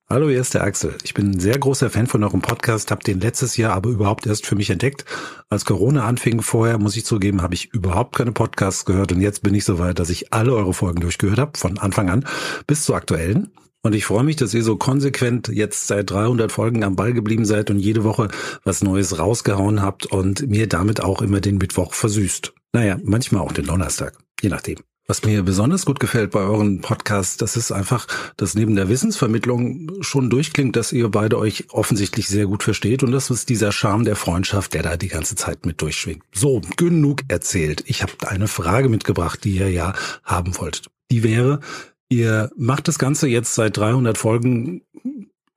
Hallo, 0.09 0.29
hier 0.29 0.41
ist 0.41 0.55
der 0.55 0.63
Axel. 0.63 0.95
Ich 1.03 1.15
bin 1.15 1.33
ein 1.33 1.41
sehr 1.41 1.59
großer 1.59 1.91
Fan 1.91 2.07
von 2.07 2.23
eurem 2.23 2.41
Podcast, 2.41 2.93
habe 2.93 3.03
den 3.03 3.19
letztes 3.19 3.57
Jahr 3.57 3.73
aber 3.73 3.91
überhaupt 3.91 4.25
erst 4.25 4.47
für 4.47 4.55
mich 4.55 4.71
entdeckt. 4.71 5.05
Als 5.49 5.65
Corona 5.65 6.07
anfing 6.07 6.43
vorher, 6.43 6.79
muss 6.79 6.97
ich 6.97 7.05
zugeben, 7.05 7.43
habe 7.43 7.55
ich 7.55 7.75
überhaupt 7.75 8.15
keine 8.15 8.31
Podcasts 8.31 8.85
gehört 8.85 9.11
und 9.11 9.21
jetzt 9.21 9.43
bin 9.43 9.53
ich 9.53 9.65
so 9.65 9.81
weit, 9.81 9.99
dass 9.99 10.09
ich 10.09 10.33
alle 10.33 10.55
eure 10.55 10.75
Folgen 10.75 11.01
durchgehört 11.01 11.41
habe, 11.41 11.59
von 11.59 11.79
Anfang 11.79 12.09
an 12.09 12.25
bis 12.69 12.85
zu 12.85 12.95
aktuellen. 12.95 13.51
Und 13.83 13.97
ich 13.97 14.05
freue 14.05 14.23
mich, 14.23 14.37
dass 14.37 14.55
ihr 14.55 14.63
so 14.63 14.77
konsequent 14.77 15.49
jetzt 15.49 15.89
seit 15.89 16.09
300 16.09 16.53
Folgen 16.53 16.85
am 16.85 16.95
Ball 16.95 17.13
geblieben 17.13 17.45
seid 17.45 17.71
und 17.71 17.81
jede 17.81 18.05
Woche 18.05 18.29
was 18.63 18.85
Neues 18.85 19.19
rausgehauen 19.19 19.83
habt 19.83 20.07
und 20.07 20.49
mir 20.49 20.69
damit 20.69 21.01
auch 21.01 21.21
immer 21.21 21.41
den 21.41 21.59
Mittwoch 21.59 21.95
versüßt. 21.95 22.55
Naja, 22.73 22.97
manchmal 23.03 23.43
auch 23.43 23.53
den 23.53 23.67
Donnerstag, 23.67 24.17
je 24.41 24.51
nachdem. 24.51 24.77
Was 25.09 25.23
mir 25.23 25.45
besonders 25.45 25.87
gut 25.87 26.01
gefällt 26.01 26.33
bei 26.33 26.41
euren 26.41 26.81
Podcasts, 26.81 27.37
das 27.37 27.57
ist 27.57 27.71
einfach, 27.71 28.09
dass 28.37 28.57
neben 28.57 28.75
der 28.75 28.89
Wissensvermittlung 28.89 30.03
schon 30.03 30.31
durchklingt, 30.31 30.75
dass 30.75 30.91
ihr 30.91 31.09
beide 31.09 31.39
euch 31.39 31.67
offensichtlich 31.71 32.27
sehr 32.27 32.47
gut 32.47 32.65
versteht 32.65 33.05
und 33.05 33.13
das 33.13 33.31
ist 33.31 33.49
dieser 33.49 33.71
Charme 33.71 34.05
der 34.05 34.17
Freundschaft, 34.17 34.75
der 34.75 34.83
da 34.83 34.97
die 34.97 35.07
ganze 35.07 35.37
Zeit 35.37 35.65
mit 35.65 35.81
durchschwingt. 35.81 36.25
So, 36.35 36.61
genug 36.77 37.23
erzählt. 37.29 37.85
Ich 37.87 38.03
habe 38.03 38.15
eine 38.27 38.49
Frage 38.49 38.89
mitgebracht, 38.89 39.45
die 39.45 39.53
ihr 39.53 39.71
ja 39.71 39.95
haben 40.25 40.59
wolltet. 40.59 40.89
Die 41.13 41.23
wäre, 41.23 41.61
ihr 42.09 42.51
macht 42.57 42.89
das 42.89 42.99
Ganze 42.99 43.29
jetzt 43.29 43.55
seit 43.55 43.77
300 43.77 44.19
Folgen 44.19 44.83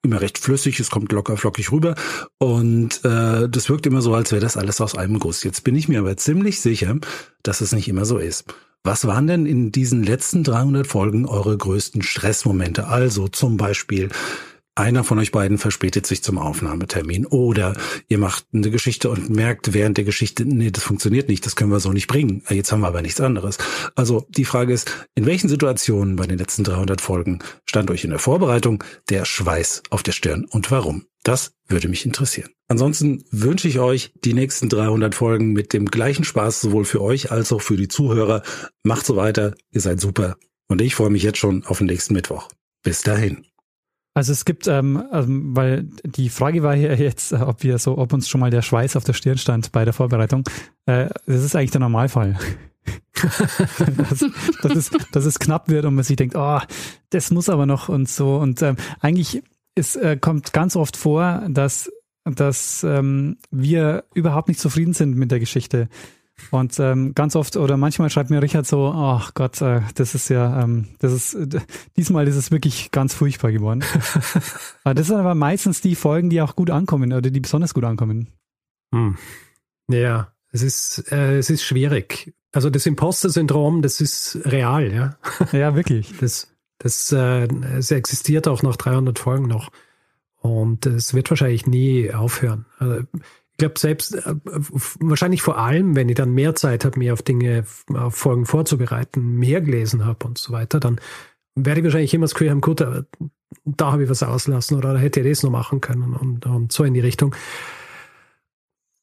immer 0.03 0.21
recht 0.21 0.37
flüssig, 0.37 0.79
es 0.79 0.91
kommt 0.91 1.11
locker 1.11 1.37
flockig 1.37 1.71
rüber 1.71 1.95
und 2.37 3.03
äh, 3.03 3.49
das 3.49 3.67
wirkt 3.67 3.87
immer 3.87 4.03
so, 4.03 4.13
als 4.13 4.31
wäre 4.31 4.41
das 4.41 4.57
alles 4.57 4.79
aus 4.79 4.95
einem 4.95 5.17
Guss. 5.17 5.43
Jetzt 5.43 5.63
bin 5.63 5.75
ich 5.75 5.87
mir 5.89 5.99
aber 5.99 6.15
ziemlich 6.17 6.61
sicher, 6.61 6.97
dass 7.41 7.61
es 7.61 7.71
nicht 7.71 7.87
immer 7.87 8.05
so 8.05 8.19
ist. 8.19 8.45
Was 8.83 9.05
waren 9.05 9.27
denn 9.27 9.45
in 9.45 9.71
diesen 9.71 10.03
letzten 10.03 10.43
300 10.43 10.87
Folgen 10.87 11.25
eure 11.25 11.57
größten 11.57 12.01
Stressmomente? 12.01 12.87
Also 12.87 13.27
zum 13.27 13.57
Beispiel, 13.57 14.09
einer 14.79 15.03
von 15.03 15.19
euch 15.19 15.33
beiden 15.33 15.57
verspätet 15.57 16.07
sich 16.07 16.23
zum 16.23 16.37
Aufnahmetermin 16.37 17.25
oder 17.25 17.75
ihr 18.07 18.17
macht 18.17 18.45
eine 18.53 18.71
Geschichte 18.71 19.09
und 19.09 19.29
merkt 19.29 19.73
während 19.73 19.97
der 19.97 20.05
Geschichte, 20.05 20.45
nee, 20.45 20.71
das 20.71 20.85
funktioniert 20.85 21.27
nicht, 21.27 21.45
das 21.45 21.57
können 21.57 21.71
wir 21.71 21.81
so 21.81 21.91
nicht 21.91 22.07
bringen. 22.07 22.43
Jetzt 22.49 22.71
haben 22.71 22.79
wir 22.79 22.87
aber 22.87 23.01
nichts 23.01 23.19
anderes. 23.19 23.57
Also 23.95 24.25
die 24.29 24.45
Frage 24.45 24.71
ist, 24.71 24.89
in 25.15 25.25
welchen 25.25 25.49
Situationen 25.49 26.15
bei 26.15 26.27
den 26.27 26.37
letzten 26.37 26.63
300 26.63 27.01
Folgen 27.01 27.39
stand 27.65 27.91
euch 27.91 28.05
in 28.05 28.11
der 28.11 28.19
Vorbereitung 28.19 28.81
der 29.09 29.25
Schweiß 29.25 29.83
auf 29.89 30.03
der 30.03 30.13
Stirn 30.13 30.45
und 30.45 30.71
warum? 30.71 31.05
Das 31.23 31.51
würde 31.67 31.89
mich 31.89 32.05
interessieren. 32.05 32.49
Ansonsten 32.71 33.25
wünsche 33.31 33.67
ich 33.67 33.79
euch 33.79 34.13
die 34.23 34.33
nächsten 34.33 34.69
300 34.69 35.15
Folgen 35.15 35.53
mit 35.53 35.73
dem 35.73 35.87
gleichen 35.87 36.23
Spaß 36.23 36.61
sowohl 36.61 36.85
für 36.85 37.01
euch 37.01 37.31
als 37.31 37.51
auch 37.51 37.61
für 37.61 37.75
die 37.75 37.87
Zuhörer. 37.87 38.43
Macht 38.83 39.07
so 39.07 39.15
weiter, 39.15 39.55
ihr 39.71 39.81
seid 39.81 39.99
super 39.99 40.37
und 40.67 40.79
ich 40.79 40.93
freue 40.93 41.09
mich 41.09 41.23
jetzt 41.23 41.39
schon 41.39 41.65
auf 41.65 41.79
den 41.79 41.87
nächsten 41.87 42.13
Mittwoch. 42.13 42.47
Bis 42.83 43.01
dahin. 43.01 43.43
Also 44.13 44.31
es 44.33 44.45
gibt, 44.45 44.67
ähm, 44.67 45.03
ähm, 45.11 45.55
weil 45.55 45.89
die 46.03 46.29
Frage 46.29 46.61
war 46.61 46.75
hier 46.75 46.95
jetzt, 46.95 47.33
ob 47.33 47.63
wir 47.63 47.79
so, 47.79 47.97
ob 47.97 48.13
uns 48.13 48.29
schon 48.29 48.39
mal 48.39 48.51
der 48.51 48.61
Schweiß 48.61 48.95
auf 48.95 49.03
der 49.03 49.13
Stirn 49.13 49.39
stand 49.39 49.71
bei 49.71 49.83
der 49.83 49.93
Vorbereitung. 49.93 50.43
Äh, 50.85 51.09
das 51.25 51.43
ist 51.43 51.55
eigentlich 51.55 51.71
der 51.71 51.81
Normalfall. 51.81 52.37
dass, 53.97 54.25
dass, 54.61 54.75
es, 54.75 54.91
dass 55.11 55.25
es 55.25 55.39
knapp 55.39 55.69
wird 55.69 55.85
und 55.85 55.95
man 55.95 56.03
sich 56.03 56.17
denkt, 56.17 56.35
oh, 56.35 56.59
das 57.09 57.31
muss 57.31 57.49
aber 57.49 57.65
noch 57.65 57.89
und 57.89 58.07
so. 58.07 58.37
Und 58.37 58.61
ähm, 58.61 58.75
eigentlich 58.99 59.41
es 59.75 59.95
äh, 59.95 60.17
kommt 60.17 60.53
ganz 60.53 60.75
oft 60.75 60.97
vor, 60.97 61.45
dass, 61.49 61.89
dass 62.35 62.83
ähm, 62.83 63.37
wir 63.51 64.05
überhaupt 64.13 64.47
nicht 64.47 64.59
zufrieden 64.59 64.93
sind 64.93 65.15
mit 65.15 65.31
der 65.31 65.39
Geschichte. 65.39 65.89
Und 66.51 66.79
ähm, 66.79 67.13
ganz 67.15 67.35
oft 67.35 67.57
oder 67.57 67.77
manchmal 67.77 68.09
schreibt 68.09 68.29
mir 68.29 68.41
Richard 68.41 68.65
so, 68.65 68.87
ach 68.87 69.33
Gott, 69.33 69.61
äh, 69.61 69.81
das 69.95 70.15
ist 70.15 70.29
ja, 70.29 70.63
ähm, 70.63 70.87
das 70.99 71.11
ist, 71.13 71.33
äh, 71.33 71.59
diesmal 71.97 72.27
ist 72.27 72.35
es 72.35 72.51
wirklich 72.51 72.91
ganz 72.91 73.13
furchtbar 73.13 73.51
geworden. 73.51 73.83
aber 74.83 74.93
das 74.93 75.07
sind 75.07 75.17
aber 75.17 75.35
meistens 75.35 75.81
die 75.81 75.95
Folgen, 75.95 76.29
die 76.29 76.41
auch 76.41 76.55
gut 76.55 76.71
ankommen 76.71 77.13
oder 77.13 77.29
die 77.29 77.39
besonders 77.39 77.73
gut 77.73 77.83
ankommen. 77.83 78.29
Hm. 78.93 79.17
Ja, 79.89 80.31
es 80.51 80.61
ist, 80.61 81.11
äh, 81.11 81.37
es 81.37 81.49
ist 81.49 81.63
schwierig. 81.63 82.33
Also 82.51 82.69
das 82.69 82.85
Imposter-Syndrom, 82.85 83.81
das 83.81 84.01
ist 84.01 84.39
real, 84.45 84.91
ja. 84.91 85.17
Ja, 85.51 85.75
wirklich. 85.75 86.17
Das, 86.19 86.51
das, 86.79 87.11
äh, 87.11 87.47
es 87.77 87.91
existiert 87.91 88.47
auch 88.47 88.63
nach 88.63 88.75
300 88.75 89.19
Folgen 89.19 89.47
noch. 89.47 89.69
Und 90.41 90.85
es 90.85 91.13
wird 91.13 91.29
wahrscheinlich 91.29 91.67
nie 91.67 92.11
aufhören. 92.13 92.65
Also, 92.77 92.99
ich 92.99 93.57
glaube, 93.57 93.77
selbst 93.77 94.15
äh, 94.15 94.35
wahrscheinlich 94.99 95.41
vor 95.41 95.57
allem, 95.57 95.95
wenn 95.95 96.07
ich 96.07 96.15
dann 96.15 96.31
mehr 96.31 96.55
Zeit 96.55 96.85
habe, 96.85 96.97
mir 96.97 97.11
auf 97.11 97.21
Dinge, 97.21 97.65
auf 97.93 98.15
Folgen 98.15 98.45
vorzubereiten, 98.45 99.35
mehr 99.35 99.59
gelesen 99.59 100.05
habe 100.05 100.25
und 100.27 100.37
so 100.37 100.53
weiter, 100.53 100.79
dann 100.79 101.01
werde 101.55 101.81
ich 101.81 101.83
wahrscheinlich 101.83 102.13
immer 102.13 102.23
das 102.23 102.33
Gefühl 102.33 102.51
haben, 102.51 102.61
gut, 102.61 102.79
da 103.65 103.91
habe 103.91 104.03
ich 104.03 104.09
was 104.09 104.23
auslassen 104.23 104.77
oder 104.77 104.93
da 104.93 104.99
hätte 104.99 105.19
ich 105.19 105.27
das 105.27 105.43
noch 105.43 105.49
machen 105.49 105.81
können 105.81 106.13
und, 106.13 106.45
und 106.45 106.71
so 106.71 106.85
in 106.85 106.93
die 106.93 106.99
Richtung. 107.01 107.35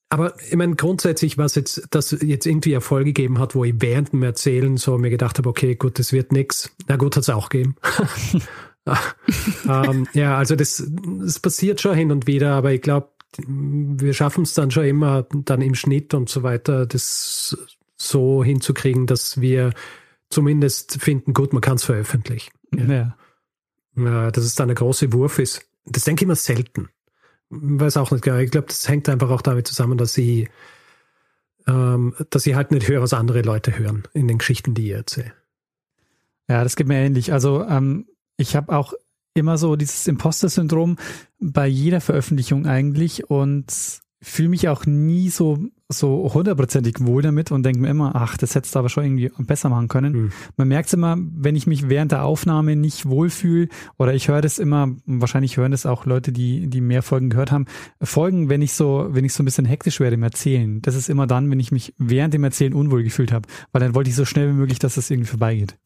Aber 0.08 0.34
ich 0.40 0.56
meine, 0.56 0.76
grundsätzlich, 0.76 1.36
was 1.36 1.56
jetzt, 1.56 1.88
dass 1.90 2.12
jetzt 2.12 2.46
irgendwie 2.46 2.72
Erfolg 2.72 3.06
gegeben 3.06 3.38
hat, 3.38 3.54
wo 3.54 3.64
ich 3.64 3.74
während 3.78 4.12
dem 4.12 4.22
Erzählen 4.22 4.76
so 4.76 4.96
mir 4.98 5.10
gedacht 5.10 5.38
habe, 5.38 5.48
okay, 5.48 5.74
gut, 5.74 5.98
das 5.98 6.12
wird 6.12 6.30
nix. 6.30 6.70
Na 6.86 6.96
gut, 6.96 7.16
hat 7.16 7.24
es 7.24 7.28
auch 7.28 7.48
gegeben. 7.48 7.74
ähm, 9.68 10.06
ja, 10.12 10.36
also 10.36 10.56
das, 10.56 10.84
das 11.20 11.40
passiert 11.40 11.80
schon 11.80 11.96
hin 11.96 12.12
und 12.12 12.26
wieder, 12.26 12.54
aber 12.54 12.72
ich 12.72 12.82
glaube, 12.82 13.08
wir 13.46 14.14
schaffen 14.14 14.42
es 14.42 14.54
dann 14.54 14.70
schon 14.70 14.84
immer 14.84 15.26
dann 15.30 15.60
im 15.60 15.74
Schnitt 15.74 16.14
und 16.14 16.28
so 16.28 16.42
weiter, 16.42 16.86
das 16.86 17.56
so 17.96 18.44
hinzukriegen, 18.44 19.06
dass 19.06 19.40
wir 19.40 19.72
zumindest 20.30 21.00
finden, 21.02 21.34
gut, 21.34 21.52
man 21.52 21.62
kann 21.62 21.76
es 21.76 21.84
veröffentlichen. 21.84 22.52
Ja. 22.74 23.16
ja. 23.96 24.30
Dass 24.30 24.44
es 24.44 24.54
dann 24.54 24.68
der 24.68 24.74
große 24.74 25.12
Wurf 25.12 25.38
ist. 25.38 25.62
Das 25.84 26.04
denke 26.04 26.20
ich 26.20 26.26
immer 26.26 26.36
selten. 26.36 26.88
Weiß 27.48 27.96
auch 27.96 28.10
nicht 28.10 28.22
genau. 28.22 28.38
Ich 28.38 28.50
glaube, 28.50 28.66
das 28.66 28.88
hängt 28.88 29.08
einfach 29.08 29.30
auch 29.30 29.42
damit 29.42 29.66
zusammen, 29.66 29.98
dass 29.98 30.12
sie, 30.12 30.48
ähm, 31.66 32.14
dass 32.30 32.42
sie 32.42 32.56
halt 32.56 32.72
nicht 32.72 32.88
hören, 32.88 33.02
was 33.02 33.14
andere 33.14 33.42
Leute 33.42 33.78
hören 33.78 34.02
in 34.12 34.28
den 34.28 34.38
Geschichten, 34.38 34.74
die 34.74 34.88
ich 34.88 34.96
erzähle. 34.96 35.32
Ja, 36.48 36.62
das 36.62 36.76
geht 36.76 36.88
mir 36.88 36.98
ähnlich. 36.98 37.32
Also 37.32 37.64
ähm, 37.64 38.06
ich 38.36 38.56
habe 38.56 38.76
auch 38.76 38.92
immer 39.34 39.58
so 39.58 39.76
dieses 39.76 40.06
Imposter-Syndrom 40.06 40.96
bei 41.38 41.66
jeder 41.66 42.00
Veröffentlichung 42.00 42.66
eigentlich 42.66 43.28
und 43.28 43.72
fühle 44.22 44.48
mich 44.48 44.68
auch 44.68 44.86
nie 44.86 45.28
so 45.28 45.58
so 45.88 46.32
hundertprozentig 46.34 46.96
wohl 47.00 47.22
damit 47.22 47.52
und 47.52 47.62
denke 47.62 47.80
mir 47.80 47.88
immer, 47.88 48.16
ach, 48.16 48.36
das 48.36 48.54
hättest 48.54 48.74
du 48.74 48.80
aber 48.80 48.88
schon 48.88 49.04
irgendwie 49.04 49.30
besser 49.44 49.68
machen 49.68 49.86
können. 49.86 50.12
Mhm. 50.12 50.32
Man 50.56 50.68
merkt 50.68 50.88
es 50.88 50.94
immer, 50.94 51.16
wenn 51.16 51.54
ich 51.54 51.68
mich 51.68 51.88
während 51.88 52.10
der 52.10 52.24
Aufnahme 52.24 52.74
nicht 52.74 53.06
wohlfühle 53.06 53.68
oder 53.96 54.12
ich 54.12 54.28
höre 54.28 54.40
das 54.40 54.58
immer, 54.58 54.88
wahrscheinlich 55.06 55.56
hören 55.56 55.70
das 55.70 55.86
auch 55.86 56.04
Leute, 56.04 56.32
die 56.32 56.68
die 56.68 56.80
mehr 56.80 57.02
Folgen 57.02 57.30
gehört 57.30 57.52
haben, 57.52 57.66
Folgen, 58.02 58.48
wenn 58.48 58.62
ich 58.62 58.72
so, 58.72 59.06
wenn 59.10 59.24
ich 59.24 59.32
so 59.32 59.42
ein 59.42 59.46
bisschen 59.46 59.64
hektisch 59.64 60.00
werde 60.00 60.14
im 60.14 60.24
Erzählen. 60.24 60.82
Das 60.82 60.96
ist 60.96 61.08
immer 61.08 61.28
dann, 61.28 61.50
wenn 61.50 61.60
ich 61.60 61.70
mich 61.70 61.94
während 61.98 62.34
dem 62.34 62.42
Erzählen 62.42 62.74
unwohl 62.74 63.04
gefühlt 63.04 63.30
habe, 63.30 63.48
weil 63.70 63.80
dann 63.80 63.94
wollte 63.94 64.10
ich 64.10 64.16
so 64.16 64.24
schnell 64.24 64.48
wie 64.48 64.58
möglich, 64.58 64.80
dass 64.80 64.96
das 64.96 65.10
irgendwie 65.10 65.30
vorbeigeht. 65.30 65.76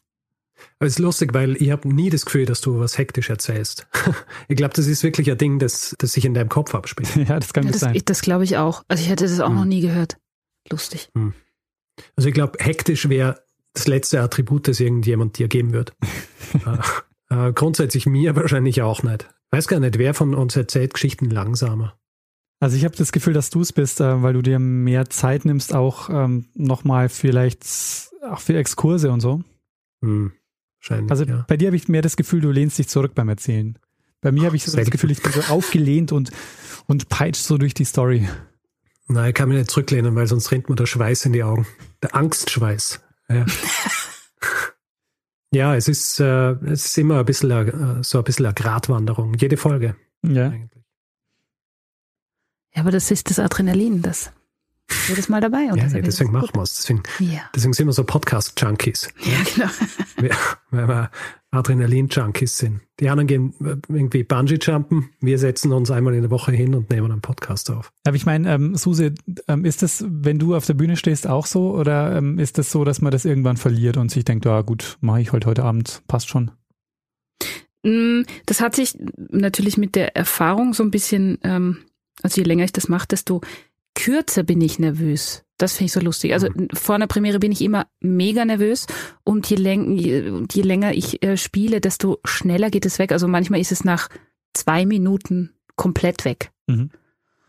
Aber 0.81 0.87
es 0.87 0.95
ist 0.95 0.99
lustig, 0.99 1.35
weil 1.35 1.61
ich 1.61 1.71
habe 1.71 1.87
nie 1.87 2.09
das 2.09 2.25
Gefühl, 2.25 2.47
dass 2.47 2.63
du 2.63 2.81
was 2.81 2.97
hektisch 2.97 3.29
erzählst. 3.29 3.87
ich 4.49 4.57
glaube, 4.57 4.73
das 4.73 4.87
ist 4.87 5.03
wirklich 5.03 5.31
ein 5.31 5.37
Ding, 5.37 5.59
das, 5.59 5.95
das 5.99 6.13
sich 6.13 6.25
in 6.25 6.33
deinem 6.33 6.49
Kopf 6.49 6.75
abspielt. 6.75 7.15
ja, 7.29 7.39
das 7.39 7.53
kann 7.53 7.65
ja, 7.65 7.73
das 7.73 7.83
sein. 7.83 7.95
Ich, 7.95 8.07
das 8.07 8.23
glaube 8.23 8.45
ich 8.45 8.57
auch. 8.57 8.83
Also 8.89 9.03
ich 9.03 9.11
hätte 9.11 9.25
das 9.25 9.41
auch 9.41 9.49
hm. 9.49 9.57
noch 9.57 9.65
nie 9.67 9.83
gehört. 9.83 10.17
Lustig. 10.71 11.11
Hm. 11.15 11.35
Also 12.17 12.31
ich 12.31 12.35
glaube, 12.35 12.65
hektisch 12.65 13.11
wäre 13.11 13.43
das 13.75 13.89
letzte 13.89 14.23
Attribut, 14.23 14.69
das 14.69 14.81
irgendjemand 14.81 15.37
dir 15.37 15.49
geben 15.49 15.75
wird. 15.75 15.93
äh, 17.31 17.49
äh, 17.49 17.53
grundsätzlich 17.53 18.07
mir 18.07 18.35
wahrscheinlich 18.35 18.81
auch 18.81 19.03
nicht. 19.03 19.29
Weiß 19.51 19.69
gar 19.69 19.81
nicht, 19.81 19.99
wer 19.99 20.15
von 20.15 20.35
uns 20.35 20.57
erzählt 20.57 20.95
Geschichten 20.95 21.29
langsamer. 21.29 21.99
Also 22.59 22.79
ich 22.79 22.87
habe 22.87 22.97
das 22.97 23.13
Gefühl, 23.13 23.35
dass 23.35 23.51
du 23.51 23.61
es 23.61 23.75
bist, 23.75 24.01
äh, 24.01 24.23
weil 24.23 24.33
du 24.33 24.41
dir 24.41 24.59
mehr 24.59 25.11
Zeit 25.11 25.45
nimmst, 25.45 25.75
auch 25.75 26.09
ähm, 26.09 26.49
nochmal 26.55 27.11
vielleicht 27.11 27.65
auch 28.23 28.41
für 28.41 28.57
Exkurse 28.57 29.11
und 29.11 29.21
so. 29.21 29.43
Hm. 30.03 30.33
Also 31.09 31.25
ja. 31.25 31.45
bei 31.47 31.57
dir 31.57 31.69
habe 31.69 31.77
ich 31.77 31.89
mehr 31.89 32.03
das 32.03 32.17
Gefühl, 32.17 32.41
du 32.41 32.51
lehnst 32.51 32.79
dich 32.79 32.89
zurück 32.89 33.15
beim 33.15 33.29
Erzählen. 33.29 33.79
Bei 34.21 34.33
mir 34.33 34.45
habe 34.45 34.57
ich 34.57 34.65
so 34.65 34.77
das 34.77 34.91
Gefühl, 34.91 35.11
ich 35.11 35.23
bin 35.23 35.33
so 35.33 35.41
aufgelehnt 35.53 36.13
und, 36.13 36.31
und 36.87 37.09
peitscht 37.09 37.43
so 37.43 37.59
durch 37.59 37.75
die 37.75 37.85
Story. 37.85 38.29
Nein, 39.09 39.31
ich 39.31 39.35
kann 39.35 39.49
mich 39.49 39.59
nicht 39.59 39.71
zurücklehnen, 39.71 40.15
weil 40.15 40.27
sonst 40.27 40.53
rennt 40.53 40.69
mir 40.69 40.77
der 40.77 40.87
Schweiß 40.87 41.27
in 41.27 41.33
die 41.33 41.43
Augen. 41.43 41.67
Der 42.03 42.15
Angstschweiß. 42.15 43.01
Ja, 43.29 43.47
ja 45.53 45.75
es 45.75 45.89
ist, 45.89 46.21
äh, 46.21 46.53
es 46.67 46.87
ist 46.87 46.99
immer 46.99 47.19
ein 47.21 47.25
bisschen 47.25 47.51
äh, 47.51 48.05
so 48.05 48.19
ein 48.19 48.25
bisschen 48.25 48.47
eine 48.47 48.55
Gratwanderung. 48.55 49.35
Jede 49.35 49.57
Folge. 49.57 49.97
Ja. 50.23 50.49
Eigentlich. 50.49 50.85
Ja, 52.75 52.83
aber 52.83 52.91
das 52.91 53.11
ist 53.11 53.31
das 53.31 53.39
Adrenalin, 53.39 54.03
das 54.03 54.33
jedes 55.09 55.29
Mal 55.29 55.41
dabei. 55.41 55.71
Und 55.71 55.79
ja, 55.79 55.87
ja 55.87 56.01
deswegen 56.01 56.33
machen 56.33 56.51
wir 56.55 56.63
es. 56.63 56.75
Deswegen, 56.75 57.03
ja. 57.19 57.43
deswegen 57.55 57.73
sind 57.73 57.87
wir 57.87 57.93
so 57.93 58.05
Podcast-Junkies. 58.05 59.09
Ja, 59.21 59.69
genau. 60.19 60.35
Weil 60.71 60.89
wir 60.89 61.11
Adrenalin-Junkies 61.53 62.59
sind. 62.59 62.81
Die 63.01 63.09
anderen 63.09 63.27
gehen 63.27 63.55
äh, 63.61 63.77
irgendwie 63.89 64.23
Bungee-Jumpen. 64.23 65.11
Wir 65.21 65.39
setzen 65.39 65.73
uns 65.73 65.91
einmal 65.91 66.15
in 66.15 66.23
der 66.23 66.31
Woche 66.31 66.53
hin 66.53 66.75
und 66.75 66.91
nehmen 66.91 67.11
einen 67.11 67.21
Podcast 67.21 67.71
auf. 67.71 67.93
Aber 68.05 68.17
ich 68.17 68.27
meine, 68.27 68.53
ähm, 68.53 68.77
Suse, 68.77 69.15
ähm, 69.49 69.65
ist 69.65 69.83
das, 69.83 70.05
wenn 70.07 70.39
du 70.39 70.55
auf 70.55 70.67
der 70.67 70.75
Bühne 70.75 70.97
stehst, 70.97 71.27
auch 71.27 71.47
so? 71.47 71.73
Oder 71.75 72.17
ähm, 72.17 72.39
ist 72.39 72.59
das 72.59 72.71
so, 72.71 72.85
dass 72.85 73.01
man 73.01 73.11
das 73.11 73.25
irgendwann 73.25 73.57
verliert 73.57 73.97
und 73.97 74.11
sich 74.11 74.25
denkt, 74.25 74.45
ja 74.45 74.63
gut, 74.63 74.97
mache 75.01 75.21
ich 75.21 75.33
heute, 75.33 75.49
heute 75.49 75.65
Abend, 75.65 76.03
passt 76.07 76.29
schon? 76.29 76.53
Mm, 77.83 78.23
das 78.47 78.61
hat 78.61 78.77
sich 78.77 78.97
natürlich 79.17 79.77
mit 79.77 79.95
der 79.97 80.17
Erfahrung 80.17 80.75
so 80.75 80.83
ein 80.83 80.91
bisschen, 80.91 81.39
ähm, 81.43 81.79
also 82.23 82.41
je 82.41 82.47
länger 82.47 82.65
ich 82.65 82.73
das 82.73 82.89
mache, 82.89 83.09
desto 83.09 83.41
kürzer 83.95 84.43
bin 84.43 84.61
ich 84.61 84.79
nervös. 84.79 85.45
Das 85.59 85.75
finde 85.75 85.87
ich 85.87 85.93
so 85.93 86.01
lustig. 86.01 86.33
Also 86.33 86.49
mhm. 86.49 86.69
vor 86.73 86.95
einer 86.95 87.07
Premiere 87.07 87.39
bin 87.39 87.53
ich 87.53 87.61
immer 87.61 87.87
mega 88.01 88.45
nervös 88.45 88.87
und 89.25 89.49
je, 89.49 89.57
läng 89.57 89.97
je, 89.97 90.45
je 90.51 90.63
länger 90.63 90.95
ich 90.95 91.23
äh, 91.23 91.37
spiele, 91.37 91.81
desto 91.81 92.19
schneller 92.25 92.71
geht 92.71 92.87
es 92.87 92.99
weg. 92.99 93.13
Also 93.13 93.29
manchmal 93.29 93.61
ist 93.61 93.73
es 93.73 93.85
nach 93.85 94.09
zwei 94.55 94.87
Minuten 94.87 95.51
komplett 95.77 96.25
weg. 96.25 96.51
Mhm. 96.67 96.91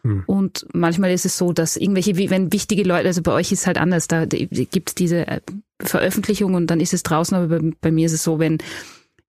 Hm. 0.04 0.24
Und 0.26 0.66
manchmal 0.74 1.12
ist 1.12 1.26
es 1.26 1.38
so, 1.38 1.54
dass 1.54 1.78
irgendwelche, 1.78 2.18
wie 2.18 2.30
wenn 2.30 2.52
wichtige 2.52 2.84
Leute, 2.84 3.08
also 3.08 3.22
bei 3.22 3.34
euch 3.34 3.52
ist 3.52 3.62
es 3.62 3.68
halt 3.68 3.78
anders, 3.78 4.08
da 4.08 4.26
gibt 4.26 4.90
es 4.90 4.96
diese 4.96 5.28
äh, 5.28 5.42
Veröffentlichung 5.80 6.56
und 6.56 6.68
dann 6.68 6.80
ist 6.80 6.94
es 6.94 7.04
draußen, 7.04 7.38
aber 7.38 7.60
bei, 7.60 7.72
bei 7.80 7.92
mir 7.92 8.08
ist 8.08 8.14
es 8.14 8.24
so, 8.24 8.40
wenn 8.40 8.58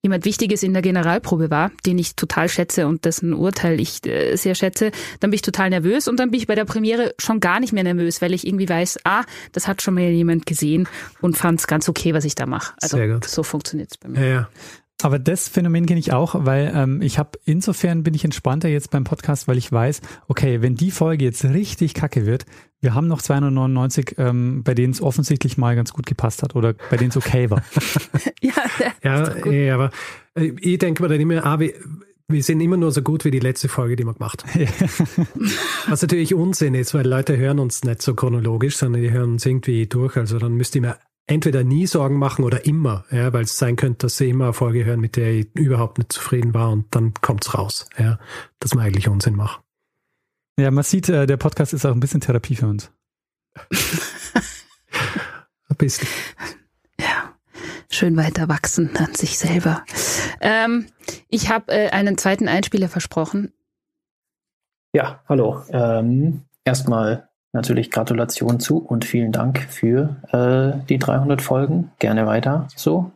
jemand 0.02 0.24
Wichtiges 0.24 0.64
in 0.64 0.72
der 0.72 0.82
Generalprobe 0.82 1.48
war, 1.48 1.70
den 1.86 1.96
ich 1.96 2.16
total 2.16 2.48
schätze 2.48 2.88
und 2.88 3.04
dessen 3.04 3.32
Urteil 3.32 3.80
ich 3.80 4.04
äh, 4.04 4.34
sehr 4.34 4.56
schätze, 4.56 4.90
dann 5.20 5.30
bin 5.30 5.36
ich 5.36 5.42
total 5.42 5.70
nervös 5.70 6.08
und 6.08 6.18
dann 6.18 6.32
bin 6.32 6.40
ich 6.40 6.48
bei 6.48 6.56
der 6.56 6.64
Premiere 6.64 7.14
schon 7.18 7.38
gar 7.38 7.60
nicht 7.60 7.72
mehr 7.72 7.84
nervös, 7.84 8.20
weil 8.20 8.34
ich 8.34 8.44
irgendwie 8.44 8.68
weiß, 8.68 8.98
ah, 9.04 9.22
das 9.52 9.68
hat 9.68 9.80
schon 9.80 9.94
mal 9.94 10.02
jemand 10.02 10.44
gesehen 10.44 10.88
und 11.20 11.36
fand 11.36 11.60
es 11.60 11.68
ganz 11.68 11.88
okay, 11.88 12.14
was 12.14 12.24
ich 12.24 12.34
da 12.34 12.46
mache. 12.46 12.74
Also 12.82 12.98
so 13.24 13.44
funktioniert 13.44 13.92
es 13.92 13.96
bei 13.96 14.08
mir. 14.08 14.20
Ja, 14.20 14.26
ja. 14.26 14.48
Aber 15.02 15.18
das 15.18 15.48
Phänomen 15.48 15.86
kenne 15.86 16.00
ich 16.00 16.12
auch, 16.12 16.34
weil 16.38 16.72
ähm, 16.74 17.02
ich 17.02 17.18
habe 17.18 17.38
insofern 17.44 18.02
bin 18.02 18.14
ich 18.14 18.24
entspannter 18.24 18.68
jetzt 18.68 18.90
beim 18.90 19.04
Podcast, 19.04 19.48
weil 19.48 19.58
ich 19.58 19.70
weiß, 19.70 20.00
okay, 20.28 20.62
wenn 20.62 20.74
die 20.74 20.90
Folge 20.90 21.24
jetzt 21.24 21.44
richtig 21.44 21.94
kacke 21.94 22.26
wird, 22.26 22.46
wir 22.80 22.94
haben 22.94 23.06
noch 23.06 23.22
299, 23.22 24.16
ähm, 24.18 24.62
bei 24.64 24.74
denen 24.74 24.92
es 24.92 25.00
offensichtlich 25.00 25.56
mal 25.56 25.76
ganz 25.76 25.92
gut 25.92 26.06
gepasst 26.06 26.42
hat 26.42 26.56
oder 26.56 26.74
bei 26.90 26.96
denen 26.96 27.10
es 27.10 27.16
okay 27.16 27.48
war. 27.50 27.62
ja, 28.42 28.52
ja, 29.02 29.46
ja, 29.46 29.74
aber 29.74 29.90
äh, 30.34 30.52
ich 30.60 30.78
denke 30.78 31.02
mir 31.02 31.08
dann 31.08 31.20
immer, 31.20 31.44
ah, 31.46 31.60
wir, 31.60 31.74
wir 32.28 32.42
sind 32.42 32.60
immer 32.60 32.76
nur 32.76 32.90
so 32.90 33.02
gut 33.02 33.24
wie 33.24 33.30
die 33.30 33.38
letzte 33.38 33.68
Folge, 33.68 33.94
die 33.94 34.04
wir 34.04 34.14
gemacht 34.14 34.44
haben. 34.44 34.66
Was 35.88 36.02
natürlich 36.02 36.34
Unsinn 36.34 36.74
ist, 36.74 36.94
weil 36.94 37.06
Leute 37.06 37.36
hören 37.36 37.58
uns 37.60 37.84
nicht 37.84 38.02
so 38.02 38.14
chronologisch, 38.14 38.76
sondern 38.76 39.02
die 39.02 39.10
hören 39.10 39.32
uns 39.32 39.46
irgendwie 39.46 39.86
durch. 39.86 40.16
Also 40.16 40.38
dann 40.38 40.54
müsste 40.54 40.78
ich 40.78 40.82
mir 40.82 40.96
entweder 41.26 41.64
nie 41.64 41.86
Sorgen 41.86 42.18
machen 42.18 42.44
oder 42.44 42.66
immer, 42.66 43.04
ja, 43.10 43.32
weil 43.32 43.44
es 43.44 43.58
sein 43.58 43.76
könnte, 43.76 44.06
dass 44.06 44.16
sie 44.16 44.30
immer 44.30 44.44
eine 44.44 44.52
Folge 44.52 44.84
hören, 44.84 45.00
mit 45.00 45.16
der 45.16 45.32
ich 45.32 45.48
überhaupt 45.54 45.98
nicht 45.98 46.12
zufrieden 46.12 46.54
war 46.54 46.70
und 46.70 46.94
dann 46.94 47.14
kommt's 47.14 47.54
raus, 47.54 47.86
ja, 47.98 48.18
dass 48.60 48.74
man 48.74 48.84
eigentlich 48.84 49.08
Unsinn 49.08 49.36
macht. 49.36 49.62
Ja, 50.58 50.70
man 50.70 50.84
sieht, 50.84 51.08
äh, 51.08 51.26
der 51.26 51.36
Podcast 51.38 51.72
ist 51.72 51.86
auch 51.86 51.92
ein 51.92 52.00
bisschen 52.00 52.20
Therapie 52.20 52.56
für 52.56 52.66
uns. 52.66 52.90
ein 55.68 55.76
bisschen. 55.78 56.08
Ja, 57.00 57.34
schön 57.88 58.16
weiter 58.16 58.48
wachsen 58.48 58.96
an 58.96 59.14
sich 59.14 59.38
selber. 59.38 59.84
Ähm, 60.40 60.86
ich 61.28 61.50
habe 61.50 61.72
äh, 61.72 61.90
einen 61.90 62.18
zweiten 62.18 62.48
Einspieler 62.48 62.88
versprochen. 62.88 63.52
Ja, 64.92 65.22
hallo. 65.26 65.62
Ähm, 65.70 66.42
erstmal 66.64 67.30
natürlich 67.52 67.90
Gratulation 67.90 68.60
zu 68.60 68.78
und 68.78 69.04
vielen 69.04 69.32
Dank 69.32 69.60
für 69.68 70.16
äh, 70.32 70.86
die 70.88 70.98
300 70.98 71.42
Folgen. 71.42 71.92
Gerne 71.98 72.26
weiter 72.26 72.68
so. 72.76 73.12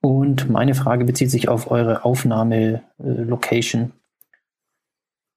Und 0.00 0.50
meine 0.50 0.74
Frage 0.74 1.04
bezieht 1.04 1.30
sich 1.30 1.48
auf 1.48 1.70
eure 1.70 2.04
Aufnahme-Location. 2.04 3.92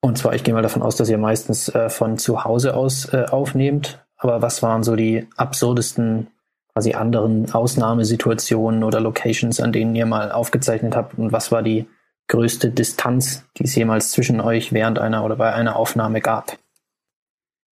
Und 0.01 0.17
zwar, 0.17 0.35
ich 0.35 0.43
gehe 0.43 0.53
mal 0.53 0.61
davon 0.61 0.81
aus, 0.81 0.95
dass 0.95 1.09
ihr 1.09 1.17
meistens 1.17 1.69
äh, 1.69 1.89
von 1.89 2.17
zu 2.17 2.43
Hause 2.43 2.75
aus 2.75 3.11
äh, 3.13 3.25
aufnehmt. 3.29 4.05
Aber 4.17 4.41
was 4.41 4.61
waren 4.63 4.83
so 4.83 4.95
die 4.95 5.27
absurdesten, 5.37 6.27
quasi 6.73 6.93
anderen 6.93 7.51
Ausnahmesituationen 7.51 8.83
oder 8.83 8.99
Locations, 8.99 9.59
an 9.59 9.71
denen 9.71 9.95
ihr 9.95 10.05
mal 10.05 10.31
aufgezeichnet 10.31 10.95
habt? 10.95 11.17
Und 11.17 11.31
was 11.31 11.51
war 11.51 11.63
die 11.63 11.87
größte 12.27 12.69
Distanz, 12.69 13.45
die 13.57 13.63
es 13.63 13.75
jemals 13.75 14.11
zwischen 14.11 14.41
euch 14.41 14.73
während 14.73 14.99
einer 14.99 15.23
oder 15.23 15.37
bei 15.37 15.53
einer 15.53 15.77
Aufnahme 15.77 16.19
gab? 16.19 16.57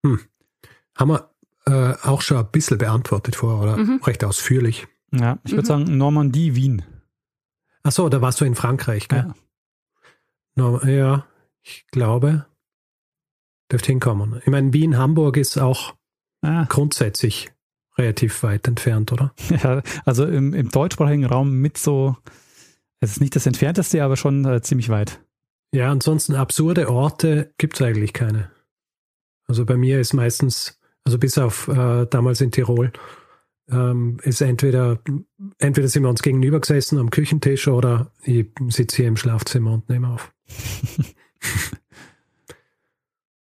Hm. 0.05 0.21
Haben 0.97 1.11
wir 1.11 1.31
äh, 1.67 1.95
auch 2.03 2.23
schon 2.23 2.39
ein 2.39 2.51
bisschen 2.51 2.79
beantwortet 2.79 3.37
vor, 3.37 3.61
oder 3.61 3.77
mhm. 3.77 4.01
recht 4.05 4.25
ausführlich. 4.25 4.87
Ja, 5.13 5.39
ich 5.45 5.53
würde 5.53 5.63
mhm. 5.63 5.67
sagen 5.67 5.99
Normandie, 5.99 6.55
Wien. 6.55 6.83
Ach 7.83 7.93
so, 7.93 8.09
da 8.09 8.21
warst 8.21 8.41
du 8.41 8.45
in 8.45 8.55
Frankreich, 8.55 9.09
gell? 9.09 9.27
Ja. 10.57 10.87
Ja, 10.87 11.27
ich 11.63 11.87
glaube, 11.91 12.47
dürfte 13.71 13.87
hinkommen. 13.87 14.41
Ich 14.43 14.49
meine, 14.49 14.73
Wien, 14.73 14.99
Hamburg 14.99 15.37
ist 15.37 15.57
auch 15.59 15.95
ah. 16.43 16.65
grundsätzlich 16.69 17.51
relativ 17.97 18.43
weit 18.43 18.69
entfernt, 18.69 19.13
oder? 19.13 19.35
Ja, 19.63 19.83
also 20.05 20.27
im, 20.27 20.55
im 20.55 20.71
deutschsprachigen 20.71 21.25
Raum 21.25 21.53
mit 21.61 21.79
so, 21.79 22.17
es 23.01 23.13
ist 23.13 23.21
nicht 23.21 23.37
das 23.37 23.47
entfernteste, 23.47 24.03
aber 24.03 24.17
schon 24.17 24.45
äh, 24.45 24.61
ziemlich 24.61 24.89
weit. 24.89 25.21
Ja, 25.73 25.91
ansonsten 25.91 26.35
absurde 26.35 26.91
Orte 26.91 27.55
gibt 27.57 27.81
es 27.81 27.83
eigentlich 27.87 28.13
keine. 28.13 28.51
Also 29.51 29.65
bei 29.65 29.77
mir 29.77 29.99
ist 29.99 30.15
meistens, 30.15 30.79
also 31.03 31.19
bis 31.19 31.37
auf 31.37 31.67
äh, 31.67 32.07
damals 32.07 32.41
in 32.41 32.53
Tirol, 32.53 32.93
ähm, 33.69 34.19
ist 34.23 34.41
entweder, 34.41 35.01
entweder 35.59 35.89
sind 35.89 36.05
wir 36.05 36.09
uns 36.09 36.23
gegenüber 36.23 36.61
gesessen 36.61 36.99
am 37.01 37.11
Küchentisch 37.11 37.67
oder 37.67 38.13
ich 38.23 38.47
sitze 38.69 38.99
hier 38.99 39.09
im 39.09 39.17
Schlafzimmer 39.17 39.73
und 39.73 39.89
nehme 39.89 40.09
auf. 40.09 40.33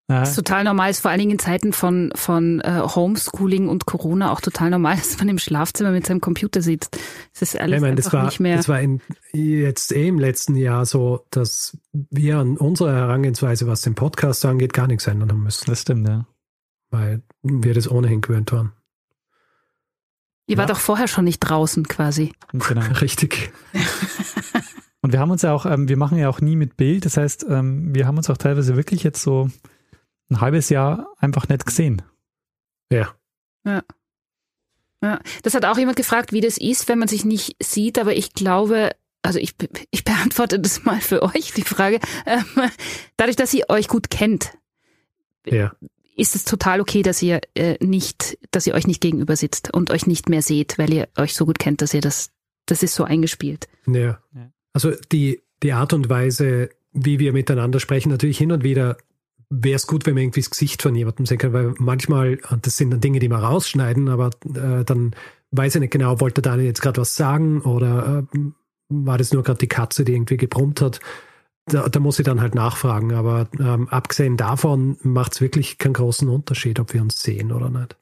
Das 0.09 0.29
ist 0.31 0.35
total 0.37 0.63
normal, 0.63 0.89
ist 0.89 1.01
vor 1.01 1.11
allen 1.11 1.19
Dingen 1.19 1.33
in 1.33 1.39
Zeiten 1.39 1.71
von, 1.71 2.11
von 2.15 2.61
äh, 2.61 2.81
Homeschooling 2.83 3.69
und 3.69 3.85
Corona 3.85 4.31
auch 4.31 4.41
total 4.41 4.71
normal, 4.71 4.95
dass 4.95 5.15
man 5.19 5.29
im 5.29 5.37
Schlafzimmer 5.37 5.91
mit 5.91 6.07
seinem 6.07 6.19
Computer 6.19 6.63
sitzt. 6.63 6.97
Das 7.33 7.53
ist 7.53 7.59
alles 7.59 7.75
ich 7.75 7.81
meine, 7.81 7.95
das 7.95 8.11
war, 8.11 8.25
nicht 8.25 8.39
mehr. 8.39 8.57
Das 8.57 8.67
war 8.67 8.81
in, 8.81 9.01
jetzt 9.33 9.91
eh 9.91 10.07
im 10.07 10.17
letzten 10.17 10.55
Jahr 10.55 10.87
so, 10.87 11.27
dass 11.29 11.77
wir 11.93 12.39
an 12.39 12.57
unserer 12.57 12.93
Herangehensweise, 12.93 13.67
was 13.67 13.81
den 13.81 13.93
Podcast 13.93 14.43
angeht, 14.45 14.73
gar 14.73 14.87
nichts 14.87 15.05
ändern 15.05 15.29
haben 15.29 15.43
müssen. 15.43 15.65
Das 15.67 15.83
stimmt, 15.83 16.07
ja. 16.07 16.25
Weil 16.89 17.21
wir 17.43 17.75
das 17.75 17.89
ohnehin 17.89 18.21
gewöhnt 18.21 18.51
waren. 18.51 18.71
Ihr 20.47 20.55
ja. 20.55 20.57
wart 20.57 20.71
doch 20.71 20.79
vorher 20.79 21.07
schon 21.07 21.25
nicht 21.25 21.39
draußen 21.39 21.87
quasi. 21.87 22.33
Genau. 22.51 22.81
Richtig. 23.01 23.51
Und 25.01 25.13
wir 25.13 25.19
haben 25.19 25.29
uns 25.29 25.43
ja 25.43 25.53
auch, 25.53 25.67
ähm, 25.67 25.87
wir 25.87 25.97
machen 25.97 26.17
ja 26.17 26.29
auch 26.29 26.41
nie 26.41 26.55
mit 26.55 26.77
Bild. 26.77 27.05
Das 27.05 27.15
heißt, 27.15 27.45
ähm, 27.47 27.93
wir 27.93 28.07
haben 28.07 28.17
uns 28.17 28.27
auch 28.31 28.37
teilweise 28.37 28.75
wirklich 28.75 29.03
jetzt 29.03 29.21
so 29.21 29.51
ein 30.29 30.41
halbes 30.41 30.69
Jahr 30.69 31.07
einfach 31.19 31.47
nicht 31.49 31.65
gesehen. 31.65 32.01
Ja. 32.91 33.13
Ja. 33.65 33.83
Ja, 35.01 35.19
das 35.43 35.53
hat 35.53 35.63
auch 35.63 35.77
jemand 35.77 35.95
gefragt, 35.95 36.33
wie 36.33 36.41
das 36.41 36.57
ist, 36.57 36.89
wenn 36.89 36.99
man 36.99 37.07
sich 37.07 37.23
nicht 37.23 37.55
sieht, 37.63 37.97
aber 37.97 38.15
ich 38.15 38.33
glaube, 38.33 38.91
also 39.21 39.39
ich, 39.39 39.55
ich 39.91 40.03
beantworte 40.03 40.59
das 40.59 40.83
mal 40.83 40.99
für 40.99 41.23
euch, 41.23 41.53
die 41.53 41.63
Frage. 41.63 41.99
Ähm, 42.25 42.43
dadurch, 43.17 43.37
dass 43.37 43.53
ihr 43.53 43.69
euch 43.69 43.87
gut 43.87 44.09
kennt, 44.09 44.51
ja. 45.45 45.73
ist 46.17 46.35
es 46.35 46.43
total 46.43 46.81
okay, 46.81 47.01
dass 47.01 47.21
ihr 47.21 47.39
äh, 47.55 47.77
nicht, 47.83 48.37
dass 48.51 48.67
ihr 48.67 48.73
euch 48.73 48.87
nicht 48.87 49.01
gegenüber 49.01 49.37
sitzt 49.37 49.73
und 49.73 49.89
euch 49.91 50.05
nicht 50.05 50.27
mehr 50.27 50.41
seht, 50.41 50.77
weil 50.77 50.91
ihr 50.93 51.07
euch 51.17 51.33
so 51.33 51.45
gut 51.45 51.59
kennt, 51.59 51.81
dass 51.81 51.93
ihr 51.93 52.01
das, 52.01 52.31
das 52.65 52.83
ist 52.83 52.95
so 52.95 53.05
eingespielt. 53.05 53.69
Ja. 53.87 54.21
Also 54.73 54.91
die, 55.11 55.41
die 55.63 55.71
Art 55.71 55.93
und 55.93 56.09
Weise, 56.09 56.69
wie 56.91 57.19
wir 57.19 57.31
miteinander 57.31 57.79
sprechen, 57.79 58.09
natürlich 58.09 58.37
hin 58.37 58.51
und 58.51 58.63
wieder 58.63 58.97
wäre 59.49 59.75
es 59.75 59.87
gut, 59.87 60.05
wenn 60.05 60.13
man 60.13 60.23
irgendwie 60.23 60.41
das 60.41 60.51
Gesicht 60.51 60.81
von 60.81 60.95
jemandem 60.95 61.25
sehen 61.25 61.39
kann, 61.39 61.53
weil 61.53 61.73
manchmal, 61.77 62.37
das 62.61 62.77
sind 62.77 62.91
dann 62.91 63.01
Dinge, 63.01 63.19
die 63.19 63.29
man 63.29 63.43
rausschneiden, 63.43 64.09
aber 64.09 64.29
äh, 64.45 64.83
dann 64.85 65.15
weiß 65.51 65.75
ich 65.75 65.81
nicht 65.81 65.91
genau, 65.93 66.19
wollte 66.19 66.41
Daniel 66.41 66.67
jetzt 66.67 66.81
gerade 66.81 67.01
was 67.01 67.15
sagen 67.15 67.61
oder 67.61 68.25
äh, 68.33 68.39
war 68.89 69.17
das 69.17 69.33
nur 69.33 69.43
gerade 69.43 69.59
die 69.59 69.67
Katze, 69.67 70.05
die 70.05 70.13
irgendwie 70.13 70.37
gebrummt 70.37 70.81
hat. 70.81 70.99
Da, 71.65 71.87
da 71.87 71.99
muss 71.99 72.19
ich 72.19 72.25
dann 72.25 72.41
halt 72.41 72.55
nachfragen, 72.55 73.13
aber 73.13 73.47
ähm, 73.59 73.87
abgesehen 73.89 74.37
davon 74.37 74.97
macht 75.03 75.33
es 75.33 75.41
wirklich 75.41 75.77
keinen 75.77 75.93
großen 75.93 76.27
Unterschied, 76.27 76.79
ob 76.79 76.93
wir 76.93 77.01
uns 77.01 77.21
sehen 77.21 77.51
oder 77.51 77.69
nicht. 77.69 77.95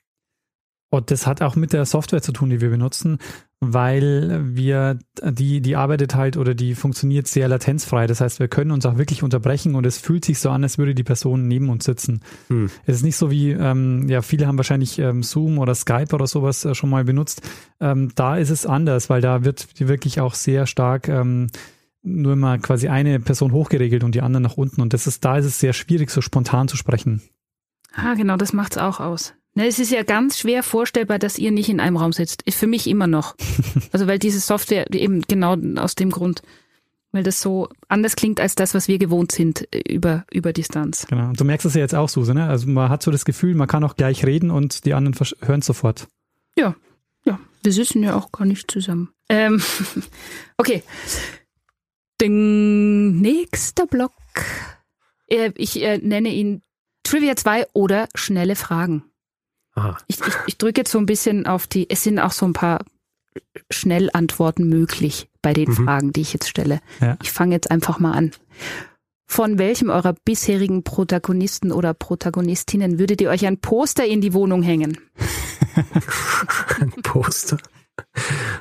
Und 0.90 1.11
das 1.11 1.27
hat 1.27 1.41
auch 1.41 1.56
mit 1.56 1.74
der 1.74 1.85
Software 1.85 2.22
zu 2.22 2.32
tun, 2.32 2.49
die 2.49 2.61
wir 2.61 2.69
benutzen, 2.69 3.17
weil 3.59 4.40
wir, 4.56 4.99
die, 5.22 5.61
die 5.61 5.75
arbeitet 5.75 6.16
halt 6.16 6.38
oder 6.38 6.53
die 6.53 6.75
funktioniert 6.75 7.27
sehr 7.27 7.48
latenzfrei. 7.48 8.07
Das 8.07 8.22
heißt, 8.22 8.40
wir 8.40 8.48
können 8.48 8.72
uns 8.72 8.85
auch 8.85 8.98
wirklich 8.98 9.24
unterbrechen 9.24 9.75
und 9.75 9.85
es 9.85 9.98
fühlt 9.98 10.24
sich 10.24 10.40
so 10.40 10.49
an, 10.49 10.64
als 10.64 10.77
würde 10.77 10.95
die 10.95 11.03
Person 11.03 11.48
neben 11.48 11.69
uns 11.69 11.83
sitzen. 11.83 12.22
Hm. 12.48 12.69
Es 12.85 12.98
ist 12.98 13.03
nicht 13.03 13.17
so 13.17 13.32
wie, 13.32 13.51
ähm, 13.51 14.07
ja, 14.07 14.22
viele 14.22 14.48
haben 14.48 14.57
wahrscheinlich 14.57 14.98
ähm, 14.99 15.24
Zoom 15.24 15.57
oder 15.57 15.75
Skype 15.75 16.14
oder 16.14 16.27
sowas 16.27 16.64
äh, 16.66 16.75
schon 16.75 16.90
mal 16.90 17.03
benutzt. 17.03 17.41
Ähm, 17.82 18.11
da 18.16 18.38
ist 18.38 18.51
es 18.51 18.66
anders, 18.66 19.09
weil 19.09 19.22
da 19.22 19.43
wird 19.43 19.67
wirklich 19.80 20.22
auch 20.22 20.35
sehr 20.35 20.67
stark 20.67 21.09
ähm, 21.09 21.48
nur 22.03 22.33
immer 22.33 22.57
quasi 22.59 22.88
eine 22.88 23.19
Person 23.19 23.51
hochgeregelt 23.51 24.03
und 24.03 24.16
die 24.16 24.22
andere 24.22 24.41
nach 24.41 24.56
unten. 24.56 24.82
Und 24.82 24.93
das 24.93 25.07
ist, 25.07 25.25
da 25.25 25.38
ist 25.38 25.45
es 25.45 25.59
sehr 25.59 25.74
schwierig, 25.74 26.11
so 26.11 26.22
spontan 26.22 26.67
zu 26.67 26.77
sprechen. 26.77 27.22
Ah, 27.93 28.14
genau, 28.14 28.38
das 28.38 28.53
macht's 28.53 28.77
auch 28.77 28.99
aus. 28.99 29.33
Ne, 29.58 29.66
es 29.66 29.80
ist 29.80 29.92
ja 29.92 30.03
ganz 30.03 30.38
schwer 30.38 30.61
vorstellbar, 30.61 31.18
dass 31.18 31.40
ihr 31.40 31.50
nicht 31.50 31.68
in 31.68 31.80
einem 31.80 31.98
Raum 31.98 32.14
sitzt. 32.14 32.44
Für 32.48 32.68
mich 32.68 32.86
immer 32.86 33.08
noch. 33.08 33.36
Also 33.92 34.06
weil 34.06 34.19
diese 34.19 34.40
Software 34.40 34.94
eben 34.94 35.22
genau 35.22 35.56
aus 35.82 35.95
dem 35.95 36.11
Grund, 36.11 36.44
weil 37.11 37.24
das 37.24 37.42
so 37.42 37.69
anders 37.88 38.16
klingt 38.16 38.40
als 38.40 38.53
das, 38.53 38.76
was 38.76 38.88
wir 38.88 39.00
gewohnt 39.00 39.32
sind 39.32 39.68
äh, 39.74 39.80
über, 39.92 40.26
über 40.32 40.53
Distanz. 40.53 41.08
Genau. 41.08 41.30
Und 41.30 41.40
du 41.40 41.45
merkst 41.45 41.66
es 41.66 41.74
ja 41.74 41.82
jetzt 41.82 41.95
auch, 41.95 42.10
Suse, 42.10 42.36
ne? 42.36 42.48
Also 42.48 42.68
man 42.68 42.90
hat 42.90 43.02
so 43.02 43.10
das 43.10 43.26
Gefühl, 43.26 43.56
man 43.56 43.68
kann 43.68 43.84
auch 43.84 43.95
gleich 43.95 44.24
reden 44.26 44.52
und 44.52 44.86
die 44.86 44.94
anderen 44.94 45.16
hören 45.42 45.64
sofort. 45.64 46.08
Ja, 46.56 46.76
ja. 47.26 47.40
Wir 47.64 47.74
sitzen 47.74 48.03
ja 48.03 48.16
auch 48.16 48.32
gar 48.32 48.45
nicht 48.45 48.69
zusammen. 48.69 49.10
Ähm, 49.30 49.60
okay. 50.58 50.84
Ding, 52.22 53.19
nächster 53.22 53.88
Block. 53.88 54.14
Äh, 55.27 55.52
ich 55.56 55.82
äh, 55.82 55.98
nenne 55.98 56.30
ihn 56.30 56.61
Trivia 57.02 57.36
2 57.36 57.68
oder 57.74 58.08
schnelle 58.14 58.56
Fragen. 58.56 59.07
Aha. 59.78 59.96
Ich, 60.08 60.20
ich, 60.20 60.34
ich 60.48 60.58
drücke 60.58 60.82
jetzt 60.82 60.92
so 60.92 60.98
ein 60.98 61.06
bisschen 61.06 61.46
auf 61.46 61.68
die, 61.68 61.88
es 61.90 62.04
sind 62.04 62.18
auch 62.18 62.32
so 62.32 62.48
ein 62.48 62.54
paar 62.54 62.84
Schnellantworten 63.70 64.68
möglich 64.68 65.30
bei 65.44 65.54
den 65.54 65.70
mhm. 65.70 65.86
Fragen, 65.86 66.14
die 66.14 66.22
ich 66.22 66.34
jetzt 66.34 66.50
stelle. 66.50 66.82
Ja. 67.00 67.16
Ich 67.22 67.32
fange 67.32 67.54
jetzt 67.54 67.70
einfach 67.70 68.00
mal 68.00 68.14
an. 68.14 68.32
Von 69.28 69.60
welchem 69.60 69.90
eurer 69.90 70.14
bisherigen 70.26 70.84
Protagonisten 70.84 71.72
oder 71.72 71.94
Protagonistinnen 71.94 72.98
würdet 72.98 73.22
ihr 73.22 73.30
euch 73.30 73.46
ein 73.46 73.60
Poster 73.60 74.06
in 74.06 74.20
die 74.22 74.34
Wohnung 74.34 74.64
hängen? 74.64 74.98
ein 76.80 76.92
Poster. 77.04 77.58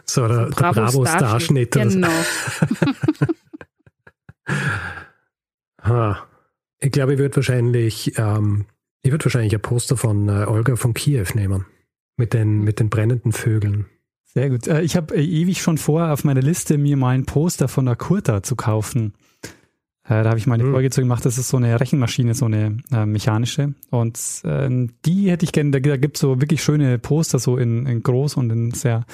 So, 0.04 0.28
der, 0.28 0.50
der 0.50 0.72
Bravo-Starschnitt. 0.72 1.70
Genau. 1.70 2.08
ha. 5.82 6.26
Ich 6.80 6.90
glaube, 6.90 7.14
ich 7.14 7.18
würde 7.18 7.36
wahrscheinlich, 7.36 8.18
ähm, 8.18 8.66
ich 9.06 9.12
würde 9.12 9.24
wahrscheinlich 9.24 9.54
ein 9.54 9.62
Poster 9.62 9.96
von 9.96 10.28
äh, 10.28 10.46
Olga 10.46 10.76
von 10.76 10.92
Kiew 10.92 11.26
nehmen. 11.34 11.64
Mit 12.16 12.32
den, 12.32 12.62
mit 12.62 12.80
den 12.80 12.88
brennenden 12.88 13.32
Vögeln. 13.32 13.86
Sehr 14.24 14.50
gut. 14.50 14.66
Äh, 14.66 14.82
ich 14.82 14.96
habe 14.96 15.14
äh, 15.14 15.22
ewig 15.22 15.62
schon 15.62 15.78
vor, 15.78 16.10
auf 16.10 16.24
meiner 16.24 16.40
Liste 16.40 16.76
mir 16.76 16.96
mal 16.96 17.14
ein 17.14 17.24
Poster 17.24 17.68
von 17.68 17.86
der 17.86 17.94
Kurta 17.94 18.42
zu 18.42 18.56
kaufen. 18.56 19.14
Äh, 20.04 20.22
da 20.22 20.30
habe 20.30 20.38
ich 20.38 20.46
mal 20.46 20.54
eine 20.54 20.64
mhm. 20.64 20.72
Folge 20.72 20.90
zu 20.90 21.02
gemacht. 21.02 21.24
Das 21.24 21.38
ist 21.38 21.48
so 21.48 21.56
eine 21.56 21.78
Rechenmaschine, 21.78 22.34
so 22.34 22.46
eine 22.46 22.78
äh, 22.90 23.06
mechanische. 23.06 23.74
Und 23.90 24.18
äh, 24.44 24.88
die 25.04 25.30
hätte 25.30 25.44
ich 25.44 25.52
gerne, 25.52 25.70
da, 25.70 25.78
da 25.78 25.96
gibt 25.96 26.16
es 26.16 26.20
so 26.20 26.40
wirklich 26.40 26.62
schöne 26.62 26.98
Poster, 26.98 27.38
so 27.38 27.58
in, 27.58 27.86
in 27.86 28.02
groß 28.02 28.36
und 28.36 28.50
in 28.50 28.72
sehr, 28.72 29.04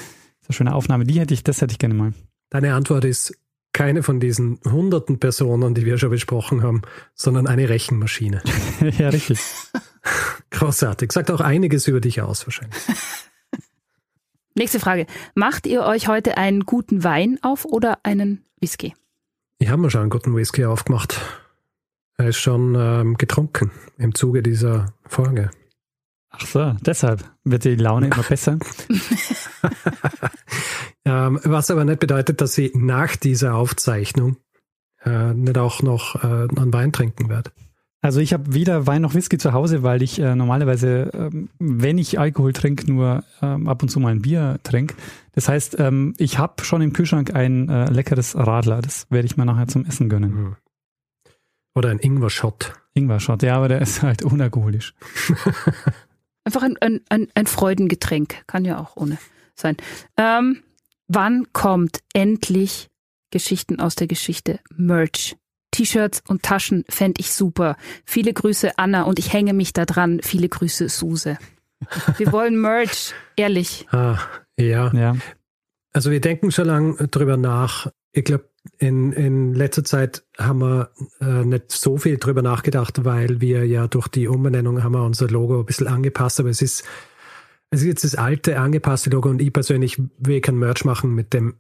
sehr 0.41 0.55
schöne 0.55 0.75
Aufnahme. 0.75 1.05
Die 1.05 1.21
hätte 1.21 1.35
ich, 1.35 1.45
das 1.45 1.61
hätte 1.61 1.73
ich 1.73 1.79
gerne 1.79 1.95
mal. 1.95 2.15
Deine 2.49 2.75
Antwort 2.75 3.05
ist 3.05 3.35
keine 3.73 4.02
von 4.02 4.20
diesen 4.20 4.60
hunderten 4.65 5.18
Personen, 5.18 5.75
die 5.75 5.84
wir 5.86 5.99
schon 5.99 6.10
besprochen 6.10 6.62
haben, 6.62 6.83
sondern 7.15 7.47
eine 7.47 7.68
Rechenmaschine. 7.68 8.42
ja, 8.99 9.09
richtig. 9.09 9.41
Großartig. 10.51 11.12
Sagt 11.12 11.31
auch 11.31 11.41
einiges 11.41 11.89
über 11.89 12.01
dich 12.01 12.20
aus, 12.20 12.47
wahrscheinlich. 12.47 12.78
Nächste 14.55 14.81
Frage. 14.81 15.07
Macht 15.34 15.67
ihr 15.67 15.83
euch 15.83 16.09
heute 16.09 16.36
einen 16.36 16.67
guten 16.67 17.05
Wein 17.05 17.39
auf 17.42 17.65
oder 17.65 17.99
einen 18.02 18.44
Whisky? 18.60 18.94
Ich 19.59 19.68
habe 19.68 19.81
mir 19.81 19.91
schon 19.91 20.02
einen 20.02 20.10
guten 20.10 20.36
Whisky 20.36 20.65
aufgemacht. 20.67 21.20
Er 22.18 22.28
ist 22.28 22.39
schon 22.39 22.75
ähm, 22.78 23.17
getrunken 23.17 23.70
im 23.97 24.15
Zuge 24.15 24.42
dieser 24.42 24.92
Folge. 25.07 25.51
Ach 26.28 26.47
so, 26.47 26.76
deshalb 26.81 27.25
wird 27.44 27.65
die 27.65 27.76
Laune 27.76 28.07
immer 28.07 28.23
besser. 28.23 28.59
ähm, 31.12 31.41
was 31.44 31.70
aber 31.70 31.84
nicht 31.84 32.00
bedeutet, 32.00 32.41
dass 32.41 32.55
sie 32.55 32.73
nach 32.74 33.16
dieser 33.16 33.55
Aufzeichnung 33.55 34.36
äh, 35.05 35.34
nicht 35.34 35.58
auch 35.58 35.82
noch 35.82 36.16
äh, 36.23 36.49
einen 36.57 36.73
Wein 36.73 36.92
trinken 36.92 37.28
wird. 37.28 37.52
Also 38.00 38.18
ich 38.18 38.32
habe 38.32 38.52
weder 38.55 38.86
Wein 38.86 39.02
noch 39.02 39.15
Whisky 39.15 39.39
zu 39.39 39.52
Hause, 39.52 39.82
weil 39.82 40.02
ich 40.02 40.18
äh, 40.18 40.34
normalerweise, 40.34 41.10
ähm, 41.15 41.50
wenn 41.58 41.99
ich 41.99 42.18
Alkohol 42.18 42.52
trinke, 42.52 42.91
nur 42.91 43.23
ähm, 43.42 43.68
ab 43.68 43.82
und 43.82 43.91
zu 43.91 44.00
mal 44.00 44.10
ein 44.10 44.23
Bier 44.23 44.58
trinke. 44.65 44.97
Das 45.32 45.49
heißt, 45.49 45.78
ähm, 45.78 46.15
ich 46.18 46.39
habe 46.39 46.65
schon 46.65 46.82
im 46.82 46.92
Kühlschrank 46.92 47.34
ein 47.34 47.68
äh, 47.68 47.91
leckeres 47.91 48.34
Radler. 48.34 48.82
Das 48.82 49.07
werde 49.10 49.26
ich 49.26 49.36
mir 49.36 49.44
nachher 49.44 49.68
zum 49.68 49.84
Essen 49.84 50.08
gönnen. 50.08 50.34
Mhm. 50.34 50.57
Oder 51.74 51.91
ein 51.91 52.00
Ingwer-Shot. 52.00 52.73
Ingwer-Shot, 52.94 53.42
ja, 53.42 53.57
aber 53.57 53.68
der 53.68 53.81
ist 53.81 54.02
halt 54.02 54.23
unalkoholisch. 54.23 54.94
Einfach 56.44 56.62
ein, 56.62 56.76
ein, 56.78 57.00
ein, 57.08 57.28
ein 57.34 57.47
Freudengetränk. 57.47 58.47
Kann 58.49 58.65
ja 58.65 58.81
auch 58.81 58.97
ohne 58.97 59.18
sein. 59.55 59.76
Ähm, 60.16 60.62
wann 61.09 61.53
kommt 61.53 62.01
endlich 62.13 62.89
Geschichten 63.31 63.81
aus 63.81 63.95
der 63.95 64.07
Geschichte 64.07 64.61
Merch? 64.75 65.37
T-Shirts 65.73 66.23
und 66.29 66.43
Taschen 66.43 66.85
fände 66.89 67.21
ich 67.21 67.33
super. 67.33 67.77
Viele 68.05 68.33
Grüße 68.33 68.79
Anna 68.79 69.05
und 69.05 69.19
ich 69.19 69.33
hänge 69.33 69.55
mich 69.55 69.73
da 69.73 69.87
dran. 69.87 70.21
Viele 70.23 70.49
Grüße 70.49 70.89
Suse. 70.89 71.39
Wir 72.19 72.33
wollen 72.33 72.61
Merch, 72.61 73.15
ehrlich. 73.37 73.87
Ah, 73.91 74.19
ja. 74.59 74.93
ja. 74.93 75.17
Also 75.93 76.11
wir 76.11 76.21
denken 76.21 76.51
schon 76.51 76.67
lange 76.67 77.09
drüber 77.09 77.37
nach. 77.37 77.91
Ich 78.13 78.25
glaube, 78.25 78.51
in, 78.79 79.13
in 79.13 79.55
letzter 79.55 79.83
Zeit 79.83 80.25
haben 80.39 80.61
wir 80.61 80.91
äh, 81.21 81.45
nicht 81.45 81.73
so 81.73 81.97
viel 81.97 82.19
drüber 82.19 82.43
nachgedacht, 82.43 83.05
weil 83.05 83.41
wir 83.41 83.67
ja 83.67 83.89
durch 83.89 84.09
die 84.09 84.29
Umbenennung 84.29 84.83
haben 84.83 84.93
wir 84.93 85.05
unser 85.05 85.29
Logo 85.29 85.61
ein 85.61 85.67
bisschen 85.67 85.89
angepasst, 85.89 86.39
aber 86.39 86.51
es 86.51 86.63
ist, 86.63 86.85
es 87.73 87.81
ist 87.81 87.86
jetzt 87.86 88.05
das 88.05 88.15
alte 88.15 88.60
angepasste 88.60 89.09
Logo 89.09 89.31
und 89.31 89.41
ich 89.41 89.51
persönlich 89.51 90.01
will 90.18 90.42
kein 90.42 90.57
Merch 90.57 90.84
machen 90.84 91.15
mit 91.15 91.33
dem, 91.33 91.55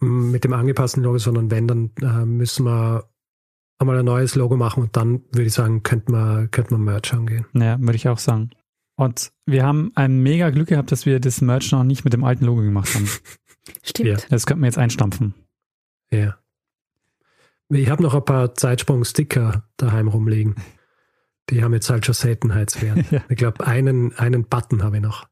mit 0.00 0.42
dem 0.42 0.52
angepassten 0.52 1.04
Logo, 1.04 1.18
sondern 1.18 1.52
wenn, 1.52 1.68
dann 1.68 1.90
äh, 2.02 2.24
müssen 2.24 2.66
wir 2.66 3.08
einmal 3.78 3.98
ein 3.98 4.04
neues 4.04 4.34
Logo 4.34 4.56
machen 4.56 4.82
und 4.82 4.96
dann 4.96 5.22
würde 5.30 5.44
ich 5.44 5.52
sagen, 5.52 5.84
könnte 5.84 6.10
man, 6.10 6.50
könnte 6.50 6.74
man 6.74 6.82
Merch 6.82 7.14
angehen. 7.14 7.46
Ja, 7.54 7.78
würde 7.80 7.94
ich 7.94 8.08
auch 8.08 8.18
sagen. 8.18 8.50
Und 8.96 9.32
wir 9.46 9.64
haben 9.64 9.92
ein 9.94 10.20
mega 10.20 10.50
Glück 10.50 10.68
gehabt, 10.68 10.90
dass 10.90 11.06
wir 11.06 11.20
das 11.20 11.40
Merch 11.40 11.70
noch 11.70 11.84
nicht 11.84 12.04
mit 12.04 12.12
dem 12.12 12.24
alten 12.24 12.44
Logo 12.44 12.60
gemacht 12.60 12.92
haben. 12.96 13.08
Stimmt. 13.84 14.08
Ja. 14.08 14.16
Das 14.30 14.46
könnten 14.46 14.62
wir 14.62 14.66
jetzt 14.66 14.78
einstampfen. 14.78 15.34
Ja. 16.10 16.38
Ich 17.68 17.88
habe 17.88 18.02
noch 18.02 18.14
ein 18.14 18.24
paar 18.24 18.54
Zeitsprung-Sticker 18.54 19.68
daheim 19.76 20.08
rumliegen. 20.08 20.56
Die 21.50 21.62
haben 21.62 21.72
jetzt 21.72 21.88
halt 21.88 22.04
schon 22.04 22.16
Seltenheitswert. 22.16 22.98
ja. 23.12 23.22
Ich 23.28 23.36
glaube, 23.36 23.64
einen, 23.64 24.12
einen 24.16 24.48
Button 24.48 24.82
habe 24.82 24.96
ich 24.96 25.02
noch. 25.02 25.31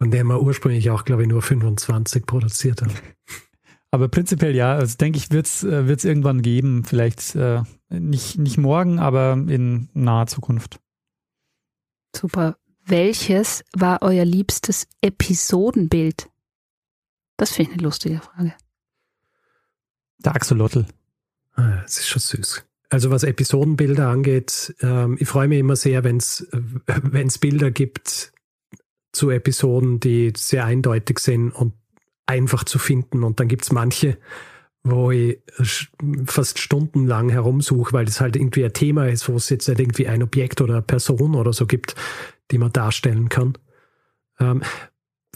Von 0.00 0.10
dem 0.10 0.28
wir 0.28 0.40
ursprünglich 0.40 0.88
auch, 0.88 1.04
glaube 1.04 1.22
ich, 1.22 1.28
nur 1.28 1.42
25 1.42 2.24
produziert 2.24 2.80
haben. 2.80 2.94
Aber 3.90 4.08
prinzipiell 4.08 4.54
ja, 4.56 4.72
also 4.74 4.96
denke 4.96 5.18
ich, 5.18 5.30
wird 5.30 5.46
es 5.46 5.62
äh, 5.62 6.08
irgendwann 6.08 6.40
geben. 6.40 6.84
Vielleicht 6.84 7.34
äh, 7.34 7.62
nicht, 7.90 8.38
nicht 8.38 8.56
morgen, 8.56 9.00
aber 9.00 9.32
in 9.32 9.88
naher 9.94 10.28
Zukunft. 10.28 10.78
Super. 12.14 12.56
Welches 12.84 13.64
war 13.76 14.02
euer 14.02 14.24
liebstes 14.24 14.86
Episodenbild? 15.00 16.30
Das 17.36 17.50
finde 17.50 17.72
ich 17.72 17.78
eine 17.78 17.82
lustige 17.82 18.20
Frage. 18.20 18.54
Der 20.18 20.36
Axolotl. 20.36 20.86
Ah, 21.54 21.82
das 21.82 21.98
ist 21.98 22.08
schon 22.08 22.20
süß. 22.20 22.64
Also 22.90 23.10
was 23.10 23.24
Episodenbilder 23.24 24.08
angeht, 24.08 24.74
ähm, 24.82 25.16
ich 25.18 25.26
freue 25.26 25.48
mich 25.48 25.58
immer 25.58 25.74
sehr, 25.76 26.04
wenn 26.04 26.18
es 26.18 27.38
Bilder 27.38 27.72
gibt 27.72 28.32
zu 29.12 29.30
Episoden, 29.30 30.00
die 30.00 30.32
sehr 30.36 30.64
eindeutig 30.64 31.18
sind 31.18 31.50
und 31.50 31.74
einfach 32.26 32.64
zu 32.64 32.78
finden. 32.78 33.24
Und 33.24 33.40
dann 33.40 33.48
gibt 33.48 33.64
es 33.64 33.72
manche, 33.72 34.18
wo 34.82 35.10
ich 35.10 35.40
fast 36.26 36.58
stundenlang 36.58 37.28
herumsuche, 37.28 37.92
weil 37.92 38.04
das 38.04 38.20
halt 38.20 38.36
irgendwie 38.36 38.64
ein 38.64 38.72
Thema 38.72 39.08
ist, 39.08 39.28
wo 39.28 39.36
es 39.36 39.50
jetzt 39.50 39.68
halt 39.68 39.80
irgendwie 39.80 40.08
ein 40.08 40.22
Objekt 40.22 40.60
oder 40.60 40.74
eine 40.74 40.82
Person 40.82 41.34
oder 41.34 41.52
so 41.52 41.66
gibt, 41.66 41.94
die 42.50 42.58
man 42.58 42.72
darstellen 42.72 43.28
kann. 43.28 43.58
Ähm, 44.38 44.62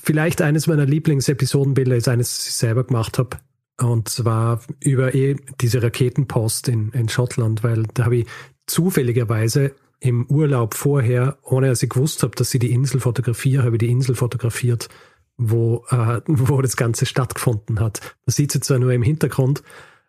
vielleicht 0.02 0.40
eines 0.40 0.66
meiner 0.66 0.86
Lieblingsepisodenbilder 0.86 1.96
ist 1.96 2.08
eines, 2.08 2.36
das 2.36 2.48
ich 2.48 2.54
selber 2.54 2.84
gemacht 2.84 3.18
habe. 3.18 3.38
Und 3.80 4.08
zwar 4.08 4.60
über 4.80 5.14
eh 5.14 5.36
diese 5.60 5.82
Raketenpost 5.82 6.68
in, 6.68 6.90
in 6.92 7.08
Schottland, 7.08 7.64
weil 7.64 7.82
da 7.94 8.04
habe 8.04 8.18
ich 8.18 8.26
zufälligerweise 8.66 9.74
im 10.00 10.26
Urlaub 10.26 10.74
vorher, 10.74 11.38
ohne 11.42 11.68
dass 11.68 11.82
ich 11.82 11.90
gewusst 11.90 12.22
habe, 12.22 12.34
dass 12.36 12.50
sie 12.50 12.58
die 12.58 12.72
Insel 12.72 13.00
fotografiere, 13.00 13.64
habe 13.64 13.76
ich 13.76 13.80
die 13.80 13.90
Insel 13.90 14.14
fotografiert 14.14 14.88
wo, 15.36 15.84
äh, 15.90 16.20
wo 16.26 16.60
das 16.62 16.76
Ganze 16.76 17.06
stattgefunden 17.06 17.80
hat. 17.80 18.00
Man 18.26 18.32
sieht 18.32 18.52
sie 18.52 18.60
zwar 18.60 18.78
nur 18.78 18.92
im 18.92 19.02
Hintergrund, 19.02 19.62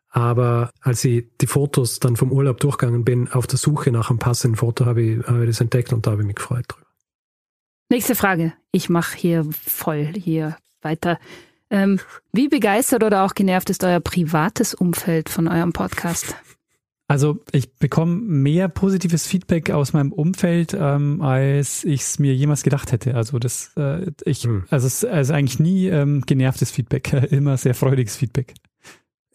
aber 0.09 0.71
als 0.81 1.03
ich 1.03 1.25
die 1.41 1.47
Fotos 1.47 1.99
dann 1.99 2.15
vom 2.15 2.31
Urlaub 2.31 2.59
durchgegangen 2.59 3.03
bin, 3.03 3.29
auf 3.31 3.47
der 3.47 3.57
Suche 3.57 3.91
nach 3.91 4.09
einem 4.09 4.19
passenden 4.19 4.57
Foto, 4.57 4.85
habe 4.85 5.01
ich, 5.01 5.27
habe 5.27 5.43
ich 5.43 5.49
das 5.49 5.61
entdeckt 5.61 5.91
und 5.91 6.07
da 6.07 6.11
habe 6.11 6.21
ich 6.21 6.27
mich 6.27 6.37
gefreut 6.37 6.65
drüber. 6.67 6.85
Nächste 7.89 8.15
Frage. 8.15 8.53
Ich 8.71 8.89
mache 8.89 9.15
hier 9.17 9.45
voll 9.51 10.13
hier 10.15 10.57
weiter. 10.81 11.19
Ähm, 11.69 11.99
wie 12.31 12.47
begeistert 12.47 13.03
oder 13.03 13.25
auch 13.25 13.33
genervt 13.33 13.69
ist 13.69 13.83
euer 13.83 13.99
privates 13.99 14.73
Umfeld 14.73 15.29
von 15.29 15.47
eurem 15.47 15.73
Podcast? 15.73 16.35
Also 17.07 17.43
ich 17.51 17.75
bekomme 17.75 18.15
mehr 18.15 18.67
positives 18.67 19.27
Feedback 19.27 19.69
aus 19.69 19.93
meinem 19.93 20.11
Umfeld, 20.11 20.75
ähm, 20.77 21.21
als 21.21 21.83
ich 21.83 22.01
es 22.01 22.19
mir 22.19 22.33
jemals 22.33 22.63
gedacht 22.63 22.91
hätte. 22.91 23.13
Also 23.13 23.37
das, 23.37 23.71
äh, 23.77 24.11
ich, 24.25 24.43
hm. 24.43 24.63
also 24.69 24.87
es 24.87 25.03
ist 25.03 25.05
also 25.05 25.33
eigentlich 25.33 25.59
nie 25.59 25.87
ähm, 25.87 26.21
genervtes 26.25 26.71
Feedback, 26.71 27.13
immer 27.31 27.57
sehr 27.57 27.75
freudiges 27.75 28.15
Feedback. 28.15 28.55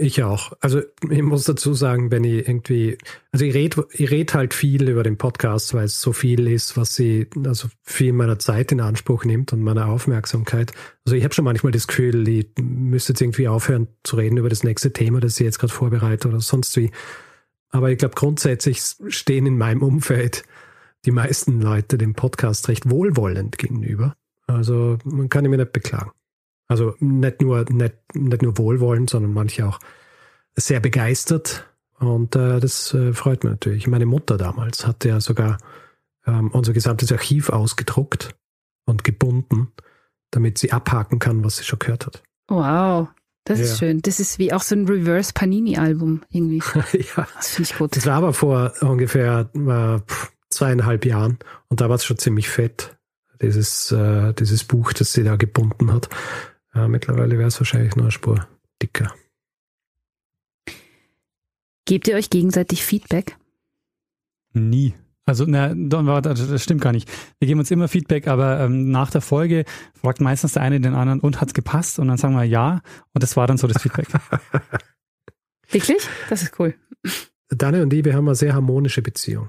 Ich 0.02 0.22
auch. 0.22 0.54
Also 0.60 0.80
ich 1.10 1.22
muss 1.22 1.44
dazu 1.44 1.74
sagen, 1.74 2.10
wenn 2.10 2.24
ich 2.24 2.48
irgendwie, 2.48 2.96
also 3.32 3.44
ich 3.44 3.52
rede 3.52 3.86
ich 3.92 4.10
red 4.10 4.32
halt 4.32 4.54
viel 4.54 4.88
über 4.88 5.02
den 5.02 5.18
Podcast, 5.18 5.74
weil 5.74 5.84
es 5.84 6.00
so 6.00 6.14
viel 6.14 6.48
ist, 6.48 6.78
was 6.78 6.94
sie, 6.94 7.28
also 7.44 7.68
viel 7.82 8.14
meiner 8.14 8.38
Zeit 8.38 8.72
in 8.72 8.80
Anspruch 8.80 9.26
nimmt 9.26 9.52
und 9.52 9.60
meiner 9.60 9.88
Aufmerksamkeit. 9.88 10.72
Also 11.04 11.16
ich 11.16 11.22
habe 11.22 11.34
schon 11.34 11.44
manchmal 11.44 11.72
das 11.72 11.86
Gefühl, 11.86 12.26
ich 12.26 12.46
müsste 12.58 13.12
jetzt 13.12 13.20
irgendwie 13.20 13.46
aufhören 13.46 13.88
zu 14.02 14.16
reden 14.16 14.38
über 14.38 14.48
das 14.48 14.64
nächste 14.64 14.90
Thema, 14.90 15.20
das 15.20 15.38
ich 15.38 15.44
jetzt 15.44 15.58
gerade 15.58 15.72
vorbereite 15.72 16.28
oder 16.28 16.40
sonst 16.40 16.74
wie. 16.78 16.90
Aber 17.70 17.90
ich 17.90 17.98
glaube, 17.98 18.14
grundsätzlich 18.14 18.80
stehen 19.08 19.46
in 19.46 19.58
meinem 19.58 19.82
Umfeld 19.82 20.44
die 21.04 21.12
meisten 21.12 21.60
Leute 21.60 21.98
dem 21.98 22.14
Podcast 22.14 22.68
recht 22.68 22.90
wohlwollend 22.90 23.58
gegenüber. 23.58 24.16
Also 24.46 24.98
man 25.04 25.28
kann 25.28 25.44
ihn 25.44 25.50
mir 25.50 25.56
nicht 25.56 25.72
beklagen. 25.72 26.10
Also 26.68 26.94
nicht 27.00 27.40
nur, 27.40 27.64
nicht, 27.70 27.94
nicht 28.14 28.42
nur 28.42 28.58
wohlwollend, 28.58 29.10
sondern 29.10 29.32
manche 29.32 29.66
auch 29.66 29.78
sehr 30.54 30.80
begeistert. 30.80 31.68
Und 31.98 32.36
äh, 32.36 32.60
das 32.60 32.94
äh, 32.94 33.12
freut 33.12 33.44
mich 33.44 33.52
natürlich. 33.52 33.86
Meine 33.86 34.06
Mutter 34.06 34.36
damals 34.36 34.86
hatte 34.86 35.08
ja 35.08 35.20
sogar 35.20 35.58
ähm, 36.26 36.50
unser 36.50 36.72
gesamtes 36.72 37.12
Archiv 37.12 37.50
ausgedruckt 37.50 38.34
und 38.84 39.04
gebunden, 39.04 39.72
damit 40.30 40.58
sie 40.58 40.72
abhaken 40.72 41.18
kann, 41.18 41.44
was 41.44 41.56
sie 41.56 41.64
schon 41.64 41.78
gehört 41.78 42.06
hat. 42.06 42.22
Wow. 42.48 43.08
Das 43.44 43.58
Ja. 43.58 43.64
ist 43.64 43.78
schön. 43.78 44.02
Das 44.02 44.20
ist 44.20 44.38
wie 44.38 44.52
auch 44.52 44.62
so 44.62 44.74
ein 44.74 44.86
Reverse 44.86 45.32
Panini-Album 45.32 46.22
irgendwie. 46.30 46.58
ja. 47.16 47.26
Das 47.36 47.50
finde 47.50 47.70
ich 47.70 47.78
gut. 47.78 47.96
Das 47.96 48.06
war 48.06 48.14
aber 48.16 48.32
vor 48.32 48.72
ungefähr 48.82 49.50
äh, 49.54 50.12
zweieinhalb 50.50 51.04
Jahren 51.04 51.38
und 51.68 51.80
da 51.80 51.88
war 51.88 51.96
es 51.96 52.04
schon 52.04 52.18
ziemlich 52.18 52.48
fett, 52.48 52.96
dieses, 53.40 53.90
äh, 53.92 54.34
dieses 54.34 54.64
Buch, 54.64 54.92
das 54.92 55.12
sie 55.12 55.24
da 55.24 55.36
gebunden 55.36 55.92
hat. 55.92 56.08
Äh, 56.74 56.88
mittlerweile 56.88 57.38
wäre 57.38 57.48
es 57.48 57.58
wahrscheinlich 57.58 57.96
nur 57.96 58.04
eine 58.06 58.12
Spur 58.12 58.46
dicker. 58.82 59.14
Gebt 61.86 62.06
ihr 62.08 62.16
euch 62.16 62.30
gegenseitig 62.30 62.84
Feedback? 62.84 63.36
Nie. 64.52 64.94
Also, 65.30 65.44
na, 65.46 65.72
das 66.20 66.48
das 66.48 66.62
stimmt 66.62 66.80
gar 66.80 66.92
nicht. 66.92 67.08
Wir 67.38 67.46
geben 67.46 67.60
uns 67.60 67.70
immer 67.70 67.88
Feedback, 67.88 68.26
aber 68.26 68.60
ähm, 68.60 68.90
nach 68.90 69.10
der 69.10 69.20
Folge 69.20 69.64
fragt 69.94 70.20
meistens 70.20 70.52
der 70.52 70.62
eine 70.62 70.80
den 70.80 70.94
anderen, 70.94 71.20
und 71.20 71.40
hat's 71.40 71.54
gepasst? 71.54 71.98
Und 71.98 72.08
dann 72.08 72.18
sagen 72.18 72.34
wir 72.34 72.44
ja. 72.44 72.80
Und 73.14 73.22
das 73.22 73.36
war 73.36 73.46
dann 73.46 73.56
so 73.56 73.66
das 73.66 73.80
Feedback. 73.80 74.08
Wirklich? 75.70 76.06
Das 76.28 76.42
ist 76.42 76.58
cool. 76.58 76.74
Daniel 77.48 77.84
und 77.84 77.92
ich, 77.92 78.04
wir 78.04 78.14
haben 78.14 78.28
eine 78.28 78.34
sehr 78.34 78.54
harmonische 78.54 79.02
Beziehung. 79.02 79.48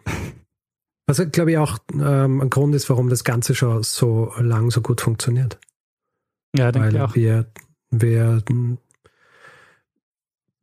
Was, 1.07 1.21
glaube 1.31 1.51
ich, 1.51 1.57
auch 1.57 1.79
ähm, 1.93 2.41
ein 2.41 2.49
Grund 2.49 2.75
ist, 2.75 2.89
warum 2.89 3.09
das 3.09 3.23
Ganze 3.23 3.55
schon 3.55 3.83
so 3.83 4.31
lang 4.37 4.71
so 4.71 4.81
gut 4.81 5.01
funktioniert. 5.01 5.59
Ja, 6.55 6.71
denke 6.71 6.87
Weil 6.87 6.95
ich 6.95 7.01
auch. 7.01 7.15
wir, 7.15 7.51
wir, 7.89 8.43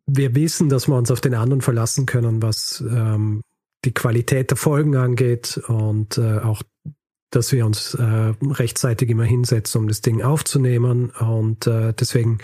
wir 0.07 0.35
wissen, 0.35 0.69
dass 0.69 0.89
wir 0.89 0.97
uns 0.97 1.11
auf 1.11 1.21
den 1.21 1.35
anderen 1.35 1.61
verlassen 1.61 2.07
können, 2.07 2.41
was 2.41 2.81
ähm, 2.81 3.43
die 3.85 3.95
Qualität 3.95 4.51
der 4.51 4.57
Folgen 4.57 4.97
angeht 4.97 5.61
und 5.69 6.19
äh, 6.19 6.39
auch, 6.39 6.63
dass 7.31 7.53
wir 7.53 7.67
uns 7.67 7.95
äh, 7.95 8.35
rechtzeitig 8.43 9.09
immer 9.11 9.25
hinsetzen, 9.25 9.83
um 9.83 9.89
das 9.89 10.01
Ding 10.01 10.23
aufzunehmen 10.23 11.11
und 11.11 11.67
äh, 11.67 11.93
deswegen 11.93 12.39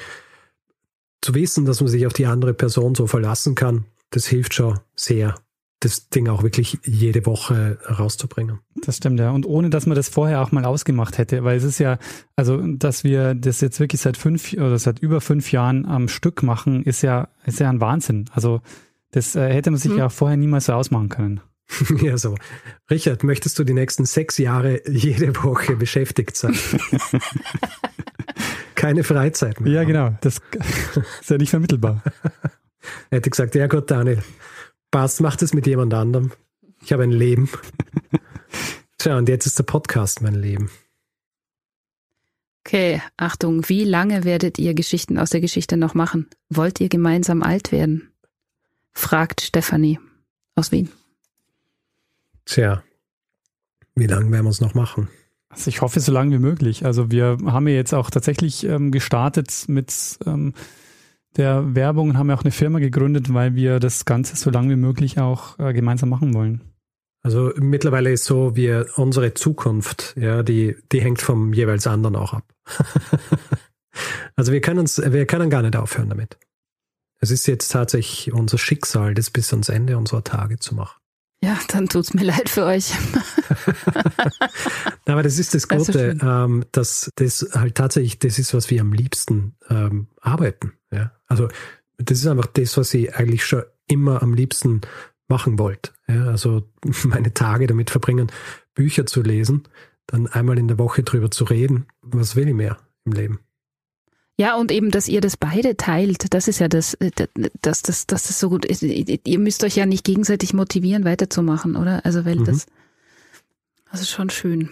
zu 1.22 1.34
wissen, 1.34 1.64
dass 1.64 1.80
man 1.80 1.88
sich 1.88 2.06
auf 2.06 2.12
die 2.12 2.26
andere 2.26 2.54
Person 2.54 2.94
so 2.94 3.06
verlassen 3.06 3.54
kann, 3.54 3.86
das 4.10 4.26
hilft 4.26 4.54
schon 4.54 4.78
sehr, 4.94 5.34
das 5.80 6.08
Ding 6.10 6.28
auch 6.28 6.42
wirklich 6.42 6.78
jede 6.84 7.24
Woche 7.26 7.78
rauszubringen. 7.88 8.60
Das 8.82 8.98
stimmt, 8.98 9.18
ja. 9.20 9.30
Und 9.30 9.46
ohne, 9.46 9.70
dass 9.70 9.86
man 9.86 9.96
das 9.96 10.08
vorher 10.08 10.42
auch 10.42 10.52
mal 10.52 10.64
ausgemacht 10.64 11.18
hätte, 11.18 11.42
weil 11.42 11.56
es 11.56 11.64
ist 11.64 11.78
ja, 11.78 11.98
also, 12.36 12.58
dass 12.58 13.04
wir 13.04 13.34
das 13.34 13.60
jetzt 13.60 13.80
wirklich 13.80 14.02
seit 14.02 14.16
fünf 14.16 14.52
oder 14.52 14.78
seit 14.78 14.98
über 14.98 15.20
fünf 15.20 15.50
Jahren 15.50 15.86
am 15.86 16.08
Stück 16.08 16.42
machen, 16.42 16.82
ist 16.82 17.02
ja, 17.02 17.28
ist 17.46 17.58
ja 17.58 17.70
ein 17.70 17.80
Wahnsinn. 17.80 18.26
Also, 18.32 18.60
das 19.14 19.36
äh, 19.36 19.52
hätte 19.52 19.70
man 19.70 19.78
sich 19.78 19.92
Hm. 19.92 19.98
ja 19.98 20.08
vorher 20.08 20.36
niemals 20.36 20.66
so 20.66 20.72
ausmachen 20.72 21.08
können. 21.08 21.40
ja, 22.02 22.18
so. 22.18 22.34
Richard, 22.90 23.22
möchtest 23.22 23.58
du 23.58 23.64
die 23.64 23.72
nächsten 23.72 24.04
sechs 24.04 24.38
Jahre 24.38 24.82
jede 24.90 25.34
Woche 25.44 25.76
beschäftigt 25.76 26.36
sein? 26.36 26.54
Keine 28.74 29.04
Freizeit 29.04 29.60
mehr. 29.60 29.72
Ja, 29.72 29.84
genau. 29.84 30.18
Das 30.20 30.40
ist 31.20 31.30
ja 31.30 31.38
nicht 31.38 31.50
vermittelbar. 31.50 32.02
Er 33.10 33.18
hätte 33.18 33.30
gesagt, 33.30 33.54
ja 33.54 33.68
gut, 33.68 33.88
Daniel, 33.88 34.18
passt, 34.90 35.20
mach 35.20 35.36
das 35.36 35.54
mit 35.54 35.66
jemand 35.68 35.94
anderem. 35.94 36.32
Ich 36.82 36.92
habe 36.92 37.04
ein 37.04 37.12
Leben. 37.12 37.48
Tja, 38.98 39.16
und 39.16 39.28
jetzt 39.28 39.46
ist 39.46 39.58
der 39.58 39.64
Podcast 39.64 40.22
mein 40.22 40.34
Leben. 40.34 40.70
Okay, 42.66 43.00
Achtung, 43.16 43.68
wie 43.68 43.84
lange 43.84 44.24
werdet 44.24 44.58
ihr 44.58 44.74
Geschichten 44.74 45.18
aus 45.18 45.30
der 45.30 45.40
Geschichte 45.40 45.76
noch 45.76 45.94
machen? 45.94 46.28
Wollt 46.50 46.80
ihr 46.80 46.88
gemeinsam 46.88 47.42
alt 47.42 47.70
werden? 47.70 48.10
Fragt 48.94 49.42
Stefanie 49.42 49.98
aus 50.54 50.72
Wien. 50.72 50.88
Tja, 52.46 52.82
wie 53.94 54.06
lange 54.06 54.30
werden 54.30 54.44
wir 54.44 54.50
es 54.50 54.60
noch 54.60 54.74
machen? 54.74 55.08
Also 55.48 55.68
ich 55.68 55.82
hoffe, 55.82 56.00
so 56.00 56.12
lange 56.12 56.34
wie 56.34 56.40
möglich. 56.40 56.84
Also 56.84 57.10
wir 57.10 57.38
haben 57.46 57.68
ja 57.68 57.74
jetzt 57.74 57.94
auch 57.94 58.10
tatsächlich 58.10 58.64
ähm, 58.64 58.90
gestartet 58.90 59.64
mit 59.68 60.18
ähm, 60.26 60.52
der 61.36 61.74
Werbung 61.74 62.10
und 62.10 62.18
haben 62.18 62.28
ja 62.28 62.36
auch 62.36 62.42
eine 62.42 62.50
Firma 62.50 62.78
gegründet, 62.78 63.32
weil 63.32 63.54
wir 63.54 63.78
das 63.80 64.04
Ganze 64.04 64.36
so 64.36 64.50
lange 64.50 64.70
wie 64.70 64.80
möglich 64.80 65.18
auch 65.18 65.58
äh, 65.58 65.72
gemeinsam 65.72 66.08
machen 66.08 66.34
wollen. 66.34 66.60
Also 67.22 67.52
mittlerweile 67.56 68.12
ist 68.12 68.24
so, 68.24 68.54
wir 68.54 68.86
unsere 68.96 69.32
Zukunft, 69.32 70.14
ja, 70.16 70.42
die, 70.42 70.76
die 70.92 71.00
hängt 71.00 71.22
vom 71.22 71.52
jeweils 71.54 71.86
anderen 71.86 72.16
auch 72.16 72.34
ab. 72.34 72.44
also 74.36 74.52
wir 74.52 74.60
können 74.60 74.80
uns, 74.80 75.00
wir 75.00 75.24
können 75.26 75.50
gar 75.50 75.62
nicht 75.62 75.76
aufhören 75.76 76.10
damit. 76.10 76.36
Es 77.20 77.30
ist 77.30 77.46
jetzt 77.46 77.68
tatsächlich 77.68 78.32
unser 78.32 78.58
Schicksal, 78.58 79.14
das 79.14 79.30
bis 79.30 79.52
ans 79.52 79.68
Ende 79.68 79.96
unserer 79.96 80.24
Tage 80.24 80.58
zu 80.58 80.74
machen. 80.74 80.98
Ja, 81.42 81.58
dann 81.68 81.88
tut's 81.88 82.14
mir 82.14 82.24
leid 82.24 82.48
für 82.48 82.64
euch. 82.64 82.92
Aber 85.06 85.22
das 85.22 85.38
ist 85.38 85.54
das 85.54 85.66
Das 85.68 85.86
Gute, 85.86 85.98
schön. 85.98 86.20
ähm, 86.22 86.64
dass 86.72 87.10
das 87.16 87.46
halt 87.52 87.74
tatsächlich 87.74 88.18
das 88.18 88.38
ist, 88.38 88.54
was 88.54 88.70
wir 88.70 88.80
am 88.80 88.92
liebsten 88.92 89.54
ähm, 89.68 90.08
arbeiten. 90.20 90.72
Ja? 90.90 91.12
Also 91.26 91.48
das 91.98 92.18
ist 92.18 92.26
einfach 92.26 92.46
das, 92.46 92.76
was 92.76 92.92
ich 92.94 93.14
eigentlich 93.14 93.44
schon 93.44 93.62
immer 93.86 94.22
am 94.22 94.34
liebsten 94.34 94.80
machen 95.28 95.58
wollte. 95.58 95.92
Ja? 96.08 96.26
Also 96.26 96.68
meine 97.04 97.34
Tage 97.34 97.66
damit 97.66 97.90
verbringen, 97.90 98.30
Bücher 98.74 99.06
zu 99.06 99.22
lesen, 99.22 99.64
dann 100.06 100.26
einmal 100.26 100.58
in 100.58 100.68
der 100.68 100.78
Woche 100.78 101.02
drüber 101.02 101.30
zu 101.30 101.44
reden. 101.44 101.86
Was 102.02 102.36
will 102.36 102.48
ich 102.48 102.54
mehr 102.54 102.78
im 103.04 103.12
Leben? 103.12 103.40
Ja, 104.36 104.56
und 104.56 104.72
eben, 104.72 104.90
dass 104.90 105.06
ihr 105.08 105.20
das 105.20 105.36
beide 105.36 105.76
teilt, 105.76 106.34
das 106.34 106.48
ist 106.48 106.58
ja 106.58 106.66
das, 106.66 106.94
äh, 106.94 107.10
dass 107.62 107.82
das, 107.82 108.06
dass 108.06 108.24
das 108.24 108.40
so 108.40 108.48
gut 108.50 108.64
ist. 108.64 108.82
Ihr 108.82 109.38
müsst 109.38 109.62
euch 109.62 109.76
ja 109.76 109.86
nicht 109.86 110.04
gegenseitig 110.04 110.52
motivieren, 110.54 111.04
weiterzumachen, 111.04 111.76
oder? 111.76 112.04
Also, 112.04 112.24
weil 112.24 112.36
Mhm. 112.36 112.44
das, 112.46 112.66
das 113.92 114.00
ist 114.00 114.10
schon 114.10 114.30
schön. 114.30 114.70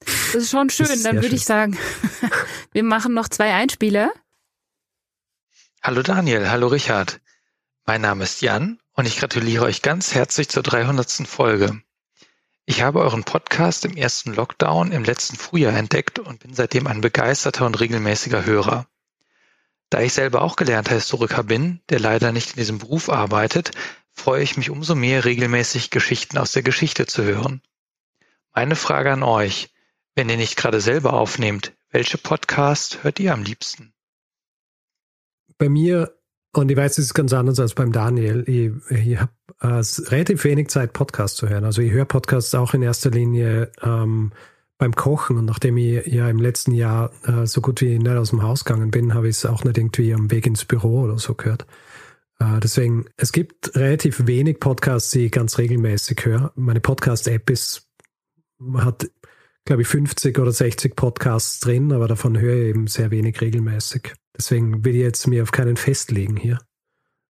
Das 0.00 0.34
ist 0.34 0.50
schon 0.50 0.70
schön. 0.70 0.86
ist 0.86 1.04
Dann 1.04 1.22
würde 1.22 1.36
ich 1.36 1.44
sagen, 1.44 1.78
wir 2.72 2.82
machen 2.82 3.14
noch 3.14 3.28
zwei 3.28 3.54
Einspieler. 3.54 4.12
Hallo 5.82 6.02
Daniel, 6.02 6.50
hallo 6.50 6.66
Richard. 6.66 7.20
Mein 7.86 8.00
Name 8.00 8.24
ist 8.24 8.42
Jan 8.42 8.80
und 8.94 9.06
ich 9.06 9.18
gratuliere 9.18 9.64
euch 9.66 9.82
ganz 9.82 10.14
herzlich 10.14 10.48
zur 10.48 10.64
300. 10.64 11.28
Folge. 11.28 11.80
Ich 12.64 12.82
habe 12.82 12.98
euren 13.00 13.22
Podcast 13.22 13.84
im 13.84 13.96
ersten 13.96 14.34
Lockdown 14.34 14.90
im 14.90 15.04
letzten 15.04 15.36
Frühjahr 15.36 15.74
entdeckt 15.76 16.18
und 16.18 16.40
bin 16.40 16.52
seitdem 16.54 16.88
ein 16.88 17.00
begeisterter 17.00 17.66
und 17.66 17.78
regelmäßiger 17.78 18.44
Hörer. 18.44 18.88
Da 19.90 20.00
ich 20.00 20.12
selber 20.12 20.42
auch 20.42 20.56
gelernter 20.56 20.94
Historiker 20.94 21.44
bin, 21.44 21.80
der 21.88 22.00
leider 22.00 22.32
nicht 22.32 22.50
in 22.50 22.56
diesem 22.56 22.78
Beruf 22.78 23.08
arbeitet, 23.08 23.70
freue 24.12 24.42
ich 24.42 24.56
mich 24.56 24.70
umso 24.70 24.94
mehr 24.94 25.24
regelmäßig 25.24 25.90
Geschichten 25.90 26.38
aus 26.38 26.52
der 26.52 26.62
Geschichte 26.62 27.06
zu 27.06 27.22
hören. 27.22 27.62
Meine 28.54 28.74
Frage 28.74 29.12
an 29.12 29.22
euch, 29.22 29.70
wenn 30.16 30.28
ihr 30.28 30.38
nicht 30.38 30.56
gerade 30.56 30.80
selber 30.80 31.12
aufnehmt, 31.12 31.72
welche 31.90 32.18
Podcast 32.18 33.04
hört 33.04 33.20
ihr 33.20 33.32
am 33.32 33.42
liebsten? 33.42 33.92
Bei 35.58 35.68
mir, 35.68 36.18
und 36.52 36.70
ich 36.70 36.76
weiß, 36.76 36.98
es 36.98 37.06
ist 37.06 37.14
ganz 37.14 37.32
anders 37.32 37.60
als 37.60 37.74
beim 37.74 37.92
Daniel, 37.92 38.44
ich, 38.46 38.72
ich 38.90 39.18
habe 39.20 39.32
äh, 39.60 39.82
relativ 40.10 40.42
wenig 40.44 40.68
Zeit, 40.68 40.94
Podcasts 40.94 41.36
zu 41.36 41.48
hören. 41.48 41.64
Also 41.64 41.80
ich 41.82 41.92
höre 41.92 42.06
Podcasts 42.06 42.54
auch 42.54 42.74
in 42.74 42.82
erster 42.82 43.10
Linie 43.10 43.70
ähm, 43.82 44.32
beim 44.78 44.94
Kochen. 44.94 45.38
Und 45.38 45.44
nachdem 45.46 45.76
ich 45.76 46.06
ja 46.06 46.28
im 46.28 46.38
letzten 46.38 46.72
Jahr 46.72 47.10
äh, 47.24 47.46
so 47.46 47.60
gut 47.60 47.80
wie 47.80 47.98
nicht 47.98 48.08
aus 48.10 48.30
dem 48.30 48.42
Haus 48.42 48.64
gegangen 48.64 48.90
bin, 48.90 49.14
habe 49.14 49.28
ich 49.28 49.36
es 49.36 49.46
auch 49.46 49.64
nicht 49.64 49.78
irgendwie 49.78 50.14
am 50.14 50.30
Weg 50.30 50.46
ins 50.46 50.64
Büro 50.64 51.02
oder 51.02 51.18
so 51.18 51.34
gehört. 51.34 51.66
Äh, 52.38 52.60
deswegen, 52.60 53.06
es 53.16 53.32
gibt 53.32 53.74
relativ 53.76 54.26
wenig 54.26 54.60
Podcasts, 54.60 55.10
die 55.10 55.26
ich 55.26 55.32
ganz 55.32 55.58
regelmäßig 55.58 56.24
höre. 56.24 56.52
Meine 56.54 56.80
Podcast-App 56.80 57.48
ist, 57.50 57.88
hat, 58.76 59.08
glaube 59.64 59.82
ich, 59.82 59.88
50 59.88 60.38
oder 60.38 60.52
60 60.52 60.96
Podcasts 60.96 61.60
drin, 61.60 61.92
aber 61.92 62.08
davon 62.08 62.38
höre 62.38 62.56
ich 62.56 62.68
eben 62.68 62.86
sehr 62.86 63.10
wenig 63.10 63.40
regelmäßig. 63.40 64.14
Deswegen 64.36 64.84
will 64.84 64.94
ich 64.94 65.02
jetzt 65.02 65.26
mir 65.26 65.42
auf 65.42 65.52
keinen 65.52 65.76
festlegen 65.76 66.36
hier. 66.36 66.58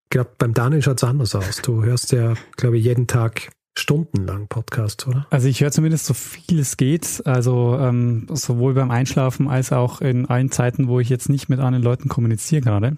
Ich 0.05 0.09
glaube, 0.09 0.31
beim 0.37 0.53
Daniel 0.53 0.81
schaut 0.81 0.97
es 0.97 1.03
anders 1.03 1.35
aus. 1.35 1.61
Du 1.61 1.83
hörst 1.83 2.11
ja, 2.11 2.35
glaube 2.57 2.77
ich, 2.77 2.85
jeden 2.85 3.07
Tag 3.07 3.49
stundenlang 3.77 4.47
Podcasts, 4.47 5.05
oder? 5.07 5.27
Also 5.29 5.47
ich 5.47 5.61
höre 5.61 5.71
zumindest 5.71 6.05
so 6.05 6.13
viel 6.13 6.59
es 6.59 6.77
geht, 6.77 7.21
also 7.25 7.77
ähm, 7.79 8.27
sowohl 8.31 8.73
beim 8.73 8.91
Einschlafen 8.91 9.47
als 9.47 9.71
auch 9.71 10.01
in 10.01 10.25
allen 10.27 10.51
Zeiten, 10.51 10.87
wo 10.87 10.99
ich 10.99 11.09
jetzt 11.09 11.29
nicht 11.29 11.49
mit 11.49 11.59
anderen 11.59 11.83
Leuten 11.83 12.09
kommuniziere 12.09 12.61
gerade. 12.61 12.95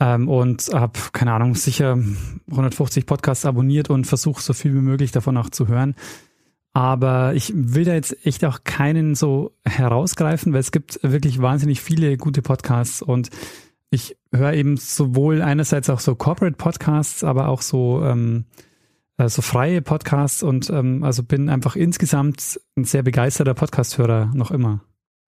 Ähm, 0.00 0.28
und 0.28 0.70
habe, 0.72 0.98
keine 1.12 1.32
Ahnung, 1.32 1.54
sicher 1.54 1.98
150 2.50 3.06
Podcasts 3.06 3.46
abonniert 3.46 3.90
und 3.90 4.06
versuche 4.06 4.42
so 4.42 4.52
viel 4.52 4.74
wie 4.74 4.80
möglich 4.80 5.12
davon 5.12 5.36
auch 5.36 5.50
zu 5.50 5.68
hören. 5.68 5.94
Aber 6.72 7.34
ich 7.34 7.52
will 7.54 7.84
da 7.84 7.94
jetzt 7.94 8.26
echt 8.26 8.44
auch 8.44 8.64
keinen 8.64 9.14
so 9.14 9.56
herausgreifen, 9.64 10.52
weil 10.52 10.60
es 10.60 10.72
gibt 10.72 10.98
wirklich 11.02 11.40
wahnsinnig 11.40 11.80
viele 11.80 12.16
gute 12.16 12.42
Podcasts 12.42 13.00
und 13.00 13.30
ich 13.90 14.16
höre 14.32 14.54
eben 14.54 14.76
sowohl 14.76 15.40
einerseits 15.40 15.88
auch 15.88 16.00
so 16.00 16.16
Corporate 16.16 16.56
Podcasts, 16.56 17.22
aber 17.22 17.46
auch 17.46 17.62
so 17.62 18.02
ähm, 18.02 18.46
äh, 19.16 19.28
so 19.28 19.42
freie 19.42 19.82
Podcasts 19.82 20.42
und 20.42 20.70
ähm, 20.70 21.02
also 21.02 21.22
bin 21.22 21.48
einfach 21.48 21.76
insgesamt 21.76 22.60
ein 22.76 22.84
sehr 22.84 23.02
begeisterter 23.02 23.54
Podcast-Hörer 23.54 24.32
noch 24.34 24.50
immer. 24.50 24.80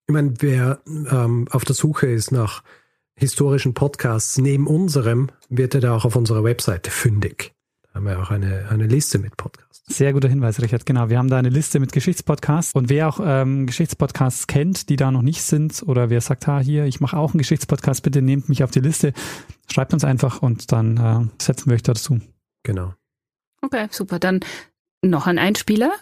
Ich 0.08 0.12
meine, 0.12 0.34
wer 0.38 0.80
ähm, 0.86 1.48
auf 1.50 1.64
der 1.64 1.74
Suche 1.74 2.06
ist 2.06 2.30
nach 2.30 2.62
historischen 3.16 3.74
Podcasts 3.74 4.38
neben 4.38 4.66
unserem, 4.66 5.30
wird 5.48 5.74
er 5.74 5.80
da 5.80 5.96
auch 5.96 6.04
auf 6.04 6.16
unserer 6.16 6.44
Webseite 6.44 6.90
fündig. 6.90 7.52
haben 7.94 8.04
wir 8.04 8.20
auch 8.20 8.30
eine, 8.30 8.68
eine 8.70 8.86
Liste 8.86 9.18
mit 9.18 9.36
Podcasts. 9.36 9.82
Sehr 9.88 10.12
guter 10.12 10.28
Hinweis, 10.28 10.60
Richard. 10.60 10.84
Genau, 10.84 11.08
wir 11.08 11.18
haben 11.18 11.30
da 11.30 11.38
eine 11.38 11.48
Liste 11.48 11.80
mit 11.80 11.92
Geschichtspodcasts. 11.92 12.72
Und 12.74 12.88
wer 12.88 13.08
auch 13.08 13.20
ähm, 13.22 13.66
Geschichtspodcasts 13.66 14.48
kennt, 14.48 14.88
die 14.88 14.96
da 14.96 15.10
noch 15.10 15.22
nicht 15.22 15.42
sind, 15.42 15.82
oder 15.86 16.10
wer 16.10 16.20
sagt, 16.20 16.46
ha, 16.46 16.58
hier, 16.58 16.84
ich 16.84 17.00
mache 17.00 17.16
auch 17.16 17.32
einen 17.32 17.38
Geschichtspodcast, 17.38 18.02
bitte 18.02 18.20
nehmt 18.20 18.48
mich 18.48 18.64
auf 18.64 18.72
die 18.72 18.80
Liste, 18.80 19.12
schreibt 19.70 19.94
uns 19.94 20.04
einfach 20.04 20.42
und 20.42 20.72
dann 20.72 20.96
äh, 20.96 21.42
setzen 21.42 21.70
wir 21.70 21.74
euch 21.74 21.84
dazu. 21.84 22.20
Genau. 22.64 22.94
Okay, 23.66 23.88
super. 23.90 24.20
Dann 24.20 24.40
noch 25.02 25.26
ein 25.26 25.38
Einspieler. 25.38 25.92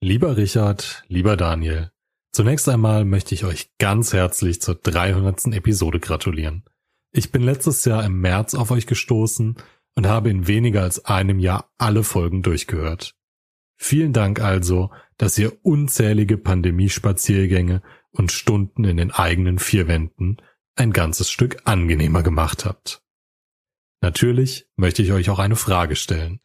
Lieber 0.00 0.36
Richard, 0.36 1.04
lieber 1.06 1.36
Daniel, 1.36 1.92
zunächst 2.32 2.68
einmal 2.68 3.04
möchte 3.04 3.34
ich 3.34 3.44
euch 3.44 3.70
ganz 3.78 4.12
herzlich 4.12 4.60
zur 4.60 4.74
300. 4.74 5.46
Episode 5.54 6.00
gratulieren. 6.00 6.64
Ich 7.12 7.30
bin 7.30 7.42
letztes 7.42 7.84
Jahr 7.84 8.04
im 8.04 8.20
März 8.20 8.54
auf 8.54 8.72
euch 8.72 8.88
gestoßen 8.88 9.56
und 9.94 10.06
habe 10.06 10.30
in 10.30 10.48
weniger 10.48 10.82
als 10.82 11.04
einem 11.04 11.38
Jahr 11.38 11.70
alle 11.78 12.02
Folgen 12.02 12.42
durchgehört. 12.42 13.14
Vielen 13.76 14.12
Dank 14.12 14.40
also, 14.40 14.90
dass 15.18 15.38
ihr 15.38 15.64
unzählige 15.64 16.38
Pandemiespaziergänge 16.38 17.82
und 18.10 18.32
Stunden 18.32 18.82
in 18.82 18.96
den 18.96 19.12
eigenen 19.12 19.60
vier 19.60 19.86
Wänden 19.86 20.38
ein 20.74 20.92
ganzes 20.92 21.30
Stück 21.30 21.58
angenehmer 21.64 22.24
gemacht 22.24 22.64
habt. 22.64 23.02
Natürlich 24.02 24.66
möchte 24.76 25.00
ich 25.02 25.12
euch 25.12 25.30
auch 25.30 25.38
eine 25.38 25.56
Frage 25.56 25.94
stellen. 25.94 26.40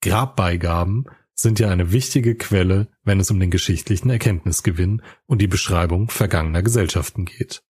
Grabbeigaben 0.00 1.06
sind 1.34 1.58
ja 1.58 1.68
eine 1.68 1.90
wichtige 1.90 2.36
Quelle, 2.36 2.88
wenn 3.02 3.18
es 3.18 3.32
um 3.32 3.40
den 3.40 3.50
geschichtlichen 3.50 4.10
Erkenntnisgewinn 4.10 5.02
und 5.26 5.42
die 5.42 5.48
Beschreibung 5.48 6.08
vergangener 6.08 6.62
Gesellschaften 6.62 7.24
geht. 7.24 7.64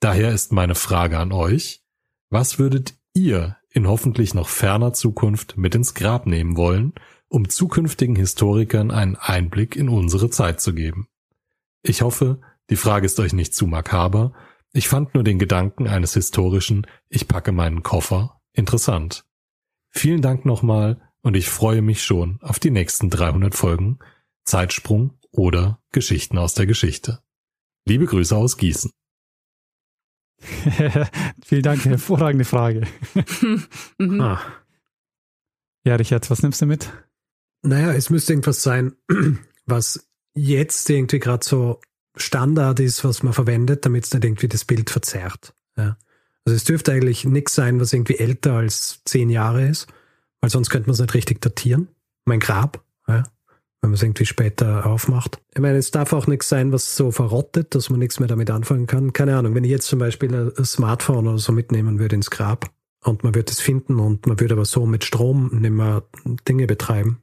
Daher 0.00 0.32
ist 0.32 0.52
meine 0.52 0.74
Frage 0.74 1.18
an 1.18 1.32
euch, 1.32 1.82
was 2.28 2.58
würdet 2.58 2.94
ihr 3.14 3.56
in 3.70 3.88
hoffentlich 3.88 4.34
noch 4.34 4.48
ferner 4.48 4.92
Zukunft 4.92 5.56
mit 5.56 5.74
ins 5.74 5.94
Grab 5.94 6.26
nehmen 6.26 6.58
wollen, 6.58 6.92
um 7.28 7.48
zukünftigen 7.48 8.16
Historikern 8.16 8.90
einen 8.90 9.16
Einblick 9.16 9.76
in 9.76 9.88
unsere 9.88 10.28
Zeit 10.28 10.60
zu 10.60 10.74
geben? 10.74 11.08
Ich 11.82 12.02
hoffe, 12.02 12.42
die 12.68 12.76
Frage 12.76 13.06
ist 13.06 13.18
euch 13.18 13.32
nicht 13.32 13.54
zu 13.54 13.66
makaber, 13.66 14.34
ich 14.72 14.88
fand 14.88 15.14
nur 15.14 15.24
den 15.24 15.38
Gedanken 15.38 15.88
eines 15.88 16.12
historischen 16.12 16.86
Ich 17.08 17.26
packe 17.26 17.52
meinen 17.52 17.82
Koffer 17.82 18.37
interessant. 18.52 19.24
Vielen 19.90 20.22
Dank 20.22 20.44
nochmal 20.44 21.00
und 21.22 21.34
ich 21.34 21.48
freue 21.48 21.82
mich 21.82 22.02
schon 22.02 22.38
auf 22.42 22.58
die 22.58 22.70
nächsten 22.70 23.10
300 23.10 23.54
Folgen 23.54 23.98
Zeitsprung 24.44 25.18
oder 25.30 25.82
Geschichten 25.92 26.38
aus 26.38 26.54
der 26.54 26.66
Geschichte. 26.66 27.22
Liebe 27.86 28.06
Grüße 28.06 28.36
aus 28.36 28.56
Gießen. 28.56 28.90
Vielen 31.44 31.62
Dank, 31.62 31.84
hervorragende 31.84 32.44
Frage. 32.44 32.86
Mhm. 33.98 34.20
Ah. 34.20 34.40
Ja, 35.84 35.96
Richard, 35.96 36.30
was 36.30 36.42
nimmst 36.42 36.60
du 36.62 36.66
mit? 36.66 36.92
Naja, 37.62 37.92
es 37.92 38.10
müsste 38.10 38.32
irgendwas 38.32 38.62
sein, 38.62 38.94
was 39.66 40.08
jetzt 40.34 40.88
irgendwie 40.88 41.18
gerade 41.18 41.44
so 41.44 41.80
Standard 42.14 42.78
ist, 42.80 43.04
was 43.04 43.22
man 43.22 43.32
verwendet, 43.32 43.84
damit 43.84 44.04
es 44.04 44.12
nicht 44.12 44.24
irgendwie 44.24 44.48
das 44.48 44.64
Bild 44.64 44.90
verzerrt. 44.90 45.54
Ja. 45.76 45.98
Also 46.48 46.56
es 46.56 46.64
dürfte 46.64 46.92
eigentlich 46.92 47.26
nichts 47.26 47.54
sein, 47.54 47.78
was 47.78 47.92
irgendwie 47.92 48.16
älter 48.16 48.54
als 48.54 49.02
zehn 49.04 49.28
Jahre 49.28 49.68
ist, 49.68 49.86
weil 50.40 50.48
sonst 50.48 50.70
könnte 50.70 50.88
man 50.88 50.94
es 50.94 50.98
nicht 50.98 51.12
richtig 51.12 51.42
datieren. 51.42 51.88
Mein 52.24 52.40
Grab, 52.40 52.82
ja, 53.06 53.24
wenn 53.82 53.90
man 53.90 53.92
es 53.92 54.02
irgendwie 54.02 54.24
später 54.24 54.86
aufmacht. 54.86 55.42
Ich 55.54 55.60
meine, 55.60 55.76
es 55.76 55.90
darf 55.90 56.14
auch 56.14 56.26
nichts 56.26 56.48
sein, 56.48 56.72
was 56.72 56.96
so 56.96 57.10
verrottet, 57.10 57.74
dass 57.74 57.90
man 57.90 57.98
nichts 57.98 58.18
mehr 58.18 58.28
damit 58.28 58.50
anfangen 58.50 58.86
kann. 58.86 59.12
Keine 59.12 59.36
Ahnung, 59.36 59.54
wenn 59.54 59.64
ich 59.64 59.70
jetzt 59.70 59.88
zum 59.88 59.98
Beispiel 59.98 60.34
ein 60.34 60.64
Smartphone 60.64 61.28
oder 61.28 61.36
so 61.36 61.52
mitnehmen 61.52 61.98
würde 61.98 62.16
ins 62.16 62.30
Grab 62.30 62.70
und 63.04 63.24
man 63.24 63.34
würde 63.34 63.52
es 63.52 63.60
finden 63.60 64.00
und 64.00 64.26
man 64.26 64.40
würde 64.40 64.54
aber 64.54 64.64
so 64.64 64.86
mit 64.86 65.04
Strom 65.04 65.50
nicht 65.52 65.70
mehr 65.70 66.04
Dinge 66.48 66.66
betreiben, 66.66 67.20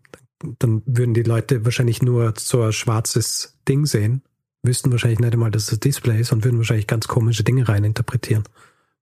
dann 0.60 0.84
würden 0.86 1.16
die 1.16 1.24
Leute 1.24 1.66
wahrscheinlich 1.66 2.04
nur 2.04 2.32
so 2.38 2.62
ein 2.62 2.74
schwarzes 2.74 3.58
Ding 3.68 3.88
sehen, 3.88 4.22
wüssten 4.62 4.92
wahrscheinlich 4.92 5.20
nicht 5.20 5.34
einmal, 5.34 5.50
dass 5.50 5.64
es 5.64 5.74
ein 5.74 5.80
Display 5.80 6.20
ist 6.20 6.32
und 6.32 6.44
würden 6.44 6.60
wahrscheinlich 6.60 6.86
ganz 6.86 7.08
komische 7.08 7.44
Dinge 7.44 7.68
reininterpretieren, 7.68 8.44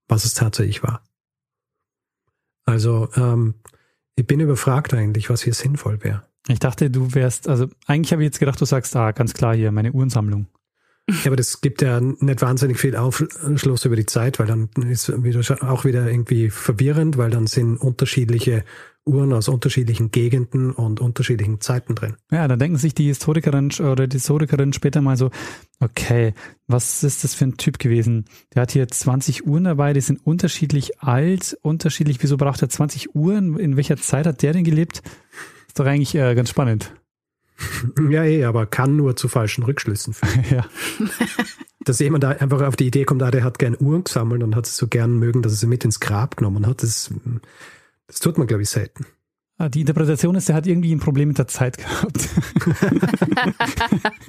was 0.07 0.25
es 0.25 0.33
tatsächlich 0.33 0.83
war. 0.83 1.03
Also, 2.65 3.09
ähm, 3.15 3.55
ich 4.15 4.27
bin 4.27 4.39
überfragt 4.39 4.93
eigentlich, 4.93 5.29
was 5.29 5.41
hier 5.41 5.53
sinnvoll 5.53 6.03
wäre. 6.03 6.27
Ich 6.47 6.59
dachte, 6.59 6.89
du 6.89 7.13
wärst, 7.13 7.47
also 7.47 7.67
eigentlich 7.87 8.11
habe 8.11 8.21
ich 8.21 8.27
jetzt 8.27 8.39
gedacht, 8.39 8.59
du 8.59 8.65
sagst, 8.65 8.95
ah, 8.95 9.11
ganz 9.11 9.33
klar 9.33 9.55
hier, 9.55 9.71
meine 9.71 9.91
Uhrensammlung. 9.91 10.47
Ja, 11.09 11.27
aber 11.27 11.35
das 11.35 11.59
gibt 11.59 11.81
ja 11.81 11.99
nicht 11.99 12.41
wahnsinnig 12.41 12.79
viel 12.79 12.95
Aufschluss 12.95 13.83
über 13.83 13.97
die 13.97 14.05
Zeit, 14.05 14.39
weil 14.39 14.47
dann 14.47 14.69
ist 14.87 15.09
wieder 15.23 15.41
auch 15.69 15.83
wieder 15.83 16.09
irgendwie 16.09 16.49
verwirrend, 16.49 17.17
weil 17.17 17.29
dann 17.29 17.45
sind 17.45 17.77
unterschiedliche 17.77 18.63
Uhren 19.05 19.33
aus 19.33 19.49
unterschiedlichen 19.49 20.11
Gegenden 20.11 20.71
und 20.71 21.01
unterschiedlichen 21.01 21.59
Zeiten 21.59 21.95
drin. 21.95 22.15
Ja, 22.31 22.47
da 22.47 22.55
denken 22.55 22.77
sich 22.77 22.93
die 22.93 23.07
Historikerin 23.07 23.71
oder 23.81 24.07
die 24.07 24.15
Historikerin 24.15 24.71
später 24.71 25.01
mal 25.01 25.17
so, 25.17 25.29
okay, 25.81 26.33
was 26.67 27.03
ist 27.03 27.25
das 27.25 27.35
für 27.35 27.45
ein 27.45 27.57
Typ 27.57 27.79
gewesen? 27.79 28.23
Der 28.55 28.61
hat 28.61 28.71
hier 28.71 28.87
20 28.87 29.45
Uhren 29.45 29.65
dabei, 29.65 29.91
die 29.91 29.99
sind 29.99 30.25
unterschiedlich 30.25 31.01
alt, 31.01 31.57
unterschiedlich, 31.61 32.19
wieso 32.21 32.37
braucht 32.37 32.61
er 32.61 32.69
20 32.69 33.13
Uhren? 33.13 33.59
In 33.59 33.75
welcher 33.75 33.97
Zeit 33.97 34.25
hat 34.25 34.41
der 34.41 34.53
denn 34.53 34.63
gelebt? 34.63 35.01
Ist 35.67 35.79
doch 35.79 35.85
eigentlich 35.85 36.15
äh, 36.15 36.33
ganz 36.33 36.49
spannend. 36.49 36.93
Ja, 38.09 38.23
eh, 38.23 38.45
aber 38.45 38.65
kann 38.65 38.95
nur 38.95 39.15
zu 39.15 39.27
falschen 39.27 39.63
Rückschlüssen 39.63 40.13
führen. 40.13 40.45
ja. 40.51 40.65
Dass 41.83 41.99
jemand 41.99 42.23
da 42.23 42.29
einfach 42.29 42.61
auf 42.61 42.75
die 42.75 42.87
Idee 42.87 43.05
kommt, 43.05 43.21
ah, 43.23 43.31
der 43.31 43.43
hat 43.43 43.59
gern 43.59 43.75
Uhren 43.79 44.03
gesammelt 44.03 44.41
und 44.43 44.55
hat 44.55 44.65
es 44.65 44.77
so 44.77 44.87
gern 44.87 45.17
mögen, 45.19 45.41
dass 45.41 45.53
er 45.53 45.57
sie 45.57 45.67
mit 45.67 45.85
ins 45.85 45.99
Grab 45.99 46.37
genommen 46.37 46.65
hat, 46.65 46.81
das, 46.83 47.13
das 48.07 48.19
tut 48.19 48.37
man, 48.37 48.47
glaube 48.47 48.63
ich, 48.63 48.69
selten. 48.69 49.05
Ah, 49.57 49.69
Die 49.69 49.81
Interpretation 49.81 50.35
ist, 50.35 50.49
der 50.49 50.55
hat 50.55 50.65
irgendwie 50.65 50.93
ein 50.93 50.99
Problem 50.99 51.27
mit 51.27 51.37
der 51.37 51.47
Zeit 51.47 51.77
gehabt. 51.77 52.29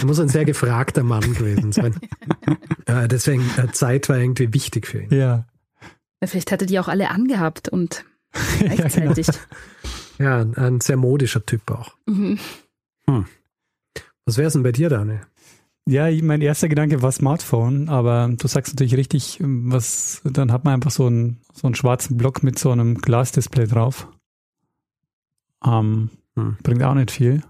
Er 0.00 0.06
muss 0.06 0.18
ein 0.18 0.28
sehr 0.28 0.44
gefragter 0.44 1.04
Mann 1.04 1.34
gewesen 1.34 1.70
sein. 1.70 1.94
äh, 2.86 3.06
deswegen, 3.06 3.48
Zeit 3.72 4.08
war 4.08 4.18
irgendwie 4.18 4.52
wichtig 4.52 4.88
für 4.88 5.02
ihn. 5.02 5.14
Ja. 5.14 5.46
Ja, 6.20 6.26
Vielleicht 6.26 6.50
hatte 6.50 6.66
die 6.66 6.78
auch 6.80 6.88
alle 6.88 7.10
angehabt 7.10 7.68
und 7.68 8.04
gleichzeitig. 8.58 9.28
Ja, 9.28 9.34
ein 10.30 10.80
sehr 10.80 10.96
modischer 10.96 11.44
Typ 11.44 11.70
auch. 11.70 11.96
Mhm. 12.06 12.38
Hm. 13.08 13.26
Was 14.24 14.36
wäre 14.38 14.50
denn 14.50 14.62
bei 14.62 14.72
dir, 14.72 14.88
Daniel? 14.88 15.22
Ja, 15.88 16.08
mein 16.22 16.42
erster 16.42 16.68
Gedanke 16.68 17.02
war 17.02 17.10
Smartphone, 17.10 17.88
aber 17.88 18.30
du 18.36 18.46
sagst 18.46 18.72
natürlich 18.72 18.96
richtig, 18.96 19.38
was, 19.40 20.20
dann 20.24 20.52
hat 20.52 20.64
man 20.64 20.74
einfach 20.74 20.92
so 20.92 21.06
einen, 21.06 21.40
so 21.52 21.66
einen 21.66 21.74
schwarzen 21.74 22.16
Block 22.16 22.42
mit 22.44 22.56
so 22.58 22.70
einem 22.70 22.98
Glasdisplay 22.98 23.66
drauf. 23.66 24.06
Ähm, 25.64 26.10
Hm. 26.34 26.56
Bringt 26.62 26.82
auch 26.82 26.94
nicht 26.94 27.10
viel. 27.10 27.42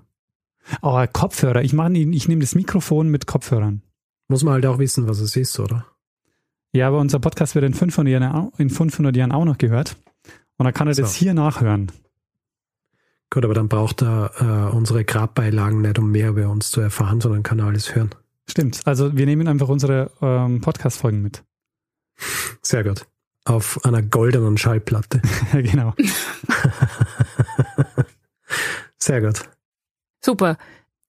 Aber 0.80 1.06
Kopfhörer, 1.06 1.62
ich 1.62 1.72
mache, 1.72 1.92
ich 1.92 2.26
nehme 2.28 2.40
das 2.40 2.54
Mikrofon 2.54 3.08
mit 3.08 3.26
Kopfhörern. 3.26 3.82
Muss 4.28 4.42
man 4.42 4.54
halt 4.54 4.66
auch 4.66 4.78
wissen, 4.78 5.08
was 5.08 5.20
es 5.20 5.36
ist, 5.36 5.58
oder? 5.60 5.86
Ja, 6.72 6.88
aber 6.88 6.98
unser 6.98 7.18
Podcast 7.20 7.54
wird 7.54 7.64
in 7.64 7.74
500 7.74 8.10
Jahren, 8.10 8.50
in 8.58 8.70
500 8.70 9.14
Jahren 9.14 9.30
auch 9.32 9.44
noch 9.44 9.58
gehört. 9.58 9.96
Und 10.56 10.64
dann 10.64 10.74
kann 10.74 10.88
er 10.88 10.94
das 10.94 11.14
So. 11.14 11.18
hier 11.18 11.34
nachhören. 11.34 11.92
Gut, 13.32 13.46
aber 13.46 13.54
dann 13.54 13.68
braucht 13.68 14.02
er 14.02 14.30
äh, 14.40 14.76
unsere 14.76 15.06
Grabbeilagen 15.06 15.80
nicht, 15.80 15.98
um 15.98 16.10
mehr 16.10 16.28
über 16.28 16.50
uns 16.50 16.70
zu 16.70 16.82
erfahren, 16.82 17.22
sondern 17.22 17.42
kann 17.42 17.60
er 17.60 17.64
alles 17.64 17.94
hören. 17.94 18.10
Stimmt. 18.46 18.82
Also 18.84 19.16
wir 19.16 19.24
nehmen 19.24 19.48
einfach 19.48 19.70
unsere 19.70 20.10
ähm, 20.20 20.60
Podcast-Folgen 20.60 21.22
mit. 21.22 21.42
Sehr 22.60 22.84
gut. 22.84 23.06
Auf 23.46 23.82
einer 23.86 24.02
goldenen 24.02 24.58
Schallplatte. 24.58 25.22
genau. 25.52 25.94
Sehr 28.98 29.22
gut. 29.22 29.48
Super. 30.22 30.58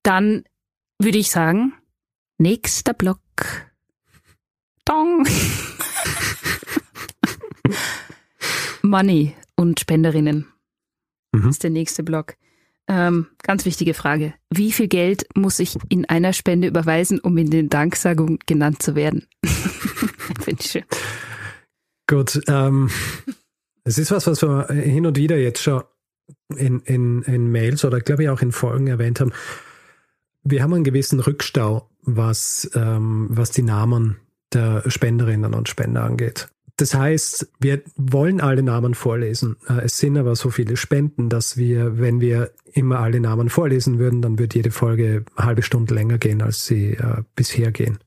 Dann 0.03 0.45
würde 1.00 1.18
ich 1.18 1.30
sagen, 1.30 1.74
nächster 2.38 2.93
Block. 2.93 3.19
Dong. 4.85 5.27
Money 8.82 9.35
und 9.58 9.82
Spenderinnen 9.82 10.53
Mhm. 11.34 11.50
ist 11.50 11.64
der 11.64 11.70
nächste 11.70 12.03
Block. 12.03 12.36
Ähm, 12.88 13.28
ganz 13.42 13.66
wichtige 13.66 13.94
Frage. 13.94 14.34
Wie 14.50 14.72
viel 14.72 14.88
Geld 14.88 15.26
muss 15.36 15.60
ich 15.60 15.78
in 15.90 16.06
einer 16.06 16.34
Spende 16.34 16.68
überweisen, 16.68 17.20
um 17.20 17.38
in 17.38 17.50
den 17.50 17.70
Danksagungen 17.70 18.40
genannt 18.45 18.82
zu 18.82 18.95
werden? 18.95 19.26
Finde 19.45 20.62
ich 20.62 20.70
schön. 20.70 20.84
Gut, 22.08 22.42
ähm, 22.48 22.90
es 23.86 23.98
ist 23.98 24.12
was, 24.12 24.28
was 24.28 24.42
wir 24.42 24.68
hin 24.68 25.06
und 25.06 25.18
wieder 25.18 25.38
jetzt 25.38 25.62
schon 25.62 25.84
in, 26.58 26.82
in, 26.82 27.22
in 27.24 27.52
Mails 27.52 27.86
oder 27.86 28.02
glaube 28.02 28.24
ich 28.24 28.30
auch 28.30 28.42
in 28.42 28.52
Folgen 28.52 28.88
erwähnt 28.88 29.22
haben. 29.22 29.32
Wir 30.44 30.62
haben 30.62 30.74
einen 30.74 30.84
gewissen 30.84 31.22
Rückstau, 31.22 31.90
was, 32.02 32.70
ähm, 32.76 33.28
was 33.30 33.52
die 33.52 33.64
Namen 33.64 34.18
der 34.52 34.84
Spenderinnen 34.90 35.53
und 35.53 35.70
Spender 35.70 36.03
angeht. 36.03 36.50
Das 36.84 36.95
heißt, 36.95 37.50
wir 37.62 37.82
wollen 37.95 38.42
alle 38.42 38.62
Namen 38.62 38.94
vorlesen. 38.94 39.56
Äh, 39.70 39.86
Es 39.86 40.00
sind 40.00 40.18
aber 40.18 40.36
so 40.36 40.50
viele 40.50 40.76
Spenden, 40.76 41.30
dass 41.30 41.56
wir, 41.56 41.98
wenn 41.98 42.20
wir 42.20 42.52
immer 42.74 43.00
alle 43.00 43.22
Namen 43.22 43.48
vorlesen 43.48 44.00
würden, 44.00 44.22
dann 44.22 44.38
würde 44.38 44.58
jede 44.58 44.70
Folge 44.70 45.24
eine 45.38 45.45
halbe 45.45 45.62
Stunde 45.62 45.94
länger 45.94 46.18
gehen, 46.18 46.42
als 46.42 46.66
sie 46.66 46.95
äh, 46.95 47.24
bisher 47.38 47.72
gehen. 47.72 48.00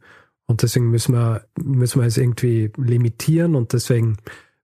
Und 0.45 0.61
deswegen 0.61 0.91
müssen 0.91 1.15
wir, 1.15 1.47
müssen 1.59 2.03
wir 2.03 2.07
es 2.07 2.19
irgendwie 2.19 2.71
limitieren 2.77 3.55
und 3.55 3.73
deswegen 3.73 4.19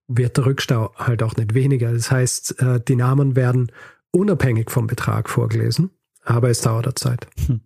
wird 0.09 0.37
der 0.37 0.45
Rückstau 0.45 0.93
halt 0.97 1.23
auch 1.23 1.35
nicht 1.37 1.55
weniger. 1.55 1.91
Das 1.91 2.11
heißt, 2.11 2.61
äh, 2.61 2.81
die 2.87 2.97
Namen 2.97 3.35
werden 3.35 3.73
unabhängig 4.11 4.71
vom 4.71 4.89
Betrag 4.89 5.31
vorgelesen, 5.31 5.89
aber 6.23 6.51
es 6.51 6.61
dauert 6.61 6.99
Zeit. 6.99 7.29
Hm. 7.47 7.63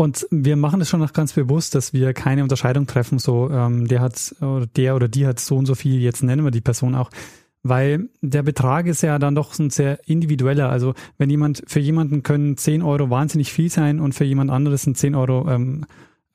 Und 0.00 0.28
wir 0.30 0.54
machen 0.54 0.80
es 0.80 0.88
schon 0.88 1.00
noch 1.00 1.12
ganz 1.12 1.32
bewusst, 1.32 1.74
dass 1.74 1.92
wir 1.92 2.14
keine 2.14 2.44
Unterscheidung 2.44 2.86
treffen, 2.86 3.18
so 3.18 3.50
ähm, 3.50 3.88
der 3.88 4.00
hat 4.00 4.32
oder 4.40 4.66
der 4.66 4.94
oder 4.94 5.08
die 5.08 5.26
hat 5.26 5.40
so 5.40 5.56
und 5.56 5.66
so 5.66 5.74
viel, 5.74 6.00
jetzt 6.00 6.22
nennen 6.22 6.44
wir 6.44 6.52
die 6.52 6.60
Person 6.60 6.94
auch, 6.94 7.10
weil 7.64 8.08
der 8.20 8.44
Betrag 8.44 8.86
ist 8.86 9.02
ja 9.02 9.18
dann 9.18 9.34
doch 9.34 9.58
ein 9.58 9.70
sehr 9.70 10.08
individueller. 10.08 10.70
Also 10.70 10.94
wenn 11.18 11.30
jemand, 11.30 11.64
für 11.66 11.80
jemanden 11.80 12.22
können 12.22 12.56
10 12.56 12.82
Euro 12.82 13.10
wahnsinnig 13.10 13.52
viel 13.52 13.70
sein 13.70 13.98
und 13.98 14.14
für 14.14 14.24
jemand 14.24 14.52
anderes 14.52 14.82
sind 14.82 14.96
10 14.96 15.16
Euro 15.16 15.50
ähm, 15.50 15.84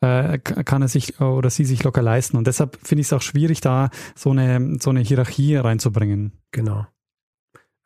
äh, 0.02 0.40
kann 0.40 0.82
er 0.82 0.90
sich 0.90 1.22
oder 1.22 1.50
sie 1.50 1.64
sich 1.64 1.86
locker 1.86 2.02
leisten. 2.02 2.36
Und 2.36 2.48
deshalb 2.48 2.78
finde 2.84 3.00
ich 3.00 3.08
es 3.08 3.14
auch 3.14 3.22
schwierig, 3.22 3.62
da 3.62 3.92
so 4.14 4.32
eine, 4.32 4.78
so 4.82 4.90
eine 4.90 5.00
Hierarchie 5.00 5.56
reinzubringen. 5.56 6.34
Genau. 6.52 6.86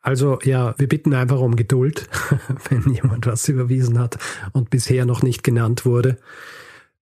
Also 0.08 0.38
ja, 0.42 0.74
wir 0.78 0.88
bitten 0.88 1.12
einfach 1.12 1.38
um 1.38 1.54
Geduld, 1.54 2.08
wenn 2.70 2.94
jemand 2.94 3.26
was 3.26 3.46
überwiesen 3.46 3.98
hat 3.98 4.16
und 4.54 4.70
bisher 4.70 5.04
noch 5.04 5.22
nicht 5.22 5.44
genannt 5.44 5.84
wurde. 5.84 6.16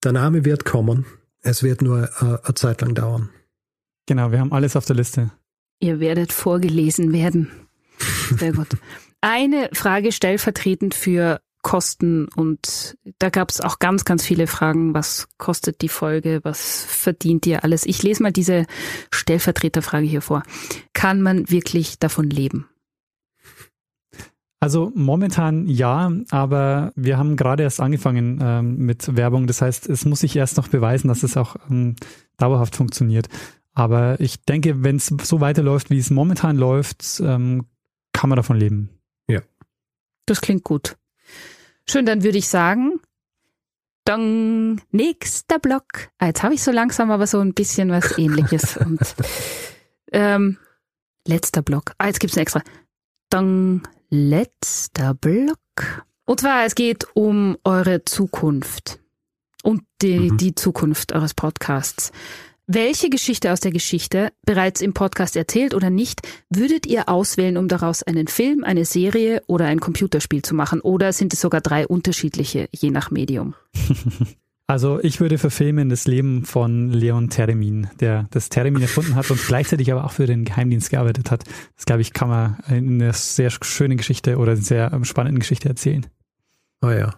Der 0.02 0.10
Name 0.10 0.44
wird 0.44 0.64
kommen. 0.64 1.06
Es 1.40 1.62
wird 1.62 1.82
nur 1.82 2.10
äh, 2.20 2.44
eine 2.44 2.54
Zeit 2.56 2.80
lang 2.80 2.96
dauern. 2.96 3.28
Genau, 4.06 4.32
wir 4.32 4.40
haben 4.40 4.52
alles 4.52 4.74
auf 4.74 4.86
der 4.86 4.96
Liste. 4.96 5.30
Ihr 5.78 6.00
werdet 6.00 6.32
vorgelesen 6.32 7.12
werden. 7.12 7.52
Sehr 8.38 8.52
gut. 8.52 8.70
Eine 9.20 9.70
Frage 9.72 10.10
stellvertretend 10.10 10.92
für 10.92 11.40
Kosten 11.62 12.26
und 12.34 12.96
da 13.20 13.30
gab 13.30 13.50
es 13.50 13.60
auch 13.60 13.78
ganz, 13.78 14.04
ganz 14.04 14.24
viele 14.24 14.48
Fragen. 14.48 14.94
Was 14.94 15.28
kostet 15.38 15.80
die 15.80 15.88
Folge? 15.88 16.40
Was 16.42 16.84
verdient 16.84 17.46
ihr 17.46 17.62
alles? 17.62 17.86
Ich 17.86 18.02
lese 18.02 18.24
mal 18.24 18.32
diese 18.32 18.66
Stellvertreterfrage 19.12 20.06
hier 20.06 20.22
vor. 20.22 20.42
Kann 20.92 21.22
man 21.22 21.48
wirklich 21.48 22.00
davon 22.00 22.28
leben? 22.28 22.68
Also 24.58 24.90
momentan 24.94 25.66
ja, 25.68 26.10
aber 26.30 26.92
wir 26.96 27.18
haben 27.18 27.36
gerade 27.36 27.62
erst 27.62 27.80
angefangen 27.80 28.38
ähm, 28.42 28.78
mit 28.78 29.16
Werbung. 29.16 29.46
Das 29.46 29.60
heißt, 29.60 29.88
es 29.88 30.04
muss 30.06 30.20
sich 30.20 30.34
erst 30.34 30.56
noch 30.56 30.68
beweisen, 30.68 31.08
dass 31.08 31.22
es 31.22 31.36
auch 31.36 31.56
ähm, 31.70 31.96
dauerhaft 32.38 32.74
funktioniert. 32.74 33.28
Aber 33.74 34.18
ich 34.20 34.42
denke, 34.44 34.82
wenn 34.82 34.96
es 34.96 35.06
so 35.06 35.40
weiterläuft, 35.40 35.90
wie 35.90 35.98
es 35.98 36.10
momentan 36.10 36.56
läuft, 36.56 37.20
ähm, 37.22 37.66
kann 38.14 38.30
man 38.30 38.36
davon 38.36 38.56
leben. 38.56 38.88
Ja. 39.28 39.42
Das 40.24 40.40
klingt 40.40 40.64
gut. 40.64 40.96
Schön, 41.88 42.06
dann 42.06 42.24
würde 42.24 42.38
ich 42.38 42.48
sagen, 42.48 42.94
dann 44.04 44.80
nächster 44.90 45.58
Block. 45.58 46.08
Ah, 46.18 46.26
jetzt 46.26 46.42
habe 46.42 46.54
ich 46.54 46.62
so 46.62 46.70
langsam 46.70 47.10
aber 47.10 47.26
so 47.26 47.40
ein 47.40 47.52
bisschen 47.52 47.90
was 47.90 48.16
ähnliches. 48.18 48.78
Und 48.78 49.00
ähm, 50.12 50.56
letzter 51.26 51.60
Block. 51.60 51.92
Ah, 51.98 52.06
jetzt 52.06 52.20
gibt's 52.20 52.36
ein 52.36 52.42
extra. 52.42 52.62
Dann 53.28 53.82
letzter 54.10 55.14
Block. 55.14 56.06
Und 56.24 56.40
zwar, 56.40 56.64
es 56.64 56.74
geht 56.74 57.06
um 57.14 57.56
eure 57.64 58.04
Zukunft 58.04 59.00
und 59.62 59.82
die, 60.02 60.30
mhm. 60.30 60.36
die 60.36 60.54
Zukunft 60.54 61.12
eures 61.12 61.34
Podcasts. 61.34 62.12
Welche 62.68 63.10
Geschichte 63.10 63.52
aus 63.52 63.60
der 63.60 63.70
Geschichte, 63.70 64.32
bereits 64.44 64.80
im 64.80 64.92
Podcast 64.92 65.36
erzählt 65.36 65.72
oder 65.72 65.88
nicht, 65.88 66.22
würdet 66.50 66.84
ihr 66.86 67.08
auswählen, 67.08 67.56
um 67.56 67.68
daraus 67.68 68.02
einen 68.02 68.26
Film, 68.26 68.64
eine 68.64 68.84
Serie 68.84 69.40
oder 69.46 69.66
ein 69.66 69.78
Computerspiel 69.78 70.42
zu 70.42 70.54
machen? 70.54 70.80
Oder 70.80 71.12
sind 71.12 71.32
es 71.32 71.40
sogar 71.40 71.60
drei 71.60 71.86
unterschiedliche, 71.86 72.68
je 72.72 72.90
nach 72.90 73.12
Medium? 73.12 73.54
Also 74.68 74.98
ich 75.00 75.20
würde 75.20 75.38
verfilmen 75.38 75.88
das 75.88 76.08
Leben 76.08 76.44
von 76.44 76.90
Leon 76.90 77.30
Theremin, 77.30 77.88
der 78.00 78.26
das 78.32 78.48
Theremin 78.48 78.82
erfunden 78.82 79.14
hat 79.14 79.30
und 79.30 79.40
gleichzeitig 79.46 79.92
aber 79.92 80.04
auch 80.04 80.12
für 80.12 80.26
den 80.26 80.44
Geheimdienst 80.44 80.90
gearbeitet 80.90 81.30
hat. 81.30 81.44
Das 81.76 81.84
glaube 81.84 82.02
ich, 82.02 82.12
kann 82.12 82.28
man 82.28 82.58
in 82.68 83.00
einer 83.00 83.12
sehr 83.12 83.50
schönen 83.50 83.96
Geschichte 83.96 84.38
oder 84.38 84.56
sehr 84.56 84.98
spannenden 85.04 85.38
Geschichte 85.38 85.68
erzählen. 85.68 86.06
Oh 86.82 86.90
ja. 86.90 87.14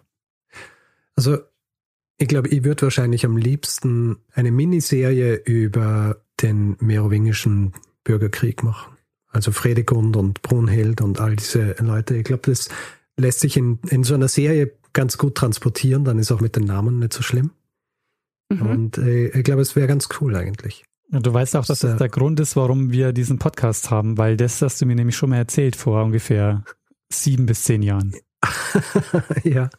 Also 1.17 1.39
ich 2.19 2.29
glaube, 2.29 2.49
ich 2.49 2.65
würde 2.65 2.83
wahrscheinlich 2.83 3.25
am 3.25 3.39
liebsten 3.39 4.17
eine 4.33 4.51
Miniserie 4.51 5.37
über 5.37 6.21
den 6.43 6.77
merowingischen 6.81 7.73
Bürgerkrieg 8.05 8.63
machen. 8.63 8.97
Also 9.31 9.53
Fredegund 9.53 10.17
und 10.17 10.43
Brunhild 10.43 11.01
und 11.01 11.21
all 11.21 11.37
diese 11.37 11.77
Leute. 11.79 12.17
Ich 12.17 12.25
glaube, 12.25 12.43
das 12.45 12.69
lässt 13.17 13.41
sich 13.41 13.57
in, 13.57 13.79
in 13.89 14.05
so 14.05 14.15
einer 14.15 14.29
Serie 14.29 14.73
ganz 14.93 15.19
gut 15.19 15.35
transportieren. 15.35 16.05
Dann 16.05 16.19
ist 16.19 16.33
auch 16.33 16.41
mit 16.41 16.57
den 16.57 16.65
Namen 16.65 16.99
nicht 16.99 17.13
so 17.13 17.23
schlimm. 17.23 17.53
Mhm. 18.51 18.63
Und 18.63 18.99
äh, 18.99 19.29
ich 19.29 19.45
glaube, 19.45 19.63
es 19.63 19.77
wäre 19.77 19.87
ganz 19.87 20.09
cool 20.21 20.37
eigentlich. 20.37 20.85
Und 21.11 21.27
du 21.27 21.33
weißt 21.33 21.57
auch, 21.57 21.65
dass 21.65 21.81
das, 21.81 21.91
das 21.93 21.99
der 21.99 22.09
Grund 22.09 22.39
ist, 22.41 22.57
warum 22.57 22.93
wir 22.93 23.13
diesen 23.13 23.39
Podcast 23.39 23.91
haben, 23.91 24.19
weil 24.19 24.37
das 24.37 24.61
hast 24.61 24.81
du 24.81 24.87
mir 24.87 24.95
nämlich 24.95 25.17
schon 25.17 25.31
mal 25.31 25.37
erzählt 25.37 25.77
vor 25.77 26.05
ungefähr 26.05 26.65
sieben 27.11 27.47
bis 27.47 27.65
zehn 27.65 27.83
Jahren. 27.83 28.15
ja, 29.43 29.71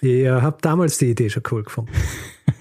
ihr 0.00 0.40
habt 0.40 0.64
damals 0.64 0.98
die 0.98 1.10
Idee 1.10 1.28
schon 1.28 1.42
cool 1.50 1.64
gefunden. 1.64 1.92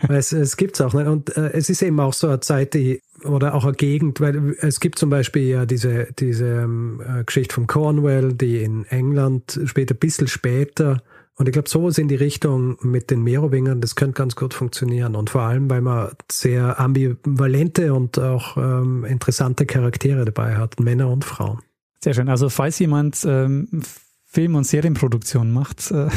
es, 0.10 0.32
es 0.32 0.58
gibt 0.58 0.76
es 0.76 0.82
auch 0.82 0.94
nicht. 0.94 1.08
Und 1.08 1.36
äh, 1.38 1.52
es 1.54 1.70
ist 1.70 1.82
eben 1.82 2.00
auch 2.00 2.14
so 2.14 2.28
eine 2.28 2.40
Zeit, 2.40 2.74
die, 2.74 3.02
oder 3.24 3.54
auch 3.54 3.64
eine 3.64 3.74
Gegend, 3.74 4.20
weil 4.20 4.56
es 4.60 4.80
gibt 4.80 5.00
zum 5.00 5.10
Beispiel 5.10 5.44
ja 5.44 5.66
diese, 5.66 6.08
diese 6.20 6.64
ähm, 6.64 7.02
äh, 7.06 7.24
Geschichte 7.24 7.54
von 7.54 7.68
Cornwall, 7.68 8.34
die 8.34 8.64
in 8.64 8.86
England 8.86 9.60
später, 9.66 9.96
ein 9.96 10.00
bisschen 10.00 10.28
später, 10.28 11.02
und 11.38 11.48
ich 11.48 11.54
glaube, 11.54 11.70
sowas 11.70 12.00
in 12.00 12.08
die 12.08 12.16
Richtung 12.16 12.78
mit 12.82 13.12
den 13.12 13.22
Merowingern, 13.22 13.80
das 13.80 13.96
könnte 13.96 14.18
ganz 14.18 14.36
gut 14.36 14.56
funktionieren. 14.56 15.16
Und 15.16 15.30
vor 15.30 15.44
allem, 15.44 15.70
weil 15.70 15.82
man 15.82 16.10
sehr 16.32 16.80
ambivalente 16.80 17.94
und 17.94 18.18
auch 18.18 18.58
ähm, 18.58 19.06
interessante 19.06 19.68
Charaktere 19.68 20.26
dabei 20.26 20.58
hat, 20.58 20.80
Männer 20.80 21.12
und 21.12 21.24
Frauen. 21.24 21.60
Sehr 22.04 22.16
schön. 22.16 22.28
Also 22.28 22.50
falls 22.50 22.80
jemand 22.80 23.24
ähm, 23.26 23.84
Film- 24.26 24.56
und 24.56 24.66
Serienproduktion 24.66 25.52
macht. 25.52 25.92
Äh, 25.92 26.10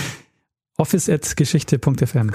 office.geschichte.fm. 0.78 2.30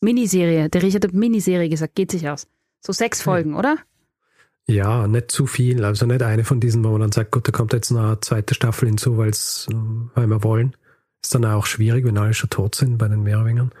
Miniserie. 0.00 0.68
Der 0.68 0.82
Richard 0.82 1.04
hat 1.04 1.12
Miniserie 1.12 1.68
gesagt. 1.68 1.94
Geht 1.94 2.10
sich 2.10 2.28
aus. 2.28 2.48
So 2.80 2.92
sechs 2.92 3.22
Folgen, 3.22 3.52
ja. 3.52 3.58
oder? 3.58 3.76
Ja, 4.68 5.06
nicht 5.08 5.30
zu 5.30 5.46
viel. 5.46 5.82
Also 5.84 6.04
nicht 6.04 6.22
eine 6.22 6.44
von 6.44 6.60
diesen, 6.60 6.84
wo 6.84 6.90
man 6.90 7.00
dann 7.00 7.12
sagt, 7.12 7.32
gut, 7.32 7.48
da 7.48 7.52
kommt 7.52 7.72
jetzt 7.72 7.90
noch 7.90 8.04
eine 8.04 8.20
zweite 8.20 8.54
Staffel 8.54 8.86
hinzu, 8.86 9.16
weil's, 9.16 9.66
weil 10.14 10.26
wir 10.26 10.44
wollen. 10.44 10.76
Ist 11.22 11.34
dann 11.34 11.46
auch 11.46 11.66
schwierig, 11.66 12.04
wenn 12.04 12.18
alle 12.18 12.34
schon 12.34 12.50
tot 12.50 12.74
sind 12.74 12.98
bei 12.98 13.08
den 13.08 13.22
Meerwingern. 13.22 13.72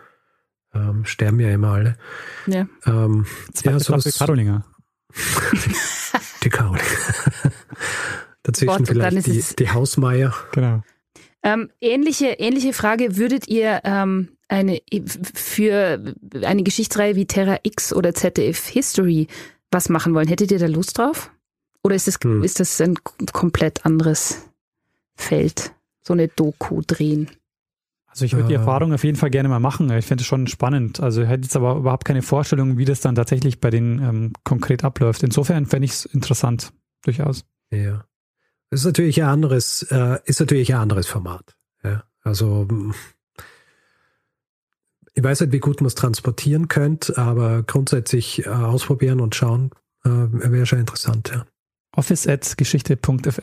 Ähm, 0.74 1.04
sterben 1.04 1.40
ja 1.40 1.50
immer 1.50 1.72
alle. 1.72 1.98
Ja. 2.46 2.66
Ähm, 2.86 3.26
Zweite 3.52 3.70
ja, 3.70 3.78
so 3.78 3.98
Staffel 3.98 4.12
Karolinger. 4.12 4.64
die 6.42 6.48
Karolinger. 6.48 6.84
Dazwischen 8.42 8.84
Gott, 8.84 8.88
vielleicht 8.88 9.26
die, 9.26 9.44
die 9.58 9.70
Hausmeier. 9.70 10.34
Genau. 10.52 10.82
Ähm, 11.42 11.70
ähnliche, 11.80 12.26
ähnliche 12.26 12.72
Frage, 12.72 13.16
würdet 13.16 13.46
ihr 13.46 13.82
ähm, 13.84 14.30
eine 14.48 14.80
für 15.34 16.14
eine 16.42 16.62
Geschichtsreihe 16.62 17.14
wie 17.14 17.26
Terra 17.26 17.58
X 17.62 17.92
oder 17.92 18.14
ZDF 18.14 18.66
History 18.66 19.28
was 19.70 19.88
machen 19.88 20.14
wollen? 20.14 20.28
Hättet 20.28 20.50
ihr 20.50 20.58
da 20.58 20.66
Lust 20.66 20.98
drauf? 20.98 21.30
Oder 21.82 21.94
ist 21.94 22.08
das, 22.08 22.18
hm. 22.22 22.42
ist 22.42 22.60
das 22.60 22.80
ein 22.80 22.96
komplett 23.32 23.84
anderes 23.86 24.48
Feld? 25.14 25.72
So 26.02 26.12
eine 26.12 26.28
Doku 26.28 26.82
drehen? 26.86 27.30
Also 28.06 28.24
ich 28.24 28.32
würde 28.32 28.48
die 28.48 28.54
Erfahrung 28.54 28.92
auf 28.92 29.04
jeden 29.04 29.16
Fall 29.16 29.30
gerne 29.30 29.48
mal 29.48 29.60
machen. 29.60 29.90
Ich 29.92 30.06
finde 30.06 30.22
es 30.22 30.26
schon 30.26 30.46
spannend. 30.48 30.98
Also 30.98 31.22
ich 31.22 31.28
hätte 31.28 31.44
jetzt 31.44 31.54
aber 31.54 31.76
überhaupt 31.76 32.04
keine 32.04 32.22
Vorstellung, 32.22 32.76
wie 32.76 32.84
das 32.84 33.00
dann 33.00 33.14
tatsächlich 33.14 33.60
bei 33.60 33.70
denen 33.70 34.02
ähm, 34.02 34.32
konkret 34.42 34.82
abläuft. 34.82 35.22
Insofern 35.22 35.66
fände 35.66 35.84
ich 35.84 35.92
es 35.92 36.04
interessant, 36.04 36.72
durchaus. 37.04 37.44
Ja. 37.70 38.04
Das 38.70 38.80
ist 38.80 38.86
natürlich 38.86 39.22
ein 39.22 39.28
anderes, 39.28 39.82
äh, 39.90 40.18
ist 40.24 40.40
natürlich 40.40 40.74
ein 40.74 40.80
anderes 40.80 41.06
Format. 41.06 41.56
Ja? 41.84 42.04
Also 42.22 42.66
ich 45.18 45.24
weiß 45.24 45.40
nicht, 45.40 45.52
wie 45.52 45.58
gut 45.58 45.80
man 45.80 45.88
es 45.88 45.96
transportieren 45.96 46.68
könnte, 46.68 47.18
aber 47.18 47.64
grundsätzlich 47.64 48.46
äh, 48.46 48.50
ausprobieren 48.50 49.20
und 49.20 49.34
schauen 49.34 49.72
äh, 50.04 50.10
wäre 50.10 50.64
schon 50.64 50.78
interessant, 50.78 51.32
ja. 51.34 51.44
Office 51.96 52.28
at 52.28 52.56
geschichte.fm. 52.56 53.42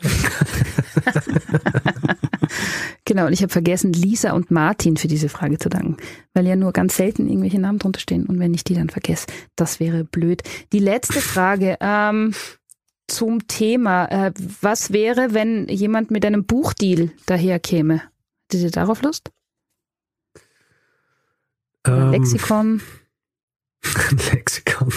genau, 3.04 3.26
und 3.26 3.34
ich 3.34 3.42
habe 3.42 3.52
vergessen, 3.52 3.92
Lisa 3.92 4.32
und 4.32 4.50
Martin 4.50 4.96
für 4.96 5.08
diese 5.08 5.28
Frage 5.28 5.58
zu 5.58 5.68
danken, 5.68 5.98
weil 6.32 6.46
ja 6.46 6.56
nur 6.56 6.72
ganz 6.72 6.96
selten 6.96 7.28
irgendwelche 7.28 7.60
Namen 7.60 7.78
drunter 7.78 8.00
stehen 8.00 8.24
und 8.24 8.38
wenn 8.38 8.54
ich 8.54 8.64
die 8.64 8.74
dann 8.74 8.88
vergesse, 8.88 9.26
das 9.54 9.78
wäre 9.78 10.04
blöd. 10.04 10.42
Die 10.72 10.78
letzte 10.78 11.20
Frage, 11.20 11.76
ähm, 11.80 12.32
zum 13.08 13.46
Thema. 13.46 14.06
Äh, 14.06 14.32
was 14.62 14.92
wäre, 14.92 15.34
wenn 15.34 15.68
jemand 15.68 16.10
mit 16.10 16.24
einem 16.24 16.46
Buchdeal 16.46 17.12
daherkäme? 17.26 18.02
Hättet 18.46 18.64
ihr 18.64 18.70
darauf 18.70 19.02
Lust? 19.02 19.30
Ähm, 21.88 22.10
Lexikon. 22.12 22.82
Lexikon. 24.32 24.92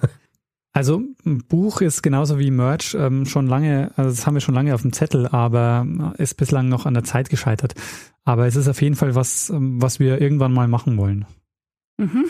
also 0.72 1.02
ein 1.24 1.44
Buch 1.46 1.80
ist 1.80 2.02
genauso 2.02 2.38
wie 2.38 2.50
Merch 2.50 2.94
ähm, 2.98 3.26
schon 3.26 3.46
lange, 3.46 3.92
also 3.96 4.10
das 4.10 4.26
haben 4.26 4.34
wir 4.34 4.40
schon 4.40 4.54
lange 4.54 4.74
auf 4.74 4.82
dem 4.82 4.92
Zettel, 4.92 5.26
aber 5.26 5.86
ist 6.18 6.36
bislang 6.36 6.68
noch 6.68 6.86
an 6.86 6.94
der 6.94 7.04
Zeit 7.04 7.30
gescheitert. 7.30 7.74
Aber 8.24 8.46
es 8.46 8.56
ist 8.56 8.68
auf 8.68 8.82
jeden 8.82 8.96
Fall 8.96 9.14
was, 9.14 9.50
ähm, 9.50 9.80
was 9.80 10.00
wir 10.00 10.20
irgendwann 10.20 10.52
mal 10.52 10.68
machen 10.68 10.96
wollen. 10.96 11.26
Mhm. 11.98 12.26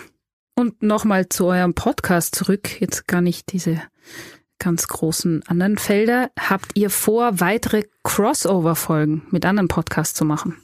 Und 0.55 0.83
nochmal 0.83 1.28
zu 1.28 1.47
eurem 1.47 1.75
Podcast 1.75 2.34
zurück, 2.34 2.81
jetzt 2.81 3.07
gar 3.07 3.20
nicht 3.20 3.52
diese 3.52 3.81
ganz 4.58 4.89
großen 4.89 5.42
anderen 5.44 5.78
Felder. 5.78 6.31
Habt 6.39 6.73
ihr 6.75 6.91
vor, 6.91 7.41
weitere 7.41 7.84
Crossover-Folgen 8.02 9.23
mit 9.31 9.47
anderen 9.47 9.68
Podcasts 9.68 10.15
zu 10.15 10.25
machen? 10.25 10.57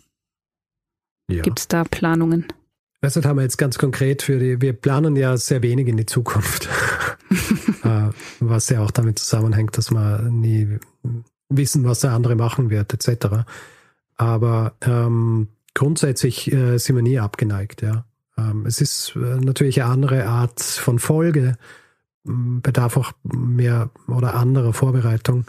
Ja. 1.31 1.43
Gibt 1.43 1.61
es 1.61 1.69
da 1.69 1.85
Planungen? 1.85 2.47
Das 3.05 3.17
haben 3.17 3.37
wir 3.37 3.43
jetzt 3.43 3.59
ganz 3.59 3.77
konkret 3.77 4.23
für 4.23 4.39
die, 4.39 4.63
wir 4.63 4.73
planen 4.73 5.15
ja 5.15 5.37
sehr 5.37 5.61
wenig 5.61 5.89
in 5.89 5.97
die 5.97 6.07
Zukunft. 6.07 6.69
Äh, 7.83 8.11
was 8.41 8.71
ja 8.71 8.81
auch 8.81 8.91
damit 8.91 9.19
zusammenhängt, 9.19 9.77
dass 9.77 9.91
wir 9.91 10.23
nie 10.31 10.79
wissen, 11.51 11.85
was 11.85 12.01
der 12.01 12.13
andere 12.13 12.35
machen 12.35 12.71
wird, 12.71 12.95
etc. 12.95 13.45
Aber 14.17 14.75
ähm, 14.83 15.49
grundsätzlich 15.75 16.51
äh, 16.51 16.79
sind 16.79 16.97
wir 16.97 17.03
nie 17.03 17.19
abgeneigt, 17.19 17.83
ja. 17.83 18.07
Ähm, 18.39 18.65
es 18.67 18.81
ist 18.81 19.15
äh, 19.17 19.19
natürlich 19.19 19.83
eine 19.83 19.93
andere 19.93 20.27
Art 20.27 20.63
von 20.63 20.99
Folge, 20.99 21.57
bedarf 22.23 22.97
auch 22.97 23.13
mehr 23.23 23.91
oder 24.07 24.35
anderer 24.35 24.73
Vorbereitung. 24.73 25.45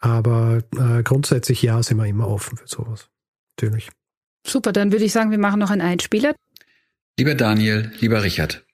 Aber 0.00 0.62
äh, 0.76 1.02
grundsätzlich 1.02 1.62
ja, 1.62 1.82
sind 1.82 1.96
wir 1.96 2.06
immer 2.06 2.28
offen 2.28 2.58
für 2.58 2.68
sowas. 2.68 3.08
Natürlich. 3.56 3.90
Super, 4.46 4.72
dann 4.72 4.92
würde 4.92 5.04
ich 5.04 5.12
sagen, 5.12 5.30
wir 5.30 5.38
machen 5.38 5.60
noch 5.60 5.70
einen 5.70 5.80
Einspieler. 5.80 6.34
Lieber 7.16 7.36
Daniel, 7.36 7.92
lieber 8.00 8.24
Richard, 8.24 8.64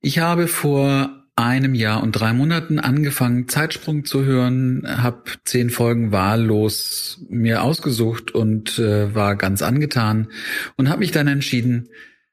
ich 0.00 0.18
habe 0.18 0.48
vor 0.48 1.22
einem 1.36 1.74
Jahr 1.76 2.02
und 2.02 2.10
drei 2.10 2.32
Monaten 2.32 2.80
angefangen, 2.80 3.46
Zeitsprung 3.46 4.04
zu 4.04 4.24
hören, 4.24 4.82
habe 4.84 5.22
zehn 5.44 5.70
Folgen 5.70 6.10
wahllos 6.10 7.24
mir 7.30 7.62
ausgesucht 7.62 8.32
und 8.32 8.80
äh, 8.80 9.14
war 9.14 9.36
ganz 9.36 9.62
angetan 9.62 10.32
und 10.76 10.88
habe 10.88 11.00
mich 11.00 11.12
dann 11.12 11.28
entschieden, 11.28 11.88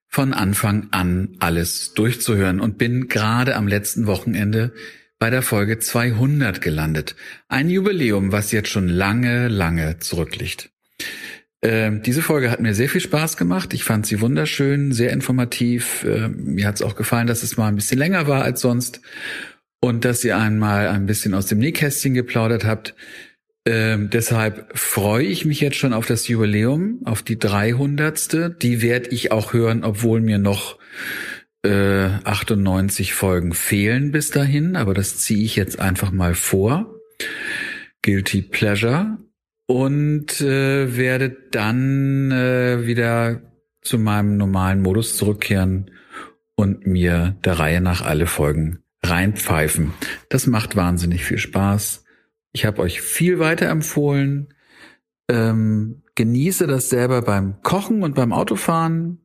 von 0.08 0.33
Anfang 0.33 0.88
an 0.90 1.35
alles 1.38 1.93
durchzuhören 1.93 2.59
und 2.59 2.80
bin 2.80 3.08
gerade 3.08 3.56
am 3.56 3.67
letzten 3.67 4.08
Wochenende 4.08 4.74
bei 5.19 5.30
der 5.30 5.43
Folge 5.43 5.77
200 5.77 6.59
gelandet. 6.59 7.16
Ein 7.48 7.69
Jubiläum, 7.69 8.32
was 8.32 8.51
jetzt 8.51 8.69
schon 8.69 8.88
lange, 8.88 9.48
lange 9.48 9.99
zurückliegt. 9.99 10.72
Äh, 11.61 11.99
diese 11.99 12.21
Folge 12.21 12.51
hat 12.51 12.61
mir 12.61 12.73
sehr 12.73 12.89
viel 12.89 13.01
Spaß 13.01 13.38
gemacht. 13.38 13.73
Ich 13.73 13.83
fand 13.83 14.05
sie 14.05 14.21
wunderschön, 14.21 14.91
sehr 14.91 15.11
informativ. 15.11 16.03
Äh, 16.03 16.29
mir 16.29 16.67
hat 16.67 16.75
es 16.75 16.81
auch 16.81 16.95
gefallen, 16.95 17.27
dass 17.27 17.43
es 17.43 17.57
mal 17.57 17.67
ein 17.67 17.75
bisschen 17.75 17.99
länger 17.99 18.27
war 18.27 18.43
als 18.43 18.61
sonst 18.61 19.01
und 19.81 20.05
dass 20.05 20.23
ihr 20.23 20.38
einmal 20.38 20.88
ein 20.88 21.05
bisschen 21.05 21.33
aus 21.33 21.47
dem 21.47 21.59
Nähkästchen 21.59 22.13
geplaudert 22.13 22.65
habt. 22.65 22.95
Ähm, 23.65 24.09
deshalb 24.09 24.77
freue 24.77 25.25
ich 25.25 25.45
mich 25.45 25.59
jetzt 25.59 25.77
schon 25.77 25.93
auf 25.93 26.05
das 26.05 26.27
Jubiläum, 26.27 27.01
auf 27.05 27.23
die 27.23 27.38
300. 27.38 28.61
Die 28.61 28.81
werde 28.81 29.09
ich 29.09 29.31
auch 29.31 29.53
hören, 29.53 29.83
obwohl 29.83 30.21
mir 30.21 30.38
noch 30.39 30.79
äh, 31.63 32.05
98 32.23 33.13
Folgen 33.13 33.53
fehlen 33.53 34.11
bis 34.11 34.31
dahin. 34.31 34.75
Aber 34.75 34.93
das 34.93 35.17
ziehe 35.17 35.43
ich 35.43 35.55
jetzt 35.55 35.79
einfach 35.79 36.11
mal 36.11 36.35
vor. 36.35 36.95
Guilty 38.01 38.41
Pleasure. 38.43 39.17
Und 39.69 40.41
äh, 40.41 40.98
werde 40.98 41.30
dann 41.51 42.31
äh, 42.31 42.88
wieder 42.88 43.41
zu 43.81 43.99
meinem 43.99 44.35
normalen 44.35 44.81
Modus 44.81 45.15
zurückkehren 45.15 45.91
und 46.56 46.88
mir 46.88 47.38
der 47.45 47.59
Reihe 47.59 47.80
nach 47.80 48.01
alle 48.01 48.25
Folgen 48.25 48.80
reinpfeifen. 49.03 49.93
Das 50.30 50.48
macht 50.48 50.75
wahnsinnig 50.75 51.23
viel 51.23 51.38
Spaß. 51.38 52.03
Ich 52.51 52.65
habe 52.65 52.81
euch 52.81 52.99
viel 52.99 53.38
weiterempfohlen. 53.38 54.56
Ähm, 55.30 56.01
genieße 56.15 56.65
das 56.65 56.89
selber 56.89 57.22
beim 57.22 57.61
Kochen 57.61 58.01
und 58.01 58.15
beim 58.15 58.33
Autofahren 58.33 59.19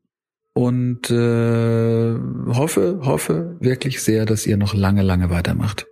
und 0.52 1.10
äh, 1.10 2.14
hoffe, 2.54 3.00
hoffe 3.02 3.56
wirklich 3.60 4.02
sehr, 4.02 4.26
dass 4.26 4.46
ihr 4.46 4.58
noch 4.58 4.74
lange, 4.74 5.00
lange 5.00 5.30
weitermacht. 5.30 5.86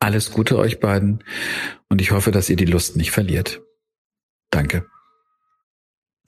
Alles 0.00 0.32
Gute 0.32 0.56
euch 0.56 0.80
beiden 0.80 1.22
und 1.90 2.00
ich 2.00 2.10
hoffe, 2.10 2.30
dass 2.30 2.48
ihr 2.48 2.56
die 2.56 2.64
Lust 2.64 2.96
nicht 2.96 3.10
verliert. 3.10 3.60
Danke. 4.50 4.86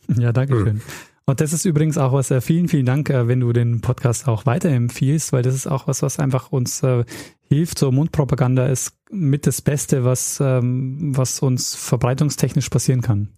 Ja, 0.08 0.32
danke 0.32 0.54
schön. 0.54 0.74
Mhm. 0.76 0.82
Und 1.28 1.42
das 1.42 1.52
ist 1.52 1.66
übrigens 1.66 1.98
auch 1.98 2.14
was, 2.14 2.30
äh, 2.30 2.40
vielen, 2.40 2.68
vielen 2.68 2.86
Dank, 2.86 3.10
äh, 3.10 3.28
wenn 3.28 3.40
du 3.40 3.52
den 3.52 3.82
Podcast 3.82 4.26
auch 4.28 4.46
weiterempfiehlst, 4.46 5.30
weil 5.34 5.42
das 5.42 5.54
ist 5.54 5.66
auch 5.66 5.86
was, 5.86 6.00
was 6.00 6.18
einfach 6.18 6.52
uns 6.52 6.82
äh, 6.82 7.04
hilft. 7.42 7.78
So 7.78 7.92
Mundpropaganda 7.92 8.66
ist 8.66 8.96
mit 9.10 9.46
das 9.46 9.60
Beste, 9.60 10.04
was, 10.04 10.40
ähm, 10.40 11.14
was 11.14 11.40
uns 11.40 11.74
verbreitungstechnisch 11.74 12.70
passieren 12.70 13.02
kann. 13.02 13.28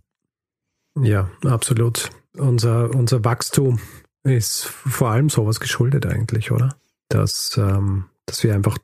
Ja, 1.00 1.30
absolut. 1.44 2.10
Unser, 2.36 2.94
unser 2.94 3.24
Wachstum 3.24 3.80
ist 4.22 4.66
vor 4.66 5.10
allem 5.10 5.28
sowas 5.28 5.58
geschuldet 5.58 6.06
eigentlich, 6.06 6.52
oder? 6.52 6.76
Dass, 7.08 7.56
ähm, 7.58 8.04
dass 8.26 8.44
wir 8.44 8.54
einfach 8.54 8.78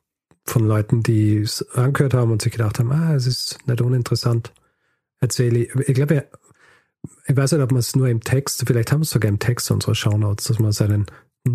von 0.44 0.66
Leuten, 0.66 1.04
die 1.04 1.38
es 1.38 1.62
angehört 1.76 2.14
haben 2.14 2.32
und 2.32 2.42
sich 2.42 2.52
gedacht 2.52 2.80
haben, 2.80 2.90
ah, 2.90 3.14
es 3.14 3.28
ist 3.28 3.58
nicht 3.68 3.80
uninteressant, 3.80 4.52
erzähle 5.20 5.60
ich. 5.60 5.74
Ich 5.88 5.94
glaube, 5.94 6.28
ich 7.26 7.36
weiß 7.36 7.52
nicht, 7.52 7.62
ob 7.62 7.72
man 7.72 7.80
es 7.80 7.96
nur 7.96 8.08
im 8.08 8.20
Text, 8.20 8.64
vielleicht 8.66 8.92
haben 8.92 9.00
wir 9.00 9.04
es 9.04 9.10
sogar 9.10 9.28
im 9.28 9.38
Text 9.38 9.70
unserer 9.70 9.94
Shownotes, 9.94 10.46
dass 10.46 10.58
man 10.58 10.72
seinen 10.72 11.06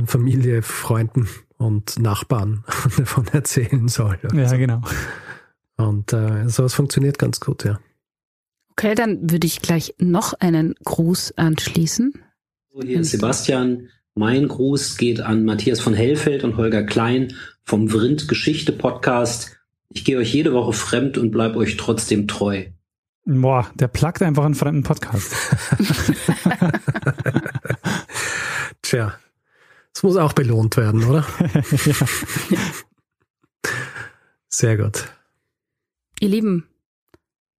Familie, 0.06 0.62
Freunden 0.62 1.28
und 1.58 2.00
Nachbarn 2.00 2.64
davon 2.98 3.28
erzählen 3.28 3.88
soll. 3.88 4.18
Ja, 4.34 4.48
so. 4.48 4.58
genau. 4.58 4.82
Und 5.78 6.14
äh, 6.14 6.48
sowas 6.48 6.74
funktioniert 6.74 7.20
ganz 7.20 7.40
gut, 7.40 7.64
ja. 7.64 7.80
Okay, 8.72 8.96
dann 8.96 9.30
würde 9.30 9.48
ich 9.48 9.62
gleich 9.62 9.94
noch 9.98 10.34
einen 10.34 10.76
Gruß 10.84 11.38
anschließen. 11.38 12.14
Hier 12.84 13.02
ist 13.02 13.12
Sebastian. 13.12 13.90
Mein 14.16 14.48
Gruß 14.48 14.98
geht 14.98 15.22
an 15.22 15.46
Matthias 15.46 15.80
von 15.80 15.94
Hellfeld 15.94 16.44
und 16.44 16.58
Holger 16.58 16.84
Klein 16.84 17.34
vom 17.64 17.90
Vrind 17.90 18.28
Geschichte 18.28 18.72
Podcast. 18.72 19.58
Ich 19.90 20.06
gehe 20.06 20.18
euch 20.18 20.34
jede 20.34 20.54
Woche 20.54 20.74
fremd 20.74 21.18
und 21.18 21.32
bleibe 21.32 21.58
euch 21.58 21.78
trotzdem 21.78 22.28
treu. 22.28 22.66
Boah, 23.26 23.70
der 23.76 23.88
plagt 23.88 24.22
einfach 24.22 24.46
einen 24.46 24.56
fremden 24.56 24.84
Podcast. 24.84 25.34
Tja, 28.82 29.14
das 29.94 30.04
muss 30.04 30.18
auch 30.18 30.34
belohnt 30.34 30.76
werden, 30.78 31.04
oder? 31.04 31.26
ja. 32.50 32.60
Sehr 34.50 34.78
gut. 34.78 35.08
Ihr 36.20 36.30
Lieben, 36.30 36.68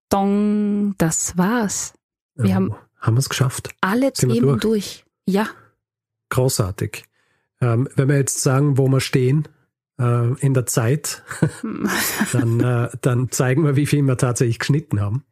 Dong, 0.09 0.95
das 0.99 1.39
war's. 1.39 1.95
Wir 2.35 2.51
oh, 2.51 2.55
haben, 2.55 2.75
haben 2.99 3.15
wir 3.15 3.21
es 3.21 3.29
geschafft. 3.29 3.71
Alle 3.81 4.13
Sind 4.15 4.31
Themen 4.31 4.47
durch? 4.47 4.61
durch. 4.61 5.05
Ja. 5.27 5.49
Großartig. 6.31 7.05
Ähm, 7.61 7.89
wenn 7.95 8.09
wir 8.09 8.17
jetzt 8.17 8.41
sagen, 8.41 8.79
wo 8.79 8.89
wir 8.89 9.01
stehen, 9.01 9.49
äh, 10.01 10.33
in 10.41 10.55
der 10.55 10.67
Zeit, 10.67 11.23
dann, 12.33 12.61
äh, 12.61 12.89
dann 13.01 13.31
zeigen 13.31 13.65
wir, 13.65 13.77
wie 13.77 13.87
viel 13.87 14.03
wir 14.03 14.17
tatsächlich 14.17 14.59
geschnitten 14.59 15.01
haben. 15.01 15.25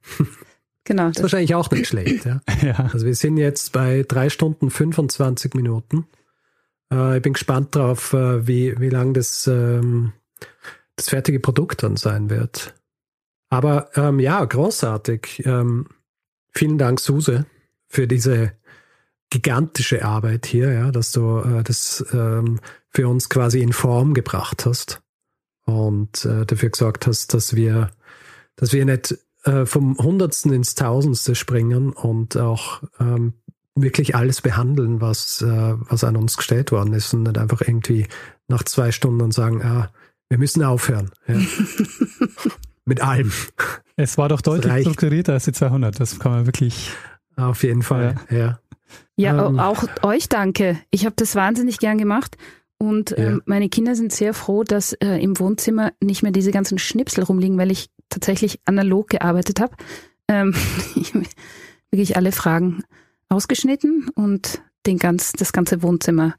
Genau. 0.84 1.08
Das 1.08 1.18
ist 1.18 1.22
wahrscheinlich 1.22 1.54
auch 1.54 1.70
nicht 1.70 1.86
schlecht. 1.86 2.24
Ja? 2.24 2.40
ja. 2.62 2.90
Also 2.92 3.06
wir 3.06 3.14
sind 3.14 3.36
jetzt 3.36 3.72
bei 3.72 4.04
drei 4.06 4.28
Stunden 4.30 4.70
25 4.70 5.54
Minuten. 5.54 6.06
Äh, 6.92 7.18
ich 7.18 7.22
bin 7.22 7.34
gespannt 7.34 7.74
drauf, 7.74 8.12
äh, 8.12 8.46
wie, 8.46 8.78
wie 8.80 8.88
lang 8.88 9.14
das, 9.14 9.46
ähm, 9.46 10.12
das 10.96 11.10
fertige 11.10 11.40
Produkt 11.40 11.82
dann 11.82 11.96
sein 11.96 12.30
wird. 12.30 12.74
Aber 13.50 13.90
ähm, 13.94 14.20
ja, 14.20 14.44
großartig. 14.44 15.44
Ähm, 15.44 15.86
vielen 16.52 16.78
Dank, 16.78 17.00
Suse, 17.00 17.46
für 17.88 18.06
diese 18.06 18.52
gigantische 19.30 20.04
Arbeit 20.04 20.46
hier, 20.46 20.72
ja, 20.72 20.90
dass 20.90 21.12
du 21.12 21.38
äh, 21.38 21.62
das 21.62 22.04
ähm, 22.12 22.60
für 22.90 23.08
uns 23.08 23.28
quasi 23.28 23.60
in 23.60 23.72
Form 23.72 24.14
gebracht 24.14 24.66
hast 24.66 25.00
und 25.64 26.24
äh, 26.24 26.44
dafür 26.44 26.70
gesorgt 26.70 27.06
hast, 27.06 27.32
dass 27.32 27.54
wir, 27.54 27.90
dass 28.56 28.72
wir 28.72 28.84
nicht 28.84 29.16
äh, 29.44 29.64
vom 29.64 29.96
Hundertsten 29.96 30.52
ins 30.52 30.74
Tausendste 30.74 31.34
springen 31.34 31.92
und 31.92 32.36
auch 32.36 32.82
ähm, 32.98 33.34
wirklich 33.74 34.14
alles 34.14 34.40
behandeln, 34.40 35.00
was, 35.00 35.42
äh, 35.42 35.74
was 35.78 36.04
an 36.04 36.16
uns 36.16 36.36
gestellt 36.36 36.72
worden 36.72 36.92
ist 36.92 37.14
und 37.14 37.22
nicht 37.22 37.38
einfach 37.38 37.60
irgendwie 37.60 38.06
nach 38.48 38.64
zwei 38.64 38.92
Stunden 38.92 39.30
sagen, 39.30 39.62
ah, 39.62 39.90
wir 40.28 40.38
müssen 40.38 40.62
aufhören. 40.62 41.10
Ja. 41.26 41.36
Mit 42.84 43.00
allem. 43.00 43.32
Es 43.96 44.18
war 44.18 44.28
doch 44.28 44.40
deutlich 44.40 44.80
strukturierter 44.80 45.34
als 45.34 45.44
die 45.44 45.52
200, 45.52 45.98
das 46.00 46.18
kann 46.18 46.32
man 46.32 46.46
wirklich. 46.46 46.90
Auf 47.36 47.62
jeden 47.62 47.82
Fall, 47.82 48.16
ja. 48.28 48.36
Ja, 48.36 48.60
ja 49.16 49.46
ähm, 49.46 49.58
auch 49.58 49.84
euch 50.02 50.28
danke. 50.28 50.78
Ich 50.90 51.04
habe 51.04 51.14
das 51.16 51.34
wahnsinnig 51.34 51.78
gern 51.78 51.98
gemacht. 51.98 52.36
Und 52.78 53.12
äh, 53.12 53.36
meine 53.44 53.68
Kinder 53.68 53.94
sind 53.94 54.10
sehr 54.10 54.32
froh, 54.32 54.64
dass 54.64 54.94
äh, 54.94 55.18
im 55.18 55.38
Wohnzimmer 55.38 55.92
nicht 56.02 56.22
mehr 56.22 56.32
diese 56.32 56.50
ganzen 56.50 56.78
Schnipsel 56.78 57.24
rumliegen, 57.24 57.58
weil 57.58 57.70
ich 57.70 57.90
tatsächlich 58.08 58.58
analog 58.64 59.10
gearbeitet 59.10 59.60
habe. 59.60 59.76
Ähm, 60.28 60.54
wirklich 61.90 62.16
alle 62.16 62.32
Fragen 62.32 62.82
ausgeschnitten 63.28 64.08
und 64.14 64.62
den 64.86 64.98
ganz, 64.98 65.32
das 65.32 65.52
ganze 65.52 65.82
Wohnzimmer 65.82 66.34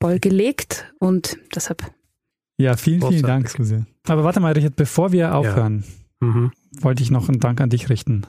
voll 0.00 0.20
gelegt 0.20 0.92
und 0.98 1.38
deshalb. 1.54 1.82
Ja, 2.56 2.76
vielen, 2.76 3.02
vielen 3.02 3.22
Dank, 3.22 3.48
Suse. 3.48 3.86
Aber 4.06 4.22
warte 4.22 4.38
mal, 4.38 4.52
Richard, 4.52 4.76
bevor 4.76 5.12
wir 5.12 5.34
aufhören, 5.34 5.84
ja. 6.20 6.28
mhm. 6.28 6.52
wollte 6.80 7.02
ich 7.02 7.10
noch 7.10 7.28
einen 7.28 7.40
Dank 7.40 7.60
an 7.60 7.70
dich 7.70 7.88
richten. 7.88 8.26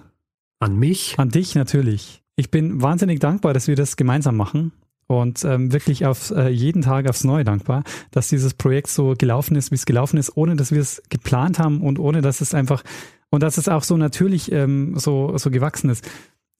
An 0.59 0.77
mich? 0.77 1.15
An 1.17 1.29
dich 1.29 1.53
natürlich. 1.53 2.23
Ich 2.35 2.51
bin 2.51 2.81
wahnsinnig 2.81 3.19
dankbar, 3.19 3.53
dass 3.53 3.67
wir 3.67 3.75
das 3.75 3.95
gemeinsam 3.95 4.35
machen 4.35 4.73
und 5.07 5.43
ähm, 5.45 5.71
wirklich 5.71 6.05
auf 6.05 6.31
äh, 6.31 6.49
jeden 6.49 6.81
Tag 6.81 7.07
aufs 7.07 7.23
Neue 7.23 7.43
dankbar, 7.43 7.83
dass 8.11 8.27
dieses 8.27 8.53
Projekt 8.53 8.87
so 8.87 9.13
gelaufen 9.17 9.55
ist, 9.55 9.71
wie 9.71 9.75
es 9.75 9.85
gelaufen 9.85 10.17
ist, 10.17 10.35
ohne 10.35 10.55
dass 10.55 10.71
wir 10.71 10.81
es 10.81 11.01
geplant 11.09 11.59
haben 11.59 11.81
und 11.81 11.99
ohne 11.99 12.21
dass 12.21 12.41
es 12.41 12.53
einfach 12.53 12.83
und 13.29 13.43
dass 13.43 13.57
es 13.57 13.69
auch 13.69 13.83
so 13.83 13.97
natürlich 13.97 14.51
ähm, 14.51 14.97
so 14.97 15.37
so 15.37 15.49
gewachsen 15.49 15.89
ist. 15.89 16.09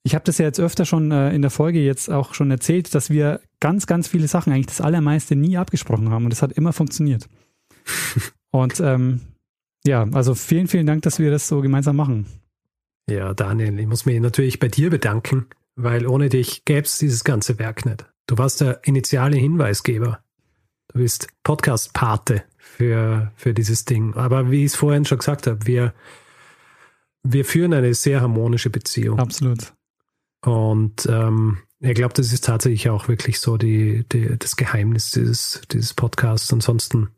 Ich 0.04 0.14
habe 0.14 0.24
das 0.24 0.38
ja 0.38 0.46
jetzt 0.46 0.60
öfter 0.60 0.86
schon 0.86 1.12
äh, 1.12 1.34
in 1.34 1.42
der 1.42 1.52
Folge 1.52 1.80
jetzt 1.80 2.12
auch 2.12 2.36
schon 2.36 2.52
erzählt, 2.52 2.94
dass 2.94 3.10
wir 3.10 3.42
ganz 3.60 3.88
ganz 3.88 4.08
viele 4.08 4.28
Sachen 4.28 4.54
eigentlich 4.54 4.68
das 4.68 4.82
allermeiste 4.82 5.36
nie 5.36 5.58
abgesprochen 5.58 6.12
haben 6.12 6.26
und 6.26 6.32
es 6.32 6.42
hat 6.42 6.54
immer 6.54 6.74
funktioniert. 6.74 7.28
und 8.52 8.80
ähm, 8.80 9.22
ja, 9.86 10.08
also 10.14 10.36
vielen 10.36 10.68
vielen 10.68 10.86
Dank, 10.86 11.02
dass 11.02 11.20
wir 11.20 11.32
das 11.32 11.48
so 11.48 11.62
gemeinsam 11.62 11.96
machen. 11.96 12.28
Ja, 13.10 13.34
Daniel, 13.34 13.80
ich 13.80 13.88
muss 13.88 14.06
mich 14.06 14.20
natürlich 14.20 14.60
bei 14.60 14.68
dir 14.68 14.90
bedanken, 14.90 15.46
weil 15.76 16.08
ohne 16.08 16.30
dich 16.30 16.66
gäbe 16.66 16.86
es 16.86 16.98
dieses 16.98 17.24
ganze 17.24 17.60
Werk 17.60 17.86
nicht. 17.86 18.06
Du 18.28 18.38
warst 18.38 18.62
der 18.62 18.82
initiale 18.84 19.38
Hinweisgeber. 19.38 20.20
Du 20.88 21.00
bist 21.00 21.28
Podcast-Pate 21.44 22.44
für, 22.58 23.32
für 23.36 23.54
dieses 23.54 23.86
Ding. 23.86 24.14
Aber 24.16 24.50
wie 24.50 24.66
ich 24.66 24.72
es 24.72 24.76
vorhin 24.76 25.06
schon 25.06 25.20
gesagt 25.20 25.48
habe, 25.48 25.68
wir, 25.68 25.94
wir 27.24 27.46
führen 27.46 27.74
eine 27.74 27.94
sehr 27.94 28.22
harmonische 28.22 28.70
Beziehung. 28.70 29.20
Absolut. 29.20 29.74
Und 30.44 31.08
ähm, 31.08 31.60
ich 31.80 31.94
glaube, 31.94 32.14
das 32.14 32.32
ist 32.32 32.46
tatsächlich 32.46 32.90
auch 32.90 33.08
wirklich 33.08 33.40
so 33.40 33.58
die, 33.58 34.06
die, 34.12 34.38
das 34.38 34.56
Geheimnis 34.56 35.12
dieses, 35.12 35.62
dieses 35.72 35.94
Podcasts. 35.94 36.52
Ansonsten 36.54 37.10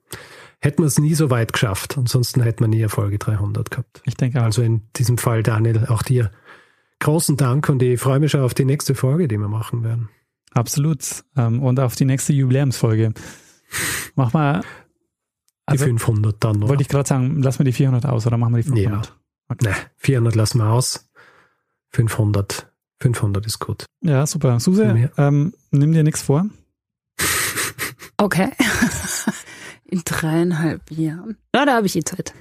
hätten 0.60 0.82
wir 0.82 0.88
es 0.88 1.00
nie 1.00 1.14
so 1.14 1.30
weit 1.30 1.54
geschafft. 1.54 1.98
Ansonsten 1.98 2.42
hätten 2.42 2.64
wir 2.64 2.68
nie 2.68 2.82
Erfolge 2.82 3.18
300 3.18 3.70
gehabt. 3.70 4.02
Ich 4.06 4.16
denke 4.16 4.40
auch. 4.40 4.46
Also 4.46 4.62
in 4.62 4.82
diesem 4.96 5.18
Fall, 5.18 5.44
Daniel, 5.44 5.86
auch 5.88 6.04
dir 6.04 6.32
großen 7.00 7.38
Dank 7.38 7.70
und 7.70 7.82
ich 7.82 8.00
freue 8.00 8.20
mich 8.20 8.32
schon 8.32 8.42
auf 8.42 8.54
die 8.54 8.66
nächste 8.66 8.96
Folge, 8.96 9.28
die 9.28 9.38
wir 9.38 9.48
machen 9.48 9.84
werden. 9.84 10.10
Absolut. 10.54 11.24
Ähm, 11.36 11.62
und 11.62 11.80
auf 11.80 11.96
die 11.96 12.06
nächste 12.06 12.34
Jubiläumsfolge. 12.34 13.14
Mach 14.16 14.34
mal. 14.34 14.64
Also, 15.66 15.86
die 15.86 15.90
500 15.90 16.36
dann, 16.44 16.58
oder? 16.58 16.70
Wollte 16.70 16.82
ich 16.82 16.88
gerade 16.88 17.08
sagen, 17.08 17.42
lassen 17.42 17.60
wir 17.60 17.66
die 17.66 17.74
400 17.74 18.06
aus 18.06 18.26
oder 18.26 18.38
machen 18.38 18.56
wir 18.56 18.64
die 18.64 18.70
500? 18.70 19.06
Ja. 19.06 19.14
Okay. 19.50 19.70
Nee, 19.70 19.76
400 19.98 20.36
lassen 20.36 20.60
wir 20.60 20.68
aus. 20.68 21.10
500, 21.90 22.72
500 23.00 23.46
ist 23.46 23.60
gut. 23.60 23.86
Ja, 24.02 24.26
super. 24.26 24.60
Suse, 24.60 25.12
ähm, 25.18 25.54
nimm 25.72 25.94
dir 25.94 26.04
nichts 26.04 26.22
vor. 26.22 26.48
Okay. 28.18 28.50
In 29.86 30.02
dreieinhalb 30.04 30.92
Jahren. 30.92 31.38
Ja, 31.56 31.66
da 31.66 31.76
habe 31.76 31.86
ich 31.86 31.94
die 31.94 32.04
Zeit. 32.04 32.34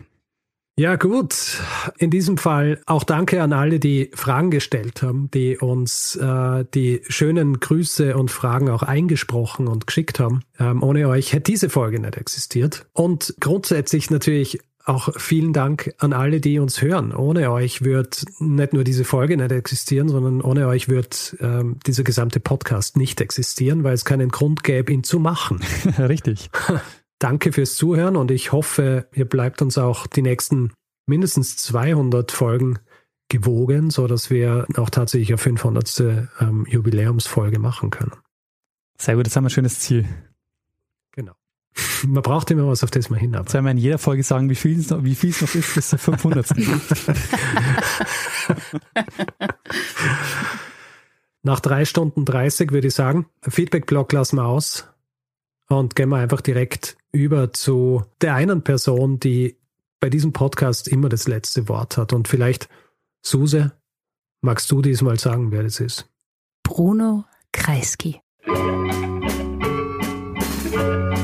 Ja, 0.79 0.97
gut. 0.97 1.63
In 1.97 2.11
diesem 2.11 2.37
Fall 2.37 2.83
auch 2.85 3.03
danke 3.03 3.43
an 3.43 3.55
alle, 3.55 3.81
die 3.81 4.11
Fragen 4.15 4.51
gestellt 4.51 5.01
haben, 5.01 5.31
die 5.31 5.57
uns 5.57 6.17
äh, 6.17 6.67
die 6.75 7.01
schönen 7.09 7.61
Grüße 7.61 8.15
und 8.15 8.31
Fragen 8.31 8.69
auch 8.69 8.83
eingesprochen 8.83 9.69
und 9.69 9.87
geschickt 9.87 10.21
haben. 10.21 10.43
Ähm, 10.59 10.83
ohne 10.83 11.09
euch 11.09 11.33
hätte 11.33 11.51
diese 11.51 11.71
Folge 11.71 11.99
nicht 11.99 12.19
existiert. 12.19 12.85
Und 12.93 13.37
grundsätzlich 13.41 14.11
natürlich 14.11 14.61
auch 14.85 15.09
vielen 15.17 15.55
Dank 15.55 15.95
an 15.97 16.13
alle, 16.13 16.41
die 16.43 16.59
uns 16.59 16.83
hören. 16.83 17.15
Ohne 17.15 17.51
euch 17.51 17.83
wird 17.83 18.25
nicht 18.39 18.75
nur 18.75 18.85
diese 18.85 19.05
Folge 19.05 19.39
nicht 19.39 19.53
existieren, 19.53 20.11
sondern 20.11 20.43
ohne 20.43 20.69
euch 20.69 20.91
wird 20.91 21.39
ähm, 21.41 21.79
dieser 21.87 22.05
gesamte 22.05 22.39
Podcast 22.39 22.99
nicht 22.99 23.23
existieren, 23.23 23.83
weil 23.83 23.95
es 23.95 24.05
keinen 24.05 24.29
Grund 24.29 24.63
gäbe, 24.63 24.93
ihn 24.93 25.05
zu 25.05 25.21
machen. 25.21 25.61
Richtig. 25.99 26.51
Danke 27.19 27.53
fürs 27.53 27.77
Zuhören 27.77 28.17
und 28.17 28.31
ich 28.31 28.53
hoffe, 28.53 29.09
ihr 29.15 29.25
bleibt 29.25 29.63
uns 29.63 29.79
auch 29.79 30.07
die 30.07 30.23
nächsten 30.23 30.73
mindestens 31.07 31.57
200 31.57 32.31
Folgen 32.31 32.79
gewogen, 33.29 33.91
so 33.91 34.07
dass 34.07 34.31
wir 34.31 34.67
auch 34.77 34.91
tatsächlich 34.91 35.31
eine 35.31 35.39
500. 35.39 36.29
Ähm, 36.41 36.67
Jubiläumsfolge 36.69 37.59
machen 37.59 37.91
können. 37.91 38.13
Sehr 38.99 39.17
gut, 39.17 39.27
das 39.27 39.35
haben 39.37 39.45
wir 39.45 39.49
ein 39.49 39.51
schönes 39.51 39.81
Ziel. 39.81 40.07
Genau. 41.13 41.33
Man 42.07 42.23
braucht 42.23 42.51
immer 42.51 42.67
was, 42.69 42.85
auf 42.85 42.91
das 42.91 43.09
man 43.11 43.19
hinarbeitet. 43.19 43.53
Sollen 43.53 43.65
wir 43.65 43.71
in 43.71 43.79
jeder 43.79 43.99
Folge 43.99 44.23
sagen, 44.23 44.49
wie 44.51 44.55
viel 44.55 44.79
es 44.79 44.91
noch, 44.91 45.03
wie 45.05 45.15
viel 45.15 45.31
es 45.31 45.41
noch 45.41 45.55
ist 45.55 45.75
bis 45.75 45.89
zur 45.89 45.99
500. 45.99 46.47
Nach 51.43 51.61
drei 51.61 51.85
Stunden 51.85 52.25
30 52.25 52.73
würde 52.73 52.89
ich 52.89 52.95
sagen, 52.95 53.27
Feedback-Block 53.43 54.13
lassen 54.13 54.37
wir 54.37 54.47
aus 54.47 54.89
und 55.69 55.97
gehen 55.97 56.09
wir 56.09 56.17
einfach 56.17 56.41
direkt 56.41 56.97
über 57.13 57.53
zu 57.53 58.05
der 58.21 58.35
einen 58.35 58.63
Person, 58.63 59.19
die 59.19 59.57
bei 60.01 60.11
diesem 60.11 60.33
Podcast 60.33 60.89
immer 60.89 61.09
das 61.09 61.27
letzte 61.27 61.69
Wort 61.69 61.97
hat. 61.97 62.13
Und 62.13 62.29
vielleicht, 62.29 62.69
Suse, 63.23 63.73
magst 64.43 64.71
du 64.71 64.83
diesmal 64.83 65.19
sagen, 65.19 65.51
wer 65.51 65.63
das 65.63 65.81
ist? 65.81 66.09
Bruno 66.63 67.25
Kreisky. 67.53 68.21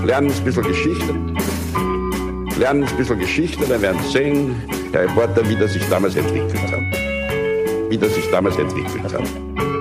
Lernen 0.04 0.32
ein 0.32 0.44
bisschen 0.44 0.64
Geschichte. 0.64 1.12
Lernen 2.58 2.84
ein 2.84 2.96
bisschen 2.96 3.18
Geschichte, 3.18 3.66
dann 3.66 3.82
werden 3.82 4.02
Sie 4.02 4.10
sehen, 4.10 4.54
der 4.92 5.02
Reporter, 5.02 5.48
wie 5.48 5.56
das 5.56 5.72
sich 5.72 5.88
damals 5.88 6.16
entwickelt 6.16 6.72
hat. 6.72 7.90
Wie 7.90 7.98
das 7.98 8.14
sich 8.14 8.30
damals 8.30 8.56
entwickelt 8.56 9.12
hat. 9.12 9.71